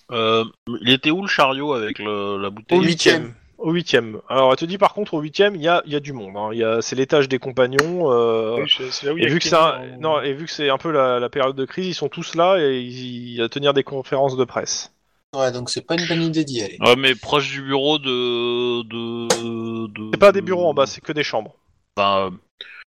Euh, 0.09 0.45
il 0.81 0.89
était 0.91 1.11
où 1.11 1.21
le 1.21 1.27
chariot 1.27 1.73
avec 1.73 1.99
le- 1.99 2.37
la 2.41 2.47
Au 2.47 2.51
bouteille 2.51 2.79
huitième. 2.79 3.33
Au 3.57 3.73
huitième. 3.73 4.21
Alors, 4.29 4.51
elle 4.51 4.57
te 4.57 4.63
dit 4.65 4.77
par 4.77 4.93
contre, 4.93 5.15
au 5.15 5.19
huitième, 5.19 5.55
il 5.55 5.61
y 5.61 5.67
a, 5.67 5.81
il 5.85 5.91
y 5.91 5.95
a 5.95 5.99
du 5.99 6.13
monde. 6.13 6.37
hein. 6.37 6.49
Il 6.53 6.59
y 6.59 6.63
a, 6.63 6.81
c'est 6.81 6.95
l'étage 6.95 7.27
des 7.27 7.39
compagnons. 7.39 8.07
Oui, 8.55 8.63
je- 8.67 8.89
c'est 8.89 9.05
là 9.07 9.13
où 9.13 9.17
il 9.17 9.23
y 9.23 9.25
Et 9.25 9.29
a 9.29 9.33
vu, 9.33 9.39
que 9.39 9.43
c'est 9.45 9.55
un- 9.55 9.81
en- 9.95 9.99
non, 9.99 10.21
et 10.21 10.33
vu 10.33 10.45
que 10.45 10.51
c'est 10.51 10.69
un 10.69 10.77
peu 10.77 10.91
la, 10.91 11.19
la 11.19 11.27
période 11.29 11.55
de 11.57 11.65
crise, 11.65 11.87
ils 11.87 11.93
sont 11.93 12.07
tous 12.07 12.35
là 12.35 12.57
et 12.59 12.79
ils, 12.79 13.33
ils- 13.35 13.41
à 13.41 13.49
tenir 13.49 13.73
des 13.73 13.83
conférences 13.83 14.37
de 14.37 14.45
presse. 14.45 14.93
Ouais, 15.35 15.51
donc 15.51 15.69
c'est 15.69 15.81
pas 15.85 15.95
une 15.95 16.07
bonne 16.07 16.21
idée 16.23 16.45
d'y 16.45 16.61
aller. 16.63 16.77
Ouais, 16.79 16.95
mais 16.95 17.13
proche 17.13 17.49
du 17.51 17.61
bureau 17.61 17.97
de. 17.99 18.83
de, 18.83 19.87
de 19.87 20.09
C'est 20.13 20.19
pas 20.19 20.31
des 20.31 20.41
bureaux 20.41 20.67
en 20.67 20.73
bas, 20.73 20.85
c'est 20.85 21.01
que 21.01 21.11
des 21.11 21.23
chambres. 21.23 21.55
Enfin, 21.97 22.27
euh, 22.27 22.29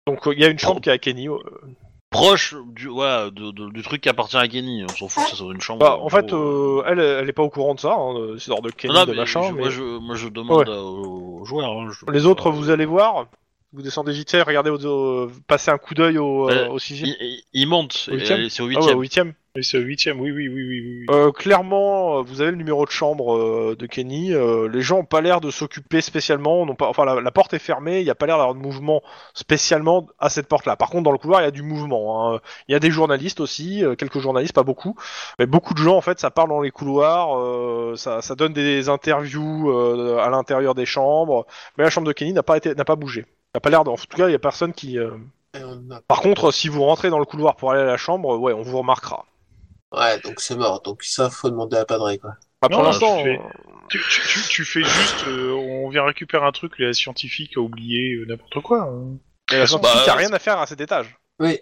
Donc 0.08 0.20
il 0.32 0.40
y 0.40 0.46
a 0.46 0.50
une 0.50 0.60
chambre 0.60 0.82
qui 0.82 0.90
est 0.90 0.94
à 0.94 0.98
Kenny. 0.98 1.28
euh, 1.28 1.38
proche 2.12 2.56
du, 2.68 2.88
ouais, 2.88 3.30
de- 3.32 3.52
de- 3.52 3.70
du 3.70 3.82
truc 3.84 4.02
qui 4.02 4.10
appartient 4.10 4.38
à 4.38 4.48
Kenny. 4.48 4.84
On 4.84 4.88
s'en 4.96 5.08
fout, 5.08 5.24
ça 5.30 5.36
soit 5.36 5.52
une 5.54 5.62
chambre. 5.62 5.80
Bah, 5.80 5.98
en 6.02 6.10
fait, 6.10 6.32
euh, 6.34 6.82
elle, 6.88 7.00
elle 7.00 7.30
est 7.30 7.34
pas 7.34 7.44
au 7.44 7.50
courant 7.50 7.76
de 7.76 7.80
ça. 7.80 7.94
Hein, 7.98 8.36
c'est 8.40 8.52
hors 8.52 8.62
de 8.62 8.72
Kenny, 8.72 8.94
Non, 8.94 9.06
de 9.06 9.12
mais 9.12 9.18
machin. 9.18 9.42
je- 9.44 9.54
mais 9.54 9.60
moi, 9.62 9.70
je, 9.70 9.82
moi 10.00 10.16
je 10.16 10.28
demande 10.30 10.68
Ouais. 10.70 10.76
aux, 10.76 11.46
joueurs. 11.46 11.72
hein, 11.72 11.90
je- 11.92 12.12
Les 12.12 12.26
autres, 12.26 12.50
vous 12.52 12.70
allez 12.70 12.86
voir. 12.86 13.28
Vous 13.74 13.84
descendez 13.84 14.14
JT, 14.14 14.42
regardez, 14.42 14.72
au, 14.72 14.84
au- 14.84 15.32
passez 15.48 15.70
un 15.70 15.78
coup 15.78 15.94
d'œil 15.94 16.18
au, 16.18 16.50
euh, 16.50 16.66
Euh, 16.66 16.70
au 16.70 16.80
sixième. 16.80 17.14
Au 18.10 18.16
huitième 18.16 18.42
et 18.42 18.50
c'est 18.50 18.64
au 18.64 18.66
Ah 18.66 18.70
ouais, 18.70 18.76
huitième. 18.76 18.98
au 18.98 19.02
huitième. 19.02 19.34
Oui, 19.56 19.64
c'est 19.64 19.80
au 19.80 19.82
huitième, 19.82 20.22
oui, 20.22 20.32
oui, 20.32 20.48
oui, 20.48 20.62
oui. 20.64 20.82
oui. 20.84 21.06
Euh, 21.10 21.32
clairement, 21.32 22.20
euh, 22.20 22.22
vous 22.22 22.40
avez 22.42 22.52
le 22.52 22.58
numéro 22.58 22.86
de 22.86 22.92
chambre 22.92 23.36
euh, 23.36 23.76
de 23.78 23.88
Kenny. 23.88 24.32
euh, 24.32 24.70
les 24.70 24.82
gens 24.84 25.00
ont 25.00 25.06
pas 25.06 25.22
l'air 25.22 25.42
de 25.42 25.50
s'occuper 25.50 26.02
spécialement. 26.02 26.68
n'ont 26.68 26.76
pas, 26.76 26.88
enfin, 26.88 27.04
la, 27.04 27.20
la 27.20 27.32
porte 27.32 27.54
est 27.56 27.60
fermée. 27.60 28.00
Il 28.00 28.04
n'y 28.04 28.12
a 28.12 28.16
pas 28.16 28.28
l'air 28.28 28.38
d'avoir 28.38 28.54
de 28.54 28.60
mouvement 28.60 29.02
spécialement 29.34 30.06
à 30.20 30.30
cette 30.30 30.48
porte-là. 30.48 30.76
Par 30.76 30.92
contre, 30.92 31.04
dans 31.04 31.12
le 31.12 31.18
couloir, 31.18 31.42
il 31.42 31.46
y 31.46 31.48
a 31.48 31.52
du 31.52 31.64
mouvement. 31.64 32.36
hein. 32.36 32.40
Il 32.68 32.74
y 32.74 32.76
a 32.76 32.80
des 32.80 32.92
journalistes 32.92 33.40
aussi, 33.40 33.84
euh, 33.84 33.96
quelques 33.96 34.20
journalistes, 34.20 34.54
pas 34.54 34.62
beaucoup, 34.64 34.96
mais 35.40 35.48
beaucoup 35.48 35.74
de 35.74 35.80
gens. 35.80 35.98
En 35.98 36.02
fait, 36.02 36.20
ça 36.20 36.30
parle 36.30 36.50
dans 36.50 36.62
les 36.62 36.72
couloirs. 36.72 37.36
euh, 37.40 37.96
ça, 37.96 38.22
ça 38.22 38.36
donne 38.36 38.54
des 38.54 38.88
interviews 38.88 39.72
euh, 39.72 40.20
à 40.20 40.30
l'intérieur 40.30 40.76
des 40.76 40.86
chambres. 40.86 41.48
Mais 41.78 41.84
la 41.84 41.90
chambre 41.90 42.06
de 42.08 42.14
Kenny 42.14 42.34
n'a 42.34 42.44
pas 42.44 42.58
été, 42.58 42.76
n'a 42.76 42.86
pas 42.86 42.96
bougé. 42.96 43.22
Il 43.22 43.56
n'y 43.56 43.58
a 43.58 43.62
pas 43.62 43.72
l'air. 43.72 43.84
d'en- 43.84 43.94
En 43.94 43.98
tout 43.98 44.06
cas, 44.16 44.30
il 44.30 44.32
y 44.32 44.36
a 44.36 44.40
personne 44.40 44.74
qui. 44.74 45.00
euh, 45.00 45.10
Par 46.08 46.22
contre, 46.22 46.52
si 46.52 46.68
vous 46.70 46.84
rentrez 46.84 47.10
dans 47.10 47.18
le 47.18 47.26
couloir 47.26 47.56
pour 47.56 47.72
aller 47.72 47.82
à 47.82 47.86
la 47.86 47.98
chambre, 47.98 48.38
ouais, 48.38 48.54
on 48.54 48.62
vous 48.62 48.78
remarquera. 48.78 49.26
Ouais, 49.92 50.20
donc 50.22 50.40
c'est 50.40 50.56
mort. 50.56 50.82
Donc 50.82 51.04
ça, 51.04 51.30
faut 51.30 51.50
demander 51.50 51.78
à 51.78 51.86
Padré, 51.86 52.18
quoi. 52.20 52.36
Bah, 52.62 52.70
pour 52.70 52.84
l'instant, 52.84 53.24
fais- 53.24 53.40
Tu, 53.90 54.00
tu, 54.08 54.22
tu, 54.28 54.40
tu 54.50 54.66
fais 54.66 54.84
juste, 54.84 55.28
euh, 55.28 55.52
on 55.52 55.90
vient 55.90 56.04
récupérer 56.06 56.46
un 56.46 56.52
truc, 56.52 56.78
la 56.78 56.94
scientifique 56.94 57.58
a 57.58 57.60
oublié 57.62 58.14
euh, 58.14 58.26
n'importe 58.28 58.62
quoi. 58.62 58.84
hein. 58.84 59.18
Et 59.52 59.58
la 59.58 59.66
Bah, 59.66 59.68
scientifique 59.68 60.08
a 60.08 60.14
euh, 60.14 60.18
rien 60.18 60.32
à 60.34 60.40
faire 60.40 60.60
à 60.60 60.68
cet 60.68 60.80
étage. 60.80 61.16
Oui. 61.40 61.60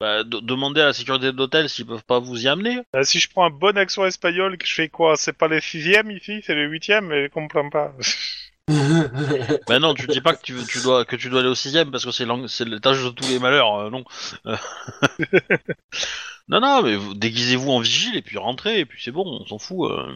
Bah, 0.00 0.24
de- 0.24 0.40
demandez 0.40 0.80
à 0.80 0.86
la 0.86 0.92
sécurité 0.92 1.32
de 1.32 1.36
l'hôtel 1.36 1.68
s'ils 1.68 1.86
peuvent 1.86 2.04
pas 2.04 2.18
vous 2.18 2.44
y 2.44 2.48
amener. 2.48 2.80
Euh, 2.96 3.02
si 3.02 3.18
je 3.20 3.28
prends 3.30 3.44
un 3.46 3.50
bon 3.50 3.76
accent 3.78 4.04
espagnol, 4.06 4.58
que 4.58 4.66
je 4.66 4.74
fais 4.74 4.88
quoi? 4.88 5.16
C'est 5.16 5.32
pas 5.32 5.48
le 5.48 5.60
sixième 5.60 6.10
ici, 6.10 6.42
c'est 6.44 6.54
le 6.54 6.66
huitième, 6.66 7.06
mais 7.06 7.28
qu'on 7.28 7.42
me 7.42 7.48
plaint 7.48 7.70
pas. 7.72 7.94
Bah 9.66 9.78
non, 9.78 9.94
tu 9.94 10.06
dis 10.06 10.20
pas 10.20 10.34
que 10.34 10.42
tu, 10.42 10.54
tu 10.66 10.80
dois 10.82 11.04
que 11.06 11.16
tu 11.16 11.30
dois 11.30 11.40
aller 11.40 11.48
au 11.48 11.54
sixième 11.54 11.90
parce 11.90 12.04
que 12.04 12.10
c'est 12.10 12.26
l'étage 12.66 13.02
de 13.02 13.10
tous 13.10 13.26
les 13.28 13.38
malheurs, 13.38 13.74
euh, 13.76 13.90
non. 13.90 14.04
Euh. 16.50 16.60
non, 16.60 16.60
non, 16.60 16.82
mais 16.82 16.96
vous- 16.96 17.14
déguisez-vous 17.14 17.70
en 17.70 17.80
vigile 17.80 18.16
et 18.16 18.22
puis 18.22 18.38
rentrez 18.38 18.80
et 18.80 18.84
puis 18.86 19.02
c'est 19.02 19.10
bon, 19.12 19.24
on 19.40 19.46
s'en 19.46 19.58
fout. 19.58 19.90
Euh... 19.90 20.06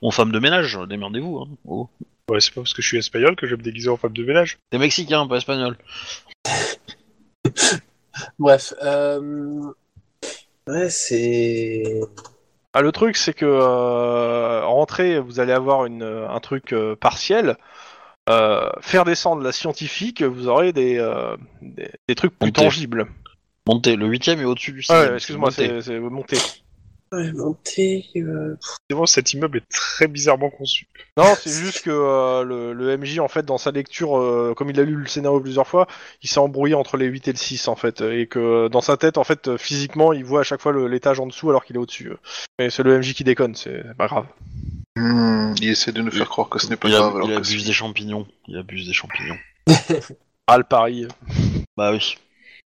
On 0.00 0.10
femme 0.10 0.32
de 0.32 0.38
ménage, 0.38 0.78
démerdez-vous. 0.88 1.38
Hein. 1.38 1.48
Oh. 1.66 1.88
ouais, 2.28 2.40
c'est 2.40 2.52
pas 2.52 2.60
parce 2.60 2.74
que 2.74 2.82
je 2.82 2.88
suis 2.88 2.98
espagnol 2.98 3.36
que 3.36 3.46
je 3.46 3.52
vais 3.54 3.58
me 3.58 3.62
déguiser 3.64 3.88
en 3.88 3.96
femme 3.96 4.12
de 4.12 4.24
ménage. 4.24 4.58
T'es 4.70 4.78
mexicain, 4.78 5.26
pas 5.26 5.36
espagnol. 5.36 5.76
Bref. 8.38 8.74
Euh... 8.82 9.72
Ouais, 10.66 10.90
c'est. 10.90 12.00
Ah, 12.74 12.80
le 12.80 12.92
truc, 12.92 13.16
c'est 13.16 13.34
que 13.34 13.44
euh, 13.44 14.64
rentrer, 14.64 15.18
vous 15.18 15.40
allez 15.40 15.52
avoir 15.52 15.84
une, 15.86 16.02
un 16.02 16.40
truc 16.40 16.72
euh, 16.72 16.96
partiel. 16.96 17.56
Euh, 18.28 18.70
faire 18.80 19.04
descendre 19.04 19.42
la 19.42 19.50
scientifique, 19.52 20.22
vous 20.22 20.46
aurez 20.46 20.72
des, 20.72 20.96
euh, 20.98 21.36
des, 21.60 21.90
des 22.08 22.14
trucs 22.14 22.38
plus 22.38 22.52
tangibles. 22.52 23.08
Montez, 23.66 23.96
le 23.96 24.06
huitième 24.06 24.40
est 24.40 24.44
au-dessus 24.44 24.72
du 24.72 24.80
Ah 24.88 24.94
sixième. 24.94 25.08
ouais, 25.10 25.14
excuse-moi, 25.16 25.50
c'est 25.50 25.80
c'est 25.82 25.98
monté. 26.00 26.38
Ouais, 27.12 27.30
monter. 27.32 28.06
euh, 28.16 28.56
C'est 28.88 28.96
bon, 28.96 29.04
cet 29.04 29.34
immeuble 29.34 29.58
est 29.58 29.68
très 29.68 30.08
bizarrement 30.08 30.48
conçu. 30.48 30.88
Non, 31.18 31.34
c'est 31.40 31.50
juste 31.52 31.82
que 31.82 31.90
euh, 31.90 32.42
le, 32.42 32.72
le 32.72 32.96
MJ, 32.96 33.18
en 33.18 33.28
fait, 33.28 33.44
dans 33.44 33.58
sa 33.58 33.70
lecture, 33.70 34.18
euh, 34.18 34.54
comme 34.56 34.70
il 34.70 34.80
a 34.80 34.82
lu 34.82 34.94
le 34.96 35.06
scénario 35.06 35.38
plusieurs 35.38 35.66
fois, 35.68 35.86
il 36.22 36.30
s'est 36.30 36.38
embrouillé 36.40 36.74
entre 36.74 36.96
les 36.96 37.04
8 37.06 37.28
et 37.28 37.32
le 37.32 37.36
6, 37.38 37.68
en 37.68 37.76
fait. 37.76 38.00
Et 38.00 38.26
que 38.28 38.38
euh, 38.38 38.68
dans 38.70 38.80
sa 38.80 38.96
tête, 38.96 39.18
en 39.18 39.24
fait, 39.24 39.46
euh, 39.48 39.58
physiquement, 39.58 40.14
il 40.14 40.24
voit 40.24 40.40
à 40.40 40.42
chaque 40.42 40.62
fois 40.62 40.72
le- 40.72 40.88
l'étage 40.88 41.20
en 41.20 41.26
dessous 41.26 41.50
alors 41.50 41.64
qu'il 41.66 41.76
est 41.76 41.80
au-dessus. 41.80 42.12
Mais 42.58 42.70
c'est 42.70 42.82
le 42.82 42.98
MJ 42.98 43.12
qui 43.12 43.24
déconne, 43.24 43.54
c'est 43.54 43.84
pas 43.98 44.06
grave. 44.06 44.26
Hmm, 44.96 45.52
il 45.60 45.68
essaie 45.68 45.92
de 45.92 46.00
nous 46.00 46.10
faire 46.10 46.28
croire 46.30 46.48
que 46.48 46.58
ce 46.58 46.66
n'est 46.68 46.76
pas 46.76 46.88
Il, 46.88 46.92
grave. 46.94 47.12
a- 47.12 47.16
alors 47.16 47.28
il 47.28 47.34
que 47.34 47.38
abuse 47.38 47.66
des 47.66 47.72
champignons. 47.74 48.26
Il 48.48 48.56
abuse 48.56 48.86
des 48.88 48.94
champignons. 48.94 49.38
Ah, 50.48 50.58
le 50.58 50.64
pari. 50.64 51.06
Bah 51.76 51.92
oui. 51.92 52.16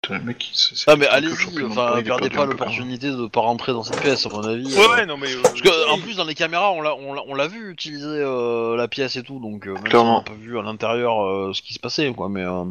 Le 0.09 0.19
mec, 0.19 0.49
c'est 0.53 0.75
Ah 0.87 0.95
mais 0.97 1.07
allez-y, 1.07 1.63
enfin 1.63 2.01
perdez 2.03 2.29
pas 2.29 2.45
l'opportunité 2.45 3.09
de 3.09 3.25
pas 3.27 3.39
rentrer 3.39 3.71
dans 3.71 3.83
cette 3.83 4.01
pièce 4.01 4.25
à 4.25 4.29
mon 4.29 4.43
avis. 4.43 4.65
Ouais, 4.75 4.83
euh. 4.83 4.95
ouais, 4.95 5.05
non, 5.05 5.15
mais. 5.17 5.31
euh, 5.33 5.39
Parce 5.41 5.61
que 5.61 5.89
en 5.89 5.97
plus 5.97 6.17
dans 6.17 6.25
les 6.25 6.35
caméras 6.35 6.71
on 6.73 6.81
l'a 6.81 6.93
on 6.95 7.13
l'a- 7.13 7.23
on 7.27 7.33
l'a 7.35 7.47
vu 7.47 7.71
utiliser 7.71 8.05
euh, 8.07 8.75
la 8.75 8.87
pièce 8.89 9.15
et 9.15 9.23
tout 9.23 9.39
donc 9.39 9.65
euh, 9.65 9.71
même 9.73 9.77
si 9.77 9.83
on 9.85 9.89
Clairement. 9.89 10.17
n'a 10.17 10.23
pas 10.23 10.33
vu 10.37 10.59
à 10.59 10.61
l'intérieur 10.61 11.23
euh, 11.25 11.53
ce 11.53 11.61
qui 11.61 11.73
se 11.73 11.79
passait 11.79 12.11
quoi 12.11 12.27
mais 12.27 12.41
euh, 12.43 12.65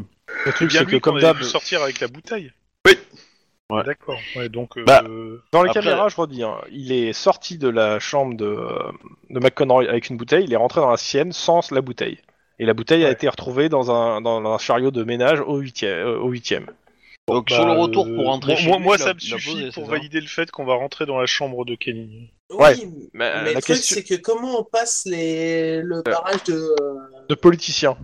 Le 0.45 0.53
truc, 0.53 0.73
c'est 0.73 0.85
que 0.85 0.97
comme 0.97 1.21
d'hab, 1.21 1.41
sortir 1.43 1.83
avec 1.83 2.01
la 2.01 2.09
bouteille. 2.09 2.53
Oui. 2.87 2.99
Ouais. 3.71 3.83
D'accord. 3.85 4.19
Ouais, 4.37 4.51
donc. 4.51 4.77
euh, 4.77 4.85
Bah, 4.85 5.03
dans 5.53 5.63
les 5.63 5.71
Après- 5.71 5.81
caméras, 5.83 6.09
je 6.11 6.17
redis, 6.17 6.43
hein, 6.43 6.57
il 6.71 6.93
est 6.93 7.15
sorti 7.15 7.57
de 7.57 7.69
la 7.69 7.99
chambre 7.99 8.37
de, 8.37 8.59
de 9.31 9.41
McConroy 9.41 9.89
avec 9.89 10.11
une 10.11 10.19
bouteille, 10.19 10.45
il 10.45 10.53
est 10.53 10.57
rentré 10.57 10.83
dans 10.83 10.91
la 10.91 10.99
sienne 10.99 11.33
sans 11.33 11.71
la 11.73 11.81
bouteille. 11.81 12.19
Et 12.59 12.67
la 12.67 12.75
bouteille 12.75 13.05
a 13.07 13.11
été 13.11 13.27
retrouvée 13.29 13.71
dans 13.71 13.91
un, 13.91 14.21
dans 14.21 14.45
un 14.45 14.59
chariot 14.59 14.91
de 14.91 15.03
ménage 15.05 15.41
au 15.41 15.57
huitième. 15.57 16.07
euh, 16.07 16.19
au 16.19 16.29
huitième. 16.29 16.67
Donc 17.29 17.49
bah, 17.51 17.57
sur 17.57 17.67
le 17.67 17.73
retour 17.73 18.07
euh, 18.07 18.15
pour 18.15 18.25
rentrer 18.27 18.53
moi, 18.53 18.61
chez 18.61 18.69
moi, 18.69 18.77
lui, 18.79 18.85
moi, 18.85 18.99
ça 18.99 19.15
me 19.15 19.19
suffit 19.21 19.53
posé, 19.55 19.71
pour 19.73 19.85
ça 19.85 19.91
valider 19.91 20.21
le 20.21 20.27
fait 20.27 20.51
qu'on 20.51 20.65
va 20.65 20.75
rentrer 20.75 21.07
dans 21.07 21.19
la 21.21 21.27
chambre 21.27 21.65
de 21.65 21.75
Kenny. 21.77 22.31
Ouais, 22.51 22.75
Oui, 22.77 22.87
mais, 22.87 23.09
mais 23.13 23.29
la 23.31 23.43
le 23.45 23.51
truc, 23.63 23.65
question- 23.77 23.97
c'est 23.97 24.03
que 24.05 24.15
comment 24.17 24.61
on 24.61 24.65
passe 24.65 25.05
les... 25.07 25.81
le 25.83 26.03
barrage 26.03 26.43
de, 26.45 26.75
De 27.29 27.35
politicien. 27.35 27.97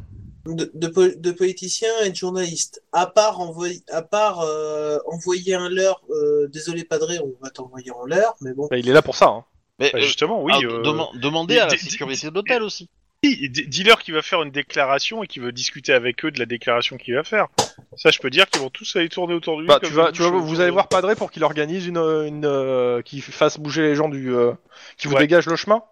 de, 0.46 0.70
de, 0.72 0.86
po- 0.88 1.08
de 1.14 1.30
politiciens 1.32 1.92
et 2.04 2.10
de 2.10 2.16
journalistes. 2.16 2.82
À 2.92 3.06
part, 3.06 3.40
envoyer, 3.40 3.82
à 3.90 4.02
part 4.02 4.40
euh, 4.40 4.98
envoyer 5.06 5.54
un 5.54 5.68
leurre, 5.68 6.00
euh, 6.10 6.48
désolé 6.48 6.84
Padré, 6.84 7.18
on 7.18 7.34
va 7.42 7.50
t'envoyer 7.50 7.90
en 7.90 8.04
leurre, 8.06 8.36
mais 8.40 8.54
bon. 8.54 8.68
Bah, 8.70 8.78
il 8.78 8.88
est 8.88 8.92
là 8.94 9.02
pour 9.02 9.16
ça. 9.16 9.26
Hein. 9.26 9.44
mais 9.78 9.90
Bah, 9.92 9.98
euh, 9.98 10.02
justement, 10.02 10.42
oui. 10.42 10.52
ah, 10.54 10.60
euh, 10.64 10.80
deman- 10.82 11.18
demandez 11.20 11.58
à 11.58 11.66
la 11.66 11.76
sécurité 11.76 12.30
d'hôtel 12.30 12.62
aussi 12.62 12.88
Dis-leur 13.22 13.98
qu'il 14.00 14.14
va 14.14 14.22
faire 14.22 14.42
une 14.42 14.50
déclaration 14.52 15.24
et 15.24 15.26
qu'il 15.26 15.42
veut 15.42 15.50
discuter 15.50 15.92
avec 15.92 16.24
eux 16.24 16.30
de 16.30 16.38
la 16.38 16.46
déclaration 16.46 16.96
qu'il 16.96 17.14
va 17.14 17.24
faire. 17.24 17.48
Ça, 17.96 18.10
je 18.10 18.18
peux 18.20 18.30
dire 18.30 18.48
qu'ils 18.48 18.60
vont 18.60 18.70
tous 18.70 18.94
aller 18.94 19.08
tourner 19.08 19.34
autour 19.34 19.56
de 19.56 19.62
lui. 19.62 19.68
Bah, 19.68 19.80
comme 19.80 19.88
tu 19.88 19.94
vas, 19.94 20.06
des 20.06 20.12
tu 20.12 20.22
vas, 20.22 20.30
bouches 20.30 20.42
vous 20.42 20.50
autour 20.52 20.62
allez 20.62 20.70
voir 20.70 20.88
Padré 20.88 21.16
pour 21.16 21.30
qu'il 21.32 21.42
organise 21.42 21.86
une, 21.86 21.96
une 21.96 22.44
euh, 22.44 23.02
qui 23.02 23.20
fasse 23.20 23.58
bouger 23.58 23.82
les 23.82 23.94
gens 23.96 24.08
du, 24.08 24.32
euh, 24.32 24.52
qui 24.96 25.08
vous 25.08 25.14
Ouais. 25.14 25.20
dégage 25.20 25.46
le 25.46 25.56
chemin. 25.56 25.82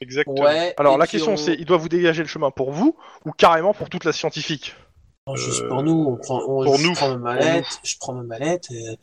Exactement. 0.00 0.42
Ouais. 0.44 0.74
Alors 0.76 0.96
la 0.98 1.06
question 1.06 1.32
on- 1.32 1.36
c'est, 1.36 1.54
il 1.54 1.64
doit 1.64 1.78
vous 1.78 1.88
dégager 1.88 2.22
le 2.22 2.28
chemin 2.28 2.50
pour 2.50 2.70
vous 2.70 2.96
ou 3.24 3.32
carrément 3.32 3.74
pour 3.74 3.88
toute 3.88 4.04
la 4.04 4.12
scientifique? 4.12 4.74
Non, 5.28 5.34
juste 5.34 5.62
Euh, 5.62 5.68
pour 5.68 5.82
nous, 5.82 6.06
on 6.08 6.16
prend, 6.16 6.40
on, 6.46 6.64
pour 6.64 6.76
je 6.76 6.86
nous. 6.86 6.92
prends 6.92 7.08
ma 7.08 7.14
Pour 7.14 7.44
mallette, 7.44 7.80
je 7.82 7.94
prends 7.98 8.12
ma 8.12 8.22
mallette, 8.22 8.70
et, 8.70 8.96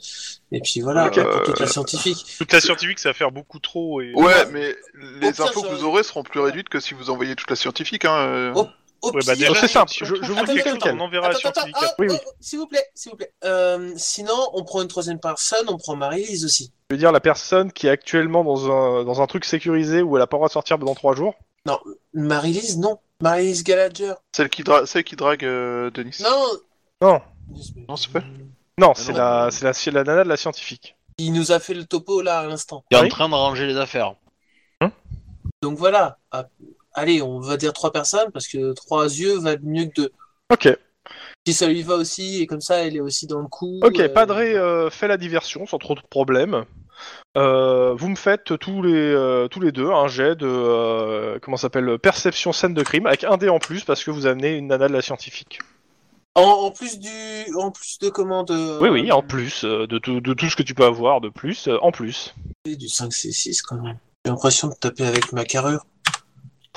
et 0.54 0.62
puis 0.62 0.80
voilà, 0.80 1.08
Ok. 1.08 1.22
pour 1.22 1.44
toute 1.44 1.60
la 1.60 1.68
scientifique. 1.68 2.26
Toute 2.38 2.54
la 2.54 2.62
scientifique, 2.62 3.00
ça 3.00 3.10
va 3.10 3.14
faire 3.14 3.32
beaucoup 3.32 3.60
trop. 3.60 4.00
Et... 4.00 4.14
Ouais, 4.16 4.46
mais 4.52 4.74
les 5.20 5.34
pire, 5.34 5.46
infos 5.46 5.62
que 5.64 5.68
vous 5.68 5.84
aurez 5.84 6.02
seront 6.04 6.24
plus 6.24 6.40
réduites 6.40 6.70
que 6.70 6.80
si 6.80 6.94
vous 6.94 7.10
envoyez 7.10 7.36
toute 7.36 7.50
la 7.50 7.58
scientifique. 7.58 8.06
Hein. 8.06 8.16
euh. 8.16 8.54
Oh. 8.56 8.68
Au 9.02 9.12
Ouais, 9.12 9.20
bah 9.28 9.36
déjà, 9.36 9.54
c'est 9.54 9.68
simple, 9.68 9.92
je- 9.94 10.06
je 10.06 10.12
vous 10.32 10.34
quelque 10.46 10.48
le 10.52 10.54
dis 10.64 10.70
chose, 10.70 10.80
tel 10.82 10.96
on 10.96 11.02
enverra 11.02 11.28
la 11.28 11.36
Attends, 11.36 11.50
attends, 11.50 11.60
scientifique. 11.64 11.90
ah, 11.92 11.96
Oui, 12.00 12.08
oui. 12.10 12.16
oh, 12.26 12.30
s'il 12.40 12.58
vous 12.60 12.68
plaît, 12.68 12.86
s'il 12.96 13.12
vous 13.12 13.18
plaît. 13.18 13.34
Euh, 13.44 13.92
sinon, 13.98 14.34
on 14.54 14.64
prend 14.64 14.82
une 14.82 14.88
troisième 14.88 15.20
personne, 15.20 15.66
on 15.68 15.78
prend 15.78 15.98
Marie-Lise 15.98 16.46
aussi. 16.46 16.72
Je 16.90 16.96
veux 16.96 17.00
dire 17.00 17.12
la 17.12 17.20
personne 17.20 17.74
qui 17.74 17.88
est 17.88 17.90
actuellement 17.90 18.46
dans 18.46 18.72
un, 18.72 19.04
dans 19.04 19.22
un 19.22 19.28
truc 19.28 19.44
sécurisé 19.44 20.02
où 20.02 20.16
elle 20.16 20.24
a 20.24 20.28
pas 20.28 20.38
le 20.38 20.40
droit 20.40 20.48
de 20.48 20.54
sortir 20.54 20.78
dans 20.78 20.96
trois 20.96 21.16
jours. 21.16 21.34
Marie-Lise, 22.14 22.78
non. 22.78 23.00
Marie-Lise 23.22 23.64
Gallagher. 23.64 24.14
Celle 24.36 24.50
qui, 24.50 24.64
dra- 24.64 24.86
celle 24.86 25.04
qui 25.04 25.16
drague 25.16 25.46
euh, 25.46 25.90
Denis. 25.92 26.18
Non. 26.22 26.46
Non. 27.02 27.22
Non, 27.88 27.96
c'est 27.96 28.12
pas. 28.12 28.24
Non, 28.78 28.94
c'est 28.96 29.12
non. 29.12 29.18
la, 29.20 29.48
c'est 29.52 29.66
la, 29.66 29.74
c'est 29.74 29.92
la 29.92 30.04
nana 30.04 30.24
de 30.24 30.30
la 30.30 30.38
scientifique. 30.38 30.96
Il 31.20 31.32
nous 31.34 31.52
a 31.52 31.60
fait 31.60 31.74
le 31.74 31.86
topo 31.86 32.22
là 32.22 32.40
à 32.40 32.48
l'instant. 32.48 32.84
il 32.92 32.98
est 32.98 33.00
Oui. 33.02 33.06
en 33.06 33.10
train 33.10 33.30
de 33.30 33.36
ranger 33.36 33.66
les 33.68 33.78
affaires 33.78 34.16
Donc 35.62 35.78
voilà. 35.78 36.18
Ah, 36.32 36.48
Allez, 36.96 37.22
on 37.22 37.40
va 37.40 37.58
dire 37.58 37.74
trois 37.74 37.92
personnes 37.92 38.32
parce 38.32 38.48
que 38.48 38.74
trois 38.74 39.06
yeux 39.06 39.40
valent 39.40 39.62
mieux 39.64 39.86
que 39.86 40.02
deux. 40.02 40.12
Ok, 40.52 40.78
Si 41.48 41.54
ça 41.54 41.68
lui 41.68 41.82
va 41.82 41.96
aussi 41.96 42.42
et 42.42 42.48
comme 42.48 42.62
ça, 42.62 42.86
elle 42.86 42.96
est 42.96 43.00
aussi 43.02 43.26
dans 43.26 43.40
le 43.40 43.48
coup. 43.48 43.80
ok. 43.84 44.00
euh, 44.00 44.10
Padré 44.10 44.56
euh, 44.56 44.90
fait 44.92 45.08
la 45.08 45.18
diversion 45.18 45.66
sans 45.66 45.78
trop 45.80 45.96
de 45.96 46.02
problèmes. 46.10 46.66
Euh, 47.38 47.94
vous 47.96 48.10
me 48.10 48.16
faites 48.16 48.58
tous 48.60 48.82
les 48.84 48.94
euh, 48.94 49.48
tous 49.48 49.60
les 49.60 49.72
deux 49.72 49.90
un 49.92 50.08
jet 50.08 50.36
de 50.36 50.48
euh, 50.48 51.40
comment 51.42 51.58
ça 51.58 51.64
s'appelle 51.64 51.98
perception 52.00 52.54
scène 52.54 52.74
de 52.74 52.84
crime 52.84 53.08
avec 53.08 53.24
un 53.24 53.38
dé 53.38 53.50
en 53.50 53.60
plus 53.60 53.84
parce 53.84 54.04
que 54.04 54.12
vous 54.12 54.26
amenez 54.28 54.56
une 54.56 54.68
nana 54.68 54.88
de 54.88 54.94
la 54.94 55.02
scientifique. 55.02 55.60
En, 56.36 56.42
en 56.42 56.72
plus 56.72 57.00
du, 57.00 57.10
en 57.58 57.70
plus 57.72 58.00
de 58.00 58.10
comment 58.10 58.44
de. 58.44 58.80
Oui, 58.82 58.90
oui, 58.90 59.12
en 59.12 59.22
plus 59.22 59.64
de, 59.66 59.98
tout- 60.00 60.20
de 60.22 60.34
tout 60.34 60.50
ce 60.50 60.56
que 60.56 60.64
tu 60.64 60.74
peux 60.74 60.86
avoir 60.86 61.22
de 61.22 61.30
plus, 61.30 61.70
en 61.82 61.92
plus. 61.92 62.34
Du 62.66 62.88
5 62.90 63.12
C6 63.12 63.62
quand 63.68 63.80
même. 63.82 63.98
J'ai 64.26 64.32
l'impression 64.32 64.68
de 64.70 64.74
taper 64.74 65.06
avec 65.06 65.32
ma 65.34 65.46
carrure. 65.46 65.86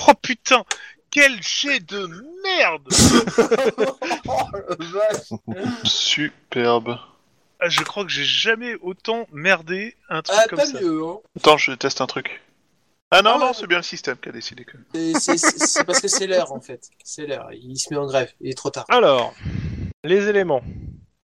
Oh 0.06 0.12
putain 0.20 0.62
Quel 1.10 1.42
jet 1.42 1.80
de 1.80 2.06
merde 2.44 2.92
Superbe. 5.84 6.98
Ah, 7.60 7.68
Je 7.68 7.82
crois 7.82 8.04
que 8.04 8.10
j'ai 8.10 8.24
jamais 8.24 8.74
autant 8.82 9.26
merdé 9.32 9.96
un 10.08 10.22
truc 10.22 10.38
Ah, 10.40 10.46
comme 10.48 10.58
pas 10.58 10.66
ça. 10.66 10.80
mieux, 10.80 11.02
hein. 11.04 11.16
Attends, 11.38 11.56
je 11.56 11.72
teste 11.72 12.00
un 12.00 12.06
truc. 12.06 12.42
Ah 13.10 13.22
non, 13.22 13.30
Ah 13.34 13.38
ouais. 13.38 13.44
non, 13.46 13.52
c'est 13.52 13.66
bien 13.66 13.78
le 13.78 13.82
système 13.84 14.16
qui 14.16 14.28
a 14.28 14.32
décidé 14.32 14.64
que. 14.64 14.76
C'est- 14.94 15.14
C'est 15.20 15.36
c'est- 15.38 15.66
c'est 15.66 15.84
parce 15.84 16.00
que 16.00 16.08
c'est 16.08 16.26
l'heure 16.26 16.52
en 16.52 16.60
fait. 16.60 16.88
C'est 17.04 17.26
l'heure. 17.26 17.48
Il 17.52 17.76
se 17.78 17.92
met 17.94 17.98
en 18.00 18.06
grève. 18.06 18.30
Il 18.40 18.50
est 18.50 18.54
trop 18.54 18.70
tard. 18.70 18.84
Alors, 18.88 19.32
les 20.04 20.28
éléments. 20.28 20.62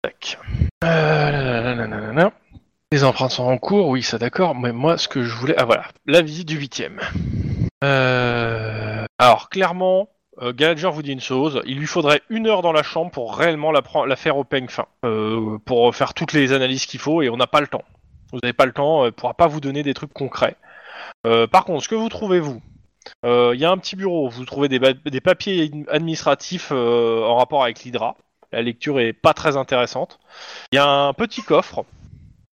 Tac. 0.01 0.39
Euh, 0.83 0.87
là, 0.87 1.31
là, 1.61 1.75
là, 1.75 1.87
là, 1.87 1.97
là, 1.99 2.13
là. 2.13 2.31
Les 2.91 3.03
empreintes 3.03 3.31
sont 3.31 3.43
en 3.43 3.57
cours, 3.57 3.87
oui, 3.89 4.01
ça 4.03 4.17
d'accord. 4.17 4.55
Mais 4.55 4.71
moi, 4.71 4.97
ce 4.97 5.07
que 5.07 5.23
je 5.23 5.35
voulais, 5.35 5.55
ah 5.57 5.65
voilà, 5.65 5.87
la 6.05 6.21
visite 6.21 6.47
du 6.47 6.57
huitième. 6.57 6.99
Euh... 7.83 9.05
Alors, 9.19 9.49
clairement, 9.49 10.09
euh, 10.41 10.53
Gallagher 10.53 10.89
vous 10.91 11.01
dit 11.01 11.11
une 11.11 11.21
chose. 11.21 11.61
Il 11.65 11.77
lui 11.77 11.87
faudrait 11.87 12.21
une 12.29 12.47
heure 12.47 12.61
dans 12.61 12.71
la 12.71 12.83
chambre 12.83 13.11
pour 13.11 13.37
réellement 13.37 13.71
la, 13.71 14.15
faire 14.15 14.37
au 14.37 14.43
peigne 14.43 14.67
fin, 14.67 14.85
euh, 15.05 15.57
pour 15.65 15.95
faire 15.95 16.13
toutes 16.13 16.33
les 16.33 16.53
analyses 16.53 16.85
qu'il 16.85 16.99
faut, 16.99 17.21
et 17.21 17.29
on 17.29 17.37
n'a 17.37 17.47
pas 17.47 17.61
le 17.61 17.67
temps. 17.67 17.83
Vous 18.31 18.39
n'avez 18.41 18.53
pas 18.53 18.65
le 18.65 18.73
temps, 18.73 19.03
euh, 19.03 19.07
il 19.07 19.11
pourra 19.11 19.35
pas 19.35 19.47
vous 19.47 19.59
donner 19.59 19.83
des 19.83 19.93
trucs 19.93 20.13
concrets. 20.13 20.55
Par 21.23 21.63
contre, 21.65 21.83
ce 21.83 21.87
que 21.87 21.95
vous 21.95 22.09
trouvez 22.09 22.41
vous, 22.41 22.61
il 23.23 23.55
y 23.55 23.65
a 23.65 23.71
un 23.71 23.77
petit 23.77 23.95
bureau. 23.95 24.27
Vous 24.27 24.43
trouvez 24.45 24.67
des, 24.67 25.21
papiers 25.21 25.71
administratifs 25.89 26.71
en 26.71 27.35
rapport 27.35 27.63
avec 27.63 27.83
l'Hydra. 27.83 28.17
La 28.51 28.61
lecture 28.61 28.99
est 28.99 29.13
pas 29.13 29.33
très 29.33 29.55
intéressante. 29.55 30.19
Il 30.71 30.75
y 30.75 30.79
a 30.79 30.85
un 30.85 31.13
petit 31.13 31.41
coffre 31.41 31.85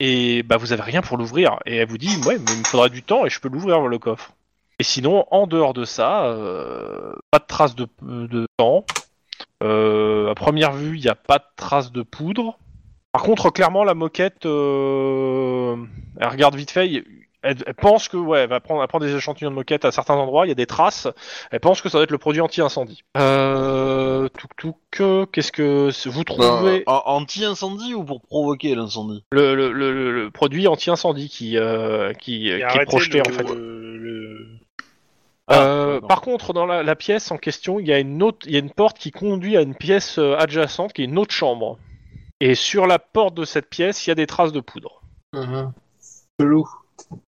et 0.01 0.43
bah 0.43 0.57
vous 0.57 0.73
avez 0.73 0.83
rien 0.83 1.01
pour 1.01 1.17
l'ouvrir. 1.17 1.59
Et 1.65 1.77
elle 1.77 1.89
vous 1.89 1.99
dit 1.99 2.17
ouais, 2.27 2.39
mais 2.39 2.53
il 2.53 2.59
me 2.59 2.65
faudra 2.65 2.89
du 2.89 3.03
temps 3.03 3.25
et 3.25 3.31
je 3.31 3.39
peux 3.39 3.49
l'ouvrir 3.49 3.81
le 3.87 3.99
coffre. 3.99 4.33
Et 4.79 4.85
sinon, 4.85 5.25
en 5.31 5.47
dehors 5.47 5.73
de 5.75 5.85
ça, 5.85 6.27
euh, 6.27 7.13
pas 7.31 7.39
de 7.39 7.47
traces 7.47 7.75
de, 7.75 7.87
de 8.03 8.47
temps. 8.59 8.85
Euh, 9.63 10.31
à 10.31 10.35
première 10.35 10.73
vue, 10.73 10.97
il 10.97 11.03
n'y 11.03 11.09
a 11.09 11.15
pas 11.15 11.39
de 11.39 11.45
traces 11.57 11.93
de 11.93 12.03
poudre. 12.03 12.59
Par 13.13 13.23
contre, 13.23 13.49
clairement, 13.51 13.85
la 13.85 13.95
moquette, 13.95 14.45
euh, 14.45 15.77
elle 16.21 16.29
regarde 16.29 16.55
vite 16.57 16.71
fait. 16.71 17.03
Elle, 17.43 17.57
elle 17.65 17.75
pense 17.75 18.09
que 18.09 18.17
ouais, 18.19 18.41
elle 18.41 18.51
va 18.51 18.61
prendre, 18.61 18.83
elle 18.83 18.89
prend 18.89 18.99
des 18.99 19.15
échantillons 19.15 19.51
de 19.51 19.55
moquette 19.55 19.87
à 19.87 19.93
certains 19.93 20.15
endroits. 20.15 20.45
Il 20.45 20.49
y 20.51 20.53
a 20.53 20.57
des 20.57 20.67
traces. 20.67 21.09
Elle 21.51 21.61
pense 21.61 21.81
que 21.81 21.89
ça 21.89 21.97
doit 21.97 22.05
être 22.05 22.11
le 22.11 22.19
produit 22.19 22.43
anti-incendie. 22.43 23.03
Euh, 23.17 24.29
Qu'est-ce 25.33 25.53
que 25.53 26.09
vous 26.09 26.25
trouvez 26.25 26.83
An- 26.87 27.03
anti-incendie 27.07 27.95
ou 27.95 28.05
pour 28.05 28.21
provoquer 28.21 28.75
l'incendie? 28.75 29.25
Le, 29.33 29.55
le, 29.55 29.73
le, 29.73 29.93
le- 29.93 30.13
le 30.13 30.31
produit 30.31 30.67
anti-incendie 30.69 31.31
qui 31.31 31.57
euh, 31.57 32.13
qui, 32.13 32.41
qui 32.41 32.79
est 32.79 32.85
projeté 32.85 33.19
le- 33.19 33.31
en 33.31 33.33
fait. 33.33 33.47
Le- 35.49 35.55
Euh, 35.55 36.01
par 36.01 36.21
contre, 36.21 36.53
dans 36.53 36.67
la, 36.67 36.83
la 36.83 36.97
pièce 36.97 37.31
en 37.31 37.37
question, 37.39 37.79
il 37.81 37.87
y 37.87 37.93
a 37.93 37.99
une 37.99 38.23
autre, 38.23 38.47
il 38.47 38.53
y 38.53 38.57
a 38.57 38.61
une 38.61 38.71
porte 38.71 38.99
qui 38.99 39.11
conduit 39.11 39.57
à 39.57 39.63
une 39.63 39.75
pièce 39.75 40.19
euh, 40.19 40.37
adjacente, 40.37 40.93
qui 40.93 41.03
est 41.03 41.07
une 41.07 41.19
autre 41.19 41.33
chambre. 41.35 41.79
Et 42.41 42.55
sur 42.55 42.87
la 42.87 42.99
porte 42.99 43.35
de 43.35 43.45
cette 43.45 43.69
pièce, 43.71 44.07
il 44.07 44.11
y 44.11 44.13
a 44.13 44.15
des 44.15 44.27
traces 44.27 44.53
de 44.53 44.61
poudre. 44.61 45.03
Chelou. 46.41 46.69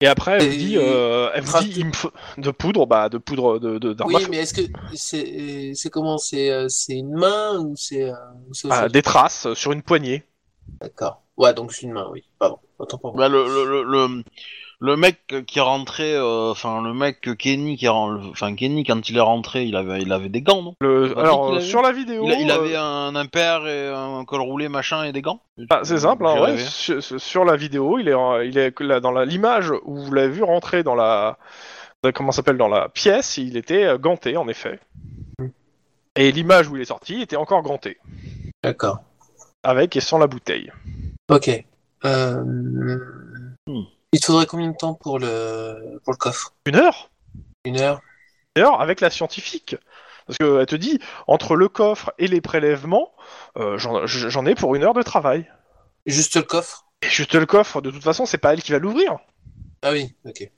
Et 0.02 0.08
après, 0.08 0.34
elle 0.38 0.48
vous 0.50 0.54
Et- 0.54 0.58
dit, 0.58 0.78
euh, 0.78 1.30
elle 1.34 1.44
vous 1.44 1.60
dit, 1.60 1.70
de- 1.74 1.80
il 1.80 1.86
me 1.88 1.94
faut 1.94 2.12
de 2.38 2.52
poudre, 2.52 2.86
bah 2.88 3.10
de 3.10 3.18
poudre 3.18 3.60
de 3.60 3.78
de- 3.78 3.96
Oui, 4.06 4.26
mais 4.30 4.38
est-ce 4.38 4.54
que 4.56 4.62
c'est 4.94 5.72
c'est 5.76 5.90
comment 5.90 6.18
c'est 6.18 6.50
euh, 6.52 6.68
c'est 6.68 6.94
une 6.94 7.14
main 7.14 7.60
ou 7.60 7.76
c'est 7.78 8.10
euh, 8.10 8.16
Ah, 8.70 8.90
des 8.90 9.02
traces 9.02 9.54
sur 9.54 9.72
une 9.72 9.82
poignée. 9.84 10.24
D'accord. 10.82 11.22
Ouais, 11.38 11.54
donc 11.54 11.72
c'est 11.74 11.84
une 11.84 11.94
main, 11.94 12.08
oui. 12.12 12.24
Pardon. 12.40 12.58
Autant 12.80 12.98
pour 12.98 13.16
moi. 13.16 13.30
Bah, 13.30 13.30
le, 13.30 13.46
le, 13.46 13.84
le, 13.84 14.24
le, 14.82 14.98
mec 14.98 15.46
qui 15.48 15.60
est 15.60 15.62
rentré, 15.62 16.16
euh, 16.16 16.52
enfin 16.52 16.82
le 16.82 16.94
mec 16.94 17.22
Kenny 17.38 17.78
qui 17.78 17.88
enfin 17.88 18.56
Kenny 18.56 18.84
quand 18.84 19.10
il 19.10 19.18
est 19.18 19.22
rentré, 19.22 19.64
il 19.64 19.76
avait 19.76 20.02
il 20.02 20.12
avait 20.12 20.30
des 20.30 20.42
gants, 20.42 20.62
non? 20.62 20.76
Le, 20.82 21.18
alors 21.18 21.54
avait- 21.54 21.62
sur 21.62 21.82
la 21.82 21.92
vidéo, 21.92 22.26
il, 22.26 22.34
a- 22.34 22.40
il 22.40 22.52
euh, 22.52 22.56
avait 22.56 22.76
un 22.76 23.16
impair 23.16 23.68
et 23.68 23.88
un 23.88 24.26
col 24.26 24.42
roulé 24.42 24.68
machin 24.68 25.04
et 25.04 25.12
des 25.12 25.22
gants? 25.22 25.42
bah, 25.70 25.82
c'est 25.84 26.00
simple, 26.00 26.26
hein, 26.26 26.42
ouais, 26.42 26.58
sur, 26.58 27.02
sur 27.02 27.46
la 27.46 27.56
vidéo, 27.56 28.00
il 28.00 28.10
est, 28.10 28.48
il 28.48 28.58
est 28.58 28.78
là, 28.82 29.00
dans 29.00 29.12
l'image 29.22 29.72
où 29.84 29.98
vous 29.98 30.14
l'avez 30.14 30.30
vu 30.30 30.44
rentrer 30.44 30.84
dans 30.84 30.96
la, 30.96 31.38
comment 32.12 32.32
s'appelle, 32.32 32.58
dans 32.58 32.68
la 32.68 32.90
pièce, 32.90 33.38
il 33.38 33.58
était 33.58 33.86
euh, 33.86 33.98
ganté 34.00 34.36
en 34.38 34.48
effet. 34.48 34.80
Et 36.16 36.32
l'image 36.32 36.68
où 36.68 36.76
il 36.76 36.82
est 36.82 36.86
sorti, 36.86 37.14
il 37.14 37.22
était 37.22 37.36
encore 37.36 37.62
ganté, 37.62 37.98
D'accord. 38.64 39.00
avec 39.64 39.96
et 39.96 40.02
sans 40.02 40.18
la 40.18 40.28
bouteille. 40.28 40.72
Ok. 41.30 41.50
Euh... 42.04 42.44
Hmm. 43.68 43.84
Il 44.14 44.20
te 44.20 44.26
faudrait 44.26 44.46
combien 44.46 44.70
de 44.70 44.76
temps 44.76 44.94
pour 44.94 45.20
le 45.20 46.00
pour 46.04 46.14
le 46.14 46.18
coffre? 46.18 46.54
Une 46.66 46.76
heure? 46.76 47.10
Une 47.66 47.80
heure 47.80 48.02
D'ailleurs, 48.56 48.82
avec 48.82 49.00
la 49.00 49.10
scientifique. 49.10 49.78
Parce 50.28 50.38
qu'elle 50.38 50.66
te 50.66 50.76
dit, 50.76 51.00
entre 51.28 51.56
le 51.56 51.70
coffre 51.70 52.14
et 52.20 52.28
les 52.28 52.42
prélèvements, 52.42 53.12
euh, 53.58 53.78
j'en 53.78 54.06
j'en 54.06 54.46
ai 54.46 54.56
pour 54.56 54.76
une 54.76 54.84
heure 54.84 54.94
de 54.94 55.02
travail. 55.02 55.50
Juste 56.06 56.36
le 56.36 56.44
coffre? 56.44 56.86
Et 57.02 57.08
juste 57.08 57.34
le 57.34 57.46
coffre, 57.46 57.82
de 57.82 57.90
toute 57.92 58.04
façon, 58.04 58.26
c'est 58.26 58.38
pas 58.38 58.54
elle 58.54 58.62
qui 58.62 58.72
va 58.72 58.80
l'ouvrir. 58.80 59.18
Ah 59.82 59.92
oui, 59.92 60.14
ok. 60.26 60.50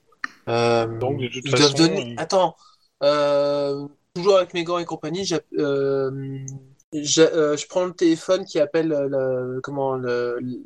Euh, 0.48 0.86
Donc, 0.98 1.20
de 1.20 1.28
toute 1.28 1.46
ils 1.46 1.54
doivent 1.54 1.72
façon, 1.72 1.78
donner- 1.78 2.02
il- 2.06 2.20
Attends. 2.20 2.56
Euh, 3.02 3.86
toujours 4.14 4.36
avec 4.36 4.54
mes 4.54 4.64
gants 4.64 4.78
et 4.78 4.84
compagnie, 4.84 5.28
euh, 5.58 6.10
euh, 6.94 7.56
je 7.56 7.66
prends 7.66 7.84
le 7.84 7.92
téléphone 7.94 8.44
qui 8.44 8.60
appelle 8.60 8.88
le- 8.88 9.60
comment 9.62 9.96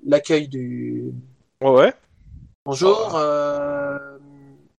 l'accueil 0.05 0.49
du. 0.49 1.13
Ouais, 1.63 1.71
ouais. 1.71 1.95
Bonjour, 2.73 3.17
euh, 3.17 3.97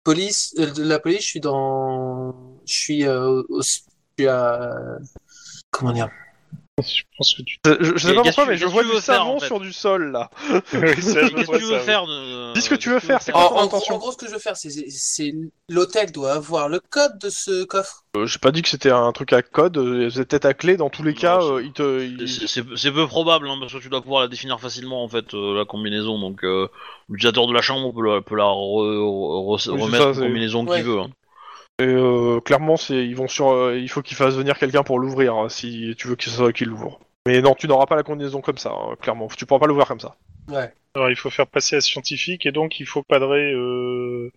police, 0.03 0.53
euh, 0.59 0.69
de 0.69 0.83
la 0.83 0.99
police. 0.99 1.21
Je 1.21 1.25
suis 1.27 1.39
dans, 1.39 2.35
je 2.63 2.71
suis, 2.71 3.03
euh, 3.07 3.41
au- 3.49 3.63
je 3.63 3.79
suis 4.19 4.27
à, 4.27 4.99
comment 5.71 5.91
dire. 5.91 6.07
Je 6.82 7.03
pense 7.17 7.33
que 7.35 7.41
tu. 7.43 7.58
Je, 7.66 7.98
je 7.98 8.08
sais 8.08 8.14
pas 8.16 8.22
pourquoi, 8.24 8.45
mais 8.45 8.58
je 8.58 8.66
vois 8.66 8.83
du 8.83 8.90
savon 9.01 9.35
en 9.35 9.40
fait 9.40 9.45
sur 9.48 9.59
du 9.59 9.74
sol, 9.74 10.11
là. 10.11 10.30
Oui, 10.49 10.61
Qu'est-ce 10.95 11.11
vois 11.45 11.58
que 11.58 11.58
tu 11.58 11.66
veux 11.66 11.77
ça, 11.77 11.80
faire 11.80 12.06
de... 12.06 12.53
Dis 12.53 12.61
ce 12.61 12.69
que 12.69 12.75
tu 12.75 12.90
veux 12.90 12.99
faire, 12.99 13.22
c'est 13.22 13.33
En, 13.33 13.40
quoi 13.40 13.45
en 13.45 13.49
ton 13.49 13.56
gros, 13.56 13.66
intention 13.67 13.95
en 13.95 13.98
gros, 13.98 14.11
ce 14.11 14.17
que 14.17 14.27
je 14.27 14.32
veux 14.33 14.40
faire, 14.40 14.56
c'est, 14.58 14.69
l'hôtel 15.69 16.11
doit 16.11 16.33
avoir 16.33 16.69
le 16.69 16.80
code 16.80 17.19
de 17.19 17.30
ce 17.30 17.64
coffre. 17.64 18.03
Euh, 18.17 18.25
J'ai 18.25 18.40
pas 18.40 18.51
dit 18.51 18.61
que 18.61 18.69
c'était 18.69 18.91
un 18.91 19.11
truc 19.11 19.33
à 19.33 19.41
code, 19.41 19.77
euh, 19.77 20.09
c'est 20.09 20.25
peut-être 20.25 20.45
à 20.45 20.53
clé, 20.53 20.77
dans 20.77 20.90
tous 20.90 21.03
les 21.03 21.14
cas, 21.14 21.40
c'est- 21.41 21.48
euh, 21.48 21.61
il 21.64 21.72
te... 21.74 22.03
il- 22.03 22.27
C'est- 22.48 22.91
peu 22.91 23.06
probable, 23.08 23.48
hein, 23.49 23.58
parce 23.59 23.74
que 23.74 23.77
tu 23.80 23.90
dois 23.90 24.01
pouvoir 24.01 24.22
la 24.22 24.27
définir 24.27 24.59
facilement, 24.59 25.03
en 25.03 25.08
fait, 25.08 25.33
euh, 25.33 25.56
la 25.56 25.66
combinaison. 25.66 26.19
Donc, 26.19 26.43
euh, 26.43 26.67
l'utilisateur 27.09 27.45
de 27.48 27.53
la 27.53 27.61
chambre 27.61 27.93
peut 27.93 28.03
la, 28.03 28.22
peut 28.22 28.35
la 28.35 28.45
re- 28.45 28.48
re- 28.48 29.45
re- 29.45 29.51
Oui, 29.53 29.59
c'est 29.59 29.69
remettre 29.72 30.03
ça, 30.03 30.09
en 30.09 30.14
c'est- 30.16 30.22
combinaison 30.22 30.66
Ouais. 30.66 30.77
qu'il 30.77 30.85
veut. 30.90 30.99
hein. 30.99 31.09
Et 31.80 31.83
euh, 31.83 32.41
clairement, 32.41 32.75
c'est 32.75 33.06
ils 33.08 33.16
vont 33.16 33.30
sur, 33.30 33.51
euh, 33.51 33.77
il 33.77 33.90
faut 33.90 34.01
qu'il 34.01 34.17
fasse 34.17 34.35
venir 34.35 34.59
quelqu'un 34.59 34.83
pour 34.83 34.99
l'ouvrir 34.99 35.35
hein, 35.35 35.48
si 35.49 35.95
tu 35.98 36.08
veux 36.09 36.16
que 36.17 36.25
ce 36.25 36.30
soit 36.30 36.51
qui 36.51 36.66
l'ouvre. 36.66 36.99
Mais 37.25 37.41
non, 37.41 37.56
tu 37.56 37.67
n'auras 37.67 37.85
pas 37.85 37.95
la 37.95 38.03
combinaison 38.03 38.41
comme 38.41 38.58
ça, 38.58 38.72
hein, 38.72 38.95
clairement. 39.01 39.27
Tu 39.30 39.45
pourras 39.45 39.59
pas 39.59 39.67
l'ouvrir 39.67 39.88
comme 39.88 39.99
ça. 39.99 40.16
Ouais. 40.49 40.73
Alors, 40.95 41.11
il 41.11 41.15
faut 41.15 41.29
faire 41.29 41.45
passer 41.47 41.75
à 41.75 41.81
scientifique 41.81 42.45
et 42.47 42.51
donc 42.51 42.79
il 42.79 42.85
faut 42.87 43.03
cadrer. 43.03 43.53
Euh... 43.53 44.31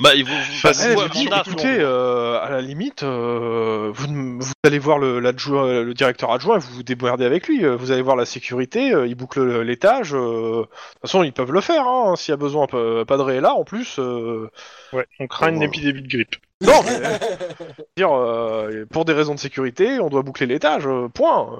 Bah, 0.00 0.14
il 0.14 0.24
vous, 0.24 0.30
vous 0.34 0.52
Bah, 0.62 0.70
passez 0.70 0.94
vous 0.94 1.00
je 1.00 1.06
un 1.06 1.08
dis, 1.08 1.24
mandat, 1.24 1.42
écoutez, 1.46 1.76
euh, 1.78 2.38
à 2.40 2.50
la 2.50 2.60
limite, 2.60 3.02
euh, 3.04 3.90
vous, 3.94 4.06
vous 4.40 4.52
allez 4.64 4.78
voir 4.80 4.98
le, 4.98 5.92
directeur 5.94 6.32
adjoint, 6.32 6.58
vous 6.58 6.74
vous 6.74 6.82
débrouillez 6.82 7.24
avec 7.24 7.46
lui. 7.46 7.64
euh, 7.64 7.76
Vous 7.76 7.92
allez 7.92 8.02
voir 8.02 8.16
la 8.16 8.26
sécurité, 8.26 8.92
euh, 8.92 9.06
il 9.06 9.14
boucle 9.14 9.42
le- 9.42 9.62
l'étage. 9.62 10.12
euh, 10.12 10.18
de 10.18 10.62
toute 10.64 11.00
façon, 11.02 11.22
ils 11.22 11.32
peuvent 11.32 11.52
le 11.52 11.60
faire 11.60 11.86
hein, 11.86 12.14
s'il 12.16 12.32
y 12.32 12.34
a 12.34 12.36
besoin. 12.36 12.66
Padré 13.06 13.36
est 13.36 13.40
là 13.40 13.54
en 13.54 13.64
plus. 13.64 13.98
euh, 14.00 14.50
Ouais, 14.92 15.06
on 15.20 15.28
craint 15.28 15.50
une 15.50 15.60
Oh. 15.62 15.66
épidémie 15.66 16.02
de 16.02 16.08
grippe. 16.08 16.36
Non, 16.62 16.80
mais 16.84 16.90
dire, 17.96 18.12
euh, 18.12 18.84
pour 18.90 19.04
des 19.04 19.12
raisons 19.12 19.34
de 19.34 19.40
sécurité, 19.40 20.00
on 20.00 20.08
doit 20.10 20.22
boucler 20.22 20.46
l'étage. 20.46 20.86
point. 21.14 21.58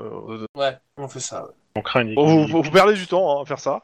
Ouais, 0.56 0.76
on 0.98 1.06
fait 1.08 1.20
ça. 1.20 1.44
ouais. 1.44 1.50
On 1.76 1.82
craint 1.82 2.00
une 2.00 2.14
vous, 2.14 2.20
épidémie. 2.22 2.50
vous- 2.52 2.62
vous 2.62 2.70
perdez 2.70 2.94
du 2.94 3.06
temps 3.06 3.38
hein, 3.38 3.42
à 3.42 3.44
faire 3.46 3.60
ça. 3.60 3.82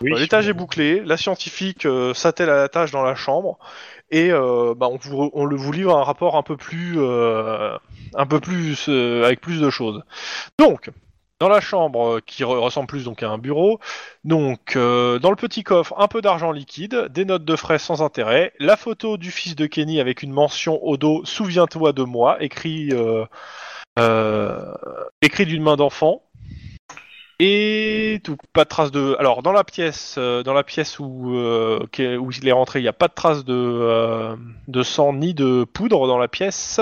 Oui, 0.00 0.12
Euh, 0.12 0.18
L'étage 0.18 0.48
est 0.48 0.52
bouclé, 0.54 1.00
la 1.04 1.16
scientifique 1.16 1.84
euh, 1.86 2.14
s'attelle 2.14 2.48
à 2.50 2.56
la 2.56 2.68
tâche 2.68 2.90
dans 2.92 3.02
la 3.02 3.14
chambre 3.14 3.58
et 4.10 4.30
euh, 4.32 4.74
bah, 4.76 4.88
on, 4.90 4.96
vous, 4.96 5.30
on 5.34 5.44
le- 5.44 5.56
vous 5.56 5.72
livre 5.72 5.96
un 5.96 6.02
rapport 6.02 6.36
un 6.36 6.42
peu 6.42 6.56
plus, 6.56 6.94
euh, 6.98 7.76
un 8.14 8.26
peu 8.26 8.40
plus 8.40 8.86
euh, 8.88 9.24
avec 9.24 9.40
plus 9.40 9.60
de 9.60 9.70
choses. 9.70 10.02
Donc, 10.58 10.90
dans 11.40 11.48
la 11.48 11.60
chambre 11.60 12.16
euh, 12.16 12.20
qui 12.24 12.42
re- 12.42 12.58
ressemble 12.58 12.86
plus 12.86 13.04
donc 13.04 13.22
à 13.22 13.28
un 13.28 13.38
bureau, 13.38 13.80
donc 14.24 14.76
euh, 14.76 15.18
dans 15.18 15.30
le 15.30 15.36
petit 15.36 15.62
coffre 15.64 15.94
un 15.98 16.08
peu 16.08 16.20
d'argent 16.22 16.52
liquide, 16.52 17.08
des 17.10 17.24
notes 17.24 17.44
de 17.44 17.56
frais 17.56 17.78
sans 17.78 18.00
intérêt, 18.02 18.52
la 18.60 18.76
photo 18.76 19.16
du 19.16 19.30
fils 19.30 19.54
de 19.56 19.66
Kenny 19.66 20.00
avec 20.00 20.22
une 20.22 20.32
mention 20.32 20.82
au 20.84 20.96
dos 20.96 21.24
"Souviens-toi 21.24 21.92
de 21.92 22.02
moi" 22.04 22.42
écrit 22.42 22.90
euh, 22.92 23.24
euh, 23.98 24.72
écrit 25.20 25.46
d'une 25.46 25.62
main 25.62 25.76
d'enfant. 25.76 26.22
Et 27.38 28.20
tout, 28.22 28.36
pas 28.52 28.64
de 28.64 28.68
trace 28.68 28.90
de. 28.90 29.16
Alors 29.18 29.42
dans 29.42 29.52
la 29.52 29.64
pièce, 29.64 30.16
euh, 30.18 30.42
dans 30.42 30.54
la 30.54 30.62
pièce 30.62 30.98
où 30.98 31.34
euh, 31.34 31.80
où 32.18 32.30
il 32.30 32.48
est 32.48 32.52
rentré, 32.52 32.78
il 32.78 32.82
n'y 32.82 32.88
a 32.88 32.92
pas 32.92 33.08
de 33.08 33.14
trace 33.14 33.44
de 33.44 33.54
euh, 33.54 34.36
de 34.68 34.82
sang 34.82 35.12
ni 35.12 35.34
de 35.34 35.64
poudre 35.64 36.06
dans 36.06 36.18
la 36.18 36.28
pièce. 36.28 36.80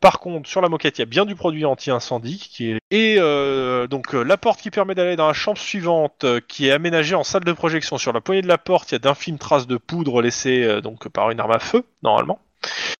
Par 0.00 0.20
contre, 0.20 0.48
sur 0.48 0.60
la 0.60 0.68
moquette, 0.68 0.98
il 0.98 1.00
y 1.00 1.02
a 1.02 1.06
bien 1.06 1.24
du 1.24 1.34
produit 1.34 1.64
anti-incendie 1.64 2.38
qui 2.38 2.72
est 2.72 2.78
et 2.90 3.16
euh, 3.18 3.86
donc 3.86 4.14
euh, 4.14 4.22
la 4.22 4.36
porte 4.36 4.60
qui 4.60 4.70
permet 4.70 4.94
d'aller 4.94 5.16
dans 5.16 5.26
la 5.26 5.32
chambre 5.32 5.58
suivante, 5.58 6.24
euh, 6.24 6.40
qui 6.46 6.68
est 6.68 6.72
aménagée 6.72 7.14
en 7.14 7.24
salle 7.24 7.44
de 7.44 7.52
projection. 7.52 7.98
Sur 7.98 8.12
la 8.12 8.20
poignée 8.20 8.42
de 8.42 8.48
la 8.48 8.58
porte, 8.58 8.92
il 8.92 8.94
y 8.94 8.96
a 8.96 8.98
d'infimes 9.00 9.38
traces 9.38 9.66
de 9.66 9.76
poudre 9.76 10.22
laissées 10.22 10.80
donc 10.82 11.08
par 11.08 11.30
une 11.30 11.40
arme 11.40 11.52
à 11.52 11.58
feu 11.58 11.84
normalement. 12.02 12.40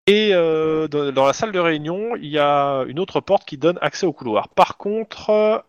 Et 0.06 0.30
euh, 0.32 0.86
dans, 0.88 1.26
la 1.26 1.32
salle 1.32 1.52
de 1.52 1.58
réunion, 1.58 2.14
il 2.16 2.28
y 2.28 2.38
a 2.38 2.84
une 2.86 3.00
autre 3.00 3.20
porte 3.20 3.44
qui 3.44 3.58
donne 3.58 3.78
accès 3.80 4.06
au 4.06 4.12
couloir. 4.12 4.48
Par 4.48 4.76
contre, 4.76 5.64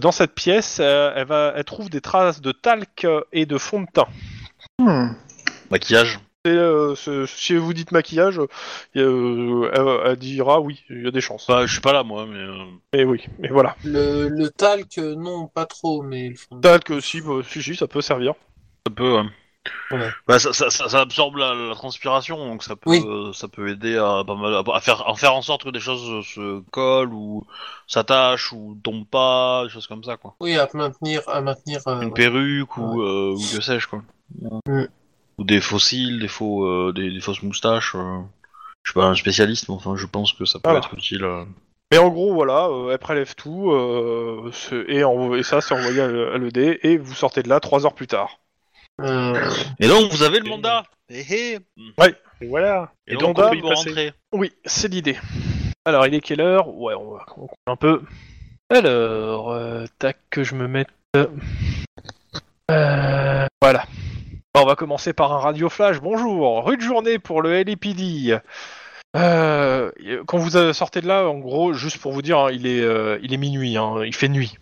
dans 0.00 0.12
cette 0.12 0.34
pièce, 0.34 0.78
euh, 0.80 1.12
elle, 1.16 1.26
va, 1.26 1.52
elle 1.56 1.64
trouve 1.64 1.90
des 1.90 2.00
traces 2.00 2.40
de 2.40 2.52
talc 2.52 3.04
euh, 3.04 3.22
et 3.32 3.46
de 3.46 3.58
fond 3.58 3.82
de 3.82 3.86
teint. 3.92 4.08
Hmm. 4.78 5.12
Maquillage. 5.70 6.20
Et, 6.46 6.48
euh, 6.48 6.94
ce- 6.94 7.26
si 7.26 7.54
vous 7.54 7.74
dites 7.74 7.92
maquillage, 7.92 8.40
euh, 8.96 9.70
elle, 9.74 10.10
elle 10.10 10.16
dira 10.16 10.58
oui, 10.60 10.82
il 10.88 11.04
y 11.04 11.06
a 11.06 11.10
des 11.10 11.20
chances. 11.20 11.46
Bah, 11.46 11.66
je 11.66 11.72
suis 11.72 11.82
pas 11.82 11.92
là, 11.92 12.02
moi, 12.02 12.24
mais... 12.26 12.38
euh, 12.38 12.64
Mais 12.94 13.04
oui, 13.04 13.26
mais 13.38 13.48
voilà. 13.48 13.76
Le, 13.84 14.28
le 14.28 14.48
talc, 14.48 14.96
euh, 14.96 15.14
non, 15.16 15.48
pas 15.48 15.66
trop, 15.66 16.02
mais 16.02 16.30
le 16.30 16.36
fond. 16.36 16.58
Talc, 16.60 16.90
euh, 16.92 17.00
si, 17.02 17.20
bah, 17.20 17.40
si, 17.46 17.62
si, 17.62 17.76
ça 17.76 17.86
peut 17.86 18.00
servir. 18.00 18.32
Ça 18.86 18.92
peut, 18.94 19.20
ouais. 19.90 20.08
Bah, 20.26 20.38
ça, 20.38 20.52
ça, 20.52 20.70
ça- 20.70 20.88
ça 20.88 21.00
absorbe 21.00 21.36
la, 21.36 21.54
la 21.54 21.74
transpiration, 21.74 22.36
donc 22.38 22.62
ça 22.62 22.76
peut, 22.76 22.90
Oui. 22.90 23.04
euh, 23.06 23.32
ça 23.32 23.48
peut 23.48 23.68
aider 23.70 23.96
à, 23.96 24.22
pas 24.26 24.34
mal, 24.34 24.54
à, 24.54 24.80
faire, 24.80 25.06
à 25.08 25.14
faire 25.14 25.34
en 25.34 25.42
sorte 25.42 25.64
que 25.64 25.70
des 25.70 25.80
choses 25.80 26.26
se 26.26 26.60
collent 26.70 27.12
ou 27.12 27.44
s'attachent 27.86 28.52
ou 28.52 28.78
tombent 28.82 29.06
pas, 29.06 29.64
des 29.64 29.70
choses 29.70 29.86
comme 29.86 30.04
ça, 30.04 30.16
quoi. 30.16 30.34
Oui, 30.40 30.56
à 30.56 30.68
maintenir, 30.74 31.22
à 31.28 31.40
maintenir. 31.40 31.80
euh, 31.88 32.00
Une 32.00 32.08
ouais. 32.08 32.14
perruque 32.14 32.76
ou, 32.76 33.02
euh, 33.02 33.32
ou 33.34 33.36
que 33.38 33.60
sais-je, 33.60 33.88
quoi. 33.88 34.02
Mm. 34.66 34.84
Ou 35.38 35.44
des 35.44 35.60
fossiles, 35.60 36.20
des 36.20 36.28
faux, 36.28 36.64
euh, 36.66 36.92
des, 36.92 37.10
des 37.10 37.20
fausses 37.20 37.42
moustaches. 37.42 37.94
euh. 37.94 38.20
Je 38.82 38.92
suis 38.92 38.98
pas 39.00 39.06
un 39.06 39.14
spécialiste, 39.14 39.68
mais 39.68 39.74
enfin, 39.74 39.94
je 39.96 40.06
pense 40.06 40.32
que 40.32 40.44
ça 40.46 40.58
peut 40.58 40.70
Voilà. 40.70 40.78
être 40.78 40.94
utile. 40.94 41.24
euh. 41.24 41.44
Mais 41.92 41.98
en 41.98 42.08
gros, 42.08 42.32
voilà, 42.32 42.66
euh, 42.68 42.92
elle 42.92 42.98
prélève 42.98 43.34
tout, 43.34 43.72
euh, 43.72 44.50
et, 44.88 45.02
en- 45.04 45.34
et 45.34 45.42
ça, 45.42 45.60
c'est 45.60 45.74
envoyé 45.74 46.00
à, 46.00 46.04
à 46.06 46.38
l'ED, 46.38 46.78
et 46.82 46.96
vous 46.98 47.14
sortez 47.14 47.42
de 47.42 47.48
là 47.48 47.58
trois 47.60 47.84
heures 47.84 47.94
plus 47.94 48.06
tard. 48.06 48.38
Euh, 49.00 49.50
Et 49.78 49.88
donc, 49.88 50.10
vous 50.12 50.22
avez 50.22 50.40
le 50.40 50.48
mandat 50.48 50.84
Eh, 51.08 51.24
eh. 51.30 51.58
Et 52.40 52.46
voilà. 52.46 52.92
Et, 53.06 53.12
Et 53.12 53.16
donc, 53.16 53.36
donc, 53.36 53.38
on 53.38 53.42
on 53.42 53.44
peut 53.44 53.50
peut 53.50 53.56
y 53.56 53.58
y 53.58 53.68
passer. 53.68 53.88
rentrer. 53.90 54.12
Oui, 54.32 54.52
c'est 54.64 54.88
l'idée. 54.88 55.16
Alors, 55.84 56.06
il 56.06 56.14
est 56.14 56.20
quelle 56.20 56.40
heure? 56.40 56.68
Ouais, 56.68 56.94
on 56.94 57.12
va 57.12 57.24
on 57.36 57.48
un 57.66 57.76
peu. 57.76 58.02
Alors, 58.70 59.50
euh, 59.52 59.86
tac, 59.98 60.18
que 60.30 60.44
je 60.44 60.54
me 60.54 60.68
mette. 60.68 60.88
Euh, 62.70 63.46
voilà. 63.62 63.84
On 64.54 64.64
va 64.64 64.74
commencer 64.76 65.12
par 65.12 65.32
un 65.32 65.38
radio 65.38 65.68
flash. 65.68 66.00
Bonjour, 66.00 66.64
rude 66.64 66.80
journée 66.80 67.18
pour 67.18 67.40
le 67.42 67.62
LAPD. 67.62 68.38
Euh, 69.16 69.90
quand 70.26 70.38
vous 70.38 70.56
euh, 70.56 70.72
sortez 70.72 71.00
de 71.00 71.08
là, 71.08 71.28
en 71.28 71.38
gros, 71.38 71.72
juste 71.72 71.98
pour 71.98 72.12
vous 72.12 72.22
dire, 72.22 72.38
hein, 72.38 72.50
il 72.52 72.66
est, 72.66 72.80
euh, 72.80 73.18
il 73.22 73.32
est 73.32 73.38
minuit, 73.38 73.76
hein, 73.76 74.04
il 74.04 74.14
fait 74.14 74.28
nuit. 74.28 74.56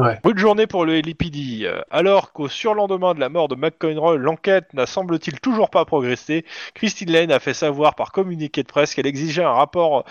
Ouais. 0.00 0.18
Rude 0.24 0.38
journée 0.38 0.66
pour 0.66 0.84
le 0.84 1.00
LAPD. 1.00 1.66
Euh, 1.66 1.80
Alors 1.88 2.32
qu'au 2.32 2.48
surlendemain 2.48 3.14
de 3.14 3.20
la 3.20 3.28
mort 3.28 3.46
de 3.46 3.54
McConroy, 3.54 4.16
l'enquête 4.18 4.74
n'a 4.74 4.86
semble-t-il 4.86 5.38
toujours 5.38 5.70
pas 5.70 5.84
progressé, 5.84 6.44
Christine 6.74 7.12
Lane 7.12 7.30
a 7.30 7.38
fait 7.38 7.54
savoir 7.54 7.94
par 7.94 8.10
communiqué 8.10 8.64
de 8.64 8.68
presse 8.68 8.92
qu'elle 8.92 9.06
exigeait 9.06 9.44
un 9.44 9.52
rapport 9.52 10.04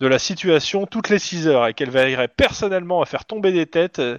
de 0.00 0.08
la 0.08 0.18
situation 0.18 0.86
toutes 0.86 1.10
les 1.10 1.20
6 1.20 1.46
heures 1.46 1.68
et 1.68 1.74
qu'elle 1.74 1.90
veillerait 1.90 2.26
personnellement 2.26 3.02
à 3.02 3.06
faire 3.06 3.24
tomber 3.24 3.52
des 3.52 3.66
têtes. 3.66 4.00
euh, 4.00 4.18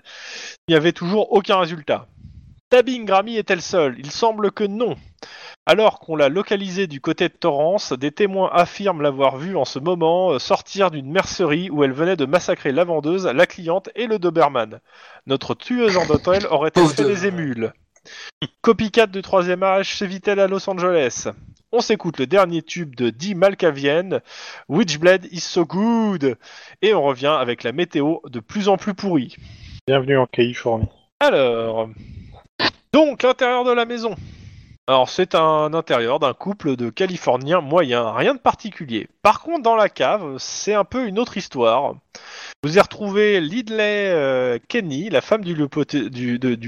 Il 0.67 0.71
n'y 0.71 0.77
avait 0.77 0.93
toujours 0.93 1.33
aucun 1.33 1.57
résultat. 1.59 2.10
Tabing 2.71 3.03
Grammy 3.03 3.35
est-elle 3.35 3.61
seule? 3.61 3.95
Il 3.99 4.11
semble 4.11 4.49
que 4.49 4.63
non. 4.63 4.95
Alors 5.65 5.99
qu'on 5.99 6.15
l'a 6.15 6.29
localisée 6.29 6.87
du 6.87 7.01
côté 7.01 7.27
de 7.27 7.33
Torrance, 7.33 7.91
des 7.91 8.13
témoins 8.13 8.49
affirment 8.53 9.01
l'avoir 9.01 9.35
vue 9.35 9.57
en 9.57 9.65
ce 9.65 9.77
moment 9.77 10.31
euh, 10.31 10.39
sortir 10.39 10.89
d'une 10.89 11.11
mercerie 11.11 11.69
où 11.69 11.83
elle 11.83 11.91
venait 11.91 12.15
de 12.15 12.25
massacrer 12.25 12.71
la 12.71 12.85
vendeuse, 12.85 13.27
la 13.27 13.45
cliente 13.45 13.89
et 13.95 14.07
le 14.07 14.19
Doberman. 14.19 14.79
Notre 15.27 15.53
tueuse 15.53 15.97
en 15.97 16.09
hôtel 16.09 16.47
aurait-elle 16.49 16.87
fait 16.87 17.03
des 17.03 17.27
émules? 17.27 17.73
Copycat 18.61 19.07
du 19.07 19.21
troisième 19.21 19.63
âge 19.63 19.93
sévit-elle 19.97 20.39
à 20.39 20.47
Los 20.47 20.69
Angeles? 20.69 21.27
On 21.73 21.81
s'écoute 21.81 22.19
le 22.19 22.25
dernier 22.25 22.61
tube 22.61 22.95
de 22.95 23.09
Dee 23.09 23.35
Malkavian, 23.35 24.21
Witchblade 24.69 25.27
is 25.29 25.41
so 25.41 25.65
good? 25.65 26.37
Et 26.81 26.93
on 26.93 27.03
revient 27.03 27.35
avec 27.37 27.63
la 27.63 27.73
météo 27.73 28.19
de 28.29 28.39
plus 28.39 28.69
en 28.69 28.77
plus 28.77 28.93
pourrie. 28.93 29.35
Bienvenue 29.87 30.17
en 30.17 30.25
Californie. 30.25 30.87
Alors, 31.19 31.89
donc 32.93 33.23
l'intérieur 33.23 33.63
de 33.63 33.71
la 33.71 33.85
maison. 33.85 34.15
Alors 34.87 35.09
c'est 35.09 35.35
un 35.35 35.73
intérieur 35.73 36.19
d'un 36.19 36.33
couple 36.33 36.75
de 36.75 36.89
Californiens 36.89 37.61
moyens, 37.61 38.11
rien 38.15 38.33
de 38.33 38.39
particulier. 38.39 39.07
Par 39.21 39.41
contre 39.41 39.63
dans 39.63 39.75
la 39.75 39.89
cave, 39.89 40.35
c'est 40.37 40.73
un 40.73 40.83
peu 40.83 41.07
une 41.07 41.19
autre 41.19 41.37
histoire. 41.37 41.95
Vous 42.63 42.77
y 42.77 42.79
retrouvez 42.79 43.39
Lidley 43.39 44.09
euh, 44.09 44.59
Kenny, 44.67 45.09
la 45.09 45.21
femme 45.21 45.43
du, 45.43 45.55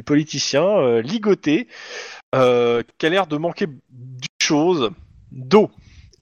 politicien, 0.04 0.64
euh, 0.64 1.02
ligotée, 1.02 1.68
euh, 2.34 2.82
qui 2.98 3.06
a 3.06 3.10
l'air 3.10 3.28
de 3.28 3.38
manquer 3.38 3.68
d'une 3.68 4.30
chose, 4.42 4.92
d'eau. 5.32 5.70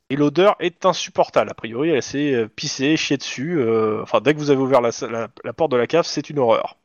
Et 0.09 0.15
l'odeur 0.15 0.55
est 0.59 0.85
insupportable. 0.85 1.51
A 1.51 1.53
priori, 1.53 1.89
elle 1.89 2.03
s'est 2.03 2.47
pissée, 2.55 2.97
chiée 2.97 3.17
dessus. 3.17 3.63
Enfin, 4.01 4.19
dès 4.19 4.33
que 4.33 4.39
vous 4.39 4.49
avez 4.49 4.59
ouvert 4.59 4.81
la 4.81 5.53
porte 5.53 5.71
de 5.71 5.77
la 5.77 5.87
cave, 5.87 6.05
c'est 6.05 6.29
une 6.29 6.39
horreur. 6.39 6.80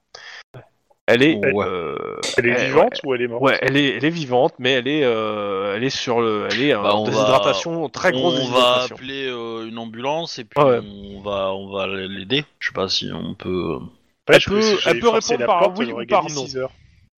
Elle 1.06 1.22
est. 1.22 1.36
Ouais. 1.36 1.52
euh, 1.64 1.96
Elle 2.36 2.46
est 2.46 2.50
elle- 2.50 2.66
vivante 2.66 3.00
ou 3.04 3.14
elle 3.14 3.22
est 3.22 3.28
morte 3.28 3.42
Ouais, 3.42 3.58
elle 3.62 3.76
est, 3.76 3.96
elle 3.96 4.04
est 4.04 4.10
vivante, 4.10 4.54
mais 4.58 4.72
elle 4.72 4.88
est, 4.88 5.04
euh, 5.04 5.76
elle 5.76 5.84
est 5.84 5.90
sur 5.90 6.20
le, 6.20 6.48
elle 6.50 6.62
est 6.62 6.74
en 6.74 6.82
Bah, 6.82 6.94
va- 6.98 7.04
déshydratation, 7.10 7.88
très 7.88 8.10
grosse 8.12 8.40
on 8.40 8.50
va 8.52 8.82
appeler 8.82 9.28
euh, 9.28 9.68
une 9.68 9.78
ambulance 9.78 10.38
et 10.40 10.44
puis 10.44 10.60
Ouais. 10.62 10.80
on 10.80 11.20
va 11.20 11.52
on 11.52 11.70
va 11.72 11.86
l'aider. 11.86 12.44
Je 12.58 12.68
sais 12.68 12.74
pas 12.74 12.88
si 12.88 13.08
on 13.14 13.34
peut. 13.34 13.78
Elle 14.26 14.40
peut- 14.40 14.60
si 14.60 14.76
elle 14.88 14.98
peut 14.98 15.08
répondre 15.08 15.46
par 15.46 15.58
porte, 15.60 15.78
oui 15.78 15.92
ou 15.92 16.04
par 16.06 16.28
non. 16.30 16.44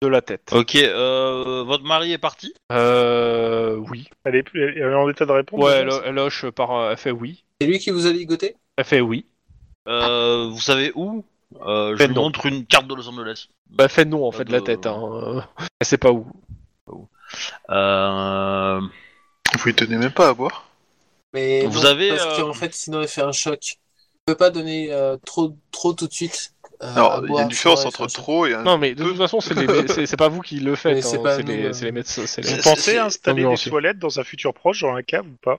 De 0.01 0.07
la 0.07 0.21
tête. 0.23 0.53
Ok, 0.53 0.77
euh, 0.77 1.65
votre 1.67 1.83
mari 1.83 2.13
est 2.13 2.19
parti? 2.19 2.55
Euh, 2.71 3.75
oui. 3.91 4.09
Elle 4.25 4.37
est, 4.37 4.45
elle 4.55 4.79
est 4.79 4.95
en 4.95 5.09
état 5.11 5.27
de 5.27 5.33
répondre 5.33 5.65
Ouais, 5.65 5.73
elle, 5.73 5.91
elle 6.05 6.19
hoche 6.21 6.49
par, 6.51 6.91
elle 6.93 6.97
fait 6.97 7.11
oui. 7.11 7.43
C'est 7.61 7.67
lui 7.67 7.79
qui 7.81 7.91
vous 7.91 8.07
a 8.07 8.13
ligoté? 8.13 8.55
Elle 8.77 8.85
fait 8.85 9.01
oui. 9.01 9.25
euh, 9.89 10.47
Vous 10.53 10.61
savez 10.61 10.93
où? 10.95 11.25
Euh, 11.67 11.97
Je 11.97 12.05
lui 12.05 12.15
non. 12.15 12.23
montre 12.23 12.47
une 12.47 12.67
carte 12.67 12.87
de 12.87 12.95
Los 12.95 13.09
Angeles. 13.09 13.47
Bah, 13.71 13.85
elle 13.85 13.91
fait 13.91 14.05
non 14.05 14.27
en 14.27 14.33
fait 14.33 14.45
de 14.45 14.53
la 14.53 14.59
Euh, 14.59 14.63
tête. 14.63 14.87
Hein. 14.87 15.47
Elle 15.81 15.87
sait 15.87 15.99
pas 15.99 16.11
où. 16.13 16.27
Euh, 17.71 18.81
Vous 19.59 19.65
lui 19.65 19.75
donnez 19.75 19.97
même 19.97 20.13
pas 20.13 20.29
à 20.29 20.35
boire. 20.35 20.65
Mais 21.35 21.67
Vous 21.67 21.81
non, 21.81 21.87
avez, 21.87 22.09
Parce 22.11 22.39
euh, 22.39 22.43
qu'en 22.43 22.53
fait, 22.55 22.75
sinon, 22.75 23.03
il 23.03 23.09
fait 23.09 23.23
un 23.23 23.33
choc. 23.33 23.77
On 24.27 24.33
peut 24.33 24.37
pas 24.37 24.51
donner 24.51 24.93
euh, 24.93 25.17
trop, 25.27 25.55
trop 25.73 25.93
tout 25.93 26.07
de 26.07 26.13
suite. 26.13 26.53
euh, 26.83 26.95
Alors, 26.95 27.23
il 27.27 27.35
y 27.35 27.39
a 27.39 27.43
une 27.43 27.49
différence 27.49 27.85
entre 27.85 28.03
un 28.05 28.07
trop 28.07 28.47
et 28.47 28.55
un. 28.55 28.63
Non, 28.63 28.79
mais 28.79 28.95
de 28.95 29.03
toute 29.05 29.17
façon, 29.17 29.41
c'est 29.41 30.17
pas 30.17 30.29
vous 30.29 30.41
qui 30.41 30.61
le 30.61 30.75
faites. 30.75 31.05
Hein, 31.05 31.09
C'est 31.37 31.43
les, 31.43 31.65
euh. 31.67 31.73
les 31.83 31.93
médecins. 31.93 32.25
les- 32.39 32.43
Vous 32.57 32.63
pensez 32.63 32.81
c'est- 32.93 32.99
installer 32.99 33.45
des 33.45 33.57
toilettes 33.57 33.99
dans 33.99 34.19
un 34.21 34.25
futur 34.25 34.55
proche, 34.55 34.81
dans 34.83 34.93
la 34.93 35.03
cave 35.03 35.27
ou 35.27 35.37
pas? 35.43 35.57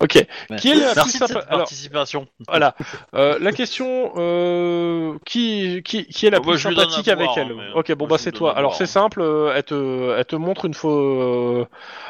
Ok. 0.00 0.26
Qui 0.58 0.70
est 0.70 0.74
la 0.74 0.94
Merci 0.96 1.02
plus 1.02 1.20
de 1.20 1.26
cette 1.26 1.28
sympa- 1.28 1.46
alors- 1.46 1.58
participation. 1.60 2.26
Voilà. 2.48 2.74
Euh, 3.14 3.38
la 3.40 3.52
question, 3.52 4.12
euh, 4.16 5.16
qui, 5.24 5.80
qui, 5.84 6.06
qui 6.06 6.26
est 6.26 6.30
la 6.30 6.40
Bah, 6.40 6.44
moi, 6.46 6.54
plus 6.54 6.62
sympathique 6.62 7.06
avec 7.06 7.26
boire, 7.26 7.38
elle 7.38 7.52
hein, 7.52 7.72
Ok, 7.76 7.92
bon 7.94 8.08
bah 8.08 8.18
c'est 8.18 8.32
toi. 8.32 8.56
Alors 8.56 8.74
c'est 8.74 8.86
simple. 8.86 9.20
euh, 9.20 9.52
elle 9.54 9.62
te, 9.62 10.16
elle 10.18 10.24
te 10.24 10.34
montre 10.34 10.64
une 10.64 10.74
fois, 10.74 10.92
euh, 10.92 11.64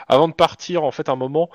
avant 0.09 0.29
de 0.29 0.33
partir 0.33 0.85
en 0.85 0.91
fait 0.91 1.11
un 1.11 1.17
moment, 1.17 1.51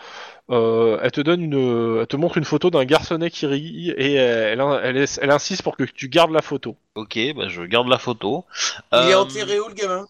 euh, 0.52 1.00
elle 1.02 1.12
te 1.12 1.22
donne 1.22 1.42
une, 1.42 2.00
elle 2.02 2.08
te 2.08 2.16
montre 2.18 2.38
une 2.38 2.46
photo 2.46 2.70
d'un 2.70 2.86
garçonnet 2.86 3.32
qui 3.32 3.48
rit 3.48 3.90
et 3.98 4.14
elle, 4.14 4.62
elle, 4.84 4.98
elle, 4.98 5.06
elle 5.22 5.32
insiste 5.32 5.64
pour 5.64 5.76
que 5.76 5.86
tu 5.86 6.08
gardes 6.08 6.32
la 6.32 6.44
photo. 6.44 6.76
Ok, 6.94 7.18
bah 7.36 7.48
je 7.48 7.64
garde 7.64 7.88
la 7.88 7.98
photo. 7.98 8.46
Il 8.94 9.10
est 9.10 9.16
enterré 9.16 9.60
où 9.60 9.68
le 9.70 9.74
gamin? 9.74 10.06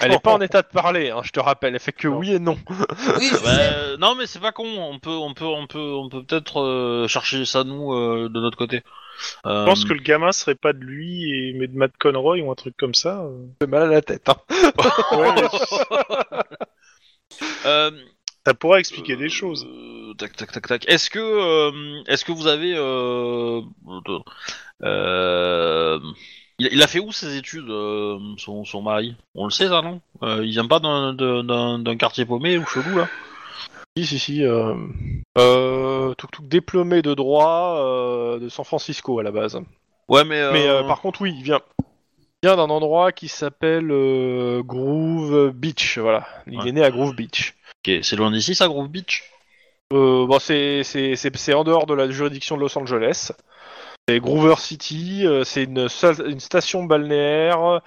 Elle 0.00 0.12
est 0.12 0.22
pas 0.22 0.34
en 0.34 0.40
état 0.42 0.62
de 0.62 0.68
parler, 0.68 1.10
hein, 1.10 1.20
je 1.24 1.30
te 1.30 1.40
rappelle. 1.40 1.74
Elle 1.74 1.80
fait 1.80 1.92
que 1.92 2.08
Non. 2.08 2.18
oui 2.18 2.32
et 2.34 2.38
non. 2.38 2.56
Oui, 2.68 3.28
je 3.30 3.36
sais. 3.36 3.42
bah, 3.44 3.96
non 3.98 4.14
mais 4.14 4.26
c'est 4.26 4.40
pas 4.40 4.52
con. 4.52 4.64
On 4.66 4.98
peut, 4.98 5.10
on 5.10 5.34
peut, 5.34 5.44
on 5.44 5.66
peut, 5.66 5.78
on 5.78 6.08
peut 6.08 6.22
peut-être 6.24 6.60
euh, 6.60 7.08
chercher 7.08 7.44
ça 7.44 7.64
nous 7.64 7.92
euh, 7.92 8.28
de 8.32 8.40
notre 8.40 8.56
côté. 8.58 8.82
Euh, 9.46 9.60
Je 9.62 9.66
pense 9.66 9.84
que 9.84 9.92
le 9.92 10.00
gamin 10.00 10.32
serait 10.32 10.54
pas 10.54 10.72
de 10.72 10.80
lui, 10.80 11.30
et... 11.30 11.52
mais 11.54 11.68
de 11.68 11.76
Matt 11.76 11.92
Conroy 11.98 12.38
ou 12.40 12.50
un 12.50 12.54
truc 12.54 12.74
comme 12.76 12.94
ça. 12.94 13.20
euh. 13.22 13.46
J'ai 13.60 13.66
mal 13.68 13.82
à 13.82 13.86
la 13.86 14.02
tête. 14.02 14.28
Hein. 14.28 14.36
Euh, 17.64 17.90
ça 18.46 18.54
pourrait 18.54 18.80
expliquer 18.80 19.16
des 19.16 19.28
choses. 19.30 19.66
Euh, 19.66 20.12
tac, 20.18 20.36
tac, 20.36 20.52
tac, 20.52 20.66
tac. 20.66 20.88
Est-ce 20.88 21.08
que, 21.10 21.18
euh, 21.18 22.02
est-ce 22.06 22.24
que 22.24 22.32
vous 22.32 22.46
avez, 22.46 22.74
euh, 22.76 23.62
euh, 24.82 25.98
il, 26.58 26.68
il 26.72 26.82
a 26.82 26.86
fait 26.86 27.00
où 27.00 27.12
ses 27.12 27.36
études, 27.36 27.68
euh, 27.70 28.18
son, 28.38 28.64
son 28.64 28.82
mari? 28.82 29.16
On 29.34 29.44
le 29.44 29.50
sait 29.50 29.68
ça, 29.68 29.82
non? 29.82 30.00
Euh, 30.22 30.44
Il 30.44 30.50
vient 30.50 30.66
pas 30.66 30.80
d'un, 30.80 31.12
d'un, 31.14 31.78
d'un 31.78 31.96
quartier 31.96 32.24
paumé 32.24 32.58
ou 32.58 32.66
chelou 32.66 32.98
là? 32.98 33.08
Si, 33.96 34.06
si, 34.06 34.18
si. 34.18 34.44
Euh, 34.44 34.74
euh, 35.38 36.14
tout, 36.14 36.26
tout 36.32 36.42
diplômé 36.42 37.02
de 37.02 37.14
droit 37.14 37.76
euh, 37.78 38.38
de 38.38 38.48
San 38.48 38.64
Francisco 38.64 39.18
à 39.18 39.22
la 39.22 39.30
base. 39.30 39.60
Ouais, 40.08 40.24
mais. 40.24 40.52
Mais 40.52 40.66
par 40.86 41.00
contre, 41.00 41.20
oui, 41.22 41.34
il 41.36 41.42
vient, 41.42 41.60
il 42.42 42.48
vient 42.48 42.56
d'un 42.56 42.70
endroit 42.70 43.12
qui 43.12 43.28
s'appelle 43.28 43.88
Groove 44.64 45.50
Beach. 45.52 45.98
Voilà, 45.98 46.26
il 46.46 46.58
Ouais. 46.58 46.68
est 46.68 46.72
né 46.72 46.82
à 46.82 46.90
Groove 46.90 47.14
Beach. 47.14 47.54
ok, 47.86 47.98
c'est 48.02 48.16
loin 48.16 48.30
d'ici, 48.30 48.54
ça, 48.54 48.66
Grove 48.68 48.88
Beach? 48.88 49.24
Euh, 49.92 50.26
bon, 50.26 50.38
c'est 50.38 50.84
c'est- 50.84 51.16
c'est- 51.16 51.36
c'est 51.36 51.52
en 51.52 51.64
dehors 51.64 51.84
de 51.84 51.92
la 51.92 52.10
juridiction 52.10 52.56
de 52.56 52.62
Los 52.62 52.78
Angeles. 52.78 53.32
C'est 54.08 54.20
Groover 54.20 54.56
City. 54.58 55.26
euh, 55.26 55.44
c'est 55.44 55.64
une, 55.64 55.88
seule- 55.88 56.28
une 56.30 56.40
station 56.40 56.84
balnéaire 56.84 57.80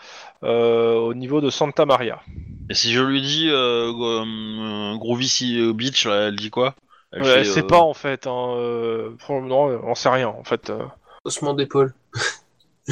euh, 0.44 0.96
au 0.96 1.14
niveau 1.14 1.42
de 1.42 1.50
Santa 1.50 1.86
Maria. 1.86 2.22
Et 2.70 2.74
si 2.74 2.94
je 2.94 3.02
lui 3.02 3.22
dis 3.22 3.50
euh, 3.50 3.92
euh, 3.92 4.98
Groovy 4.98 5.74
Beach, 5.74 6.06
elle 6.08 6.36
dit 6.36 6.50
quoi? 6.50 6.76
Elle 7.12 7.24
Ouais, 7.24 7.44
fait, 7.44 7.46
sait 7.46 7.64
euh, 7.64 7.64
pas 7.64 7.80
en 7.80 7.94
fait. 7.94 8.28
Hein, 8.28 8.54
euh, 8.58 9.16
non, 9.30 9.80
on 9.84 9.96
sait 9.96 10.10
rien 10.10 10.28
en 10.30 10.44
fait. 10.44 10.70
euh. 10.70 10.86
Haussement 11.26 11.54
d'épaule. 11.54 11.94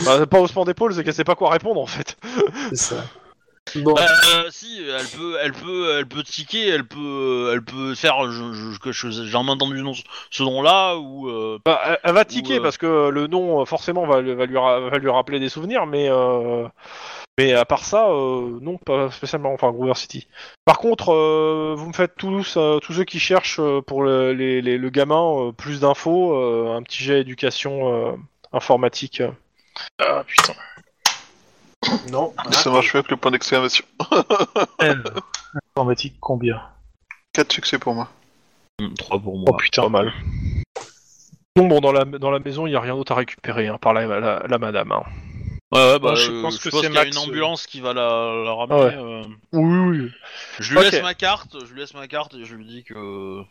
Bah, 0.02 0.18
c'est 0.20 0.28
pas 0.28 0.40
haussement 0.42 0.66
d'épaule, 0.66 0.94
c'est 0.94 1.04
qu'elle 1.04 1.14
sait 1.14 1.24
pas 1.24 1.36
quoi 1.36 1.50
répondre 1.52 1.80
en 1.82 1.86
fait. 1.86 2.18
C'est 2.70 2.76
ça. 2.78 3.14
Bon, 3.76 3.94
Bah, 3.94 4.06
euh, 4.36 4.50
si, 4.52 4.84
elle 4.88 5.08
peut, 5.08 5.38
elle 5.42 5.54
peut, 5.54 5.96
elle 5.98 6.06
peut 6.06 6.22
tiquer, 6.22 6.68
elle 6.68 6.86
peut, 6.86 7.50
elle 7.54 7.64
peut 7.64 7.96
faire, 7.96 8.30
je, 8.30 8.54
je, 8.54 8.78
que 8.78 8.92
je- 8.92 9.10
j'ai 9.10 9.36
entendu 9.36 9.82
nom- 9.82 9.94
ce 10.30 10.44
nom-là 10.44 10.98
ou. 10.98 11.28
euh, 11.30 11.58
Bah, 11.66 11.82
elle, 11.86 11.98
elle 12.04 12.14
va 12.14 12.26
tiquer 12.26 12.56
Ou, 12.56 12.60
euh, 12.60 12.64
parce 12.64 12.78
que 12.78 13.10
le 13.10 13.26
nom 13.28 13.66
forcément 13.66 14.06
va, 14.06 14.22
va, 14.22 14.46
lui, 14.46 14.58
ra- 14.58 14.80
va 14.82 14.98
lui 15.00 15.10
rappeler 15.10 15.40
des 15.40 15.50
souvenirs, 15.50 15.88
mais 15.88 16.08
euh, 16.10 16.68
mais 17.40 17.54
à 17.54 17.66
part 17.66 17.84
ça, 17.86 18.10
euh, 18.10 18.60
non, 18.62 18.78
pas 18.78 19.10
spécialement. 19.10 19.54
Enfin, 19.54 19.72
Groover 19.72 19.96
City. 19.96 20.28
Par 20.66 20.78
contre, 20.78 21.12
euh, 21.14 21.74
vous 21.76 21.88
me 21.88 21.94
faites 21.94 22.16
tous, 22.16 22.56
euh, 22.58 22.78
tous 22.80 22.94
ceux 22.94 23.06
qui 23.06 23.20
cherchent 23.20 23.62
pour 23.88 24.04
le, 24.04 24.34
les, 24.34 24.62
les- 24.62 24.78
le 24.78 24.90
gamin 24.92 25.48
euh, 25.48 25.52
plus 25.52 25.80
d'infos, 25.80 26.36
euh, 26.36 26.76
un 26.76 26.84
petit 26.84 27.02
jet 27.02 27.22
éducation 27.22 28.12
euh, 28.12 28.16
informatique. 28.52 29.24
Ah 29.98 30.24
putain. 30.28 30.54
Non. 32.12 32.34
Ça 32.52 32.70
marche 32.72 32.94
mieux 32.96 33.02
que 33.04 33.12
le 33.12 33.18
point 33.18 33.32
d'exclamation. 33.32 33.86
Elle. 34.80 35.04
Informatique 35.76 36.16
combien 36.20 36.62
4 37.34 37.52
succès 37.52 37.80
pour 37.80 37.94
moi. 37.96 38.10
hmm, 38.80 38.94
Trois 38.96 39.20
pour 39.20 39.38
moi. 39.38 39.50
Oh 39.52 39.58
putain. 39.58 39.84
Pas 39.84 39.90
mal. 39.90 40.14
Non, 41.56 41.68
bon, 41.68 41.82
dans 41.82 41.92
la, 41.92 42.06
dans 42.06 42.32
la 42.32 42.40
maison, 42.40 42.66
il 42.66 42.72
n'y 42.72 42.76
a 42.76 42.80
rien 42.82 42.96
d'autre 42.96 43.12
à 43.12 43.16
récupérer, 43.16 43.68
hein, 43.68 43.78
par 43.80 43.94
la, 43.94 44.08
la, 44.20 44.44
la 44.48 44.58
madame. 44.58 44.92
hein. 44.92 45.04
Ouais, 45.72 45.94
ouais, 45.94 46.00
bah, 46.00 46.16
je 46.16 46.32
euh, 46.32 46.42
pense 46.44 46.58
que 46.60 46.70
qu'il 46.70 46.80
c'est 46.80 46.86
y 46.86 46.90
a 46.90 47.04
Max, 47.04 47.16
une 47.16 47.22
euh. 47.22 47.26
ambulance 47.26 47.66
qui 47.68 47.80
va 47.80 47.94
la, 47.94 48.44
la 48.44 48.54
ramener. 48.54 48.80
Ouais. 48.84 48.96
euh. 48.96 49.24
Oui, 49.54 49.98
oui. 50.00 50.12
Je 50.60 50.72
lui 50.72 50.78
Ok. 50.80 50.84
laisse 50.92 51.02
ma 51.02 51.14
carte, 51.16 51.56
je 51.66 51.74
lui 51.74 51.80
laisse 51.82 51.94
ma 51.96 52.08
carte 52.08 52.34
et 52.36 52.46
je 52.46 52.56
lui 52.56 52.66
dis 52.66 52.84
que. 52.84 53.42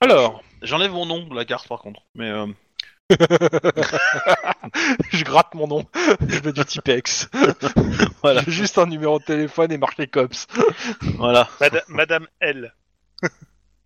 Alors, 0.00 0.42
J'enlève 0.62 0.92
mon 0.92 1.06
nom 1.06 1.26
de 1.26 1.34
la 1.34 1.44
carte 1.44 1.68
par 1.68 1.78
contre. 1.80 2.00
Mais 2.14 2.28
euh, 2.30 2.46
je 5.12 5.24
gratte 5.24 5.54
mon 5.54 5.66
nom, 5.66 5.84
je 6.28 6.40
mets 6.40 6.52
du 6.52 6.64
Tipex. 6.64 7.28
Voilà. 8.22 8.42
J'ai 8.44 8.52
juste 8.52 8.78
un 8.78 8.86
numéro 8.86 9.18
de 9.18 9.24
téléphone 9.24 9.72
et 9.72 9.78
marqué 9.78 10.06
COPS. 10.06 10.46
voilà. 11.18 11.48
Mada- 11.60 11.82
Madame 11.88 12.26
L. 12.40 12.72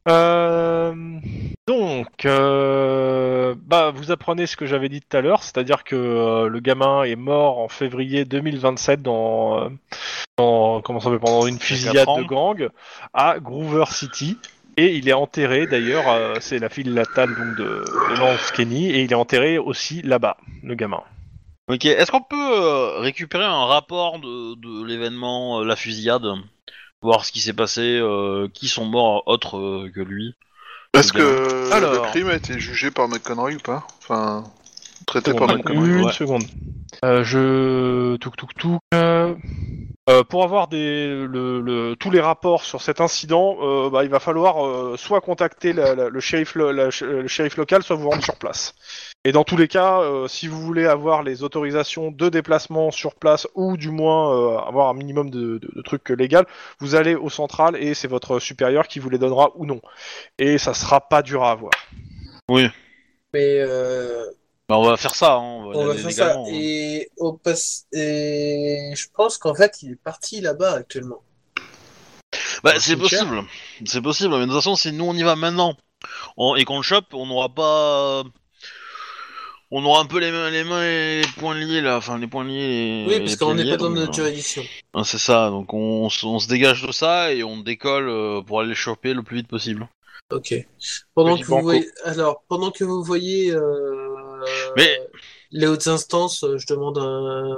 Euh, 0.07 0.95
donc, 1.67 2.27
euh, 2.27 3.55
bah, 3.59 3.91
vous 3.95 4.11
apprenez 4.11 4.47
ce 4.47 4.55
que 4.57 4.67
j'avais 4.67 4.91
dit 4.91 5.01
tout 5.01 5.17
à 5.17 5.23
l'heure, 5.23 5.43
c'est-à-dire 5.43 5.83
que 5.83 5.97
euh, 5.97 6.49
le 6.49 6.61
gamin 6.61 7.05
est 7.05 7.17
mort 7.17 7.59
en 7.59 7.69
février 7.69 8.27
2027 8.27 9.01
dans, 9.01 9.63
euh, 9.65 9.69
dans 10.37 10.83
comment 10.83 11.01
ça 11.01 11.05
s'appelle, 11.05 11.21
pendant 11.21 11.47
une 11.47 11.59
fusillade 11.59 12.07
de 12.19 12.23
gang 12.25 12.69
à 13.15 13.39
Groover 13.41 13.87
City. 13.89 14.37
Et 14.77 14.97
il 14.97 15.09
est 15.09 15.13
enterré 15.13 15.67
d'ailleurs, 15.67 16.09
euh, 16.09 16.35
c'est 16.41 16.59
la 16.59 16.69
fille 16.69 16.85
latale 16.85 17.35
donc 17.35 17.57
de, 17.57 17.85
de 17.85 18.19
Lance 18.19 18.51
Kenny, 18.51 18.91
et 18.91 19.03
il 19.03 19.13
est 19.13 19.15
enterré 19.15 19.57
aussi 19.57 20.03
là-bas, 20.03 20.37
le 20.63 20.75
gamin. 20.75 21.01
Ok. 21.69 21.85
Est-ce 21.85 22.11
qu'on 22.11 22.23
peut 22.23 22.37
euh, 22.37 22.99
récupérer 22.99 23.45
un 23.45 23.65
rapport 23.67 24.19
de, 24.19 24.55
de 24.57 24.85
l'événement, 24.85 25.61
euh, 25.61 25.65
la 25.65 25.77
fusillade, 25.77 26.27
voir 27.03 27.25
ce 27.25 27.33
qui 27.33 27.41
s'est 27.41 27.53
passé, 27.53 27.99
euh, 28.01 28.49
qui 28.53 28.69
sont 28.69 28.85
morts 28.85 29.23
autres 29.27 29.59
euh, 29.59 29.91
que 29.95 30.01
lui? 30.01 30.35
Est-ce 30.93 31.13
que 31.13 31.73
Alors. 31.73 31.93
le 31.93 32.01
crime 32.11 32.29
a 32.29 32.35
été 32.35 32.59
jugé 32.59 32.91
par 32.91 33.09
McConroy 33.09 33.55
ou 33.55 33.59
pas? 33.59 33.87
Enfin, 33.99 34.45
traité 35.07 35.33
par 35.35 35.49
McConroy 35.49 35.87
une 35.87 36.05
ouais. 36.05 36.13
seconde. 36.13 36.45
Euh, 37.05 37.25
je 37.25 38.17
touk 38.17 38.37
touk 38.37 38.55
touk. 38.55 38.81
Euh, 40.11 40.23
pour 40.23 40.45
avoir 40.45 40.69
des, 40.69 41.07
le, 41.09 41.61
le- 41.61 41.97
tous 41.99 42.11
les 42.11 42.21
rapports 42.21 42.65
sur 42.65 42.83
cet 42.83 43.01
incident, 43.01 43.57
euh, 43.63 43.89
bah, 43.89 44.05
il 44.05 44.11
va 44.11 44.21
falloir 44.21 44.67
euh, 44.67 44.97
soit 44.99 45.21
contacter 45.23 45.73
la- 45.73 45.95
la- 45.95 46.09
le, 46.11 46.21
shérif, 46.21 46.55
lo- 46.55 46.73
la- 46.73 46.91
le 47.01 47.27
shérif 47.27 47.57
local, 47.57 47.83
soit 47.83 47.97
vous 47.97 48.11
rendre 48.11 48.23
sur 48.23 48.37
place. 48.37 48.75
Et 49.25 49.33
dans 49.33 49.45
tous 49.45 49.57
les 49.57 49.69
cas, 49.69 50.01
euh, 50.03 50.29
si 50.29 50.47
vous 50.47 50.61
voulez 50.61 50.85
avoir 50.85 51.23
les 51.23 51.43
autorisations 51.43 52.11
de 52.11 52.29
déplacement 52.29 52.91
sur 52.91 53.15
place 53.15 53.49
ou 53.55 53.79
du 53.79 53.91
moins 53.91 54.35
euh, 54.37 54.59
avoir 54.59 54.91
un 54.91 54.95
minimum 54.95 55.31
de, 55.31 55.57
de, 55.57 55.71
de 55.75 55.83
trucs 55.83 56.11
légal, 56.11 56.45
vous 56.81 56.95
allez 56.95 57.15
au 57.15 57.31
central 57.31 57.75
et 57.77 57.95
c'est 57.95 58.09
votre 58.09 58.39
supérieur 58.39 58.87
qui 58.87 58.99
vous 58.99 59.09
les 59.09 59.19
donnera 59.19 59.53
ou 59.55 59.65
non. 59.65 59.81
Et 60.39 60.59
ça 60.59 60.75
sera 60.75 61.01
pas 61.01 61.23
dur 61.23 61.43
à 61.43 61.53
avoir. 61.53 61.73
Oui. 62.51 62.69
Mais 63.33 63.57
euh, 63.61 64.27
Bah, 64.69 64.79
on 64.79 64.85
va 64.85 64.97
faire 64.97 65.15
ça. 65.15 65.35
Hein. 65.35 65.41
On 65.41 65.71
va, 65.71 65.79
on 65.79 65.87
va 65.87 65.95
faire 65.95 66.11
ça. 66.13 66.35
hein. 66.37 66.45
Et, 66.49 67.11
au 67.19 67.35
pass- 67.35 67.87
et 67.93 68.93
je 68.97 69.07
pense 69.15 69.37
qu'en 69.39 69.55
fait, 69.55 69.83
il 69.83 69.93
est 69.93 70.03
parti 70.03 70.41
là-bas 70.41 70.73
actuellement. 70.73 71.23
Bah, 72.63 72.73
Au 72.77 72.81
c'est 72.81 72.97
possible. 72.97 73.43
C'est 73.85 74.01
possible. 74.01 74.33
Mais 74.35 74.41
de 74.41 74.45
toute 74.47 74.55
façon, 74.55 74.75
si 74.77 74.91
nous 74.93 75.05
on 75.05 75.15
y 75.15 75.23
va 75.23 75.37
maintenant 75.37 75.77
on- 76.37 76.55
et 76.57 76.65
qu'on 76.65 76.79
le 76.79 76.83
chope, 76.83 77.13
on 77.13 77.27
n'aura 77.27 77.49
pas. 77.51 78.25
On 79.71 79.85
aura 79.85 80.01
un 80.01 80.07
peu 80.07 80.19
les 80.21 80.31
mains, 80.31 80.51
les 80.51 80.63
mains 80.63 80.85
et 80.85 81.23
les 81.23 81.29
poings 81.37 81.55
liés 81.55 81.81
là, 81.81 81.97
enfin 81.97 82.17
les 82.19 82.29
poings 82.29 82.45
liés. 82.45 83.05
et 83.05 83.07
Oui, 83.09 83.19
parce 83.21 83.37
qu'on 83.37 83.55
n'est 83.55 83.69
pas 83.69 83.77
dans 83.77 83.87
donc, 83.89 83.97
notre 83.97 84.11
euh, 84.13 84.25
juridiction. 84.25 84.63
ah, 84.95 85.03
C'est 85.05 85.19
ça, 85.19 85.51
donc 85.51 85.75
on, 85.75 86.09
se 86.11 86.49
dégage 86.49 86.83
de 86.87 86.93
ça 86.93 87.33
et 87.33 87.43
on 87.43 87.57
décolle 87.59 88.09
euh, 88.09 88.41
pour 88.41 88.61
aller 88.61 88.69
les 88.71 88.75
choper 88.77 89.15
le 89.15 89.23
plus 89.23 89.39
vite 89.39 89.49
possible. 89.49 89.89
Ok. 90.31 90.55
Pendant 91.15 91.37
que 91.37 91.45
vous 91.45 91.61
voyez, 91.61 91.89
alors 92.05 92.45
pendant 92.49 92.71
que 92.71 92.85
vous 92.85 93.03
voyez 93.03 93.51
euh, 93.51 94.04
Mais- 94.77 94.99
les 95.51 95.67
hautes 95.69 95.87
instances, 95.87 96.43
euh, 96.45 96.59
je 96.59 96.67
demande 96.67 96.99
un, 96.99 97.57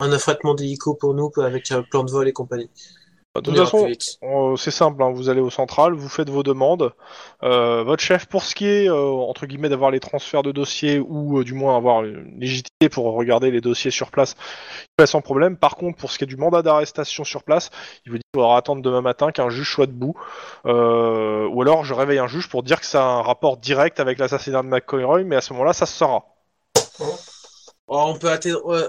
un 0.00 0.12
affrètement 0.12 0.54
d'hélico 0.54 0.94
pour 0.94 1.14
nous 1.14 1.30
avec 1.36 1.70
un 1.70 1.82
plan 1.82 2.04
de 2.04 2.10
vol 2.10 2.28
et 2.28 2.32
compagnie. 2.32 2.68
De 3.36 3.42
toute 3.42 3.56
façon, 3.56 3.88
c'est 4.56 4.72
simple, 4.72 5.00
hein, 5.04 5.12
vous 5.12 5.28
allez 5.28 5.40
au 5.40 5.50
central, 5.50 5.92
vous 5.92 6.08
faites 6.08 6.28
vos 6.28 6.42
demandes. 6.42 6.92
Euh, 7.44 7.84
votre 7.84 8.02
chef, 8.02 8.26
pour 8.26 8.42
ce 8.42 8.56
qui 8.56 8.66
est, 8.66 8.88
euh, 8.88 9.04
entre 9.04 9.46
guillemets, 9.46 9.68
d'avoir 9.68 9.92
les 9.92 10.00
transferts 10.00 10.42
de 10.42 10.50
dossiers 10.50 10.98
ou 10.98 11.38
euh, 11.38 11.44
du 11.44 11.54
moins 11.54 11.76
avoir 11.76 12.02
une 12.02 12.40
légitimité 12.40 12.88
pour 12.90 13.04
regarder 13.14 13.52
les 13.52 13.60
dossiers 13.60 13.92
sur 13.92 14.10
place, 14.10 14.34
il 14.82 15.02
fait 15.02 15.06
sans 15.06 15.20
problème. 15.20 15.56
Par 15.56 15.76
contre, 15.76 15.96
pour 15.96 16.10
ce 16.10 16.18
qui 16.18 16.24
est 16.24 16.26
du 16.26 16.36
mandat 16.36 16.62
d'arrestation 16.62 17.22
sur 17.22 17.44
place, 17.44 17.70
il 18.04 18.10
vous 18.10 18.18
dit 18.18 18.24
qu'il 18.32 18.40
faudra 18.40 18.56
attendre 18.56 18.82
demain 18.82 19.00
matin 19.00 19.30
qu'un 19.30 19.48
juge 19.48 19.72
soit 19.72 19.86
debout. 19.86 20.16
Euh, 20.66 21.46
ou 21.46 21.62
alors, 21.62 21.84
je 21.84 21.94
réveille 21.94 22.18
un 22.18 22.26
juge 22.26 22.48
pour 22.48 22.64
dire 22.64 22.80
que 22.80 22.86
ça 22.86 23.00
a 23.00 23.06
un 23.06 23.22
rapport 23.22 23.58
direct 23.58 24.00
avec 24.00 24.18
l'assassinat 24.18 24.62
de 24.62 24.66
McCoy, 24.66 25.22
mais 25.22 25.36
à 25.36 25.40
ce 25.40 25.52
moment-là, 25.52 25.72
ça 25.72 25.86
se 25.86 25.96
saura. 25.96 26.24
Oh, 27.86 28.04
on 28.08 28.18
peut 28.18 28.30
atteindre. 28.30 28.66
ouais. 28.66 28.88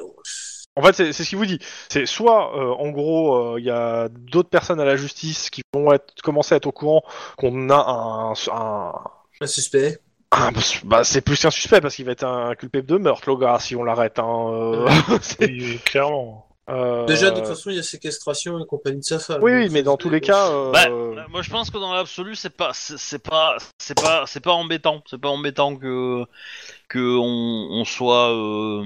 En 0.77 0.81
fait, 0.83 0.93
c'est 0.93 1.11
c'est 1.13 1.23
ce 1.25 1.29
qu'il 1.29 1.37
vous 1.37 1.45
dit. 1.45 1.59
C'est 1.89 2.05
soit, 2.05 2.57
euh, 2.57 2.69
en 2.71 2.89
gros, 2.91 3.35
euh, 3.55 3.59
il 3.59 3.65
y 3.65 3.69
a 3.69 4.07
d'autres 4.09 4.49
personnes 4.49 4.79
à 4.79 4.85
la 4.85 4.95
justice 4.95 5.49
qui 5.49 5.61
vont 5.73 5.91
être, 5.91 6.13
commencer 6.23 6.53
à 6.53 6.57
être 6.57 6.67
au 6.67 6.71
courant 6.71 7.03
qu'on 7.37 7.69
a 7.69 7.75
un, 7.75 8.31
un, 8.31 8.93
Un 9.41 9.47
suspect. 9.47 9.99
un- 10.31 10.51
bah, 10.85 11.03
c'est 11.03 11.19
plus 11.21 11.41
qu'un 11.41 11.51
suspect 11.51 11.81
parce 11.81 11.95
qu'il 11.95 12.05
va 12.05 12.13
être 12.13 12.23
inculpé 12.25 12.81
de 12.81 12.97
meurtre, 12.97 13.29
le 13.29 13.35
gars, 13.35 13.59
si 13.59 13.75
on 13.75 13.83
l'arrête. 13.83 14.17
Hein, 14.17 14.49
euh, 14.49 14.87
clairement. 15.85 16.47
euh, 16.69 17.05
Déjà, 17.05 17.31
de 17.31 17.35
toute 17.39 17.47
façon, 17.49 17.69
il 17.69 17.75
y 17.75 17.79
a 17.79 17.83
séquestration 17.83 18.57
et 18.57 18.65
compagnie 18.65 18.99
de 18.99 19.03
sa 19.03 19.19
femme. 19.19 19.43
Oui, 19.43 19.67
mais 19.71 19.83
dans 19.83 19.97
tous 19.97 20.09
les 20.09 20.21
cas, 20.21 20.47
euh, 20.51 20.71
Bah, 20.71 20.87
moi 21.29 21.41
je 21.41 21.49
pense 21.49 21.69
que 21.69 21.77
dans 21.79 21.93
l'absolu 21.93 22.35
c'est 22.35 22.49
pas 22.55 22.71
c'est 22.73 22.97
c'est 22.97 23.19
pas 23.19 23.57
c'est 23.77 23.99
pas 23.99 24.23
c'est 24.25 24.39
pas 24.39 24.51
embêtant 24.53 25.01
c'est 25.09 25.19
pas 25.19 25.29
embêtant 25.29 25.75
que 25.75 26.23
que 26.87 27.17
on, 27.17 27.67
on 27.81 27.83
soit 27.85 28.31
euh, 28.31 28.83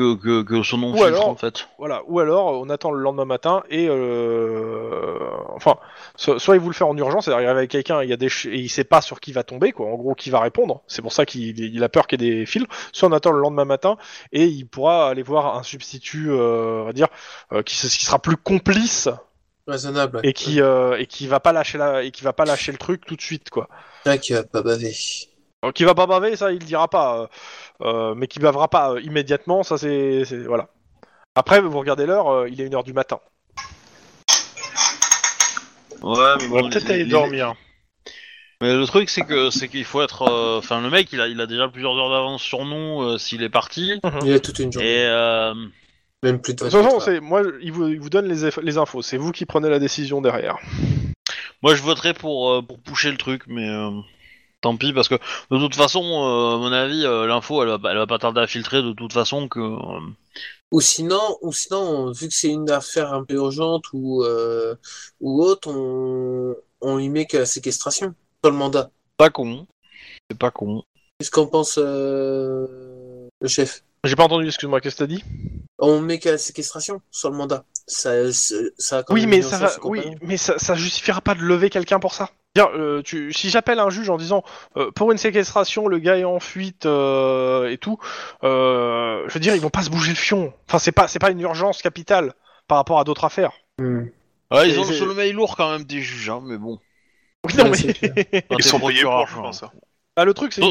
que, 0.00 0.42
que 0.42 0.42
que 0.42 0.62
son 0.62 0.78
nom 0.78 0.90
Ou 0.90 0.94
filtre 0.94 1.06
alors- 1.08 1.28
en 1.28 1.36
fait. 1.36 1.68
Voilà, 1.78 2.02
ou 2.08 2.18
alors 2.20 2.60
on 2.60 2.68
attend 2.70 2.90
le 2.90 3.00
lendemain 3.00 3.24
matin 3.24 3.62
et 3.70 3.86
euh, 3.88 5.18
enfin, 5.54 5.76
so- 6.16 6.38
soit 6.38 6.56
il 6.56 6.60
vous 6.60 6.68
le 6.68 6.74
fait 6.74 6.84
en 6.84 6.96
urgence, 6.96 7.24
c'est-à-dire 7.26 7.42
il 7.42 7.46
arrive 7.46 7.58
avec 7.58 7.70
quelqu'un, 7.70 8.02
il 8.02 8.08
y 8.10 8.12
a 8.12 8.16
des 8.16 8.26
et 8.46 8.58
il 8.58 8.68
sait 8.68 8.84
pas 8.84 9.00
sur 9.00 9.20
qui 9.20 9.32
va 9.32 9.42
tomber, 9.42 9.72
quoi. 9.72 9.86
En 9.86 9.94
gros, 9.96 10.14
qui 10.14 10.30
va 10.30 10.40
répondre. 10.40 10.82
C'est 10.86 11.02
pour 11.02 11.12
ça 11.12 11.26
qu'il 11.26 11.58
il 11.58 11.84
a 11.84 11.88
peur 11.88 12.06
qu'il 12.06 12.22
y 12.22 12.28
ait 12.28 12.40
des 12.40 12.46
fils. 12.46 12.64
Soit 12.92 13.08
on 13.08 13.12
attend 13.12 13.32
le 13.32 13.40
lendemain 13.40 13.64
matin 13.64 13.96
et 14.32 14.44
il 14.46 14.64
pourra 14.66 15.08
aller 15.10 15.22
voir 15.22 15.56
un 15.56 15.62
substitut, 15.62 16.30
euh, 16.30 16.82
on 16.82 16.84
va 16.84 16.92
dire, 16.92 17.08
euh, 17.52 17.62
qui, 17.62 17.74
sera 17.76 18.18
plus 18.18 18.36
complice 18.36 19.08
Raisonnable. 19.66 20.20
et 20.22 20.32
qui 20.32 20.60
euh, 20.60 20.96
et 20.98 21.06
qui 21.06 21.26
va 21.26 21.40
pas 21.40 21.52
lâcher 21.52 21.78
la 21.78 22.02
et 22.02 22.10
qui 22.10 22.22
va 22.24 22.32
pas 22.32 22.44
lâcher 22.44 22.72
le 22.72 22.78
truc 22.78 23.04
tout 23.06 23.16
de 23.16 23.20
suite, 23.22 23.50
quoi. 23.50 23.68
Ah, 24.06 24.18
qui 24.18 24.32
va 24.32 24.42
pas 24.42 24.62
baver. 24.62 24.94
Alors, 25.62 25.74
qui 25.74 25.84
va 25.84 25.94
pas 25.94 26.06
baver, 26.06 26.36
ça 26.36 26.52
il 26.52 26.58
dira 26.64 26.88
pas, 26.88 27.20
euh, 27.20 27.26
euh, 27.82 28.14
mais 28.14 28.26
qui 28.28 28.38
bavera 28.38 28.68
pas 28.68 28.92
euh, 28.92 29.00
immédiatement, 29.02 29.62
ça 29.62 29.76
c'est 29.78 30.24
c'est- 30.24 30.38
voilà. 30.44 30.68
Après, 31.34 31.60
vous 31.60 31.78
regardez 31.78 32.06
l'heure, 32.06 32.28
euh, 32.28 32.48
il 32.48 32.60
est 32.60 32.66
une 32.66 32.74
heure 32.74 32.84
du 32.84 32.92
matin. 32.94 33.20
Ouais, 36.02 36.34
mais 36.38 36.46
On 36.46 36.54
va 36.54 36.62
bon, 36.62 36.68
peut-être 36.70 36.84
les- 36.88 36.94
aller 36.94 37.04
les- 37.04 37.10
dormir. 37.10 37.54
Mais 38.62 38.74
le 38.74 38.84
truc 38.86 39.08
c'est 39.08 39.22
que 39.22 39.48
c'est 39.50 39.68
qu'il 39.68 39.84
faut 39.84 40.02
être 40.02 40.22
euh, 40.30 40.58
enfin 40.58 40.82
le 40.82 40.90
mec 40.90 41.10
il 41.14 41.20
a 41.20 41.28
il 41.28 41.40
a 41.40 41.46
déjà 41.46 41.68
plusieurs 41.68 41.96
heures 41.96 42.10
d'avance 42.10 42.42
sur 42.42 42.66
nous 42.66 43.00
euh, 43.02 43.16
s'il 43.16 43.42
est 43.42 43.48
parti 43.48 43.98
Il 44.22 44.32
a 44.34 44.40
toute 44.40 44.58
une 44.58 44.70
journée. 44.70 44.86
et 44.88 45.06
euh, 45.06 45.54
Même 46.22 46.40
plus 46.42 46.52
de 46.52 46.64
De 46.64 46.70
toute 46.70 46.72
24 46.74 46.82
façon, 46.84 46.96
heures. 46.96 47.02
c'est 47.02 47.20
moi, 47.20 47.42
il 47.62 47.72
vous, 47.72 47.88
il 47.88 47.98
vous 48.00 48.10
donne 48.10 48.26
les, 48.28 48.44
eff- 48.46 48.60
les 48.62 48.76
infos. 48.76 49.00
C'est 49.00 49.16
vous 49.16 49.32
qui 49.32 49.46
prenez 49.46 49.70
la 49.70 49.78
décision 49.78 50.20
derrière. 50.20 50.58
moi 51.62 51.74
je 51.74 51.80
voterais 51.82 52.12
pour 52.12 52.50
euh, 52.50 52.60
pour 52.62 52.78
pousser 52.80 53.10
le 53.10 53.16
truc 53.16 53.44
mais 53.46 53.66
euh, 53.68 53.90
tant 54.60 54.76
pis 54.76 54.92
parce 54.92 55.08
que 55.08 55.14
de 55.50 55.58
toute 55.58 55.74
façon 55.74 56.02
euh, 56.02 56.54
à 56.54 56.58
mon 56.58 56.72
avis 56.72 57.04
euh, 57.04 57.26
l'info 57.26 57.62
elle 57.62 57.68
va 57.70 57.78
pas- 57.78 57.90
elle 57.92 57.98
va 57.98 58.06
pas 58.06 58.18
tarder 58.18 58.40
à 58.40 58.46
filtrer 58.46 58.82
de 58.82 58.92
toute 58.92 59.12
façon 59.12 59.48
que 59.48 59.60
euh, 59.60 60.00
Ou 60.72 60.80
sinon, 60.80 61.38
ou 61.42 61.52
sinon, 61.52 62.12
vu 62.12 62.28
que 62.28 62.34
c'est 62.34 62.48
une 62.50 62.70
affaire 62.70 63.12
un 63.12 63.24
peu 63.24 63.34
urgente 63.34 63.86
ou, 63.92 64.22
euh, 64.22 64.76
ou 65.20 65.42
autre, 65.42 65.68
on, 65.68 66.54
on 66.80 66.96
lui 66.98 67.08
met 67.08 67.26
que 67.26 67.38
la 67.38 67.46
séquestration 67.46 68.14
sur 68.44 68.52
le 68.52 68.56
mandat. 68.56 68.90
pas 69.16 69.30
con 69.30 69.66
c'est 70.30 70.38
pas 70.38 70.50
con 70.52 70.82
Qu'est-ce 71.18 71.30
qu'en 71.32 71.46
pense 71.46 71.78
euh, 71.78 73.28
le 73.40 73.48
chef? 73.48 73.82
J'ai 74.04 74.16
pas 74.16 74.24
entendu. 74.24 74.46
Excuse-moi, 74.46 74.80
qu'est-ce 74.80 74.94
que 74.96 75.00
t'as 75.00 75.06
dit? 75.06 75.22
On 75.78 76.00
met 76.00 76.18
qu'à 76.18 76.30
la 76.32 76.38
séquestration 76.38 77.02
sur 77.10 77.30
le 77.30 77.36
mandat. 77.36 77.64
Ça, 77.86 78.32
c'est- 78.32 78.72
ça 78.78 78.98
a 78.98 79.02
quand 79.02 79.12
Oui, 79.12 79.22
même 79.22 79.30
mais 79.30 79.36
une 79.38 79.42
ça 79.42 79.56
urgence 79.56 79.78
va. 79.78 79.86
Oui, 79.86 80.00
mais 80.22 80.36
ça, 80.38 80.58
ça 80.58 80.74
justifiera 80.76 81.20
pas 81.20 81.34
de 81.34 81.40
lever 81.40 81.68
quelqu'un 81.68 81.98
pour 82.00 82.14
ça. 82.14 82.30
Dire, 82.56 82.68
euh, 82.74 83.00
tu, 83.02 83.32
si 83.32 83.48
j'appelle 83.48 83.78
un 83.78 83.90
juge 83.90 84.10
en 84.10 84.16
disant 84.16 84.42
euh, 84.76 84.90
pour 84.90 85.12
une 85.12 85.18
séquestration, 85.18 85.86
le 85.86 85.98
gars 86.00 86.18
est 86.18 86.24
en 86.24 86.40
fuite 86.40 86.84
euh, 86.84 87.70
et 87.70 87.78
tout, 87.78 87.98
euh, 88.42 89.22
je 89.28 89.34
veux 89.34 89.40
dire, 89.40 89.54
ils 89.54 89.60
vont 89.60 89.70
pas 89.70 89.82
se 89.82 89.90
bouger 89.90 90.10
le 90.10 90.16
fion. 90.16 90.52
Enfin, 90.66 90.80
c'est 90.80 90.90
pas, 90.90 91.06
c'est 91.06 91.20
pas 91.20 91.30
une 91.30 91.40
urgence 91.40 91.80
capitale 91.80 92.34
par 92.66 92.78
rapport 92.78 92.98
à 92.98 93.04
d'autres 93.04 93.24
affaires. 93.24 93.52
Hmm. 93.78 94.06
ouais, 94.50 94.68
ils 94.68 94.80
ont 94.80 94.84
le 94.84 94.92
sommeil 94.92 95.32
lourd 95.32 95.56
quand 95.56 95.70
même 95.70 95.84
des 95.84 96.00
juges 96.02 96.28
hein, 96.28 96.40
mais 96.44 96.58
bon 96.58 96.80
Oui, 97.46 97.54
non, 97.58 97.70
Ouais, 97.70 97.78
mais 98.02 98.44
Ils 98.58 98.64
sont 98.64 98.80
payés 98.80 99.02
pour, 99.04 99.26
je 99.28 99.34
pense. 99.40 99.62
hein. 99.62 99.70
Ah, 100.16 100.24
le 100.24 100.34
truc, 100.34 100.52
c'est. 100.52 100.62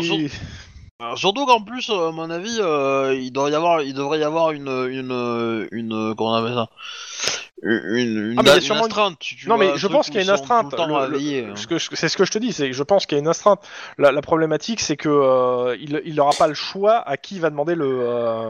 Alors, 1.02 1.18
surtout 1.18 1.46
qu'en 1.46 1.62
plus, 1.62 1.90
euh, 1.90 2.10
à 2.10 2.12
mon 2.12 2.30
avis, 2.30 2.58
euh, 2.60 3.16
il 3.18 3.32
doit 3.32 3.50
y 3.50 3.56
avoir, 3.56 3.82
il 3.82 3.94
devrait 3.94 4.20
y 4.20 4.24
avoir 4.24 4.52
une, 4.52 4.68
une, 4.68 5.68
une, 5.72 6.14
comment 6.18 6.32
on 6.32 6.34
appelle 6.34 6.56
ça, 6.56 6.68
une, 7.64 8.32
une, 8.34 8.36
Ah, 8.38 8.42
mais 8.44 8.44
il 8.44 8.48
y 8.48 8.50
a 8.52 8.56
une 8.56 8.62
sûrement 8.62 8.82
une- 8.82 8.88
astreinte. 8.92 9.20
tu- 9.20 9.38
tu 9.38 9.48
Non, 9.48 9.58
mais 9.58 9.78
je 9.78 9.88
pense 9.88 10.08
qu'il 10.08 10.16
y 10.16 10.20
a 10.20 10.24
une 10.24 10.30
astreinte. 10.30 10.74
Hein. 10.78 10.88
ce 11.56 11.96
c'est 11.96 12.10
ce 12.10 12.18
que 12.18 12.26
je 12.26 12.32
te 12.32 12.38
dis, 12.38 12.52
c'est 12.52 12.68
que 12.68 12.76
je 12.76 12.84
pense 12.84 13.06
qu'il 13.06 13.18
y 13.18 13.20
a 13.20 13.22
une 13.22 13.30
astreinte. 13.30 13.62
La, 13.98 14.12
la 14.12 14.22
problématique, 14.22 14.82
c'est 14.82 14.98
que 14.98 15.08
euh, 15.08 15.78
il, 15.80 16.02
il 16.04 16.20
aura 16.20 16.34
pas 16.38 16.48
le 16.48 16.54
choix 16.54 16.98
à 17.08 17.16
qui 17.16 17.36
il 17.36 17.42
va 17.42 17.50
demander 17.50 17.76
le, 17.76 17.88
euh, 18.02 18.50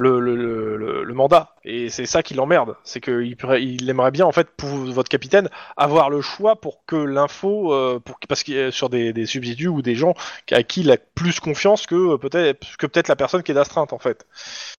le, 0.00 0.20
le, 0.20 0.36
le, 0.36 1.04
le- 1.04 1.14
mandat. 1.14 1.54
Et 1.64 1.90
c'est 1.90 2.06
ça 2.06 2.22
qui 2.22 2.34
l'emmerde. 2.34 2.76
C'est 2.84 3.00
qu'il 3.00 3.36
il 3.60 3.90
aimerait 3.90 4.10
bien, 4.10 4.26
en 4.26 4.32
fait, 4.32 4.48
pour 4.56 4.70
votre 4.70 5.08
capitaine, 5.08 5.48
avoir 5.76 6.10
le 6.10 6.20
choix 6.20 6.56
pour 6.56 6.84
que 6.86 6.96
l'info, 6.96 7.72
euh, 7.72 8.00
pour, 8.00 8.18
parce 8.28 8.42
qu'il 8.42 8.72
sur 8.72 8.88
des, 8.88 9.12
des 9.12 9.26
substituts 9.26 9.68
ou 9.68 9.82
des 9.82 9.94
gens 9.94 10.14
à 10.50 10.62
qui 10.62 10.80
il 10.80 10.90
a 10.90 10.96
plus 10.96 11.40
confiance 11.40 11.86
que 11.86 12.14
euh, 12.14 12.18
peut-être 12.18 12.76
que 12.78 12.86
peut-être 12.86 13.08
la 13.08 13.16
personne 13.16 13.42
qui 13.42 13.52
est 13.52 13.54
d'astreinte, 13.54 13.92
en 13.92 13.98
fait. 13.98 14.26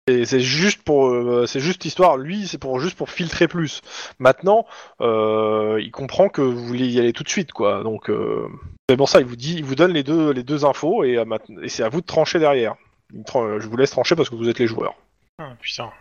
Et 0.07 0.25
c'est 0.25 0.39
juste 0.41 0.83
pour, 0.83 1.07
euh, 1.07 1.45
c'est 1.45 1.59
juste 1.59 1.83
l'histoire. 1.83 2.17
Lui, 2.17 2.47
c'est 2.47 2.57
pour 2.57 2.79
juste 2.79 2.97
pour 2.97 3.09
filtrer 3.09 3.47
plus. 3.47 3.81
Maintenant, 4.19 4.65
euh, 5.01 5.79
il 5.81 5.91
comprend 5.91 6.29
que 6.29 6.41
vous 6.41 6.65
voulez 6.65 6.87
y 6.87 6.99
aller 6.99 7.13
tout 7.13 7.23
de 7.23 7.29
suite, 7.29 7.51
quoi. 7.51 7.83
Donc, 7.83 8.09
euh, 8.09 8.47
c'est 8.89 8.97
pour 8.97 9.09
ça, 9.09 9.19
il 9.19 9.25
vous 9.25 9.35
dit, 9.35 9.55
il 9.55 9.63
vous 9.63 9.75
donne 9.75 9.93
les 9.93 10.03
deux, 10.03 10.31
les 10.31 10.43
deux 10.43 10.65
infos 10.65 11.03
et, 11.03 11.17
euh, 11.17 11.25
et 11.61 11.69
c'est 11.69 11.83
à 11.83 11.89
vous 11.89 12.01
de 12.01 12.05
trancher 12.05 12.39
derrière. 12.39 12.75
Je 13.13 13.67
vous 13.67 13.77
laisse 13.77 13.91
trancher 13.91 14.15
parce 14.15 14.29
que 14.29 14.35
vous 14.35 14.49
êtes 14.49 14.59
les 14.59 14.67
joueurs. 14.67 14.95
Ah, 15.39 15.53
putain. 15.61 15.91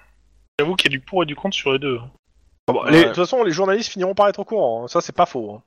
J'avoue 0.59 0.77
qu'il 0.77 0.91
y 0.91 0.95
a 0.95 0.99
du 0.99 1.01
pour 1.05 1.23
et 1.23 1.27
du 1.27 1.35
contre 1.37 1.57
sur 1.57 1.73
les 1.73 1.79
deux. 1.79 1.99
Ah 2.69 2.73
bon, 2.73 2.85
Ouais. 2.85 2.91
les- 2.93 2.99
de 3.03 3.05
toute 3.09 3.17
façon, 3.17 3.43
les 3.43 3.51
journalistes 3.53 3.91
finiront 3.91 4.15
par 4.15 4.29
être 4.29 4.39
au 4.41 4.45
courant. 4.45 4.85
hein. 4.85 4.89
Ça, 4.89 5.01
c'est 5.01 5.15
pas 5.15 5.27
faux. 5.27 5.55
Hein. 5.55 5.63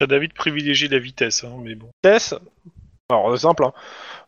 Ça, 0.00 0.06
David 0.06 0.32
privilégie 0.32 0.88
la 0.88 0.98
vitesse, 0.98 1.44
hein, 1.44 1.52
mais 1.62 1.74
bon. 1.74 1.88
Vitesse. 2.02 2.34
Alors, 3.10 3.30
c'est 3.36 3.42
simple. 3.42 3.64
hein. 3.64 3.72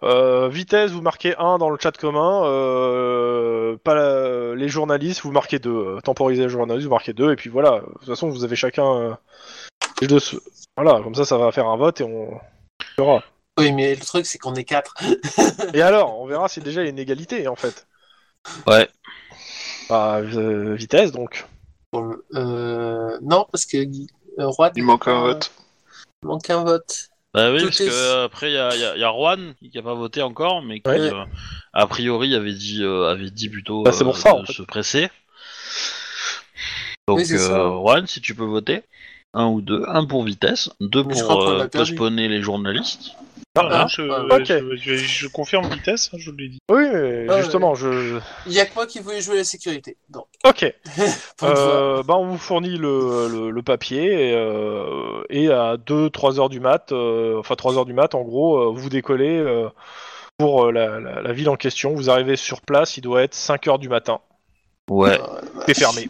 Euh, 0.03 0.49
vitesse, 0.49 0.91
vous 0.91 1.01
marquez 1.03 1.35
1 1.39 1.59
dans 1.59 1.71
le 1.71 1.79
chat 1.81 1.97
commun. 1.97 2.45
euh, 2.45 3.77
pas 3.85 3.95
la- 3.95 4.55
les 4.55 4.69
journalistes, 4.69 5.23
vous 5.23 5.33
marquez 5.33 5.59
2. 5.59 5.99
temporiser 6.03 6.43
les 6.43 6.49
journalistes, 6.49 6.85
vous 6.87 6.93
marquez 6.93 7.13
2. 7.13 7.33
Et 7.33 7.37
puis 7.37 7.49
voilà. 7.49 7.81
De 7.81 7.87
toute 8.01 8.07
façon, 8.07 8.29
vous 8.29 8.45
avez 8.45 8.57
chacun. 8.57 8.85
euh, 8.85 9.15
les 10.01 10.07
deux. 10.09 10.19
se- 10.21 10.37
Voilà, 10.77 11.01
comme 11.03 11.15
ça, 11.15 11.25
ça 11.25 11.39
va 11.39 11.53
faire 11.53 11.69
un 11.69 11.77
vote 11.77 12.01
et 12.01 12.05
on 12.05 12.39
verra. 12.99 13.23
Oui, 13.59 13.73
mais 13.73 13.95
le 13.95 14.01
truc, 14.01 14.25
c'est 14.27 14.39
qu'on 14.39 14.55
est 14.55 14.65
quatre. 14.65 14.95
Et 15.75 15.83
alors, 15.83 16.19
on 16.21 16.27
verra 16.27 16.49
si 16.49 16.61
déjà 16.61 16.81
il 16.83 16.85
y 16.85 16.89
a 16.89 16.91
une 16.91 16.99
égalité 16.99 17.49
en 17.49 17.57
fait. 17.57 17.87
Ouais. 18.67 18.89
Bah, 19.89 20.19
euh, 20.21 20.75
vitesse 20.75 21.13
donc. 21.13 21.47
Bon, 21.93 22.17
euh, 22.35 23.19
non, 23.21 23.47
parce 23.53 23.67
que 23.67 23.83
Guy- 23.85 24.09
euh, 24.39 24.51
Il 24.77 24.85
manque 24.85 25.07
un 25.09 25.21
vote. 25.21 25.51
il 26.23 26.29
manque 26.29 26.49
un 26.49 26.65
vote. 26.65 27.09
Bah 27.35 27.51
oui, 27.53 27.59
Tout 27.61 27.65
parce 27.67 27.81
est- 27.81 27.87
que 27.87 27.93
euh, 27.93 28.25
après 28.25 28.51
il 28.51 28.55
y 28.55 28.59
a, 28.59 28.75
y 28.77 28.85
a- 28.85 28.97
y 28.97 29.05
a 29.05 29.11
Juan 29.13 29.55
qui 29.61 29.79
a 29.79 29.83
pas 29.83 29.95
voté 29.95 30.23
encore, 30.23 30.63
mais 30.63 30.81
qui 30.81 30.89
Ouais. 30.91 30.99
euh, 31.01 31.25
a 31.73 31.87
priori 31.87 32.35
avait 32.35 32.53
dit, 32.55 32.83
euh, 32.83 33.09
avait 33.11 33.31
dit 33.31 33.49
plutôt 33.49 33.83
Bah, 33.83 33.93
c'est 33.93 34.05
pour 34.05 34.17
ça, 34.19 34.33
de 34.33 34.39
en 34.41 34.45
fait. 34.45 34.53
se 34.53 34.63
presser. 34.63 35.11
Donc 37.09 37.19
Oui, 37.19 37.27
c'est 37.27 37.39
ça. 37.39 37.59
euh, 37.59 37.71
Juan, 37.81 38.07
si 38.07 38.21
tu 38.21 38.35
peux 38.35 38.45
voter, 38.45 38.83
un 39.35 39.47
ou 39.47 39.61
deux, 39.61 39.83
un 39.89 40.05
pour 40.05 40.25
vitesse, 40.25 40.71
deux 40.81 41.05
Mais 41.05 41.15
je 41.15 41.23
crois 41.23 41.37
pour 41.37 41.45
qu'on 41.45 41.51
l'a 41.53 41.65
euh, 41.65 41.69
perdu. 41.69 41.91
postponer 41.93 42.29
les 42.29 42.43
journalistes. 42.43 43.13
Ah, 43.55 43.63
non, 43.83 43.87
je, 43.87 44.03
ok. 44.03 44.47
je, 44.47 44.77
je- 44.77 44.95
je 44.97 45.27
confirme 45.29 45.69
vitesse, 45.69 46.09
hein, 46.13 46.17
je 46.19 46.31
l'ai 46.31 46.49
dit. 46.49 46.59
Oui, 46.71 46.85
mais 46.93 47.27
Ah, 47.29 47.41
justement, 47.43 47.75
je. 47.75 48.19
Il 48.47 48.53
y 48.53 48.61
a 48.61 48.67
que 48.67 48.75
moi 48.75 48.87
qui 48.87 49.01
voulais 49.01 49.21
jouer 49.21 49.37
la 49.37 49.45
sécurité. 49.45 49.97
Non. 50.15 50.25
Ok. 50.47 50.73
Euh, 51.43 52.03
bah, 52.05 52.15
on 52.17 52.27
vous 52.27 52.39
fournit 52.39 52.77
le, 52.79 53.27
le, 53.29 53.51
le 53.51 53.63
papier 53.63 54.31
et, 54.31 54.33
euh, 54.35 55.25
et 55.29 55.51
à 55.51 55.77
2-3 55.77 56.39
heures 56.39 56.49
du 56.49 56.61
mat, 56.61 56.93
euh, 56.93 57.39
enfin 57.41 57.57
3 57.57 57.77
heures 57.77 57.85
du 57.85 57.93
mat, 57.95 58.15
en 58.15 58.23
gros, 58.23 58.59
euh, 58.59 58.73
vous 58.73 58.89
décollez 58.89 59.39
euh, 59.39 59.69
pour 60.39 60.71
la, 60.71 61.01
la- 61.01 61.21
la 61.21 61.33
ville 61.33 61.49
en 61.49 61.57
question. 61.57 61.95
Vous 61.95 62.11
arrivez 62.11 62.37
sur 62.37 62.61
place, 62.61 62.97
il 62.97 63.01
doit 63.01 63.23
être 63.25 63.35
5 63.35 63.67
heures 63.67 63.79
du 63.81 63.89
matin. 63.89 64.21
Ouais. 64.89 65.19
C'est 65.67 65.75
fermé. 65.77 66.09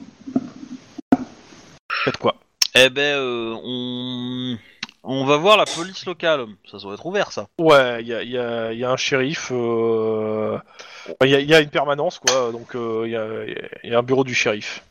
Faites 1.91 2.17
quoi? 2.19 2.35
Eh 2.75 2.91
ben, 2.91 3.17
euh, 3.19 3.55
on... 3.65 4.59
on 5.05 5.25
va 5.25 5.37
voir 5.37 5.57
la 5.57 5.65
police 5.65 6.07
locale. 6.07 6.47
Ça 6.71 6.79
doit 6.79 6.95
être 6.95 7.07
ouvert, 7.07 7.33
ça. 7.33 7.47
Ouais, 7.59 8.01
il 8.03 8.09
y 8.09 8.15
a, 8.15 8.23
il 8.23 8.31
y 8.31 8.39
a- 8.39 8.73
il 8.73 8.79
y 8.79 8.85
a 8.85 8.91
un 8.91 8.97
shérif, 8.97 9.49
euh, 9.53 10.59
enfin, 11.07 11.15
il 11.25 11.31
y, 11.31 11.55
a, 11.55 11.61
y 11.61 11.63
une 11.63 11.71
permanence, 11.71 12.19
quoi, 12.19 12.53
donc 12.53 12.75
euh, 12.77 13.03
il 13.07 13.13
y, 13.13 13.17
a, 13.17 13.91
y 13.93 13.95
un 13.95 14.03
bureau 14.03 14.25
du 14.25 14.35
shérif. 14.35 14.83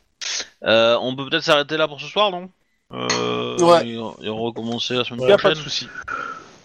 Euh, 0.64 0.96
on 1.00 1.16
peut 1.16 1.28
peut-être 1.28 1.42
s'arrêter 1.44 1.76
là 1.76 1.88
pour 1.88 2.00
ce 2.00 2.06
soir, 2.06 2.30
non? 2.30 2.50
Euh, 2.92 3.56
Ouais. 3.58 3.86
Et, 3.88 3.94
et 3.94 4.28
recommencer 4.28 4.94
la 4.94 5.04
semaine 5.04 5.20
Il 5.22 5.26
n'y 5.26 5.32
a 5.32 5.38
pas 5.38 5.50
de 5.50 5.54
prochaine. 5.54 5.64
souci. 5.64 5.88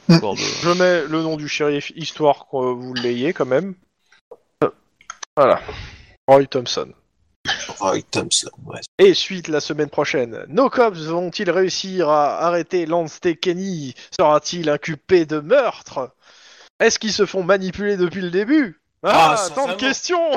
Je 0.10 0.70
mets 0.78 1.08
le 1.08 1.22
nom 1.22 1.36
du 1.38 1.48
shérif, 1.48 1.92
histoire 1.96 2.48
que 2.50 2.58
vous 2.58 2.94
l'ayez 2.94 3.34
quand 3.34 3.46
même. 3.46 3.76
Voilà. 5.36 5.60
Roy 6.28 6.46
Thompson. 6.48 6.90
Et 9.00 9.14
suite 9.14 9.48
la 9.48 9.60
semaine 9.60 9.90
prochaine, 9.90 10.46
nos 10.48 10.70
cops 10.70 11.00
vont-ils 11.00 11.50
réussir 11.50 12.10
à 12.10 12.46
arrêter 12.46 12.86
Lance 12.86 13.20
T. 13.20 13.36
Kenny? 13.36 13.94
Sera-t-il 14.18 14.70
inculpé 14.70 15.26
de 15.26 15.40
meurtre? 15.40 16.16
Est-ce 16.80 17.00
qu'ils 17.00 17.14
se 17.14 17.26
font 17.26 17.44
manipuler 17.44 17.98
depuis 17.98 18.22
le 18.22 18.32
début? 18.32 18.82
Ah, 19.04 19.36
Ah, 19.38 19.50
tant 19.54 19.68
de 19.68 19.74
questions 19.76 20.20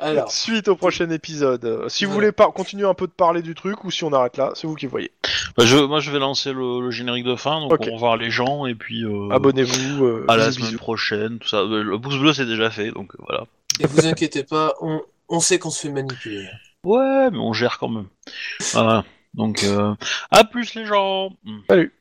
Alors, 0.00 0.30
Suite 0.30 0.68
au 0.68 0.76
prochain 0.76 1.10
épisode. 1.10 1.64
Euh, 1.64 1.88
Si 1.88 2.04
vous 2.04 2.12
voulez 2.12 2.32
pas 2.32 2.50
continuer 2.52 2.86
un 2.86 2.94
peu 2.94 3.06
de 3.06 3.12
parler 3.12 3.42
du 3.42 3.54
truc 3.54 3.84
ou 3.84 3.90
si 3.90 4.04
on 4.04 4.12
arrête 4.12 4.36
là, 4.36 4.52
c'est 4.54 4.66
vous 4.66 4.74
qui 4.76 4.86
voyez. 4.86 5.10
Bah, 5.56 5.64
je, 5.66 5.76
moi, 5.76 6.00
je 6.00 6.10
vais 6.10 6.18
lancer 6.18 6.52
le, 6.52 6.80
le 6.80 6.90
générique 6.90 7.24
de 7.24 7.36
fin, 7.36 7.60
donc 7.60 7.72
on 7.80 7.90
va 7.92 7.96
voir 7.98 8.16
les 8.16 8.30
gens, 8.30 8.66
et 8.66 8.74
puis... 8.74 9.04
euh, 9.04 9.28
Abonnez-vous. 9.30 10.04
euh, 10.04 10.24
À 10.28 10.36
la 10.36 10.46
bisous, 10.46 10.58
semaine 10.58 10.68
bisous. 10.70 10.78
prochaine, 10.78 11.38
tout 11.40 11.48
ça. 11.48 11.62
Le 11.64 11.98
pouce 11.98 12.16
bleu, 12.18 12.32
c'est 12.32 12.46
déjà 12.46 12.70
fait, 12.70 12.90
donc 12.92 13.12
voilà. 13.18 13.44
et 13.80 13.86
vous 13.86 14.06
inquiétez 14.06 14.44
pas, 14.44 14.74
on, 14.80 15.00
on 15.28 15.40
sait 15.40 15.58
qu'on 15.58 15.70
se 15.70 15.80
fait 15.82 15.90
manipuler. 15.92 16.48
Ouais, 16.84 17.30
mais 17.30 17.38
on 17.38 17.52
gère 17.52 17.78
quand 17.78 17.88
même. 17.88 18.06
Voilà. 18.72 19.04
Donc, 19.34 19.64
euh, 19.64 19.94
à 20.30 20.44
plus 20.44 20.74
les 20.74 20.84
gens. 20.86 21.30
Salut 21.68 21.92